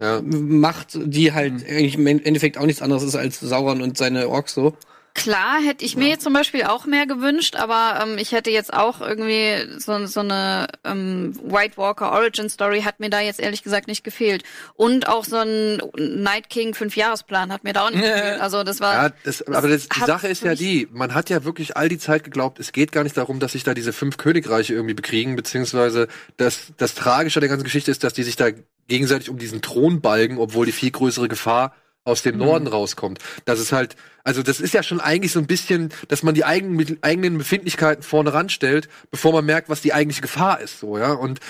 Ja. 0.00 0.20
Macht, 0.22 0.98
die 1.04 1.32
halt 1.32 1.52
Mhm. 1.52 1.66
eigentlich 1.68 1.94
im 1.94 2.06
Endeffekt 2.06 2.58
auch 2.58 2.66
nichts 2.66 2.82
anderes 2.82 3.02
ist 3.04 3.14
als 3.14 3.38
Sauron 3.40 3.80
und 3.82 3.96
seine 3.96 4.28
Orks 4.28 4.54
so. 4.54 4.76
Klar, 5.14 5.62
hätte 5.62 5.84
ich 5.84 5.96
mir 5.96 6.08
jetzt 6.08 6.24
zum 6.24 6.32
Beispiel 6.32 6.64
auch 6.64 6.86
mehr 6.86 7.06
gewünscht, 7.06 7.54
aber 7.54 8.00
ähm, 8.02 8.18
ich 8.18 8.32
hätte 8.32 8.50
jetzt 8.50 8.74
auch 8.74 9.00
irgendwie 9.00 9.78
so, 9.78 10.06
so 10.06 10.20
eine 10.20 10.66
ähm, 10.82 11.38
White 11.40 11.76
Walker 11.76 12.10
Origin 12.10 12.48
Story 12.50 12.82
hat 12.82 12.98
mir 12.98 13.10
da 13.10 13.20
jetzt 13.20 13.38
ehrlich 13.38 13.62
gesagt 13.62 13.86
nicht 13.86 14.02
gefehlt. 14.02 14.42
Und 14.74 15.08
auch 15.08 15.24
so 15.24 15.36
ein 15.36 15.80
Night 15.96 16.50
King 16.50 16.74
Fünfjahresplan 16.74 17.52
hat 17.52 17.62
mir 17.62 17.72
da 17.72 17.86
auch 17.86 17.90
nicht 17.90 18.02
gefehlt. 18.02 18.40
Also 18.40 18.64
das 18.64 18.80
war 18.80 18.94
Ja, 18.94 19.12
das, 19.22 19.46
aber 19.46 19.68
das, 19.68 19.88
die 19.88 20.00
Sache 20.00 20.26
ist 20.26 20.42
ja 20.42 20.56
die, 20.56 20.88
man 20.90 21.14
hat 21.14 21.30
ja 21.30 21.44
wirklich 21.44 21.76
all 21.76 21.88
die 21.88 21.98
Zeit 21.98 22.24
geglaubt, 22.24 22.58
es 22.58 22.72
geht 22.72 22.90
gar 22.90 23.04
nicht 23.04 23.16
darum, 23.16 23.38
dass 23.38 23.52
sich 23.52 23.62
da 23.62 23.72
diese 23.72 23.92
fünf 23.92 24.16
Königreiche 24.16 24.74
irgendwie 24.74 24.94
bekriegen, 24.94 25.36
beziehungsweise 25.36 26.08
das, 26.38 26.72
das 26.76 26.96
Tragische 26.96 27.38
der 27.38 27.48
ganzen 27.48 27.64
Geschichte 27.64 27.92
ist, 27.92 28.02
dass 28.02 28.14
die 28.14 28.24
sich 28.24 28.34
da 28.34 28.48
gegenseitig 28.88 29.30
um 29.30 29.38
diesen 29.38 29.62
Thron 29.62 30.00
balgen, 30.00 30.38
obwohl 30.38 30.66
die 30.66 30.72
viel 30.72 30.90
größere 30.90 31.28
Gefahr 31.28 31.72
aus 32.04 32.22
dem 32.22 32.36
Norden 32.36 32.66
rauskommt. 32.66 33.18
Das 33.46 33.58
ist 33.58 33.72
halt, 33.72 33.96
also 34.22 34.42
das 34.42 34.60
ist 34.60 34.74
ja 34.74 34.82
schon 34.82 35.00
eigentlich 35.00 35.32
so 35.32 35.40
ein 35.40 35.46
bisschen, 35.46 35.90
dass 36.08 36.22
man 36.22 36.34
die 36.34 36.44
eigenen, 36.44 36.98
eigenen 37.02 37.38
Befindlichkeiten 37.38 38.02
vorne 38.02 38.32
ranstellt, 38.32 38.88
bevor 39.10 39.32
man 39.32 39.46
merkt, 39.46 39.68
was 39.68 39.80
die 39.80 39.94
eigentliche 39.94 40.22
Gefahr 40.22 40.60
ist, 40.60 40.80
so, 40.80 40.98
ja, 40.98 41.12
und 41.12 41.40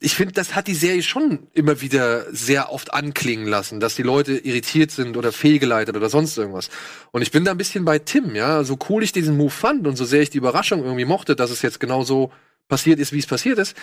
ich 0.00 0.14
finde, 0.14 0.32
das 0.32 0.54
hat 0.54 0.68
die 0.68 0.74
Serie 0.74 1.02
schon 1.02 1.48
immer 1.54 1.80
wieder 1.80 2.32
sehr 2.32 2.70
oft 2.72 2.94
anklingen 2.94 3.48
lassen, 3.48 3.80
dass 3.80 3.96
die 3.96 4.04
Leute 4.04 4.34
irritiert 4.34 4.92
sind 4.92 5.16
oder 5.16 5.32
fehlgeleitet 5.32 5.96
oder 5.96 6.08
sonst 6.08 6.38
irgendwas. 6.38 6.70
Und 7.10 7.22
ich 7.22 7.32
bin 7.32 7.44
da 7.44 7.50
ein 7.50 7.58
bisschen 7.58 7.84
bei 7.84 7.98
Tim, 7.98 8.36
ja. 8.36 8.62
So 8.62 8.78
cool 8.88 9.02
ich 9.02 9.10
diesen 9.10 9.36
Move 9.36 9.50
fand 9.50 9.88
und 9.88 9.96
so 9.96 10.04
sehr 10.04 10.22
ich 10.22 10.30
die 10.30 10.38
Überraschung 10.38 10.84
irgendwie 10.84 11.04
mochte, 11.04 11.34
dass 11.34 11.50
es 11.50 11.62
jetzt 11.62 11.80
genau 11.80 12.04
so 12.04 12.30
passiert 12.68 13.00
ist, 13.00 13.12
wie 13.12 13.18
es 13.18 13.26
passiert 13.26 13.58
ist, 13.58 13.76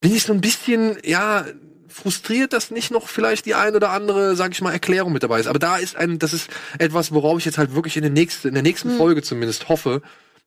bin 0.00 0.14
ich 0.14 0.22
so 0.22 0.32
ein 0.32 0.40
bisschen, 0.40 0.96
ja, 1.04 1.44
frustriert, 1.90 2.52
dass 2.52 2.70
nicht 2.70 2.90
noch 2.90 3.08
vielleicht 3.08 3.46
die 3.46 3.54
ein 3.54 3.74
oder 3.74 3.90
andere, 3.90 4.36
sag 4.36 4.52
ich 4.52 4.60
mal, 4.60 4.72
Erklärung 4.72 5.12
mit 5.12 5.22
dabei 5.22 5.40
ist. 5.40 5.46
Aber 5.46 5.58
da 5.58 5.76
ist 5.76 5.96
ein, 5.96 6.18
das 6.18 6.32
ist 6.32 6.48
etwas, 6.78 7.12
worauf 7.12 7.38
ich 7.38 7.44
jetzt 7.44 7.58
halt 7.58 7.74
wirklich 7.74 7.96
in 7.96 8.02
der 8.02 8.10
nächsten, 8.10 8.48
in 8.48 8.54
der 8.54 8.62
nächsten 8.62 8.90
Hm. 8.90 8.96
Folge 8.96 9.22
zumindest 9.22 9.68
hoffe, 9.68 10.02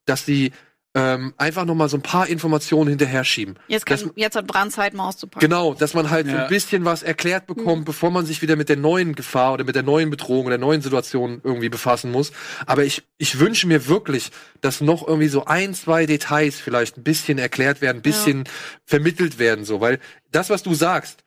dass 0.06 0.26
die 0.26 0.52
ähm, 0.96 1.34
einfach 1.38 1.66
noch 1.66 1.74
mal 1.74 1.90
so 1.90 1.98
ein 1.98 2.04
paar 2.04 2.28
Informationen 2.28 2.88
hinterher 2.90 3.24
schieben. 3.24 3.56
jetzt, 3.68 3.88
kann, 3.88 4.12
jetzt 4.16 4.36
hat 4.36 4.46
Brand 4.46 4.72
Zeit 4.72 4.94
mal 4.94 5.08
auszupacken. 5.08 5.40
Genau, 5.50 5.74
dass 5.74 5.96
man 5.96 6.12
halt 6.12 6.28
so 6.28 6.34
Ja. 6.36 6.44
ein 6.44 6.50
bisschen 6.50 6.86
was 6.86 7.02
erklärt 7.02 7.48
bekommt, 7.48 7.86
bevor 7.86 8.12
man 8.12 8.28
sich 8.28 8.44
wieder 8.44 8.56
mit 8.56 8.70
der 8.70 8.78
neuen 8.78 9.16
Gefahr 9.16 9.54
oder 9.54 9.64
mit 9.64 9.74
der 9.74 9.82
neuen 9.82 10.12
Bedrohung 10.12 10.46
oder 10.46 10.60
der 10.60 10.68
neuen 10.68 10.84
Situation 10.84 11.42
irgendwie 11.44 11.70
befassen 11.70 12.12
muss. 12.12 12.32
Aber 12.68 12.84
ich, 12.84 13.02
ich 13.18 13.40
wünsche 13.40 13.66
mir 13.66 13.88
wirklich, 13.88 14.30
dass 14.62 14.82
noch 14.82 15.08
irgendwie 15.08 15.30
so 15.30 15.46
ein, 15.46 15.74
zwei 15.74 16.06
Details 16.06 16.60
vielleicht 16.60 16.98
ein 16.98 17.04
bisschen 17.04 17.40
erklärt 17.40 17.82
werden, 17.82 17.98
ein 17.98 18.02
bisschen 18.04 18.44
vermittelt 18.86 19.40
werden, 19.40 19.66
so, 19.66 19.82
weil 19.82 20.00
das, 20.32 20.52
was 20.52 20.62
du 20.62 20.76
sagst, 20.76 21.23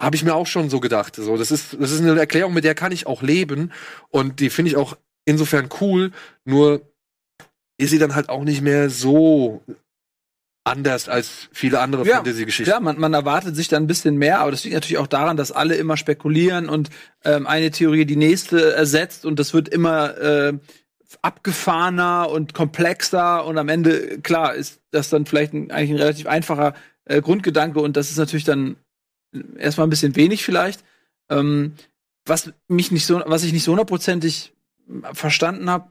habe 0.00 0.16
ich 0.16 0.24
mir 0.24 0.34
auch 0.34 0.46
schon 0.46 0.70
so 0.70 0.80
gedacht. 0.80 1.16
So, 1.16 1.36
das 1.36 1.50
ist, 1.50 1.76
das 1.78 1.92
ist 1.92 2.00
eine 2.00 2.18
Erklärung, 2.18 2.54
mit 2.54 2.64
der 2.64 2.74
kann 2.74 2.90
ich 2.90 3.06
auch 3.06 3.22
leben 3.22 3.70
und 4.08 4.40
die 4.40 4.50
finde 4.50 4.70
ich 4.70 4.76
auch 4.76 4.96
insofern 5.24 5.68
cool. 5.80 6.10
Nur 6.44 6.80
ist 7.76 7.90
sie 7.90 7.98
dann 7.98 8.14
halt 8.14 8.28
auch 8.28 8.44
nicht 8.44 8.62
mehr 8.62 8.90
so 8.90 9.62
anders 10.64 11.08
als 11.08 11.48
viele 11.52 11.80
andere 11.80 12.06
Ja, 12.06 12.16
Fantasy-Geschichten. 12.16 12.70
Klar, 12.70 12.80
man, 12.80 12.98
man 12.98 13.14
erwartet 13.14 13.56
sich 13.56 13.68
da 13.68 13.76
ein 13.76 13.86
bisschen 13.86 14.16
mehr, 14.16 14.40
aber 14.40 14.50
das 14.50 14.64
liegt 14.64 14.74
natürlich 14.74 14.98
auch 14.98 15.06
daran, 15.06 15.36
dass 15.36 15.52
alle 15.52 15.74
immer 15.76 15.96
spekulieren 15.96 16.68
und 16.68 16.90
ähm, 17.24 17.46
eine 17.46 17.70
Theorie 17.70 18.04
die 18.04 18.16
nächste 18.16 18.74
ersetzt 18.74 19.24
und 19.24 19.38
das 19.38 19.54
wird 19.54 19.68
immer 19.68 20.16
äh, 20.18 20.52
abgefahrener 21.22 22.28
und 22.30 22.54
komplexer 22.54 23.44
und 23.44 23.58
am 23.58 23.68
Ende, 23.68 24.20
klar, 24.20 24.54
ist 24.54 24.80
das 24.90 25.08
dann 25.08 25.26
vielleicht 25.26 25.52
ein, 25.52 25.70
eigentlich 25.70 25.90
ein 25.90 25.96
relativ 25.96 26.26
einfacher 26.26 26.74
äh, 27.06 27.20
Grundgedanke 27.20 27.80
und 27.80 27.96
das 27.96 28.10
ist 28.10 28.18
natürlich 28.18 28.44
dann 28.44 28.76
erstmal 29.56 29.86
ein 29.86 29.90
bisschen 29.90 30.16
wenig 30.16 30.44
vielleicht. 30.44 30.84
Ähm, 31.28 31.74
was 32.26 32.52
mich 32.68 32.90
nicht 32.90 33.06
so, 33.06 33.22
was 33.26 33.44
ich 33.44 33.52
nicht 33.52 33.64
so 33.64 33.72
hundertprozentig 33.72 34.52
verstanden 35.12 35.70
habe, 35.70 35.90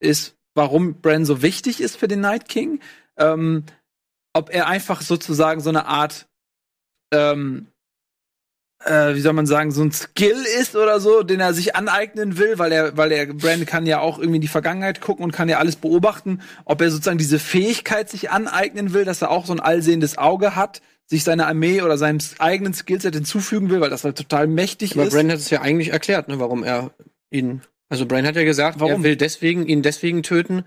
ist, 0.00 0.36
warum 0.54 1.00
Bran 1.00 1.24
so 1.24 1.42
wichtig 1.42 1.80
ist 1.80 1.96
für 1.96 2.08
den 2.08 2.20
Night 2.20 2.48
King. 2.48 2.80
Ähm, 3.16 3.64
ob 4.32 4.50
er 4.50 4.66
einfach 4.66 5.00
sozusagen 5.00 5.60
so 5.60 5.70
eine 5.70 5.86
Art, 5.86 6.26
ähm, 7.12 7.68
äh, 8.84 9.14
wie 9.14 9.20
soll 9.20 9.32
man 9.32 9.46
sagen, 9.46 9.70
so 9.70 9.82
ein 9.82 9.92
Skill 9.92 10.44
ist 10.60 10.74
oder 10.74 11.00
so, 11.00 11.22
den 11.22 11.40
er 11.40 11.54
sich 11.54 11.76
aneignen 11.76 12.36
will, 12.36 12.58
weil 12.58 12.72
er, 12.72 12.96
weil 12.96 13.12
er, 13.12 13.32
Brand 13.32 13.66
kann 13.66 13.86
ja 13.86 14.00
auch 14.00 14.18
irgendwie 14.18 14.36
in 14.36 14.42
die 14.42 14.48
Vergangenheit 14.48 15.00
gucken 15.00 15.24
und 15.24 15.32
kann 15.32 15.48
ja 15.48 15.58
alles 15.58 15.76
beobachten, 15.76 16.42
ob 16.64 16.80
er 16.80 16.90
sozusagen 16.90 17.18
diese 17.18 17.38
Fähigkeit 17.38 18.10
sich 18.10 18.30
aneignen 18.30 18.92
will, 18.92 19.04
dass 19.04 19.22
er 19.22 19.30
auch 19.30 19.46
so 19.46 19.52
ein 19.52 19.60
allsehendes 19.60 20.18
Auge 20.18 20.56
hat, 20.56 20.82
sich 21.06 21.24
seiner 21.24 21.46
Armee 21.46 21.82
oder 21.82 21.98
seinem 21.98 22.18
eigenen 22.38 22.72
Skillset 22.74 23.14
hinzufügen 23.14 23.70
will, 23.70 23.80
weil 23.80 23.90
das 23.90 24.04
halt 24.04 24.16
total 24.16 24.46
mächtig 24.46 24.92
Aber 24.94 25.04
ist. 25.06 25.12
Bran 25.12 25.30
hat 25.30 25.38
es 25.38 25.50
ja 25.50 25.60
eigentlich 25.60 25.90
erklärt, 25.90 26.28
ne, 26.28 26.38
warum 26.40 26.64
er 26.64 26.90
ihn. 27.30 27.62
Also 27.90 28.06
Bran 28.06 28.26
hat 28.26 28.36
ja 28.36 28.44
gesagt, 28.44 28.80
Warum? 28.80 28.92
er 28.92 29.02
will 29.02 29.16
deswegen 29.16 29.66
ihn 29.66 29.82
deswegen 29.82 30.22
töten, 30.22 30.64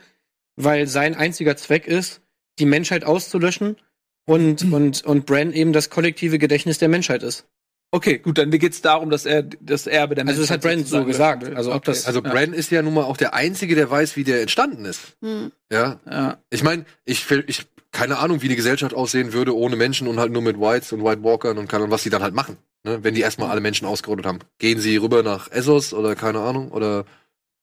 weil 0.56 0.88
sein 0.88 1.16
einziger 1.16 1.58
Zweck 1.58 1.88
ist, 1.88 2.22
die 2.60 2.66
Menschheit 2.66 3.04
auszulöschen 3.04 3.78
und 4.26 4.64
Mhm. 4.66 4.74
und 4.74 5.04
und 5.06 5.26
Bran 5.26 5.54
eben 5.54 5.74
das 5.74 5.90
kollektive 5.90 6.38
Gedächtnis 6.40 6.78
der 6.78 6.90
Menschheit 6.90 7.24
ist. 7.24 7.46
Okay, 7.90 8.18
gut, 8.18 8.38
dann 8.38 8.52
geht 8.52 8.74
es 8.74 8.82
darum, 8.82 9.10
dass 9.10 9.26
er 9.26 9.44
das 9.44 9.88
Erbe 9.88 10.14
der 10.16 10.28
Also 10.28 10.42
das 10.42 10.52
hat 10.52 10.62
Menschheit 10.66 10.78
Brand 10.86 10.88
so 10.90 11.06
gesagt. 11.06 11.56
Also 11.56 11.74
ob 11.74 11.86
das- 11.86 12.06
Also 12.06 12.22
ja. 12.22 12.30
Bran 12.32 12.54
ist 12.54 12.70
ja 12.70 12.82
nun 12.82 12.94
mal 12.94 13.06
auch 13.06 13.16
der 13.16 13.34
Einzige, 13.34 13.76
der 13.76 13.90
weiß, 13.90 14.18
wie 14.18 14.26
der 14.26 14.42
entstanden 14.42 14.84
ist. 14.84 15.16
Hm. 15.22 15.52
Ja, 15.72 16.00
Ja. 16.06 16.38
ich 16.50 16.64
meine, 16.64 16.86
ich, 17.06 17.26
ich 17.48 17.66
keine 17.92 18.18
Ahnung, 18.20 18.42
wie 18.42 18.48
die 18.50 18.56
Gesellschaft 18.56 18.94
aussehen 18.94 19.34
würde 19.34 19.56
ohne 19.56 19.76
Menschen 19.76 20.08
und 20.08 20.20
halt 20.20 20.32
nur 20.32 20.42
mit 20.42 20.60
Whites 20.60 20.92
und 20.92 21.04
White 21.04 21.24
Walkern 21.24 21.58
und 21.58 21.68
keine 21.68 21.84
Ahnung, 21.84 21.92
was 21.94 22.04
die 22.04 22.10
dann 22.10 22.22
halt 22.24 22.34
machen. 22.34 22.58
Ne? 22.84 23.04
Wenn 23.04 23.16
die 23.16 23.22
erstmal 23.22 23.50
alle 23.50 23.62
Menschen 23.62 23.88
ausgerottet 23.88 24.26
haben. 24.26 24.40
Gehen 24.60 24.80
sie 24.80 24.98
rüber 24.98 25.24
nach 25.24 25.50
Essos 25.52 25.94
oder 25.94 26.16
keine 26.16 26.40
Ahnung 26.40 26.72
oder 26.72 27.06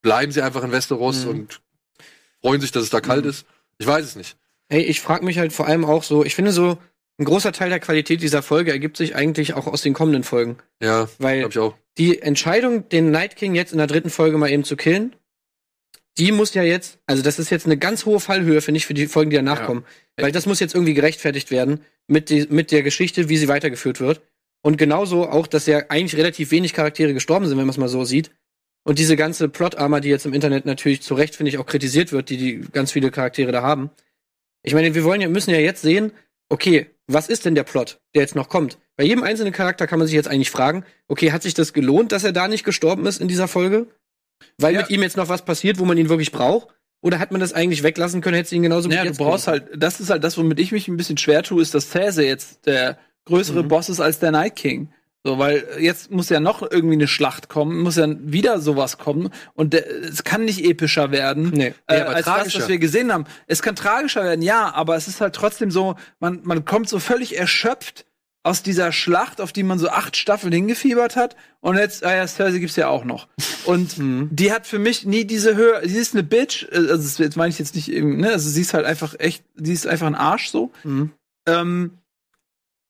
bleiben 0.03 0.33
sie 0.33 0.43
einfach 0.43 0.65
in 0.65 0.73
Westeros 0.73 1.25
Mhm. 1.25 1.31
und 1.31 1.61
freuen 2.43 2.61
sich, 2.61 2.73
dass 2.73 2.83
es 2.83 2.91
da 2.91 3.01
kalt 3.01 3.25
Mhm. 3.25 3.31
ist? 3.31 3.47
Ich 3.79 3.87
weiß 3.87 4.05
es 4.05 4.17
nicht. 4.17 4.37
Ey, 4.69 4.83
ich 4.83 5.01
frage 5.01 5.25
mich 5.25 5.39
halt 5.39 5.53
vor 5.53 5.67
allem 5.67 5.85
auch 5.85 6.03
so, 6.03 6.25
ich 6.25 6.35
finde 6.35 6.53
so, 6.53 6.79
ein 7.19 7.27
großer 7.27 7.53
Teil 7.53 7.69
der 7.71 7.79
Qualität 7.81 8.23
dieser 8.23 8.43
Folge 8.43 8.73
ergibt 8.73 8.97
sich 8.97 9.15
eigentlich 9.15 9.55
auch 9.55 9.67
aus 9.69 9.83
den 9.83 9.95
kommenden 9.95 10.25
Folgen. 10.25 10.57
Ja, 10.83 11.09
Weil 11.19 11.47
ich 11.49 11.59
auch. 11.59 11.75
die 11.97 12.21
Entscheidung, 12.21 12.89
den 12.89 13.11
Night 13.13 13.37
King 13.37 13.55
jetzt 13.55 13.71
in 13.73 13.79
der 13.79 13.87
dritten 13.87 14.11
Folge 14.11 14.37
mal 14.37 14.51
eben 14.51 14.65
zu 14.65 14.75
killen, 14.75 15.15
die 16.19 16.33
muss 16.33 16.55
ja 16.55 16.63
jetzt, 16.63 16.99
also 17.07 17.23
das 17.23 17.39
ist 17.39 17.51
jetzt 17.51 17.67
eine 17.67 17.77
ganz 17.77 18.07
hohe 18.07 18.21
Fallhöhe, 18.21 18.61
finde 18.61 18.79
ich, 18.79 18.87
für 18.87 18.95
die 18.95 19.07
Folgen, 19.07 19.31
die 19.31 19.37
danach 19.37 19.65
kommen. 19.65 19.85
Weil 20.17 20.33
das 20.33 20.47
muss 20.47 20.61
jetzt 20.61 20.75
irgendwie 20.75 20.95
gerechtfertigt 20.95 21.51
werden 21.51 21.81
mit, 22.07 22.31
die, 22.31 22.47
mit 22.49 22.71
der 22.71 22.83
Geschichte, 22.83 23.29
wie 23.29 23.37
sie 23.37 23.49
weitergeführt 23.49 24.01
wird. 24.01 24.23
Und 24.63 24.79
genauso 24.79 25.29
auch, 25.29 25.47
dass 25.47 25.67
ja 25.67 25.85
eigentlich 25.89 26.17
relativ 26.17 26.51
wenig 26.51 26.73
Charaktere 26.73 27.13
gestorben 27.13 27.47
sind, 27.47 27.59
wenn 27.59 27.67
man 27.67 27.73
es 27.73 27.79
mal 27.79 27.89
so 27.89 28.05
sieht. 28.05 28.31
Und 28.85 28.99
diese 28.99 29.17
ganze 29.17 29.49
Plot-Armor, 29.49 30.01
die 30.01 30.09
jetzt 30.09 30.27
im 30.27 30.35
Internet 30.35 30.67
natürlich 30.67 31.03
zu 31.03 31.15
Recht, 31.15 31.35
finde 31.35 31.49
ich, 31.49 31.59
auch 31.59 31.67
kritisiert 31.67 32.13
wird, 32.13 32.31
die, 32.31 32.37
die 32.37 32.61
ganz 32.73 32.93
viele 32.93 33.11
Charaktere 33.11 33.51
da 33.51 33.63
haben. 33.63 33.91
Ich 34.63 34.75
meine, 34.75 34.95
wir 34.95 35.05
wollen 35.05 35.21
ja, 35.21 35.29
müssen 35.29 35.51
ja 35.51 35.59
jetzt 35.59 35.83
sehen, 35.83 36.13
okay, 36.49 36.87
was 37.07 37.29
ist 37.29 37.45
denn 37.45 37.55
der 37.55 37.65
Plot, 37.65 38.01
der 38.15 38.23
jetzt 38.23 38.35
noch 38.35 38.49
kommt? 38.49 38.79
Bei 38.97 39.05
jedem 39.05 39.25
einzelnen 39.25 39.53
Charakter 39.53 39.87
kann 39.87 39.99
man 39.99 40.07
sich 40.07 40.15
jetzt 40.15 40.29
eigentlich 40.29 40.51
fragen, 40.51 40.85
okay, 41.09 41.33
hat 41.33 41.43
sich 41.43 41.55
das 41.55 41.73
gelohnt, 41.73 42.13
dass 42.13 42.25
er 42.25 42.33
da 42.33 42.49
nicht 42.49 42.65
gestorben 42.65 43.07
ist 43.07 43.21
in 43.21 43.29
dieser 43.29 43.49
Folge? 43.49 43.89
Weil 44.59 44.75
Ja. 44.75 44.81
mit 44.83 44.91
ihm 44.91 45.03
jetzt 45.03 45.17
noch 45.17 45.29
was 45.29 45.45
passiert, 45.45 45.79
wo 45.79 45.85
man 45.85 45.97
ihn 45.99 46.09
wirklich 46.09 46.33
braucht? 46.33 46.69
Oder 47.03 47.19
hat 47.19 47.33
man 47.33 47.41
das 47.41 47.53
eigentlich 47.53 47.83
weglassen 47.83 48.21
können, 48.23 48.37
hätte 48.37 48.55
ihn 48.55 48.63
genauso 48.63 48.89
Ja, 48.91 49.05
wie 49.05 49.09
du 49.09 49.15
brauchst 49.17 49.47
gemacht? 49.47 49.63
halt, 49.71 49.83
das 49.83 50.01
ist 50.01 50.09
halt 50.11 50.25
das, 50.25 50.39
womit 50.39 50.59
ich 50.59 50.73
mich 50.73 50.89
ein 50.89 50.97
bisschen 50.97 51.19
schwer 51.19 51.43
tue, 51.43 51.61
ist, 51.61 51.75
dass 51.75 51.91
Cersei 51.91 52.25
jetzt 52.27 52.65
der 52.67 52.99
größere 53.27 53.63
Mhm. 53.63 53.69
Boss 53.69 53.89
ist 53.91 54.01
als 54.01 54.19
der 54.21 54.31
Night 54.31 54.57
King. 54.57 54.91
So, 55.27 55.39
weil 55.39 55.67
jetzt 55.81 56.11
muss 56.11 56.29
ja 56.29 56.39
noch 56.39 56.61
irgendwie 56.63 56.95
eine 56.97 57.07
Schlacht 57.09 57.49
kommen, 57.49 57.79
muss 57.81 57.97
ja 57.97 58.07
wieder 58.21 58.59
sowas 58.61 58.99
kommen 58.99 59.31
und 59.55 59.73
der, 59.73 59.91
es 59.91 60.23
kann 60.23 60.45
nicht 60.45 60.63
epischer 60.65 61.11
werden. 61.13 61.51
Nee. 61.55 61.73
Äh, 61.87 62.01
aber 62.03 62.17
als 62.17 62.27
das, 62.27 62.55
was 62.55 62.69
wir 62.69 62.79
gesehen 62.79 63.11
haben. 63.11 63.25
Es 63.47 63.63
kann 63.63 63.75
tragischer 63.75 64.23
werden, 64.25 64.43
ja, 64.43 64.73
aber 64.75 64.97
es 64.97 65.09
ist 65.09 65.23
halt 65.23 65.35
trotzdem 65.35 65.71
so, 65.71 65.95
man, 66.21 66.41
man 66.45 66.67
kommt 66.67 66.91
so 66.91 66.99
völlig 66.99 67.39
erschöpft 67.39 68.05
aus 68.45 68.63
dieser 68.63 68.93
Schlacht, 68.93 69.41
auf 69.41 69.53
die 69.53 69.63
man 69.65 69.79
so 69.81 69.89
acht 69.89 70.17
Staffeln 70.17 70.53
hingefiebert 70.53 71.17
hat. 71.17 71.35
Und 71.61 71.77
jetzt, 71.77 72.05
ah 72.05 72.15
ja, 72.15 72.27
Cersei 72.29 72.59
gibt's 72.61 72.77
ja 72.77 72.89
auch 72.89 73.05
noch. 73.05 73.27
Und 73.65 73.99
Mhm. 74.05 74.29
die 74.31 74.53
hat 74.53 74.67
für 74.67 74.79
mich 74.79 75.05
nie 75.07 75.25
diese 75.25 75.57
Höhe, 75.57 75.81
sie 75.89 75.99
ist 75.99 76.15
eine 76.15 76.23
Bitch, 76.23 76.65
äh, 76.71 76.77
also 76.77 76.97
das 76.97 77.19
jetzt 77.19 77.37
meine 77.37 77.49
ich 77.51 77.59
jetzt 77.59 77.75
nicht, 77.75 77.91
eben, 77.91 78.19
ne, 78.19 78.31
also 78.31 78.49
sie 78.49 78.61
ist 78.61 78.75
halt 78.75 78.87
einfach 78.87 79.15
echt, 79.19 79.43
sie 79.57 79.73
ist 79.73 79.87
einfach 79.87 80.07
ein 80.07 80.15
Arsch 80.15 80.49
so. 80.51 80.71
Mhm. 80.85 81.11
Ähm, 81.49 81.99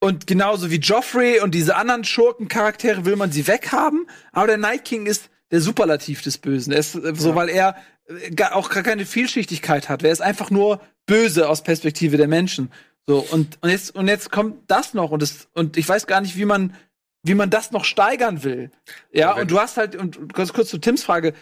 Und 0.00 0.26
genauso 0.26 0.70
wie 0.70 0.76
Joffrey 0.80 1.40
und 1.40 1.54
diese 1.54 1.76
anderen 1.76 2.04
Schurkencharaktere 2.04 3.04
will 3.06 3.16
man 3.16 3.32
sie 3.32 3.46
weghaben. 3.46 4.06
Aber 4.32 4.48
der 4.48 4.58
Night 4.58 4.84
King 4.84 5.06
ist 5.06 5.30
der 5.50 5.60
Superlativ 5.62 6.20
des 6.20 6.36
Bösen. 6.36 6.72
Er 6.72 6.80
ist 6.80 6.94
äh, 6.96 7.14
so, 7.14 7.34
weil 7.36 7.48
er 7.48 7.76
äh, 8.08 8.42
auch 8.50 8.68
gar 8.70 8.82
keine 8.82 9.06
Vielschichtigkeit 9.06 9.88
hat. 9.88 10.02
Er 10.02 10.10
ist 10.12 10.20
einfach 10.20 10.50
nur 10.50 10.80
böse 11.06 11.48
aus 11.48 11.62
Perspektive 11.62 12.16
der 12.16 12.28
Menschen. 12.28 12.70
So, 13.06 13.18
und, 13.30 13.58
und 13.62 13.68
jetzt, 13.68 13.94
und 13.94 14.08
jetzt 14.08 14.30
kommt 14.30 14.70
das 14.70 14.94
noch 14.94 15.10
und 15.10 15.20
das, 15.20 15.48
und 15.52 15.76
ich 15.76 15.88
weiß 15.88 16.06
gar 16.06 16.20
nicht, 16.20 16.36
wie 16.36 16.46
man, 16.46 16.74
wie 17.22 17.34
man 17.34 17.50
das 17.50 17.70
noch 17.70 17.84
steigern 17.84 18.44
will. 18.44 18.70
Ja, 19.12 19.32
und 19.32 19.50
du 19.50 19.58
hast 19.58 19.76
halt, 19.76 19.94
und 19.96 20.32
ganz 20.32 20.52
kurz 20.52 20.70
zu 20.70 20.78
Tims 20.78 21.04
Frage, 21.04 21.34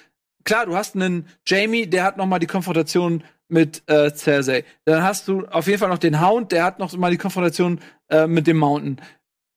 klar, 0.44 0.66
du 0.66 0.76
hast 0.76 0.96
einen 0.96 1.28
Jamie, 1.46 1.86
der 1.86 2.04
hat 2.04 2.16
noch 2.16 2.26
mal 2.26 2.40
die 2.40 2.46
Konfrontation 2.46 3.22
mit 3.48 3.82
äh, 3.86 4.12
Cersei. 4.14 4.64
Dann 4.84 5.02
hast 5.02 5.28
du 5.28 5.46
auf 5.46 5.66
jeden 5.66 5.78
Fall 5.78 5.88
noch 5.88 5.98
den 5.98 6.20
Hound, 6.20 6.52
der 6.52 6.64
hat 6.64 6.78
noch 6.78 6.96
mal 6.96 7.10
die 7.10 7.18
Konfrontation 7.18 7.80
äh, 8.08 8.26
mit 8.26 8.46
dem 8.46 8.56
Mountain. 8.56 9.00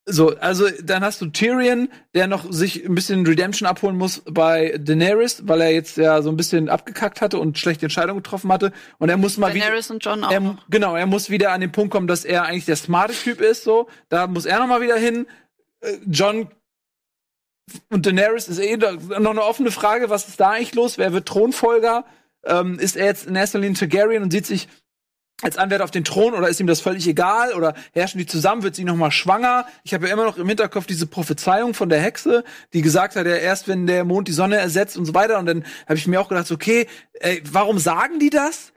So, 0.08 0.38
also 0.38 0.70
dann 0.84 1.04
hast 1.04 1.20
du 1.22 1.26
Tyrion, 1.28 1.90
der 2.14 2.28
noch 2.28 2.52
sich 2.52 2.86
ein 2.86 2.94
bisschen 2.94 3.26
Redemption 3.26 3.68
abholen 3.68 3.98
muss 3.98 4.22
bei 4.30 4.78
Daenerys, 4.78 5.48
weil 5.48 5.62
er 5.62 5.72
jetzt 5.72 5.98
ja 5.98 6.22
so 6.22 6.30
ein 6.30 6.38
bisschen 6.38 6.70
abgekackt 6.70 7.22
hatte 7.22 7.40
und 7.40 7.58
schlechte 7.58 7.88
Entscheidungen 7.88 8.22
getroffen 8.22 8.52
hatte. 8.52 8.72
Und 9.00 9.10
er 9.10 9.18
muss 9.18 9.38
mal 9.38 9.54
wieder. 9.56 9.66
Daenerys 9.66 9.90
und 9.90 10.06
John 10.06 10.24
auch 10.24 10.32
Er, 10.32 10.58
genau, 10.70 10.96
er 10.96 11.08
muss 11.08 11.32
wieder 11.32 11.52
an 11.54 11.62
den 11.62 11.72
Punkt 11.72 11.92
kommen, 11.92 12.06
dass 12.06 12.24
er 12.24 12.44
eigentlich 12.44 12.66
der 12.66 12.76
smarte 12.76 13.16
Typ 13.16 13.42
ist. 13.42 13.64
So, 13.64 13.88
da 14.10 14.28
muss 14.28 14.46
er 14.46 14.60
noch 14.60 14.68
mal 14.68 14.82
wieder 14.82 14.98
hin. 14.98 15.26
Äh, 15.82 15.98
John 16.06 16.50
und 17.90 18.06
Daenerys 18.06 18.48
ist 18.48 18.60
eh 18.60 18.78
noch 18.78 19.32
eine 19.32 19.44
offene 19.44 19.72
Frage. 19.72 20.12
Was 20.12 20.28
ist 20.28 20.40
da 20.40 20.52
eigentlich 20.52 20.76
los? 20.76 21.00
Wer 21.00 21.14
wird 21.14 21.28
Thronfolger? 21.28 22.06
Ähm, 22.46 22.78
ist 22.78 22.96
er 22.96 23.06
jetzt 23.06 23.26
in 23.26 23.36
erster 23.36 23.58
Linie 23.58 23.80
Targaryen 23.80 24.22
und 24.22 24.30
sieht 24.30 24.46
sich 24.46 24.68
als 25.42 25.58
Anwärter 25.58 25.84
auf 25.84 25.92
den 25.92 26.06
Thron 26.06 26.34
oder 26.34 26.48
ist 26.48 26.60
ihm 26.60 26.68
das 26.68 26.80
völlig 26.80 27.08
egal 27.08 27.54
oder 27.54 27.74
herrschen 27.94 28.20
die 28.20 28.26
zusammen, 28.26 28.64
wird 28.64 28.76
sie 28.76 28.86
noch 28.86 28.96
mal 28.96 29.12
schwanger? 29.12 29.66
Ich 29.84 29.94
habe 29.94 30.08
ja 30.08 30.14
immer 30.14 30.24
noch 30.24 30.38
im 30.38 30.48
Hinterkopf 30.48 30.86
diese 30.86 31.08
Prophezeiung 31.08 31.74
von 31.74 31.90
der 31.90 32.00
Hexe, 32.00 32.44
die 32.74 32.82
gesagt 32.82 33.16
hat, 33.16 33.26
ja 33.26 33.36
erst 33.36 33.68
wenn 33.68 33.86
der 33.86 34.06
Mond 34.06 34.28
die 34.28 34.34
Sonne 34.34 34.58
ersetzt 34.58 34.98
und 34.98 35.06
so 35.06 35.14
weiter 35.14 35.38
und 35.40 35.46
dann 35.46 35.66
habe 35.88 35.98
ich 35.98 36.08
mir 36.08 36.22
auch 36.22 36.30
gedacht, 36.30 36.52
okay, 36.52 36.88
ey, 37.20 37.44
warum 37.52 37.80
sagen 37.80 38.20
die 38.20 38.30
das? 38.30 38.72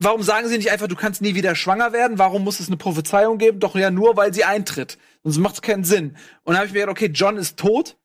Warum 0.00 0.22
sagen 0.22 0.48
sie 0.48 0.56
nicht 0.56 0.70
einfach, 0.70 0.86
du 0.86 0.94
kannst 0.94 1.22
nie 1.22 1.34
wieder 1.34 1.56
schwanger 1.56 1.92
werden? 1.92 2.18
Warum 2.18 2.44
muss 2.44 2.60
es 2.60 2.68
eine 2.68 2.76
Prophezeiung 2.76 3.36
geben? 3.36 3.58
Doch 3.58 3.74
ja 3.74 3.90
nur, 3.90 4.16
weil 4.16 4.32
sie 4.32 4.44
eintritt. 4.44 4.96
Sonst 5.24 5.38
macht 5.38 5.56
es 5.56 5.62
keinen 5.62 5.82
Sinn. 5.82 6.10
Und 6.44 6.52
dann 6.52 6.58
habe 6.58 6.66
ich 6.66 6.72
mir 6.72 6.80
gedacht, 6.80 6.92
okay, 6.92 7.10
John 7.12 7.36
ist 7.36 7.58
tot. 7.58 7.96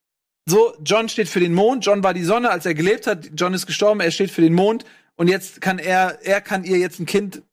So, 0.48 0.76
John 0.84 1.08
steht 1.08 1.30
für 1.30 1.40
den 1.40 1.54
Mond. 1.54 1.86
John 1.86 2.04
war 2.04 2.16
die 2.16 2.24
Sonne, 2.24 2.50
als 2.50 2.66
er 2.66 2.74
gelebt 2.74 3.06
hat. 3.06 3.30
John 3.36 3.54
ist 3.54 3.68
gestorben. 3.68 4.00
Er 4.00 4.10
steht 4.10 4.32
für 4.32 4.42
den 4.42 4.54
Mond. 4.54 4.86
Und 5.16 5.28
jetzt 5.28 5.62
kann 5.62 5.78
er, 5.78 6.18
er 6.24 6.42
kann 6.42 6.64
ihr 6.64 6.80
jetzt 6.80 7.00
ein 7.00 7.06
Kind 7.06 7.44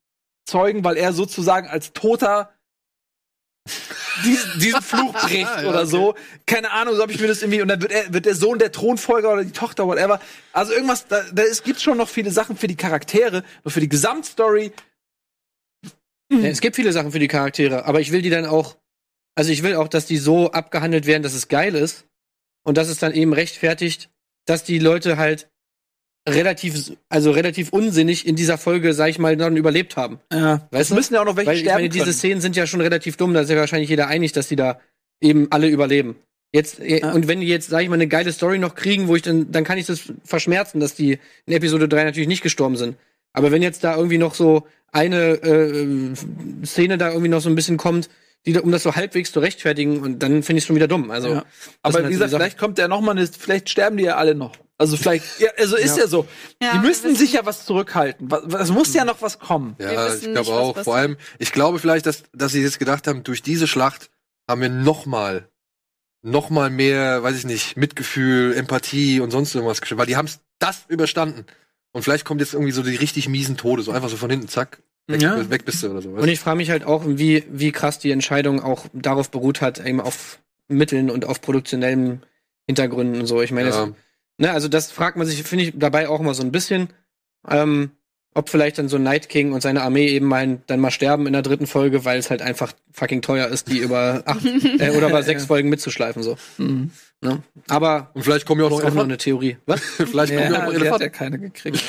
zeugen, 0.50 0.84
weil 0.84 0.96
er 0.96 1.12
sozusagen 1.12 1.68
als 1.68 1.92
Toter 1.92 2.52
diesen, 4.24 4.60
diesen 4.60 4.82
Fluch 4.82 5.12
bricht 5.22 5.40
Ja, 5.40 5.68
oder 5.68 5.80
okay. 5.80 5.86
so. 5.90 6.14
Keine 6.46 6.70
Ahnung, 6.72 6.94
so 6.94 7.02
habe 7.02 7.12
ich 7.12 7.20
mir 7.20 7.28
das 7.28 7.42
irgendwie. 7.42 7.62
Und 7.62 7.68
dann 7.68 7.80
wird 7.80 7.92
er, 7.92 8.12
wird 8.12 8.26
der 8.26 8.34
Sohn 8.34 8.58
der 8.58 8.72
Thronfolger 8.72 9.32
oder 9.32 9.44
die 9.44 9.52
Tochter, 9.52 9.86
whatever. 9.86 10.20
Also 10.52 10.72
irgendwas, 10.72 11.06
da, 11.06 11.22
da 11.32 11.42
ist, 11.42 11.64
gibt 11.64 11.80
schon 11.80 11.98
noch 11.98 12.08
viele 12.08 12.30
Sachen 12.30 12.56
für 12.56 12.66
die 12.66 12.76
Charaktere, 12.76 13.44
nur 13.64 13.72
für 13.72 13.80
die 13.80 13.88
Gesamtstory. 13.88 14.72
Ja, 16.32 16.48
es 16.48 16.60
gibt 16.60 16.76
viele 16.76 16.92
Sachen 16.92 17.10
für 17.10 17.18
die 17.18 17.28
Charaktere, 17.28 17.86
aber 17.86 18.00
ich 18.00 18.12
will 18.12 18.22
die 18.22 18.30
dann 18.30 18.46
auch, 18.46 18.76
also 19.34 19.50
ich 19.50 19.64
will 19.64 19.74
auch, 19.74 19.88
dass 19.88 20.06
die 20.06 20.18
so 20.18 20.52
abgehandelt 20.52 21.06
werden, 21.06 21.24
dass 21.24 21.34
es 21.34 21.48
geil 21.48 21.74
ist 21.74 22.06
und 22.62 22.76
dass 22.76 22.88
es 22.88 22.98
dann 22.98 23.12
eben 23.12 23.32
rechtfertigt, 23.32 24.10
dass 24.46 24.62
die 24.62 24.78
Leute 24.78 25.16
halt 25.16 25.50
relativ, 26.28 26.92
also 27.08 27.30
relativ 27.30 27.70
unsinnig 27.70 28.26
in 28.26 28.36
dieser 28.36 28.58
Folge, 28.58 28.92
sag 28.92 29.08
ich 29.08 29.18
mal, 29.18 29.36
dann 29.36 29.56
überlebt 29.56 29.96
haben. 29.96 30.20
Ja. 30.32 30.68
Weißt 30.70 30.82
Es 30.82 30.88
du? 30.88 30.94
müssen 30.94 31.14
ja 31.14 31.20
auch 31.22 31.24
noch 31.24 31.36
welche 31.36 31.48
Weil 31.50 31.56
ich 31.56 31.62
sterben 31.62 31.78
meine, 31.78 31.88
diese 31.88 32.04
können. 32.04 32.14
Szenen 32.16 32.40
sind 32.40 32.56
ja 32.56 32.66
schon 32.66 32.80
relativ 32.80 33.16
dumm, 33.16 33.34
da 33.34 33.40
ist 33.40 33.50
ja 33.50 33.56
wahrscheinlich 33.56 33.88
jeder 33.90 34.06
einig, 34.08 34.32
dass 34.32 34.48
die 34.48 34.56
da 34.56 34.80
eben 35.20 35.48
alle 35.50 35.68
überleben. 35.68 36.16
Jetzt, 36.52 36.80
äh, 36.80 37.00
Ja. 37.00 37.12
und 37.12 37.28
wenn 37.28 37.40
die 37.40 37.46
jetzt, 37.46 37.70
sag 37.70 37.82
ich 37.82 37.88
mal, 37.88 37.94
eine 37.94 38.08
geile 38.08 38.32
Story 38.32 38.58
noch 38.58 38.74
kriegen, 38.74 39.08
wo 39.08 39.16
ich 39.16 39.22
dann, 39.22 39.50
dann 39.52 39.64
kann 39.64 39.78
ich 39.78 39.86
das 39.86 40.12
verschmerzen, 40.24 40.80
dass 40.80 40.94
die 40.94 41.18
in 41.46 41.52
Episode 41.52 41.88
3 41.88 42.04
natürlich 42.04 42.28
nicht 42.28 42.42
gestorben 42.42 42.76
sind. 42.76 42.96
Aber 43.32 43.52
wenn 43.52 43.62
jetzt 43.62 43.84
da 43.84 43.96
irgendwie 43.96 44.18
noch 44.18 44.34
so 44.34 44.66
eine 44.92 45.34
äh, 45.42 46.14
Szene 46.66 46.98
da 46.98 47.08
irgendwie 47.10 47.28
noch 47.28 47.40
so 47.40 47.48
ein 47.48 47.54
bisschen 47.54 47.76
kommt, 47.76 48.10
die, 48.46 48.58
um 48.58 48.72
das 48.72 48.82
so 48.82 48.96
halbwegs 48.96 49.32
zu 49.32 49.40
rechtfertigen, 49.40 50.00
und 50.00 50.18
dann 50.22 50.42
finde 50.42 50.58
ich 50.58 50.64
es 50.64 50.66
schon 50.66 50.74
wieder 50.76 50.88
dumm. 50.88 51.10
Also, 51.10 51.28
Ja. 51.28 51.44
Aber 51.82 51.98
halt 51.98 52.08
wie 52.08 52.12
gesagt, 52.12 52.32
vielleicht 52.32 52.58
kommt 52.58 52.78
ja 52.78 52.88
noch 52.88 53.00
mal 53.00 53.12
eine, 53.12 53.26
vielleicht 53.26 53.68
sterben 53.70 53.96
die 53.98 54.04
ja 54.04 54.16
alle 54.16 54.34
noch. 54.34 54.52
Also 54.80 54.96
vielleicht, 54.96 55.24
ja, 55.40 55.50
also 55.58 55.76
ist 55.76 55.96
ja, 55.98 56.04
Ja. 56.04 56.08
so. 56.08 56.26
Ja, 56.62 56.78
die 56.78 56.88
wissen- 56.88 57.14
sich 57.14 57.34
ja 57.34 57.44
was 57.44 57.66
zurückhalten. 57.66 58.30
Es 58.58 58.70
muss 58.70 58.94
ja 58.94 59.04
noch 59.04 59.20
was 59.20 59.38
kommen. 59.38 59.76
Ja, 59.78 60.14
ich 60.14 60.22
glaube 60.22 60.50
auch. 60.52 60.78
Vor 60.82 60.96
allem, 60.96 61.18
ich 61.38 61.52
glaube 61.52 61.78
vielleicht, 61.78 62.06
dass, 62.06 62.22
dass 62.32 62.52
sie 62.52 62.62
jetzt 62.62 62.78
gedacht 62.78 63.06
haben, 63.06 63.22
durch 63.22 63.42
diese 63.42 63.66
Schlacht 63.66 64.10
haben 64.48 64.62
wir 64.62 64.70
noch 64.70 65.04
mal, 65.04 65.48
noch 66.22 66.48
mal 66.48 66.70
mehr, 66.70 67.22
weiß 67.22 67.36
ich 67.36 67.44
nicht, 67.44 67.76
Mitgefühl, 67.76 68.54
Empathie 68.56 69.20
und 69.20 69.30
sonst 69.30 69.54
irgendwas 69.54 69.82
geschafft, 69.82 69.98
weil 69.98 70.06
die 70.06 70.16
haben 70.16 70.30
das 70.58 70.84
überstanden. 70.88 71.44
Und 71.92 72.02
vielleicht 72.02 72.24
kommt 72.24 72.40
jetzt 72.40 72.54
irgendwie 72.54 72.72
so 72.72 72.82
die 72.82 72.96
richtig 72.96 73.28
miesen 73.28 73.58
Tode, 73.58 73.82
so 73.82 73.90
einfach 73.92 74.08
so 74.08 74.16
von 74.16 74.30
hinten, 74.30 74.48
zack, 74.48 74.82
weg, 75.08 75.20
Ja. 75.20 75.50
weg 75.50 75.66
bist 75.66 75.82
du 75.82 75.90
oder 75.90 76.00
so. 76.00 76.08
Und 76.08 76.28
ich 76.28 76.40
frage 76.40 76.56
mich 76.56 76.70
halt 76.70 76.84
auch, 76.84 77.02
wie, 77.06 77.44
wie 77.50 77.70
krass 77.72 77.98
die 77.98 78.12
Entscheidung 78.12 78.62
auch 78.62 78.86
darauf 78.94 79.30
beruht 79.30 79.60
hat, 79.60 79.84
eben 79.84 80.00
auf 80.00 80.38
Mitteln 80.68 81.10
und 81.10 81.26
auf 81.26 81.42
produktionellen 81.42 82.22
Hintergründen 82.66 83.20
und 83.20 83.26
so. 83.26 83.42
Ich 83.42 83.50
meine, 83.52 83.68
ja. 83.70 83.88
Ne, 84.40 84.50
also 84.52 84.66
das 84.68 84.90
fragt 84.90 85.16
man 85.16 85.26
sich, 85.26 85.42
finde 85.44 85.64
ich, 85.66 85.72
dabei 85.76 86.08
auch 86.08 86.18
immer 86.20 86.34
so 86.34 86.42
ein 86.42 86.50
bisschen, 86.52 86.88
ähm, 87.48 87.92
ob 88.34 88.48
vielleicht 88.48 88.78
dann 88.78 88.88
so 88.88 88.96
Night 88.98 89.28
King 89.28 89.52
und 89.52 89.60
seine 89.60 89.82
Armee 89.82 90.06
eben 90.08 90.26
mal 90.26 90.60
dann 90.66 90.78
mal 90.80 90.90
sterben 90.92 91.26
in 91.26 91.32
der 91.32 91.42
dritten 91.42 91.66
Folge, 91.66 92.04
weil 92.04 92.18
es 92.18 92.30
halt 92.30 92.42
einfach 92.42 92.72
fucking 92.92 93.22
teuer 93.22 93.48
ist, 93.48 93.68
die 93.68 93.78
über 93.78 94.22
acht 94.26 94.44
äh, 94.78 94.90
oder 94.96 95.08
über 95.08 95.22
sechs 95.22 95.42
Ja. 95.42 95.46
Folgen 95.48 95.68
mitzuschleifen 95.68 96.22
so. 96.22 96.36
Mhm. 96.58 96.90
Ne? 97.20 97.42
Aber 97.68 98.10
Und 98.14 98.22
vielleicht 98.22 98.46
kommen 98.46 98.60
ja 98.60 98.66
auch 98.66 98.70
das 98.70 98.78
noch 98.80 98.84
ist 98.88 98.92
auch 98.92 98.94
nur 98.94 99.04
Elefanten. 99.04 99.10
eine 99.12 99.18
Theorie. 99.18 99.56
Was? 99.66 99.80
vielleicht 100.10 100.32
kommen 100.34 100.52
ja 100.52 100.58
auch 100.60 100.66
noch 100.66 100.72
Ja, 100.72 100.78
die 100.78 100.90
hat 100.90 101.00
Elefanten. 101.00 101.02
ja 101.02 101.08
keine 101.10 101.38
gekriegt. 101.38 101.82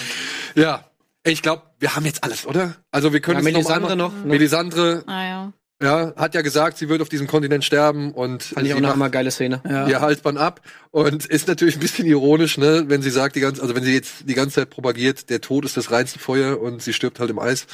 Ja. 0.56 0.86
Ich 1.24 1.44
glaube, 1.44 1.62
wir 1.78 1.96
haben 1.96 2.06
jetzt 2.06 2.24
alles, 2.24 2.48
oder? 2.48 2.78
Also 2.90 3.14
wir 3.14 3.20
können 3.20 3.38
Ja, 3.38 3.44
Melisandre 3.44 3.96
noch, 3.96 4.08
noch, 4.08 4.12
einmal- 4.14 4.26
noch. 4.26 4.32
Melisandre, 4.34 5.04
Ah, 5.06 5.24
ja. 5.24 5.54
Ja, 5.82 6.14
hat 6.16 6.36
ja 6.36 6.42
gesagt, 6.42 6.78
sie 6.78 6.90
wird 6.90 7.02
auf 7.02 7.10
diesem 7.10 7.28
Kontinent 7.28 7.64
sterben 7.64 8.12
und 8.14 8.44
Fand 8.44 8.66
ich 8.68 8.72
sie 8.74 8.78
auch 8.78 8.82
noch 8.82 8.96
immer 8.96 9.10
geile 9.10 9.32
Szene. 9.32 9.62
Ja. 9.68 9.88
ihr 9.88 10.00
Halsband 10.02 10.38
ab 10.38 10.62
und 10.92 11.26
ist 11.26 11.48
natürlich 11.48 11.76
ein 11.78 11.80
bisschen 11.82 12.06
ironisch, 12.08 12.58
ne, 12.58 12.86
wenn 12.88 13.02
sie 13.02 13.10
sagt 13.10 13.36
die 13.36 13.40
ganze, 13.40 13.62
also 13.62 13.76
wenn 13.76 13.84
sie 13.84 13.94
jetzt 13.94 14.28
die 14.30 14.34
ganze 14.34 14.56
Zeit 14.56 14.70
propagiert, 14.70 15.30
der 15.30 15.42
Tod 15.42 15.66
ist 15.66 15.78
das 15.78 15.92
reinste 15.92 16.20
Feuer 16.20 16.62
und 16.62 16.82
sie 16.82 16.94
stirbt 16.94 17.20
halt 17.20 17.30
im 17.30 17.40
Eis. 17.40 17.66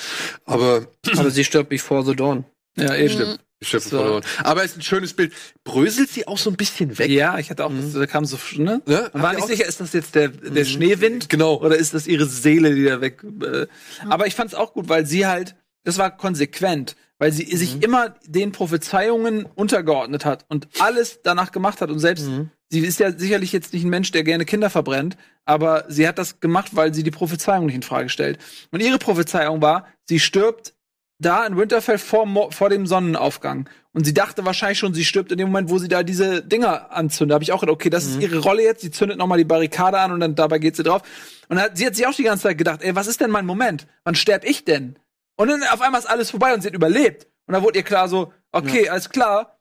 Aber 0.46 0.88
Aber 1.18 1.32
sie 1.32 1.44
stirbt 1.44 1.70
before 1.70 2.04
the 2.06 2.16
dawn. 2.16 2.46
Ja, 2.78 2.94
eh 2.96 3.10
stimmt. 3.10 3.40
Stirbt 3.60 3.86
So. 3.86 3.98
verloren. 3.98 4.24
Aber 4.44 4.64
es 4.64 4.72
ist 4.74 4.78
ein 4.78 4.82
schönes 4.84 5.14
Bild. 5.14 5.34
Bröselt 5.64 6.10
sie 6.10 6.28
auch 6.28 6.38
so 6.38 6.52
ein 6.52 6.56
bisschen 6.58 7.00
weg? 7.00 7.10
Ja, 7.10 7.40
ich 7.40 7.50
hatte 7.50 7.66
auch, 7.66 7.72
Mhm. 7.72 7.92
da 7.92 8.06
kam 8.06 8.24
so, 8.24 8.38
ne? 8.58 8.84
Ne? 8.86 9.10
War 9.14 9.34
nicht 9.34 9.48
sicher, 9.48 9.66
ist 9.66 9.80
das 9.82 9.94
jetzt 9.94 10.14
der, 10.14 10.28
der 10.28 10.64
Schneewind? 10.64 11.28
Genau. 11.28 11.56
Oder 11.60 11.76
ist 11.76 11.96
das 11.96 12.06
ihre 12.06 12.28
Seele, 12.28 12.76
die 12.76 12.84
da 12.86 13.02
weg. 13.02 13.24
Äh, 13.42 13.66
aber 14.08 14.28
ich 14.28 14.36
fand 14.36 14.52
es 14.52 14.56
auch 14.56 14.74
gut, 14.74 14.90
weil 14.90 15.08
sie 15.08 15.26
halt, 15.26 15.56
das 15.86 15.98
war 15.98 16.16
konsequent, 16.16 16.96
weil 17.20 17.32
sie 17.32 17.46
sich 17.56 17.82
immer 17.82 18.16
den 18.26 18.52
Prophezeiungen 18.52 19.46
untergeordnet 19.46 20.26
hat 20.26 20.46
und 20.50 20.68
alles 20.80 21.22
danach 21.24 21.52
gemacht 21.52 21.82
hat 21.82 21.90
und 21.90 22.00
selbst, 22.00 22.28
Mhm. 22.28 22.52
sie 22.70 22.80
ist 22.82 23.00
ja 23.00 23.12
sicherlich 23.12 23.52
jetzt 23.52 23.74
nicht 23.74 23.84
ein 23.84 23.90
Mensch, 23.90 24.12
der 24.12 24.24
gerne 24.24 24.46
Kinder 24.46 24.70
verbrennt, 24.70 25.18
aber 25.46 25.86
sie 25.88 26.08
hat 26.08 26.18
das 26.18 26.40
gemacht, 26.40 26.76
weil 26.76 26.94
sie 26.94 27.04
die 27.04 27.12
Prophezeiung 27.12 27.66
nicht 27.66 27.76
in 27.76 27.82
Frage 27.84 28.10
stellt. 28.10 28.38
Und 28.72 28.82
ihre 28.82 28.98
Prophezeiung 29.00 29.62
war, 29.62 29.88
sie 30.06 30.20
stirbt 30.20 30.74
da 31.20 31.46
in 31.48 31.58
Winterfell 31.58 31.98
vor, 31.98 32.52
vor 32.52 32.70
dem 32.70 32.86
Sonnenaufgang. 32.86 33.68
Und 33.92 34.06
sie 34.06 34.14
dachte 34.14 34.46
wahrscheinlich 34.46 34.78
schon, 34.78 34.94
sie 34.94 35.04
stirbt 35.04 35.32
in 35.32 35.40
dem 35.40 35.48
Moment, 35.48 35.72
wo 35.72 35.80
sie 35.80 35.88
da 35.88 36.04
diese 36.04 36.44
Dinger 36.44 36.92
anzündet. 36.92 37.32
Da 37.32 37.34
habe 37.36 37.44
ich 37.44 37.52
auch 37.52 37.62
gedacht, 37.62 37.74
okay, 37.74 37.90
das 37.90 38.06
ist 38.06 38.22
ihre 38.22 38.38
Rolle 38.38 38.62
jetzt. 38.62 38.82
Sie 38.82 38.92
zündet 38.92 39.18
noch 39.18 39.26
mal 39.26 39.38
die 39.38 39.44
Barrikade 39.44 39.98
an 39.98 40.12
und 40.12 40.20
dann 40.20 40.36
dabei 40.36 40.60
geht 40.60 40.76
sie 40.76 40.84
drauf. 40.84 41.02
Und 41.50 41.60
hat, 41.60 41.76
sie 41.76 41.88
hat 41.88 41.96
sich 41.96 42.06
auch 42.06 42.14
die 42.14 42.22
ganze 42.22 42.44
Zeit 42.44 42.60
gedacht, 42.60 42.84
ey, 42.84 42.94
was 42.94 43.08
ist 43.08 43.20
denn 43.20 43.32
mein 43.32 43.48
Moment? 43.48 43.88
Wann 44.04 44.14
sterb 44.14 44.44
ich 44.44 44.66
denn? 44.66 45.00
Und 45.38 45.48
dann 45.50 45.64
auf 45.64 45.82
einmal 45.82 46.00
ist 46.02 46.08
alles 46.08 46.32
vorbei 46.32 46.54
und 46.54 46.62
sie 46.62 46.68
hat 46.68 46.76
überlebt. 46.76 47.28
Und 47.48 47.54
dann 47.54 47.64
wurde 47.64 47.78
ihr 47.80 47.84
klar 47.84 48.10
so, 48.10 48.34
okay, 48.52 48.90
alles 48.90 49.10
klar, 49.10 49.54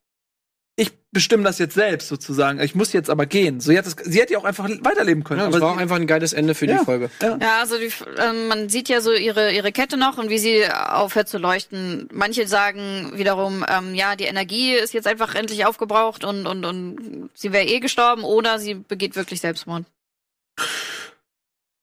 ich 0.78 0.90
bestimme 1.10 1.42
das 1.44 1.58
jetzt 1.58 1.74
selbst 1.74 2.08
sozusagen. 2.08 2.60
Ich 2.60 2.74
muss 2.74 2.92
jetzt 2.92 3.08
aber 3.08 3.24
gehen. 3.24 3.60
So, 3.60 3.70
sie, 3.70 3.78
hat 3.78 3.86
das, 3.86 3.96
sie 4.02 4.20
hätte 4.20 4.34
ja 4.34 4.38
auch 4.38 4.44
einfach 4.44 4.68
weiterleben 4.80 5.24
können. 5.24 5.40
Ja, 5.40 5.48
das 5.48 5.60
war 5.62 5.72
auch 5.72 5.76
einfach 5.78 5.96
ein 5.96 6.06
geiles 6.06 6.34
Ende 6.34 6.54
für 6.54 6.66
Ja. 6.66 6.78
die 6.78 6.84
Folge. 6.84 7.08
Ja, 7.22 7.60
also 7.60 7.78
die, 7.78 7.90
ähm, 8.18 8.48
man 8.48 8.68
sieht 8.68 8.88
ja 8.90 9.00
so 9.00 9.12
ihre 9.12 9.52
ihre 9.52 9.72
Kette 9.72 9.96
noch 9.96 10.18
und 10.18 10.28
wie 10.28 10.38
sie 10.38 10.66
aufhört 10.70 11.28
zu 11.28 11.38
leuchten. 11.38 12.08
Manche 12.12 12.46
sagen 12.46 13.12
wiederum, 13.14 13.64
ähm, 13.68 13.94
ja, 13.94 14.16
die 14.16 14.24
Energie 14.24 14.72
ist 14.74 14.92
jetzt 14.92 15.06
einfach 15.06 15.34
endlich 15.34 15.64
aufgebraucht 15.64 16.24
und 16.24 16.46
und 16.46 16.64
und 16.66 17.30
sie 17.32 17.52
wäre 17.52 17.64
eh 17.64 17.80
gestorben 17.80 18.22
oder 18.24 18.58
sie 18.58 18.74
begeht 18.74 19.16
wirklich 19.16 19.40
Selbstmord. 19.40 19.84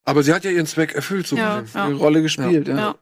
Aber 0.04 0.22
sie 0.22 0.32
hat 0.34 0.44
ja 0.44 0.50
ihren 0.50 0.66
Zweck 0.66 0.94
erfüllt, 0.94 1.26
so 1.26 1.36
Ja, 1.36 1.64
ja. 1.74 1.88
ihre 1.88 1.96
Rolle 1.98 2.22
gespielt, 2.22 2.68
ja. 2.68 2.94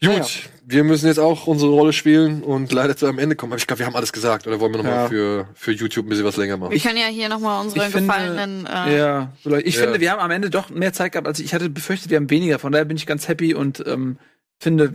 Gut, 0.00 0.10
Ja, 0.10 0.24
wir 0.66 0.84
müssen 0.84 1.06
jetzt 1.06 1.18
auch 1.18 1.46
unsere 1.46 1.70
Rolle 1.72 1.92
spielen 1.92 2.42
und 2.42 2.72
leider 2.72 2.96
zu 2.96 3.06
einem 3.06 3.18
Ende 3.18 3.36
kommen. 3.36 3.52
Aber 3.52 3.58
ich 3.58 3.66
glaube, 3.66 3.80
wir 3.80 3.86
haben 3.86 3.94
alles 3.96 4.12
gesagt. 4.12 4.46
Oder 4.46 4.58
wollen 4.60 4.72
wir 4.72 4.82
noch 4.82 4.90
Ja. 4.90 5.08
für, 5.08 5.46
für 5.54 5.72
YouTube 5.72 6.06
ein 6.06 6.08
bisschen 6.08 6.24
was 6.24 6.36
länger 6.36 6.56
machen? 6.56 6.72
Wir 6.72 6.80
können 6.80 6.96
ja 6.96 7.06
hier 7.06 7.28
nochmal 7.28 7.60
unsere 7.62 7.86
Ich 7.86 7.92
finde- 7.92 8.06
gefallenen. 8.08 8.66
Äh, 8.66 8.96
Ja, 8.98 9.32
vielleicht. 9.42 9.66
ich 9.66 9.74
Ja. 9.76 9.82
finde, 9.82 10.00
wir 10.00 10.10
haben 10.10 10.20
am 10.20 10.30
Ende 10.30 10.48
doch 10.50 10.70
mehr 10.70 10.92
Zeit 10.92 11.12
gehabt, 11.12 11.26
als 11.28 11.38
ich, 11.38 11.46
ich 11.46 11.54
hatte 11.54 11.68
befürchtet, 11.68 12.10
wir 12.10 12.16
haben 12.16 12.30
weniger. 12.30 12.58
Von 12.58 12.72
daher 12.72 12.84
bin 12.86 12.96
ich 12.96 13.06
ganz 13.06 13.28
happy 13.28 13.54
und 13.54 13.84
ähm, 13.86 14.16
finde, 14.58 14.92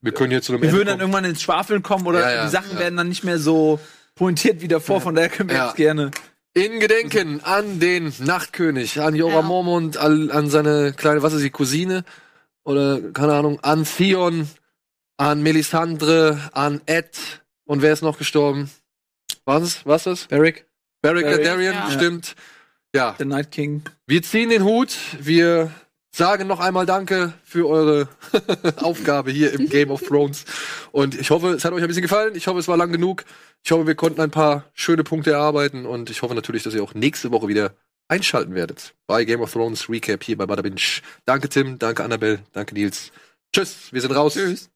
wir 0.00 0.12
können 0.12 0.30
jetzt 0.32 0.46
zu 0.46 0.52
einem 0.52 0.62
wir 0.62 0.68
Ende 0.68 0.78
würden 0.78 0.86
dann 0.88 0.98
kommen. 0.98 1.12
irgendwann 1.12 1.30
ins 1.30 1.42
Schwafeln 1.42 1.82
kommen 1.82 2.06
oder 2.06 2.20
Ja, 2.20 2.32
ja, 2.32 2.44
die 2.44 2.50
Sachen 2.50 2.72
ja. 2.74 2.78
werden 2.78 2.96
dann 2.96 3.08
nicht 3.08 3.24
mehr 3.24 3.38
so 3.38 3.80
pointiert 4.14 4.62
wie 4.62 4.68
davor, 4.68 5.00
von 5.00 5.14
daher 5.14 5.28
können 5.28 5.50
wir 5.50 5.56
Ja. 5.56 5.66
jetzt 5.66 5.76
gerne. 5.76 6.10
In 6.54 6.80
Gedenken 6.80 7.40
an 7.44 7.80
den 7.80 8.12
Nachtkönig, 8.20 8.98
an 9.00 9.14
Jorah 9.14 9.34
Ja. 9.36 9.42
Mormont, 9.42 9.98
an, 9.98 10.30
an 10.30 10.48
seine 10.48 10.94
kleine, 10.96 11.22
was 11.22 11.34
ist 11.34 11.42
die, 11.44 11.50
Cousine? 11.50 12.04
Oder, 12.66 13.00
keine 13.12 13.32
Ahnung, 13.32 13.60
an 13.60 13.84
Theon, 13.84 14.48
an 15.18 15.40
Melisandre, 15.40 16.40
an 16.52 16.80
Ed. 16.86 17.16
Und 17.64 17.80
wer 17.80 17.92
ist 17.92 18.02
noch 18.02 18.18
gestorben? 18.18 18.68
Was 19.44 19.62
ist, 19.62 19.86
was 19.86 20.06
ist? 20.06 20.28
Beric. 20.28 20.66
Beric 21.00 21.26
Beric, 21.26 21.44
Dondarrion, 21.44 21.74
ja. 21.74 21.90
stimmt. 21.92 22.34
Ja, 22.92 23.14
The 23.18 23.24
Night 23.24 23.52
King. 23.52 23.82
wir 24.08 24.20
ziehen 24.22 24.50
den 24.50 24.64
Hut. 24.64 24.96
Wir 25.20 25.70
sagen 26.10 26.48
noch 26.48 26.58
einmal 26.58 26.86
Danke 26.86 27.34
für 27.44 27.68
eure 27.68 28.08
Aufgabe 28.78 29.30
hier 29.30 29.52
im 29.52 29.68
Game 29.68 29.92
of 29.92 30.02
Thrones. 30.02 30.44
Und 30.90 31.14
ich 31.14 31.30
hoffe, 31.30 31.50
es 31.50 31.64
hat 31.64 31.72
euch 31.72 31.82
ein 31.82 31.88
bisschen 31.88 32.02
gefallen. 32.02 32.34
Ich 32.34 32.48
hoffe, 32.48 32.58
es 32.58 32.66
war 32.66 32.76
lang 32.76 32.90
genug. 32.90 33.24
Ich 33.62 33.70
hoffe, 33.70 33.86
wir 33.86 33.94
konnten 33.94 34.20
ein 34.20 34.32
paar 34.32 34.64
schöne 34.74 35.04
Punkte 35.04 35.30
erarbeiten. 35.30 35.86
Und 35.86 36.10
ich 36.10 36.22
hoffe 36.22 36.34
natürlich, 36.34 36.64
dass 36.64 36.74
ihr 36.74 36.82
auch 36.82 36.94
nächste 36.94 37.30
Woche 37.30 37.46
wieder 37.46 37.76
einschalten 38.08 38.54
werdet 38.54 38.94
bei 39.06 39.24
Game 39.24 39.40
of 39.40 39.52
Thrones 39.52 39.88
Recap 39.88 40.22
hier 40.22 40.36
bei 40.36 40.46
Bada 40.46 40.62
Binge. 40.62 40.80
Danke 41.24 41.48
Tim, 41.48 41.78
danke 41.78 42.04
Annabelle, 42.04 42.40
danke 42.52 42.74
Nils. 42.74 43.12
Tschüss, 43.52 43.92
wir 43.92 44.00
sind 44.00 44.12
raus. 44.12 44.34
Tschüss. 44.34 44.70